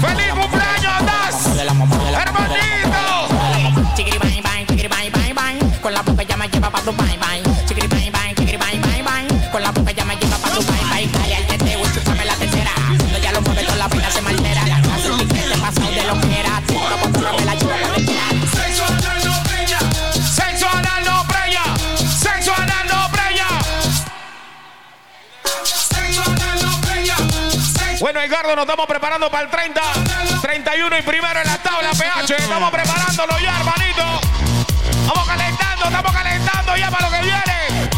¡Feliz 0.00 0.32
cumpleaños, 0.32 1.06
Das! 1.06 1.46
¡Hermanito! 1.58 2.54
Con 5.82 5.92
la 5.92 6.00
boca 6.02 6.22
ya 6.22 6.36
lleva 6.46 6.70
para 6.70 6.84
tu 6.84 6.92
bye 6.92 7.18
bye. 7.18 7.42
Con 9.52 9.62
la 9.62 9.72
Bueno, 28.04 28.20
Edgardo, 28.20 28.54
nos 28.54 28.64
estamos 28.64 28.86
preparando 28.86 29.30
para 29.30 29.44
el 29.44 29.50
30, 29.50 29.80
31 30.42 30.98
y 30.98 31.02
primero 31.04 31.40
en 31.40 31.46
la 31.46 31.56
tabla 31.56 31.90
PH. 31.92 32.36
Estamos 32.36 32.70
preparándolo 32.70 33.38
ya, 33.38 33.56
hermanito. 33.56 34.20
Vamos 35.06 35.26
calentando, 35.26 35.84
estamos 35.86 36.12
calentando 36.12 36.76
ya 36.76 36.90
para 36.90 37.08
lo 37.08 37.16
que 37.16 37.22
viene. 37.22 37.88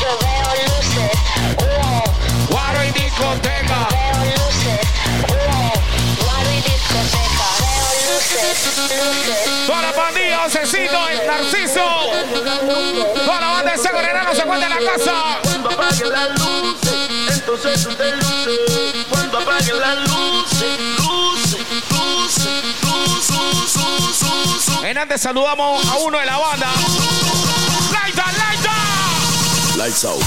Yo 0.00 0.18
veo 0.18 0.66
luces, 0.66 1.12
humo, 1.58 2.02
Guaro 2.50 2.82
y 2.82 2.90
discoteca. 2.90 3.86
veo 3.92 4.24
luces, 4.34 4.80
humo, 5.28 5.72
guaro 6.24 6.50
y 6.50 6.60
discoteca. 6.60 7.46
Veo 7.60 7.86
luces, 8.16 8.66
luces. 8.98 9.66
Toda 9.68 9.80
la 9.80 9.92
pandilla, 9.92 10.44
Ocecito, 10.46 11.08
el 11.08 11.24
Narciso. 11.24 11.86
Toda 13.24 13.40
la 13.40 13.46
banda 13.46 13.70
de 13.70 13.78
Seco 13.78 14.02
Renano 14.02 14.34
se 14.34 14.42
encuentra 14.42 14.76
en 14.76 14.84
la 14.84 14.92
casa. 14.92 15.38
Cuando 15.44 15.70
apaguen 15.70 16.10
las 16.10 16.30
luces, 16.40 17.11
entonces 17.44 17.82
tú 17.82 17.94
te 17.94 18.16
luces. 18.16 19.06
Cuando 19.10 19.38
apaguen 19.38 19.78
las 19.80 19.98
luces, 20.08 20.78
luces, 20.98 21.66
luces, 21.90 22.62
luces, 22.82 23.76
luces, 23.76 24.22
luces. 24.22 24.84
En 24.84 24.98
antes 24.98 25.20
saludamos 25.20 25.84
a 25.88 25.96
uno 25.96 26.18
de 26.18 26.26
la 26.26 26.38
banda. 26.38 26.68
Laita, 27.92 28.24
Laita. 28.32 28.74
Lights 29.76 30.04
out. 30.04 30.22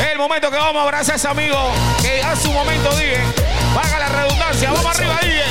Es 0.00 0.06
el 0.12 0.18
momento 0.18 0.50
que 0.50 0.56
vamos 0.56 0.80
a 0.80 0.82
abrazar 0.84 1.14
a 1.14 1.16
ese 1.16 1.28
amigo 1.28 1.72
que 2.00 2.22
hace 2.22 2.48
un 2.48 2.54
momento 2.54 2.90
dije. 2.96 3.20
Vaga 3.74 3.98
la 3.98 4.08
redundancia. 4.08 4.70
Vamos 4.72 4.86
arriba, 4.96 5.18
DJ. 5.22 5.42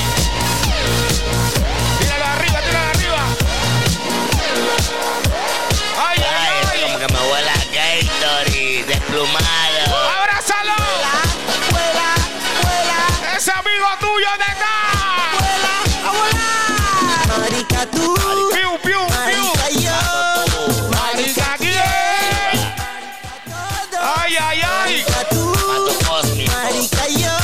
Tíralo 1.99 2.25
arriba, 2.25 2.59
tíralo 2.61 2.89
arriba. 2.89 3.19
Ay, 6.07 6.17
ay, 6.17 6.25
Ay, 6.25 6.67
ay. 6.73 6.81
como 6.83 6.97
que 6.99 7.13
me 7.13 7.19
huele 7.31 7.52
Gatorade, 8.07 8.83
desplumado. 8.85 9.95
¡Abrázalo! 10.19 10.73
¡Ese 13.37 13.51
amigo 13.51 13.87
tuyo 13.99 14.27
de 14.37 14.43
acá! 14.43 14.75
Marica 17.39 17.85
tú, 17.87 18.13
¡Piu, 18.53 18.77
piu, 18.79 19.07
piu! 19.07 19.07
marica 19.09 19.69
yo, 19.79 19.99
¡Marica 20.91 21.55
quién! 21.57 22.73
¡Ay, 24.01 24.37
ay, 24.39 24.61
ay! 24.61 25.05
marica 25.05 25.29
tú, 25.29 25.43
Mato 25.67 25.93
cósmico. 26.07 26.51
marica 26.53 27.07
yo, 27.07 27.37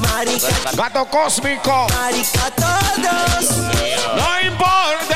marica, 0.00 0.70
¡Gato 0.72 1.06
cósmico! 1.06 1.86
marica 1.94 2.50
todos. 2.56 3.50
¡No 4.16 4.40
importa! 4.40 5.15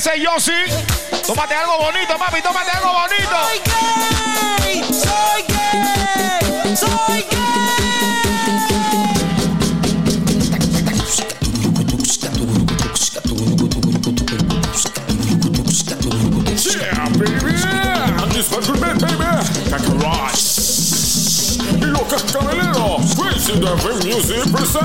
Dice 0.00 0.16
Yossi? 0.18 0.52
Tómate 1.26 1.54
algo 1.54 1.76
bonito, 1.78 2.16
papi, 2.16 2.40
tómate 2.40 2.70
algo 2.70 2.90
bonito. 2.90 3.36
Soy 3.44 3.60
gay. 3.68 4.82
Soy 4.92 5.42
gay. 5.46 6.76
Soy 6.76 7.26
gay. 7.28 7.40
Yeah, 16.64 17.08
baby! 17.18 17.54
I'm 18.22 18.30
just 18.30 18.52
what 18.52 18.66
you 18.66 18.74
meant, 18.80 19.00
baby! 19.00 19.18
Back 19.70 19.86
and 19.86 20.00
Camelero! 22.10 22.98
Crazy 23.16 23.52
Devil 23.60 23.94
Music 24.04 24.42
present! 24.50 24.82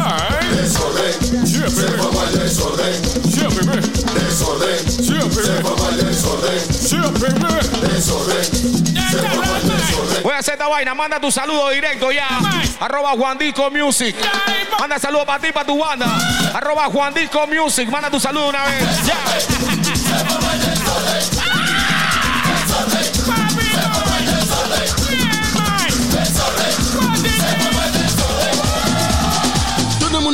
Desorden. 0.54 1.14
Yeah, 1.46 1.70
Se 1.70 1.88
forma 1.98 2.24
el 2.30 2.40
desorden. 2.40 3.02
Yeah, 3.34 3.50
baby! 3.50 3.82
Desorden. 4.14 4.86
Yeah, 5.02 5.22
Se 5.22 5.42
baby! 5.42 5.64
forma 5.64 5.90
el 5.90 5.98
desorden. 6.06 6.60
Yeah, 6.86 7.10
baby! 7.18 7.88
Desorden. 7.88 8.46
Se 8.46 9.18
forma 9.18 9.58
el 9.58 9.68
desorden. 9.68 10.24
Voy 10.24 10.34
a 10.34 10.38
hacer 10.38 10.54
esta 10.54 10.68
vaina, 10.68 10.94
manda 10.94 11.20
tu 11.20 11.32
saludo 11.32 11.70
directo 11.72 12.12
ya. 12.12 12.28
Arroba 12.80 13.12
Juan 13.18 13.38
Disco 13.40 13.72
Music. 13.72 14.16
Manda 14.80 15.00
saludo 15.00 15.26
para 15.26 15.40
ti, 15.40 15.52
para 15.52 15.66
tu 15.66 15.78
banda. 15.80 16.06
Arroba 16.54 16.86
Juan 16.86 17.14
Disco 17.14 17.48
Music. 17.48 17.90
Manda 17.90 18.12
tu 18.12 18.20
saludo 18.20 18.50
una 18.50 18.66
vez. 18.66 18.84
Ya. 19.08 19.16
Todo 20.28 21.65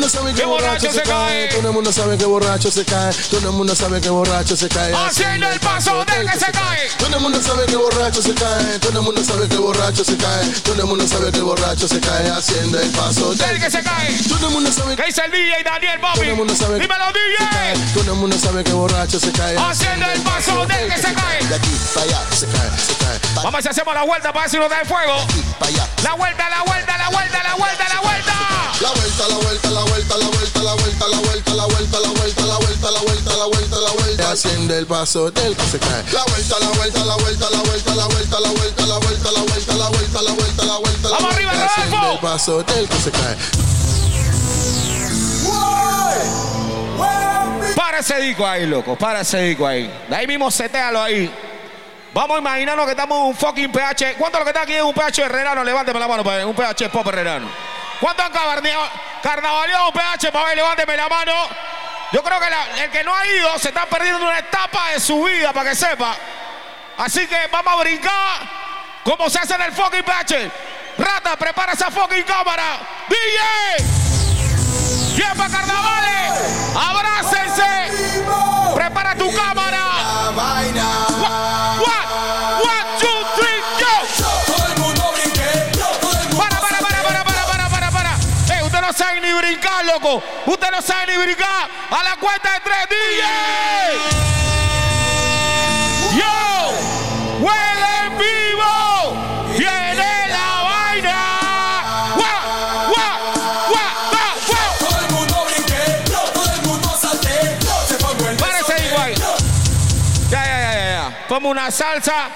mundo 0.01 0.17
sabe 0.17 0.33
que 0.33 0.41
¡Qué 0.41 0.45
borracho 0.45 0.91
se 0.91 1.01
cae! 1.03 1.47
Todo 1.49 1.67
el 1.67 1.73
mundo 1.75 1.93
sabe 1.93 2.17
que 2.17 2.25
borracho 2.25 2.71
se 2.71 2.83
cae. 2.83 3.13
Todo 3.29 3.49
el 3.49 3.55
mundo 3.55 3.75
sabe 3.75 4.01
que 4.01 4.09
borracho 4.09 4.57
se 4.57 4.67
cae. 4.67 4.93
Haciendo 4.95 5.47
el 5.47 5.59
paso 5.59 6.03
del 6.05 6.27
que 6.27 6.39
se 6.39 6.51
cae. 6.51 6.89
Todo 6.97 7.15
el 7.17 7.21
mundo 7.21 7.39
sabe 7.39 7.65
que 7.67 7.75
borracho 7.75 8.21
se 8.23 8.33
cae. 8.33 8.79
Todo 8.79 8.97
el 8.97 9.05
mundo 9.05 9.23
sabe 9.23 9.47
que 9.47 9.57
borracho 9.57 10.03
se 10.03 10.17
cae. 10.17 10.49
Todo 10.63 10.81
el 10.81 10.87
mundo 10.87 11.07
sabe 11.07 11.31
que 11.31 11.41
borracho 11.41 11.87
se 11.87 11.99
cae. 11.99 12.29
Haciendo 12.31 12.79
el 12.79 12.89
paso 12.89 13.35
Del 13.35 13.59
que 13.59 13.69
se 13.69 13.83
cae. 13.83 14.17
Todo 14.27 14.47
el 14.47 14.53
mundo 14.53 14.71
sabe 14.71 14.95
¿Qué 14.95 15.03
dice 15.05 15.21
el 15.23 15.31
DJ 15.31 15.63
Daniel 15.63 15.99
Bobby? 15.99 16.15
Todo 16.15 16.23
el 16.23 16.35
mundo 16.35 16.55
sabe 16.55 16.77
que 16.79 16.81
Dímelo, 16.81 17.05
se 17.05 17.45
cae. 17.51 17.73
DJ. 17.73 17.93
Todo 17.93 18.13
el 18.13 18.19
mundo 18.19 18.37
sabe 18.39 18.63
que 18.63 18.73
borracho 18.73 19.19
se 19.19 19.31
cae. 19.31 19.55
Haciendo 19.55 20.05
el 20.07 20.21
paso 20.21 20.65
del 20.65 20.89
que 20.89 20.97
se 20.97 21.13
cae. 21.13 21.45
De 21.45 21.55
aquí 21.55 21.69
para 21.93 22.05
allá 22.07 22.21
se 22.35 22.47
cae, 22.47 22.69
Vamos 23.35 23.53
a 23.53 23.57
ver 23.57 23.63
si 23.63 23.69
hacemos 23.69 23.93
la 23.95 24.03
vuelta 24.03 24.31
para 24.33 24.41
ver 24.43 24.49
si 24.51 24.57
nos 24.57 24.69
da 24.69 24.79
el 24.81 24.87
fuego. 24.87 25.13
La 26.03 26.13
vuelta, 26.15 26.49
la 26.49 26.63
vuelta, 26.63 26.97
la 26.97 27.09
vuelta, 27.09 27.43
la 27.43 27.55
vuelta, 27.55 27.87
la 27.89 27.99
vuelta. 28.01 28.33
La 28.81 28.89
vuelta, 28.91 29.27
la 29.27 29.35
vuelta, 29.35 29.69
la 29.69 29.83
vuelta, 29.83 30.17
la 30.17 30.25
vuelta, 30.27 30.59
la 30.61 30.73
vuelta, 30.73 31.05
la 31.07 31.15
vuelta, 31.15 31.57
la 31.57 31.67
vuelta, 31.67 31.99
la 32.01 32.09
vuelta, 32.11 32.45
la 32.45 32.57
vuelta, 32.57 32.91
la 32.91 32.99
vuelta, 32.99 33.35
la 33.37 33.45
vuelta, 33.45 33.75
la 33.79 33.91
vuelta. 33.91 34.31
Haciendo 34.31 34.75
el 34.75 34.85
paso 34.87 35.31
del 35.31 35.55
que 35.55 35.63
se 35.63 35.79
cae. 35.79 36.03
La 36.11 36.23
vuelta, 36.25 36.59
la 36.59 36.67
vuelta, 36.69 37.05
la 37.05 37.15
vuelta, 37.15 37.49
la 37.49 37.61
vuelta, 37.61 37.93
la 37.95 38.05
vuelta, 38.07 38.39
la 38.39 38.49
vuelta, 38.49 38.85
la 38.85 38.97
vuelta, 38.97 39.31
la 39.31 39.39
vuelta, 39.39 39.73
la 39.73 39.87
vuelta, 39.89 40.21
la 40.21 40.31
vuelta, 40.31 40.63
la 40.65 40.77
vuelta, 40.77 41.09
la 41.09 41.15
Vamos 41.15 41.35
vuelta. 41.35 41.51
arriba, 41.51 41.65
Haciendo 41.65 41.97
Rodolfo. 41.97 42.13
el 42.13 42.19
paso 42.19 42.63
del 42.63 42.89
que 42.89 42.97
se 42.97 43.11
cae. 43.11 43.37
Para 47.75 47.99
ese 47.99 48.19
disco 48.19 48.45
ahí, 48.47 48.65
loco. 48.65 48.95
Para 48.95 49.21
ese 49.21 49.41
disco 49.41 49.67
ahí. 49.67 49.91
De 50.09 50.15
ahí 50.15 50.27
mismo 50.27 50.49
setealo 50.51 51.01
ahí. 51.01 51.31
Vamos 52.13 52.35
a 52.35 52.39
imaginarnos 52.39 52.85
que 52.85 52.91
estamos 52.91 53.17
en 53.19 53.23
un 53.27 53.35
fucking 53.35 53.71
PH. 53.71 54.15
¿Cuántos 54.17 54.39
de 54.39 54.39
los 54.39 54.43
que 54.43 54.49
están 54.49 54.63
aquí 54.63 54.73
en 54.75 54.83
un 54.83 54.93
PH 54.93 55.21
herrerano? 55.23 55.63
Levánteme 55.63 55.99
la 55.99 56.07
mano 56.07 56.23
para 56.23 56.37
ver. 56.37 56.45
Un 56.45 56.53
PH 56.55 56.89
pop 56.89 57.07
herrerano. 57.07 57.47
¿Cuántos 58.01 58.25
han 58.25 58.31
carnavaleado 59.21 59.87
un 59.87 59.93
PH 59.93 60.31
para 60.31 60.45
ver? 60.45 60.57
Levánteme 60.57 60.97
la 60.97 61.07
mano. 61.07 61.33
Yo 62.11 62.21
creo 62.21 62.39
que 62.41 62.49
la- 62.49 62.83
el 62.83 62.91
que 62.91 63.03
no 63.05 63.15
ha 63.15 63.25
ido 63.25 63.57
se 63.59 63.69
está 63.69 63.85
perdiendo 63.85 64.25
una 64.25 64.39
etapa 64.39 64.89
de 64.93 64.99
su 64.99 65.23
vida, 65.23 65.53
para 65.53 65.69
que 65.69 65.75
sepa. 65.75 66.13
Así 66.97 67.25
que 67.27 67.47
vamos 67.49 67.73
a 67.73 67.77
brincar 67.77 68.39
como 69.05 69.29
se 69.29 69.39
hace 69.39 69.53
en 69.55 69.61
el 69.61 69.71
fucking 69.71 70.03
PH. 70.03 70.51
Rata, 70.97 71.37
prepara 71.37 71.71
esa 71.71 71.89
fucking 71.89 72.23
cámara. 72.23 72.79
DJ. 73.07 73.85
¿Quién 75.15 75.37
para 75.37 75.49
carnavales? 75.49 76.75
¡Abrácense! 76.75 78.25
¡Prepara 78.75 79.15
tu 79.15 79.33
cámara! 79.33 79.79
One, 81.81 82.00
Usted 90.45 90.71
no 90.71 90.81
sabe 90.81 91.13
ni 91.13 91.23
brincar. 91.23 91.69
A 91.89 92.03
la 92.03 92.15
cuenta 92.17 92.51
de 92.53 92.59
tres, 92.61 92.89
DJ. 92.89 93.23
Yo, 96.17 96.25
huele 97.39 97.91
en 98.05 98.17
vivo. 98.17 99.53
Viene 99.57 100.27
la 100.27 100.63
vaina. 100.63 101.17
Gua, 102.15 102.35
gua, 102.87 103.09
gua, 103.69 103.85
gua, 104.09 104.25
gua. 104.47 104.63
Todo 104.79 104.99
el 104.99 105.11
mundo 105.13 105.45
brinque, 105.45 105.81
todo 106.11 106.53
el 106.53 106.61
mundo 106.63 106.97
salte, 106.99 107.57
se 107.87 107.95
formó 107.95 108.27
el 108.27 108.37
Párese 108.37 108.87
igual. 108.87 109.13
Ya, 110.29 110.43
ya, 110.43 110.61
ya, 110.61 110.73
ya, 110.73 110.91
ya. 110.91 111.27
Ponme 111.29 111.47
una 111.47 111.71
salsa. 111.71 112.29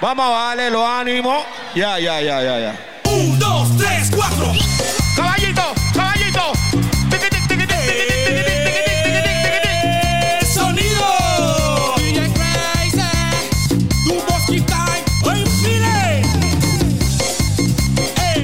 Vamos 0.00 0.26
a 0.26 0.48
darle 0.48 0.70
los 0.70 0.86
ánimos. 0.88 1.44
Ya, 1.74 1.98
ya, 1.98 2.20
ya, 2.20 2.42
ya, 2.42 2.58
ya. 2.60 2.76
Un, 3.04 3.38
dos, 3.38 3.76
tres. 3.76 3.96
3, 4.10 4.75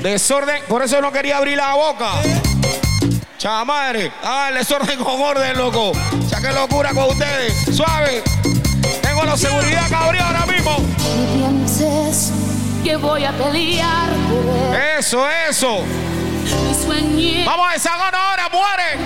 Desorden, 0.03 0.65
por 0.69 0.83
eso 0.83 1.01
no 1.01 1.13
quería 1.13 1.37
abrir 1.37 1.57
la 1.57 1.75
boca. 1.75 2.11
Chamadre, 3.39 4.13
ah, 4.25 4.49
el 4.49 4.57
desorden 4.57 4.99
con 4.99 5.21
orden, 5.21 5.57
loco. 5.57 5.93
Sea, 6.29 6.41
qué 6.41 6.53
locura 6.53 6.91
con 6.93 7.05
ustedes. 7.05 7.55
Suave. 7.77 8.25
Tengo 9.01 9.25
la 9.25 9.37
seguridad 9.37 9.89
cabrón 9.89 10.21
ahora 10.21 10.45
mismo. 10.47 10.77
No 10.79 11.37
pienses 11.37 12.33
que 12.83 12.97
voy 12.97 13.25
a 13.25 13.31
pelear 13.31 14.11
por 14.29 14.75
él. 14.75 14.99
Eso, 14.99 15.25
eso. 15.49 15.85
Vamos 17.47 17.71
a 17.71 17.73
desahogar 17.73 18.15
ahora, 18.15 18.49
muere. 18.49 18.99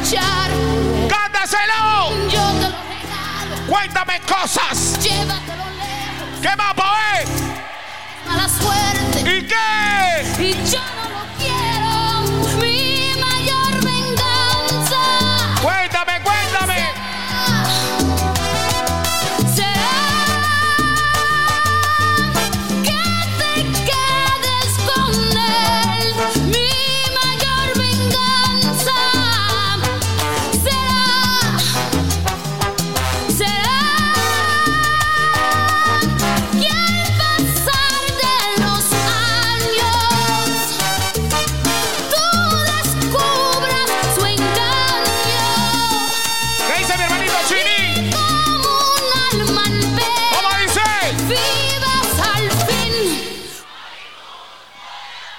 ¡Cántaselo! 1.09 2.29
Yo 2.31 2.53
te 2.53 2.69
lo 2.71 2.77
regalo. 2.79 3.69
Cuéntame 3.69 4.21
cosas. 4.21 4.99
Llévatelo 5.03 5.65
lejos. 5.77 6.41
¿Qué 6.41 6.57
más, 6.57 6.75
ver? 6.75 7.56
Mala 8.37 8.49
suerte. 8.51 9.21
¿Y 9.21 9.43
qué? 9.47 10.43
Y 10.43 10.53
yo 10.71 10.81
no 10.81 11.06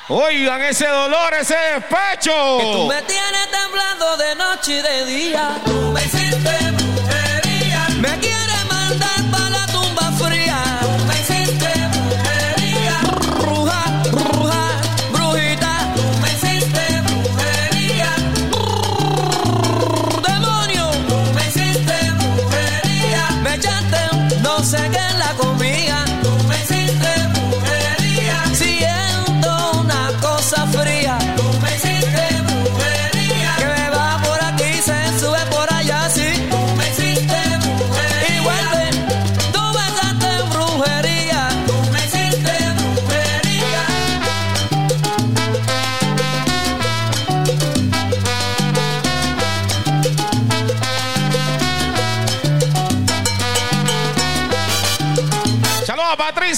Oigan 0.10 0.62
ese 0.62 0.88
dolor, 0.88 1.34
ese 1.34 1.54
despecho. 1.56 2.32
Tú 2.62 2.88
me 2.88 3.02
tienes 3.02 3.52
temblando 3.52 4.16
de 4.16 4.36
noche 4.36 4.78
y 4.78 4.82
de 4.82 5.06
día. 5.06 5.62
Tú 5.66 5.92
me 5.92 6.02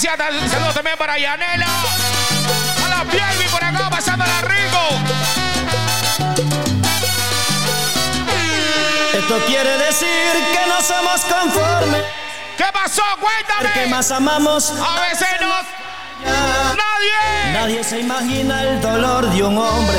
Saludos 0.00 0.72
también 0.72 0.96
para 0.96 1.18
Yanela. 1.18 1.66
A 1.66 2.88
la 2.88 3.04
Pielvi 3.04 3.44
por 3.50 3.62
acá, 3.62 3.90
pasándola 3.90 4.40
rico. 4.40 4.78
Esto 9.12 9.38
quiere 9.46 9.76
decir 9.76 10.08
que 10.54 10.66
no 10.68 10.80
somos 10.80 11.20
conformes. 11.20 12.02
¿Qué 12.56 12.64
pasó? 12.72 13.02
Cuéntame. 13.20 13.72
Que 13.74 13.86
más 13.88 14.10
amamos. 14.10 14.70
A 14.70 15.00
veces 15.00 15.28
nos. 15.42 15.79
¡Nadie! 16.24 17.52
Nadie 17.52 17.84
se 17.84 18.00
imagina 18.00 18.62
el 18.62 18.80
dolor 18.80 19.28
de 19.30 19.42
un 19.42 19.58
hombre. 19.58 19.98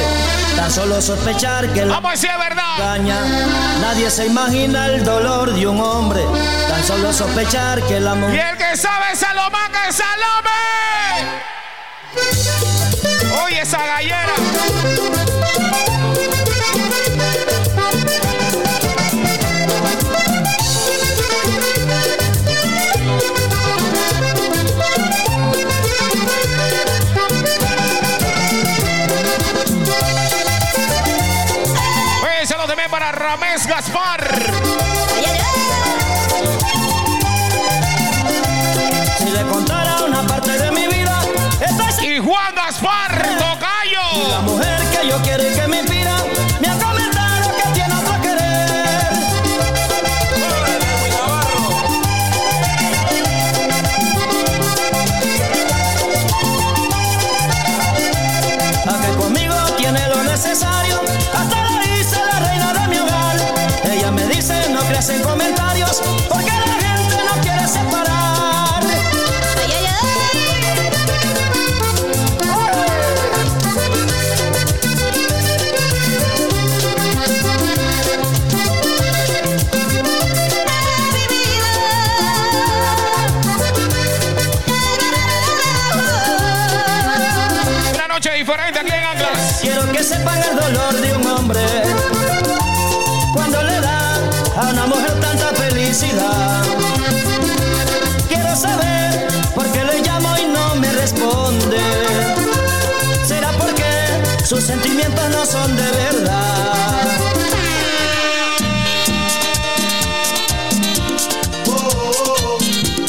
Tan 0.56 0.72
solo 0.72 1.02
sospechar 1.02 1.68
que 1.74 1.86
la 1.86 1.94
Vamos 1.96 2.10
a 2.10 2.12
decir 2.14 2.30
verdad. 2.38 2.76
engaña. 2.78 3.18
Nadie 3.82 4.10
se 4.10 4.26
imagina 4.28 4.88
el 4.88 5.04
dolor 5.04 5.54
de 5.54 5.68
un 5.68 5.80
hombre. 5.80 6.22
Tan 6.68 6.84
solo 6.86 7.12
sospechar 7.14 7.82
que 7.84 8.00
la 8.00 8.14
Y 8.14 8.18
mujer. 8.18 8.48
el 8.52 8.58
que 8.58 8.78
sabe 8.78 9.16
Salomán, 9.16 9.72
que 9.72 9.92
Salome. 9.94 10.52
Oye, 13.46 13.62
esa 13.62 13.78
gallera. 13.86 14.34
Para 33.02 33.14
Ramés 33.14 33.66
Gaspar. 33.66 34.22
Si 39.18 39.26
le 39.26 39.42
contara 39.42 40.04
una 40.06 40.22
parte 40.28 40.52
de 40.52 40.70
mi 40.70 40.86
vida, 40.86 41.20
esta 41.62 41.90
es 41.90 42.04
Y 42.04 42.20
Juan 42.20 42.54
Gaspar, 42.54 43.28
la 43.40 43.54
Tocayo. 43.56 44.42
mujer 44.44 44.84
que 44.92 45.08
yo 45.08 45.20
quiero 45.24 45.42
y 45.42 45.56
que. 45.56 45.68
Me 45.68 45.91
hacen 65.02 65.20
conmigo 65.24 65.41
Quiero 98.28 98.56
saber 98.56 99.28
por 99.54 99.72
qué 99.72 99.84
le 99.84 100.02
llamo 100.02 100.36
y 100.38 100.46
no 100.46 100.76
me 100.76 100.92
responde. 100.94 101.80
¿Será 103.26 103.52
porque 103.52 103.86
sus 104.44 104.64
sentimientos 104.64 105.30
no 105.30 105.46
son 105.46 105.76
de 105.76 105.84
verdad? 105.84 107.08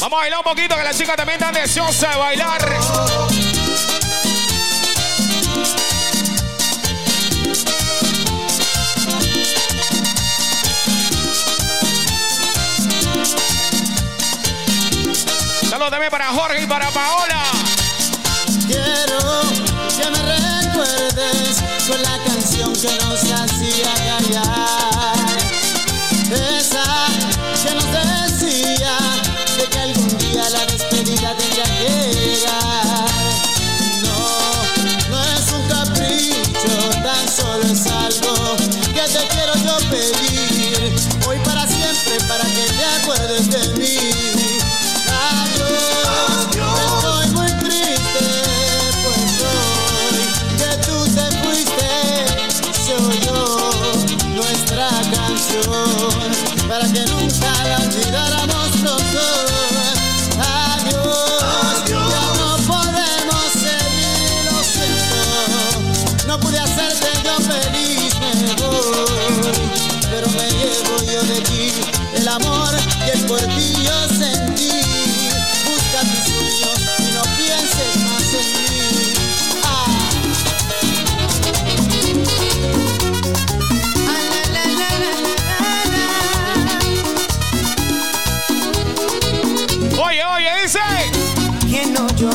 Vamos 0.00 0.18
a 0.18 0.22
bailar 0.22 0.38
un 0.38 0.44
poquito, 0.44 0.76
que 0.76 0.84
la 0.84 0.92
chica 0.92 1.16
también 1.16 1.40
está 1.40 1.52
deseosa 1.58 2.10
de 2.10 2.16
bailar. 2.16 3.51
También 15.92 16.10
para 16.10 16.28
Jorge 16.28 16.62
y 16.62 16.66
para 16.66 16.90
Paola. 16.90 17.21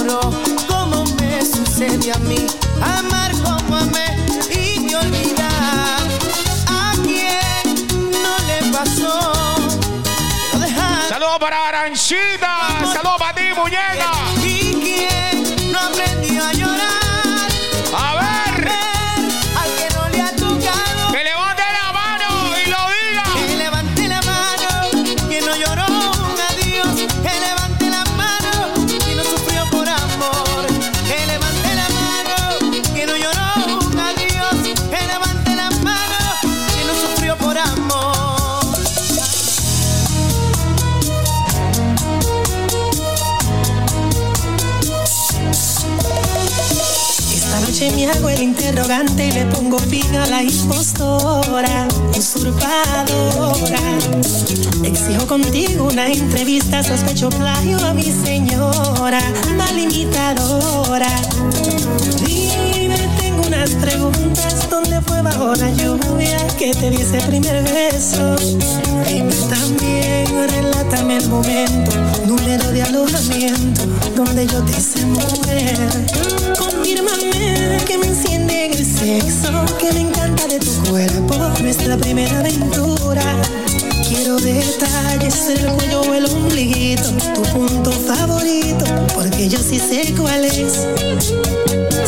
como 0.07 1.05
me 1.19 1.45
sucede 1.45 2.13
a 2.13 2.17
mí, 2.19 2.47
amar 2.81 3.31
como 3.43 3.75
amé 3.75 4.15
y 4.49 4.79
me 4.79 4.95
olvidar. 4.95 6.01
¿A 6.67 6.93
quien 7.03 7.87
no 8.11 8.37
le 8.47 8.71
pasó? 8.71 9.55
Saludos 11.09 11.39
para 11.39 11.67
Arancita, 11.67 12.57
saludos 12.93 13.17
para 13.19 13.33
oiga 50.07 50.25
la 50.27 50.43
impostora, 50.43 51.87
usurpadora. 52.17 53.79
Exijo 54.83 55.27
contigo 55.27 55.87
una 55.91 56.07
entrevista, 56.07 56.83
sospecho 56.83 57.29
plagio 57.29 57.77
a 57.85 57.93
mi 57.93 58.03
señora, 58.03 59.19
malimitadora. 59.55 61.09
Dime, 62.25 62.97
tengo 63.19 63.47
unas 63.47 63.71
preguntas, 63.71 64.69
¿dónde 64.69 65.01
fue 65.01 65.21
bajo 65.21 65.55
la 65.55 65.71
lluvia 65.71 66.37
que 66.57 66.73
te 66.73 66.89
di 66.89 66.97
ese 66.97 67.19
primer 67.21 67.63
beso? 67.63 68.35
Dime 69.07 69.33
también, 69.49 70.27
relátame 70.49 71.17
el 71.17 71.27
momento, 71.29 71.91
número 72.25 72.71
de 72.71 72.83
alojamiento, 72.83 73.81
donde 74.15 74.47
yo 74.47 74.63
te 74.63 74.71
hice 74.77 75.05
mover. 75.05 76.05
Confírmame 76.57 77.83
que 77.85 77.97
me 77.97 78.07
sexo 78.97 79.65
que 79.77 79.91
me 79.93 79.99
encanta 80.01 80.47
de 80.47 80.59
tu 80.59 80.71
cuerpo, 80.89 81.35
nuestra 81.61 81.97
primera 81.97 82.39
aventura. 82.39 83.23
Quiero 84.07 84.37
detalles 84.37 85.49
el 85.49 85.67
cuello 85.73 86.01
o 86.01 86.13
el 86.13 86.25
ombliguito, 86.25 87.11
tu 87.35 87.43
punto 87.43 87.91
favorito, 87.91 88.85
porque 89.13 89.49
yo 89.49 89.59
sí 89.59 89.79
sé 89.79 90.15
cuál 90.15 90.45
es. 90.45 90.87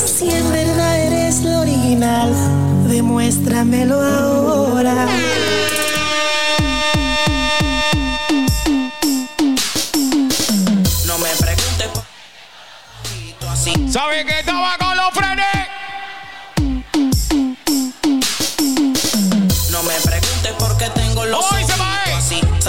Si 0.03 0.29
en 0.29 0.51
verdad 0.51 0.99
eres 0.99 1.43
lo 1.43 1.59
original, 1.61 2.33
demuéstramelo 2.87 4.01
ahora. 4.01 4.95
No 11.05 11.17
me 11.19 11.29
preguntes, 11.39 11.89
¿Sabes 13.91 14.25
que 14.25 14.39
estaba 14.39 14.77
con 14.77 14.95
los 14.95 15.09
frenes? 15.13 15.48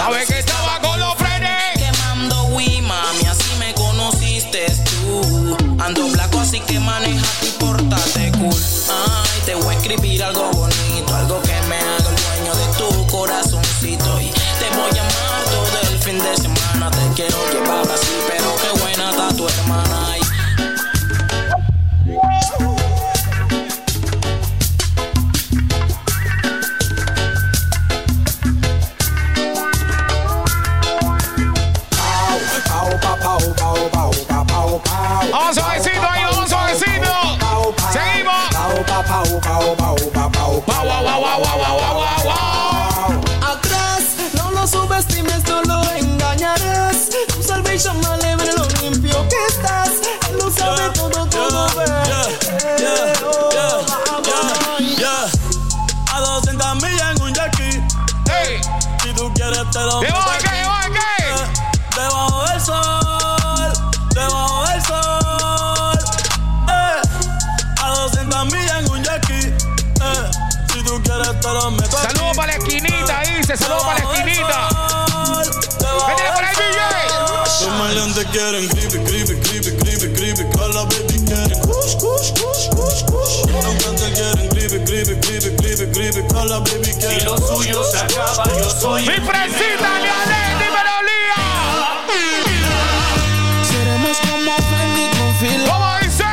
¿Sabe 0.01 0.25
que 0.25 0.50
y 87.21 87.25
lo 87.25 87.37
suyo 87.37 87.83
se 87.83 87.97
acaba, 87.97 88.43
yo 88.57 88.69
soy. 88.69 89.01
¡Mi 89.01 89.19
presita, 89.19 89.99
Leonel! 89.99 90.51
Seremos 93.63 94.17
como 94.19 94.51
Fanny 94.51 95.09
con 95.17 95.33
fila. 95.35 95.73
¿Cómo 95.73 95.89
dice? 96.01 96.23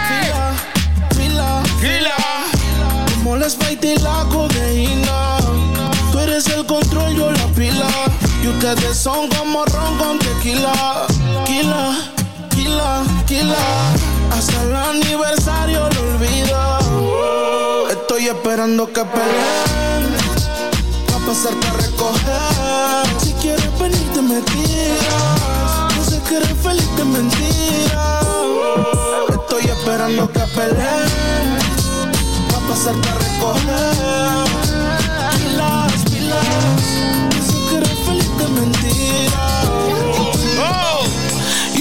Fila, 1.11 1.63
fila, 1.81 2.17
fila. 2.17 2.17
Como 3.15 3.37
les 3.37 3.59
baita 3.59 3.87
y 3.87 3.97
la 3.99 4.27
codeína. 4.31 5.39
Tú 6.13 6.19
eres 6.19 6.47
el 6.49 6.65
control, 6.67 7.15
yo 7.17 7.31
la 7.31 7.47
pila. 7.49 7.89
Y 8.43 8.49
ustedes 8.49 8.97
son 8.97 9.29
como 9.29 9.65
ron 9.67 9.99
con 9.99 10.19
tequila. 10.19 11.07
Quila, 11.47 11.97
quila, 12.51 13.03
quila. 13.27 13.93
Hasta 14.33 14.63
el 14.63 14.77
aniversario 14.77 15.89
lo 15.91 16.01
olvido. 16.15 17.89
Estoy 17.91 18.29
esperando 18.29 18.87
que 18.93 19.05
peleen 19.05 20.28
pasarte 21.29 21.67
a 21.67 21.73
recoger. 21.73 23.21
Si 23.21 23.33
quieres 23.35 23.79
venir 23.79 24.13
te 24.15 24.23
me 24.23 24.41
tiras. 24.41 26.09
Sé 26.09 26.23
que 26.27 26.37
eres 26.37 26.57
feliz 26.63 26.89
de 26.97 27.05
mentira. 27.05 28.21
Estoy 29.29 29.65
esperando 29.65 30.27
que 30.33 30.41
pelees. 30.57 31.83
Pa' 32.51 32.61
pasarte 32.69 33.09
a 33.11 33.15
recoger. 33.27 34.47
Pilas, 35.37 35.93
pilas. 36.11 36.85
No 37.35 37.41
sé 37.49 37.59
que 37.69 37.77
eres 37.77 37.99
feliz 38.07 38.31
de 38.39 38.49
mentira 38.59 39.48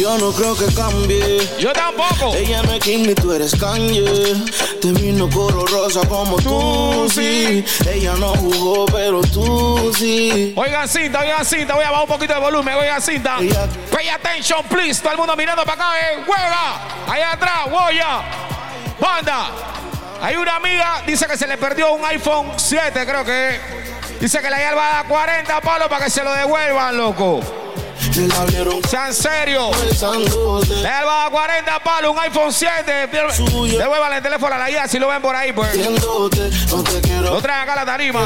Yo 0.08 0.18
no 0.20 0.32
creo 0.32 0.56
que 0.56 0.74
cambie. 0.74 1.38
Yo 1.60 1.74
tampoco. 1.74 2.34
Ella 2.34 2.64
no 2.64 2.72
es 2.72 2.80
Kim 2.80 3.06
ni 3.06 3.14
tú 3.14 3.34
eres 3.34 3.54
Kanye. 3.54 4.42
Te 4.82 4.94
vino 4.94 5.30
color 5.30 5.70
rosa 5.70 6.00
como 6.08 6.38
tú, 6.38 7.10
sí. 7.14 7.66
Ella 7.86 8.14
no 8.14 8.30
jugó, 8.30 8.86
pero 8.86 9.20
tú 9.20 9.92
sí. 9.94 10.54
Oigan 10.56 10.88
cinta, 10.88 11.20
oigan 11.20 11.44
cinta, 11.44 11.76
voy 11.76 11.84
a 11.84 11.92
bajar 11.92 12.06
un 12.06 12.10
poquito 12.10 12.34
de 12.34 12.40
volumen, 12.40 12.76
oigan 12.76 13.02
cinta. 13.02 13.36
Pay 13.92 14.08
attention, 14.08 14.64
please. 14.70 15.02
Todo 15.02 15.12
el 15.12 15.18
mundo 15.18 15.36
mirando 15.36 15.66
para 15.66 15.74
acá, 15.74 16.00
eh. 16.00 16.24
Juega. 16.26 17.14
Allá 17.14 17.32
atrás, 17.34 17.70
Goya. 17.70 18.22
Banda. 19.02 19.52
Hay 20.22 20.38
una 20.38 20.56
amiga, 20.56 21.04
dice 21.06 21.28
que 21.28 21.36
se 21.36 21.48
le 21.48 21.58
perdió 21.58 21.92
un 21.92 22.06
iPhone 22.06 22.54
7, 22.56 23.06
creo 23.06 23.26
que. 23.26 23.60
Dice 24.22 24.40
que 24.40 24.50
le 24.50 24.74
va 24.74 24.88
a 24.88 24.92
dar 25.04 25.08
40 25.10 25.60
palos 25.60 25.90
para 25.90 26.06
que 26.06 26.10
se 26.10 26.24
lo 26.24 26.32
devuelvan, 26.32 26.96
loco. 26.96 27.67
Sean 28.90 29.14
serios. 29.14 29.76
Le 30.82 30.90
va 30.90 31.00
a 31.00 31.24
dar 31.24 31.32
40 31.32 31.80
palos, 31.84 32.12
un 32.12 32.20
iPhone 32.20 32.52
7. 32.52 33.08
Devuelvan 33.08 34.14
el 34.14 34.22
teléfono 34.24 34.56
a 34.56 34.58
la 34.58 34.70
guía 34.70 34.88
si 34.88 35.00
lo 35.00 35.08
ven 35.08 35.22
por 35.22 35.36
ahí, 35.36 35.52
pues. 35.54 35.76
Lo 35.78 37.42
traen 37.42 37.62
acá 37.62 37.74
a 37.74 37.76
la 37.78 37.86
tarima. 37.86 38.26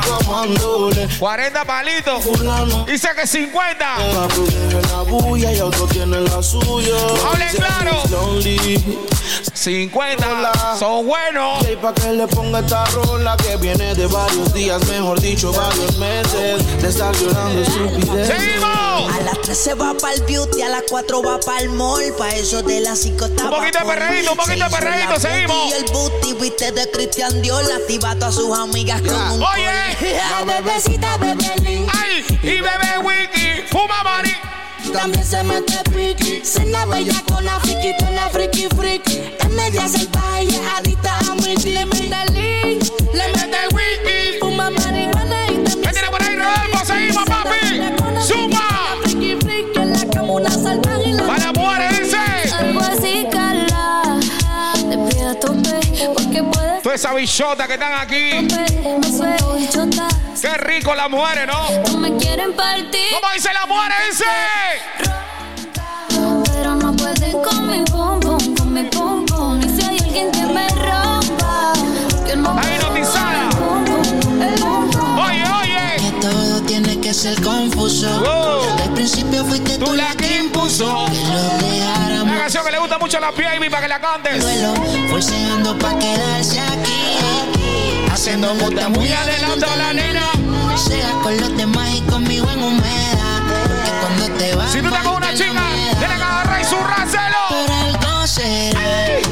40 1.20 1.66
palitos. 1.66 2.24
Dice 2.86 3.10
que 3.16 3.28
50. 3.28 3.86
La 4.92 5.02
bulla 5.04 5.52
y 5.54 5.60
otro 5.62 5.88
tiene 5.88 6.22
la 6.22 6.42
suya. 6.42 6.96
Hablen 7.32 7.56
claro. 7.56 8.04
50 9.54 10.78
son 10.80 11.06
buenos. 11.08 11.64
Y 11.70 11.76
pa' 11.76 11.94
que 11.94 12.12
le 12.14 12.28
ponga 12.28 12.60
esta 12.60 12.84
rola 12.86 13.38
que 13.38 13.58
viene 13.58 13.94
de 13.94 14.08
varios 14.08 14.54
días, 14.54 14.86
mejor 14.88 15.20
dicho, 15.22 15.52
varios 15.54 15.98
meses 15.98 16.82
de 16.82 16.88
estar 16.88 17.16
llorando 17.16 17.62
estupidez. 17.62 18.32
A 18.32 19.22
las 19.24 19.42
3 19.42 19.58
se 19.72 19.76
va 19.76 19.94
para 19.94 20.14
el 20.14 20.22
beauty, 20.24 20.62
a 20.62 20.70
las 20.70 20.84
4 20.90 21.24
va 21.24 21.40
para 21.40 21.62
el 21.62 21.70
mall. 21.70 22.04
Pa' 22.18 22.30
eso 22.32 22.62
de 22.62 22.82
las 22.82 23.00
5 23.00 23.26
está 23.26 23.46
Un 23.46 23.50
poquito 23.52 23.80
de 23.80 23.86
perreíto, 23.86 24.32
un 24.32 24.38
poquito 24.38 24.66
de 24.66 24.70
perreíto, 24.70 25.20
seguimos. 25.20 25.56
Y 25.70 25.74
el 25.74 25.86
booty, 25.92 26.34
viste 26.34 26.72
de 26.74 26.92
Christian 26.92 27.42
Dior, 27.42 27.64
la 27.66 27.76
activa 27.76 28.12
a 28.12 28.16
todas 28.16 28.36
sus 28.36 28.58
amigas 28.58 29.02
con 29.02 29.16
un 29.32 29.44
Oye. 29.44 30.18
La 30.30 30.44
bebecita, 30.44 31.18
bebé 31.18 31.54
Ay, 31.94 32.26
y 32.44 32.60
bebé 32.60 32.98
wiki, 33.04 33.62
fuma 33.70 34.04
mari. 34.04 34.36
También 34.92 35.26
se 35.26 35.42
mete 35.44 35.80
piqui, 35.92 36.44
se 36.44 36.66
la 36.66 36.86
bella 36.86 37.24
con 37.28 37.46
la 37.46 37.58
friki, 37.62 37.96
con 37.98 38.14
la 38.14 38.30
friki 38.30 38.68
friki. 38.76 39.22
En 39.40 39.56
media 39.56 39.88
salvaje, 39.88 40.60
adicta 40.76 41.18
a 41.20 41.36
mi 41.36 41.56
Le 41.56 41.86
mete 41.86 42.32
link, 42.32 42.84
le 43.14 43.28
mete 43.28 43.68
wiki, 43.74 44.40
fuma 44.40 44.70
marihuana 44.70 45.46
y 45.48 45.64
también 45.64 45.82
¿Qué 45.82 45.90
tiene 45.92 46.10
por 46.10 46.22
ahí, 46.22 46.36
Rodolfo? 46.36 46.86
Seguimos, 46.86 47.26
papi. 47.26 48.28
Suma. 48.28 48.71
Toda 56.92 57.00
esa 57.00 57.14
bichota 57.14 57.68
que 57.68 57.74
están 57.76 57.94
aquí. 58.02 58.48
Qué 60.42 60.58
rico 60.58 60.94
las 60.94 61.10
mujeres, 61.10 61.48
¿no? 61.48 61.70
No 61.90 61.98
me 62.00 62.18
quieren 62.18 62.52
partir. 62.54 63.12
¿Cómo 63.14 63.32
dice 63.34 63.54
la 63.54 63.66
mujer 63.66 63.94
ese? 64.10 64.26
Pero 66.52 66.76
no 66.76 66.94
pueden 66.94 67.32
con 67.32 67.66
mi 67.70 67.86
pum 67.86 68.20
pum, 68.20 68.56
con 68.58 68.74
mi 68.74 68.84
pum 68.90 69.26
pum. 69.26 69.62
Y 69.62 69.70
si 69.70 69.88
hay 69.88 70.00
alguien 70.00 70.32
que 70.32 70.46
me 70.48 70.68
rompa, 70.68 71.72
que 72.26 72.36
no 72.36 72.54
ser 77.14 77.42
confuso. 77.42 78.08
Desde 78.62 78.84
el 78.84 78.94
principio 78.94 79.46
fuiste 79.46 79.78
tú, 79.78 79.94
la 79.94 80.16
que 80.16 80.38
impuso. 80.38 81.06
Que 81.08 81.18
lo 81.18 81.68
dejáramos 81.70 82.24
Una 82.24 82.40
canción 82.40 82.66
que 82.66 82.72
le 82.72 82.80
gusta 82.80 82.98
mucho 83.00 83.18
a 83.18 83.22
la 83.22 83.32
baby 83.32 83.70
para 83.70 83.82
que 83.82 83.88
la 83.90 84.00
cantes. 84.00 84.42
duelo. 84.42 84.74
Forceando 85.10 85.78
pa' 85.78 85.98
quedarse 86.00 86.60
aquí. 86.60 87.18
Haciendo 88.12 88.54
muta 88.56 88.88
muy 88.90 89.12
adelante 89.12 89.66
a 89.66 89.76
la 89.76 89.94
nena. 89.94 90.22
Sea 90.78 91.12
con 91.24 91.38
los 91.40 91.56
demás 91.58 91.90
y 91.96 92.02
conmigo 92.02 92.50
en 92.52 92.64
humedad. 92.64 93.42
Porque 93.68 93.92
cuando 94.02 94.38
te 94.38 94.56
vas. 94.56 94.72
Si 94.72 94.80
tú 94.80 94.88
estás 94.88 95.04
con 95.04 95.16
una 95.16 95.34
chica, 95.34 95.64
tienes 96.00 96.18
que 96.18 96.24
agarrar 96.24 96.62
y 96.62 96.66
zurrárselo. 96.66 97.38
Por 97.50 97.72
algo 97.72 98.28
será 98.28 98.82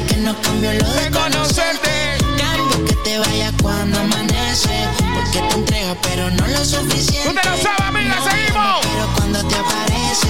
que 0.08 0.16
no 0.18 0.34
cambio 0.42 0.72
lo 0.74 0.88
de 0.92 1.10
conocerte. 1.10 2.18
Cambio 2.38 2.84
que 2.84 2.94
te 3.04 3.18
vayas 3.18 3.52
cuando 3.62 3.98
amanece. 4.00 4.86
Porque 5.14 5.38
te 5.40 5.54
entregas, 5.54 5.69
pero 6.02 6.30
no 6.30 6.46
lo 6.46 6.64
suficiente. 6.64 7.28
Tú 7.28 7.34
te 7.34 7.48
lo 7.48 7.56
sabes, 7.56 7.80
amiga, 7.80 8.16
seguimos. 8.22 8.80
Pero 8.82 9.08
cuando 9.16 9.48
te 9.48 9.54
aparece, 9.56 10.28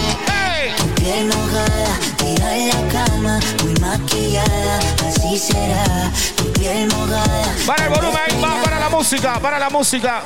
tu 0.78 0.94
piel 0.94 1.26
mojada, 1.26 1.98
tira 2.16 2.56
en 2.56 2.68
la 2.68 2.92
cama, 2.92 3.40
muy 3.62 3.74
maquillada. 3.80 4.78
Así 5.06 5.39
será, 5.39 6.10
tu 6.36 6.52
piel 6.52 6.89
mojada. 6.89 7.55
Para 7.66 7.84
el 7.84 7.90
volumen, 7.90 8.44
va 8.44 8.62
para 8.62 8.80
la 8.80 8.89
música, 8.89 9.39
para 9.40 9.58
la 9.58 9.70
música. 9.70 10.22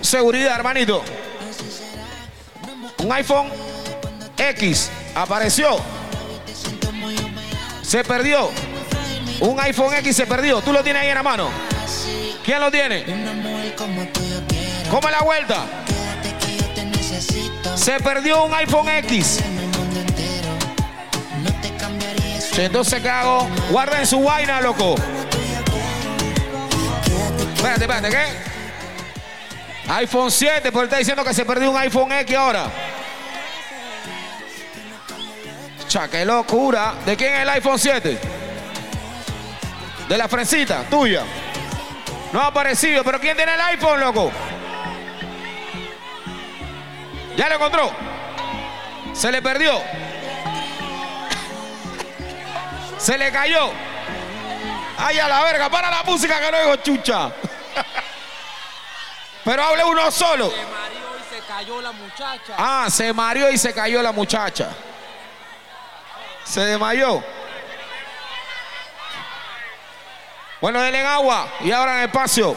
Seguridad, 0.00 0.56
hermanito. 0.56 1.02
Un 2.98 3.12
iPhone 3.12 3.50
X 4.36 4.90
apareció. 5.14 5.78
Se 7.82 8.04
perdió. 8.04 8.50
Un 9.40 9.58
iPhone 9.60 9.94
X 9.94 10.16
se 10.16 10.26
perdió. 10.26 10.60
Tú 10.60 10.72
lo 10.72 10.82
tienes 10.82 11.02
ahí 11.02 11.08
en 11.08 11.14
la 11.14 11.22
mano. 11.22 11.48
¿Quién 12.44 12.60
lo 12.60 12.70
tiene? 12.70 13.04
¿Cómo 14.90 15.08
es 15.08 15.12
la 15.12 15.22
vuelta? 15.22 15.66
Se 17.76 18.00
perdió 18.00 18.44
un 18.44 18.54
iPhone 18.54 18.88
X. 18.88 19.40
Entonces, 22.58 23.00
¿qué 23.00 23.08
hago? 23.08 23.48
Guarden 23.70 24.06
su 24.06 24.20
vaina, 24.22 24.60
loco. 24.60 24.96
Espérate, 27.54 27.84
espérate, 27.84 28.10
¿qué? 28.10 28.50
iPhone 29.92 30.30
7, 30.30 30.70
pero 30.70 30.84
está 30.84 30.98
diciendo 30.98 31.24
que 31.24 31.32
se 31.32 31.44
perdió 31.44 31.70
un 31.70 31.76
iPhone 31.76 32.12
X 32.12 32.36
ahora. 32.36 32.66
Cha, 35.88 36.08
qué 36.08 36.24
locura. 36.24 36.94
¿De 37.06 37.16
quién 37.16 37.34
es 37.34 37.40
el 37.40 37.48
iPhone 37.48 37.78
7? 37.78 38.18
De 40.08 40.18
la 40.18 40.28
frencita, 40.28 40.84
tuya. 40.90 41.22
No 42.32 42.40
ha 42.40 42.46
aparecido, 42.46 43.02
pero 43.04 43.18
¿quién 43.20 43.36
tiene 43.36 43.54
el 43.54 43.60
iPhone, 43.60 44.00
loco? 44.00 44.30
¿Ya 47.36 47.48
lo 47.48 47.54
encontró? 47.54 47.92
Se 49.12 49.30
le 49.30 49.42
perdió. 49.42 49.82
Se 52.98 53.16
le 53.16 53.32
cayó. 53.32 53.70
Ay, 54.98 55.18
a 55.18 55.28
la 55.28 55.42
verga, 55.44 55.70
para 55.70 55.90
la 55.90 56.02
música 56.02 56.38
que 56.40 56.50
no 56.50 56.58
digo 56.58 56.76
chucha. 56.76 57.30
Pero 59.44 59.62
hable 59.62 59.84
uno 59.84 60.10
solo. 60.10 60.52
Se 61.30 61.40
cayó 61.48 61.80
la 61.80 61.92
muchacha. 61.92 62.54
Ah, 62.58 62.88
se 62.90 63.12
mareó 63.12 63.50
y 63.50 63.56
se 63.56 63.72
cayó 63.72 64.02
la 64.02 64.12
muchacha. 64.12 64.68
Se 66.44 66.60
desmayó. 66.60 67.22
Bueno, 70.60 70.82
denle 70.82 71.00
en 71.00 71.06
agua 71.06 71.48
y 71.60 71.72
abran 71.72 72.00
espacio. 72.00 72.54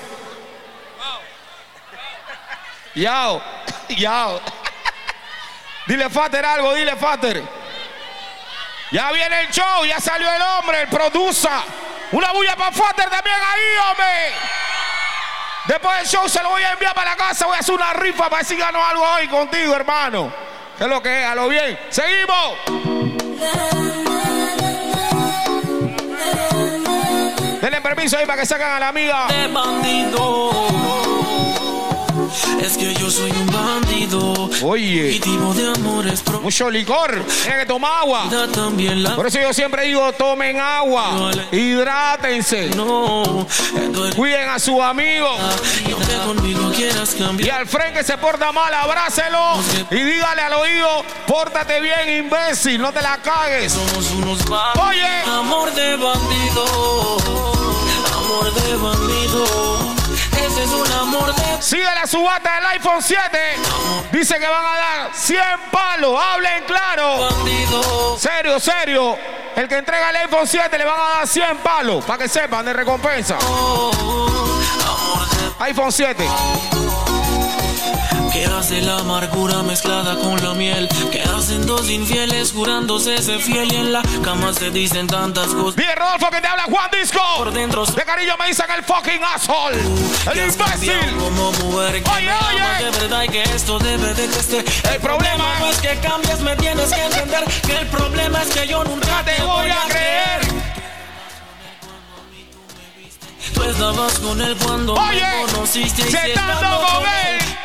Yao, 2.96 3.42
yao. 3.90 4.42
Dile 5.86 6.10
Fater 6.10 6.46
algo, 6.46 6.74
dile 6.74 6.96
Fater. 6.96 7.44
Ya 8.92 9.12
viene 9.12 9.42
el 9.42 9.50
show, 9.50 9.86
ya 9.86 10.00
salió 10.00 10.32
el 10.32 10.42
hombre, 10.42 10.82
el 10.84 10.88
producer. 10.88 11.52
Una 12.12 12.32
bulla 12.32 12.56
para 12.56 12.72
Fater 12.72 13.10
también 13.10 13.36
ahí, 13.36 13.90
hombre. 13.90 14.34
Después 15.66 15.98
del 15.98 16.08
show 16.08 16.30
se 16.30 16.44
lo 16.44 16.50
voy 16.50 16.62
a 16.62 16.74
enviar 16.74 16.94
para 16.94 17.12
la 17.12 17.16
casa. 17.18 17.46
Voy 17.46 17.56
a 17.56 17.60
hacer 17.60 17.74
una 17.74 17.94
rifa 17.94 18.26
para 18.26 18.38
ver 18.38 18.46
si 18.46 18.56
gano 18.56 18.84
algo 18.84 19.04
hoy 19.04 19.28
contigo, 19.28 19.76
hermano. 19.76 20.32
¿Qué 20.78 20.84
es 20.84 20.90
lo 20.90 21.02
que 21.02 21.22
es? 21.22 21.28
A 21.28 21.36
lo 21.36 21.48
bien. 21.48 21.80
Seguimos. 21.90 22.58
Denle 27.62 27.82
permiso 27.82 28.18
ahí 28.18 28.26
para 28.26 28.42
que 28.42 28.46
sacan 28.46 28.72
a 28.74 28.80
la 28.80 28.88
amiga. 28.90 29.28
Es 32.62 32.78
que 32.78 32.94
yo 32.96 33.10
soy 33.10 33.32
un 33.32 33.48
bandido. 33.48 34.50
Oye. 34.64 35.20
De. 35.20 36.40
Mucho 36.42 36.70
licor. 36.70 37.24
Tiene 37.44 37.60
que 37.60 37.66
tomar 37.66 38.02
agua. 38.02 38.30
Por 39.16 39.28
eso 39.28 39.40
yo 39.40 39.54
siempre 39.54 39.86
digo, 39.86 40.12
tomen 40.14 40.60
agua. 40.60 41.32
Hidrátense. 41.52 42.70
No. 42.76 43.46
Cuiden 44.16 44.50
a 44.50 44.60
sus 44.60 44.80
amigos. 44.80 45.40
Y 45.88 45.94
quieras 46.76 47.16
Y 47.40 47.50
al 47.50 47.68
frente 47.68 48.00
que 48.00 48.04
se 48.04 48.18
porta 48.18 48.52
mal, 48.52 48.74
abrácelo. 48.74 49.60
Y 49.92 49.96
dígale 49.96 50.42
al 50.42 50.54
oído, 50.54 51.06
pórtate 51.28 51.80
bien, 51.80 52.26
imbécil. 52.26 52.82
No 52.82 52.92
te 52.92 53.02
la 53.02 53.18
cagues. 53.18 53.74
Somos 53.74 54.12
unos. 54.12 54.40
Oye. 54.88 55.22
Amor 55.28 55.74
de 55.74 55.96
bandido. 55.96 57.18
Amor 58.14 58.54
de 58.54 58.76
bandido. 58.76 59.93
Sigue 61.60 61.84
la 61.84 62.06
subasta 62.06 62.56
del 62.56 62.66
iPhone 62.66 63.02
7. 63.02 63.22
Dice 64.12 64.38
que 64.38 64.48
van 64.48 64.66
a 64.66 64.78
dar 64.78 65.10
100 65.14 65.40
palos. 65.72 66.20
Hablen 66.22 66.64
claro. 66.66 67.30
Serio, 68.18 68.60
serio. 68.60 69.18
El 69.56 69.68
que 69.68 69.78
entrega 69.78 70.10
el 70.10 70.16
iPhone 70.18 70.48
7 70.48 70.78
le 70.78 70.86
van 70.86 71.00
a 71.00 71.18
dar 71.20 71.28
100 71.28 71.58
palos. 71.58 72.04
Para 72.06 72.20
que 72.20 72.28
sepan 72.28 72.66
de 72.66 72.74
recompensa. 72.74 73.38
iPhone 75.60 75.92
7. 75.92 76.28
Que 78.34 78.46
hace 78.46 78.82
la 78.82 78.98
amargura 78.98 79.62
mezclada 79.62 80.16
con 80.16 80.44
la 80.44 80.54
miel. 80.56 80.90
Que 81.12 81.22
hacen 81.22 81.66
dos 81.68 81.88
infieles 81.90 82.52
jurándose 82.52 83.18
ser 83.22 83.40
fiel. 83.40 83.72
Y 83.72 83.76
en 83.76 83.94
la 83.94 84.02
cama 84.24 84.54
se 84.54 84.72
dicen 84.72 85.06
tantas 85.08 85.48
cosas. 85.50 85.76
Dile 85.76 85.94
Rodolfo 85.94 86.30
que 86.32 86.42
te 86.42 86.48
habla 86.48 86.64
Juan 86.64 86.90
Disco. 86.92 87.20
Por 87.38 87.54
dentro 87.54 87.86
De 87.86 88.04
cariño 88.04 88.36
me 88.40 88.48
dicen 88.48 88.66
el 88.76 88.84
fucking 88.84 89.24
asshole. 89.24 89.78
El 89.78 90.34
que 90.34 90.48
imbécil. 90.48 91.16
como 91.20 91.52
mujer 91.52 92.02
que 92.04 92.10
Oye, 92.10 92.30
oye. 92.50 92.84
de 92.86 92.92
verdad 93.00 93.24
y 93.24 93.30
que 93.30 93.44
esto 93.44 93.78
debe 93.78 94.14
de 94.16 94.26
crecer. 94.28 94.66
El 94.92 95.00
problema 95.00 95.60
no 95.60 95.68
es 95.68 95.78
que 95.80 95.96
cambies, 96.00 96.40
me 96.40 96.56
tienes 96.56 96.92
que 96.92 97.04
entender 97.04 97.44
que 97.66 97.76
el 97.76 97.88
problema 97.88 98.42
es 98.42 98.50
que 98.50 98.68
yo 98.68 98.84
nunca 98.84 99.24
te 99.24 99.42
voy 99.44 99.70
a 99.70 99.82
creer. 99.90 100.42
Tú 103.54 103.64
estabas 103.64 104.20
con 104.20 104.42
él 104.42 104.56
cuando 104.64 104.94
Oye, 104.96 105.22
me 105.22 105.52
conociste 105.52 106.02
y 106.02 106.06
estando 106.06 106.54
estando 106.54 106.88
con 106.88 107.04
él. 107.04 107.58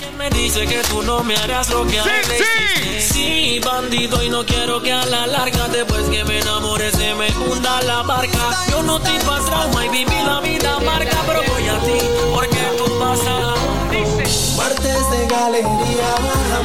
¿Quién 0.00 0.16
me 0.16 0.30
dice 0.30 0.66
que 0.66 0.82
tú 0.84 1.02
no 1.02 1.22
me 1.22 1.36
harás 1.36 1.68
lo 1.68 1.86
que 1.86 2.00
Sí, 2.00 2.32
sí. 2.38 3.12
Sí, 3.12 3.60
bandido, 3.62 4.22
y 4.22 4.30
no 4.30 4.46
quiero 4.46 4.80
que 4.80 4.90
a 4.90 5.04
la 5.04 5.26
larga, 5.26 5.68
después 5.68 6.08
que 6.08 6.24
me 6.24 6.38
enamore, 6.38 6.90
se 6.90 7.14
me 7.16 7.28
hunda 7.36 7.82
la 7.82 8.00
barca. 8.00 8.64
Yo 8.70 8.82
no 8.82 8.98
te 8.98 9.12
pas 9.26 9.44
trauma 9.44 9.84
y 9.84 9.88
viví 9.90 10.22
la 10.24 10.40
vida 10.40 10.76
amarga, 10.76 11.22
pero 11.26 11.42
voy 11.52 11.68
a 11.68 11.78
ti, 11.80 11.98
porque 12.32 12.62
tú 12.78 12.98
vas 12.98 13.20
a... 13.26 13.54
Martes 14.56 15.10
de 15.10 15.26
galería, 15.26 16.14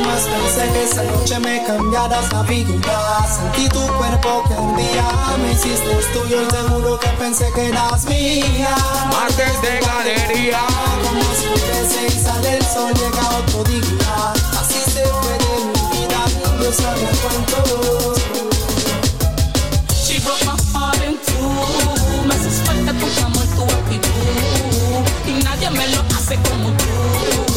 jamás 0.06 0.24
pensé 0.24 0.72
que 0.72 0.84
esa 0.84 1.04
noche 1.04 1.40
me 1.40 1.64
cambiaras 1.64 2.32
la 2.32 2.44
vida. 2.44 3.28
Sentí 3.36 3.68
tu 3.70 3.82
cuerpo 3.98 4.44
que 4.48 4.54
un 4.54 4.76
día 4.78 5.08
me 5.42 5.52
hiciste 5.52 5.96
tuyo 6.14 6.44
y 6.44 6.48
te 6.48 6.58
juro 6.70 7.00
que 7.00 7.08
pensé 7.20 7.46
que 7.54 7.68
eras 7.70 8.06
mía. 8.06 8.76
Martes 9.12 9.62
de 9.62 9.80
galería. 9.80 10.62
Como 11.04 11.22
oscurece 11.22 12.08
y 12.08 12.24
sale 12.24 12.58
el 12.58 12.66
sol, 12.66 12.94
llega 12.94 13.30
otro 13.40 13.64
día. 13.64 14.34
Así 14.60 14.80
se 14.92 15.04
fue 15.06 15.34
de 15.44 15.56
mi 15.74 15.98
vida, 15.98 16.20
yo 16.62 16.72
sabía 16.72 17.12
cuánto. 17.22 18.16
She 20.06 20.20
broke 20.20 20.46
my 20.46 20.56
heart 20.74 21.04
in 21.08 21.18
two. 21.26 22.28
Me 22.28 22.34
haces 22.36 22.62
falta 22.66 22.92
tu 22.94 23.06
amor, 23.26 23.48
tu 23.56 23.64
actitud. 23.64 24.10
Y 25.28 25.44
nadie 25.44 25.70
me 25.72 25.88
lo 25.88 26.02
hace 26.16 26.36
como 26.36 26.70
tú. 26.78 27.55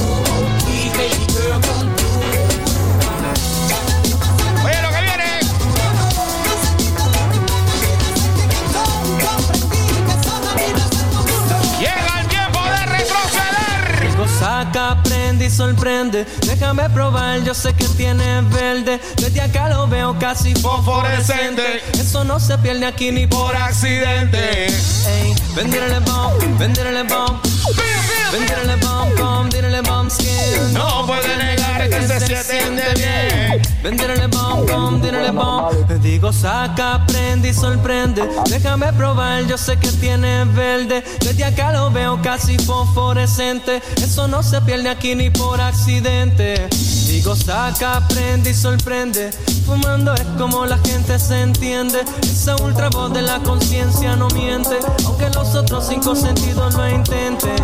Que 14.38 14.78
aprende 14.78 15.46
y 15.46 15.50
sorprende. 15.50 16.24
Déjame 16.46 16.88
probar, 16.90 17.42
yo 17.42 17.54
sé 17.54 17.74
que 17.74 17.86
tiene 17.88 18.42
verde. 18.42 19.00
Desde 19.16 19.40
acá 19.40 19.68
lo 19.68 19.88
veo 19.88 20.16
casi 20.18 20.54
fosforescente. 20.54 21.82
Eso 21.94 22.22
no 22.24 22.38
se 22.38 22.56
pierde 22.58 22.86
aquí 22.86 23.10
ni 23.10 23.26
por 23.26 23.56
accidente. 23.56 24.66
Ey, 24.66 25.34
vendírele 25.56 25.98
bomb, 26.00 26.58
vendírele 26.58 27.02
bomb. 27.02 27.40
Vendírele 28.32 28.76
bomb, 28.76 29.18
bomb, 29.18 29.52
dírele 29.52 29.80
bomb 29.82 30.10
skin. 30.10 30.72
No 30.72 31.06
puede 31.06 31.36
negar 31.36 31.57
que 31.86 32.20
se 32.20 32.44
siente 32.44 32.94
bien. 32.94 33.62
Vendírele 33.82 34.26
bomb, 34.26 34.68
bomb, 34.70 35.02
dírele 35.02 35.30
bomb. 35.30 35.72
Digo, 36.00 36.32
saca, 36.32 36.94
aprende 36.94 37.50
y 37.50 37.54
sorprende. 37.54 38.28
Déjame 38.48 38.92
probar, 38.92 39.44
yo 39.46 39.56
sé 39.56 39.76
que 39.76 39.88
tiene 39.92 40.44
verde. 40.44 41.04
Desde 41.20 41.44
acá 41.44 41.72
lo 41.72 41.90
veo 41.90 42.20
casi 42.22 42.58
fosforescente. 42.58 43.82
Eso 43.96 44.26
no 44.26 44.42
se 44.42 44.60
pierde 44.62 44.88
aquí 44.88 45.14
ni 45.14 45.30
por 45.30 45.60
accidente. 45.60 46.68
Digo, 47.06 47.36
saca, 47.36 47.96
aprende 47.98 48.50
y 48.50 48.54
sorprende. 48.54 49.30
Fumando 49.64 50.14
es 50.14 50.24
como 50.38 50.64
la 50.66 50.78
gente 50.78 51.18
se 51.18 51.40
entiende. 51.42 52.00
Esa 52.22 52.56
ultra 52.56 52.88
voz 52.88 53.12
de 53.12 53.22
la 53.22 53.38
conciencia 53.40 54.16
no 54.16 54.28
miente. 54.28 54.78
Aunque 55.04 55.28
los 55.30 55.54
otros 55.54 55.86
cinco 55.88 56.14
sentidos 56.16 56.74
lo 56.74 56.88
intenten. 56.88 57.56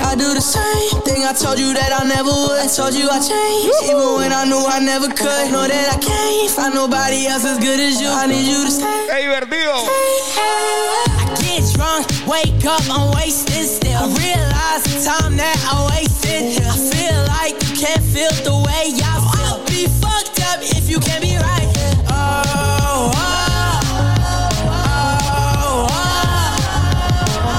I 0.00 0.16
do 0.16 0.34
the 0.34 0.40
same 0.40 1.02
thing 1.04 1.24
I 1.24 1.32
told 1.32 1.58
you 1.58 1.72
that 1.72 1.92
I 1.98 2.04
never 2.06 2.30
would. 2.30 2.58
I 2.58 2.68
told 2.68 2.94
you 2.94 3.08
I 3.10 3.20
changed, 3.28 3.72
even 3.84 4.14
when 4.16 4.32
I 4.32 4.44
knew 4.44 4.60
I 4.60 4.78
never 4.80 5.08
could. 5.08 5.50
Know 5.52 5.66
that 5.66 5.88
I 5.94 5.98
can't 5.98 6.50
find 6.50 6.74
nobody 6.74 7.26
else 7.26 7.44
as 7.44 7.58
good 7.58 7.80
as 7.80 8.00
you. 8.00 8.08
I 8.08 8.26
need 8.26 8.46
you 8.46 8.64
to 8.64 8.70
stay. 8.70 9.06
¡Qué 9.08 9.20
divertido! 9.24 9.74
I 9.76 11.24
get 11.40 11.64
drunk, 11.74 12.06
wake 12.26 12.64
up, 12.66 12.82
I'm 12.90 13.10
wasted 13.14 13.66
still. 13.66 13.96
I 13.96 14.06
realize 14.20 14.82
the 14.84 15.00
time 15.04 15.36
that 15.36 15.56
I 15.64 15.74
wasted. 15.96 16.60
I 16.64 16.76
feel 16.76 17.18
like 17.36 17.54
you 17.68 17.76
can't 17.76 18.04
feel 18.12 18.32
the 18.44 18.56
way 18.66 18.92
I 18.92 19.16
feel. 19.32 19.56
I'll 19.56 19.64
be 19.66 19.86
fucked 20.02 20.40
up 20.50 20.60
if 20.60 20.88
you 20.90 20.98
can't 21.00 21.22
be 21.22 21.36
right. 21.36 21.68
Oh, 22.08 23.12
oh, 23.14 23.14
oh, 23.14 24.14
oh, 24.68 25.88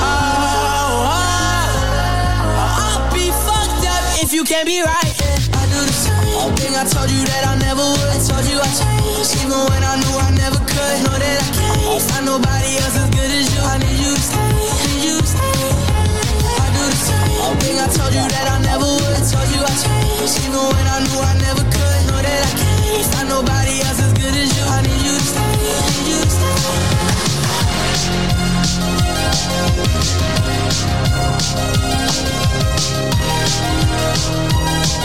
oh. 0.03 1.10
I'll 2.81 3.14
be 3.14 3.26
fucked 3.46 3.85
up 3.88 4.03
if 4.24 4.33
you 4.33 4.44
can't 4.44 4.67
be 4.67 4.81
right. 4.81 5.04
Told 6.89 7.09
you 7.09 7.25
that 7.25 7.43
I 7.49 7.55
never 7.57 7.81
would. 7.81 8.09
I 8.13 8.19
told 8.21 8.45
you 8.45 8.57
I 8.61 8.69
changed, 8.69 9.33
even 9.41 9.57
when 9.57 9.81
I 9.83 9.95
knew 9.97 10.15
I 10.21 10.29
never 10.37 10.59
could. 10.61 10.97
Know 11.05 11.17
that 11.17 11.37
I 11.41 11.49
can't 11.57 12.01
find 12.01 12.25
nobody 12.25 12.77
else 12.77 12.95
as 12.97 13.09
good 13.09 13.31
as 13.31 13.45
you. 13.53 13.61
I 13.65 13.77
need 13.81 13.97
you 13.97 14.13
to 14.13 14.21
stay, 14.21 14.51
need 14.85 15.01
you 15.07 15.17
to 15.17 15.25
stay. 15.25 15.65
I 16.61 16.67
do 16.75 16.83
the 16.85 16.99
same 16.99 17.55
thing 17.61 17.75
I 17.81 17.87
told 17.89 18.13
you 18.13 18.25
that 18.25 18.47
I 18.53 18.57
never 18.69 18.85
would. 18.85 19.15
I 19.17 19.23
told 19.25 19.49
you 19.49 19.61
I 19.65 19.73
changed, 19.81 20.35
even 20.45 20.61
when 20.61 20.85
I 20.85 20.97
knew 21.01 21.19
I 21.21 21.33
never 21.41 21.63
could. 21.65 21.99
Know 22.09 22.19
that 22.21 22.41
I 22.45 22.51
can't 22.53 23.05
find 23.13 23.27
nobody 23.33 23.81
else 23.81 23.99
as 24.05 24.13
good 24.13 24.35
as 24.35 24.49
you. 24.53 24.63
I 24.69 24.79
need 24.85 25.01
you 25.09 25.15
to 25.17 25.25
stay, 25.25 25.53
need 25.89 26.05
you 26.11 26.19
to 26.21 26.29
stay. 26.29 26.53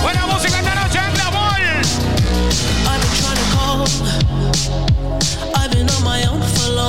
Buena 0.02 0.26
música 0.26 0.38
esta 0.38 0.40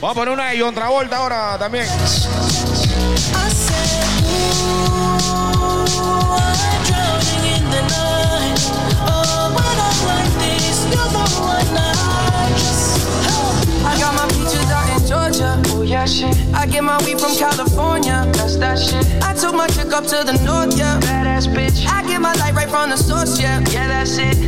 Vamos 0.00 0.16
a 0.16 0.20
poner 0.20 0.32
una 0.32 0.48
de 0.48 0.58
John 0.58 0.74
Travolta 0.74 1.16
ahora 1.16 1.58
también. 1.58 1.86
I 13.84 13.98
got 13.98 14.14
my 14.14 14.26
peaches 14.28 14.70
out 14.70 14.88
in 14.88 15.06
Georgia, 15.06 15.62
oh 15.74 15.82
yeah 15.82 16.06
shit. 16.06 16.34
I 16.54 16.66
get 16.66 16.82
my 16.82 16.96
weed 17.04 17.20
from 17.20 17.36
California, 17.36 18.26
that's 18.32 18.56
that 18.56 18.78
shit. 18.78 19.06
I 19.22 19.34
took 19.34 19.54
my 19.54 19.66
chick 19.66 19.92
up 19.92 20.04
to 20.04 20.24
the 20.24 20.32
north, 20.46 20.78
yeah, 20.78 20.98
badass 21.00 21.46
bitch. 21.46 21.86
I 21.86 22.02
get 22.06 22.22
my 22.22 22.32
light 22.34 22.54
right 22.54 22.70
from 22.70 22.88
the 22.88 22.96
source, 22.96 23.38
yeah, 23.38 23.60
yeah 23.70 23.88
that's 23.88 24.16
it. 24.16 24.38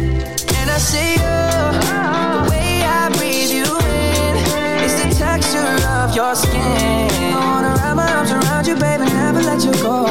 And 0.57 0.71
I 0.71 0.79
see 0.79 1.13
you, 1.13 1.19
the 1.19 2.51
way 2.51 2.83
I 2.85 3.11
breathe 3.19 3.51
you 3.51 3.92
texture 6.03 6.11
of 6.11 6.17
your 6.17 6.35
skin. 6.35 7.33
I 7.33 7.39
wanna 7.39 7.75
wrap 7.75 7.97
my 7.97 8.11
arms 8.13 8.31
around 8.31 8.67
you, 8.67 8.75
baby, 8.75 9.05
never 9.05 9.43
let 9.43 9.65
you 9.65 9.73
go. 9.83 10.05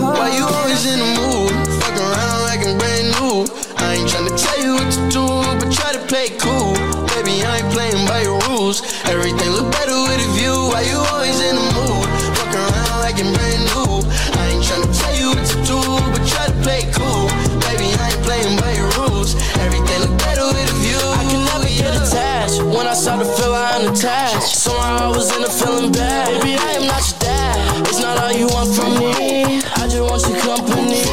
Why 0.00 0.34
you 0.36 0.44
always 0.44 0.86
in 0.86 0.98
the 0.98 1.10
mood? 1.18 1.52
Fuck 1.80 1.96
around 1.96 2.42
like 2.48 2.66
I'm 2.66 2.78
brand 2.78 3.08
new. 3.18 3.46
I 3.78 3.96
ain't 3.96 4.08
tryna 4.10 4.34
tell 4.34 4.58
you 4.64 4.74
what 4.74 4.90
to 4.92 5.02
do, 5.10 5.26
but 5.60 5.70
try 5.72 5.92
to 5.92 6.02
play 6.06 6.30
cool. 6.38 6.74
Baby, 7.14 7.44
I 7.44 7.58
ain't 7.58 7.72
playing 7.72 8.06
by 8.06 8.22
your 8.22 8.38
rules. 8.48 8.82
Everything 9.06 9.50
look 9.52 9.70
better 9.72 9.96
with 10.06 10.26
a 10.26 10.28
view. 10.34 10.56
Why 10.72 10.82
you 10.82 10.98
always 11.14 11.38
in 11.40 11.54
the 11.54 11.66
mood? 11.78 12.08
Fuck 12.36 12.52
around 12.54 12.98
like 13.04 13.18
I'm 13.22 13.30
brand 13.32 13.62
new. 13.70 14.02
I 14.40 14.42
ain't 14.52 14.64
tryna 14.64 14.90
tell 14.90 15.14
you 15.14 15.28
what 15.34 15.46
to 15.52 15.56
do, 15.62 15.78
but 16.12 16.22
try 16.26 16.46
to 16.50 16.56
play 16.66 16.82
cool. 16.96 17.26
Baby, 17.66 17.94
I 18.02 18.04
ain't 18.12 18.22
playing 18.26 18.56
by 18.58 18.72
your 18.74 18.90
rules. 18.98 19.34
Everything 19.62 19.98
look 20.04 20.16
better 20.18 20.46
with 20.46 20.74
a 20.74 20.76
view. 20.82 21.02
I 21.20 21.22
can 21.30 21.42
never 21.50 21.70
get 21.70 21.92
attached. 21.94 22.62
When 22.62 22.86
I 22.86 22.94
start 22.94 23.20
to 23.22 23.28
feel 23.36 23.54
I'm 23.54 23.92
attached. 23.92 24.55
I 24.96 25.08
was 25.08 25.34
in 25.36 25.44
a 25.44 25.48
feeling 25.48 25.92
bad. 25.92 26.40
Baby, 26.40 26.56
I 26.56 26.72
am 26.80 26.86
not 26.86 27.02
your 27.08 27.18
dad. 27.20 27.86
It's 27.88 28.00
not 28.00 28.18
all 28.18 28.32
you 28.32 28.46
want 28.48 28.74
from 28.74 28.94
me. 28.98 29.60
I 29.76 29.86
just 29.88 30.00
want 30.00 30.22
your 30.28 30.40
company. 30.42 31.04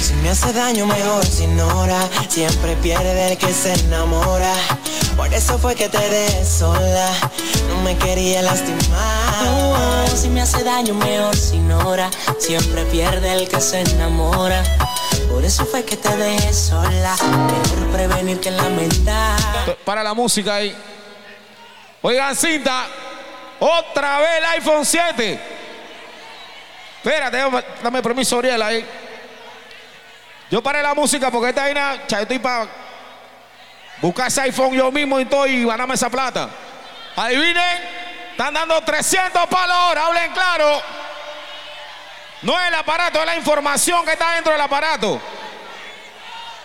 Si 0.00 0.14
me 0.22 0.28
hace 0.28 0.52
daño 0.52 0.86
mejor 0.86 1.24
se 1.24 1.44
ignora 1.44 1.98
Siempre 2.28 2.76
pierde 2.76 3.32
el 3.32 3.38
que 3.38 3.52
se 3.52 3.72
enamora 3.72 4.52
Por 5.16 5.32
eso 5.32 5.58
fue 5.58 5.74
que 5.74 5.88
te 5.88 5.98
dejé 5.98 6.44
sola 6.44 7.10
No 7.68 7.82
me 7.82 7.96
quería 7.96 8.42
lastimar 8.42 9.46
Oh, 9.46 10.06
si 10.14 10.28
me 10.28 10.42
hace 10.42 10.62
daño, 10.62 10.94
mejor 10.94 11.34
se 11.34 11.56
ignora. 11.56 12.10
Siempre 12.38 12.84
pierde 12.86 13.32
el 13.32 13.48
que 13.48 13.60
se 13.60 13.80
enamora. 13.80 14.62
Por 15.30 15.44
eso 15.44 15.64
fue 15.64 15.84
que 15.84 15.96
te 15.96 16.14
dejé 16.16 16.52
sola. 16.52 17.16
Mejor 17.22 17.92
prevenir 17.92 18.38
que 18.40 18.50
lamentar. 18.50 19.38
Para 19.84 20.02
la 20.02 20.12
música 20.12 20.56
ahí. 20.56 20.76
Oigan, 22.02 22.34
cinta. 22.34 22.86
Otra 23.58 24.18
vez 24.20 24.30
el 24.38 24.44
iPhone 24.46 24.84
7. 24.86 25.40
Espérate, 27.02 27.38
dame- 27.82 28.02
permiso, 28.02 28.38
Oriel, 28.38 28.60
ahí. 28.62 28.86
Yo 30.50 30.62
paré 30.62 30.82
la 30.82 30.94
música 30.94 31.30
porque 31.30 31.50
esta 31.50 31.62
vaina, 31.62 32.06
yo 32.08 32.18
estoy 32.18 32.38
para 32.38 32.66
buscar 34.00 34.28
ese 34.28 34.40
iPhone 34.42 34.72
yo 34.74 34.90
mismo 34.90 35.20
y 35.20 35.24
todo 35.26 35.46
y 35.46 35.64
ganarme 35.64 35.94
esa 35.94 36.10
plata. 36.10 36.48
Adivinen, 37.16 37.82
están 38.32 38.54
dando 38.54 38.80
300 38.82 39.46
palos 39.46 39.76
ahora, 39.76 40.06
hablen 40.06 40.32
claro. 40.32 40.82
No 42.42 42.58
es 42.60 42.68
el 42.68 42.74
aparato, 42.74 43.20
es 43.20 43.26
la 43.26 43.36
información 43.36 44.04
que 44.04 44.12
está 44.12 44.32
dentro 44.32 44.52
del 44.52 44.60
aparato. 44.60 45.20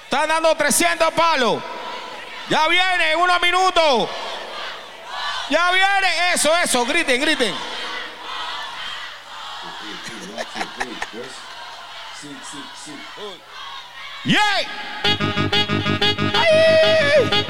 Están 0.06 0.30
dando 0.30 0.56
300 0.56 1.12
palos. 1.12 1.62
Ya 2.50 2.68
viene 2.68 3.12
en 3.12 3.20
unos 3.20 3.42
minutos. 3.42 4.10
Ya 5.50 5.72
viene. 5.72 6.34
Eso, 6.34 6.52
eso. 6.64 6.86
Griten, 6.86 7.22
griten. 7.22 7.54
¡Yay! 14.24 14.68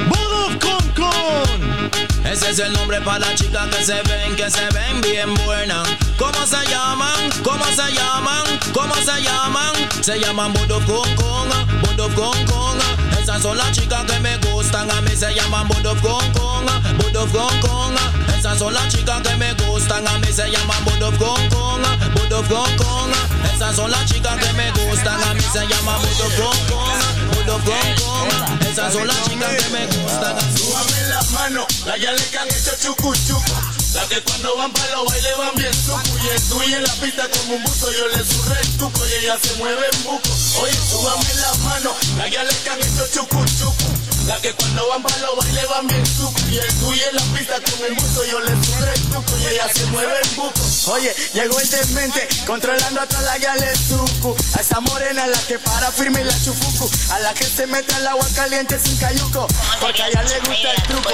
Budov 0.09 0.59
con 0.59 0.89
con. 0.89 1.91
Ese 2.25 2.49
es 2.49 2.59
el 2.59 2.73
nombre 2.73 2.99
para 2.99 3.19
las 3.19 3.35
chicas 3.35 3.67
que 3.67 3.83
se 3.83 4.01
ven, 4.03 4.35
que 4.35 4.49
se 4.49 4.67
ven 4.71 4.99
bien 5.01 5.33
buenas. 5.45 5.87
¿Cómo 6.17 6.45
se 6.45 6.65
llaman? 6.67 7.29
¿Cómo 7.43 7.63
se 7.65 7.91
llaman? 7.93 8.43
¿Cómo 8.73 8.93
se 8.95 9.21
llaman? 9.21 9.73
Se 10.01 10.19
llaman 10.19 10.51
Budov 10.51 10.85
con 10.85 11.15
con, 11.15 11.81
Budov 11.81 12.13
con 12.13 12.45
con. 12.45 12.94
Esas 13.25 13.41
son 13.41 13.57
las 13.57 13.71
chicas 13.71 14.03
que 14.05 14.19
me 14.19 14.37
gustan, 14.37 14.87
a 14.91 15.01
mí 15.01 15.09
se 15.15 15.33
llaman 15.33 15.67
Budov 15.67 15.99
con 15.99 16.31
con, 16.33 16.63
Budov 16.99 17.31
con 17.31 17.59
con. 17.59 17.95
Esas 18.37 18.59
son 18.59 18.71
las 18.71 18.87
chicas 18.89 19.19
que 19.23 19.35
me 19.37 19.51
gustan, 19.65 20.07
a 20.07 20.19
mí 20.19 20.27
se 20.31 20.47
llaman 20.47 20.85
Budov 20.85 21.17
con 21.17 21.49
con, 21.49 21.81
Budov 22.13 22.47
con 22.47 22.77
con. 22.77 23.11
Esas 23.51 23.77
son 23.77 23.89
las 23.89 24.05
chicas 24.05 24.37
que 24.37 24.53
me 24.53 24.69
gustan, 24.73 25.23
a 25.23 25.33
mí 25.33 25.41
se 25.41 25.65
llaman 25.65 25.99
Budov 26.01 26.35
con 26.35 26.67
con, 26.67 27.31
Budov 27.33 27.63
con 27.63 27.95
con. 27.95 28.67
Esas 28.67 28.93
son 28.93 29.07
las 29.07 29.23
chicas 29.23 29.55
que 29.55 29.69
me 29.71 29.87
gustan. 29.87 30.37
Súbame 30.55 31.09
las 31.09 31.31
manos, 31.31 31.65
la 31.87 31.97
yale 31.97 32.23
que 32.29 32.37
han 32.37 32.47
hecho 32.47 32.73
chucu 32.79 33.11
chucu. 33.27 33.74
La 33.95 34.05
que 34.09 34.21
cuando 34.23 34.57
van 34.57 34.73
para 34.73 34.91
los 34.97 35.05
bailes 35.05 35.37
van 35.37 35.55
bien 35.55 35.73
sucu. 35.73 36.61
Y 36.67 36.73
en 36.73 36.83
la 36.83 36.93
pista 36.95 37.29
como 37.29 37.55
un 37.55 37.63
buzo, 37.63 37.91
yo 37.93 38.07
le 38.09 38.25
surré 38.25 38.59
el 38.59 38.77
tuco 38.77 39.01
y 39.07 39.23
ella 39.23 39.37
se 39.41 39.55
mueve 39.55 39.85
en 39.93 40.03
buco. 40.03 40.29
Oye, 40.61 40.73
súbame 40.73 41.33
las 41.35 41.57
manos, 41.59 41.93
la 42.17 42.27
yale 42.27 42.53
que 42.63 42.69
han 42.69 42.79
hecho 42.79 43.07
chucu 43.13 43.45
chucu. 43.57 43.94
La 44.27 44.37
que 44.41 44.51
cuando 44.53 44.87
van 44.89 45.03
para 45.03 45.17
los 45.19 45.35
bailes 45.37 45.69
van 45.69 45.87
bien 45.87 46.05
sucu. 46.05 46.39
Y 46.49 46.57
estoy 46.57 46.99
en 46.99 47.15
la 47.15 47.21
pista 47.37 47.55
con 47.61 47.85
el 47.85 47.93
buzo, 47.93 48.25
yo 48.25 48.39
le 48.39 48.65
surré 48.65 48.93
el 48.93 49.01
tuco 49.03 49.37
y 49.37 49.45
ella 49.45 49.69
se 49.71 49.85
mueve 49.85 50.13
en 50.23 50.35
buco. 50.35 50.61
Oye, 50.87 51.13
llegó 51.33 51.59
el 51.59 51.69
demente, 51.69 52.27
controlando 52.47 53.01
a 53.01 53.05
toda 53.05 53.21
la 53.21 53.37
yale 53.37 53.71
sucu. 53.75 54.35
A 54.57 54.61
esa 54.61 54.79
morena, 54.79 55.27
la 55.27 55.39
que 55.41 55.59
para 55.59 55.91
firme 55.91 56.21
y 56.21 56.23
la 56.23 56.43
chufucu. 56.43 56.89
A 57.11 57.19
la 57.19 57.33
que 57.35 57.45
se 57.45 57.67
mete 57.67 57.93
al 57.93 58.07
agua 58.07 58.27
caliente 58.35 58.79
sin 58.79 58.97
cayuco. 58.97 59.47
Porque 59.79 60.01
a 60.01 60.07
ella 60.07 60.23
le 60.23 60.39
gusta 60.39 60.71
el 60.71 60.83
truco. 60.83 61.09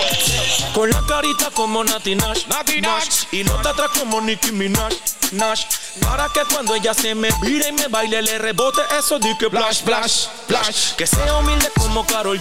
Con 0.73 0.89
la 0.89 1.03
carita 1.05 1.51
como 1.53 1.83
Nati 1.83 2.15
Nash, 2.15 2.45
Nash, 2.81 3.25
Y 3.31 3.43
los 3.43 3.61
de 3.61 3.69
atrás 3.69 3.89
como 3.99 4.21
Nicki 4.21 4.51
Minaj, 4.51 4.93
Nash 5.31 5.63
Para 6.01 6.29
que 6.29 6.41
cuando 6.51 6.75
ella 6.75 6.93
se 6.93 7.13
me 7.15 7.29
vire 7.41 7.69
y 7.69 7.71
me 7.73 7.87
baile 7.87 8.21
le 8.21 8.37
rebote 8.37 8.81
eso 8.97 9.19
di 9.19 9.35
que 9.37 9.49
flash, 9.49 9.83
flash, 9.83 10.27
flash 10.47 10.93
Que 10.95 11.05
sea 11.05 11.37
humilde 11.37 11.69
como 11.77 12.05
Karol 12.05 12.39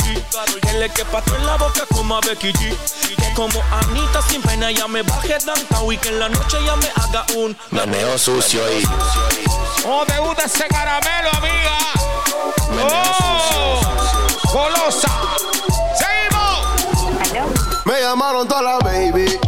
Que 0.60 0.72
le 0.74 0.88
quepa 0.90 1.22
en 1.36 1.46
la 1.46 1.56
boca 1.56 1.82
como 1.92 2.16
a 2.16 2.20
Becky 2.20 2.52
G 2.52 2.76
Que 3.16 3.34
como 3.34 3.62
Anita 3.70 4.22
sin 4.22 4.42
pena 4.42 4.70
ya 4.70 4.86
me 4.88 5.02
baje 5.02 5.38
downtown 5.44 5.92
Y 5.92 5.98
que 5.98 6.08
en 6.08 6.18
la 6.18 6.28
noche 6.28 6.58
ya 6.64 6.76
me 6.76 6.88
haga 6.96 7.26
un 7.36 7.56
Meneo 7.70 8.18
sucio 8.18 8.60
y 8.78 8.84
¿Cómo 9.82 10.04
te 10.04 10.18
gusta 10.18 10.44
ese 10.44 10.66
caramelo, 10.68 11.30
amiga? 11.38 11.78
¡Oh! 12.84 13.80
¡Golosa! 14.52 15.08
¡Seguimos! 15.96 17.86
Me 17.86 18.00
llamaron 18.00 18.46
toda 18.46 18.62
la 18.62 18.78
baby. 18.78 19.38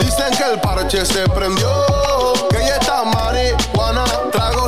Dicen 0.00 0.36
que 0.36 0.44
el 0.52 0.60
parche 0.60 1.06
se 1.06 1.28
prendió. 1.28 1.68
Que 2.50 2.58
ya 2.58 2.76
está 2.76 3.04
marihuana, 3.04 4.04
tragos 4.32 4.63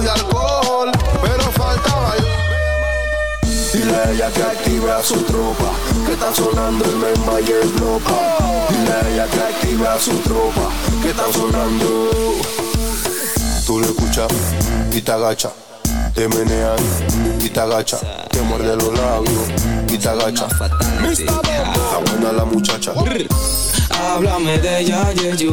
Dile 3.96 4.08
a 4.08 4.12
ella 4.12 4.30
que 4.30 4.42
active 4.42 4.92
a 4.92 5.02
su 5.02 5.14
tropa, 5.22 5.72
que 6.04 6.12
está 6.12 6.34
sonando 6.34 6.84
el 6.84 6.96
Memba 6.96 7.40
y 7.40 7.50
el 7.50 7.68
Blopa. 7.68 8.66
Dile 8.68 8.92
a 8.92 9.08
ella 9.08 9.26
que 9.26 9.40
active 9.40 9.88
a 9.88 9.98
su 9.98 10.12
tropa, 10.18 10.68
que 11.02 11.10
está 11.10 11.32
sonando. 11.32 12.10
Tú 13.66 13.80
lo 13.80 13.86
escuchas 13.86 14.28
y 14.92 15.00
te 15.00 15.12
agacha. 15.12 15.50
Te 16.14 16.28
menean 16.28 16.76
y 17.40 17.48
te 17.48 17.58
agacha. 17.58 17.98
Te 18.28 18.42
muerde 18.42 18.76
los 18.76 18.92
labios 18.92 19.48
y 19.88 19.96
te 19.96 20.08
agacha. 20.10 20.46
Está 21.10 21.98
buena 22.10 22.32
la 22.32 22.44
muchacha. 22.44 22.92
Háblame 24.12 24.58
de 24.58 24.80
ella, 24.80 25.10
yeah, 25.14 25.34
yo. 25.36 25.52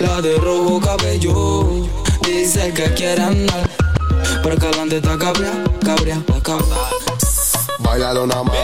La 0.00 0.22
de 0.22 0.38
rojo 0.38 0.80
cabello. 0.80 1.88
Dice 2.22 2.72
que 2.72 2.94
quiere 2.94 3.22
andar. 3.22 3.68
Pero 4.42 4.56
que 4.56 4.66
adelante 4.66 4.96
está 4.96 5.18
cabrea, 5.18 5.52
cabrea, 5.84 6.22
cabrea. 6.42 6.97
Bailalo 7.88 8.26
nada 8.26 8.44
más. 8.44 8.54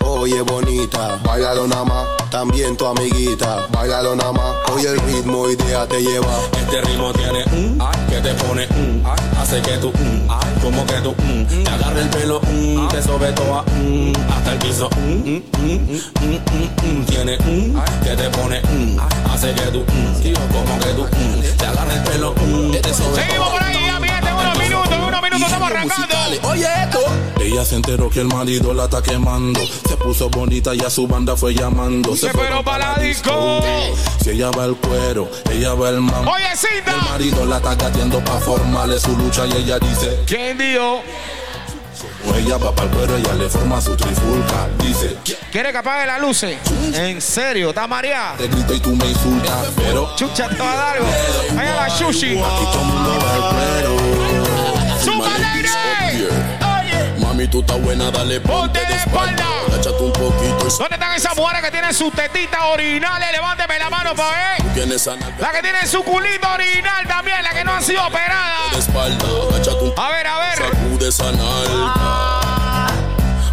Oye, 0.00 0.40
bonita. 0.40 1.18
Bailalo 1.22 1.66
nada 1.66 1.84
más. 1.84 2.06
También 2.30 2.78
tu 2.78 2.86
amiguita. 2.86 3.66
Bailalo 3.70 4.16
nada 4.16 4.32
más. 4.32 4.54
Oye, 4.72 4.88
el 4.88 4.98
ritmo 5.00 5.50
y 5.50 5.56
déjate 5.56 6.00
llevar. 6.00 6.40
Este 6.58 6.80
ritmo 6.80 7.12
tiene 7.12 7.44
un 7.52 7.78
que 8.08 8.20
te 8.22 8.32
pone 8.42 8.66
un 8.70 9.04
hace 9.38 9.60
que 9.60 9.76
tú 9.76 9.92
un 10.00 10.26
como 10.62 10.86
que 10.86 10.94
tú 11.02 11.14
un 11.18 11.64
te 11.64 11.70
agarra 11.70 12.00
el 12.00 12.08
pelo 12.08 12.40
un 12.40 12.88
te 12.88 13.02
sobe 13.02 13.32
toda 13.32 13.64
un 13.72 14.12
hasta 14.30 14.52
el 14.52 14.58
piso 14.58 14.88
un 14.98 15.44
tiene 17.06 17.38
un 17.46 17.82
que 18.02 18.16
te 18.16 18.30
pone 18.30 18.60
un 18.70 19.00
hace 19.30 19.52
que 19.54 19.62
tú 19.62 19.80
un 19.80 20.34
como 20.52 20.78
que 20.80 20.92
tú 20.94 21.02
un 21.02 21.56
te 21.56 21.66
agarra 21.66 21.94
el 21.94 22.02
pelo 22.02 22.34
un 22.42 22.72
te 22.72 22.94
sobe 22.94 23.22
Seguimos 23.22 23.50
por 23.50 23.62
ahí, 23.62 23.74
ya, 23.74 23.96
en 23.96 24.34
unos 24.34 24.58
minutos, 24.58 24.92
en 24.92 25.00
unos 25.04 25.22
minutos 25.22 25.46
estamos 25.46 25.70
arrancando. 25.70 26.48
Oye 26.48 26.68
esto 26.82 27.00
Ella 27.40 27.64
se 27.64 27.76
enteró 27.76 28.10
que 28.10 28.20
el 28.20 28.26
marido 28.26 28.74
la 28.74 28.84
está 28.84 29.02
quemando 29.02 29.60
Se 29.88 29.96
puso 29.96 30.28
bonita 30.28 30.74
y 30.74 30.80
a 30.80 30.90
su 30.90 31.08
banda 31.08 31.36
fue 31.36 31.54
llamando 31.54 32.14
Se 32.14 32.30
fueron 32.30 32.62
para 32.62 32.92
la 32.92 33.02
disco. 33.02 33.62
Si 34.22 34.30
ella 34.30 34.50
va 34.50 34.66
el 34.66 34.76
cuero, 34.76 35.28
ella 35.50 35.74
va 35.74 35.88
el 35.88 36.00
mambo 36.00 36.30
Oye, 36.30 36.44
Cinta. 36.54 36.92
El 36.92 37.10
marido 37.10 37.46
la 37.46 37.56
está 37.56 37.74
gateando 37.74 38.22
pa' 38.22 38.38
formarle 38.40 39.00
su 39.00 39.16
lucha 39.16 39.46
y 39.46 39.52
ella 39.52 39.78
dice 39.78 40.20
¿Quién? 40.26 40.58
Como 42.22 42.36
ella 42.36 42.58
va 42.58 42.74
pa'l 42.74 42.90
perro, 42.90 43.16
ella 43.16 43.34
le 43.34 43.48
forma 43.48 43.80
su 43.80 43.96
trifulca. 43.96 44.68
Dice, 44.78 45.16
¿Quiere 45.50 45.72
que 45.72 45.78
apague 45.78 46.06
las 46.06 46.20
luces? 46.20 46.58
¿En 46.92 47.20
serio? 47.20 47.70
¿Está 47.70 47.86
mareada? 47.86 48.36
te 48.36 48.48
grito 48.48 48.74
y 48.74 48.80
tú 48.80 48.94
me 48.94 49.06
insultas, 49.06 49.68
pero 49.76 50.14
Chucha, 50.16 50.48
te 50.48 50.56
va 50.56 50.72
a 50.72 50.76
dar 50.76 50.96
algo. 50.96 51.08
Ahí 51.58 51.68
a 51.68 51.76
la 51.76 51.90
sushi. 51.90 52.38
aquí 52.38 52.64
todo 52.72 52.80
el 52.80 52.86
mundo 52.86 53.14
el. 53.14 53.20
Mami, 57.40 57.48
tú 57.48 57.60
estás 57.60 57.80
buena, 57.80 58.10
dale 58.10 58.38
ponte 58.38 58.78
de 58.84 58.96
espalda. 58.96 59.46
Échate 59.68 60.02
un 60.02 60.12
poquito 60.12 60.66
y 60.68 60.78
¿Dónde 60.78 60.94
están 60.94 61.14
esas 61.14 61.34
mujeres 61.34 61.62
que 61.62 61.70
tienen 61.70 61.94
sus 61.94 62.12
tetitas 62.12 62.60
originales? 62.70 63.32
Levánteme 63.32 63.78
la 63.78 63.88
mano 63.88 64.14
para 64.14 64.30
ver. 64.30 64.62
La 65.38 65.50
que 65.50 65.62
tienen 65.62 65.88
su 65.88 66.02
culito 66.02 66.52
original 66.52 67.06
también, 67.08 67.42
la 67.42 67.50
que 67.50 67.64
no 67.64 67.72
han 67.72 67.82
sido 67.82 68.04
un 68.06 68.12
A 69.96 70.10
ver, 70.10 70.26
a 70.26 70.38
ver. 70.38 70.58
sacude 70.58 71.08
esa 71.08 71.32
nalga. 71.32 72.49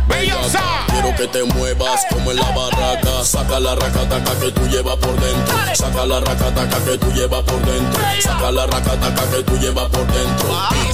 Bellosa. 0.08 0.62
Quiero 0.88 1.16
que 1.16 1.28
te 1.28 1.44
muevas 1.44 2.06
como 2.10 2.32
en 2.32 2.38
la 2.38 2.52
barraca. 2.52 3.24
Saca 3.24 3.60
la 3.60 3.76
racataca 3.76 4.40
que 4.40 4.52
tú 4.52 4.68
llevas 4.68 4.96
por 4.98 5.20
dentro. 5.20 5.56
Saca 5.74 6.06
la 6.06 6.20
racataca 6.20 6.78
que 6.86 6.98
tú 6.98 7.12
llevas 7.14 7.44
por 7.44 7.62
dentro. 7.66 8.02
Saca 8.22 8.52
la 8.52 8.68
racataca 8.68 9.30
que 9.30 9.44
tú 9.44 9.58
llevas 9.58 9.90
por 9.90 10.08
dentro. 10.08 10.48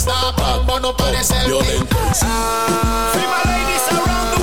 Tac, 0.05 0.81
no 0.81 0.97
parece 0.97 1.35
Violento. 1.45 1.95
¡Bendecidas! 2.03 4.42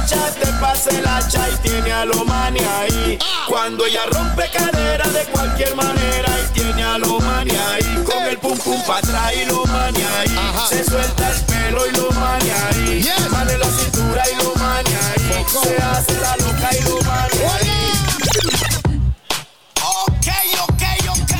Agacha, 0.00 0.34
te 0.34 0.46
pasa 0.60 0.90
el 0.90 1.06
hacha 1.06 1.48
y 1.48 1.56
tiene 1.68 1.92
a 1.92 2.04
lo 2.04 2.24
mani 2.24 2.60
ahí. 2.60 3.18
Cuando 3.46 3.84
ella 3.84 4.06
rompe 4.10 4.50
cadera 4.50 5.06
de 5.08 5.24
cualquier 5.26 5.74
manera 5.74 6.30
y 6.40 6.52
tiene 6.52 6.82
a 6.82 6.98
lo 6.98 7.20
mani 7.20 7.50
ahí. 7.50 8.04
Con 8.04 8.22
el 8.24 8.38
pum 8.38 8.56
pum 8.58 8.82
pa' 8.86 8.98
atrás 8.98 9.32
y 9.34 9.44
lo 9.46 9.64
mani 9.66 10.02
ahí. 10.02 10.36
Se 10.68 10.84
suelta 10.84 11.30
el 11.30 11.40
pelo 11.42 11.86
y 11.86 11.90
lo 11.92 12.10
mani 12.12 12.50
ahí. 12.50 13.08
Vale 13.30 13.58
la 13.58 13.66
cintura 13.66 14.22
y 14.30 14.42
lo 14.42 14.54
mani 14.56 14.90
ahí. 14.90 15.44
Se 15.62 15.82
hace 15.82 16.20
la 16.20 16.36
loca 16.36 16.70
y 16.72 16.82
lo 16.84 17.00
mani 17.02 17.38
ahí. 17.52 17.92
Ok, 19.82 20.26
ok, 20.62 20.82
ok. 21.10 21.34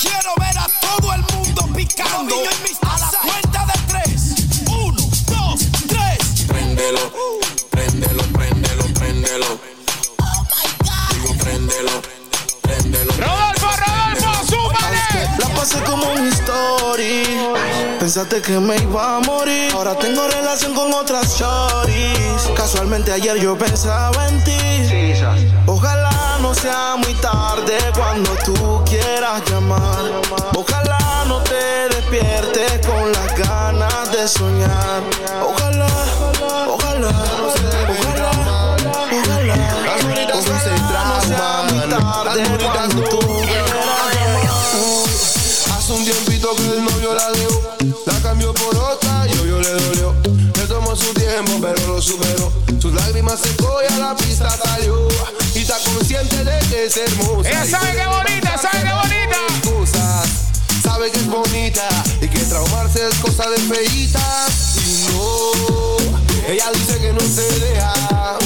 Quiero 0.00 0.34
ver 0.38 0.58
a 0.58 0.66
todo 0.80 1.12
el 1.12 1.22
mundo 1.34 1.68
picando. 1.76 2.34
A 2.82 2.98
la 2.98 3.10
cuenta 3.22 3.66
de 3.66 3.78
tres. 3.88 4.34
Uno, 4.70 5.02
dos, 5.26 5.60
tres. 5.86 6.18
Préndelo, 8.14 8.32
préndelo, 8.32 8.84
préndelo, 8.94 9.46
préndelo. 9.58 9.86
Digo, 11.10 11.34
préndelo, 11.42 12.02
préndelo. 12.62 13.12
¡Rodolfo, 13.12 13.68
Rodolfo, 13.82 14.30
súbale! 14.46 15.28
La 15.38 15.48
pasé 15.48 15.82
como 15.82 16.12
un 16.12 16.28
story. 16.28 17.24
Pensaste 17.98 18.40
que 18.40 18.60
me 18.60 18.76
iba 18.76 19.16
a 19.16 19.20
morir. 19.20 19.72
Ahora 19.74 19.98
tengo 19.98 20.28
relación 20.28 20.74
con 20.74 20.92
otras 20.92 21.36
shorties. 21.38 22.50
Casualmente 22.54 23.10
ayer 23.12 23.36
yo 23.40 23.58
pensaba 23.58 24.28
en 24.28 24.44
ti. 24.44 24.58
Ojalá 25.66 26.38
no 26.40 26.54
sea 26.54 26.94
muy 26.96 27.14
tarde 27.14 27.76
cuando 27.94 28.30
tú 28.44 28.82
quieras 28.84 29.42
llamar. 29.50 30.22
Ojalá 30.56 31.24
no 31.26 31.40
te 31.42 31.88
despiertes 31.96 32.86
con 32.86 33.10
las 33.10 33.34
ganas 33.36 34.12
de 34.12 34.28
soñar. 34.28 35.02
Ojalá, 35.42 35.63
cuando 42.42 43.02
tú. 43.02 43.18
Hace 45.72 45.92
un 45.92 46.04
tiempito 46.04 46.56
que 46.56 46.62
el 46.62 46.84
novio 46.84 47.14
la 47.14 47.30
dejó, 47.30 47.76
la 48.06 48.20
cambió 48.22 48.52
por 48.54 48.76
otra 48.76 49.26
y 49.28 49.38
obvio 49.38 49.60
le 49.60 49.70
dolió. 49.70 50.14
Le 50.56 50.66
tomó 50.66 50.96
su 50.96 51.14
tiempo, 51.14 51.52
pero 51.60 51.86
lo 51.86 52.02
superó. 52.02 52.52
Sus 52.80 52.92
lágrimas 52.92 53.38
secó 53.40 53.78
y 53.82 53.92
a 53.92 53.98
la 53.98 54.16
pista 54.16 54.50
salió. 54.50 55.08
Y 55.54 55.60
está 55.60 55.76
consciente 55.78 56.44
de 56.44 56.58
que 56.66 56.86
es 56.86 56.96
hermosa. 56.96 57.48
Ella 57.48 57.66
sabe 57.66 57.92
que 57.92 58.00
es 58.00 58.08
bonita, 58.08 58.58
sabe 58.58 58.82
que 58.82 58.88
es 58.88 58.94
bonita. 58.94 59.36
Cosas, 59.62 60.28
sabe 60.82 61.10
que 61.12 61.18
es 61.18 61.26
bonita 61.28 61.88
y 62.20 62.28
que 62.28 62.38
traumarse 62.40 63.08
es 63.08 63.14
cosa 63.18 63.48
de 63.50 63.58
feitas. 63.58 64.76
Y 64.76 65.06
no, 65.12 65.96
ella 66.48 66.70
dice 66.72 66.98
que 66.98 67.12
no 67.12 67.20
se 67.20 67.42
deja, 67.60 68.38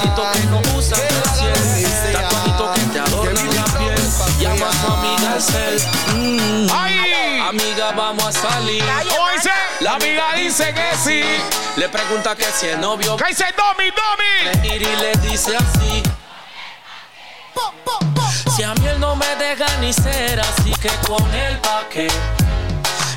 deja, 0.00 0.32
que 0.32 0.46
no 0.46 0.60
usa 0.76 0.96
que 0.96 1.06
él 1.06 1.22
haga 1.24 1.44
lo 1.44 1.54
que 1.54 1.86
sea, 1.86 2.12
Tatuajito 2.22 2.72
que 2.74 2.80
te 2.92 3.00
adornan 3.00 3.56
la 3.56 3.64
piel. 3.64 4.10
Llama 4.40 4.66
a 4.66 4.70
tu 4.70 4.92
amiga 4.92 5.32
al 5.32 5.42
cel. 5.42 5.82
Mm. 6.14 6.68
¡Ay! 6.72 7.40
Amiga, 7.48 7.92
vamos 7.92 8.24
a 8.24 8.32
salir. 8.32 8.84
La 9.80 9.94
amiga 9.94 10.34
dice 10.36 10.72
que 10.72 10.96
sí. 10.96 11.22
Le 11.76 11.88
pregunta 11.88 12.36
que 12.36 12.44
si 12.44 12.66
el 12.66 12.80
novio 12.80 13.16
¿Qué 13.16 13.24
dice 13.28 13.46
Domi, 13.56 13.90
Domi? 13.90 14.68
y 14.68 14.78
le 14.78 15.12
dice 15.28 15.56
así. 15.56 16.02
Si 18.54 18.62
a 18.62 18.74
mí 18.74 18.86
él 18.86 19.00
no 19.00 19.16
me 19.16 19.34
deja 19.36 19.66
ni 19.80 19.92
ser, 19.92 20.38
así 20.40 20.72
que 20.82 20.90
con 21.06 21.22
él 21.34 21.58
pa' 21.58 21.84
qué. 21.90 22.08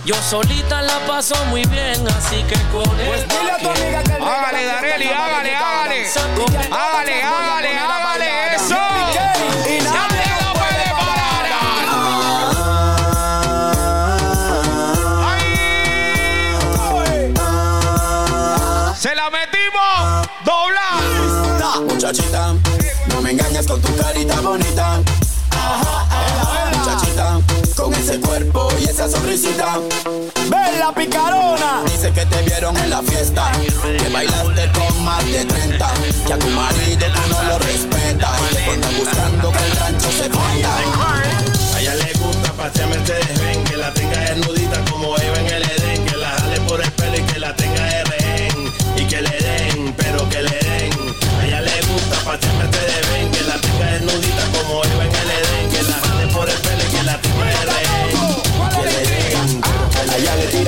Yo 0.05 0.15
solita 0.15 0.81
la 0.81 0.99
paso 1.07 1.33
muy 1.45 1.63
bien, 1.63 2.05
así 2.09 2.43
que 2.43 2.55
con 2.73 2.83
él 2.99 3.07
Pues 3.07 3.25
dile 3.25 3.51
a 3.51 3.57
tu 3.57 3.69
amiga 3.69 4.03
que 4.03 4.11
el 4.11 4.21
Hágale, 4.21 4.65
Dareli, 4.65 5.07
hágale, 5.07 5.55
hágale. 5.55 6.09
Hágale, 6.71 7.23
hágale, 7.23 7.77
hágale. 7.77 8.55
Eso. 8.55 8.75
Y 9.65 9.81
nadie 9.81 10.25
lo 10.41 10.53
puede 10.59 10.91
parar. 10.99 11.45
Se 18.97 19.15
la 19.15 19.29
metimos. 19.29 20.27
Doblar. 20.43 21.81
Muchachita, 21.81 22.53
no 23.07 23.21
me 23.21 23.31
engañes 23.31 23.65
con 23.65 23.81
tu 23.81 23.95
carita 23.95 24.41
bonita. 24.41 24.99
Cuerpo 28.19 28.67
y 28.79 28.85
esa 28.85 29.09
sonrisita. 29.09 29.79
¡Ven 30.49 30.79
la 30.79 30.93
picarona! 30.93 31.83
Dice 31.85 32.11
que 32.11 32.25
te 32.25 32.41
vieron 32.43 32.75
en 32.77 32.89
la 32.89 33.01
fiesta, 33.01 33.51
que 33.97 34.09
bailaste 34.09 34.71
con 34.71 35.03
más 35.03 35.25
de 35.25 35.45
30, 35.45 35.91
que 36.27 36.33
a 36.33 36.37
tu 36.37 36.47
marido 36.49 37.07
tú 37.13 37.29
no 37.29 37.43
lo 37.43 37.59
respetas, 37.59 38.31
y 38.51 38.55
que 38.55 38.69
andas 38.71 38.97
buscando 38.97 39.51
que 39.51 39.65
el 39.65 39.71
rancho 39.77 40.11
se 40.11 40.29
vaya. 40.29 40.77
A 41.73 41.81
ella 41.81 41.95
le 41.95 42.13
gusta 42.19 42.53
pasearme 42.53 42.97
Mercedes 42.97 43.39
Benz, 43.39 43.69
que 43.69 43.77
la 43.77 43.93
tenga 43.93 44.19
desnudita 44.19 44.79
como 44.91 45.17
Eva 45.17 45.39
en 45.39 45.47
el 45.47 45.63
Edén, 45.63 46.05
que 46.05 46.17
la 46.17 46.29
jale 46.29 46.59
por 46.61 46.81
el 46.81 46.91
pelo 46.91 47.17
y 47.17 47.21
que 47.21 47.39
la 47.39 47.55
tenga 47.55 47.83
de 47.83 48.03
rehén, 48.03 48.73
y 48.97 49.05
que 49.05 49.21
le 49.21 49.37
den, 49.37 49.93
pero 49.97 50.29
que 50.29 50.43
le 50.43 50.59
den. 50.59 50.91
A 51.39 51.45
ella 51.45 51.61
le 51.61 51.81
gusta 51.87 52.17
pasearme 52.25 52.63
Mercedes 52.63 53.09
Benz, 53.11 53.37
que 53.37 53.43
la 53.45 53.57
tenga 53.59 53.85
desnudita 53.91 54.43
como 54.53 54.83
Eva 54.83 55.05
en 55.05 55.12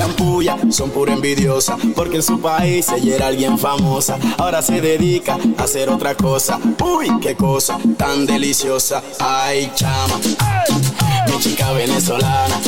tiran 0.06 0.16
puya, 0.16 0.56
son 0.70 0.90
pura 0.90 1.12
envidiosa, 1.12 1.76
porque 1.94 2.16
en 2.16 2.22
su 2.22 2.40
país 2.40 2.88
ella 2.90 3.16
era 3.16 3.26
alguien 3.28 3.58
famosa. 3.58 4.18
Ahora 4.38 4.62
se 4.62 4.80
dedica 4.80 5.38
a 5.58 5.62
hacer 5.64 5.88
otra 5.88 6.14
cosa. 6.14 6.58
Uy, 6.82 7.08
qué 7.20 7.34
cosa 7.34 7.78
tan 7.96 8.26
deliciosa. 8.26 9.02
Ay, 9.18 9.70
chama, 9.74 10.18
mi 11.28 11.38
chica 11.40 11.72
venezolana. 11.72 12.60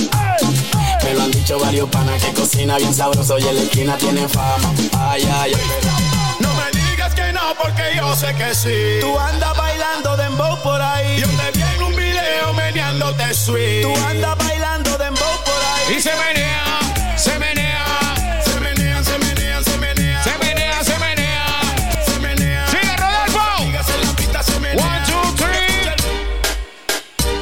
Me 1.04 1.14
lo 1.14 1.22
han 1.22 1.30
dicho 1.30 1.58
varios 1.58 1.88
panas 1.88 2.22
que 2.22 2.32
cocina 2.32 2.76
bien 2.76 2.94
sabroso 2.94 3.38
y 3.38 3.42
en 3.42 3.56
la 3.56 3.62
esquina 3.62 3.96
tiene 3.96 4.28
fama. 4.28 4.72
Ay, 4.98 5.22
ay, 5.40 5.52
ay. 5.54 6.38
No 6.40 6.48
me 6.54 6.70
digas 6.78 7.14
que 7.14 7.32
no 7.32 7.40
porque 7.60 7.82
yo 7.96 8.14
sé 8.16 8.34
que 8.34 8.54
sí. 8.54 9.00
Tú 9.00 9.18
andas 9.18 9.56
bailando 9.56 10.16
dembow 10.16 10.58
por 10.62 10.80
ahí. 10.80 11.20
Yo 11.20 11.26
te 11.28 11.58
vi 11.58 11.62
en 11.76 11.82
un 11.82 11.96
video 11.96 12.52
meneándote 12.54 13.32
sweet. 13.32 13.82
Tú 13.82 13.94
andas 14.06 14.36
bailando 14.38 14.98
dembow 14.98 15.44
por 15.44 15.54
ahí. 15.54 15.96
Y 15.96 16.02
se 16.02 16.10
menea, 16.16 16.47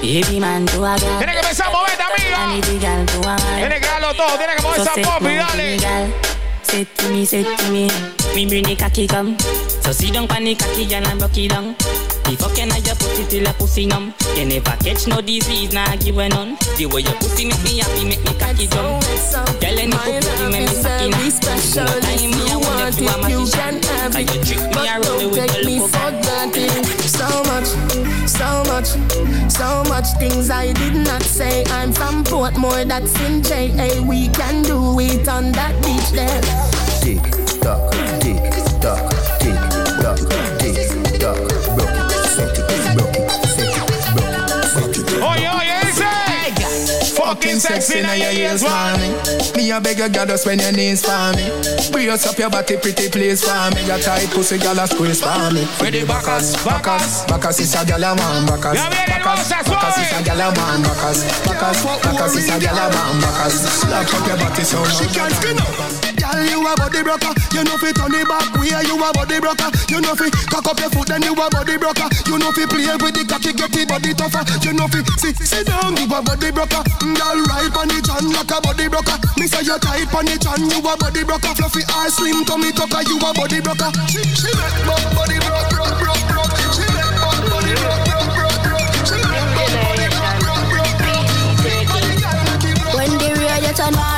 Baby 0.06 0.38
man, 0.38 0.64
tú 0.66 0.84
hagas. 0.86 1.18
Tiene 1.18 1.32
que 1.32 1.40
empezar 1.40 1.66
a 1.66 1.70
moverte, 1.70 2.00
amiga. 2.00 2.96
Tiene 3.56 3.80
que 3.80 3.86
darlo 3.86 4.14
todo, 4.14 4.38
tiene 4.38 4.54
que 4.54 4.62
mover 4.62 4.80
esa 4.80 4.92
pop 4.94 5.22
y 5.22 5.34
dale. 5.34 6.14
Say 6.62 6.84
to 6.84 7.08
me, 7.08 7.26
say 7.26 7.42
to 7.42 7.70
me, 7.72 7.88
me 8.32 8.46
bring 8.46 8.64
the 8.64 8.76
cocky 8.76 9.08
come. 9.08 9.36
So 9.82 9.92
sit 9.92 10.14
down 10.14 10.28
pon 10.28 10.44
the 10.44 10.54
cocky, 10.54 10.86
girl, 10.86 11.04
and 11.04 11.18
broke 11.18 11.36
it 11.36 11.50
down. 11.50 11.74
The 12.22 12.36
fucking 12.38 12.70
I 12.70 12.78
your 12.78 12.94
pussy 12.94 13.24
till 13.28 13.42
your 13.42 13.52
pussy 13.54 13.86
numb. 13.86 14.14
You 14.36 14.44
never 14.46 14.76
catch 14.78 15.08
no 15.08 15.20
disease, 15.20 15.72
nah 15.72 15.96
give 15.96 16.18
a 16.18 16.28
none. 16.28 16.56
The 16.76 16.86
way 16.86 17.02
your 17.02 17.14
pussy 17.14 17.46
make 17.46 17.62
me 17.64 17.78
happy, 17.78 18.04
make 18.04 18.22
me 18.22 18.34
cocky 18.38 18.66
jump. 18.68 19.02
Girl, 19.58 19.78
any 19.78 19.90
pussy 19.90 20.46
make 20.50 20.70
me 20.70 20.74
sucky 20.74 21.10
now. 21.10 21.30
special. 21.30 21.84
No 21.84 21.98
time 21.98 22.30
me, 22.30 22.46
I 22.46 22.56
want 22.56 22.78
want 22.78 23.00
you, 23.00 23.08
I'm 23.08 23.22
a 23.22 23.26
it, 23.26 23.30
you 23.30 23.38
magician. 23.42 23.58
can 23.58 23.82
have 23.82 24.12
Cause 24.14 24.36
it. 24.36 24.46
trick 24.46 24.62
But 24.70 24.86
don't 25.02 25.34
take 25.34 25.66
me 25.66 25.78
look 25.80 25.90
for 25.90 26.10
granted. 26.22 26.86
So 27.06 27.26
much, 27.46 27.70
so 28.36 28.62
much, 28.64 28.88
so 29.50 29.82
much 29.88 30.06
things 30.18 30.50
I 30.50 30.72
did 30.72 30.94
not 30.94 31.22
say. 31.22 31.64
I'm 31.66 31.92
from 31.92 32.24
Portmore, 32.24 32.86
that's 32.86 33.18
in 33.20 33.42
JA. 33.42 34.02
We 34.02 34.28
can 34.28 34.62
do 34.62 35.00
it 35.00 35.28
on 35.28 35.52
that 35.52 35.74
beach 35.82 36.10
there. 36.12 36.42
Tick 37.00 37.22
tock, 37.60 37.90
tick 38.20 38.52
tock, 38.80 39.10
tick 39.40 39.56
tock. 40.02 40.55
Sexy 47.60 47.98
in 48.00 48.04
your 48.04 48.32
ears, 48.32 48.62
man. 48.62 49.00
Me 49.56 49.70
a 49.70 49.80
beg 49.80 49.98
you, 49.98 50.08
girl, 50.08 50.26
just 50.26 50.46
when 50.46 50.58
your 50.58 50.72
knees 50.72 51.04
for 51.04 51.32
me. 51.36 51.48
Brace 51.90 52.26
up 52.26 52.38
your 52.38 52.50
body, 52.50 52.76
pretty 52.76 53.08
please 53.08 53.42
for 53.44 53.74
me. 53.74 53.86
Your 53.86 53.98
tight 53.98 54.28
pussy, 54.30 54.58
girl, 54.58 54.78
a 54.78 54.86
squeeze 54.86 55.20
for 55.22 55.50
me. 55.52 55.66
Ready, 55.80 56.04
Bacchus, 56.04 56.54
Bacchus, 56.64 57.24
Bacchus 57.24 57.60
is 57.60 57.74
a 57.74 57.84
girl, 57.86 58.04
a 58.04 58.14
man, 58.14 58.46
Bacchus. 58.46 58.74
Ya 58.74 58.88
viene 58.90 59.16
el 59.16 59.24
Bacchus, 59.24 59.48
Bosa, 59.48 59.64
Bacchus 59.64 59.94
suave. 59.94 60.04
is 60.04 60.12
a 60.12 60.22
girl, 60.24 60.40
a 60.40 60.48
man, 60.54 60.82
Bacchus. 60.82 61.18
Bacchus, 61.46 61.78
Bacchus 62.04 62.36
is 62.36 62.48
a 62.50 62.58
girl, 62.60 62.78
a 62.78 62.86
man, 62.92 63.20
Bacchus. 63.20 63.84
Lock 63.88 64.14
up 64.14 64.26
your 64.26 64.36
body, 64.36 64.64
so 64.64 64.84
She 64.84 65.06
can 65.08 65.30
skin 65.30 65.58
up. 65.58 66.05
Girl, 66.26 66.42
you 66.42 66.58
a 66.66 66.74
body 66.74 67.02
broker. 67.06 67.32
You 67.54 67.62
know 67.62 67.78
fi 67.78 67.94
turn 67.94 68.14
it 68.14 68.26
back 68.26 68.50
way. 68.58 68.74
You 68.82 68.98
a 68.98 69.08
body 69.14 69.38
broker. 69.38 69.70
You 69.86 70.00
know 70.02 70.14
fi 70.18 70.26
cock 70.50 70.66
up 70.66 70.78
your 70.80 70.90
foot, 70.90 71.06
then 71.06 71.22
you 71.22 71.32
a 71.38 71.46
body 71.50 71.78
broker. 71.78 72.08
You 72.26 72.38
know 72.38 72.50
fi 72.50 72.66
play 72.66 72.90
with 72.98 73.14
the 73.14 73.22
cocky, 73.22 73.54
get 73.54 73.70
the 73.70 73.86
body 73.86 74.10
tougher. 74.10 74.42
You 74.66 74.74
know 74.74 74.90
fi 74.90 75.06
sit 75.22 75.38
sit 75.38 75.66
down, 75.66 75.94
you 75.94 76.10
a 76.10 76.18
body 76.18 76.50
broker. 76.50 76.82
Girl, 76.98 77.38
right 77.46 77.70
on 77.78 77.86
the 77.86 78.02
chan 78.02 78.26
like 78.34 78.50
a 78.50 78.58
body 78.58 78.88
broker. 78.90 79.16
Me 79.38 79.46
say 79.46 79.62
you 79.62 79.78
tight 79.78 80.10
on 80.10 80.26
the 80.26 80.34
chan, 80.34 80.66
you 80.66 80.82
a 80.82 80.92
body 80.98 81.22
broker. 81.22 81.54
Fluffy 81.54 81.86
ass, 81.94 82.18
slim 82.18 82.42
tummy 82.42 82.74
tucker, 82.74 83.06
you 83.06 83.22
a 83.22 83.30
body 83.30 83.62
broker. 83.62 83.90
She 84.10 84.22
she 84.34 84.50
make 84.50 84.82
my 84.82 84.98
body 85.14 85.38
broke, 85.38 85.70
broke, 85.70 85.94
broke, 86.02 86.24
broke. 86.26 86.52
She 86.74 86.82
make 86.90 87.16
my 93.78 94.15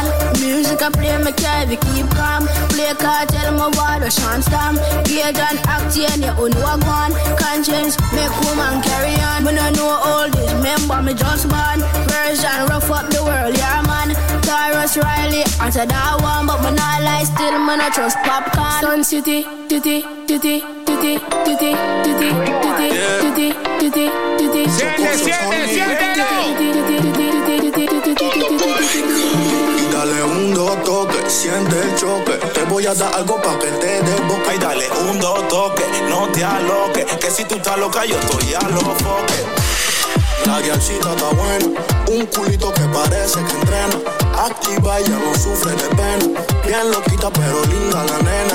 music 0.69 0.85
I 0.85 0.91
play 0.91 1.17
me 1.25 1.33
carry 1.33 1.77
keep 1.77 2.09
calm. 2.13 2.47
Play 2.69 2.93
cartel 2.95 3.53
my 3.57 3.69
water 3.77 4.11
shan't 4.11 4.45
stamp. 4.45 4.79
Gauge 5.05 5.39
and 5.39 5.59
act 5.65 5.97
yeah, 5.97 6.15
you 6.17 6.33
own 6.37 6.53
what 6.61 6.85
one. 6.85 7.13
Conscience 7.41 7.97
make 8.13 8.33
woman 8.45 8.83
carry 8.83 9.17
on. 9.33 9.45
When 9.45 9.59
I 9.59 9.71
know 9.71 9.89
all 9.89 10.29
this, 10.29 10.53
remember 10.53 11.03
me 11.03 11.15
just 11.15 11.49
born. 11.49 11.81
Version 12.09 12.69
rough 12.69 12.91
up 12.91 13.09
the 13.11 13.23
world, 13.25 13.57
yeah 13.57 13.83
man. 13.89 14.15
Tyrus 14.43 14.97
Riley, 14.97 15.45
answer 15.61 15.87
that 15.87 16.21
one, 16.21 16.47
but 16.47 16.61
me 16.61 16.71
not 16.77 17.03
lie 17.03 17.25
still, 17.25 17.59
man 17.65 17.81
I 17.81 17.89
trust 17.91 18.19
popcorn. 18.19 18.81
Sun 18.83 19.05
City, 19.05 19.45
titty, 19.69 20.03
titty, 20.27 20.61
titty, 20.85 21.19
titty, 21.47 21.73
titty, 22.05 22.31
titty, 22.61 23.01
titty, 23.25 23.49
titty, 23.81 24.05
titty. 24.39 24.65
Siéntelo. 28.89 29.28
Dale 30.09 30.23
un 30.23 30.55
dos 30.55 30.83
toque, 30.85 31.29
siente 31.29 31.79
el 31.79 31.95
choque. 31.95 32.33
Te 32.55 32.65
voy 32.65 32.87
a 32.87 32.95
dar 32.95 33.15
algo 33.15 33.37
pa' 33.43 33.59
que 33.59 33.67
te 33.67 34.01
boca. 34.23 34.51
Ay, 34.51 34.59
dale 34.59 34.89
un 35.07 35.21
dos 35.21 35.47
toque, 35.49 35.85
no 36.09 36.27
te 36.29 36.43
aloques. 36.43 37.05
Que 37.19 37.31
si 37.31 37.45
tú 37.45 37.57
estás 37.57 37.77
loca, 37.79 38.07
yo 38.07 38.19
estoy 38.19 38.55
a 38.55 38.69
los 38.71 38.85
foques. 38.85 39.45
La 40.47 40.63
guialcita 40.63 41.13
está 41.13 41.29
buena, 41.29 41.81
un 42.09 42.25
culito 42.25 42.73
que 42.73 42.85
parece 42.85 43.45
que 43.45 43.53
entrena. 43.53 43.99
Activa, 44.47 44.99
ella 44.99 45.19
no 45.23 45.39
sufre 45.39 45.73
de 45.73 45.89
pena. 45.95 46.41
Bien 46.65 46.91
loquita, 46.91 47.29
pero 47.31 47.63
linda 47.67 48.03
la 48.05 48.19
nena. 48.19 48.55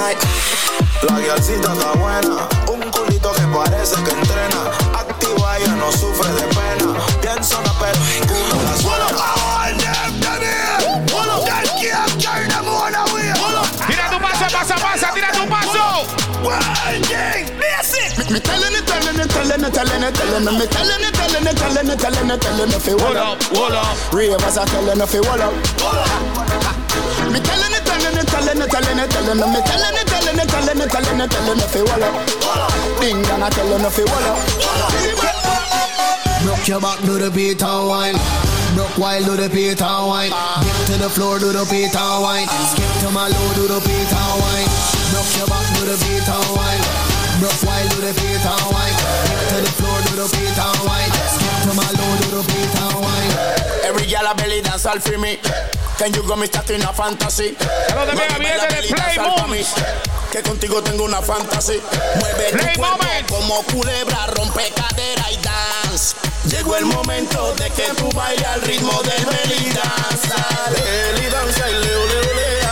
La 1.04 1.20
guialcita 1.20 1.72
está 1.72 1.92
buena, 1.92 2.48
un 2.74 2.82
culito 2.90 3.32
que 3.32 3.44
parece 3.56 3.96
que 4.02 4.10
entrena. 4.10 4.72
Activa, 4.98 5.60
ella 5.60 5.76
no 5.76 5.92
sufre 5.92 6.32
de 6.32 6.48
pena. 6.48 6.98
Bien 7.22 7.44
zona, 7.44 7.72
pero 7.80 8.00
ninguno 8.00 8.64
la 8.64 8.82
suena. 8.82 9.43
Paso. 16.44 18.00
Me 18.32 18.40
telling 18.40 18.76
it, 18.76 18.86
telling 18.88 19.20
it, 19.20 19.30
telling 19.30 19.64
it, 19.64 19.74
telling 19.74 20.04
it, 20.04 20.14
telling 20.16 20.48
it, 20.48 20.54
me 20.60 20.66
telling 20.68 21.04
it, 21.04 21.14
telling 21.14 21.48
it, 21.48 21.56
telling 21.58 21.90
it, 21.90 22.00
telling 22.00 22.32
it, 22.32 22.42
telling 22.42 22.72
it, 22.72 22.82
fi 22.82 22.92
Hold 22.92 23.18
up, 23.18 23.38
up. 23.38 23.44
hold 23.56 23.74
up. 23.74 24.14
Ravers 24.14 24.58
are 24.58 24.66
telling 24.66 25.00
it, 25.00 25.08
fi 25.10 25.20
wall 25.20 25.42
up. 25.42 25.54
Me 27.32 27.40
telling 27.40 27.74
it, 27.74 27.84
telling 27.86 28.18
it, 28.18 28.28
telling 28.28 28.62
it, 28.62 28.70
telling 28.70 29.00
it, 29.00 29.10
telling 29.10 29.40
it, 29.40 29.48
me 29.48 29.60
telling 29.64 29.98
it, 29.98 30.08
telling 30.08 30.40
it, 30.40 30.48
telling 30.50 30.82
it, 30.82 30.90
telling 30.90 31.22
it, 31.22 31.32
telling 31.32 31.60
it, 31.60 31.70
fi 31.70 31.82
wall 31.82 32.04
up. 32.04 32.14
Ding 33.00 33.22
dong, 33.24 33.44
I 33.44 33.50
telling 33.50 33.84
it, 33.84 33.92
fi 33.92 34.04
wall 34.04 34.28
up. 34.32 34.40
Rock 36.44 36.68
your 36.68 36.82
back, 36.82 37.00
do 37.02 37.18
the 37.20 37.32
beat 37.32 37.64
and 37.64 37.88
wine. 37.88 38.16
Broke 38.76 38.98
while 38.98 39.24
do 39.24 39.38
the 39.38 39.50
beat 39.50 39.82
and 39.82 40.08
wine. 40.08 40.32
Dip 40.64 40.86
to 40.88 40.98
the 41.04 41.10
floor, 41.10 41.40
do 41.40 41.52
the 41.54 41.66
beat 41.70 41.96
and 41.96 42.22
wine. 42.24 42.48
Skip 42.48 42.92
to 43.06 43.12
my 43.12 43.28
low, 43.28 43.54
do 43.56 43.68
the 43.68 43.80
beat 43.86 44.12
and 44.12 44.42
wine. 44.42 44.93
Broke 45.14 45.30
your 45.38 45.46
back, 45.46 45.68
do 45.78 45.86
the 45.86 45.94
beat 46.02 46.26
and 46.26 46.50
wine. 46.58 46.84
Broke 47.38 47.62
while 47.62 47.86
do 47.86 48.02
the 48.02 48.14
beat 48.18 48.42
and 48.42 48.66
wine. 48.74 48.98
Dip 49.30 49.46
to 49.46 49.58
the 49.62 49.72
floor, 49.78 49.98
do 50.10 50.14
the 50.18 50.28
beat 50.34 50.58
and 50.58 50.80
wine. 50.90 51.14
Skip 51.30 51.56
to 51.70 51.72
my 51.78 51.86
low, 51.94 52.12
do 52.18 52.28
the 52.34 52.42
beat 52.50 52.74
and 52.82 52.98
wine. 52.98 53.32
Every 53.86 54.10
girl 54.10 54.26
a 54.26 54.34
belly 54.34 54.66
dance 54.66 54.90
all 54.90 54.98
for 54.98 55.20
me. 55.22 55.38
Can 56.02 56.14
you 56.18 56.26
go 56.26 56.36
me 56.36 56.48
start 56.48 56.72
in 56.72 56.82
a 56.82 56.92
fantasy? 56.92 57.54
Hello, 57.94 58.10
de 58.10 58.18
Mega, 58.18 58.42
viene 58.42 58.66
de 58.66 58.90
Play 58.90 59.22
me. 59.54 59.62
Que 60.32 60.42
contigo 60.42 60.82
tengo 60.82 61.04
una 61.04 61.22
fantasy. 61.22 61.80
Mueve 62.18 62.50
tu 62.52 62.82
cuerpo 62.82 63.36
como 63.38 63.62
culebra, 63.70 64.26
rompe 64.34 64.74
cadera 64.74 65.30
y 65.30 65.38
dance. 65.38 66.16
Llegó 66.50 66.76
el 66.76 66.86
momento 66.86 67.54
de 67.54 67.70
que 67.70 67.84
tú 67.96 68.10
bailes 68.14 68.48
al 68.48 68.62
ritmo 68.64 69.00
del 69.04 69.26
belly 69.26 69.70
dance. 69.78 70.28
Belly 70.74 71.30
dance 71.30 71.62
leo, 71.62 72.06
leo, 72.08 72.22
leo, 72.34 72.63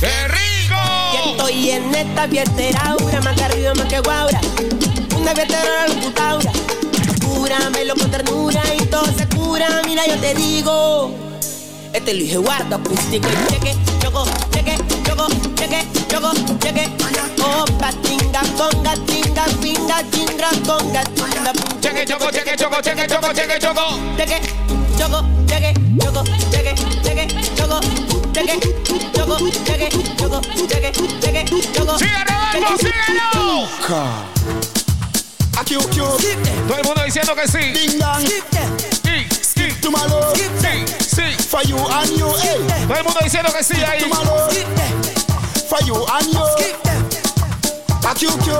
¡Qué 0.00 0.28
rico! 0.28 0.76
Y 1.12 1.30
estoy 1.30 1.70
en 1.72 1.94
esta 1.94 2.26
fiestera, 2.26 2.80
aura, 2.86 3.20
más 3.20 3.36
que 3.36 3.44
arriba, 3.44 3.74
más 3.74 3.86
que 3.86 4.00
guaura. 4.00 4.40
Una 5.14 5.34
fiestera 5.34 5.86
la 5.86 5.92
computadora. 5.92 6.52
Cúramelo 7.22 7.94
con 7.96 8.10
ternura 8.10 8.62
y 8.80 8.86
todo 8.86 9.04
se 9.14 9.28
cura. 9.28 9.68
Mira, 9.84 10.06
yo 10.06 10.16
te 10.16 10.34
digo. 10.34 11.14
Este 11.92 12.14
Luis 12.14 12.32
Eduardo 12.32 12.76
acústico 12.76 13.28
y 13.28 13.52
cheque, 13.52 13.76
choco, 14.00 14.24
cheque, 14.52 14.78
choco, 15.06 15.26
cheque, 15.54 15.86
choco, 16.08 16.32
cheque. 16.60 16.88
Opa, 17.42 17.92
tinga, 18.02 18.40
conga, 18.56 18.94
tinga, 19.04 19.44
pinga, 19.60 20.02
chingra, 20.10 20.48
conga, 20.66 21.04
tinga. 21.04 21.52
Cheque, 21.82 22.06
choco, 22.06 22.30
cheque, 22.30 22.56
choco, 22.56 22.80
cheque, 22.80 23.06
choco, 23.06 23.32
cheque, 23.34 23.58
choco. 23.58 23.82
Cheque, 24.16 24.40
choco, 24.96 25.24
cheque, 25.46 25.74
choco, 25.98 26.24
cheque, 26.50 26.74
cheque, 27.02 27.28
choco, 27.54 27.80
cheque, 28.32 29.09
choco, 29.20 29.36
cheque, 29.64 29.88
choco, 30.16 30.40
cheque, 30.66 30.92
cheque, 31.20 31.44
choco. 31.74 31.98
¡Síguelo, 31.98 32.78
síguelo! 32.78 33.68
Aquí, 35.58 35.74
aquí, 35.74 36.00
Todo 36.66 36.76
el 36.78 36.84
mundo 36.84 37.02
diciendo 37.04 37.34
que 37.34 37.46
sí. 37.46 37.58
ding 37.58 37.98
dong. 37.98 38.26
Sí, 38.26 39.26
sí, 39.42 39.72
To 39.82 39.90
my 39.90 39.98
love. 40.08 40.36
sí, 40.36 40.84
sí. 40.98 41.42
For 41.48 41.62
you 41.64 41.76
and 41.76 42.10
you, 42.16 42.32
hey. 42.40 42.86
Todo 42.86 42.96
el 42.98 43.04
mundo 43.04 43.20
diciendo 43.22 43.52
que 43.52 43.62
sí 43.62 43.74
ahí. 43.82 44.00
To 44.00 44.08
my 44.08 44.24
love. 44.24 44.54
For 45.68 45.84
you 45.84 46.06
and 46.14 46.32
you. 46.32 46.40
Aquí, 48.08 48.26
aquí. 48.26 48.50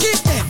Ding 0.00 0.41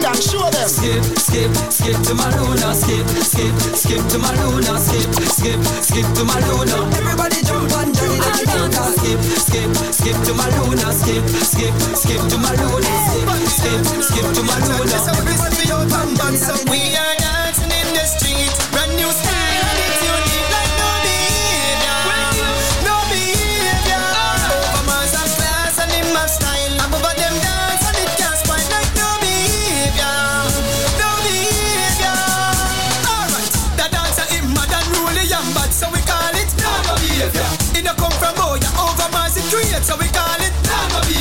dong, 0.00 0.16
show 0.16 0.48
them. 0.50 0.68
Skip, 0.68 1.04
skip, 1.18 1.50
skip 1.70 1.98
to 2.08 2.14
my 2.14 2.28
Luna, 2.36 2.74
skip, 2.74 3.06
skip, 3.22 3.54
skip 3.76 4.02
to 4.10 4.18
my 4.18 4.32
Luna, 4.40 4.74
skip, 4.80 5.08
skip, 5.28 5.60
skip 5.84 6.06
to 6.16 6.24
my 6.24 6.40
Luna. 6.48 6.78
Everybody 6.96 7.40
jump 7.44 7.72
on 7.76 7.92
Johnny 7.92 8.18
the 8.18 8.44
Luna, 8.56 8.82
skip, 8.96 9.20
skip, 9.44 9.70
skip 9.92 10.16
to 10.26 10.32
my 10.34 10.48
Luna, 10.56 10.88
skip, 10.92 11.24
skip, 11.44 11.74
skip 11.94 12.22
to 12.32 12.36
my 12.38 12.52
Luna, 12.56 12.92
skip, 13.08 13.28
skip, 13.48 13.80
skip 14.02 14.26
to 14.34 14.42
my 14.42 14.58
Luna. 14.68 14.98
Everybody 15.20 15.66
jump 15.68 15.92
and 15.92 16.16
dance 16.16 16.48
up. 16.48 16.68
We 16.70 16.96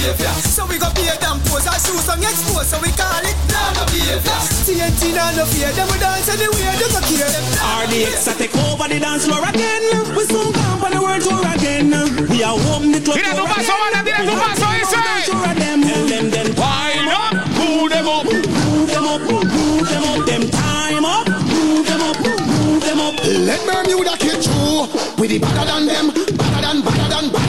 behavior. 0.09 0.33
So 0.49 0.65
we 0.65 0.77
go 0.77 0.89
pay 0.93 1.09
them 1.17 1.39
pose 1.45 1.65
and 1.65 1.81
shoes 1.81 2.03
some 2.05 2.19
expose, 2.19 2.67
so 2.69 2.77
we 2.81 2.89
call 2.93 3.21
it 3.21 3.37
normal 3.49 3.85
behavior. 3.93 4.39
TNT 4.65 5.13
now 5.13 5.31
no 5.35 5.45
fear, 5.45 5.69
them 5.73 5.87
we 5.91 5.97
dance 5.99 6.29
anywhere, 6.29 6.73
they 6.77 6.89
go 6.89 7.01
care 7.05 7.29
them. 7.29 7.43
RDX 7.85 8.27
I 8.27 8.33
take 8.33 8.55
over 8.57 8.87
the 8.87 8.99
dance 8.99 9.25
floor 9.25 9.43
again. 9.45 9.83
We 10.15 10.23
soon 10.25 10.53
come 10.53 10.83
on 10.83 10.91
the 10.91 11.01
world 11.01 11.21
tour 11.21 11.45
again. 11.45 11.93
We 12.29 12.43
are 12.43 12.57
home 12.57 12.91
the 12.91 13.01
club. 13.01 13.17
Tira 13.17 13.33
tu 13.37 13.45
paso, 13.45 13.73
banda, 13.77 13.99
tira 14.01 14.21
tu 14.25 14.33
paso, 14.33 14.67
ese. 14.81 15.29
Tell 15.29 16.07
them 16.07 16.29
then 16.29 16.49
Wind 16.57 17.09
up, 17.09 17.33
move 17.57 17.89
them 17.91 18.07
up. 18.07 18.25
move 18.25 18.89
them 18.89 19.05
up, 19.05 19.21
move 19.21 19.89
them 19.89 20.03
up, 20.03 20.25
them 20.25 20.43
time 20.49 21.05
up, 21.05 21.27
move 21.27 21.85
them 21.85 22.01
up, 22.01 22.17
move 22.19 22.81
them 22.81 22.99
up. 22.99 23.15
Let 23.25 23.61
me 23.67 23.93
mute 23.93 24.05
that 24.05 24.19
kid 24.19 24.41
true. 24.41 24.87
We 25.17 25.27
the 25.27 25.39
better 25.39 25.65
than 25.65 25.85
them, 25.85 26.07
better 26.09 26.61
than, 26.61 26.81
better 26.81 27.07
than, 27.09 27.29
better 27.31 27.48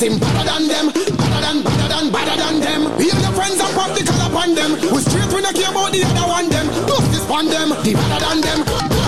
Cause 0.00 0.08
him 0.08 0.18
better 0.18 0.44
than 0.44 0.66
them, 0.66 0.86
better 0.86 1.40
than, 1.42 1.62
better 1.62 1.88
than, 1.88 2.10
better 2.10 2.36
than 2.40 2.60
them. 2.60 2.86
And 2.86 3.02
your 3.02 3.32
friends 3.32 3.60
are 3.60 3.70
pop 3.74 3.94
the 3.94 4.02
color 4.02 4.34
on 4.34 4.54
them. 4.54 4.72
We 4.72 5.02
straight 5.02 5.30
we 5.30 5.42
not 5.42 5.54
care 5.54 5.70
about 5.70 5.92
the 5.92 6.04
other 6.04 6.26
one 6.26 6.48
them. 6.48 6.68
This 7.12 7.28
on 7.28 7.46
them, 7.46 7.68
the 7.68 7.92
better 7.92 8.24
than 8.24 8.40
them, 8.40 8.99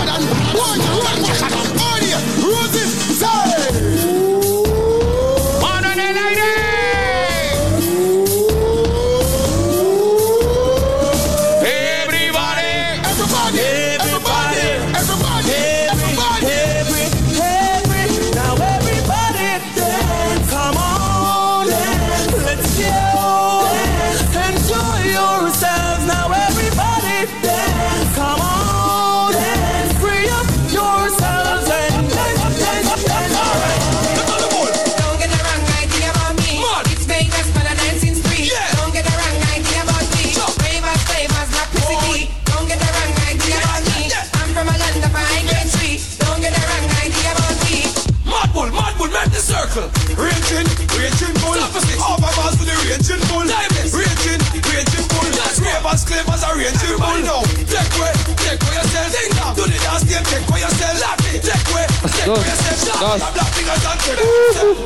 Bull 56.97 57.21
now. 57.21 57.43
Take 57.69 57.93
take 58.41 58.63
yourself. 58.73 59.55
Do 59.55 59.63
the 59.65 59.77
dance 59.77 60.03
game, 60.09 60.23
take 60.25 60.41
yourself. 60.49 61.17
Take 61.21 61.41
take 61.41 61.69
yourself. 61.69 63.21
Fingers 63.53 63.85
and 63.85 63.99
take 64.01 64.17
yourself. 64.17 64.77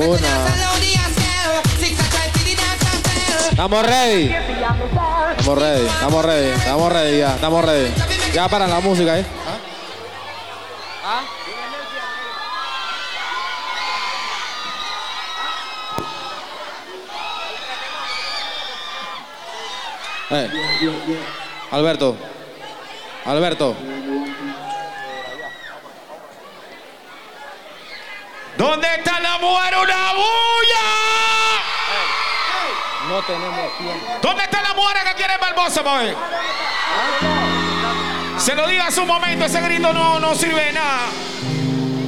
The. 0.00 0.40
Estamos 3.50 3.82
ready. 3.86 4.34
Estamos 5.38 5.58
ready, 5.58 5.86
estamos 5.86 6.24
ready, 6.24 6.48
estamos 6.48 6.92
ready 6.92 7.18
ya, 7.18 7.34
estamos 7.34 7.64
ready. 7.64 7.92
Ya 8.32 8.48
para 8.48 8.66
la 8.66 8.80
música, 8.80 9.18
¿eh? 9.18 9.24
Eh. 20.32 20.48
Alberto. 21.72 22.16
Alberto. 23.24 23.76
¿Dónde 28.56 28.86
está 28.96 29.18
la 29.20 29.38
mujer? 29.38 29.74
¡Una 29.76 30.12
bulla! 30.12 30.86
No 33.08 33.22
tenemos 33.22 33.78
tiempo. 33.78 34.18
¿Dónde 34.22 34.44
está 34.44 34.62
la 34.62 34.74
mujer 34.74 34.96
que 35.04 35.14
quiere 35.14 35.36
Barbosa, 35.38 35.82
ver? 35.82 36.16
Se 38.38 38.54
lo 38.54 38.68
diga 38.68 38.86
a 38.86 38.90
su 38.90 39.04
momento, 39.04 39.46
ese 39.46 39.60
grito 39.60 39.92
no, 39.92 40.20
no 40.20 40.34
sirve 40.34 40.66
de 40.66 40.72
nada. 40.72 41.06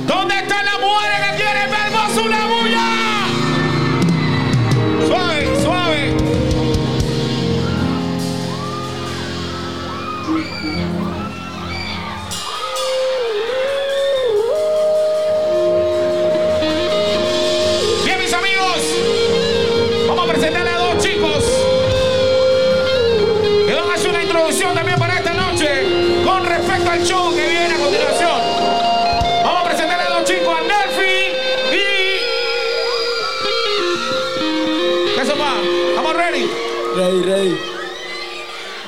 ¿Dónde 0.06 0.38
está 0.38 0.62
la 0.62 0.78
mujer 0.78 1.30
que 1.30 1.42
quiere 1.42 1.66
Barbosa? 1.66 2.20
¡Una 2.20 2.46
bulla! 2.46 3.11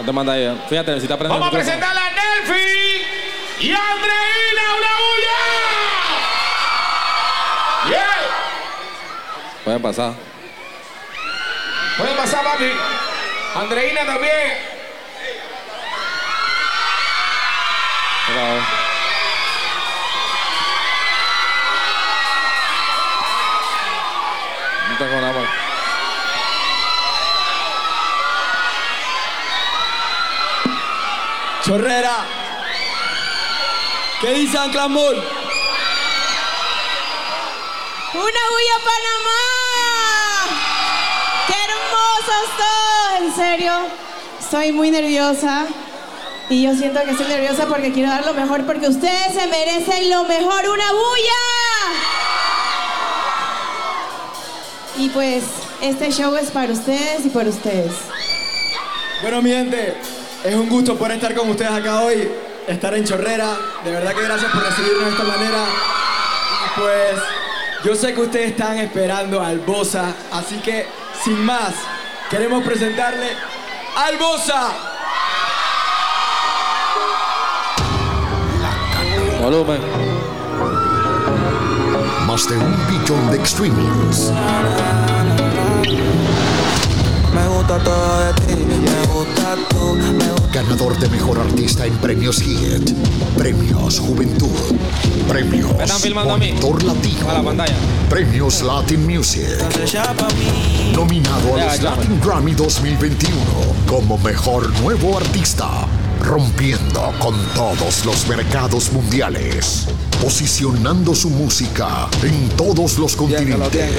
No 0.04 0.08
te 0.08 0.12
manda 0.12 0.35
ahí, 0.35 0.60
fíjate, 0.69 0.90
necesita 0.90 1.15
aprender. 1.15 1.40
Vamos 1.40 1.54
a 1.54 1.56
presentarle 1.56 1.99
a 1.99 2.10
Nerfi 2.10 3.06
y 3.60 3.72
Andreina, 3.72 4.62
una 4.76 4.92
bulla. 5.01 5.38
Yeah. 7.88 8.17
Puede 9.65 9.81
pasar. 9.81 10.12
Puede 11.97 12.15
pasar, 12.17 12.44
papi. 12.44 12.70
Andreina 13.54 14.04
también. 14.04 14.58
Bravo. 18.28 18.60
No 24.90 24.99
tengo 24.99 25.20
nada 25.22 25.33
más. 25.33 25.65
Chorrera. 31.64 32.26
¿Qué 34.20 34.34
dice 34.34 34.58
Anclamol? 34.58 35.16
¡Una 38.12 38.22
bulla 38.22 38.78
Panamá! 38.84 39.40
¡Qué 41.47 41.54
hermosos 41.64 42.47
todos! 42.58 43.20
En 43.22 43.34
serio, 43.34 43.72
estoy 44.38 44.72
muy 44.72 44.90
nerviosa. 44.90 45.64
Y 46.50 46.64
yo 46.64 46.74
siento 46.74 47.02
que 47.02 47.12
estoy 47.12 47.28
nerviosa 47.28 47.66
porque 47.66 47.92
quiero 47.92 48.10
dar 48.10 48.26
lo 48.26 48.34
mejor 48.34 48.66
porque 48.66 48.88
ustedes 48.88 49.32
se 49.32 49.47
merecen 49.47 50.10
lo 50.10 50.24
mejor. 50.24 50.68
¡Una 50.68 50.92
bulla! 50.92 51.44
Y 54.98 55.08
pues, 55.08 55.44
este 55.80 56.12
show 56.12 56.36
es 56.36 56.50
para 56.50 56.74
ustedes 56.74 57.24
y 57.24 57.30
por 57.30 57.48
ustedes. 57.48 57.92
Bueno, 59.22 59.40
mi 59.40 59.48
gente, 59.50 59.97
es 60.44 60.54
un 60.54 60.68
gusto 60.68 60.94
poder 60.96 61.12
estar 61.16 61.34
con 61.34 61.48
ustedes 61.48 61.72
acá 61.72 62.02
hoy, 62.02 62.30
estar 62.68 62.94
en 62.94 63.04
Chorrera. 63.04 63.56
De 63.82 63.90
verdad 63.90 64.14
que 64.14 64.22
gracias 64.22 64.52
por 64.52 64.62
recibirnos 64.62 65.04
de 65.04 65.10
esta 65.10 65.24
manera. 65.24 65.64
Y 66.66 66.80
pues, 66.80 67.22
yo 67.82 67.94
sé 67.94 68.12
que 68.12 68.20
ustedes 68.20 68.50
están 68.50 68.76
esperando 68.78 69.42
al 69.42 69.60
Bosa, 69.60 70.14
así 70.30 70.56
que, 70.56 70.86
sin 71.24 71.42
más, 71.44 71.72
queremos 72.28 72.62
presentarle 72.62 73.30
al 73.96 74.18
Bosa. 74.18 74.68
Volumen. 79.40 79.80
Más 82.26 82.48
de 82.48 82.56
un 82.58 82.86
billón 82.88 83.30
de 83.30 83.46
streamings. 83.46 84.30
Me 87.34 87.48
gusta 87.48 87.78
todo 87.78 88.20
de 88.20 88.32
ti, 88.34 88.54
me 88.54 89.06
gusta 89.12 89.56
tú, 89.70 89.94
me 89.94 90.12
gusta 90.12 90.33
Ganador 90.54 90.97
de 91.01 91.08
mejor 91.08 91.40
artista 91.40 91.85
en 91.85 91.92
premios 91.97 92.40
Hit. 92.40 92.92
Premios 93.37 93.99
Juventud. 93.99 94.53
Premios. 95.26 95.74
Monitor 96.15 96.81
Latino. 96.85 97.28
A 97.28 97.33
la 97.33 97.42
pantalla. 97.42 97.74
Premios 98.08 98.62
Latin 98.62 99.04
Music. 99.04 99.49
Nominado 100.94 101.56
a 101.56 101.65
los. 101.65 101.83
Latin 101.83 102.20
Grammy 102.20 102.53
2021 102.54 103.35
como 103.88 104.17
mejor 104.19 104.70
nuevo 104.81 105.19
artista. 105.19 105.88
Rompiendo 106.24 107.12
con 107.19 107.35
todos 107.55 108.05
los 108.07 108.26
mercados 108.26 108.90
mundiales, 108.92 109.87
posicionando 110.21 111.15
su 111.15 111.28
música 111.31 112.08
en 112.23 112.49
todos 112.51 112.99
los 112.99 113.15
continentes, 113.15 113.94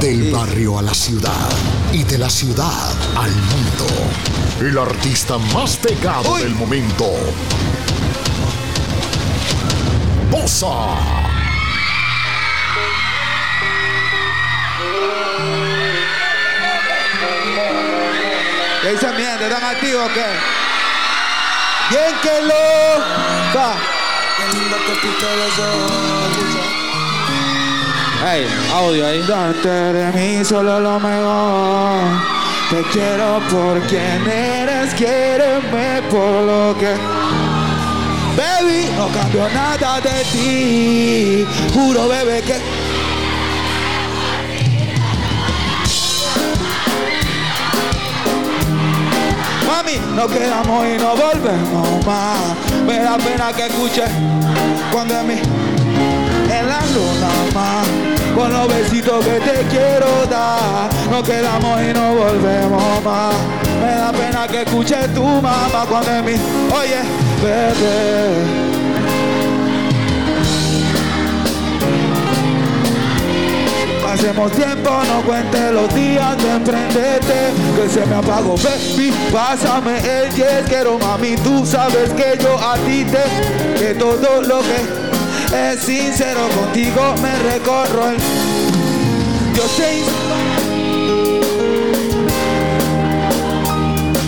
del 0.00 0.24
Sí. 0.24 0.30
barrio 0.30 0.78
a 0.78 0.82
la 0.82 0.94
ciudad 0.94 1.48
y 1.92 2.02
de 2.04 2.18
la 2.18 2.28
ciudad 2.28 2.90
al 3.16 3.30
mundo. 3.30 3.86
El 4.60 4.76
artista 4.78 5.38
más 5.38 5.76
pegado 5.76 6.36
del 6.36 6.54
momento. 6.54 7.06
Bossa. 10.30 10.96
¿Qué 18.82 18.90
dicen 18.92 19.16
mi 19.16 19.22
gente? 19.22 19.44
¿Están 19.46 19.64
activos 19.64 20.10
o 20.10 20.14
qué? 20.14 20.24
Bien 21.90 22.14
que 22.22 22.42
lo 22.46 23.58
va. 23.58 23.74
Qué 24.36 24.44
lindo 24.56 24.76
que 24.86 24.94
pito 25.00 25.26
los 25.36 25.58
ojos. 25.58 26.32
Hey, 28.24 28.46
audio 28.72 29.06
ahí. 29.06 29.22
Darte 29.26 29.68
de 29.68 30.12
mí 30.12 30.44
solo 30.44 30.80
lo 30.80 31.00
mejor. 31.00 32.02
Te 32.70 32.82
quiero 32.84 33.40
por 33.50 33.80
quien 33.82 34.26
eres, 34.26 34.94
quiéreme 34.94 36.02
por 36.10 36.42
lo 36.42 36.76
que. 36.78 36.94
Baby, 38.36 38.88
no 38.96 39.08
cambio 39.08 39.48
nada 39.50 40.00
de 40.00 40.24
ti. 40.32 41.46
Juro, 41.74 42.08
bebé, 42.08 42.42
que. 42.42 42.71
Mami, 49.72 49.96
nos 50.14 50.30
quedamos 50.30 50.86
y 50.86 50.98
no 50.98 51.16
volvemos 51.16 52.06
más. 52.06 52.36
Me 52.86 52.98
da 52.98 53.16
pena 53.16 53.54
que 53.54 53.66
escuche 53.68 54.02
cuando 54.92 55.18
en 55.18 55.28
mí 55.28 55.34
en 55.34 56.68
la 56.68 56.80
luna 56.94 57.30
más. 57.54 57.86
Con 58.36 58.52
los 58.52 58.68
besitos 58.68 59.24
que 59.24 59.40
te 59.40 59.62
quiero 59.70 60.26
dar, 60.26 60.90
nos 61.10 61.22
quedamos 61.22 61.80
y 61.80 61.94
no 61.94 62.14
volvemos 62.14 63.02
más. 63.02 63.34
Me 63.82 63.92
da 63.94 64.12
pena 64.12 64.46
que 64.46 64.60
escuche 64.60 65.08
tu 65.14 65.24
mamá 65.24 65.86
cuando 65.88 66.10
en 66.10 66.24
mí, 66.26 66.32
oye, 66.70 67.00
bebé. 67.42 68.81
Pasemos 74.12 74.52
tiempo, 74.52 74.90
no 74.90 75.22
cuente 75.22 75.72
los 75.72 75.88
días 75.94 76.36
de 76.36 76.50
emprendete 76.50 77.54
Que 77.74 77.88
se 77.88 78.04
me 78.04 78.16
apagó, 78.16 78.56
baby, 78.56 79.10
pásame 79.32 79.96
el 80.00 80.34
10 80.34 80.68
Quiero 80.68 80.98
mami, 80.98 81.34
tú 81.36 81.64
sabes 81.64 82.10
que 82.10 82.36
yo 82.38 82.58
a 82.58 82.74
ti 82.74 83.06
te 83.06 83.82
Que 83.82 83.94
todo 83.94 84.42
lo 84.42 84.60
que 84.60 85.72
es 85.72 85.80
sincero 85.80 86.40
contigo 86.54 87.14
me 87.22 87.38
recorro 87.52 88.10
el 88.10 88.18
Yo 89.56 89.62
sé 89.66 90.02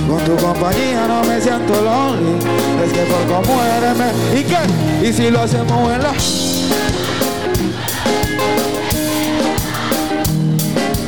Con 0.08 0.24
tu 0.24 0.36
compañía 0.42 1.06
no 1.08 1.24
me 1.24 1.40
siento 1.40 1.74
lonely. 1.82 2.38
Es 2.86 2.92
que 2.92 3.00
por 3.00 3.26
cómo 3.26 3.60
eres 3.62 3.96
me... 3.96 4.40
¿Y 4.40 4.44
qué? 4.44 5.06
¿Y 5.06 5.12
si 5.12 5.30
lo 5.30 5.42
hacemos 5.42 5.92
en 5.92 6.02
la... 6.02 6.53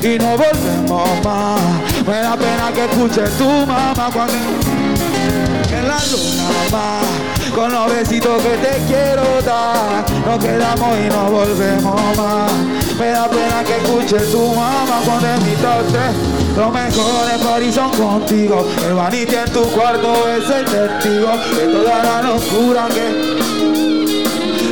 y 0.07 0.19
no 0.19 0.37
volvemos 0.37 1.09
más. 1.25 1.61
Me 2.07 2.15
da 2.15 2.37
pena 2.37 2.71
que 2.73 2.85
escuche 2.85 3.23
tu 3.37 3.49
mamá 3.67 4.09
cuando 4.13 4.35
en 4.35 5.89
la 5.89 5.99
luna 6.11 6.49
más. 6.71 7.51
Con 7.53 7.73
los 7.73 7.93
besitos 7.93 8.43
que 8.43 8.57
te 8.59 8.83
quiero 8.87 9.43
dar, 9.43 10.05
nos 10.27 10.45
quedamos 10.45 10.99
y 10.99 11.09
no 11.09 11.31
volvemos 11.31 12.17
más. 12.17 12.53
Me 12.99 13.09
da 13.09 13.29
pena 13.29 13.65
que 13.65 13.77
escuche 13.77 14.19
tu 14.31 14.49
mamá 14.55 15.01
cuando 15.05 15.27
en 15.27 15.45
mi 15.45 15.57
top 15.57 15.87
3 15.91 16.57
los 16.57 16.73
mejores 16.73 17.39
parties 17.45 17.75
son 17.75 17.91
contigo. 17.91 18.67
El 18.87 18.95
vanity 18.95 19.35
en 19.35 19.53
tu 19.53 19.63
cuarto 19.71 20.15
es 20.29 20.49
el 20.51 20.65
testigo 20.65 21.33
de 21.57 21.67
toda 21.73 22.03
la 22.05 22.23
locura 22.23 22.87
que 22.95 23.96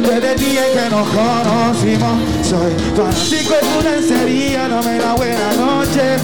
desde 0.07 0.33
el 0.33 0.39
día 0.39 0.63
que 0.73 0.91
nos 0.91 1.09
conocimos. 1.09 2.21
Soy 2.43 2.73
fanático 2.97 3.55
de 3.55 3.61
tu 3.61 3.89
lencería 3.89 4.69
Dame 4.69 4.99
la 4.99 5.15
buena 5.15 5.53
noche. 5.55 6.17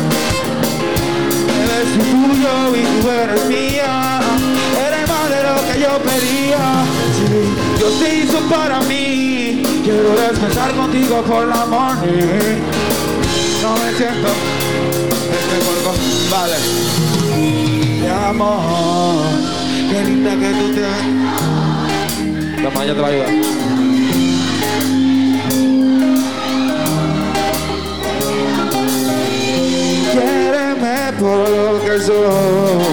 Eres 1.62 1.88
tuyo 1.96 2.76
y 2.76 3.02
tú 3.02 3.10
eres 3.10 3.46
mía. 3.46 4.20
Eres 4.86 5.08
más 5.08 5.28
de 5.30 5.42
lo 5.42 5.56
que 5.66 5.80
yo 5.80 5.98
pedía. 5.98 6.84
Sí, 7.16 7.78
Dios 7.78 7.98
te 8.00 8.18
hizo 8.18 8.38
para 8.48 8.80
mí. 8.82 9.62
Quiero 9.84 10.10
descansar 10.20 10.72
contigo 10.72 11.22
por 11.22 11.48
la 11.48 11.64
morning 11.64 12.60
No 13.62 13.72
me 13.74 13.92
siento 13.96 14.28
este 15.32 15.56
cuerpo. 15.64 15.94
Vale. 16.30 16.56
Te 18.00 18.10
amo 18.10 19.22
Qué 19.90 20.04
linda 20.04 20.30
que 20.30 20.50
tú 20.54 20.74
te 20.74 20.84
La 22.62 22.68
mañana 22.68 22.94
te 22.94 23.00
va 23.00 23.06
a 23.06 23.10
ayudar. 23.10 23.28
Quiéreme 30.12 31.12
por 31.18 31.48
lo 31.48 31.80
que 31.82 32.00
soy. 32.00 32.84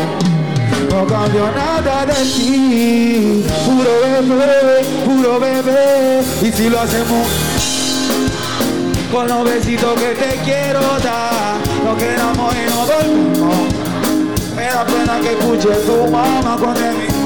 No 0.89 1.05
cambio 1.05 1.51
nada 1.51 2.05
de 2.05 2.13
ti. 2.13 3.45
Puro 3.65 3.91
bebé, 4.03 4.85
puro 5.03 5.39
bebé. 5.39 6.21
Y 6.41 6.51
si 6.53 6.69
lo 6.69 6.79
hacemos 6.79 7.27
con 9.11 9.27
los 9.27 9.43
besitos 9.43 9.99
que 9.99 10.15
te 10.15 10.39
quiero 10.45 10.79
dar, 11.03 11.57
nos 11.83 11.97
quedamos 11.97 12.55
y 12.55 12.69
no 12.69 12.85
volvemos. 12.85 13.57
Me 14.55 14.63
da 14.63 14.85
pena 14.85 15.19
que 15.19 15.33
escuche 15.33 15.69
tu 15.85 16.09
mamá 16.09 16.55
con 16.57 16.73
mí 16.73 17.16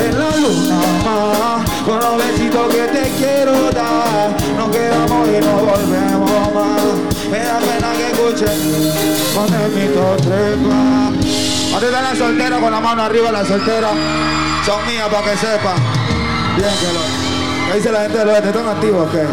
en 0.00 0.18
la 0.18 0.36
luna 0.36 0.80
más. 1.04 1.70
Con 1.84 1.98
los 1.98 2.16
besitos 2.16 2.74
que 2.74 2.82
te 2.88 3.10
quiero 3.18 3.70
dar, 3.70 4.30
nos 4.56 4.68
quedamos 4.70 5.28
y 5.28 5.40
no 5.44 5.52
volvemos 5.56 6.54
más. 6.54 6.82
Me 7.30 7.38
da 7.38 7.58
pena 7.58 7.92
que 7.92 8.10
escuche 8.10 8.46
con 9.34 9.52
el 9.54 9.70
mito 9.72 10.16
trepa. 10.22 11.10
¿Dónde 11.70 11.86
están 11.86 12.04
las 12.04 12.18
solteras 12.18 12.60
con 12.60 12.72
la 12.72 12.80
mano 12.80 13.02
arriba 13.02 13.30
las 13.32 13.46
solteras? 13.46 13.92
Son 14.66 14.86
mías 14.86 15.08
para 15.08 15.30
que 15.30 15.36
sepan. 15.36 15.76
Bien 16.56 16.70
que 16.80 16.92
lo. 16.92 17.70
¿Qué 17.70 17.76
dice 17.76 17.92
la 17.92 18.00
gente 18.02 18.18
de 18.18 18.24
los 18.24 18.34
¿Están 18.36 18.68
activos 18.68 19.08
o 19.08 19.12
qué? 19.12 19.24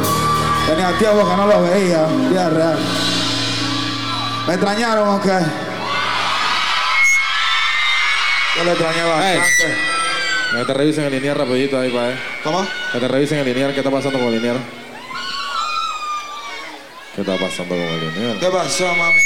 Tenía 0.67 0.97
tiempo 0.97 1.27
que 1.27 1.35
no 1.35 1.47
los 1.47 1.69
veía. 1.69 2.05
Vida 2.29 2.49
real. 2.49 2.79
¿Me 4.47 4.53
extrañaron 4.53 5.09
o 5.09 5.21
qué? 5.21 5.39
Yo 8.55 8.63
lo 8.63 8.71
extrañé 8.71 9.03
bastante. 9.03 9.96
Que 10.51 10.65
te 10.65 10.73
revisen 10.73 11.05
el 11.05 11.11
lineal 11.11 11.35
rapidito 11.35 11.77
ahí, 11.77 11.91
pa' 11.91 12.09
¿Cómo? 12.43 12.65
Que 12.91 12.99
te 12.99 13.07
revisen 13.07 13.39
el 13.39 13.45
lineal. 13.45 13.73
¿Qué 13.73 13.79
está 13.79 13.91
pasando 13.91 14.17
con 14.17 14.27
el 14.29 14.35
lineal? 14.35 14.57
¿Qué 17.13 17.21
está 17.21 17.37
pasando 17.37 17.75
con 17.75 17.83
el 17.83 18.13
lineal? 18.13 18.39
¿Qué 18.39 18.47
pasó, 18.47 18.87
mami? 18.95 19.19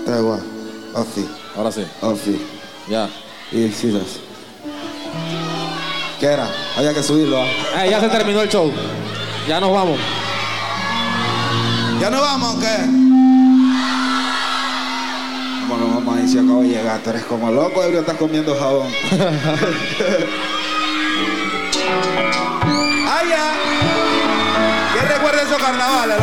Está 0.00 0.18
igual. 0.18 0.42
Ofi. 0.94 1.28
Ahora 1.56 1.70
sí. 1.70 1.86
Ofi. 2.00 2.40
Ya. 2.88 3.08
Y 3.52 3.68
Silas. 3.70 4.18
¿Qué 6.18 6.26
era? 6.26 6.48
Había 6.76 6.92
que 6.92 7.02
subirlo. 7.02 7.40
¿ah? 7.40 7.84
Eh, 7.84 7.90
ya 7.90 8.00
se 8.00 8.08
terminó 8.08 8.42
el 8.42 8.48
show. 8.48 8.72
Ya 9.48 9.60
nos 9.60 9.72
vamos. 9.72 9.98
¿Ya 12.00 12.10
nos 12.10 12.20
vamos 12.20 12.56
o 12.56 12.60
qué? 12.60 12.76
Vamos 15.80 16.16
ahí 16.16 16.28
si 16.28 16.38
acabo 16.38 16.62
de 16.62 16.68
llegar. 16.68 17.00
Tú 17.02 17.10
eres 17.10 17.24
como 17.24 17.50
loco, 17.50 17.82
ebrio, 17.82 18.00
estás 18.00 18.16
comiendo 18.16 18.54
jabón. 18.56 18.88
¡Ay, 23.08 23.28
ya! 23.28 23.52
¿Quién 24.92 25.08
recuerda 25.08 25.42
esos 25.42 25.58
carnavales? 25.58 26.16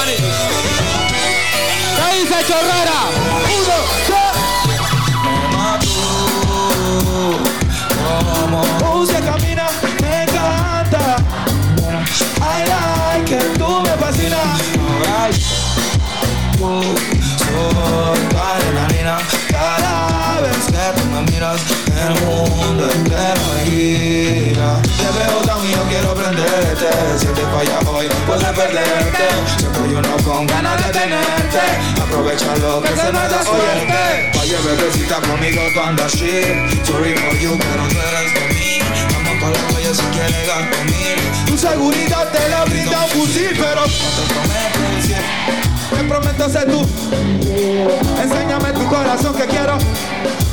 honey. 0.00 0.16
¿Qué 1.96 2.20
dice 2.20 2.36
Chorrera? 2.46 3.19
Tú 16.60 16.82
soy 17.38 18.20
tu 18.28 18.36
adrenalina. 18.38 19.16
Cada 19.50 20.40
vez 20.42 20.64
que 20.66 21.00
tú 21.00 21.06
me 21.08 21.22
miras, 21.30 21.60
el 22.04 22.14
mundo 22.24 22.84
entero 22.94 23.48
gira. 23.64 24.80
Te 24.82 25.08
veo 25.16 25.40
tan 25.46 25.64
y 25.64 25.72
yo 25.72 25.82
quiero 25.88 26.14
prenderte. 26.14 26.90
Si 27.18 27.26
te 27.26 27.42
falla 27.52 27.78
hoy, 27.90 28.06
puedes 28.26 28.44
perderte. 28.44 29.26
Siempre 29.58 29.82
hay 29.84 29.94
uno 29.94 30.16
con 30.24 30.46
ganas 30.46 30.76
de 30.84 30.92
tenerte. 30.92 31.64
Aprovecha 32.00 32.56
lo 32.56 32.82
que 32.82 32.88
se 32.88 33.12
me 33.12 33.24
da 33.32 33.40
oyente. 33.40 34.38
Oye, 34.40 34.56
bebecita, 34.64 35.16
conmigo 35.20 35.62
tú 35.74 35.80
andas 35.80 36.12
shit. 36.12 36.84
Sorry 36.84 37.14
for 37.16 37.38
you, 37.38 37.58
pero 37.58 37.88
tú 37.88 37.96
eres 38.08 38.34
de 38.34 38.54
mí. 38.54 38.78
Vamos 39.12 39.42
pa' 39.42 39.50
la 39.50 39.68
playa 39.68 39.94
si 39.94 40.02
quieres 40.12 40.46
gas 40.46 40.76
conmigo. 40.76 41.46
Tu 41.46 41.56
seguridad 41.56 42.28
te 42.30 42.48
la 42.50 42.64
brinda 42.64 42.98
fusil, 43.08 43.50
pero 43.58 43.80
No 43.80 43.86
te 43.86 44.34
prometo. 44.34 45.79
Te 45.90 46.04
prometo 46.04 46.48
ser 46.48 46.70
tú. 46.70 46.86
Enséñame 48.22 48.72
tu 48.72 48.86
corazón 48.86 49.34
que 49.34 49.46
quiero. 49.46 49.74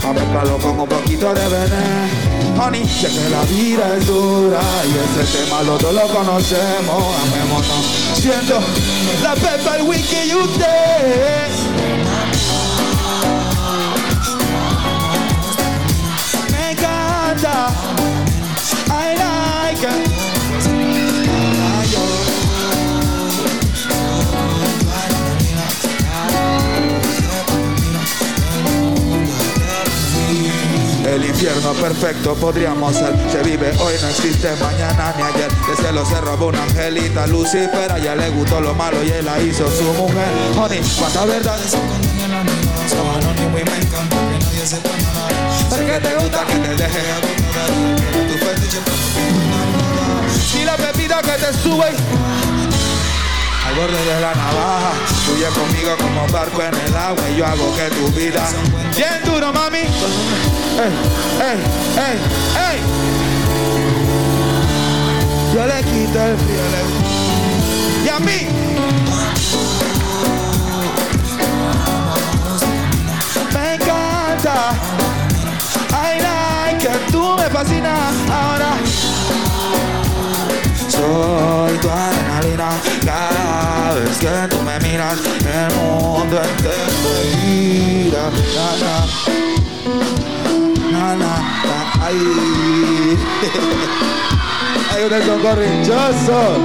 A 0.08 0.14
mezclarlo 0.14 0.58
con 0.58 0.80
un 0.80 0.88
poquito 0.88 1.34
de 1.34 1.48
veneno. 1.48 2.64
Honey, 2.64 2.88
sé 2.88 3.08
que 3.08 3.30
la 3.30 3.42
vida 3.44 3.98
es 3.98 4.08
dura 4.08 4.60
y 4.86 5.22
ese 5.22 5.38
tema 5.38 5.62
los 5.64 5.80
dos 5.80 5.94
lo 5.94 6.08
conocemos. 6.08 7.04
Amémonos. 7.24 7.86
Siento 8.16 8.60
la 9.22 9.34
pepa, 9.36 9.76
el 9.78 9.84
wiki 9.84 10.30
y 10.30 10.36
usted. 10.36 11.48
Me 16.52 16.72
encanta. 16.72 17.70
El 31.18 31.26
infierno 31.26 31.74
perfecto 31.74 32.36
podríamos 32.36 32.96
ser. 32.96 33.12
Se 33.32 33.42
vive 33.42 33.72
hoy, 33.80 33.96
no 34.04 34.08
existe 34.08 34.56
mañana 34.58 35.16
ni 35.18 35.24
ayer. 35.24 35.52
De 35.68 35.76
cielo 35.76 36.06
se 36.06 36.22
robó 36.22 36.50
una 36.50 36.62
angelita 36.62 37.26
Lucifer. 37.26 37.92
A 37.92 37.98
le 37.98 38.30
gustó 38.30 38.62
lo 38.62 38.76
malo 38.76 39.04
y 39.04 39.10
él 39.10 39.26
la 39.26 39.42
hizo 39.42 39.68
su 39.72 39.84
mujer. 39.94 40.28
Honey, 40.56 40.80
cuánta 41.00 41.26
verdad. 41.26 41.58
Soy 41.68 41.80
anónimo 43.18 43.58
y 43.58 43.64
me 43.64 43.78
encanta 43.78 44.16
que 44.16 44.46
nadie 44.46 44.64
sepa 44.64 44.90
nada. 44.90 45.28
Sé 45.72 45.86
que 45.88 46.00
te 46.08 46.16
gusta 46.24 46.46
que 46.46 46.54
te 46.54 46.84
deje 46.84 47.12
abundar. 47.12 47.72
Tu 48.28 48.38
fetiche 48.46 48.80
Si 50.40 50.66
la 50.66 50.78
bebida 50.78 51.20
que 51.24 51.32
te 51.32 51.52
sube 51.52 52.57
borde 53.78 54.06
de 54.06 54.22
la 54.22 54.34
navaja, 54.36 54.92
fluye 55.26 55.46
conmigo 55.48 55.96
como 55.98 56.28
barco 56.30 56.62
en 56.64 56.74
el 56.74 56.96
agua 56.96 57.24
y 57.32 57.36
yo 57.38 57.46
hago 57.46 57.76
que 57.76 57.84
tu 57.96 58.08
vida 58.10 58.44
bien 58.96 59.22
duro, 59.26 59.54
mami. 59.54 59.78
Ey, 59.80 60.94
ey, 61.42 61.60
ey, 62.08 62.18
ey. 62.72 62.80
Yo 65.54 65.66
le 65.66 65.84
quito 65.84 66.20
el 66.24 66.38
frío 66.38 66.64
le- 66.74 68.06
y 68.06 68.10
a 68.10 68.20
mí. 68.20 68.48
Me 73.54 73.74
encanta. 73.76 74.74
I 75.92 76.20
like 76.22 76.80
que 76.88 77.12
tú 77.12 77.36
me 77.38 77.50
fascinas 77.50 78.14
ahora. 78.32 78.70
Soy 80.98 81.78
tu 81.78 81.90
adrenalina 81.90 82.70
cada 83.06 83.94
vez 83.94 84.18
que 84.18 84.48
tú 84.50 84.58
me 84.64 84.80
miras 84.80 85.20
el 85.20 85.74
mundo 85.76 86.42
entero 86.42 86.88
me 87.04 87.24
gira 87.42 88.32
na 88.56 88.70
na 88.82 88.96
na 90.92 91.16
na 91.16 91.34
na 91.70 91.80
ay 92.06 92.18
ay 94.96 95.02
ustedes 95.04 95.26
son 95.26 95.40
corrinchosos 95.42 96.58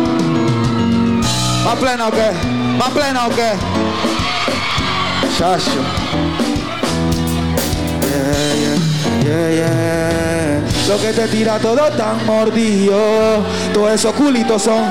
más 1.64 1.76
plena 1.78 2.08
o 2.08 2.10
qué 2.10 2.30
más 2.78 2.90
plena 2.90 3.26
o 3.26 3.30
qué 3.30 3.52
chacho. 5.38 5.82
Yeah, 8.02 8.54
yeah, 8.54 8.78
yeah, 9.24 9.48
yeah. 9.50 10.41
Lo 10.92 11.00
que 11.00 11.12
te 11.14 11.26
tira 11.28 11.58
todo 11.58 11.90
tan 11.92 12.26
mordido, 12.26 13.42
todos 13.72 13.92
esos 13.92 14.12
culitos 14.12 14.60
son. 14.60 14.84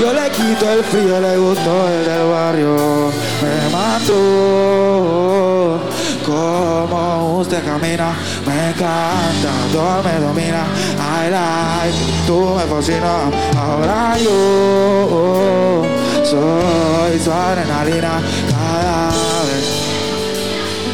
Yo 0.00 0.12
le 0.12 0.30
quito 0.30 0.70
el 0.70 0.84
frío, 0.84 1.20
le 1.20 1.36
gustó 1.36 1.88
el 1.88 2.04
del 2.04 2.28
barrio, 2.30 3.10
me 3.42 3.68
mató. 3.72 5.80
Como 6.24 7.38
usted 7.40 7.64
camina, 7.64 8.14
me 8.46 8.68
encanta, 8.68 9.50
todo 9.72 10.04
me 10.04 10.20
domina. 10.24 10.64
I 10.96 11.28
like, 11.28 11.98
tú 12.28 12.54
me 12.54 12.62
fascinas. 12.72 13.34
Ahora 13.56 14.16
yo 14.16 15.82
soy 16.22 17.18
su 17.18 17.32
adrenalina 17.32 18.22
cada 18.48 19.10
vez 19.48 19.66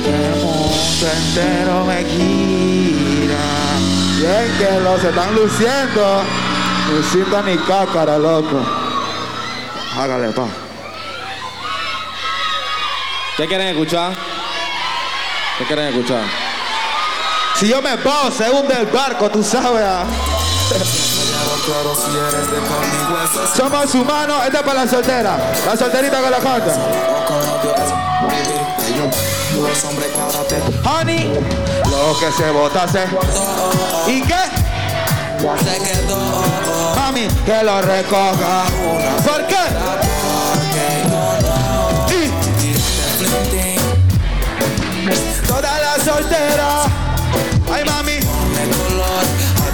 el 0.08 0.36
mundo 0.42 1.06
entero 1.18 1.84
me 1.84 2.02
gira. 2.06 2.71
Bien 4.22 4.56
que 4.56 4.80
los 4.80 5.02
están 5.02 5.34
luciendo. 5.34 6.22
Luciendo 6.92 7.42
ni 7.42 7.56
cácara, 7.58 8.18
loco. 8.18 8.60
Hágale, 9.98 10.28
pa. 10.28 10.46
¿Qué 13.36 13.48
quieren 13.48 13.68
escuchar? 13.68 14.12
¿Qué 15.58 15.64
quieren 15.64 15.86
escuchar? 15.88 16.22
Si 17.56 17.66
yo 17.66 17.82
me 17.82 17.96
puedo, 17.98 18.30
se 18.30 18.48
hunde 18.48 18.74
el 18.78 18.86
barco, 18.86 19.28
tú 19.28 19.42
sabes. 19.42 19.82
ah. 19.84 20.04
Somos 23.56 23.94
humanos, 23.96 24.36
esta 24.44 24.58
es 24.58 24.64
para 24.64 24.84
la 24.84 24.90
soltera. 24.90 25.36
La 25.66 25.76
solterita 25.76 26.22
que 26.22 26.30
la 26.30 26.38
canta. 26.38 26.76
Honey, 30.84 31.32
lo 32.02 32.18
que 32.18 32.32
se 32.32 32.50
votase. 32.50 33.04
¿Y 34.08 34.22
qué? 34.22 34.34
se 35.64 35.78
quedó. 35.82 36.42
Mami, 36.96 37.28
que 37.46 37.62
lo 37.62 37.80
recoja. 37.82 38.64
¿Por 39.24 39.46
qué? 39.46 39.64
Y 42.14 42.16
toda 45.46 45.80
la 45.80 45.94
soltera. 46.04 47.01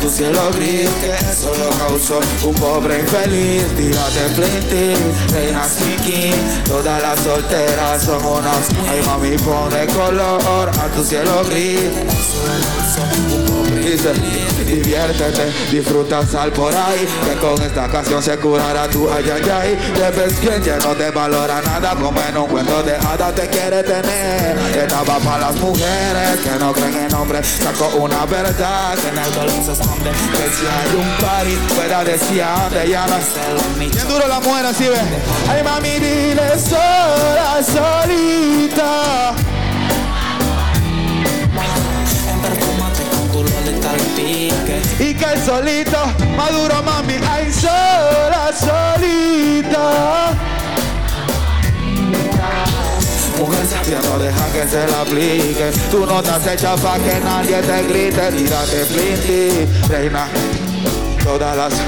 Cielo 0.09 0.51
gris 0.55 0.89
que 1.01 1.11
eso 1.31 1.53
lo 1.59 1.69
causó 1.79 2.21
un 2.43 2.55
pobre 2.55 3.01
infeliz. 3.01 3.63
Tírate 3.77 4.29
flinty, 4.35 5.33
reina 5.33 5.63
sneaky 5.65 6.33
Todas 6.65 7.03
las 7.03 7.21
solteras 7.21 8.03
son 8.03 8.25
unas. 8.25 8.69
Ay 8.91 9.03
mami 9.07 9.37
pone 9.37 9.87
color 9.89 10.71
a 10.71 10.89
tu 10.95 11.05
cielo 11.05 11.45
gris 11.45 12.88
Diviértete, 14.69 15.51
disfruta 15.71 16.27
sal 16.27 16.53
por 16.53 16.75
ahí 16.75 17.09
Que 17.25 17.35
con 17.41 17.63
esta 17.63 17.89
canción 17.89 18.23
se 18.23 18.37
curará 18.37 18.87
tu 18.89 19.11
ay 19.11 19.25
ay 19.33 19.51
ay. 19.51 19.79
Te 19.95 20.11
ves 20.11 20.35
quien 20.41 20.63
ya 20.63 20.77
no 20.79 20.95
te 20.95 21.11
valora 21.11 21.63
nada 21.63 21.95
Como 21.95 22.21
en 22.21 22.37
un 22.37 22.47
cuento 22.49 22.83
de 22.83 22.97
hadas 22.97 23.35
te 23.35 23.49
quiere 23.49 23.83
tener. 23.83 24.59
Esta 24.77 25.03
va 25.03 25.19
para 25.19 25.39
las 25.39 25.57
mujeres 25.57 26.41
que 26.45 26.59
no 26.59 26.73
creen 26.73 27.07
en 27.07 27.15
hombres 27.15 27.47
Saco 27.47 27.89
una 27.97 28.27
verdad 28.27 28.95
que 28.95 29.09
en 29.09 29.19
el 29.19 29.35
dolor 29.35 29.65
se 29.65 29.73
esconde. 29.73 30.11
Que 30.11 30.51
si 30.53 30.67
hay 30.67 30.95
un 30.97 31.09
party 31.25 31.57
fuera 31.75 32.05
de 32.05 32.19
siempre 32.19 32.89
ya 32.91 33.07
no 33.07 33.17
es 33.17 34.09
duro 34.09 34.29
la 34.29 34.41
mujer 34.41 34.67
así 34.67 34.85
ve. 34.85 35.01
Ay 35.49 35.63
mami 35.63 35.99
dile 35.99 36.59
sola, 36.59 37.63
solita 37.65 39.35
Y 44.19 45.15
que 45.15 45.25
el 45.33 45.45
solito, 45.45 45.99
maduro 46.37 46.83
mami, 46.83 47.15
ay 47.31 47.53
sola, 47.53 48.51
solita. 48.53 50.35
Mujer 53.39 53.67
sabia 53.67 54.01
no 54.03 54.19
deja 54.19 54.53
que 54.53 54.69
se 54.69 54.87
la 54.89 55.01
aplique. 55.03 55.71
Tú 55.91 56.05
no 56.05 56.19
estás 56.19 56.47
hecha 56.49 56.75
pa' 56.77 56.99
que 56.99 57.21
nadie 57.21 57.63
te 57.63 57.83
grite. 57.85 58.33
Tírate 58.33 58.85
flinty, 58.87 59.67
reina 59.89 60.29
Todas 61.23 61.57
las... 61.57 61.75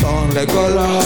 Ponle 0.00 0.46
color 0.46 1.02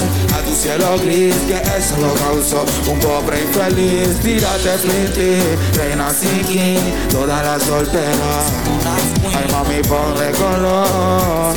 tu 0.48 0.54
cielo 0.54 0.98
gris 0.98 1.34
Que 1.46 1.60
eso 1.76 1.96
lo 2.00 2.14
causó 2.14 2.64
un 2.90 2.98
pobre 2.98 3.42
infeliz 3.42 4.18
Tírate 4.20 4.78
flinty, 4.78 5.76
reina 5.76 6.10
siki 6.10 6.78
Todas 7.10 7.44
las 7.44 7.62
solteras 7.62 8.46
Ay 9.36 9.52
mami 9.52 9.82
ponle 9.82 10.30
color. 10.32 11.54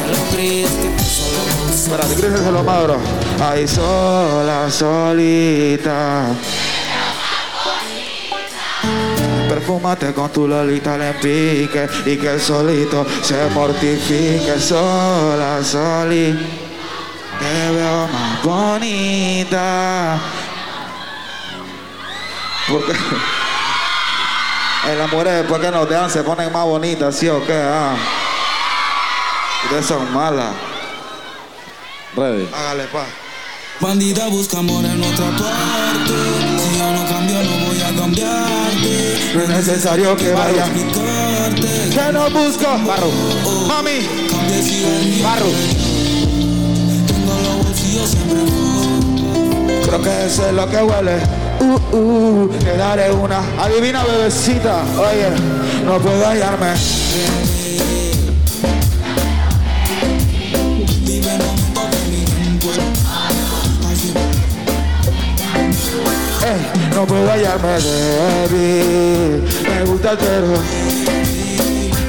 Espérate, 1.73 2.15
gríseselo 2.15 2.63
Mauro 2.63 2.97
Ay 3.39 3.67
sola, 3.67 4.69
solita. 4.69 6.27
Perfúmate 9.49 10.13
con 10.13 10.29
tu 10.31 10.47
lolita 10.47 10.97
le 10.97 11.13
pique 11.13 11.87
y 12.05 12.17
que 12.17 12.39
solito 12.39 13.05
se 13.21 13.47
mortifique 13.53 14.59
sola, 14.59 15.59
soli. 15.63 16.37
Te 17.39 17.71
veo 17.75 18.07
más 18.07 18.30
bonita. 18.43 20.19
Porque 22.67 22.93
en 24.89 24.97
las 24.97 25.11
mujeres 25.11 25.33
después 25.33 25.61
que 25.61 25.71
nos 25.71 25.89
dejan 25.89 26.09
se 26.09 26.23
ponen 26.23 26.51
más 26.51 26.65
bonitas, 26.65 27.15
¿sí 27.15 27.27
o 27.27 27.45
qué? 27.45 27.53
Ah. 27.61 27.95
Ustedes 29.63 29.85
son 29.85 30.13
malas. 30.13 30.53
Ready. 32.15 32.49
Hágale, 32.53 32.83
pa. 32.85 33.05
Bandida 33.79 34.27
busca 34.27 34.59
amor 34.59 34.85
en 34.85 35.03
otra 35.03 35.25
parte. 35.31 36.13
Si 36.57 36.77
yo 36.77 36.91
no 36.91 37.07
cambio, 37.07 37.43
no 37.43 37.65
voy 37.65 37.81
a 37.81 37.95
cambiarte. 37.95 39.31
No 39.33 39.41
es 39.41 39.49
necesario 39.49 40.15
que 40.17 40.31
vaya. 40.33 40.65
Que 40.65 42.11
no 42.11 42.29
busco. 42.29 42.77
Barro. 42.85 43.11
Mami. 43.67 44.07
Barro. 45.23 45.80
Creo 49.85 50.01
que 50.01 50.25
eso 50.25 50.47
es 50.47 50.53
lo 50.53 50.69
que 50.69 50.77
huele. 50.77 51.17
Uh, 51.59 51.95
uh, 51.95 52.49
te 52.59 52.77
daré 52.77 53.11
una. 53.11 53.39
Adivina, 53.59 54.03
bebecita. 54.03 54.83
Oye, 54.97 55.29
no 55.85 55.99
puedo 55.99 56.25
hallarme. 56.25 56.73
Ey, 66.43 66.89
no 66.95 67.05
puedo 67.05 67.31
hallarme, 67.31 67.73
baby. 68.49 69.43
Me 69.69 69.83
gusta 69.85 70.11
el 70.11 70.17
perro. 70.17 70.57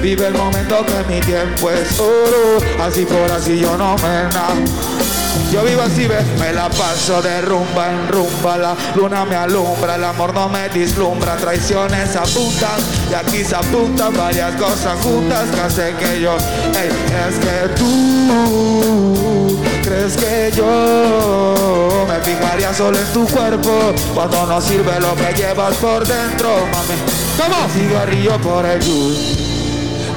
Vive 0.01 0.27
el 0.27 0.35
momento 0.35 0.85
que 0.87 1.13
mi 1.13 1.21
tiempo 1.21 1.71
es 1.71 2.01
oro. 2.01 2.59
Así 2.83 3.05
por 3.05 3.31
así 3.31 3.59
yo 3.59 3.77
no 3.77 3.97
me 3.97 4.23
na. 4.33 5.12
Yo 5.53 5.63
vivo 5.65 5.83
así, 5.83 6.07
ve, 6.07 6.19
me 6.39 6.53
la 6.53 6.69
paso 6.71 7.21
de 7.21 7.43
rumba 7.43 7.91
en 7.91 8.09
rumba, 8.09 8.57
la 8.57 8.77
luna 8.95 9.25
me 9.25 9.37
alumbra, 9.37 9.97
el 9.97 10.05
amor 10.05 10.33
no 10.33 10.49
me 10.49 10.69
dislumbra, 10.71 11.37
traiciones 11.37 12.17
apuntan 12.17 12.81
y 13.11 13.15
aquí 13.15 13.45
se 13.45 13.55
apuntan 13.55 14.17
varias 14.17 14.55
cosas 14.57 14.99
juntas 15.03 15.49
que 15.55 15.61
hacen 15.61 15.97
que 15.97 16.21
yo, 16.21 16.37
ey, 16.37 16.89
es 17.29 17.39
que 17.39 17.69
tú 17.77 19.63
crees 19.83 20.17
que 20.17 20.53
yo 20.57 22.07
me 22.09 22.19
fijaría 22.21 22.73
solo 22.73 22.99
en 22.99 23.13
tu 23.13 23.27
cuerpo 23.27 23.93
cuando 24.15 24.47
no 24.47 24.61
sirve 24.61 24.99
lo 25.01 25.15
que 25.17 25.35
llevas 25.35 25.75
por 25.77 26.07
dentro, 26.07 26.49
mami. 26.73 26.99
¿Cómo? 27.37 27.69
Cigarrillo 27.69 28.39
por 28.41 28.65
el 28.65 28.83
juice. 28.83 29.37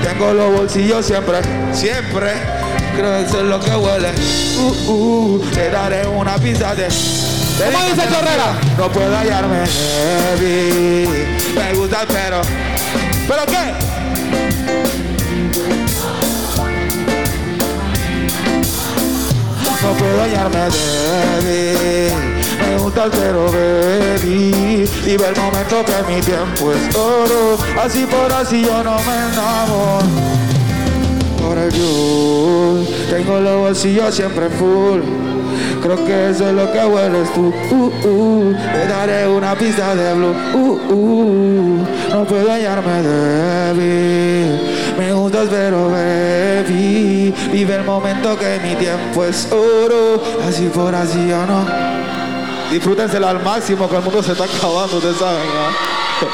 Tengo 0.03 0.33
los 0.33 0.53
bolsillos 0.60 1.06
siempre, 1.06 1.40
siempre. 1.74 2.55
Creo 2.95 3.11
que 3.11 3.26
eso 3.26 3.40
es 3.42 3.45
lo 3.45 3.60
que 3.60 3.76
huele. 3.76 4.11
Uh, 4.58 4.92
uh, 4.92 5.40
te 5.53 5.69
daré 5.69 6.08
una 6.08 6.35
pizza 6.38 6.74
de. 6.74 6.88
¿Cómo 6.88 7.85
dice 7.85 8.08
Chorrera? 8.08 8.58
No 8.78 8.90
puedo 8.90 9.17
hallarme, 9.17 9.63
baby. 10.40 11.08
Me 11.56 11.74
gusta, 11.74 12.06
pero. 12.08 12.42
¿Pero 13.28 13.45
qué? 13.47 13.74
No 19.81 19.92
puedo 19.97 20.22
hallarme, 20.22 20.60
baby. 20.60 22.35
Me 22.61 22.78
gusta 22.78 23.03
el 23.06 23.11
pero, 23.11 23.45
baby. 23.51 24.90
Vive 25.03 25.28
el 25.28 25.35
momento 25.35 25.83
que 25.83 26.13
mi 26.13 26.22
tiempo 26.22 26.72
es 26.72 26.95
oro. 26.95 27.58
Así 27.83 28.06
por 28.06 28.31
así 28.31 28.63
yo 28.63 28.83
no 28.83 28.97
me 28.99 29.33
enamoro. 29.33 30.55
El 31.53 31.72
you. 31.72 32.85
Tengo 33.10 33.40
los 33.40 33.60
bolsillos 33.60 34.13
siempre 34.13 34.49
full. 34.49 35.01
Creo 35.81 36.03
que 36.06 36.29
eso 36.29 36.47
es 36.47 36.53
lo 36.53 36.72
que 36.72 36.79
hueles 36.85 37.33
tú. 37.33 37.53
Uh, 37.72 38.08
uh. 38.08 38.53
Te 38.53 38.88
daré 38.88 39.28
una 39.28 39.56
pista 39.56 39.95
de 39.95 40.13
blue. 40.13 40.35
Uh, 40.53 40.94
uh. 40.94 41.85
No 42.10 42.26
puedo 42.26 42.51
hallarme, 42.51 43.01
baby. 43.03 44.60
Me 44.97 45.13
gustas, 45.13 45.47
pero 45.49 45.90
baby. 45.90 47.33
Vive 47.51 47.76
el 47.76 47.83
momento 47.83 48.38
que 48.38 48.60
mi 48.63 48.76
tiempo 48.76 49.26
es 49.26 49.47
oro. 49.51 50.22
Así 50.47 50.69
por 50.74 50.94
así 50.95 51.28
yo 51.28 51.45
no. 51.45 51.65
Disfrútenselo 52.72 53.28
al 53.28 53.44
máximo, 53.44 53.88
que 53.88 53.95
el 53.95 54.01
mundo 54.01 54.24
se 54.24 54.31
está 54.31 54.45
acabando, 54.45 54.97
ustedes 54.97 55.17
saben, 55.17 55.38
¿no? 55.38 56.28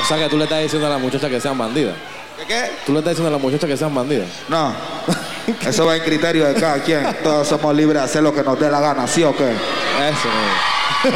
O 0.00 0.04
sea 0.06 0.16
que 0.16 0.28
tú 0.28 0.38
le 0.38 0.44
estás 0.44 0.62
diciendo 0.62 0.86
a 0.86 0.90
la 0.90 0.98
muchacha 0.98 1.28
que 1.28 1.40
sean 1.40 1.58
bandidas. 1.58 1.96
¿Qué 2.40 2.46
qué? 2.46 2.70
Tú 2.86 2.92
le 2.92 3.00
estás 3.00 3.12
diciendo 3.12 3.28
a 3.28 3.32
la 3.32 3.38
muchacha 3.38 3.66
que 3.66 3.76
sean 3.76 3.94
bandidas. 3.94 4.28
No. 4.48 4.72
Eso 5.66 5.84
va 5.84 5.96
en 5.96 6.02
criterio 6.02 6.46
de 6.46 6.54
cada 6.54 6.82
quien. 6.82 7.18
Todos 7.22 7.46
somos 7.46 7.74
libres 7.74 8.00
de 8.00 8.04
hacer 8.04 8.22
lo 8.22 8.32
que 8.32 8.42
nos 8.42 8.58
dé 8.58 8.70
la 8.70 8.80
gana, 8.80 9.06
¿sí 9.06 9.22
o 9.22 9.36
qué? 9.36 9.50
Eso, 9.50 10.28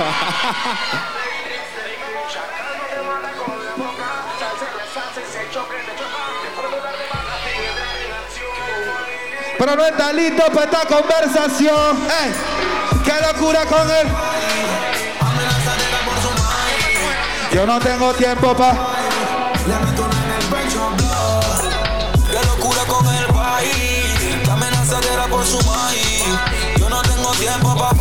Pero 9.57 9.76
no 9.76 9.87
está 9.87 10.12
listo 10.12 10.44
para 10.53 10.65
esta 10.65 10.81
conversación. 10.87 11.97
¡Ey! 12.23 12.35
¡Qué 13.03 13.12
locura 13.26 13.65
con 13.65 13.90
él! 13.90 14.08
Yo 17.53 17.65
no 17.65 17.78
tengo 17.78 18.12
tiempo 18.12 18.55
para. 18.55 18.94
Por 25.44 25.62
su 25.62 25.69
maíz. 25.69 26.25
Yo 26.78 26.89
no 26.89 27.03
tengo 27.03 27.31
tiempo 27.33 27.77
para. 27.77 27.94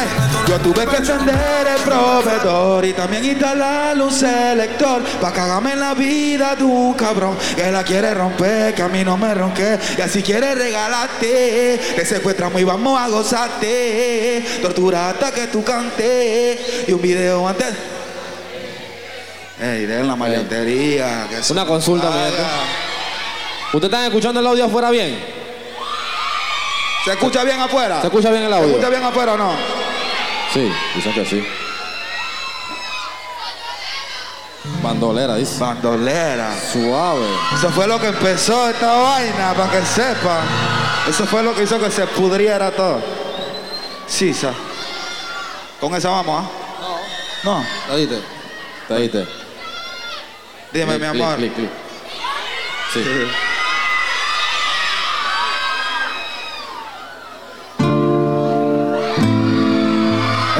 Ey, 0.00 0.08
Yo 0.48 0.58
tuve 0.60 0.86
que 0.86 0.96
encender 0.96 1.66
el 1.76 1.82
proveedor 1.82 2.84
y 2.84 2.92
también 2.92 3.24
instalarle 3.24 4.02
un 4.02 4.12
selector 4.12 5.02
para 5.20 5.34
cagarme 5.34 5.72
en 5.72 5.80
la 5.80 5.94
vida 5.94 6.56
de 6.56 6.64
un 6.64 6.94
cabrón 6.94 7.36
que 7.54 7.70
la 7.70 7.82
quiere 7.84 8.12
romper, 8.14 8.74
que 8.74 8.82
a 8.82 8.88
mí 8.88 9.04
no 9.04 9.16
me 9.16 9.34
ronque 9.34 9.78
y 9.96 10.00
así 10.00 10.22
quiere 10.22 10.54
regalarte. 10.54 11.80
Te 11.96 12.04
secuestramos 12.04 12.60
y 12.60 12.64
vamos 12.64 13.00
a 13.00 13.08
gozarte, 13.08 14.44
tortura 14.62 15.10
hasta 15.10 15.32
que 15.32 15.46
tú 15.48 15.62
cantes 15.62 16.88
y 16.88 16.92
un 16.92 17.02
video 17.02 17.46
antes. 17.46 17.74
Ey, 19.60 19.86
den 19.86 20.06
la 20.06 20.16
maleantería. 20.16 21.28
Una 21.50 21.64
consulta. 21.66 22.08
¿Ustedes 23.72 23.84
están 23.84 24.04
escuchando 24.04 24.40
el 24.40 24.46
audio 24.46 24.66
afuera 24.66 24.90
bien? 24.90 25.35
¿Se 27.06 27.12
escucha 27.12 27.44
bien 27.44 27.60
afuera? 27.60 28.00
¿Se 28.00 28.08
escucha 28.08 28.30
bien 28.32 28.42
el 28.42 28.48
¿Se 28.50 28.54
audio? 28.56 28.68
escucha 28.70 28.88
bien 28.90 29.02
afuera 29.04 29.32
o 29.34 29.36
no? 29.38 29.52
Sí, 30.52 30.72
dicen 30.96 31.12
que 31.14 31.24
sí. 31.24 31.46
Bandolera, 34.82 35.36
dice. 35.36 35.60
Bandolera. 35.60 36.50
Suave. 36.72 37.26
Eso 37.54 37.70
fue 37.70 37.86
lo 37.86 38.00
que 38.00 38.08
empezó 38.08 38.68
esta 38.68 38.92
vaina, 38.92 39.54
para 39.54 39.70
que 39.70 39.86
sepan. 39.86 40.40
Eso 41.08 41.24
fue 41.26 41.44
lo 41.44 41.54
que 41.54 41.62
hizo 41.62 41.78
que 41.78 41.90
se 41.92 42.04
pudriera 42.08 42.72
todo. 42.72 43.00
Sí, 44.08 44.34
sa. 44.34 44.52
Con 45.80 45.94
esa 45.94 46.10
vamos, 46.10 46.44
¿ah? 46.44 46.48
No. 47.44 47.58
No. 47.60 47.66
¿Te 47.88 47.96
diste? 47.98 48.20
¿Te 48.88 48.94
diste? 48.96 49.26
Dime, 50.72 50.96
Clic, 50.96 51.00
mi 51.00 51.06
amor. 51.06 51.36
clic, 51.36 51.54
clic. 51.54 51.70
Sí. 52.92 53.00
Ese 53.00 53.26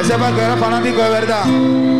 el 0.08 0.34
que 0.36 0.40
era 0.40 0.56
fanático 0.56 1.02
de 1.02 1.10
verdad. 1.10 1.95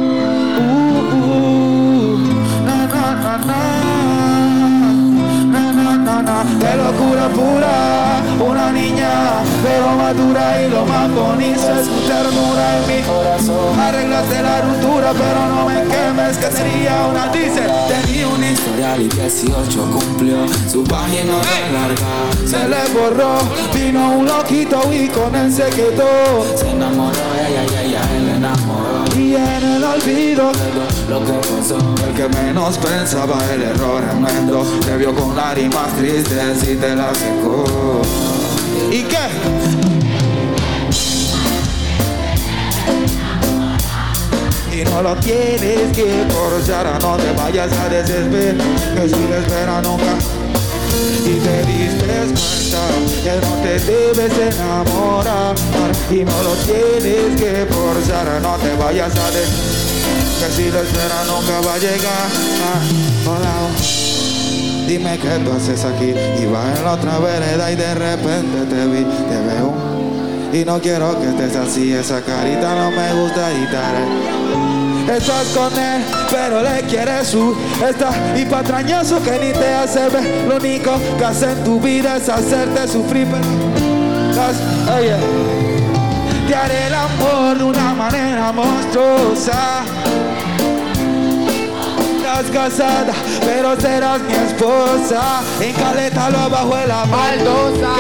Qué 6.17 6.77
locura 6.77 7.29
pura, 7.29 8.23
una 8.41 8.73
niña, 8.73 9.43
pero 9.63 9.97
madura 9.97 10.63
y 10.63 10.71
lo 10.71 10.87
más 10.87 11.11
bonito 11.13 11.61
es 11.61 11.87
tu 11.87 12.01
ternura 12.09 12.79
en 12.79 12.87
mi 12.89 13.03
corazón. 13.03 13.79
Arreglaste 13.79 14.43
la 14.43 14.63
ruptura, 14.63 15.13
pero 15.13 15.47
no 15.47 15.67
me 15.67 15.83
quemes, 15.83 16.39
que 16.39 16.51
sería 16.51 17.07
una 17.11 17.29
dice. 17.29 17.69
Tenía 17.87 18.29
una 18.29 18.51
Historial 18.51 19.03
y 19.03 19.09
18 19.09 19.91
cumplió 19.91 20.37
su 20.71 20.83
página 20.85 21.35
tan 21.43 21.75
larga. 21.75 22.47
Se 22.47 22.67
le 22.67 22.99
borró, 22.99 23.39
vino 23.75 24.13
un 24.13 24.27
loquito 24.27 24.81
y 24.91 25.09
con 25.09 25.35
él 25.35 25.53
se 25.53 25.65
quedó. 25.65 26.47
Se 26.57 26.71
enamoró, 26.71 27.13
ella, 27.47 27.63
ella, 27.65 27.83
ella, 27.83 28.01
él 28.17 28.29
enamoró. 28.37 29.05
Y 29.17 29.35
en 29.35 29.65
el 29.65 29.85
olvido, 29.85 30.53
Lo 31.11 31.25
que 31.25 31.33
pasó, 31.33 31.79
el 32.07 32.15
que 32.15 32.29
menos 32.29 32.79
pensaba 32.79 33.37
el 33.53 33.63
error. 33.63 34.03
Te 34.85 34.97
vio 34.97 35.15
con 35.15 35.37
lágrimas 35.37 35.95
tristes 35.97 36.63
y 36.65 36.77
te 36.77 36.95
la 36.95 37.15
secó. 37.15 38.03
¿Y 38.91 39.03
qué? 39.03 39.27
Y 44.73 44.85
no 44.85 45.03
lo 45.03 45.17
tienes 45.17 45.97
que 45.97 46.27
forzar, 46.31 47.03
no 47.03 47.17
te 47.17 47.33
vayas 47.33 47.73
a 47.73 47.89
desesperar, 47.89 48.67
que 48.95 49.09
si 49.09 49.29
la 49.29 49.39
espera 49.39 49.83
nunca. 49.83 50.19
Y 51.25 51.39
te 51.41 51.65
diste 51.65 52.07
cuenta 52.07 52.83
que 53.23 53.47
no 53.47 53.63
te 53.63 53.79
debes 53.81 54.33
enamorar 54.55 55.55
Y 56.11 56.25
no 56.25 56.43
lo 56.43 56.53
tienes 56.65 57.41
que 57.41 57.67
forzar, 57.71 58.41
no 58.41 58.57
te 58.57 58.75
vayas 58.77 59.13
a 59.17 59.31
desesperar 59.31 59.87
que 60.39 60.53
si 60.53 60.71
la 60.71 60.81
espera 60.81 61.25
nunca 61.27 61.67
va 61.67 61.75
a 61.75 61.79
llegar. 61.79 62.29
Ah, 62.63 63.31
hola. 63.31 64.06
Dime 64.87 65.19
qué 65.19 65.29
tú 65.45 65.53
haces 65.53 65.85
aquí. 65.85 66.15
Iba 66.43 66.63
en 66.77 66.85
la 66.85 66.93
otra 66.93 67.19
vereda 67.19 67.71
y 67.73 67.77
de 67.77 67.95
repente 67.95 68.59
te 68.69 68.87
vi, 68.87 69.05
te 69.05 69.41
veo. 69.47 69.75
Y 70.53 70.65
no 70.65 70.81
quiero 70.81 71.19
que 71.21 71.29
estés 71.29 71.57
así, 71.57 71.93
esa 71.93 72.21
carita 72.23 72.75
no 72.77 72.91
me 72.91 73.13
gusta 73.21 73.53
y 73.53 73.67
te 73.67 73.77
haré. 73.77 75.17
Estás 75.19 75.47
con 75.55 75.73
él, 75.79 76.03
pero 76.31 76.63
le 76.63 76.81
quieres 76.83 77.29
su 77.29 77.55
Está 77.89 78.11
y 78.37 78.45
patrañoso 78.45 79.23
que 79.23 79.39
ni 79.39 79.53
te 79.53 79.73
hace 79.73 80.09
ver 80.09 80.45
Lo 80.49 80.57
único 80.57 80.91
que 81.17 81.25
hace 81.25 81.53
en 81.53 81.63
tu 81.63 81.79
vida 81.81 82.17
es 82.17 82.29
hacerte 82.29 82.89
sufrir 82.89 83.29
estás- 84.31 84.57
te 86.49 86.55
haré 86.55 86.87
el 86.89 86.95
amor 86.95 87.59
de 87.59 87.65
una 87.65 87.95
manera 87.95 88.51
monstruosa 88.53 89.85
Casada, 92.45 93.15
pero 93.47 93.81
serás 93.81 94.21
mi 94.21 94.35
esposa. 94.35 95.41
En 95.59 95.73
caleta 95.73 96.29
lo 96.29 96.39
abajo 96.39 96.77
de 96.77 96.87
la 96.87 97.05
baldosa 97.05 97.95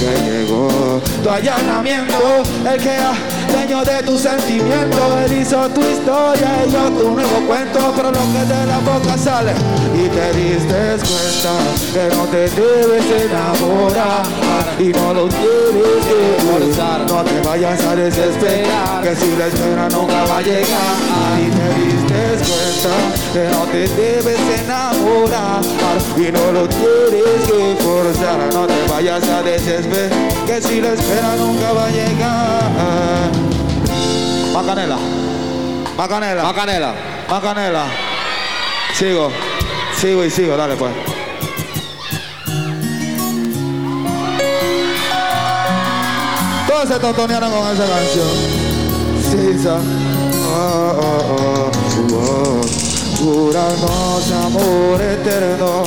que, 0.00 0.04
que 0.04 0.22
llegó 0.22 1.00
tu 1.22 1.30
allanamiento 1.30 2.42
El 2.68 2.82
que 2.82 2.90
ha 2.90 3.12
dueño 3.52 3.84
de 3.84 4.02
tus 4.02 4.20
sentimientos. 4.20 5.00
Él 5.24 5.40
hizo 5.40 5.68
tu 5.70 5.80
historia 5.80 6.64
y 6.66 6.70
yo 6.70 6.90
tu 6.90 7.10
nuevo 7.10 7.46
cuento. 7.46 7.92
Pero 7.96 8.10
lo 8.10 8.20
que 8.32 8.44
de 8.44 8.66
la 8.66 8.78
boca 8.78 9.16
sale 9.16 9.52
Y 9.94 10.08
te 10.08 10.32
diste 10.38 10.96
cuenta 11.06 11.52
que 11.92 12.16
no 12.16 12.24
te 12.24 12.48
debes 12.48 13.04
enamorar. 13.24 14.26
Y 14.78 14.88
no 14.88 15.14
lo 15.14 15.28
tienes 15.28 16.04
que 16.06 16.36
forzar 16.44 17.10
No 17.10 17.24
te 17.24 17.40
vayas 17.40 17.82
a 17.82 17.96
desesperar 17.96 19.02
Que 19.02 19.16
si 19.16 19.34
la 19.36 19.46
espera 19.46 19.88
nunca 19.88 20.24
va 20.24 20.38
a 20.38 20.42
llegar. 20.42 20.96
Y 21.40 21.50
te 21.50 21.66
diste 21.80 22.44
cuenta 22.46 22.94
que 23.32 23.48
no 23.50 23.64
te 23.72 23.88
debes 23.88 24.38
enamorar. 24.60 25.62
Y 26.16 26.32
no 26.32 26.52
lo 26.52 26.68
tienes 26.68 27.40
que 27.46 27.76
forzar. 27.82 28.52
No 28.52 28.66
te 28.66 28.92
vayas 28.92 29.28
a 29.28 29.42
desesperar 29.42 30.10
Que 30.46 30.60
si 30.60 30.80
la 30.80 30.92
espera 30.92 31.36
nunca 31.36 31.72
va 31.72 31.86
a 31.86 31.90
llegar 31.90 33.35
Macanela. 34.56 34.96
Macanela. 35.98 36.42
Macanela. 36.42 36.94
Macanela. 37.28 37.84
Sigo. 38.94 39.30
Sigo 40.00 40.24
y 40.24 40.30
sigo, 40.30 40.56
dale 40.56 40.76
pues. 40.76 40.94
Todos 46.66 46.88
se 46.88 46.98
tontonearon 46.98 47.50
con 47.52 47.70
esa 47.70 47.84
canción. 47.86 48.28
Sí, 49.30 49.62
sa. 49.62 49.76
Oh, 50.48 51.00
oh, 51.02 51.30
oh, 51.32 52.14
oh. 52.14 52.60
Júranos 53.18 54.32
amor 54.32 55.02
eterno. 55.02 55.82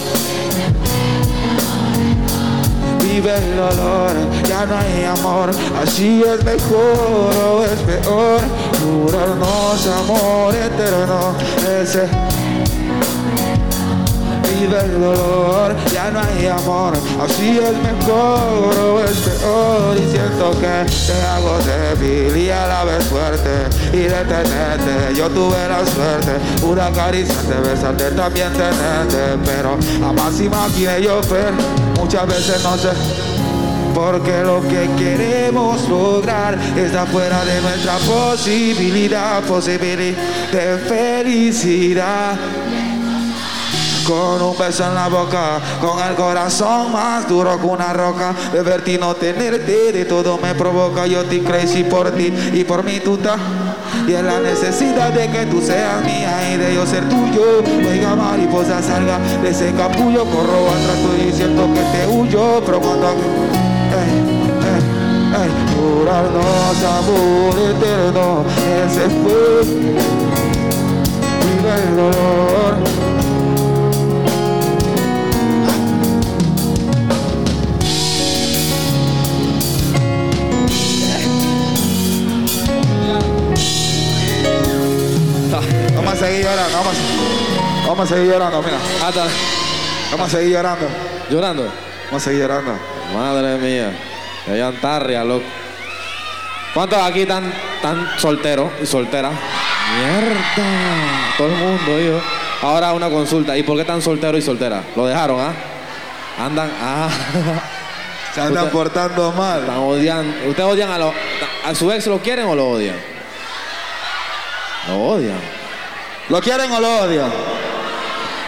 Vive 3.01 3.35
el 3.35 3.55
dolor, 3.55 4.11
ya 4.47 4.65
no 4.67 4.77
hay 4.77 5.05
amor. 5.05 5.49
Así 5.81 6.21
es 6.21 6.43
mejor 6.45 7.35
o 7.35 7.63
es 7.65 7.79
peor 7.79 8.41
Jurarnos 8.79 9.87
amor 9.87 10.55
eterno 10.55 11.35
Ese 11.81 12.07
Vive 14.43 14.79
el 14.79 14.99
dolor, 15.01 15.75
ya 15.93 16.11
no 16.11 16.19
hay 16.19 16.47
amor 16.47 16.93
Así 17.21 17.59
es 17.59 17.77
mejor 17.77 18.77
o 18.77 19.03
es 19.03 19.17
peor 19.17 19.97
Y 19.97 20.11
siento 20.11 20.51
que 20.51 20.85
te 21.07 21.21
hago 21.21 21.57
débil 21.59 22.37
y 22.37 22.49
a 22.49 22.67
la 22.67 22.83
vez 22.85 23.03
fuerte 23.05 23.49
Y 23.93 24.01
detenerte, 24.01 25.15
yo 25.15 25.29
tuve 25.29 25.67
la 25.67 25.85
suerte 25.85 26.37
Una 26.63 26.91
caricia 26.91 27.41
de 27.43 27.69
besarte, 27.69 28.11
también 28.11 28.51
tenerte 28.53 29.37
Pero 29.45 29.77
jamás 29.99 30.39
imaginé 30.39 31.01
yo 31.01 31.21
ver 31.29 31.53
Muchas 31.97 32.27
veces 32.27 32.63
no 32.63 32.77
sé 32.77 33.28
porque 33.99 34.43
lo 34.43 34.61
que 34.61 34.89
queremos 34.97 35.89
lograr 35.89 36.57
está 36.77 37.05
fuera 37.05 37.43
de 37.43 37.59
nuestra 37.59 37.97
posibilidad, 37.97 39.41
posibilidad 39.41 40.17
de 40.53 40.77
felicidad. 40.87 42.37
Con 44.07 44.41
un 44.41 44.57
beso 44.57 44.85
en 44.85 44.95
la 44.95 45.09
boca, 45.09 45.59
con 45.81 46.01
el 46.01 46.15
corazón 46.15 46.93
más 46.93 47.27
duro 47.27 47.59
que 47.59 47.65
una 47.65 47.91
roca. 47.91 48.33
De 48.53 48.61
verte 48.61 48.93
y 48.93 48.97
no 48.97 49.15
tenerte, 49.15 49.91
de 49.91 50.05
todo 50.05 50.37
me 50.37 50.55
provoca. 50.55 51.05
Yo 51.05 51.21
estoy 51.21 51.41
crazy 51.41 51.83
por 51.83 52.11
ti 52.11 52.33
y 52.53 52.63
por 52.63 52.85
mí 52.85 53.01
tú 53.03 53.15
estás. 53.15 53.37
Y 54.07 54.13
en 54.13 54.25
la 54.25 54.39
necesidad 54.39 55.11
de 55.11 55.29
que 55.29 55.45
tú 55.45 55.61
seas 55.61 56.01
mía 56.05 56.53
y 56.53 56.57
de 56.57 56.73
yo 56.73 56.85
ser 56.85 57.07
tuyo. 57.09 57.61
Oiga, 57.85 58.15
mariposa, 58.15 58.81
salga 58.81 59.19
de 59.19 59.49
ese 59.49 59.73
capullo. 59.73 60.23
Corro 60.23 60.69
atrás 60.69 60.97
tuyo 61.03 61.29
y 61.29 61.33
siento 61.33 61.67
que 61.73 61.81
te 61.81 62.07
huyo. 62.07 62.63
Pero 62.65 62.79
cuando. 62.79 63.58
Jurarnos 65.75 66.83
amor 66.83 67.55
eterno. 67.59 68.45
Ese 68.85 69.09
fue. 69.09 69.63
Vive 71.41 71.73
el 71.75 71.95
dolor. 71.95 72.73
Vamos 85.95 86.13
a 86.13 86.15
seguir 86.17 86.43
llorando, 86.43 86.77
vamos 86.77 86.95
a, 86.95 87.87
vamos 87.87 88.11
a 88.11 88.15
seguir 88.15 88.31
llorando, 88.31 88.61
mira. 88.61 88.77
Vamos 90.11 90.27
a 90.27 90.37
seguir 90.37 90.53
llorando. 90.53 90.87
¿Llorando? 91.29 91.63
Vamos 92.07 92.21
a 92.21 92.25
seguir 92.25 92.41
llorando. 92.41 92.98
Madre 93.13 93.57
mía. 93.57 93.91
Que 94.45 94.61
antarria, 94.61 95.23
loco. 95.23 95.45
¿Cuántos 96.73 96.99
aquí 97.01 97.21
están 97.21 97.51
tan 97.81 98.07
solteros 98.19 98.71
y 98.81 98.85
solteras? 98.85 99.31
Mierda. 99.33 101.35
Todo 101.37 101.47
el 101.47 101.53
mundo, 101.55 101.99
hijo. 101.99 102.21
Ahora 102.61 102.93
una 102.93 103.09
consulta. 103.09 103.57
¿Y 103.57 103.63
por 103.63 103.75
qué 103.75 103.81
están 103.81 104.01
solteros 104.01 104.39
y 104.39 104.41
solteras? 104.43 104.83
¿Lo 104.95 105.05
dejaron, 105.07 105.39
ah? 105.39 105.53
Andan, 106.43 106.71
ah. 106.81 107.09
Se 108.35 108.41
andan 108.41 108.65
Usted- 108.65 108.73
portando 108.73 109.31
mal. 109.31 109.61
Están 109.61 109.77
odiando. 109.77 110.49
¿Ustedes 110.49 110.69
odian 110.69 110.91
a, 110.91 110.97
lo- 110.99 111.13
a 111.65 111.73
su 111.75 111.91
ex? 111.91 112.05
¿Lo 112.07 112.19
quieren 112.19 112.45
o 112.45 112.55
lo 112.55 112.69
odian? 112.69 112.95
Lo 114.87 114.97
odian. 114.99 115.39
¿Lo 116.29 116.39
quieren 116.39 116.71
o 116.71 116.79
lo 116.79 116.99
odian? 117.01 117.31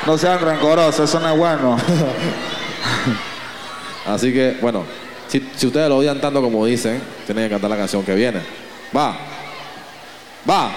No 0.05 0.17
sean 0.17 0.39
rencorosos, 0.39 1.09
eso 1.09 1.19
no 1.19 1.29
es 1.31 1.37
bueno. 1.37 1.77
Así 4.05 4.33
que, 4.33 4.57
bueno, 4.61 4.83
si, 5.27 5.37
ustedes 5.65 5.87
lo 5.87 5.97
odian 5.97 6.19
tanto 6.19 6.41
como 6.41 6.65
dicen, 6.65 7.01
tienen 7.25 7.45
que 7.45 7.51
cantar 7.51 7.69
la 7.69 7.77
canción 7.77 8.03
que 8.03 8.15
viene. 8.15 8.41
Va. 8.95 9.15
Va. 10.49 10.71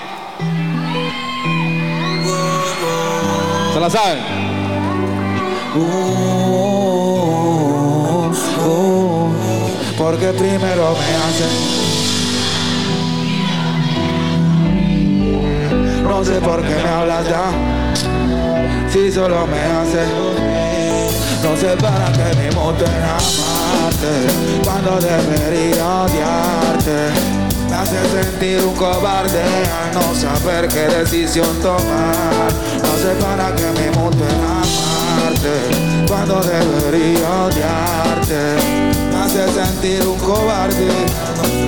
¿Se 3.73 3.81
la 3.81 3.91
saben? 3.91 4.19
Porque 9.99 10.27
primero 10.27 10.95
me 10.95 11.15
hacen. 11.17 11.85
No 16.05 16.25
sé 16.25 16.35
por 16.41 16.63
qué 16.63 16.75
me 16.75 16.89
hablas 16.89 17.29
ya. 17.29 17.51
Si 18.93 19.11
solo 19.11 19.47
me 19.47 19.59
haces. 19.59 20.74
No 21.45 21.57
sé 21.57 21.77
para 21.77 22.11
qué 22.13 22.35
me 22.39 22.51
muto 22.53 22.87
en 22.87 23.03
amarte. 23.03 24.27
Cuando 24.65 24.99
debería 24.99 26.03
odiarte. 26.03 27.13
Me 27.69 27.77
hace 27.77 28.01
sentir 28.09 28.65
un 28.65 28.75
cobarde 28.75 29.43
al 29.43 29.93
no 29.95 30.15
saber 30.15 30.69
qué 30.69 30.89
decisión 30.89 31.61
tomar. 31.61 32.51
No 32.83 32.97
sé 32.97 33.15
para 33.21 33.55
qué 33.55 33.67
me 33.79 33.91
muto 33.99 34.25
en 34.25 34.41
amarte. 35.21 35.55
Cuando 36.09 36.41
debería 36.41 37.45
odiarte. 37.45 38.57
Me 39.13 39.19
hace 39.23 39.45
sentir 39.53 40.01
un 40.07 40.19
cobarde 40.21 40.89
al 40.89 41.37
no 41.37 41.45
saber. 41.45 41.65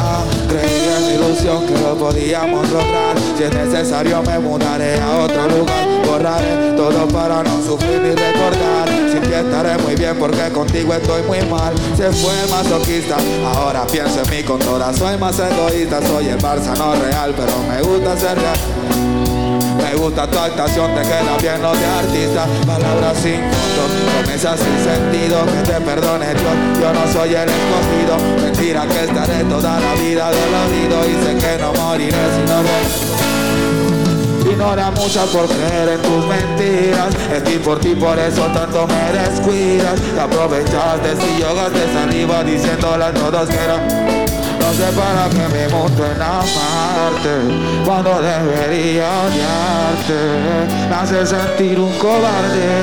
Ah, 0.00 0.24
creí 0.48 0.88
en 0.96 1.06
mi 1.06 1.14
ilusión 1.14 1.66
que 1.66 1.72
lo 1.78 1.96
podíamos 1.96 2.68
lograr. 2.70 3.16
Si 3.36 3.42
es 3.42 3.54
necesario 3.54 4.22
me 4.22 4.38
mudaré 4.38 5.00
a 5.00 5.18
otro 5.18 5.48
lugar. 5.48 5.86
Borraré 6.06 6.72
todo 6.76 7.06
para 7.08 7.42
no 7.42 7.62
sufrir 7.62 8.00
ni 8.00 8.10
recordar. 8.10 8.88
Sin 9.10 9.22
ti 9.22 9.32
estaré 9.32 9.78
muy 9.78 9.94
bien 9.94 10.16
porque 10.18 10.48
contigo 10.52 10.94
estoy 10.94 11.22
muy 11.22 11.42
mal. 11.42 11.74
Se 11.96 12.10
fue 12.12 12.34
masoquista, 12.50 13.16
ahora 13.54 13.86
pienso 13.86 14.22
en 14.22 14.30
mí 14.30 14.42
con 14.42 14.58
toda. 14.58 14.92
Soy 14.92 15.16
más 15.18 15.38
egoísta, 15.38 16.00
soy 16.06 16.28
el 16.28 16.38
Barça 16.38 16.74
real, 16.74 17.34
pero 17.36 17.52
me 17.68 17.82
gusta 17.82 18.16
ser 18.18 18.38
real. 18.38 19.13
Me 19.84 19.94
gusta 19.96 20.26
tu 20.26 20.38
actuación, 20.38 20.94
te 20.94 21.02
queda 21.02 21.36
bien 21.42 21.60
no 21.60 21.74
de 21.74 21.84
artista. 21.84 22.46
Palabras 22.66 23.18
sin 23.18 23.36
fondo, 23.36 23.82
promesas 24.16 24.58
sin 24.58 24.78
sentido. 24.82 25.44
Que 25.44 25.72
te 25.72 25.78
perdone 25.82 26.32
Dios, 26.32 26.54
yo 26.80 26.90
no 26.90 27.12
soy 27.12 27.34
el 27.34 27.50
escogido. 27.50 28.16
Mentira 28.42 28.86
que 28.86 29.04
estaré 29.04 29.44
toda 29.44 29.78
la 29.78 29.92
vida 29.94 30.30
dolorido 30.30 31.04
Y 31.06 31.12
sé 31.22 31.36
que 31.36 31.58
no 31.60 31.74
moriré 31.74 32.16
si 32.16 32.42
no 32.50 32.62
voy. 32.62 34.52
Ignora 34.52 34.90
muchas 34.92 35.28
por 35.28 35.46
creer 35.48 35.88
en 35.90 36.00
tus 36.00 36.26
mentiras. 36.28 37.14
Estoy 37.30 37.58
por 37.58 37.78
ti, 37.78 37.94
por 37.94 38.18
eso 38.18 38.42
tanto 38.54 38.86
me 38.86 39.12
descuidas. 39.20 40.00
Te 40.00 40.20
aprovechaste 40.20 41.14
si 41.20 41.40
yo 41.42 41.54
gasté 41.54 41.92
saliva 41.92 42.42
Diciéndole 42.42 43.04
a 43.04 43.12
todos 43.12 43.48
que 43.50 43.56
era 43.56 43.76
no 43.76 44.13
sé 44.74 44.90
para 44.92 45.28
qué 45.30 45.48
me 45.54 45.68
monto 45.68 46.04
en 46.04 46.20
amarte 46.20 47.34
Cuando 47.84 48.20
debería 48.20 49.06
odiarte 49.24 50.20
Me 50.88 50.94
hace 50.94 51.26
sentir 51.26 51.78
un 51.78 51.92
cobarde. 51.98 52.82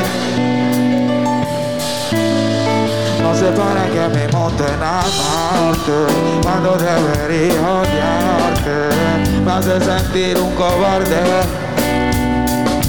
No 3.21 3.35
sé 3.35 3.47
para 3.51 3.85
qué 3.93 4.07
me 4.15 4.27
monto 4.29 4.63
en 4.65 4.81
amarte 4.81 5.97
Cuando 6.43 6.77
debería 6.77 7.61
odiarte 7.81 8.95
Me 9.43 9.51
hace 9.51 9.79
sentir 9.81 10.37
un 10.37 10.55
cobarde. 10.55 11.21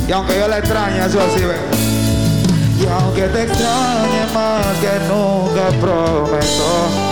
Y 0.06 0.12
aunque 0.12 0.38
yo 0.38 0.48
la 0.48 0.58
extrañe, 0.58 0.98
eso 1.06 1.20
sí 1.34 1.44
ve. 1.44 1.56
Y 2.80 2.86
aunque 2.86 3.22
te 3.22 3.42
extrañe 3.44 4.26
más 4.34 4.66
que 4.80 4.98
nunca 5.08 5.68
prometo 5.80 7.11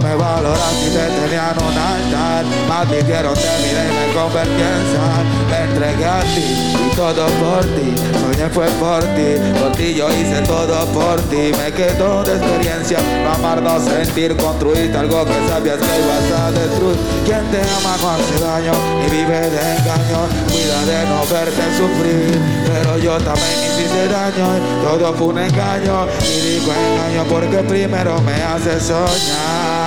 me 0.00 0.14
valoras 0.14 0.72
si 0.82 0.90
te 0.90 1.06
tenía 1.06 1.52
en 1.52 1.64
un 1.64 1.76
altar. 1.76 2.44
Más 2.68 2.86
quiero 2.86 3.32
te 3.32 3.50
miré 3.62 3.84
y 3.86 4.08
me 4.08 4.14
convertí 4.14 4.62
en 4.62 4.84
sal. 4.92 5.24
Me 5.50 5.58
entregué 5.70 6.04
a 6.04 6.20
ti 6.20 6.44
y 6.86 6.96
todo 6.96 7.26
por 7.26 7.64
ti. 7.64 7.94
Soñé 8.20 8.48
fue 8.50 8.66
por 8.80 9.02
ti, 9.14 9.36
por 9.60 9.72
ti 9.72 9.94
yo 9.94 10.08
hice 10.10 10.42
todo 10.42 10.86
por 10.86 11.20
ti. 11.22 11.52
Me 11.56 11.72
quedó 11.72 12.22
de 12.24 12.36
experiencia 12.36 12.98
No 13.24 13.32
amar, 13.32 13.62
no 13.62 13.78
sentir, 13.80 14.36
construirte 14.36 14.96
algo 14.96 15.24
que 15.24 15.34
sabías 15.48 15.76
que 15.76 15.84
ibas 15.84 16.40
a 16.40 16.50
destruir. 16.52 16.96
Quien 17.24 17.44
te 17.50 17.60
ama 17.60 17.96
no 18.00 18.10
hace 18.10 18.40
daño 18.40 18.72
y 19.06 19.10
vive 19.10 19.50
de 19.50 19.76
engaño 19.76 20.28
Cuida 20.46 20.84
de 20.84 21.06
no 21.08 21.26
verte 21.26 21.62
sufrir 21.76 22.40
Pero 22.66 22.98
yo 22.98 23.18
también 23.18 23.46
hiciste 23.66 24.08
daño 24.08 24.56
y 24.56 24.84
Todo 24.84 25.12
fue 25.14 25.26
un 25.28 25.38
engaño. 25.38 26.06
Y 26.22 26.40
digo 26.40 26.72
engaño 26.72 27.24
porque 27.28 27.58
primero 27.58 28.20
me 28.22 28.34
hace 28.42 28.80
soñar 28.80 29.85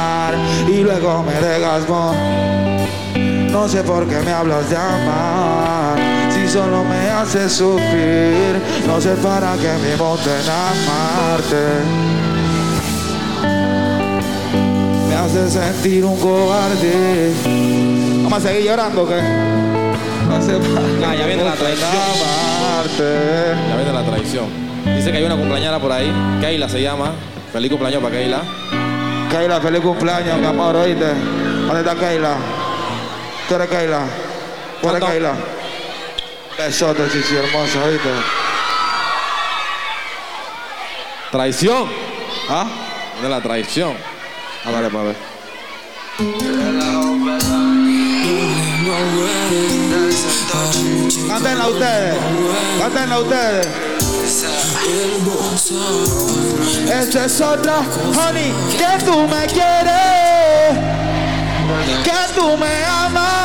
y 0.67 0.77
luego 0.83 1.23
me 1.23 1.33
dejas. 1.33 1.83
No 3.51 3.67
sé 3.67 3.83
por 3.83 4.07
qué 4.07 4.19
me 4.21 4.31
hablas 4.31 4.69
de 4.69 4.77
amar 4.77 5.97
si 6.31 6.47
solo 6.47 6.83
me 6.83 7.09
haces 7.09 7.51
sufrir. 7.53 8.61
No 8.87 9.01
sé 9.01 9.11
para 9.15 9.53
qué 9.55 9.71
me 9.81 9.95
monte 9.97 10.29
en 10.29 10.49
amarte. 10.49 11.65
Me 15.09 15.15
hace 15.15 15.49
sentir 15.49 16.05
un 16.05 16.17
cobarde. 16.19 17.33
Vamos 18.23 18.45
a 18.45 18.47
seguir 18.49 18.65
llorando, 18.67 19.07
¿qué? 19.07 19.21
No 20.29 20.41
sé 20.41 20.53
para 20.53 21.11
Ah, 21.11 21.15
ya 21.15 21.25
viene 21.25 21.43
la 21.43 21.53
traición. 21.53 21.89
amarte. 21.89 23.13
Ya 23.69 23.75
viene 23.75 23.93
la 23.93 24.03
traición. 24.03 24.45
Dice 24.95 25.11
que 25.11 25.17
hay 25.17 25.23
una 25.23 25.35
cumpleañera 25.35 25.79
por 25.79 25.91
ahí. 25.91 26.11
Keila 26.39 26.69
se 26.69 26.81
llama. 26.81 27.13
Feliz 27.51 27.69
cumpleaños 27.71 28.01
para 28.03 28.15
Keila. 28.15 28.41
Keila, 29.29 29.61
feliz 29.61 29.81
cumpleaños, 29.81 30.39
mi 30.39 30.45
amor, 30.45 30.75
oíste. 30.75 31.05
¿Dónde 31.05 31.79
está 31.79 31.95
Keila? 31.95 32.35
¿Tú 33.47 33.55
eres 33.55 33.69
Keila? 33.69 34.01
¿Tú 34.81 34.89
eres 34.89 35.03
Keila? 35.03 35.33
Besote, 36.57 37.03
chichi 37.11 37.35
hermosa, 37.35 37.83
oíste. 37.83 38.09
Traición. 41.31 41.89
¿Ah? 42.49 42.65
De 43.21 43.29
la 43.29 43.39
traición. 43.39 43.95
A 44.65 44.71
ver, 44.71 44.91
para 44.91 45.03
ver. 45.05 45.15
Cántenla 51.27 51.67
ustedes. 51.67 52.17
Cántenla 52.79 53.19
ustedes. 53.19 53.88
Esta 56.91 57.25
es 57.25 57.41
otra, 57.41 57.81
honey, 58.17 58.51
que 58.71 59.05
tú 59.05 59.27
me 59.27 59.45
quieres, 59.45 60.77
que 62.03 62.33
tú 62.35 62.57
me 62.57 62.85
amas. 62.85 63.39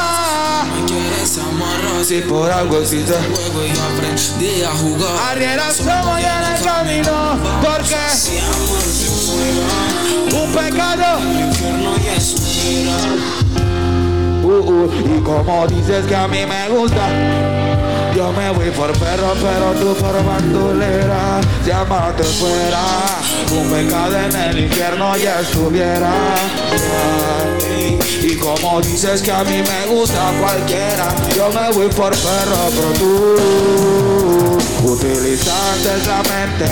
Si 2.05 2.21
por 2.21 2.51
algo 2.51 2.81
existe 2.81 3.15
aprendí 3.15 4.62
a 4.62 4.71
jugar. 4.71 5.31
Arriera 5.31 5.71
somos 5.73 6.21
y 6.21 6.25
en 6.25 6.44
el 6.55 6.62
camino, 6.62 7.39
porque 7.62 7.97
un 10.35 10.53
pecado. 10.53 11.19
Uh, 14.43 14.49
uh, 14.49 15.17
y 15.17 15.23
como 15.23 15.67
dices 15.67 16.05
que 16.07 16.15
a 16.15 16.28
mí 16.28 16.44
me 16.47 16.69
gusta, 16.69 17.09
yo 18.15 18.33
me 18.33 18.51
voy 18.51 18.71
por 18.71 18.93
perro, 18.99 19.35
pero 19.35 19.73
tú 19.81 19.95
por 20.01 20.25
bandulera. 20.25 21.41
Si 21.65 21.71
amarte 21.71 22.23
fuera 22.23 22.83
un 23.51 23.69
pecado 23.71 24.17
en 24.19 24.37
el 24.37 24.59
infierno 24.61 25.17
ya 25.17 25.41
estuviera. 25.41 26.13
Y 28.23 28.37
como 28.37 28.81
dices 28.81 29.21
que 29.23 29.33
a 29.33 29.45
mí 29.45 29.63
me 29.63 29.87
gusta 29.95 30.33
cualquiera, 30.41 31.15
yo 31.35 31.51
me 31.51 31.71
voy 31.73 31.89
por 31.89 32.11
perro, 32.11 32.71
pero 32.75 32.93
tú 32.99 34.59
utilizaste 34.85 35.99
la 36.07 36.23
mente. 36.23 36.69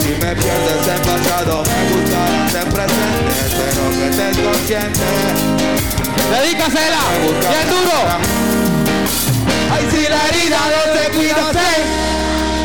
Si 0.00 0.10
me 0.10 0.34
pierdes 0.34 0.88
en 0.88 1.02
pasado, 1.02 1.62
me 1.62 1.80
gustarás 1.92 2.54
en 2.54 2.72
presente. 2.72 3.34
Espero 3.46 3.90
que 3.90 4.04
estés 4.08 4.36
consciente. 4.38 5.06
Dedícasela, 6.30 7.02
bien 7.50 7.68
duro. 7.68 8.73
Ay, 9.72 9.88
si 9.90 10.08
la 10.08 10.28
herida 10.28 10.58
no 10.74 10.82
se 10.98 11.10
cuida, 11.16 11.52
sé. 11.52 11.72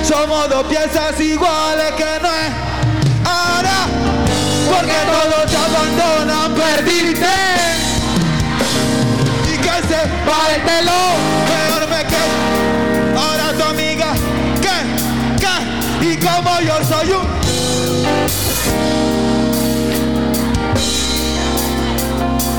Somos 0.07 0.49
dos 0.49 0.65
piezas 0.67 1.19
iguales 1.19 1.91
que 1.97 2.19
no 2.21 2.29
es 2.29 2.51
ahora. 3.25 3.87
Porque 4.69 4.93
todos 5.11 5.45
te 5.49 5.57
abandonan, 5.57 6.53
perdiste. 6.55 7.27
Y 9.51 9.57
que 9.57 9.87
se 9.87 10.01
pártelo, 10.25 10.99
peor 11.47 11.89
me 11.89 12.01
quedo. 12.05 13.19
Ahora 13.19 13.53
tu 13.57 13.63
amiga, 13.63 14.13
¿qué? 14.61 14.77
¿Qué? 15.39 16.07
Y 16.07 16.17
como 16.17 16.59
yo 16.61 16.83
soy 16.87 17.11
un. 17.11 17.39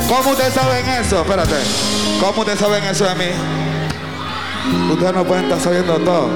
¿Cómo 0.08 0.30
ustedes 0.30 0.54
saben 0.54 0.88
eso? 0.88 1.20
Espérate. 1.20 1.56
¿Cómo 2.20 2.40
ustedes 2.40 2.58
saben 2.58 2.84
eso 2.84 3.04
de 3.04 3.14
mí? 3.14 3.59
Ustedes 4.90 5.14
no 5.14 5.24
pueden 5.24 5.44
estar 5.44 5.60
sabiendo 5.60 5.98
todo. 5.98 6.28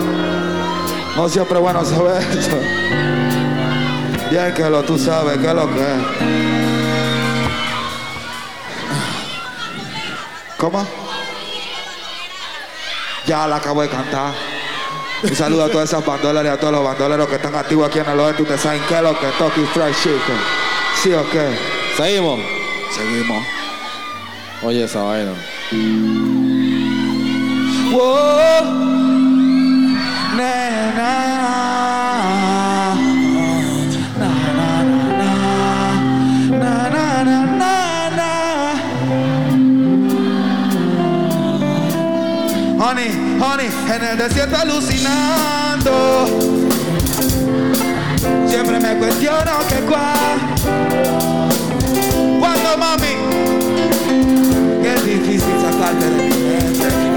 No 1.17 1.28
siempre 1.28 1.57
es 1.57 1.62
bueno 1.62 1.85
saber 1.85 2.23
eso. 2.39 2.58
Bien 4.31 4.53
que 4.55 4.69
lo 4.69 4.83
tú 4.83 4.99
sabes, 4.99 5.39
que 5.39 5.47
es 5.47 5.55
lo 5.55 5.67
que 5.73 5.81
es. 5.81 6.03
¿Cómo? 10.57 10.87
Ya 13.26 13.47
la 13.47 13.57
acabo 13.57 13.83
de 13.83 13.89
cantar. 13.89 14.33
Un 15.23 15.35
saludo 15.35 15.65
a 15.65 15.69
todas 15.71 15.89
esas 15.89 16.05
bandoleras 16.05 16.44
y 16.44 16.49
a 16.49 16.60
todos 16.60 16.73
los 16.73 16.85
bandoleros 16.85 17.28
que 17.28 17.37
están 17.37 17.55
activos 17.55 17.89
aquí 17.89 17.99
en 17.99 18.08
el 18.10 18.21
oeste. 18.21 18.42
Ustedes 18.42 18.60
saben 18.60 18.83
qué 18.89 18.97
es 18.97 19.03
lo 19.03 19.19
que 19.19 19.28
es 19.28 19.39
Toki 19.39 19.60
Fried 19.73 19.94
Chicken. 20.03 20.39
¿Sí 21.03 21.12
o 21.12 21.31
qué? 21.31 21.57
Seguimos. 21.97 22.40
Seguimos. 22.94 23.42
Oye 24.62 24.85
esa 24.85 25.03
vaina. 25.03 25.33
Honey, 27.94 28.02
honey, 43.40 43.70
en 43.94 44.02
el 44.02 44.18
desierto 44.18 44.56
alucinando. 44.56 46.26
Siempre 48.48 48.80
me 48.80 48.98
cuestiono 48.98 49.52
que 49.68 49.76
cuál, 49.86 50.40
buscando, 52.40 52.76
mami. 52.76 53.14
Qué 54.82 54.94
difícil 55.02 55.60
sacarte 55.60 56.10
de 56.10 56.16
mi 56.16 56.30
mente. 56.30 57.13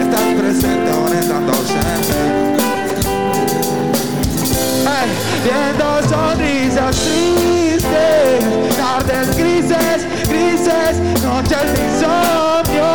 Viendo 5.44 6.02
sonrisas 6.08 6.96
tristes, 6.96 8.46
tardes 8.78 9.36
grises, 9.36 10.06
grises, 10.30 11.00
noches 11.22 11.64
de 11.74 11.80
insomnio. 11.86 12.92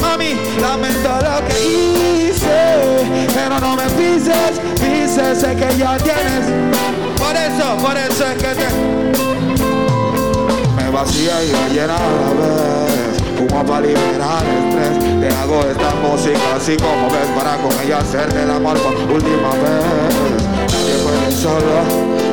Mami, 0.00 0.32
lamento 0.60 1.10
lo 1.22 1.36
que 1.48 1.56
hice, 2.28 2.60
pero 3.34 3.58
no 3.60 3.74
me 3.74 3.86
pises, 3.90 4.60
pises, 4.74 5.40
sé 5.40 5.56
que 5.56 5.76
ya 5.76 5.96
tienes. 5.98 6.46
Por 7.18 7.34
eso, 7.34 7.76
por 7.78 7.96
eso 7.96 8.26
es 8.26 8.36
que 8.36 8.54
te 8.54 8.68
me 10.76 10.90
vacía 10.90 11.44
y 11.44 11.52
me 11.52 11.68
llena 11.74 11.96
a 11.96 11.98
la 11.98 12.32
vez. 12.40 12.81
Fumo 13.52 13.66
para 13.66 13.86
liberar 13.86 14.44
el 14.48 14.64
estrés. 14.64 15.20
Te 15.20 15.28
hago 15.36 15.60
esta 15.68 15.94
música 16.00 16.56
así 16.56 16.76
como 16.76 17.10
ves 17.10 17.28
para 17.36 17.56
con 17.58 17.72
ella 17.84 17.98
hacerte 17.98 18.42
el 18.42 18.50
amor 18.50 18.78
por 18.78 18.94
última 18.94 19.50
vez. 19.60 19.84
Nadie 20.72 20.96
puede 21.04 21.30
solo. 21.30 21.84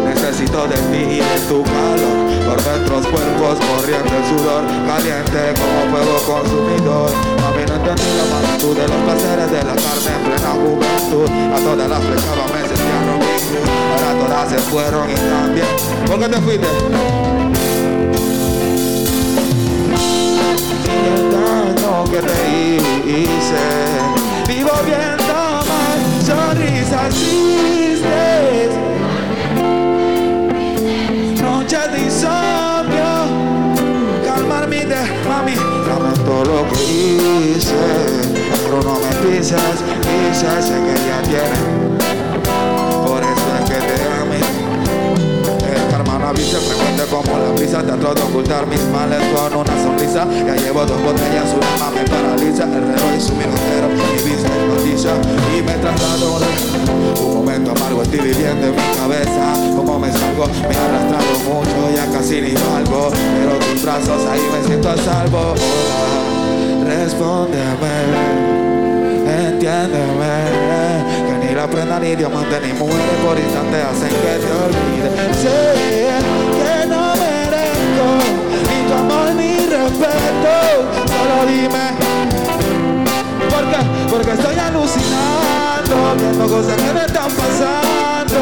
Necesito 0.06 0.68
de 0.68 0.76
ti 0.76 1.04
y 1.16 1.20
de 1.20 1.40
tu 1.48 1.64
calor. 1.64 2.18
Por 2.48 2.58
nuestros 2.66 3.08
cuerpos 3.08 3.60
corriente 3.60 4.16
el 4.16 4.26
sudor, 4.32 4.64
caliente 4.88 5.54
como 5.60 5.92
fuego 5.92 6.18
consumidor. 6.26 7.12
Mami, 7.42 7.64
no 7.68 7.76
entendí 7.76 8.10
la 8.16 8.26
magnitud 8.34 8.76
de 8.78 8.88
los 8.88 9.00
placeres 9.04 9.52
de 9.52 9.62
la 9.64 9.76
carne 9.76 10.12
en 10.16 10.24
plena 10.24 10.52
juventud. 10.56 11.28
A 11.52 11.58
todas 11.60 11.90
las 11.90 12.00
flechaba 12.00 12.44
me 12.48 12.62
sentía 12.64 12.98
Robin 13.06 13.44
Hood. 13.44 13.68
Ahora 13.92 14.10
todas 14.24 14.50
se 14.50 14.58
fueron 14.72 15.10
y 15.12 15.16
también. 15.16 15.68
¿Por 16.08 16.20
qué 16.20 16.30
te 16.30 16.42
fuiste? 16.42 16.68
El 20.90 21.32
daño 21.32 22.04
que 22.06 22.20
te 22.20 22.78
hice. 23.06 23.66
Vivo 24.48 24.72
viendo 24.86 25.34
más 25.70 26.00
sonrisas 26.26 27.14
tristes. 27.16 28.72
Noches 31.42 31.92
de 31.92 32.00
insomnio. 32.00 33.12
Calmar 34.26 34.68
mi 34.68 34.78
de 34.80 35.02
mami 35.28 35.56
Lamento 35.88 36.44
lo 36.46 36.68
que 36.70 36.82
hice. 36.84 38.30
Pero 38.52 38.82
no 38.84 39.00
me 39.00 39.12
pises 39.22 39.84
Pises 40.02 40.66
sé 40.66 40.74
que 40.74 40.96
ya 41.08 41.22
tienes 41.24 41.89
no 46.30 46.36
avisa, 46.36 46.60
frecuente 46.60 47.04
como 47.10 47.38
la 47.38 47.52
brisa 47.56 47.82
Trato 47.82 48.14
de 48.14 48.22
ocultar 48.22 48.68
mis 48.68 48.82
males. 48.92 49.20
Con 49.34 49.62
una 49.62 49.84
sonrisa 49.84 50.28
Ya 50.46 50.56
llevo 50.56 50.86
dos 50.86 51.02
botellas, 51.02 51.50
una 51.56 51.86
más 51.86 51.94
me 51.94 52.04
paraliza. 52.04 52.64
El 52.64 52.86
reloj 52.86 53.12
y 53.18 53.22
su 53.22 53.34
minutero, 53.34 53.90
mi 53.90 54.30
vista 54.30 54.48
hipnotiza 54.48 55.14
Y 55.58 55.62
me 55.62 55.74
traslado 55.74 56.40
de 56.40 57.22
un 57.22 57.34
momento 57.34 57.72
amargo 57.72 58.04
Estoy 58.04 58.20
viviendo 58.20 58.68
en 58.68 58.76
mi 58.76 58.88
cabeza. 58.98 59.54
Como 59.76 60.00
me 60.00 60.12
salgo, 60.12 60.48
me 60.48 60.76
he 60.76 60.78
arrastrado 60.78 61.40
mucho 61.48 61.96
Ya 61.96 62.06
casi 62.12 62.42
ni 62.42 62.54
valgo. 62.54 63.10
Pero 63.12 63.58
tus 63.60 63.84
brazos 63.84 64.22
ahí 64.30 64.42
me 64.54 64.68
siento 64.68 64.90
a 64.90 64.98
salvo. 64.98 65.54
Hola, 65.54 66.96
respóndeme 66.96 68.50
Entiéndeme. 69.30 70.34
Que 71.28 71.48
ni 71.48 71.56
la 71.56 71.68
prenda 71.68 72.00
ni 72.00 72.16
diamante 72.16 72.60
ni 72.62 72.74
mujeres 72.74 73.20
por 73.24 73.38
instante 73.38 73.82
hacen 73.82 74.10
que 74.10 74.34
te 74.40 74.52
olvide. 74.52 75.10
Sé 75.36 76.09
ni 79.40 79.66
respeto 79.66 80.54
Solo 81.08 81.46
dime 81.48 81.86
¿Por 83.50 83.64
qué? 83.72 83.82
Porque 84.10 84.32
estoy 84.32 84.58
alucinando 84.58 85.96
Viendo 86.18 86.48
cosas 86.48 86.76
que 86.76 86.94
me 86.94 87.06
están 87.06 87.32
pasando. 87.32 88.40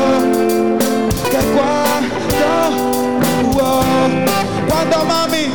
Que 1.31 1.42
cuando 1.53 2.17
Cuando 4.69 5.06
mami 5.06 5.46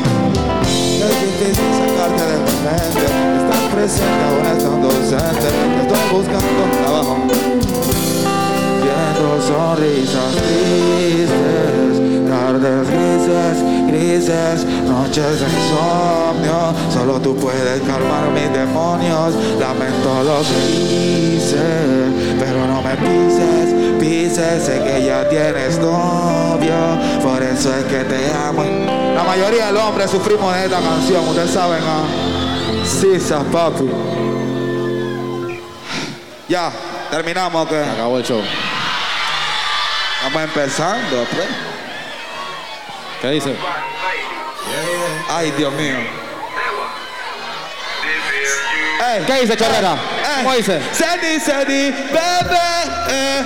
es 1.02 1.16
difícil 1.20 1.70
sacarte 1.78 2.22
de 2.30 2.36
mi 2.38 2.54
mente 2.64 3.06
Estás 3.40 3.64
presente 3.74 4.22
aún 4.28 4.44
estando 4.56 4.86
ausente 4.88 5.48
Te 5.74 5.80
estoy 5.82 6.04
buscando 6.12 6.62
trabajo. 6.82 7.14
Viendo 8.82 9.26
sonrisas 9.42 10.32
tristes 10.36 11.91
Tardes 12.52 12.86
grises, 12.86 13.62
grises 13.88 14.64
Noches 14.84 15.40
de 15.40 15.46
insomnio 15.46 16.74
Solo 16.92 17.18
tú 17.18 17.34
puedes 17.34 17.80
calmar 17.80 18.28
mis 18.30 18.52
demonios 18.52 19.34
Lamento 19.58 20.22
lo 20.22 20.42
que 20.42 20.70
hice 20.70 21.56
Pero 22.38 22.66
no 22.66 22.82
me 22.82 22.94
pises, 22.96 23.98
pises 23.98 24.64
Sé 24.64 24.84
que 24.84 25.02
ya 25.02 25.26
tienes 25.30 25.78
novio 25.78 26.74
Por 27.22 27.42
eso 27.42 27.74
es 27.74 27.84
que 27.84 28.04
te 28.04 28.30
amo 28.34 28.64
La 29.14 29.24
mayoría 29.24 29.68
de 29.68 29.72
los 29.72 29.84
hombres 29.84 30.10
sufrimos 30.10 30.52
de 30.52 30.64
esta 30.66 30.80
canción 30.80 31.26
Ustedes 31.26 31.52
saben, 31.52 31.80
¿ah? 31.82 32.04
Sisa, 32.84 33.42
papi 33.50 33.88
Ya, 36.50 36.70
terminamos, 37.10 37.64
¿ok? 37.64 37.72
Acabó 37.94 38.18
el 38.18 38.24
show. 38.24 38.42
Estamos 40.18 40.42
empezando, 40.42 41.24
pues. 41.30 41.71
¿Qué 43.22 43.28
dice? 43.30 43.56
Ay, 45.30 45.50
Dios 45.52 45.72
mío. 45.74 45.94
Ey, 49.14 49.24
¿Qué 49.26 49.40
dice, 49.42 49.56
Chorrera? 49.56 49.92
ey. 49.94 50.44
¿Cómo 50.44 50.52
dice? 50.54 50.80
Sandy, 50.92 51.40
Sandy, 51.40 51.90
bebé. 51.90 52.58
eh. 53.10 53.42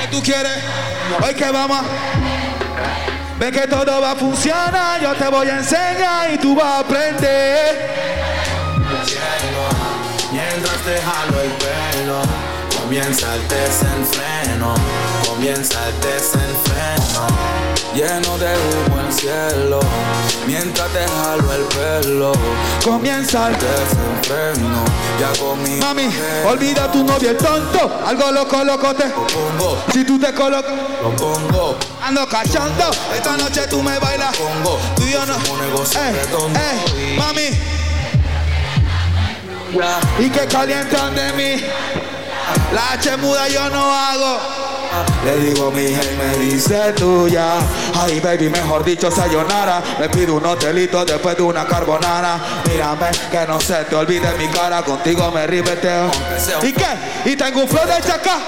¿Qué 0.00 0.06
tú 0.10 0.22
quieres? 0.22 0.52
Hoy 1.22 1.34
que 1.34 1.50
vamos. 1.50 1.78
a- 1.78 1.84
Ven 3.38 3.52
que 3.54 3.66
todo 3.66 4.00
va 4.02 4.10
a 4.12 4.16
funcionar, 4.16 5.00
yo 5.00 5.14
te 5.14 5.26
voy 5.28 5.48
a 5.48 5.56
enseñar 5.56 6.30
y 6.32 6.38
tú 6.38 6.54
vas 6.54 6.66
a 6.66 6.78
aprender. 6.80 7.90
Mientras 10.30 10.76
te 10.84 11.00
jalo 11.00 11.40
el 11.40 11.50
pelo, 11.52 12.22
comienza 12.82 13.34
el 13.34 13.48
desenfreno, 13.48 14.74
comienza 15.26 15.78
el 15.88 16.00
desenfreno, 16.00 17.26
lleno 17.94 18.38
de 18.38 18.54
humo 18.56 19.00
el 19.06 19.12
cielo. 19.12 19.80
Mientras 20.46 20.88
te 20.88 21.06
jalo 21.06 21.52
el 21.52 21.62
pelo, 21.62 22.32
comienza 22.84 23.48
el 23.48 23.54
desenfreno, 23.54 24.84
ya 25.20 25.38
conmigo. 25.38 25.84
Mami, 25.86 26.10
olvida 26.46 26.90
tu 26.90 27.04
novio 27.04 27.30
el 27.30 27.36
tonto, 27.36 28.00
algo 28.06 28.32
loco, 28.32 28.64
loco 28.64 28.94
te 28.94 29.04
pongo. 29.04 29.82
Si 29.92 30.04
tú 30.04 30.18
te 30.18 30.32
colocas, 30.34 30.72
lo 31.02 31.10
pongo. 31.16 31.76
Ando 32.02 32.26
cachando, 32.28 32.90
esta 33.14 33.36
noche 33.36 33.66
tú 33.68 33.82
me 33.82 33.98
bailas. 33.98 34.36
Pongo. 34.36 34.78
Tú 34.96 35.02
y 35.04 35.12
yo 35.12 35.24
no. 35.26 35.36
Y- 36.98 37.16
mami. 37.18 37.50
Y 40.18 40.30
que 40.30 40.46
calientan 40.46 41.14
de 41.14 41.32
mí. 41.34 41.62
La 42.72 42.92
H 42.92 43.16
muda 43.18 43.48
yo 43.48 43.68
no 43.70 43.92
hago. 43.94 44.59
Le 45.24 45.36
digo 45.36 45.70
mi 45.70 45.82
hija 45.82 46.00
y 46.02 46.16
me 46.16 46.44
dice 46.44 46.92
tuya. 46.94 47.54
Ay, 47.98 48.20
baby, 48.20 48.48
mejor 48.48 48.84
dicho, 48.84 49.10
sayonara. 49.10 49.82
Me 49.98 50.08
pido 50.08 50.34
un 50.34 50.46
hotelito 50.46 51.04
después 51.04 51.36
de 51.36 51.42
una 51.42 51.66
carbonara. 51.66 52.38
Mírame, 52.66 53.10
que 53.30 53.46
no 53.46 53.60
se 53.60 53.84
te 53.84 53.94
olvide 53.94 54.32
mi 54.38 54.48
cara. 54.48 54.82
Contigo 54.82 55.30
me 55.30 55.46
ribeteo. 55.46 56.10
¿Y 56.62 56.72
qué? 56.72 56.86
Y 57.26 57.36
tengo 57.36 57.60
un 57.60 57.68
flow 57.68 57.86
de 57.86 58.02
chaca. 58.02 58.38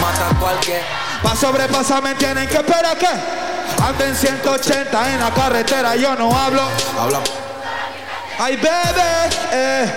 Mata 0.00 0.38
cualquier. 0.38 0.82
Pa' 1.22 1.36
sobrepasarme 1.36 2.14
tienen 2.14 2.48
que 2.48 2.56
esperar 2.56 2.96
que 2.96 3.06
ando 3.06 4.04
en 4.04 4.16
180 4.16 5.14
en 5.14 5.20
la 5.20 5.30
carretera, 5.30 5.94
yo 5.96 6.14
no 6.16 6.36
hablo. 6.36 6.62
Habla. 6.98 7.20
Ay, 8.38 8.56
bebé, 8.56 9.30
eh. 9.52 9.92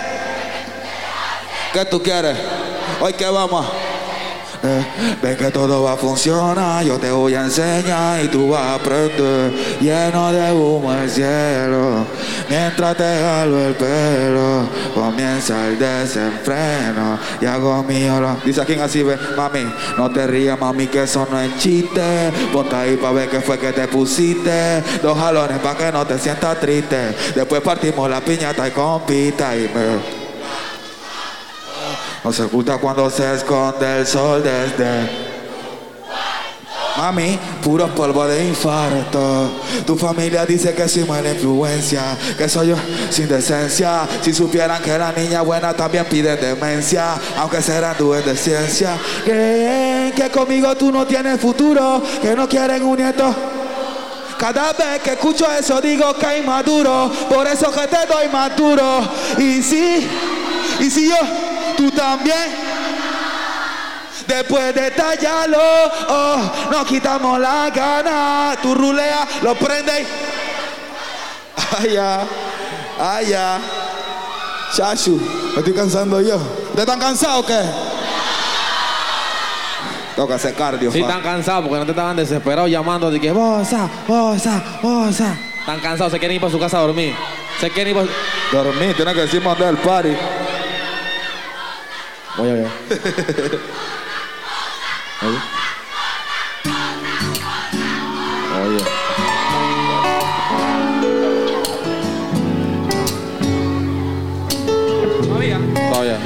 ¿Qué 1.73 1.85
tú 1.85 2.01
quieres? 2.01 2.37
Hoy 3.01 3.13
que 3.13 3.25
vamos. 3.25 3.65
Eh, 4.63 4.85
ven 5.21 5.35
que 5.37 5.51
todo 5.51 5.83
va 5.83 5.93
a 5.93 5.97
funcionar, 5.97 6.83
yo 6.83 6.97
te 6.97 7.11
voy 7.11 7.35
a 7.35 7.41
enseñar 7.43 8.23
y 8.23 8.27
tú 8.29 8.49
vas 8.49 8.61
a 8.61 8.75
aprender. 8.75 9.51
Lleno 9.79 10.31
de 10.31 10.51
humo 10.51 10.93
el 10.93 11.09
cielo, 11.09 12.05
mientras 12.49 12.97
te 12.97 13.03
jalo 13.03 13.65
el 13.67 13.73
pelo, 13.75 14.67
comienza 14.93 15.67
el 15.67 15.77
desenfreno 15.79 17.19
y 17.41 17.45
hago 17.45 17.83
mío 17.83 18.19
lo- 18.19 18.35
Dice 18.45 18.61
aquí 18.61 18.73
así, 18.73 19.03
ve, 19.03 19.17
mami, 19.35 19.65
no 19.97 20.09
te 20.11 20.25
rías, 20.27 20.59
mami, 20.59 20.87
que 20.87 21.03
eso 21.03 21.27
no 21.29 21.39
es 21.39 21.57
chiste. 21.57 22.31
Ponte 22.51 22.75
ahí 22.75 22.97
pa' 22.97 23.11
ver 23.11 23.29
qué 23.29 23.41
fue 23.41 23.57
que 23.59 23.71
te 23.71 23.87
pusiste. 23.87 24.81
Dos 25.01 25.17
jalones 25.17 25.59
pa' 25.59 25.75
que 25.75 25.91
no 25.91 26.05
te 26.05 26.17
sientas 26.19 26.59
triste. 26.59 27.15
Después 27.35 27.61
partimos 27.61 28.09
la 28.09 28.21
piñata 28.21 28.67
y 28.67 28.71
compita 28.71 29.55
y 29.55 29.61
me... 29.73 30.24
No 32.25 32.33
se 32.33 32.41
oculta 32.41 32.79
cuando 32.79 33.07
se 33.11 33.35
esconde 33.35 33.99
el 33.99 34.07
sol 34.07 34.41
desde. 34.41 35.35
Mami, 36.97 37.37
puro 37.63 37.85
polvo 37.93 38.25
de 38.25 38.47
infarto. 38.47 39.51
Tu 39.85 39.95
familia 39.95 40.43
dice 40.43 40.73
que 40.73 40.89
soy 40.89 41.03
mala 41.03 41.29
influencia, 41.29 42.17
que 42.35 42.49
soy 42.49 42.69
yo 42.69 42.77
sin 43.11 43.27
decencia. 43.27 44.07
Si 44.23 44.33
supieran 44.33 44.81
que 44.81 44.97
la 44.97 45.11
niña 45.11 45.43
buena 45.43 45.75
también 45.75 46.05
pide 46.05 46.35
demencia, 46.35 47.13
aunque 47.37 47.61
serán 47.61 47.95
dudes 47.95 48.25
de 48.25 48.35
ciencia. 48.35 48.97
Que, 49.23 50.11
que 50.15 50.31
conmigo 50.31 50.75
tú 50.75 50.91
no 50.91 51.05
tienes 51.05 51.39
futuro, 51.39 52.01
que 52.23 52.35
no 52.35 52.49
quieren 52.49 52.81
un 52.81 52.97
nieto. 52.97 53.35
Cada 54.39 54.73
vez 54.73 54.99
que 55.03 55.11
escucho 55.11 55.45
eso 55.51 55.79
digo 55.79 56.11
que 56.15 56.39
inmaduro, 56.39 57.11
por 57.29 57.45
eso 57.45 57.71
que 57.71 57.85
te 57.85 58.03
doy 58.07 58.29
más 58.33 58.55
duro. 58.57 59.07
Y 59.37 59.61
si, 59.61 60.09
y 60.79 60.89
si 60.89 61.09
yo, 61.09 61.17
tú 61.75 61.91
también. 61.91 62.55
Después 64.27 64.73
de 64.73 64.89
tallarlo, 64.91 65.59
oh, 66.09 66.51
nos 66.71 66.85
quitamos 66.87 67.39
la 67.39 67.69
gana. 67.69 68.55
Tú 68.61 68.73
ruleas, 68.73 69.27
lo 69.43 69.53
prendes. 69.55 70.07
y- 71.83 71.97
ay, 72.99 73.27
ya. 73.27 73.59
Chachu, 74.75 75.17
me 75.53 75.59
estoy 75.59 75.73
cansando 75.73 76.19
yo. 76.21 76.35
¿Ustedes 76.37 76.79
están 76.79 76.99
cansados 76.99 77.43
o 77.43 77.45
qué? 77.45 77.61
Toca 80.15 80.35
hacer 80.35 80.53
cardio. 80.55 80.91
Sí, 80.91 81.01
están 81.01 81.21
cansados 81.21 81.63
porque 81.65 81.79
no 81.79 81.85
te 81.85 81.91
estaban 81.91 82.15
desesperados 82.15 82.69
llamando 82.69 83.11
de 83.11 83.19
que 83.19 83.31
bosa, 83.31 83.89
bosa, 84.07 84.63
bosa. 84.81 85.37
Están 85.59 85.79
cansados, 85.81 86.11
se 86.13 86.19
quieren 86.19 86.35
ir 86.35 86.41
para 86.41 86.51
su 86.51 86.59
casa 86.59 86.77
a 86.77 86.81
dormir. 86.81 87.13
Se 87.59 87.69
quieren 87.69 87.95
ir 87.95 88.07
para 88.51 88.63
Dormir, 88.63 88.95
tiene 88.95 89.13
que 89.13 89.21
decir 89.21 89.41
mandar 89.41 89.69
el 89.69 89.77
party. 89.77 90.09
Oye, 92.37 92.51
oye. 92.51 92.67
Oye. 95.21 95.55
Todavía. 105.21 105.59
Todavía. 105.91 106.19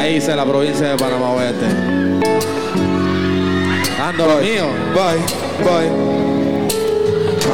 Ahí 0.00 0.16
hice 0.16 0.34
la 0.34 0.44
provincia 0.44 0.88
de 0.88 0.96
Panamá 0.96 1.30
Oeste. 1.30 1.66
Ando 4.02 4.26
lo 4.26 4.36
mío. 4.36 4.66
Bye, 4.94 5.20
bye. 5.64 6.35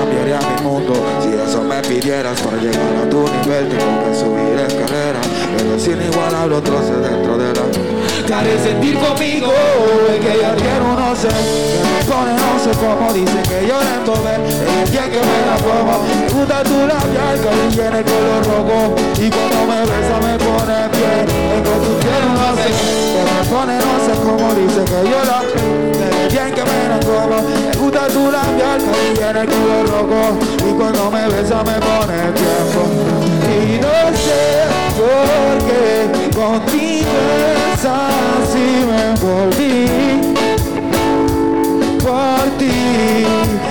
Cambiaría 0.02 0.40
mi 0.40 0.62
mundo 0.66 0.94
si 1.22 1.28
eso 1.28 1.62
me 1.62 1.80
pidieras 1.82 2.40
para 2.40 2.56
llegar 2.56 3.06
a 3.06 3.08
tu 3.08 3.22
nivel. 3.22 3.68
Tengo 3.68 4.02
que 4.02 4.14
subir 4.18 4.58
escaleras, 4.58 5.26
pero 5.56 5.78
sin 5.78 6.02
igual 6.02 6.34
hablo 6.34 6.60
troce 6.60 6.90
dentro 6.90 7.38
de 7.38 7.54
la. 7.54 7.62
Haré 8.36 8.58
sentir 8.58 8.98
conmigo, 8.98 9.52
es 10.10 10.18
que 10.18 10.42
yo 10.42 10.50
quiero 10.58 10.98
no 10.98 11.14
sé. 11.14 11.30
Me 11.30 12.02
pone 12.10 12.34
no 12.34 12.58
sé 12.58 12.72
cómo, 12.82 13.12
dice 13.12 13.42
que 13.46 13.68
yo 13.68 13.78
le 13.78 14.02
tome. 14.02 14.34
El 14.82 14.90
día 14.90 15.04
que 15.06 15.22
me 15.22 15.38
la 15.46 15.56
como, 15.62 16.02
me 16.02 16.28
gusta 16.34 16.64
tu 16.64 16.78
labial, 16.82 17.38
que 17.38 17.76
viene 17.76 17.98
el 17.98 18.04
color 18.04 18.42
rojo. 18.50 18.96
Y 19.22 19.30
cuando 19.30 19.58
me 19.70 19.80
besa 19.86 20.16
me 20.18 20.34
pone 20.42 20.78
piel. 20.98 21.30
Es 21.30 21.62
que 21.62 21.74
tú 21.78 21.92
quieres 22.02 22.32
no 22.34 22.50
sé. 22.58 22.68
Que 23.14 23.22
me 23.30 23.40
pone 23.54 23.74
no 23.78 23.94
sé 24.02 24.12
cómo, 24.18 24.52
dice 24.54 24.82
que 24.82 24.98
yo 25.08 25.22
la. 25.30 26.11
Bien 26.32 26.50
que 26.54 26.62
me 26.62 26.88
la 26.88 26.98
como, 27.00 27.42
me 27.42 27.76
gusta 27.78 28.08
tu 28.08 28.30
labial, 28.30 28.80
que 28.80 29.20
viene 29.20 29.40
el 29.40 29.46
color 29.46 29.84
rojo. 29.90 30.38
Y 30.66 30.72
cuando 30.72 31.10
me 31.10 31.28
besa 31.28 31.62
me 31.62 31.74
pone 31.74 32.32
tiempo. 32.32 32.82
Y 33.52 33.78
no 33.78 33.96
sé 34.16 34.42
por 34.96 35.58
qué 35.68 36.32
contigo 36.34 37.16
es 37.74 37.84
así 37.84 38.66
me 38.88 39.00
envolví 39.10 39.74
por 41.98 42.44
ti 42.58 42.78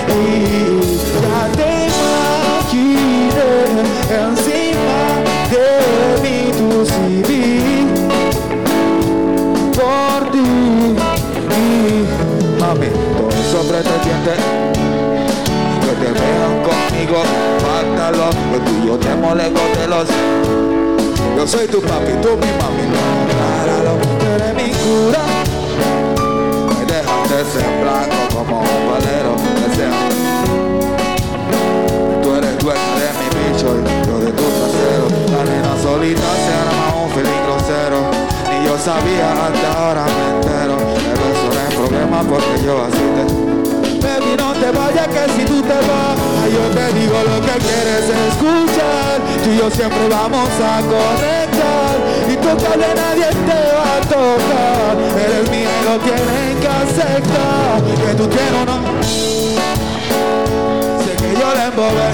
y 0.08 0.20
ya 1.20 1.40
te 1.56 1.68
imaginé 2.70 3.52
encima 4.10 5.00
de 5.50 5.66
mí 6.22 6.38
tu 6.52 6.68
CV 6.86 7.28
mami 12.74 12.86
todo 13.16 13.28
eso 13.28 13.60
pretendiente 13.68 14.32
que 15.82 15.92
te 16.00 16.12
vean 16.12 16.54
conmigo 16.62 17.22
mátalo 17.62 18.30
que 18.30 18.58
tú 18.64 18.72
y 18.82 18.86
yo 18.86 18.96
te 18.98 19.08
de 19.80 19.88
los 19.88 20.08
yo 21.36 21.46
soy 21.46 21.66
tu 21.66 21.80
papi, 21.80 22.12
tú 22.22 22.28
mi 22.36 22.46
mami, 22.60 22.84
no, 22.92 23.02
páralo, 23.32 23.96
tú 24.20 24.26
eres 24.26 24.54
mi 24.54 24.70
cura. 24.70 25.24
Me 26.68 26.84
dejaste 26.84 27.36
ser 27.50 27.82
blanco 27.82 28.34
como 28.34 28.60
un 28.60 28.82
valero, 28.92 29.34
desea. 29.66 29.90
Tú 32.22 32.34
eres 32.36 32.58
dueño 32.58 32.92
de 33.00 33.08
mi 33.18 33.26
bicho 33.38 33.74
y 33.74 34.06
yo 34.06 34.18
de 34.20 34.30
tu 34.30 34.42
trasero. 34.42 35.06
La 35.32 35.42
nena 35.50 35.82
solita 35.82 36.20
se 36.20 36.52
arma 36.52 37.02
un 37.02 37.10
feeling 37.10 37.42
grosero. 37.46 38.00
Ni 38.50 38.66
yo 38.68 38.78
sabía 38.78 39.32
hasta 39.32 39.72
ahora 39.72 40.04
me 40.04 40.36
entero. 40.36 41.61
Pero 41.92 42.04
eso 42.04 42.08
no 42.08 42.08
es 42.08 42.08
problema 42.08 42.22
porque 42.22 42.64
yo 42.64 42.84
así 42.84 43.04
te... 43.16 43.22
Baby, 44.02 44.36
no 44.36 44.52
te 44.54 44.70
vayas 44.72 45.08
que 45.08 45.32
si 45.32 45.44
tú 45.44 45.62
te 45.62 45.74
vas, 45.74 46.16
yo 46.50 46.64
te 46.74 46.92
digo 46.98 47.18
lo 47.22 47.40
que 47.40 47.52
quieres 47.58 48.08
escuchar. 48.28 49.20
Tú 49.44 49.50
y 49.50 49.58
yo 49.58 49.70
siempre 49.70 50.08
vamos 50.08 50.48
a 50.60 50.80
conectar 50.80 51.96
y 52.28 52.36
tocarle 52.36 52.94
nadie 52.94 53.26
te 53.26 53.60
va 53.76 53.96
a 53.96 54.00
tocar. 54.00 54.96
Eres 55.24 55.50
mía 55.50 55.68
y 55.68 55.84
lo 55.84 55.98
tienen 55.98 56.60
que 56.60 56.68
aceptar. 56.68 57.82
Tú 58.16 58.26
tienes 58.26 58.54
o 58.54 58.64
no. 58.64 58.76
Sé 61.04 61.12
que 61.16 61.30
yo 61.38 61.54
la 61.54 61.66
embobé. 61.66 62.10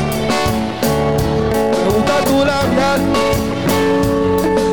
Me 1.70 1.94
gusta 1.94 2.14
tu 2.24 2.44
labial. 2.44 3.00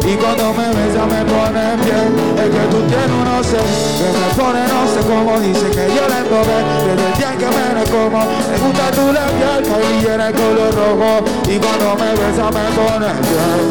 Y 0.07 0.15
cuando 0.17 0.53
me 0.53 0.67
besa 0.69 1.05
me 1.05 1.25
pone 1.25 1.75
bien 1.83 2.13
Es 2.37 2.49
que 2.53 2.63
tú 2.69 2.77
tienes 2.87 3.09
un 3.09 3.25
no 3.25 3.43
sé 3.43 3.57
Que 3.57 4.07
me 4.13 4.27
pone 4.37 4.61
no 4.67 4.87
sé 4.93 4.99
cómo. 5.07 5.39
Dice 5.39 5.67
que 5.71 5.95
yo 5.95 6.07
la 6.07 6.19
embobé 6.19 6.57
Desde 6.85 7.07
el 7.07 7.13
día 7.17 7.31
en 7.33 7.37
que 7.39 7.45
me 7.45 7.73
la 7.73 7.83
como 7.89 8.19
Me 8.19 8.57
gusta 8.59 8.91
tu 8.91 9.11
labial 9.11 9.63
Que 9.63 10.07
llena 10.07 10.27
el 10.27 10.33
color 10.35 10.75
rojo. 10.75 11.25
Y 11.49 11.57
cuando 11.57 11.95
me 11.95 12.11
besa 12.11 12.51
me 12.51 12.65
pone 12.77 13.11
bien 13.25 13.61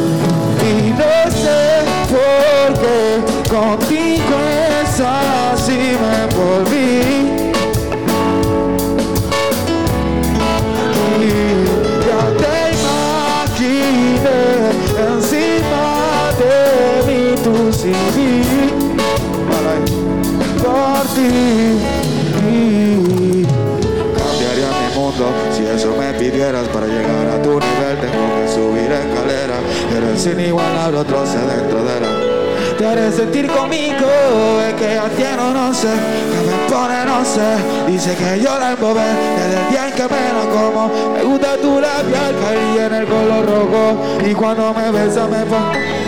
Y 0.66 0.90
no 0.90 1.30
sé 1.30 1.84
por 2.10 2.80
qué 2.80 2.98
Contigo 3.48 4.36
es 4.82 5.00
así 5.00 5.96
me 6.00 6.24
envolví 6.24 7.43
por 20.62 21.06
ti. 21.14 21.30
Cambiaría 24.16 24.68
mi 24.80 24.94
mundo 24.98 25.26
si 25.52 25.66
eso 25.66 25.94
me 25.98 26.12
pidieras 26.14 26.68
para 26.68 26.86
llegar 26.86 27.26
a 27.28 27.42
tu 27.42 27.50
nivel. 27.50 27.98
Tengo 28.00 28.24
que 28.36 28.48
subir 28.48 28.90
escaleras 28.90 29.60
pero 29.90 30.16
sin 30.16 30.40
igual 30.40 30.76
abro 30.78 31.04
troce 31.04 31.38
dentro 31.38 31.84
de 31.84 32.00
la 32.00 32.34
te 32.78 32.84
haré 32.86 33.12
sentir 33.12 33.46
conmigo, 33.46 34.08
es 34.66 34.74
que 34.74 34.94
ya 34.94 35.08
tiene 35.16 35.36
no 35.36 35.72
sé, 35.72 35.86
que 35.86 36.40
me 36.44 36.68
pone 36.68 37.04
no 37.04 37.24
sé, 37.24 37.56
dice 37.86 38.16
que 38.16 38.40
yo 38.40 38.58
la 38.58 38.72
embobé, 38.72 39.00
desde 39.36 39.62
el 39.62 39.70
día 39.70 39.88
en 39.88 39.94
que 39.94 40.02
me 40.02 40.08
la 40.08 40.50
como, 40.50 40.90
me 41.14 41.22
gusta 41.22 41.56
tu 41.58 41.80
labial, 41.80 42.34
caí 42.42 42.84
en 42.84 42.94
el 42.94 43.06
color 43.06 43.46
rojo, 43.46 43.96
y 44.28 44.34
cuando 44.34 44.74
me 44.74 44.90
besa 44.90 45.28
me 45.28 45.44
pone, 45.46 46.03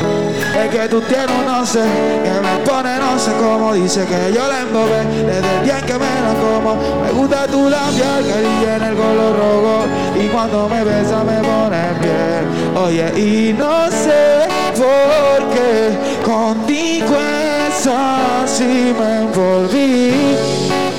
es 0.65 0.71
que 0.71 0.89
tú 0.89 1.01
tienes 1.03 1.31
un 1.31 1.47
no 1.47 1.67
sé, 1.67 1.85
que 2.25 2.31
me 2.31 2.65
pone 2.65 2.97
no 2.99 3.19
sé 3.19 3.33
cómo, 3.41 3.75
dice 3.75 4.05
que 4.07 4.33
yo 4.33 4.47
la 4.47 4.61
embobé, 4.61 5.05
desde 5.05 5.59
el 5.59 5.65
día 5.65 5.81
que 5.81 5.95
me 5.95 5.99
la 5.99 6.35
como, 6.41 6.77
me 7.03 7.11
gusta 7.13 7.47
tu 7.47 7.69
labial, 7.69 8.25
caí 8.27 8.77
en 8.77 8.83
el 8.83 8.95
color 8.95 9.37
rojo, 9.37 9.85
y 10.19 10.29
cuando 10.29 10.69
me 10.69 10.85
besa 10.85 11.25
me 11.25 11.39
pone 11.39 11.83
piel, 12.01 12.77
oye, 12.77 13.21
y 13.21 13.53
no 13.53 13.91
sé 13.91 14.47
por 14.75 15.49
qué 15.51 16.23
contigo 16.25 17.17
es 17.17 17.87
así 17.87 18.95
me 18.99 19.23
envolví. 19.23 20.96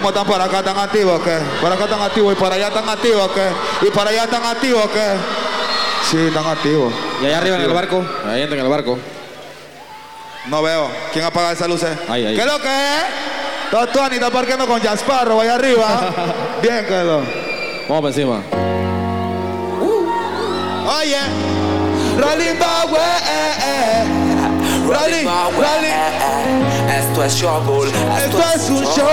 ¿Cómo 0.00 0.08
están 0.08 0.26
por 0.26 0.40
acá? 0.40 0.60
¿Están 0.60 0.78
activos 0.78 1.20
qué? 1.22 1.38
¿Por 1.60 1.70
acá 1.70 1.84
están 1.84 2.00
activos 2.00 2.32
y 2.32 2.36
por 2.36 2.50
allá 2.50 2.68
están 2.68 2.88
activos 2.88 3.22
o 3.22 3.34
qué? 3.34 3.86
¿Y 3.86 3.90
por 3.90 4.08
allá 4.08 4.24
están 4.24 4.46
activos 4.46 4.86
o 4.86 4.90
qué? 4.90 5.12
Sí, 6.10 6.16
están 6.28 6.46
activos. 6.46 6.90
¿Y 7.20 7.26
allá 7.26 7.36
arriba 7.36 7.56
en 7.56 7.62
el 7.62 7.68
barco? 7.74 8.02
Ahí 8.26 8.40
entra 8.40 8.58
en 8.58 8.64
el 8.64 8.70
barco. 8.70 8.98
No 10.46 10.62
veo. 10.62 10.90
¿Quién 11.12 11.26
apaga 11.26 11.52
esas 11.52 11.68
luces? 11.68 11.90
Ahí, 12.08 12.24
ahí. 12.24 12.34
¿Qué 12.34 12.40
es 12.40 12.46
lo 12.46 12.58
que 12.58 12.68
es? 12.68 13.92
Tú, 13.92 14.00
Anita, 14.00 14.30
parqueando 14.30 14.66
con 14.66 14.80
Jasparro 14.80 15.38
allá 15.38 15.56
arriba. 15.56 16.00
Bien, 16.62 16.86
que 16.86 17.04
lo. 17.04 17.18
Vamos 17.86 18.00
para 18.02 18.08
encima. 18.08 18.42
Oye, 20.98 21.18
Rolling 22.16 22.56
Power, 22.56 23.02
eh, 23.02 23.52
eh. 23.66 24.19
Rolling, 24.90 25.26
Rolling. 25.54 25.94
Esto 26.98 27.24
es 27.24 27.34
Showbull. 27.34 27.88
Esto 27.88 28.42
es 28.54 28.70
un 28.70 28.84
show. 28.84 29.06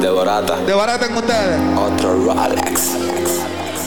De 0.00 0.10
barata. 0.10 0.56
De 0.56 0.72
barata 0.72 1.08
con 1.08 1.16
ustedes. 1.18 1.60
Otro 1.76 2.24
Rolex. 2.24 2.94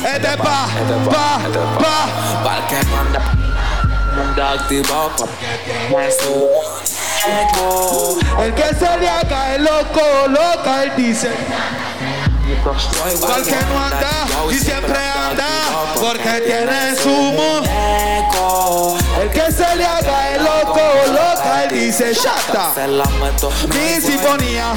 Este 0.03 0.27
es 0.27 0.37
pa, 0.37 0.67
pa, 1.09 1.39
pa. 1.79 2.07
Para 2.43 2.67
que 2.67 2.83
no 2.85 2.99
anda. 2.99 3.21
Anda 4.21 4.51
activado. 4.51 5.29
El 8.41 8.53
que 8.53 8.75
se 8.75 8.97
le 8.99 9.09
haga 9.09 9.55
el 9.55 9.63
loco, 9.63 10.01
loca, 10.27 10.83
él 10.83 10.91
dice. 10.97 11.31
No 12.63 12.71
um 12.71 13.77
anda 13.77 14.25
y 14.49 14.55
siempre 14.55 14.97
anda, 14.97 15.45
porque 15.99 16.41
tiene. 16.45 16.93
El 19.21 19.29
que 19.29 19.51
se 19.51 19.75
le 19.75 19.85
haga 19.85 20.29
el 20.31 20.43
loco, 20.43 20.79
loca, 21.07 21.65
él 21.65 21.69
dice, 21.87 22.13
shata. 22.13 22.73
Mi 23.67 24.01
sinfonía. 24.01 24.73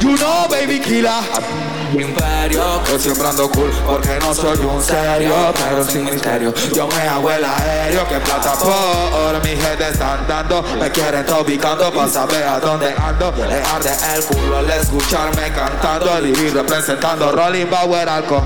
You 0.00 0.16
know, 0.16 0.46
baby 0.48 0.78
killer. 0.78 1.67
Imperio, 1.92 2.82
Yo 2.86 2.98
siempre 2.98 3.26
ando 3.26 3.50
cool 3.50 3.70
porque 3.86 4.18
no 4.20 4.34
soy 4.34 4.58
un 4.58 4.82
serio, 4.82 5.32
pero 5.54 5.84
sin 5.84 6.04
misterio. 6.04 6.52
Yo 6.74 6.86
me 6.86 7.08
hago 7.08 7.30
el 7.30 7.44
aéreo, 7.44 8.06
que 8.08 8.16
plata 8.18 8.52
por 8.52 9.42
mi 9.44 9.56
gente 9.56 9.88
están 9.90 10.26
dando. 10.28 10.62
Me 10.78 10.90
quieren 10.90 11.24
topicando 11.24 11.90
para 11.92 12.08
saber 12.08 12.42
a 12.44 12.60
dónde 12.60 12.94
ando. 12.96 13.32
Le 13.36 13.62
arde 13.62 13.90
el 14.14 14.24
culo 14.24 14.58
al 14.58 14.70
escucharme 14.70 15.50
cantando. 15.52 16.16
El 16.18 16.32
vivir 16.32 16.54
representando 16.54 17.32
Rolling 17.32 17.66
Power 17.66 18.08
Alco. 18.08 18.42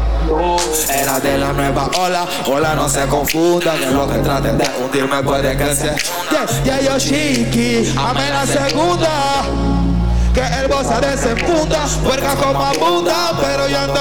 Era 0.88 1.18
de 1.18 1.38
la 1.38 1.52
nueva 1.52 1.90
ola, 1.98 2.26
ola 2.46 2.74
no 2.74 2.88
se 2.88 3.06
confunda. 3.06 3.74
Que 3.74 3.86
lo 3.86 4.08
que 4.08 4.18
traten 4.18 4.56
de 4.56 4.70
hundirme 4.80 5.22
puede 5.22 5.56
que 5.56 5.74
se. 5.74 5.94
Yeah, 6.64 6.80
yeah, 6.80 6.80
yo 6.80 8.00
amé 8.00 8.30
la 8.30 8.46
segunda 8.46 9.71
que 10.32 10.40
el 10.40 10.68
bossa 10.68 11.00
desenfunda, 11.00 11.84
puerca 12.04 12.34
como 12.36 12.64
abunda, 12.64 13.32
pero 13.40 13.68
yo 13.68 13.78
ando 13.78 14.00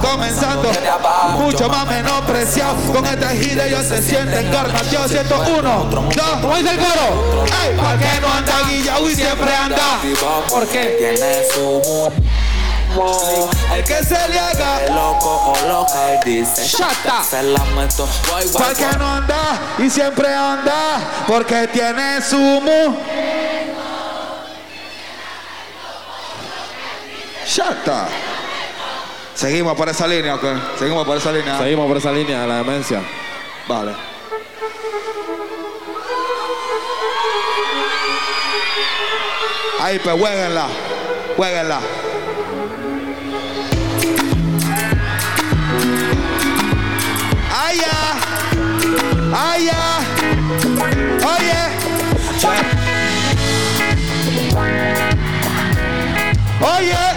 comenzando, 0.00 0.70
mucho 1.38 1.68
más 1.68 1.86
menospreciado, 1.86 2.74
con 2.92 3.06
este 3.06 3.28
gire 3.36 3.68
ellos 3.68 3.86
se 3.86 4.02
sienten 4.02 4.50
cargas, 4.50 4.90
yo 4.90 5.06
siento 5.08 5.42
uno, 5.58 5.86
dos, 5.90 6.24
¿cómo 6.40 6.56
dice 6.56 6.70
el 6.70 6.78
coro? 6.78 7.44
Ey, 7.62 7.76
¿pa' 7.76 7.96
qué 7.98 8.20
no 8.20 8.32
anda 8.32 8.54
guillao 8.68 9.08
y 9.08 9.14
siempre 9.14 9.54
anda? 9.54 10.00
¿Por 10.48 10.66
qué? 10.66 10.96
Tiene 10.98 11.44
su 11.54 12.12
El 13.74 13.84
que 13.84 14.04
se 14.04 14.28
le 14.28 14.38
haga 14.38 14.84
El 14.84 14.94
loco 14.94 15.54
o 15.54 15.68
loca, 15.68 16.12
él 16.12 16.20
dice 16.24 16.66
Shata. 16.66 17.24
Se 17.28 17.42
la 17.42 17.64
meto 17.76 18.06
Guay, 18.28 18.48
guay, 18.48 18.64
¿Por 18.64 18.76
qué 18.76 18.98
no 18.98 19.06
anda 19.06 19.60
y 19.78 19.88
siempre 19.88 20.34
anda? 20.34 21.00
Porque 21.26 21.68
tiene 21.68 22.20
su 22.20 22.36
mu. 22.36 22.96
Shata. 27.46 28.08
Seguimos 29.42 29.74
por 29.76 29.88
esa 29.88 30.06
línea, 30.06 30.36
¿ok? 30.36 30.44
Seguimos 30.78 31.04
por 31.04 31.16
esa 31.16 31.32
línea. 31.32 31.58
Seguimos 31.58 31.88
por 31.88 31.96
esa 31.96 32.12
línea 32.12 32.42
de 32.42 32.46
la 32.46 32.58
demencia. 32.58 33.02
Vale. 33.66 33.92
Ahí, 39.80 39.98
pues, 39.98 40.16
jueguenla. 40.16 40.68
Jueguenla. 41.36 41.80
¡Ay, 47.52 47.80
ya! 47.80 48.14
¡Ay, 49.34 49.64
ya! 49.66 49.98
Oye. 51.26 51.62
Oye. 56.60 57.11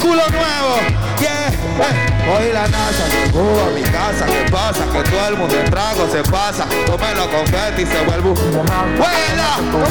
Culos 0.00 0.30
nuevos. 0.30 0.80
Yeah. 1.18 1.48
Eh. 1.48 2.08
Hoy 2.30 2.52
la 2.52 2.68
NASA 2.68 3.08
llegó 3.08 3.60
a 3.60 3.70
mi 3.74 3.82
casa. 3.82 4.26
¿Qué 4.26 4.50
pasa? 4.50 4.84
Que 4.92 5.02
todo 5.10 5.28
el 5.28 5.36
mundo 5.36 5.54
en 5.58 5.70
trago 5.70 6.08
se 6.10 6.22
pasa. 6.30 6.66
Tómelo 6.86 7.28
con 7.30 7.44
Betty 7.50 7.82
y 7.82 7.86
se 7.86 8.04
vuelve 8.04 8.30
un... 8.30 8.36
¡Buena! 8.36 9.58
Uno, 9.58 9.84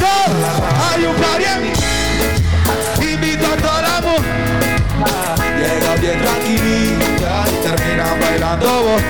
dos. 0.00 0.30
Hay 0.92 1.04
un 1.04 1.16
pariente. 1.16 1.80
Invito 3.00 3.46
a 3.46 4.00
mujer. 4.02 4.38
Llega 5.58 5.94
bien 5.96 6.20
tranquilita 6.20 7.44
y 7.48 7.66
termina 7.66 8.14
bailando 8.20 8.82
vos. 8.82 9.02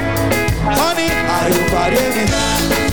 Honey, 0.65 1.11
hay 1.11 1.53
un 1.53 1.65
party 1.71 2.88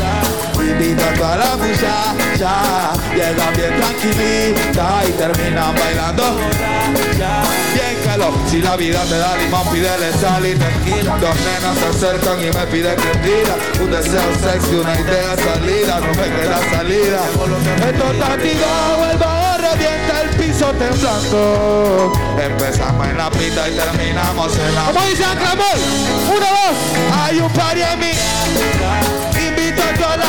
Invito 0.85 1.03
a 1.03 1.13
toda 1.13 1.37
la 1.37 1.55
muchacha. 1.57 2.93
Llegan 3.15 3.53
bien 3.55 3.75
tranquilita 3.75 5.03
y 5.07 5.11
terminan 5.13 5.73
bailando. 5.73 6.37
Bien 7.73 8.19
lo, 8.19 8.31
si 8.47 8.61
la 8.61 8.75
vida 8.75 9.03
te 9.05 9.17
da 9.17 9.35
limón, 9.35 9.67
pídele 9.69 10.13
sal 10.13 10.45
y 10.45 10.53
tequila. 10.53 11.17
Dos 11.17 11.35
nenas 11.41 11.77
se 11.79 12.05
acercan 12.05 12.39
y 12.39 12.51
me 12.55 12.67
piden 12.67 12.95
que 12.97 13.17
tira. 13.17 13.55
Un 13.81 13.91
deseo 13.91 14.21
sexy, 14.39 14.75
una 14.75 14.99
idea 14.99 15.35
salida, 15.35 15.99
no 15.99 16.07
me 16.07 16.29
queda 16.35 16.59
salida. 16.69 17.19
Esto 17.89 18.11
está 18.11 18.37
tirado, 18.37 19.11
el 19.11 19.17
bajo 19.17 19.57
revienta 19.57 20.21
el 20.21 20.29
piso 20.37 20.71
temblando. 20.73 22.13
Empezamos 22.39 23.07
en 23.07 23.17
la 23.17 23.31
pista 23.31 23.67
y 23.67 23.75
terminamos 23.75 24.55
en 24.55 24.75
la. 24.75 24.83
¿Cómo 24.83 25.05
dice 25.07 25.25
Aclamor? 25.25 25.77
Uno, 26.29 26.45
dos. 26.45 26.77
Hay 27.23 27.39
un 27.39 27.51
party 27.51 27.81
en 27.81 27.99
mi. 27.99 29.34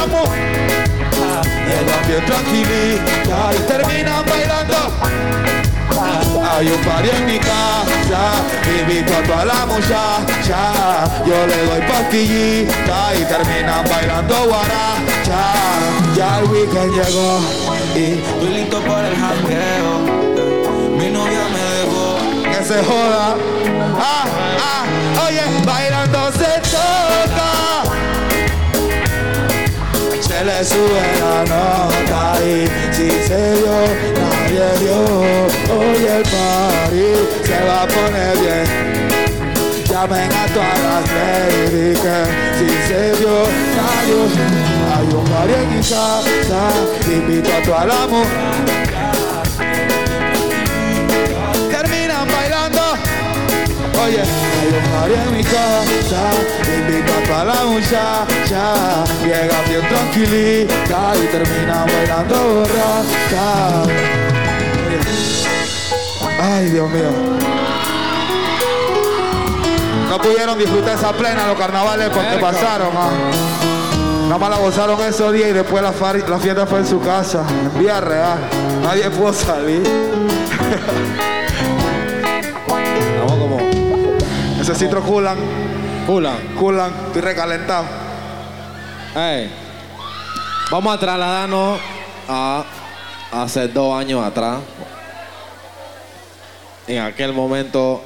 Invito 0.07 0.23
a 0.23 0.41
toda 0.41 1.27
la 1.27 1.43
mujer. 1.47 1.47
Llegan 1.67 2.07
bien 2.07 2.25
tranquilita 2.27 3.51
y 3.53 3.59
terminan 3.67 4.25
bailando. 4.27 4.77
Hay 6.49 6.69
un 6.69 6.81
party 6.85 7.11
en 7.11 7.27
mi 7.27 7.39
casa, 7.39 8.23
invito 8.79 9.13
a 9.15 9.23
toda 9.23 9.45
la 9.45 9.67
muchacha. 9.67 11.25
Yo 11.27 11.47
le 11.47 11.67
doy 11.67 11.81
pastillita 11.89 13.15
y 13.19 13.25
terminan 13.25 13.85
bailando 13.89 14.35
guaracha. 14.45 15.43
Ya 16.15 16.39
el 16.39 16.45
weekend 16.47 16.93
llegó 16.95 17.41
y 17.95 18.21
Estoy 18.21 18.49
listo 18.55 18.81
para 18.83 19.09
el 19.09 19.17
jangueo. 19.17 20.01
Mi 20.99 21.11
novia 21.11 21.49
me 21.53 21.63
dejó. 21.79 22.19
que 22.45 22.65
se 22.65 22.85
joda. 22.85 23.37
Ah, 23.99 24.25
ah, 24.61 24.85
oye, 25.27 25.43
bailando 25.65 26.33
se 26.33 26.61
toca. 26.71 27.56
Se 30.37 30.45
le 30.45 30.63
sube 30.63 31.01
la 31.19 31.45
nota 31.45 32.39
y 32.45 32.69
si 32.95 33.09
se 33.27 33.55
dio, 33.55 33.77
nadie 34.21 34.69
dio. 34.81 35.01
Hoy 35.75 36.05
el 36.05 36.23
party 36.25 37.09
se 37.43 37.65
va 37.65 37.83
a 37.85 37.87
poner 37.87 38.37
bien. 38.37 38.67
Llamen 39.89 40.31
a 40.31 40.47
todas 40.53 40.79
las 40.85 41.05
ladies 41.17 41.99
si 42.59 42.69
se 42.87 43.17
dio, 43.17 43.45
nadie 43.77 44.19
Hay 44.95 45.07
un 45.07 45.25
party 45.25 45.55
en 45.55 45.75
mi 45.75 45.81
casa, 45.81 46.69
invito 47.11 47.51
a 47.57 47.63
toda 47.63 47.87
la 47.87 48.07
mujer. 48.07 48.76
Oye, 54.05 54.23
party 54.93 55.15
en 55.15 55.37
mi 55.37 55.43
casa, 55.43 56.23
invito 56.67 57.13
a 57.35 57.45
la 57.45 57.65
muchacha. 57.65 59.05
Llega 59.23 59.63
bien 59.69 59.89
tranquilita 59.89 61.13
y 61.17 61.27
terminan 61.27 61.87
bailando 61.87 62.37
borracha. 62.37 63.83
Oye. 63.85 64.99
Ay, 66.41 66.71
Dios 66.71 66.91
mío. 66.91 67.11
No 70.09 70.19
pudieron 70.19 70.59
disfrutar 70.59 70.95
esa 70.97 71.13
plena 71.13 71.47
los 71.47 71.59
carnavales 71.59 72.09
porque 72.11 72.37
pasaron. 72.41 72.91
ah. 72.97 73.11
Nada 74.25 74.39
más 74.39 74.51
la 74.51 74.57
gozaron 74.57 75.01
esos 75.03 75.33
días 75.33 75.51
y 75.51 75.53
después 75.53 75.83
la, 75.83 75.93
la 76.29 76.39
fiesta 76.39 76.67
fue 76.67 76.81
en 76.81 76.87
su 76.87 77.01
casa, 77.01 77.45
en 77.49 77.79
vía 77.79 78.01
real. 78.01 78.39
Nadie 78.83 79.09
pudo 79.11 79.33
salir. 79.33 79.83
Necesito 84.67 85.01
culan. 85.01 85.39
Culan. 86.09 86.39
Culan. 86.59 86.93
Estoy 87.07 87.23
recalentado. 87.23 87.85
Ey. 89.15 89.49
Vamos 90.73 90.93
a 90.93 90.99
trasladarnos 90.99 91.79
a 92.29 92.65
hace 93.31 93.69
dos 93.69 93.97
años 93.97 94.25
atrás. 94.25 94.59
en 96.89 96.99
aquel 96.99 97.33
momento, 97.33 98.03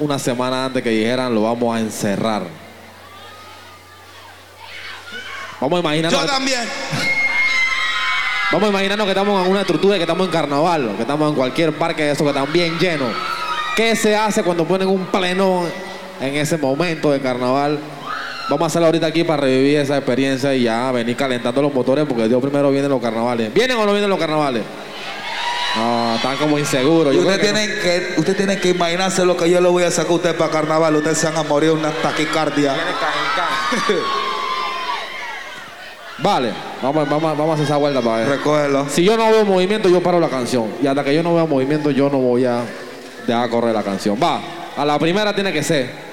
una 0.00 0.18
semana 0.18 0.64
antes 0.64 0.82
que 0.82 0.90
dijeran 0.90 1.32
lo 1.36 1.42
vamos 1.42 1.76
a 1.76 1.78
encerrar. 1.78 2.42
Vamos 5.60 5.76
a 5.76 5.80
imaginarnos. 5.82 6.20
Yo 6.20 6.26
también. 6.26 6.68
Vamos 8.50 8.66
a 8.66 8.70
imaginarnos 8.70 9.06
que 9.06 9.12
estamos 9.12 9.46
en 9.46 9.52
una 9.52 9.60
estructura 9.60 9.94
y 9.94 9.98
que 9.98 10.02
estamos 10.02 10.26
en 10.26 10.32
carnaval, 10.32 10.94
que 10.96 11.02
estamos 11.02 11.30
en 11.30 11.36
cualquier 11.36 11.72
parque 11.78 12.02
de 12.02 12.10
esos 12.10 12.24
que 12.24 12.30
están 12.30 12.52
bien 12.52 12.76
llenos. 12.78 13.14
¿Qué 13.76 13.96
se 13.96 14.14
hace 14.14 14.42
cuando 14.42 14.66
ponen 14.66 14.88
un 14.88 15.06
pleno 15.06 15.64
en 16.22 16.36
ese 16.36 16.56
momento 16.56 17.10
de 17.10 17.20
carnaval? 17.20 17.78
Vamos 18.48 18.62
a 18.62 18.66
hacerlo 18.66 18.86
ahorita 18.86 19.06
aquí 19.06 19.24
para 19.24 19.42
revivir 19.42 19.78
esa 19.78 19.96
experiencia 19.96 20.54
y 20.54 20.64
ya 20.64 20.90
venir 20.92 21.16
calentando 21.16 21.62
los 21.62 21.72
motores 21.72 22.04
porque 22.06 22.28
Dios 22.28 22.40
primero 22.42 22.70
vienen 22.70 22.90
los 22.90 23.00
carnavales. 23.00 23.52
¿Vienen 23.52 23.76
o 23.76 23.86
no 23.86 23.92
vienen 23.92 24.10
los 24.10 24.18
carnavales? 24.18 24.62
No, 25.76 26.16
están 26.16 26.36
como 26.36 26.58
inseguros. 26.58 27.14
Usted 27.14 27.40
que 27.40 27.46
tiene 27.46 27.66
que, 27.66 28.14
usted 28.18 28.36
tiene 28.36 28.58
que 28.58 28.70
imaginarse 28.70 29.24
lo 29.24 29.36
que 29.36 29.48
yo 29.48 29.60
le 29.60 29.68
voy 29.68 29.84
a 29.84 29.90
sacar 29.90 30.12
a 30.12 30.14
usted 30.14 30.36
para 30.36 30.50
carnaval. 30.50 30.94
Ustedes 30.96 31.18
se 31.18 31.26
van 31.26 31.38
a 31.38 31.42
morir 31.44 31.70
una 31.70 31.90
taquicardia. 31.90 32.74
Vale, 36.18 36.52
vamos, 36.82 37.08
vamos, 37.08 37.38
vamos 37.38 37.50
a 37.50 37.54
hacer 37.54 37.64
esa 37.64 37.76
vuelta 37.78 38.00
para 38.00 38.18
ver. 38.18 38.28
Recógelo. 38.28 38.86
Si 38.88 39.02
yo 39.02 39.16
no 39.16 39.30
veo 39.30 39.44
movimiento, 39.44 39.88
yo 39.88 40.02
paro 40.02 40.20
la 40.20 40.28
canción. 40.28 40.66
Y 40.82 40.86
hasta 40.86 41.02
que 41.02 41.14
yo 41.14 41.22
no 41.22 41.34
vea 41.34 41.46
movimiento, 41.46 41.90
yo 41.90 42.10
no 42.10 42.18
voy 42.18 42.44
a 42.44 42.60
dejar 43.26 43.48
correr 43.48 43.74
la 43.74 43.82
canción. 43.82 44.18
Va, 44.22 44.40
a 44.76 44.84
la 44.84 44.98
primera 44.98 45.34
tiene 45.34 45.52
que 45.52 45.62
ser. 45.62 46.11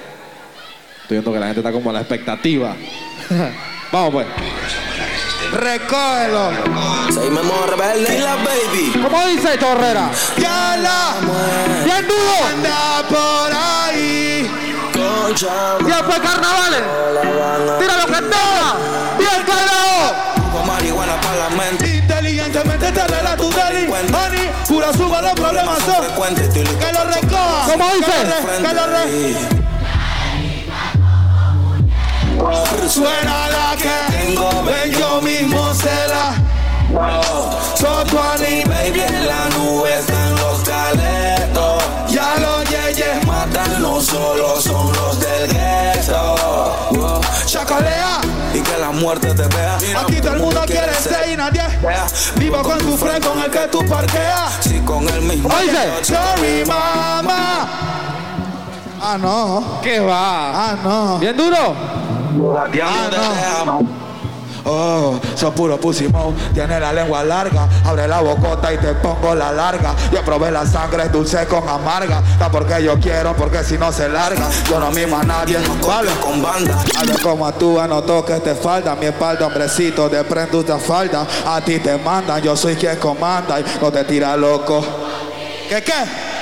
Estoy 1.10 1.16
viendo 1.18 1.32
que 1.32 1.40
la 1.40 1.46
gente 1.46 1.58
está 1.58 1.72
como 1.72 1.90
a 1.90 1.92
la 1.92 2.00
expectativa. 2.02 2.76
vamos 3.92 4.12
pues. 4.12 4.26
Recógelo. 5.50 6.50
Soy 7.12 7.30
Memo 7.30 7.66
Rebelde 7.66 8.16
y 8.16 8.20
la 8.20 8.36
baby. 8.36 8.92
¿Cómo 9.02 9.26
dice 9.26 9.58
Chorrera? 9.58 10.08
Ya 10.38 10.76
la. 10.76 11.14
Bien 11.84 12.06
duro. 12.06 12.46
Anda 12.54 13.02
por 13.08 13.50
ahí. 13.52 14.48
Tiempo 15.84 16.12
de 16.14 16.20
carnavales. 16.20 16.82
Tira 17.80 17.96
lo 17.96 18.06
que 18.06 18.12
tenga. 18.12 18.76
Bien 19.18 19.42
carajo. 19.44 20.52
Con 20.52 20.64
marihuana 20.68 21.20
para 21.20 21.36
la 21.36 21.48
mente. 21.56 21.88
Inteligentemente 21.88 22.92
te 22.92 23.00
arregla 23.00 23.36
tu 23.36 23.50
deli. 23.50 23.90
Honey, 23.90 24.48
cura 24.68 24.92
suba 24.92 25.20
los 25.22 25.32
problemas 25.32 25.78
son. 25.80 26.04
Que 26.04 26.92
lo 26.92 27.04
recoja. 27.04 27.72
¿Cómo 27.72 27.94
dice? 27.94 28.12
Que 28.12 28.24
lo 28.28 28.46
re- 28.46 28.68
que 28.68 28.74
lo 28.74 28.86
re- 28.86 29.59
Suena 32.88 33.48
la 33.50 33.76
que 33.76 34.16
tengo, 34.16 34.50
ven 34.64 34.90
yo 34.92 35.20
mismo 35.20 35.74
se 35.74 36.08
la. 36.08 36.34
Sotuani, 37.74 38.64
baby, 38.64 39.00
en 39.00 39.26
la 39.26 39.48
nube 39.50 39.98
están 39.98 40.34
los 40.36 40.60
caletos. 40.60 41.82
Ya 42.08 42.34
los 42.40 42.68
yeyes 42.68 43.26
matan, 43.26 43.82
no 43.82 44.00
solo 44.00 44.60
son 44.60 44.92
los 44.92 45.20
del 45.20 45.48
gueto. 45.52 46.34
Chacalea. 47.46 48.20
Y 48.54 48.60
que 48.60 48.78
la 48.78 48.90
muerte 48.90 49.28
te 49.34 49.46
vea. 49.54 49.76
Aquí 50.00 50.20
todo 50.20 50.34
el 50.34 50.40
mundo 50.40 50.62
quiere 50.66 50.92
ser 50.94 51.30
y 51.32 51.36
nadie 51.36 51.62
Vivo 52.36 52.62
con 52.62 52.78
tu 52.78 52.96
friend 52.96 53.24
con 53.24 53.38
el 53.40 53.50
que 53.50 53.68
tú 53.70 53.78
parqueas 53.88 54.54
Si 54.60 54.80
con 54.80 55.08
el 55.08 55.20
mismo. 55.22 55.48
Sorry 56.02 56.64
mama 56.66 57.68
Ah 59.00 59.16
no 59.20 59.80
¿Qué 59.82 60.00
va? 60.00 60.70
Ah 60.70 60.76
no 60.82 61.18
Bien 61.18 61.36
duro. 61.36 61.76
Ah 62.82 63.62
no. 63.66 64.10
Oh, 64.64 65.18
sos 65.34 65.54
puro 65.54 65.78
mouth, 66.12 66.34
tiene 66.52 66.78
la 66.78 66.92
lengua 66.92 67.24
larga, 67.24 67.66
abre 67.84 68.06
la 68.06 68.20
bocota 68.20 68.72
y 68.72 68.78
te 68.78 68.94
pongo 68.94 69.34
la 69.34 69.52
larga. 69.52 69.94
Yo 70.12 70.22
probé 70.22 70.50
la 70.50 70.66
sangre 70.66 71.08
dulce 71.08 71.46
con 71.46 71.66
amarga, 71.68 72.22
está 72.32 72.50
porque 72.50 72.82
yo 72.82 72.98
quiero, 73.00 73.34
porque 73.34 73.64
si 73.64 73.78
no 73.78 73.90
se 73.90 74.08
larga, 74.08 74.48
yo 74.68 74.78
no 74.78 74.90
mimo 74.90 75.16
a 75.16 75.24
nadie, 75.24 75.58
vale 75.86 76.10
con 76.22 76.42
banda. 76.42 76.78
Hazlo 76.98 77.14
como 77.22 77.46
actúa, 77.46 77.86
no 77.86 78.02
toques 78.02 78.42
te 78.42 78.54
falta, 78.54 78.94
mi 78.96 79.06
espalda, 79.06 79.46
hombrecito, 79.46 80.08
de 80.08 80.22
prende 80.24 80.60
esta 80.60 80.78
falda, 80.78 81.26
a 81.46 81.60
ti 81.60 81.78
te 81.78 81.96
mandan, 81.96 82.42
yo 82.42 82.56
soy 82.56 82.76
quien 82.76 82.96
comanda. 82.98 83.60
Y 83.60 83.64
no 83.80 83.90
te 83.90 84.04
tira 84.04 84.36
loco. 84.36 84.84
¿Qué 85.68 85.82
qué? 85.82 86.39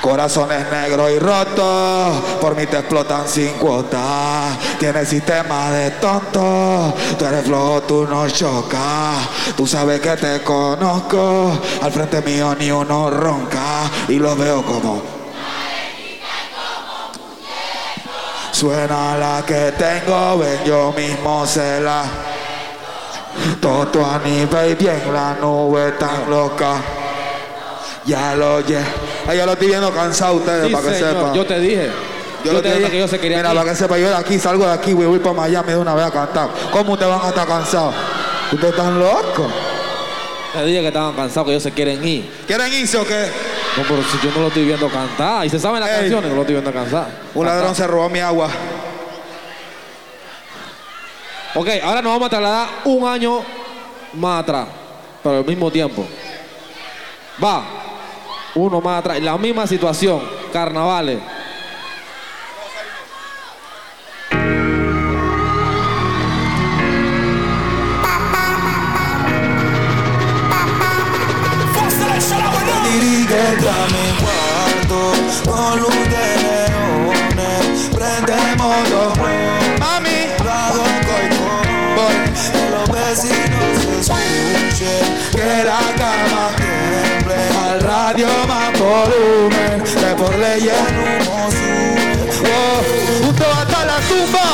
Corazones 0.00 0.70
negros 0.70 1.10
y 1.10 1.18
rotos, 1.18 2.22
por 2.40 2.56
mí 2.56 2.66
te 2.66 2.78
explotan 2.78 3.26
sin 3.28 3.50
cuota. 3.54 4.56
Tienes 4.78 5.08
sistema 5.08 5.70
de 5.70 5.92
tonto, 5.92 6.94
tú 7.18 7.24
eres 7.24 7.44
flojo, 7.44 7.82
tú 7.82 8.06
no 8.06 8.28
chocas. 8.28 9.16
Tú 9.56 9.66
sabes 9.66 10.00
que 10.00 10.16
te 10.16 10.42
conozco, 10.42 11.58
al 11.82 11.92
frente 11.92 12.20
mío 12.22 12.54
ni 12.58 12.70
uno 12.70 13.10
ronca 13.10 13.90
y 14.08 14.18
lo 14.18 14.36
veo 14.36 14.62
como. 14.62 15.02
Suena 18.52 19.16
la 19.16 19.44
que 19.44 19.72
tengo, 19.72 20.38
ven 20.38 20.64
yo 20.64 20.92
mismo 20.92 21.46
se 21.46 21.80
la. 21.80 22.04
Toto 23.60 24.04
a 24.04 24.18
nivel 24.20 24.76
bien, 24.76 25.12
la 25.12 25.34
nube 25.34 25.92
tan 25.92 26.30
loca. 26.30 26.76
Ya 28.06 28.34
lo 28.34 28.56
oye. 28.56 28.78
Ay, 29.26 29.38
ya 29.38 29.46
lo 29.46 29.52
estoy 29.52 29.68
viendo 29.68 29.90
cansado 29.92 30.34
ustedes, 30.34 30.66
Sí, 30.66 30.72
para 30.72 30.88
que 30.88 30.94
señor, 30.94 31.14
sepan. 31.14 31.34
Yo 31.34 31.46
te 31.46 31.58
dije. 31.60 31.90
Yo, 32.44 32.52
lo 32.52 32.60
te 32.62 32.74
dije 32.76 32.90
que 32.90 32.98
yo 32.98 33.08
se 33.08 33.18
quería 33.18 33.38
Mira, 33.38 33.50
ir. 33.52 33.56
para 33.56 33.70
que 33.70 33.76
sepa, 33.76 33.96
yo 33.98 34.08
de 34.10 34.16
aquí 34.16 34.38
salgo 34.38 34.66
de 34.66 34.72
aquí, 34.72 34.92
voy, 34.92 35.06
voy 35.06 35.18
para 35.18 35.34
Miami 35.34 35.68
de 35.70 35.78
una 35.78 35.94
vez 35.94 36.04
a 36.04 36.10
cantar. 36.10 36.48
¿Cómo 36.70 36.92
ustedes 36.92 37.10
van 37.10 37.24
a 37.24 37.28
estar 37.30 37.46
cansados? 37.46 37.94
¿Ustedes 38.52 38.74
están 38.74 38.98
locos? 38.98 39.46
Te 40.52 40.64
dije 40.66 40.80
que 40.82 40.88
estaban 40.88 41.14
cansados, 41.16 41.46
que 41.46 41.52
ellos 41.52 41.62
se 41.62 41.72
quieren 41.72 42.06
ir. 42.06 42.30
¿Quieren 42.46 42.70
irse 42.72 42.98
o 42.98 43.06
qué? 43.06 43.28
No, 43.78 43.82
pero 43.88 44.02
si 44.04 44.18
yo 44.22 44.30
no 44.34 44.42
lo 44.42 44.48
estoy 44.48 44.66
viendo 44.66 44.88
cantar. 44.90 45.46
Y 45.46 45.48
se 45.50 45.58
saben 45.58 45.80
las 45.80 45.88
Ey. 45.88 45.96
canciones, 46.00 46.28
no 46.28 46.36
lo 46.36 46.42
estoy 46.42 46.54
viendo 46.56 46.72
cantar. 46.72 47.06
Un 47.34 47.46
ladrón 47.46 47.74
se 47.74 47.86
robó 47.86 48.10
mi 48.10 48.20
agua. 48.20 48.48
Ok, 51.54 51.68
ahora 51.82 52.02
nos 52.02 52.12
vamos 52.12 52.26
a 52.26 52.30
trasladar 52.30 52.68
un 52.84 53.08
año 53.08 53.42
más 54.14 54.42
atrás, 54.42 54.66
pero 55.22 55.38
al 55.38 55.44
mismo 55.44 55.70
tiempo. 55.70 56.04
Va, 57.42 57.64
uno 58.54 58.80
más 58.80 59.00
atrás, 59.00 59.20
la 59.20 59.36
misma 59.38 59.66
situación, 59.66 60.20
carnavales. 60.52 61.18
Dirígete 72.94 73.68
a 73.68 73.86
mi 73.92 74.06
cuarto 74.22 75.00
con 75.50 75.80
luz 75.80 76.04
de 76.14 76.26
leones. 76.44 77.90
Prendemos 77.92 78.90
dos 78.90 79.13
radio 88.04 88.28
más 88.46 88.70
volumen. 88.78 89.82
Que 89.82 90.14
por 90.14 90.34
ley 90.36 90.68
el 90.68 90.98
humo 90.98 91.50
sube. 91.50 92.20
Oh, 92.44 93.24
junto 93.24 93.44
hasta 93.44 93.84
la 93.86 93.98
tumba. 94.08 94.48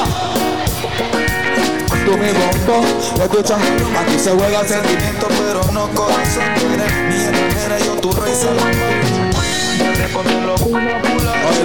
Tú 2.04 2.12
mi 2.16 2.30
bombo, 2.30 2.76
lo 3.18 3.24
escuchas, 3.24 3.58
aquí 4.00 4.18
se 4.18 4.30
juega 4.30 4.66
sentimiento, 4.66 5.26
pero 5.28 5.60
no 5.72 5.88
corazón. 5.90 6.44
Tú 6.58 6.66
eres 6.74 6.92
mi 7.08 7.16
enfermera, 7.24 7.78
yo 7.84 7.94
tu 7.96 8.12
rey 8.12 8.34
salón. 8.34 8.70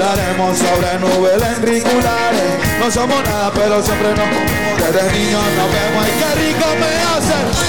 Haremos 0.06 0.58
sobre 0.58 1.00
nubes 1.00 1.38
lengriculares. 1.42 2.80
No 2.80 2.92
somos 2.92 3.24
nada, 3.24 3.52
pero 3.56 3.82
siempre 3.82 4.10
nos 4.10 4.28
comemos. 4.28 4.78
Desde 4.78 5.12
niños 5.14 5.42
nos 5.58 5.70
vemos 5.74 6.08
y 6.08 6.12
qué 6.20 6.30
rico 6.42 6.68
me 6.80 6.92
hace. 7.10 7.66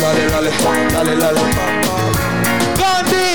Candy. 0.00 0.20
Dale, 0.20 0.50
dale, 0.50 0.50
dale, 0.92 1.16
dale, 1.16 1.40
Candy. 2.76 3.28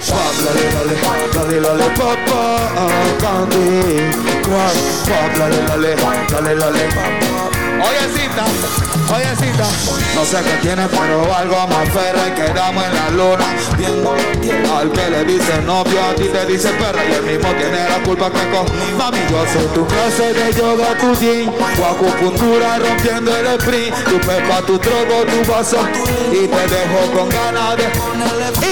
Swap, 0.00 0.34
dale, 0.44 0.64
dale, 0.72 0.96
dale, 1.32 1.60
dale, 1.60 1.88
papá, 1.94 2.72
ah, 2.76 3.06
Candy. 3.20 4.10
Swap, 4.42 4.76
swap, 5.04 5.32
dale, 5.38 5.64
dale, 5.66 5.94
dale, 6.28 6.54
dale, 6.54 6.84
papá. 6.94 7.55
Oyecita, 7.82 8.44
oyecita. 9.14 9.66
No 10.14 10.24
sé 10.24 10.38
qué 10.42 10.56
tiene, 10.62 10.86
pero 10.88 11.34
algo 11.34 11.66
más 11.68 11.88
férreo 11.90 12.28
y 12.28 12.32
quedamos 12.32 12.84
en 12.84 12.94
la 12.94 13.10
luna. 13.10 13.46
Viendo 13.76 14.76
al 14.76 14.90
que 14.90 15.10
le 15.10 15.24
dice 15.24 15.60
novio, 15.62 16.02
a 16.02 16.14
ti 16.14 16.24
te 16.24 16.46
dice 16.46 16.70
perra 16.70 17.04
y 17.04 17.12
el 17.12 17.22
mismo 17.22 17.48
tiene 17.54 17.88
la 17.88 18.02
culpa 18.02 18.30
que 18.30 18.50
con 18.50 18.66
Mami, 18.96 19.18
yo 19.30 19.44
soy 19.52 19.66
tu 19.74 19.86
clase 19.86 20.32
de 20.32 20.52
yoga, 20.54 20.96
tu 20.98 21.14
jean, 21.16 21.52
tu 22.36 22.86
rompiendo 22.86 23.36
el 23.36 23.46
sprint, 23.58 23.94
tu 24.04 24.18
pepa, 24.20 24.62
tu 24.66 24.78
trogo, 24.78 25.24
tu 25.26 25.52
vaso 25.52 25.78
y 26.32 26.46
te 26.46 26.62
dejo 26.68 27.12
con 27.14 27.28
ganas 27.28 27.76
de 27.76 28.65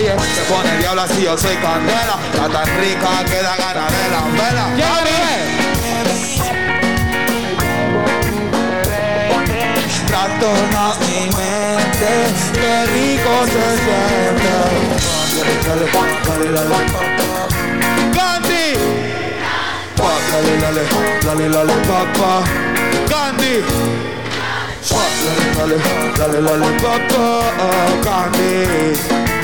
Oye, 0.00 0.16
se 0.34 0.42
pone 0.48 0.78
diablo 0.78 1.02
así, 1.02 1.22
yo 1.22 1.36
soy 1.36 1.54
candela. 1.56 2.16
Está 2.32 2.48
tan 2.48 2.64
rica 2.80 3.22
que 3.26 3.42
da 3.42 3.54
ganas 3.56 3.92
de 3.92 4.08
la 4.08 4.22
vela. 4.40 4.64
Trastorna 10.06 10.94
mi 11.00 11.20
mente, 11.36 12.12
qué 12.54 12.86
rico 12.86 13.32
se 13.44 13.64
siente. 13.82 14.52
Dale, 15.66 15.84
dale, 15.84 15.86
dale, 16.26 16.48
dale. 16.50 16.76
Gandhi. 18.16 18.68
Dale, 19.96 20.52
dale, 20.62 20.82
dale, 21.22 21.46
dale, 21.50 21.74
papá. 21.86 22.32
Gandhi. 23.06 23.54
Dale, 25.58 25.76
dale, 25.76 25.76
dale, 26.16 26.38
dale, 26.40 26.68
papá. 26.80 27.24
Gandhi. 28.02 29.39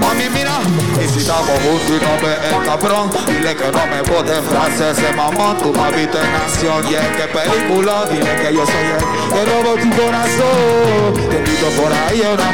Mami, 0.00 0.26
mira, 0.30 0.56
y 1.02 1.04
si 1.08 1.18
estamos 1.18 1.60
juntos 1.60 1.90
y 1.90 1.92
no 1.92 2.16
ve 2.26 2.32
el 2.48 2.56
cabrón 2.64 3.10
Dile 3.26 3.54
que 3.54 3.70
no 3.70 3.86
me 3.86 4.00
bote 4.00 4.40
frases 4.48 4.96
ese 4.98 5.12
mamón 5.12 5.58
Tú 5.58 5.74
me 5.74 5.82
has 5.82 5.94
visto 5.94 6.18
en 6.18 6.34
acción 6.34 6.82
y 6.90 6.94
en 6.94 7.12
qué 7.16 7.28
película. 7.28 8.06
Dile 8.10 8.34
que 8.36 8.54
yo 8.54 8.64
soy 8.64 8.76
el 8.76 8.96
que 9.32 9.44
robo 9.50 9.74
tu 9.74 9.90
corazón. 9.90 11.14
Te 11.28 11.36
invito 11.36 11.68
por 11.82 11.92
ahí 11.92 12.22
a 12.22 12.30
una 12.32 12.48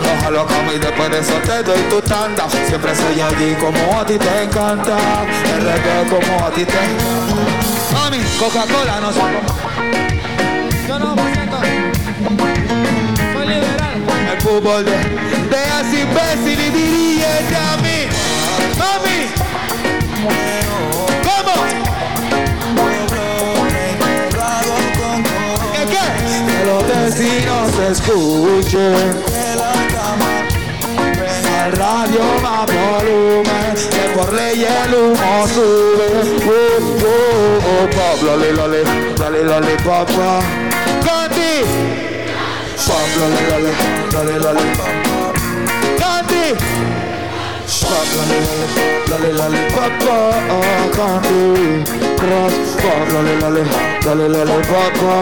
Ojalá 0.00 0.46
cama 0.46 0.72
y 0.74 0.78
después 0.78 1.10
de 1.10 1.18
eso 1.18 1.34
te 1.44 1.62
doy 1.62 1.82
tu 1.90 2.00
tanda. 2.00 2.48
Siempre 2.48 2.96
soy 2.96 3.20
allí 3.20 3.54
como 3.56 4.00
a 4.00 4.06
ti 4.06 4.16
te 4.16 4.44
encanta. 4.44 4.96
El 5.54 5.62
reggae 5.62 6.06
como 6.08 6.46
a 6.46 6.50
ti 6.50 6.64
te 6.64 6.80
Mami, 7.92 8.24
Coca-Cola 8.38 9.00
no 9.00 9.12
me 11.16 11.31
fútbol 14.52 14.84
de 14.84 14.96
Veas 15.50 15.86
imbécil 15.86 16.60
y 16.60 16.70
dirígete 16.70 17.56
a 17.56 17.76
mí 17.78 17.98
Mami 18.78 19.20
¿Cómo? 21.26 21.54
¿Qué 25.72 25.82
qué? 25.92 26.06
Que 26.48 26.60
los 26.66 26.82
vecinos 26.88 27.70
escuchen. 27.90 29.22
Que 29.26 29.56
la 29.56 29.72
cama 29.92 30.32
Al 31.62 31.72
radio 31.72 32.22
más 32.42 32.66
volumen 32.66 33.74
Que 33.90 34.04
por 34.14 34.32
ley 34.32 34.64
el 34.64 34.94
humo 34.94 35.46
sube. 35.48 36.08
Uh, 36.44 36.50
uh, 36.50 37.14
uh, 37.58 37.90
pop, 37.90 38.22
lole, 38.22 38.52
lole, 38.52 38.82
lole, 39.18 39.44
lole, 39.44 39.76
papá 39.84 40.40
Candy 41.04 41.91
Pop, 42.86 43.08
lole, 43.18 43.40
lole, 43.50 43.72
lole, 44.12 44.34
lole, 44.40 44.64
papá 44.76 45.32
Candy 45.98 46.46
Pop, 47.80 48.08
lole, 48.16 48.38
lole, 49.08 49.30
lole, 49.30 49.30
lole, 49.32 49.60
papá 49.70 50.16
Candy 50.96 51.84
Cross, 52.16 52.54
pop, 52.82 53.06
lole, 53.12 53.34
lole, 53.40 54.28
lole, 54.28 54.54
papá 54.66 55.16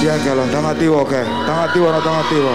Bien, 0.00 0.18
que 0.24 0.34
los 0.34 0.46
están 0.46 0.66
activos 0.66 1.02
o 1.02 1.08
qué? 1.08 1.20
¿Están 1.20 1.58
activos 1.60 1.88
o 1.88 1.92
no 1.92 1.98
están 1.98 2.14
activos? 2.16 2.52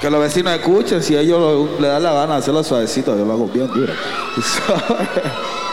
Que 0.00 0.10
los 0.10 0.20
vecinos 0.20 0.52
escuchen, 0.54 1.02
si 1.02 1.16
ellos 1.16 1.40
lo- 1.40 1.80
le 1.80 1.88
dan 1.88 2.02
la 2.02 2.12
gana 2.12 2.34
de 2.34 2.38
hacerlo 2.40 2.62
suavecito, 2.62 3.16
yo 3.18 3.24
lo 3.24 3.32
hago 3.32 3.48
bien 3.48 3.66
duro. 3.72 3.92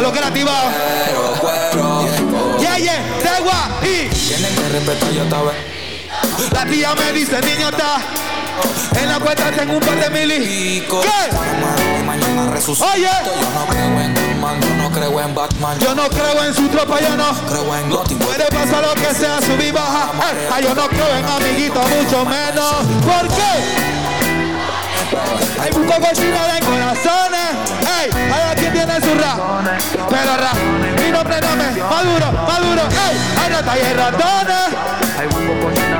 Lo 0.00 0.12
que 0.12 0.18
era 0.18 0.28
activado. 0.28 0.70
Yeah, 2.58 2.78
yeah, 2.78 3.02
de 3.22 3.42
guay. 3.42 4.10
Tienen 4.10 4.54
que 4.54 4.68
respetar 4.68 5.10
yo 5.12 5.22
esta 5.22 5.42
vez. 5.42 5.54
La 6.52 6.66
tía 6.66 6.94
me 6.94 7.12
dice, 7.12 7.40
niño 7.40 7.68
está. 7.68 8.00
En 9.00 9.08
la 9.08 9.20
cuenta 9.20 9.50
tengo 9.52 9.74
un 9.74 9.80
par 9.80 9.96
de 10.00 10.10
mili. 10.10 10.84
¿Qué? 10.88 11.36
Mañana. 12.04 12.50
Oye. 12.52 13.08
Yo 13.24 13.50
no 13.54 13.66
creo 13.70 14.00
en 14.00 14.14
Batman, 14.14 14.60
yo 14.60 14.76
no 14.76 14.90
creo 14.90 15.20
en 15.20 15.34
Batman. 15.34 15.78
Yo 15.78 15.94
no 15.94 16.08
creo 16.08 16.44
en 16.44 16.54
su 16.54 16.68
tropa, 16.68 17.00
yo 17.00 17.16
no. 17.16 17.32
creo 17.48 17.76
en 17.76 17.90
Gotti. 17.90 18.14
Puede 18.16 18.44
pasar 18.46 18.82
lo 18.82 18.94
que 18.94 19.14
sea, 19.14 19.40
subir 19.40 19.68
y 19.68 19.70
baja. 19.70 20.10
Ay, 20.20 20.36
ay, 20.52 20.64
yo 20.64 20.74
no 20.74 20.88
creo 20.88 21.16
en 21.16 21.24
amiguitos, 21.24 21.84
mucho 21.88 22.24
menos. 22.24 22.74
¿Por 23.04 23.28
qué? 23.28 23.99
Hay 25.60 25.70
un 25.72 25.86
poco 25.86 26.08
chino 26.14 26.38
de 26.46 26.60
corazones. 26.60 27.50
Ey, 28.00 28.10
hay 28.32 28.56
quien 28.56 28.72
tiene 28.72 29.00
su 29.00 29.14
rap. 29.14 29.38
Pero 30.08 30.36
rap, 30.36 30.56
mi 31.02 31.10
nombre 31.10 31.40
no 31.40 31.56
me. 31.56 31.70
Maduro, 31.80 32.32
maduro. 32.32 32.82
Ey, 32.90 33.16
hay 33.42 33.52
rata 33.52 33.78
y 33.78 33.80
hay 33.80 33.94
ratones. 33.94 34.68
Hay 35.18 35.26
un 35.26 35.60
poco 35.60 35.72
chino 35.74 35.98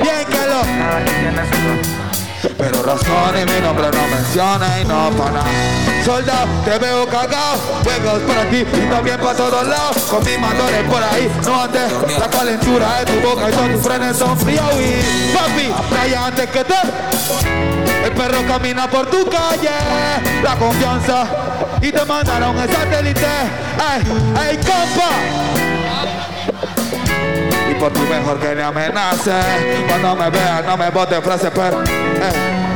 Bien 0.00 0.24
que 0.26 0.46
lo. 0.46 1.99
Pero 2.42 2.82
razones 2.82 3.46
mi 3.46 3.60
nombre 3.60 3.88
no 3.92 4.16
menciona 4.16 4.80
y 4.80 4.84
no 4.84 5.10
para 5.10 5.32
nada. 5.32 6.04
Soldado, 6.04 6.46
te 6.64 6.78
veo 6.78 7.06
cagado, 7.06 7.58
juegos 7.84 8.20
por 8.22 8.38
aquí 8.38 8.58
y 8.60 8.90
también 8.90 9.18
para 9.18 9.36
todos 9.36 9.66
lados. 9.66 9.96
Con 10.08 10.24
mis 10.24 10.38
mandores 10.38 10.82
por 10.88 11.02
ahí, 11.02 11.30
no 11.44 11.62
antes 11.62 11.92
la 12.18 12.28
calentura 12.28 13.00
de 13.00 13.12
tu 13.12 13.28
boca 13.28 13.50
y 13.50 13.52
todos 13.52 13.70
tus 13.72 13.82
frenes 13.82 14.16
son 14.16 14.38
fríos 14.38 14.64
y 14.74 15.34
papi, 15.34 15.94
calla 15.94 16.26
antes 16.26 16.50
que 16.50 16.64
te. 16.64 16.74
El 18.04 18.12
perro 18.12 18.46
camina 18.46 18.88
por 18.88 19.06
tu 19.06 19.28
calle, 19.28 19.70
la 20.42 20.56
confianza 20.56 21.26
y 21.82 21.92
te 21.92 22.04
mandaron 22.04 22.58
el 22.58 22.70
satélite. 22.70 23.26
Ey, 23.26 24.48
ey, 24.48 24.56
compa. 24.56 25.69
Por 27.80 27.92
tu 27.94 28.00
mejor 28.00 28.38
que 28.38 28.54
le 28.54 28.62
amenace. 28.62 29.32
Cuando 29.88 30.14
me 30.14 30.28
veas 30.28 30.62
no 30.66 30.76
me 30.76 30.90
bote 30.90 31.18
frase 31.22 31.50
pero 31.50 31.82
eh. 31.82 32.66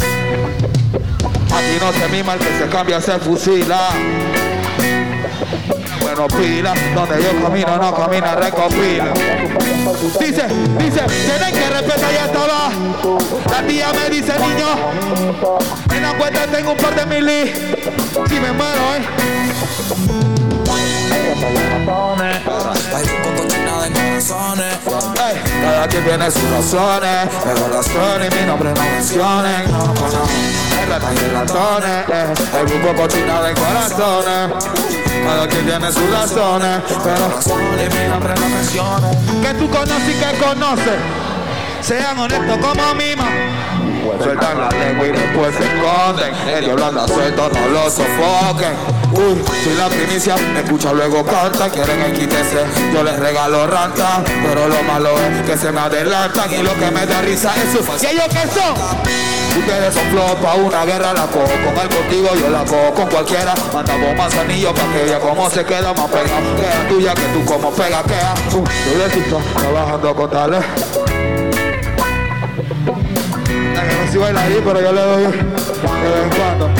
Aquí 1.55 1.79
no 1.79 1.93
se 1.93 2.09
mima 2.09 2.33
el 2.33 2.39
que 2.39 2.59
se 2.59 2.69
cambia 2.71 2.99
se 3.03 3.19
fusila. 3.19 3.91
Bueno 6.01 6.27
pila 6.29 6.73
Donde 6.95 7.23
yo 7.23 7.43
camino 7.43 7.77
no 7.77 7.95
camina 7.95 8.35
recopila. 8.35 9.13
Dice, 10.19 10.47
dice 10.79 11.01
Tienen 11.03 11.53
que 11.53 11.71
respetar 11.71 12.13
ya 12.13 12.25
estaba 12.25 12.71
La 13.51 13.67
tía 13.67 13.93
me 13.93 14.11
dice 14.11 14.33
niño 14.39 14.69
En 15.95 16.03
la 16.03 16.15
cuenta 16.15 16.47
tengo 16.47 16.73
un 16.73 16.77
par 16.79 16.95
de 16.95 17.07
mili 17.07 17.53
Si 18.29 18.41
me 18.41 18.53
muero 18.53 18.95
eh 18.97 19.03
Ey, 23.85 25.43
cada 25.61 25.87
quien 25.89 26.05
tiene 26.05 26.31
sus 26.31 26.51
razones, 26.51 27.29
pero 27.45 27.69
razones 27.69 28.35
mi 28.35 28.47
nombre 28.47 28.73
no 28.75 28.83
mencionen, 28.83 29.71
no, 29.71 29.79
no, 29.79 29.95
no. 29.95 30.89
Ratas 30.89 31.13
y 31.15 31.35
ratones, 31.35 32.09
eh, 32.09 32.35
hay 32.55 32.73
un 32.73 32.83
poco 32.83 33.09
chino 33.09 33.43
de 33.43 33.55
corazones. 33.55 34.65
Cada 35.25 35.49
quien 35.49 35.67
tiene 35.67 35.93
sus 35.93 36.11
razones, 36.11 36.81
pero 36.89 37.29
razones 37.29 37.95
mi 37.95 38.09
nombre 38.09 38.35
no 38.41 38.49
mencionen. 38.49 39.43
Que 39.43 39.55
tú 39.55 39.69
conoces 39.69 40.09
y 40.09 40.13
que 40.15 40.39
conoces, 40.39 40.99
sean 41.83 42.19
honestos 42.19 42.59
como 42.59 42.95
Sueltan 44.23 44.61
la 44.61 44.69
lengua 44.69 45.07
y 45.07 45.13
después 45.13 45.55
se 45.57 45.65
esconden. 45.65 46.35
El 46.49 46.65
diablo 46.65 46.87
anda 46.87 47.09
suelto, 47.09 47.49
no 47.49 47.69
lo 47.69 47.91
sofoquen. 47.91 48.75
Uy, 49.13 49.43
soy 49.65 49.75
la 49.77 49.89
primicia, 49.89 50.37
me 50.37 50.61
escucha 50.61 50.93
luego 50.93 51.25
canta. 51.25 51.71
Quieren 51.71 52.01
el 52.03 52.13
quítese, 52.13 52.65
yo 52.93 53.03
les 53.03 53.19
regalo 53.19 53.67
ranta. 53.67 54.23
Pero 54.25 54.69
lo 54.69 54.83
malo 54.83 55.15
es 55.19 55.47
que 55.47 55.57
se 55.57 55.73
me 55.73 55.81
adelantan 55.81 56.53
y 56.53 56.59
lo 56.59 56.75
que 56.75 56.91
me 56.91 57.07
da 57.07 57.23
risa 57.23 57.53
es 57.57 57.73
su 57.73 57.79
¿Y 58.05 58.11
ellos 58.11 58.27
qué 58.29 58.47
son? 58.49 58.75
Ustedes 59.59 59.95
son 59.95 60.05
flop 60.11 60.41
pa' 60.43 60.55
una 60.55 60.85
guerra, 60.85 61.13
la 61.13 61.27
cojo 61.27 61.47
con 61.65 61.79
él 61.79 61.89
contigo, 61.89 62.29
yo 62.35 62.51
la 62.51 62.65
cojo 62.65 62.93
con 62.95 63.07
cualquiera. 63.09 63.55
Mandamos 63.73 64.17
más 64.17 64.35
anillos 64.37 64.73
pa' 64.73 64.93
que 64.93 65.05
vea 65.05 65.19
cómo 65.21 65.49
se 65.49 65.65
queda 65.65 65.93
más 65.95 66.11
pegado. 66.11 66.57
Queda 66.57 66.89
tuya 66.89 67.15
que 67.15 67.23
tú 67.23 67.45
como 67.45 67.71
pega, 67.71 68.03
queda. 68.03 68.35
Uh, 68.53 68.65
yo 68.65 68.99
le 68.99 69.07
estoy 69.07 69.23
trabajando 69.57 70.15
con 70.15 70.31
tales. 70.31 70.65
Soy 74.15 74.23
bailarín, 74.23 74.63
pero 74.65 74.81
yo 74.81 74.93
le 74.93 75.01
doy 75.01 75.23
de 75.23 75.29
vez 75.31 75.43
en 76.23 76.31
cuando. 76.31 76.71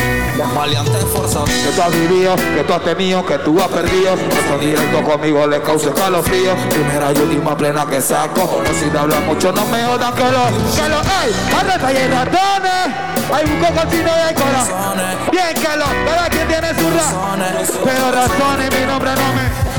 Maleante 0.55 0.99
forzado. 1.13 1.45
Que 1.45 1.73
tú 1.75 1.83
has 1.83 1.91
vivido, 1.93 2.37
que 2.37 2.65
tú 2.65 2.73
has 2.73 2.83
tenido, 2.83 3.27
que 3.27 3.39
tú 3.39 3.61
has 3.61 3.69
perdido. 3.69 4.15
Eso 4.15 4.59
directo 4.61 5.03
conmigo 5.03 5.47
le 5.47 5.61
causa 5.63 5.89
escalofrío. 5.89 6.55
Primera 6.71 7.13
y 7.13 7.19
última 7.19 7.57
plena 7.57 7.87
que 7.87 8.01
saco. 8.01 8.63
No 8.65 8.75
si 8.79 8.91
te 8.91 8.99
habla 8.99 9.21
mucho, 9.21 9.53
no 9.53 9.65
me 9.67 9.83
jodan 9.85 10.15
que 10.15 10.23
lo, 10.23 10.45
que 10.75 10.89
lo, 10.89 11.01
ey, 11.01 11.35
arreta 11.59 11.93
y 11.93 11.97
hay 11.97 12.09
ratones. 12.09 12.87
Hay 13.33 13.45
un 13.47 13.61
cococino 13.61 14.13
de 14.15 14.35
corazón. 14.35 14.99
Bien 15.33 15.55
que 15.55 15.77
lo, 15.77 15.87
cada 16.07 16.29
quien 16.29 16.49
tiene 16.49 16.69
su 16.69 16.91
razones. 16.91 17.73
Pero 17.85 18.13
razones, 18.13 18.81
mi 18.81 18.87
nombre 18.87 19.11
no 19.13 19.35
me. 19.35 19.75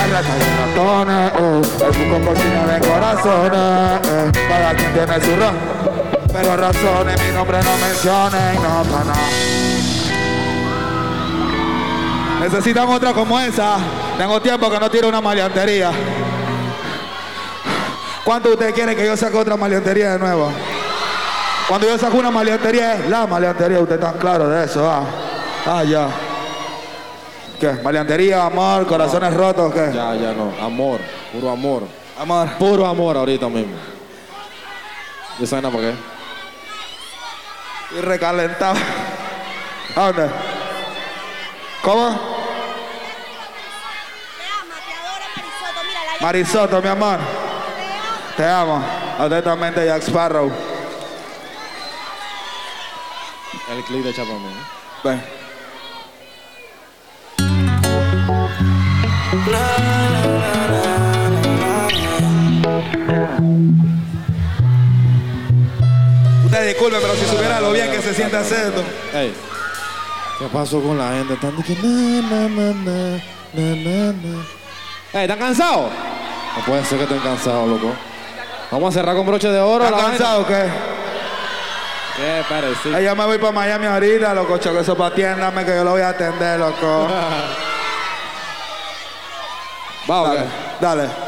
Hay 0.00 0.10
ratas 0.12 0.30
y 0.36 0.74
ratones, 0.78 1.32
eh, 1.32 1.84
hay 1.84 2.02
un 2.02 2.24
cococino 2.24 2.66
de 2.66 2.78
corazones. 2.80 4.08
eh, 4.08 4.32
cada 4.48 4.74
quien 4.74 4.92
tiene 4.94 5.20
su 5.20 5.36
razón. 5.36 5.77
Pero 6.32 6.56
razones, 6.56 7.20
mi 7.26 7.34
nombre 7.34 7.58
no 7.62 7.76
mencionen, 7.78 8.54
no 8.56 8.82
para 8.84 9.04
nada. 9.04 9.28
Necesitan 12.40 12.88
otra 12.88 13.12
como 13.12 13.38
esa. 13.40 13.78
Tengo 14.16 14.40
tiempo 14.40 14.70
que 14.70 14.78
no 14.78 14.90
tiro 14.90 15.08
una 15.08 15.20
maleantería. 15.20 15.90
¿Cuánto 18.24 18.50
usted 18.50 18.74
quiere 18.74 18.94
que 18.94 19.06
yo 19.06 19.16
saque 19.16 19.36
otra 19.36 19.56
maleantería 19.56 20.12
de 20.12 20.18
nuevo? 20.18 20.52
Cuando 21.68 21.86
yo 21.86 21.98
saco 21.98 22.18
una 22.18 22.30
maleantería 22.30 22.94
es 22.94 23.08
la 23.08 23.26
maleantería, 23.26 23.80
usted 23.80 23.96
está 23.96 24.12
claro 24.12 24.48
de 24.48 24.64
eso, 24.64 24.88
ah. 24.90 25.04
Ah, 25.66 25.84
ya. 25.84 26.08
¿Qué? 27.60 27.72
¿Maleantería, 27.82 28.44
amor, 28.44 28.86
corazones 28.86 29.34
rotos, 29.34 29.72
qué? 29.72 29.90
Ya, 29.94 30.14
ya 30.14 30.32
no. 30.32 30.52
Amor. 30.64 31.00
Puro 31.32 31.50
amor. 31.50 31.82
Amor. 32.18 32.48
Puro 32.58 32.86
amor 32.86 33.16
ahorita 33.16 33.48
mismo. 33.48 33.74
¿Ya 35.38 35.46
saben 35.46 35.64
nada 35.64 35.72
por 35.72 35.82
qué? 35.82 36.17
Y 37.90 38.00
recalentado. 38.00 38.76
¿A 39.96 40.00
dónde? 40.00 40.30
¿Cómo? 41.82 42.38
Marisoto, 46.20 46.82
mi 46.82 46.88
amor. 46.88 47.18
Te 48.36 48.44
amo. 48.44 48.84
Atentamente, 49.18 49.86
Jack 49.86 50.02
Sparrow. 50.02 50.52
El 53.70 53.84
clip 53.84 54.04
de 54.04 54.14
Chapamón. 54.14 54.54
Ven. 55.04 55.38
Usted 66.48 66.66
disculpe, 66.66 66.96
pero 66.98 67.14
si 67.14 67.26
supiera 67.26 67.60
lo 67.60 67.72
bien 67.72 67.90
que 67.90 68.00
se 68.00 68.14
siente 68.14 68.34
hacerlo. 68.34 68.82
Ey, 69.12 69.34
¿qué 70.38 70.46
pasó 70.46 70.80
con 70.80 70.96
la 70.96 71.10
gente? 71.10 71.34
Están 71.34 71.54
diciendo, 71.54 71.86
na, 71.86 72.48
na, 72.48 72.72
na, 72.72 73.20
na, 73.52 73.76
na, 73.76 74.12
na. 74.12 74.46
Ey, 75.12 75.24
¿están 75.24 75.38
cansados? 75.38 75.90
No 76.56 76.64
puede 76.64 76.82
ser 76.86 76.96
que 76.96 77.04
estén 77.04 77.18
cansados, 77.18 77.68
loco. 77.68 77.92
Vamos 78.70 78.96
a 78.96 78.98
cerrar 78.98 79.14
con 79.14 79.26
broche 79.26 79.48
de 79.48 79.60
oro. 79.60 79.84
¿Están 79.84 80.00
cansados 80.00 80.44
o 80.44 80.46
qué? 80.46 80.70
¿Qué? 82.16 82.42
Ay, 82.94 83.04
yo 83.04 83.14
me 83.14 83.26
voy 83.26 83.36
para 83.36 83.52
Miami 83.52 83.84
ahorita, 83.84 84.32
loco, 84.32 84.56
choque 84.56 84.80
eso 84.80 84.96
para 84.96 85.10
atiéndame 85.10 85.66
que 85.66 85.76
yo 85.76 85.84
lo 85.84 85.90
voy 85.90 86.00
a 86.00 86.08
atender, 86.08 86.58
loco. 86.58 87.08
Va, 90.10 90.22
ok. 90.22 90.38
Dale. 90.80 91.27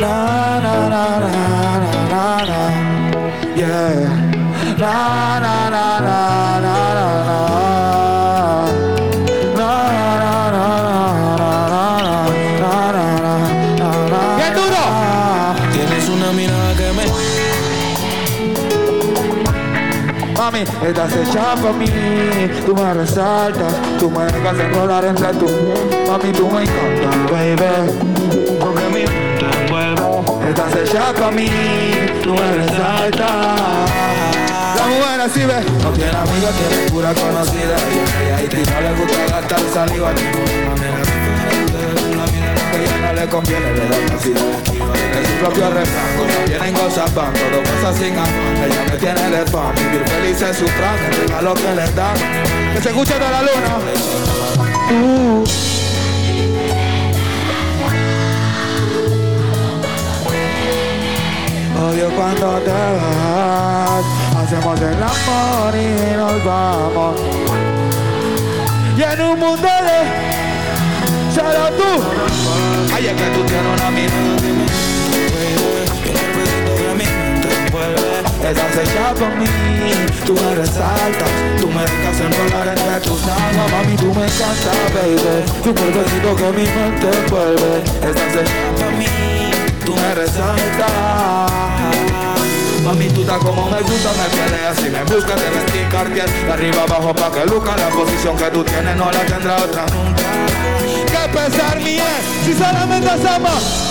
Na 0.00 0.60
na 0.60 0.74
na 0.88 1.04
na 1.18 1.30
na 1.30 2.66
¡Bien 14.36 14.54
duro! 14.54 14.82
Tienes 15.72 16.08
una 16.08 16.32
mirada 16.32 16.74
que 16.76 16.92
me 16.92 17.04
Mami, 20.36 20.60
estás 20.60 21.16
hecha 21.16 21.54
para 21.54 21.72
mí, 21.72 21.86
tú 22.66 22.74
me 22.74 22.94
resaltas, 22.94 23.74
tú 23.98 24.10
me 24.10 24.24
dejas 24.26 24.58
enrolar 24.58 25.04
entre 25.06 25.32
tu 25.34 25.46
Mami, 26.08 26.32
tú 26.32 26.48
me 26.50 26.62
encantas, 26.62 27.30
baby, 27.30 27.90
porque 28.60 28.88
mi. 28.92 29.65
Estás 30.48 30.76
hecha 30.76 31.12
para 31.12 31.30
mí, 31.32 31.48
tú 32.22 32.32
me 32.34 32.52
resaltas. 32.54 33.90
La 34.76 34.86
mujer 34.86 35.20
así 35.20 35.40
ve. 35.40 35.60
No 35.82 35.90
tiene 35.90 36.16
amiga, 36.16 36.50
tiene 36.50 36.90
pura 36.90 37.12
conocida. 37.14 37.76
Y 38.26 38.30
a 38.32 38.48
ti 38.48 38.56
no 38.56 38.80
le 38.80 38.92
gusta 38.94 39.26
gastar 39.28 39.60
saliva 39.72 40.14
que 40.14 40.22
ella 42.76 42.96
no 43.00 43.12
le 43.12 43.26
conviene. 43.28 43.72
Le 43.72 43.88
da 43.88 43.96
Es 43.96 45.26
su 45.26 45.34
propio 45.40 45.70
refrán 45.70 46.16
Cuando 46.16 46.34
vienen 46.46 46.74
cosas 46.74 47.14
van 47.14 47.32
Todo 47.32 47.62
pasa 47.62 47.98
sin 47.98 48.16
afán. 48.16 48.56
Ella 48.64 48.82
me 48.90 48.96
tiene 48.98 49.30
de 49.30 49.46
fan 49.46 49.74
Vivir 49.74 50.08
feliz 50.08 50.42
es 50.42 50.56
su 50.56 50.64
plan. 50.64 50.98
El 51.10 51.16
regalo 51.28 51.54
que 51.54 51.74
le 51.74 51.90
dan 51.92 52.16
Que 52.74 52.82
se 52.82 52.88
escuche 52.90 53.14
toda 53.14 53.30
la 53.30 53.42
luna. 53.42 53.78
Odio 61.86 62.10
cuando 62.16 62.58
te 62.60 62.70
vas, 62.70 64.04
hacemos 64.38 64.80
el 64.80 65.02
amor 65.02 65.74
y 65.76 66.16
nos 66.16 66.44
vamos. 66.44 67.20
Y 68.96 69.02
en 69.02 69.20
un 69.20 69.38
mundo 69.38 69.68
de 69.68 69.98
solo 71.34 71.68
tú. 71.76 72.02
Ay, 72.94 73.06
es 73.06 73.12
que 73.12 73.28
tú 73.30 73.44
tienes 73.44 73.80
una 73.80 73.90
mirada 73.90 74.66
mente 76.96 77.48
envuelve 77.66 78.16
Estás 78.48 78.76
hecha 78.76 79.14
por 79.14 79.34
mí, 79.36 79.46
tú 80.24 80.34
me 80.34 80.54
resaltas, 80.54 81.28
tú 81.60 81.68
me 81.68 81.82
dejas 81.82 82.20
enrolar 82.20 82.68
entre 82.68 83.00
tus 83.00 83.20
nalgas, 83.26 83.72
mami, 83.72 83.96
tú 83.96 84.06
me 84.14 84.24
encantas, 84.24 84.76
baby. 84.94 85.44
Tu 85.64 85.74
cuerpecito 85.74 86.36
que 86.36 86.52
mi 86.52 86.66
mente 86.66 87.10
envuelve. 87.18 87.82
Estás 88.08 88.36
hecha 88.36 88.68
por 88.76 88.92
mí, 88.92 89.06
tú 89.86 89.94
me 89.94 90.14
resaltas. 90.14 91.46
Mami, 92.84 93.08
tú 93.08 93.22
estás 93.22 93.38
como 93.38 93.68
me 93.68 93.80
gusta, 93.80 94.10
me 94.12 94.28
peleas 94.36 94.78
y 94.86 94.90
me 94.90 95.02
buscas 95.04 95.40
de 95.40 95.50
vestir 95.50 95.88
Cartier 95.88 96.30
De 96.30 96.52
arriba 96.52 96.82
abajo 96.82 97.12
pa' 97.12 97.32
que 97.32 97.44
luzca 97.44 97.76
La 97.76 97.88
posición 97.88 98.36
que 98.36 98.44
tú 98.44 98.62
tienes 98.62 98.94
no 98.94 99.10
la 99.10 99.26
tendrá 99.26 99.56
otra 99.56 99.86
nunca 99.86 100.22
Qué 101.06 101.28
pesar 101.36 101.80
mi 101.80 101.96
es, 101.96 102.24
si 102.44 102.54
solamente 102.54 103.10
hacemos 103.10 103.90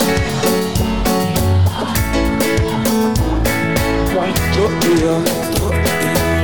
Tú 4.13 4.21
y 4.23 4.55
yo, 4.55 4.67
tú 4.79 4.87
y 4.87 5.01
yo 5.01 5.19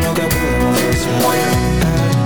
Lo 0.04 0.14
que 0.14 0.22
podemos 0.24 0.78
hacer 0.78 1.71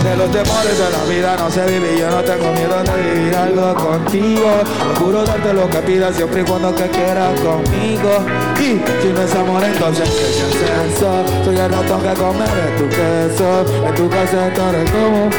De 0.05 0.15
los 0.15 0.29
temores 0.29 0.77
de 0.77 0.91
la 0.91 1.03
vida 1.05 1.35
no 1.35 1.49
se 1.49 1.65
vive 1.65 1.95
y 1.95 1.99
yo 1.99 2.11
no 2.11 2.21
tengo 2.21 2.51
miedo 2.51 2.83
de 2.83 3.11
vivir 3.11 3.35
algo 3.35 3.73
contigo. 3.73 4.51
Procuro 4.93 5.23
darte 5.23 5.51
lo 5.51 5.67
que 5.67 5.79
pidas 5.79 6.15
siempre 6.15 6.41
y 6.41 6.45
cuando 6.45 6.75
que 6.75 6.87
quieras 6.89 7.39
conmigo. 7.39 8.11
Y 8.59 8.79
si 9.01 9.07
no 9.11 9.21
es 9.23 9.33
amor 9.33 9.63
entonces 9.63 10.07
que 10.07 10.21
es 10.21 10.95
eso. 10.95 11.25
Soy 11.43 11.57
el 11.57 11.71
ratón 11.71 12.03
que 12.03 12.13
come 12.13 12.45
de 12.45 12.77
tu 12.77 12.87
queso. 12.87 13.65
En 13.83 13.95
tu 13.95 14.07
casa 14.07 14.47
estaré 14.47 14.85
como 14.91 15.29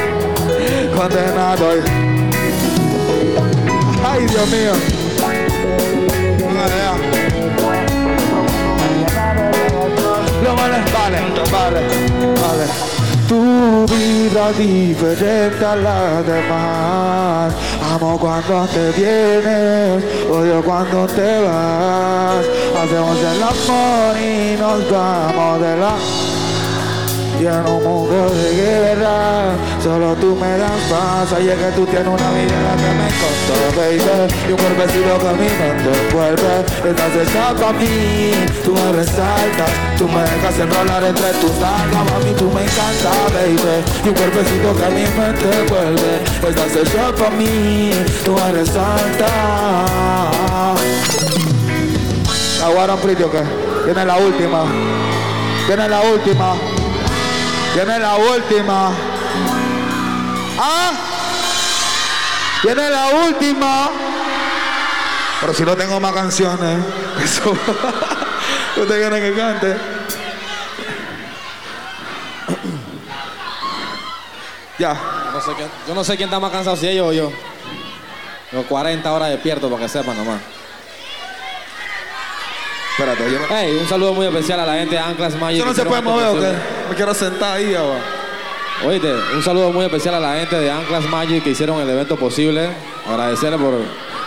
condenado. 0.96 1.66
Ay 4.04 4.26
Dios 4.26 4.48
mío. 4.50 4.72
Vale, 10.56 10.78
vale, 11.52 11.80
vale. 12.42 12.95
Tu 13.28 13.86
vida 13.86 14.52
diferente 14.52 15.64
a 15.64 15.74
la 15.74 16.22
demás. 16.22 17.54
Amo 17.92 18.18
cuando 18.18 18.66
te 18.66 18.92
vienes, 18.92 20.04
odio 20.30 20.62
cuando 20.62 21.06
te 21.08 21.42
vas. 21.42 22.46
Hacemos 22.80 23.18
el 23.18 23.42
amor 23.42 24.16
y 24.20 24.56
nos 24.60 24.90
vamos 24.90 25.60
de 25.60 25.76
la. 25.76 26.35
Y 27.38 27.44
en 27.44 27.66
un 27.66 27.84
mundo 27.84 28.30
de 28.30 28.54
guerra, 28.54 29.52
solo 29.82 30.14
tú 30.14 30.34
me 30.40 30.56
das 30.56 30.70
paz. 30.88 31.32
Oye 31.36 31.54
que 31.54 31.70
tú 31.76 31.84
tienes 31.84 32.08
una 32.08 32.30
vida 32.32 32.76
que 32.80 32.90
me 32.96 33.08
costó, 33.20 33.56
baby. 33.76 34.00
Y 34.48 34.52
un 34.52 34.58
cuerpecito 34.58 35.18
que 35.18 35.32
mi 35.34 35.48
mente 35.60 35.90
envuelve. 36.08 36.64
Estás 36.88 37.14
hecha 37.14 37.54
para 37.54 37.72
mí, 37.74 38.32
tú 38.64 38.72
me 38.72 38.92
resaltas. 38.92 39.70
Tú 39.98 40.08
me 40.08 40.22
dejas 40.22 40.58
enrolar 40.58 41.04
entre 41.04 41.30
tus 41.40 41.52
nalgas, 41.60 42.04
mami, 42.10 42.32
tú 42.38 42.50
me 42.50 42.62
encantas, 42.62 43.32
baby. 43.34 43.84
Y 44.04 44.08
un 44.08 44.14
cuerpecito 44.14 44.74
que 44.74 44.88
mi 44.94 45.06
mente 45.18 45.46
envuelve. 45.60 46.22
Estás 46.48 46.74
hecha 46.74 47.14
para 47.14 47.30
mí, 47.30 47.90
tú 48.24 48.32
me 48.32 48.52
resaltas. 48.52 49.30
¿Aguaron 52.64 52.98
pretty 53.00 53.22
o 53.22 53.30
qué? 53.30 53.42
Viene 53.84 54.06
la 54.06 54.16
última. 54.16 54.64
Viene 55.68 55.88
la 55.88 56.00
última. 56.00 56.75
Viene 57.76 57.98
la 57.98 58.14
última. 58.16 58.90
¿Ah? 60.58 60.92
Viene 62.64 62.88
la 62.88 63.06
última. 63.08 63.90
Pero 65.42 65.52
si 65.52 65.62
no 65.62 65.76
tengo 65.76 66.00
más 66.00 66.12
canciones. 66.14 66.78
Eso. 67.22 67.50
Usted 67.50 68.98
quiere 69.10 69.20
que 69.20 69.36
cante. 69.38 69.76
Ya. 74.78 74.92
No 75.32 75.40
sé 75.40 75.52
quién- 75.54 75.70
yo 75.88 75.94
no 75.94 76.04
sé 76.04 76.16
quién 76.16 76.28
está 76.28 76.38
más 76.40 76.50
cansado, 76.52 76.76
si 76.76 76.86
ellos 76.88 77.08
o 77.08 77.12
yo. 77.12 77.32
Yo 78.52 78.62
40 78.66 79.10
horas 79.10 79.30
despierto 79.30 79.70
para 79.70 79.82
que 79.82 79.88
sepan 79.88 80.16
nomás. 80.18 80.38
Espérate, 82.90 83.30
yo 83.32 83.38
no... 83.38 83.46
Hey, 83.48 83.74
un 83.80 83.88
saludo 83.88 84.12
muy 84.12 84.26
especial 84.26 84.60
a 84.60 84.66
la 84.66 84.74
gente 84.74 84.94
de 84.96 85.00
Anclas 85.00 85.34
Magic. 85.36 85.58
¿Eso 85.60 85.66
no 85.66 85.74
se 85.74 85.84
puede 85.86 86.02
mover 86.02 86.26
o 86.26 86.34
qué? 86.40 86.54
Me 86.88 86.94
quiero 86.94 87.14
sentar 87.14 87.56
ahí 87.56 87.74
ahora. 87.74 88.00
Oíste, 88.84 89.12
un 89.34 89.42
saludo 89.42 89.72
muy 89.72 89.84
especial 89.86 90.14
a 90.16 90.20
la 90.20 90.34
gente 90.34 90.56
de 90.56 90.70
Anclas 90.70 91.04
Magic 91.08 91.42
que 91.42 91.50
hicieron 91.50 91.80
el 91.80 91.88
evento 91.88 92.16
posible. 92.16 92.68
Agradecerles 93.08 93.60
por. 93.60 93.74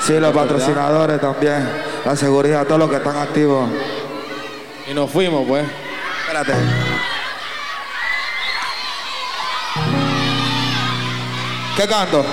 Sí, 0.01 0.19
los 0.19 0.33
patrocinadores 0.33 1.21
también. 1.21 1.69
La 2.05 2.15
seguridad, 2.15 2.65
todos 2.65 2.79
los 2.79 2.89
que 2.89 2.95
están 2.95 3.17
activos. 3.17 3.69
Y 4.89 4.93
nos 4.93 5.09
fuimos, 5.11 5.45
pues. 5.47 5.65
Espérate. 6.21 6.53
¿Qué 11.77 11.87
canto? 11.87 12.25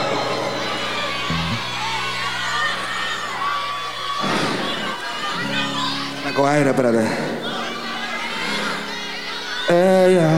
Me 6.25 6.35
coge 6.35 6.51
aire, 6.51 6.71
espérate. 6.71 7.26
Ella 9.68 10.31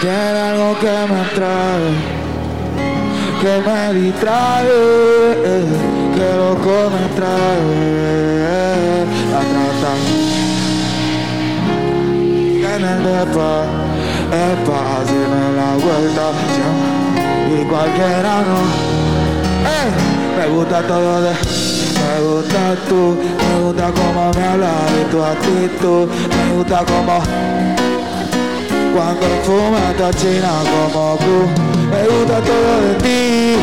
tiene 0.00 0.38
algo 0.38 0.78
que 0.78 0.86
me 0.86 1.20
atrae, 1.20 1.90
que 3.40 3.52
me 3.68 3.80
distrae, 4.00 4.78
que 6.14 6.28
loco 6.36 6.76
me 6.92 7.04
trae. 7.16 7.66
La 9.32 9.40
tratan 9.50 10.00
en 12.72 12.82
el 12.84 12.98
depa, 13.02 13.52
epa, 14.30 14.78
haciendo 15.00 15.40
la 15.56 15.70
vuelta, 15.82 16.26
y 17.50 17.64
cualquiera 17.64 18.34
no. 18.42 18.60
Me 20.38 20.46
gusta 20.54 20.78
todo 20.82 21.20
de, 21.22 21.32
me 21.32 22.14
gusta 22.22 22.76
tú, 22.88 23.02
me 23.38 23.54
gusta 23.64 23.86
cómo 23.90 24.30
me 24.34 24.44
hablas 24.44 24.90
y 25.00 25.10
tu 25.10 25.18
actitud, 25.24 26.08
me 26.28 26.54
gusta 26.54 26.84
cómo 26.86 27.22
cuando 28.96 29.26
fumas 29.44 29.94
tu 29.96 30.18
china 30.18 30.48
como 30.82 31.16
tú, 31.18 31.36
me 31.90 32.02
gusta 32.08 32.40
todo 32.40 32.80
de 32.80 32.94
ti. 33.04 33.56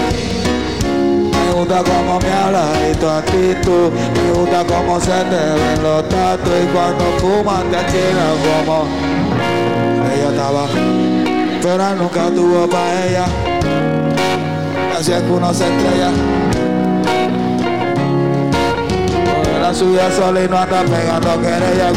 Me 1.31 1.53
gusta 1.53 1.83
cómo 1.83 2.19
me 2.19 2.31
hablas 2.31 2.69
y 2.91 2.95
tu 2.97 3.07
actitud, 3.07 3.91
me 3.91 4.31
gusta 4.33 4.63
cómo 4.65 4.99
se 4.99 5.11
te 5.31 5.43
ven 5.59 5.81
los 5.81 6.07
tatos 6.09 6.53
y 6.63 6.67
cuando 6.67 7.03
fumas 7.17 7.63
te 7.63 7.77
china 7.91 8.25
como 8.45 8.85
ella 10.13 10.29
estaba, 10.29 10.65
pero 11.61 11.95
nunca 11.95 12.29
tuvo 12.29 12.69
pa' 12.69 13.05
ella. 13.07 13.25
Así 14.97 15.11
es 15.11 15.21
que 15.21 15.31
uno 15.31 15.51
se 15.53 15.65
estrella. 15.65 16.42
La 19.73 20.11
sola 20.11 20.43
y 20.43 20.47
no 20.47 20.55
anda 20.55 20.83
pegando 20.83 21.41
querella 21.41 21.89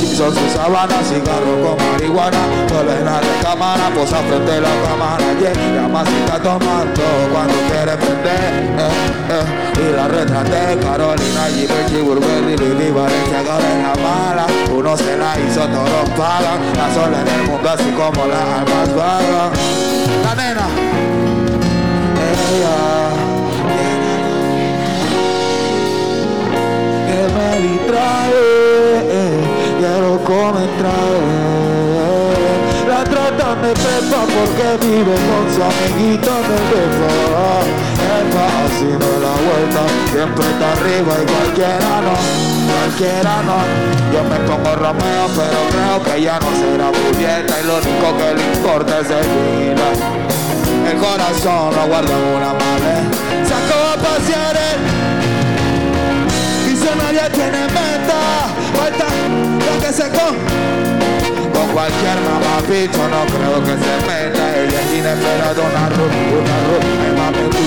Y 0.00 0.14
son 0.14 0.32
sus 0.32 0.52
sábanas, 0.52 1.08
cigarros 1.08 1.58
con 1.66 1.90
marihuana 1.90 2.38
Tolena 2.68 3.20
de 3.20 3.42
cámara, 3.42 3.90
posa 3.92 4.18
frente 4.18 4.52
a 4.52 4.60
la 4.60 4.68
cámara 4.86 5.24
Yeah, 5.40 5.52
la 5.74 5.88
masita 5.88 6.40
tomando. 6.40 7.02
Cuando 7.32 7.54
quiere 7.68 7.96
prender 7.96 8.78
eh, 8.78 8.90
eh. 9.30 9.90
Y 9.90 9.96
la 9.96 10.06
retraté, 10.06 10.78
Carolina, 10.78 11.46
Givenchy, 11.52 12.00
Burberry, 12.00 12.56
Louis 12.56 12.94
Valenciaga 12.94 13.58
de 13.58 13.82
la 13.82 13.94
mala. 14.06 14.46
Uno 14.72 14.96
se 14.96 15.16
la 15.16 15.36
hizo, 15.40 15.66
todos 15.66 16.08
pagan 16.16 16.60
La 16.76 16.94
sola 16.94 17.22
en 17.22 17.28
el 17.28 17.50
mundo 17.50 17.68
así 17.68 17.90
como 17.90 18.24
las 18.26 18.40
almas 18.40 18.94
vagan. 18.94 19.50
La 20.22 20.34
nena 20.36 20.68
ella 22.26 23.05
distrae, 27.66 29.40
ya 29.80 29.98
loco 29.98 30.52
me 30.54 30.66
trae. 30.78 31.66
La 32.88 33.02
tratan 33.04 33.62
de 33.62 33.72
prepa 33.72 34.20
porque 34.34 34.86
vive 34.86 35.16
con 35.28 35.44
su 35.54 35.60
amiguito 35.62 36.30
en 36.30 36.50
el 36.58 36.64
depa. 36.72 37.12
Epa, 38.16 38.44
haciendo 38.64 39.10
la 39.20 39.34
vuelta, 39.46 39.82
siempre 40.12 40.44
está 40.46 40.66
arriba 40.72 41.12
y 41.22 41.26
cualquiera 41.26 41.92
no, 42.06 42.16
cualquiera 42.72 43.34
no. 43.42 43.58
Yo 44.12 44.20
me 44.24 44.38
pongo 44.46 44.74
Romeo, 44.76 45.26
pero 45.34 45.58
creo 45.72 45.96
que 46.04 46.22
ya 46.22 46.38
no 46.38 46.50
será 46.54 46.88
pudieta 46.92 47.54
y 47.60 47.66
lo 47.66 47.74
único 47.76 48.06
que 48.16 48.28
le 48.34 48.42
importa 48.54 49.00
es 49.00 49.10
el 49.10 49.26
vida. 49.58 49.88
El 50.90 50.96
corazón 50.98 51.74
lo 51.74 51.86
guarda 51.88 52.14
una 52.36 52.52
maleta. 52.54 53.16
Sacó 53.44 53.76
a 53.92 53.96
pasear 53.96 54.56
Dice 56.86 56.98
nadie 56.98 57.30
tiene 57.30 57.66
meta. 57.66 58.46
Falta 58.76 59.06
lo 59.58 59.74
que 59.80 59.92
se 59.92 60.04
con. 60.04 60.36
Con 61.52 61.66
cualquier 61.72 62.16
mamapicho 62.20 63.08
no 63.08 63.26
creo 63.26 63.58
que 63.64 63.74
se 63.82 63.94
meta. 64.06 64.44
Ella 64.56 64.80
tiene 64.92 65.12
esperado 65.14 65.62
una 65.64 65.88
ruta, 65.88 66.18
una 66.30 66.56
ruta. 66.68 66.86
Ay 67.02 67.12
mami, 67.16 67.44
tú 67.50 67.64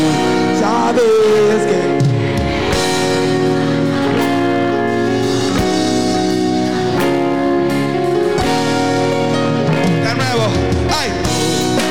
sabes 0.61 1.61
que. 1.67 1.79
De 10.05 10.11
nuevo, 10.15 10.45
ay, 10.97 11.09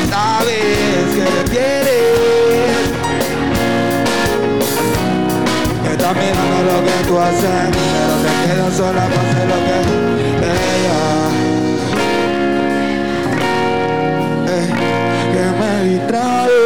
sabes 0.08 1.08
que 1.14 1.50
quieres. 1.50 1.88
Está 6.08 6.20
mirando 6.20 6.72
lo 6.72 6.84
que 6.84 6.96
tú 7.06 7.18
haces, 7.18 7.68
pero 7.70 8.14
te 8.22 8.30
quedas 8.46 8.76
sola 8.76 9.04
para 9.08 9.30
hacer 9.30 9.46
lo 9.48 9.58
que 9.66 9.76
ella. 10.78 11.00
Eh, 14.48 14.68
que 15.32 15.44
me 15.58 15.72
distrae, 15.90 16.57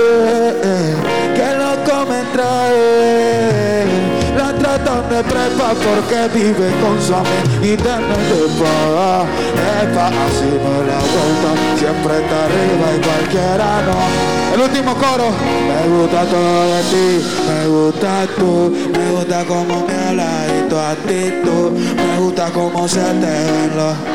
de 5.23 5.29
prepa 5.29 5.75
porque 5.75 6.39
vive 6.39 6.71
con 6.81 7.01
su 7.01 7.15
amiguita 7.15 7.99
en 7.99 8.05
el 8.05 8.23
depa. 8.29 9.25
Epa, 9.83 10.07
así 10.09 10.51
me 10.63 10.77
la 10.89 11.01
vuelta, 11.13 11.51
siempre 11.79 12.23
está 12.23 12.45
arriba 12.45 12.87
y 12.97 13.01
cualquiera 13.01 13.83
no. 13.83 14.55
El 14.55 14.61
último 14.61 14.95
coro. 14.95 15.31
Me 15.69 15.97
gusta 15.97 16.25
todo 16.25 16.63
de 16.65 16.83
ti, 16.91 17.25
me 17.49 17.67
gusta 17.69 18.27
tú, 18.37 18.73
me 18.93 19.11
gusta 19.13 19.45
cómo 19.45 19.87
me 19.87 19.95
hablas 19.95 20.49
y 20.59 20.69
tu 20.69 20.77
actitud, 20.77 21.73
me 21.73 22.19
gusta 22.19 22.51
cómo 22.51 22.87
se 22.89 23.01
te 23.01 23.27
ven 23.27 23.77
los 23.77 24.12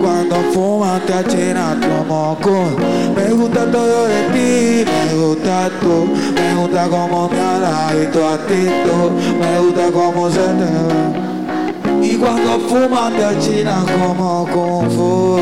cuando 0.00 0.36
fumas 0.52 1.04
te 1.06 1.14
achinas 1.14 1.76
como 1.76 2.36
cool. 2.42 2.76
Me 3.14 3.32
gusta 3.32 3.70
todo 3.70 4.06
de 4.06 4.22
ti, 4.32 4.90
me 4.90 5.14
gusta 5.14 5.70
tú, 5.80 6.06
me 6.34 6.54
gusta 6.54 6.88
cómo 6.88 7.28
me 7.28 7.40
hablas 7.40 7.94
y 7.94 8.06
tu 8.12 8.24
actitud, 8.24 9.10
me 9.38 9.60
gusta 9.60 9.90
cómo 9.92 10.30
se 10.30 10.38
te 10.38 10.64
ve. 10.64 12.06
Y 12.06 12.16
cuando 12.16 12.60
fumas 12.68 13.12
te 13.14 13.24
achinas 13.24 13.84
como 13.90 14.46
kung 14.46 14.90
fu. 14.90 15.38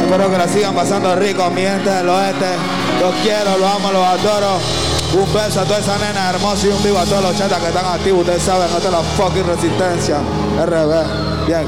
Espero 0.00 0.30
que 0.30 0.38
la 0.38 0.48
sigan 0.48 0.74
pasando 0.74 1.16
rico, 1.16 1.50
mi 1.50 1.62
gente 1.62 1.90
del 1.90 2.08
oeste. 2.08 2.46
Los 3.00 3.14
quiero, 3.22 3.58
los 3.58 3.68
amo, 3.68 3.90
los 3.92 4.06
adoro. 4.06 4.58
Un 5.14 5.32
beso 5.32 5.60
a 5.60 5.64
toda 5.64 5.78
esa 5.78 5.98
nena 5.98 6.30
hermosa 6.30 6.66
y 6.66 6.70
un 6.70 6.82
vivo 6.82 6.98
a 6.98 7.04
todos 7.04 7.22
los 7.22 7.36
chatas 7.36 7.58
que 7.60 7.68
están 7.68 7.86
activos. 7.86 8.20
Ustedes 8.20 8.42
saben, 8.42 8.70
no 8.70 8.78
te 8.78 8.90
la 8.90 9.00
fucking 9.00 9.46
resistencia. 9.46 10.18
RB, 10.64 11.46
bien, 11.46 11.66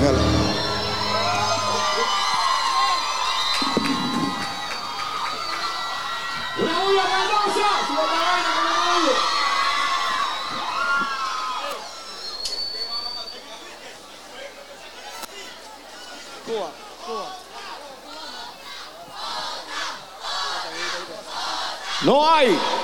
No 22.39 22.43
hay. 22.45 22.78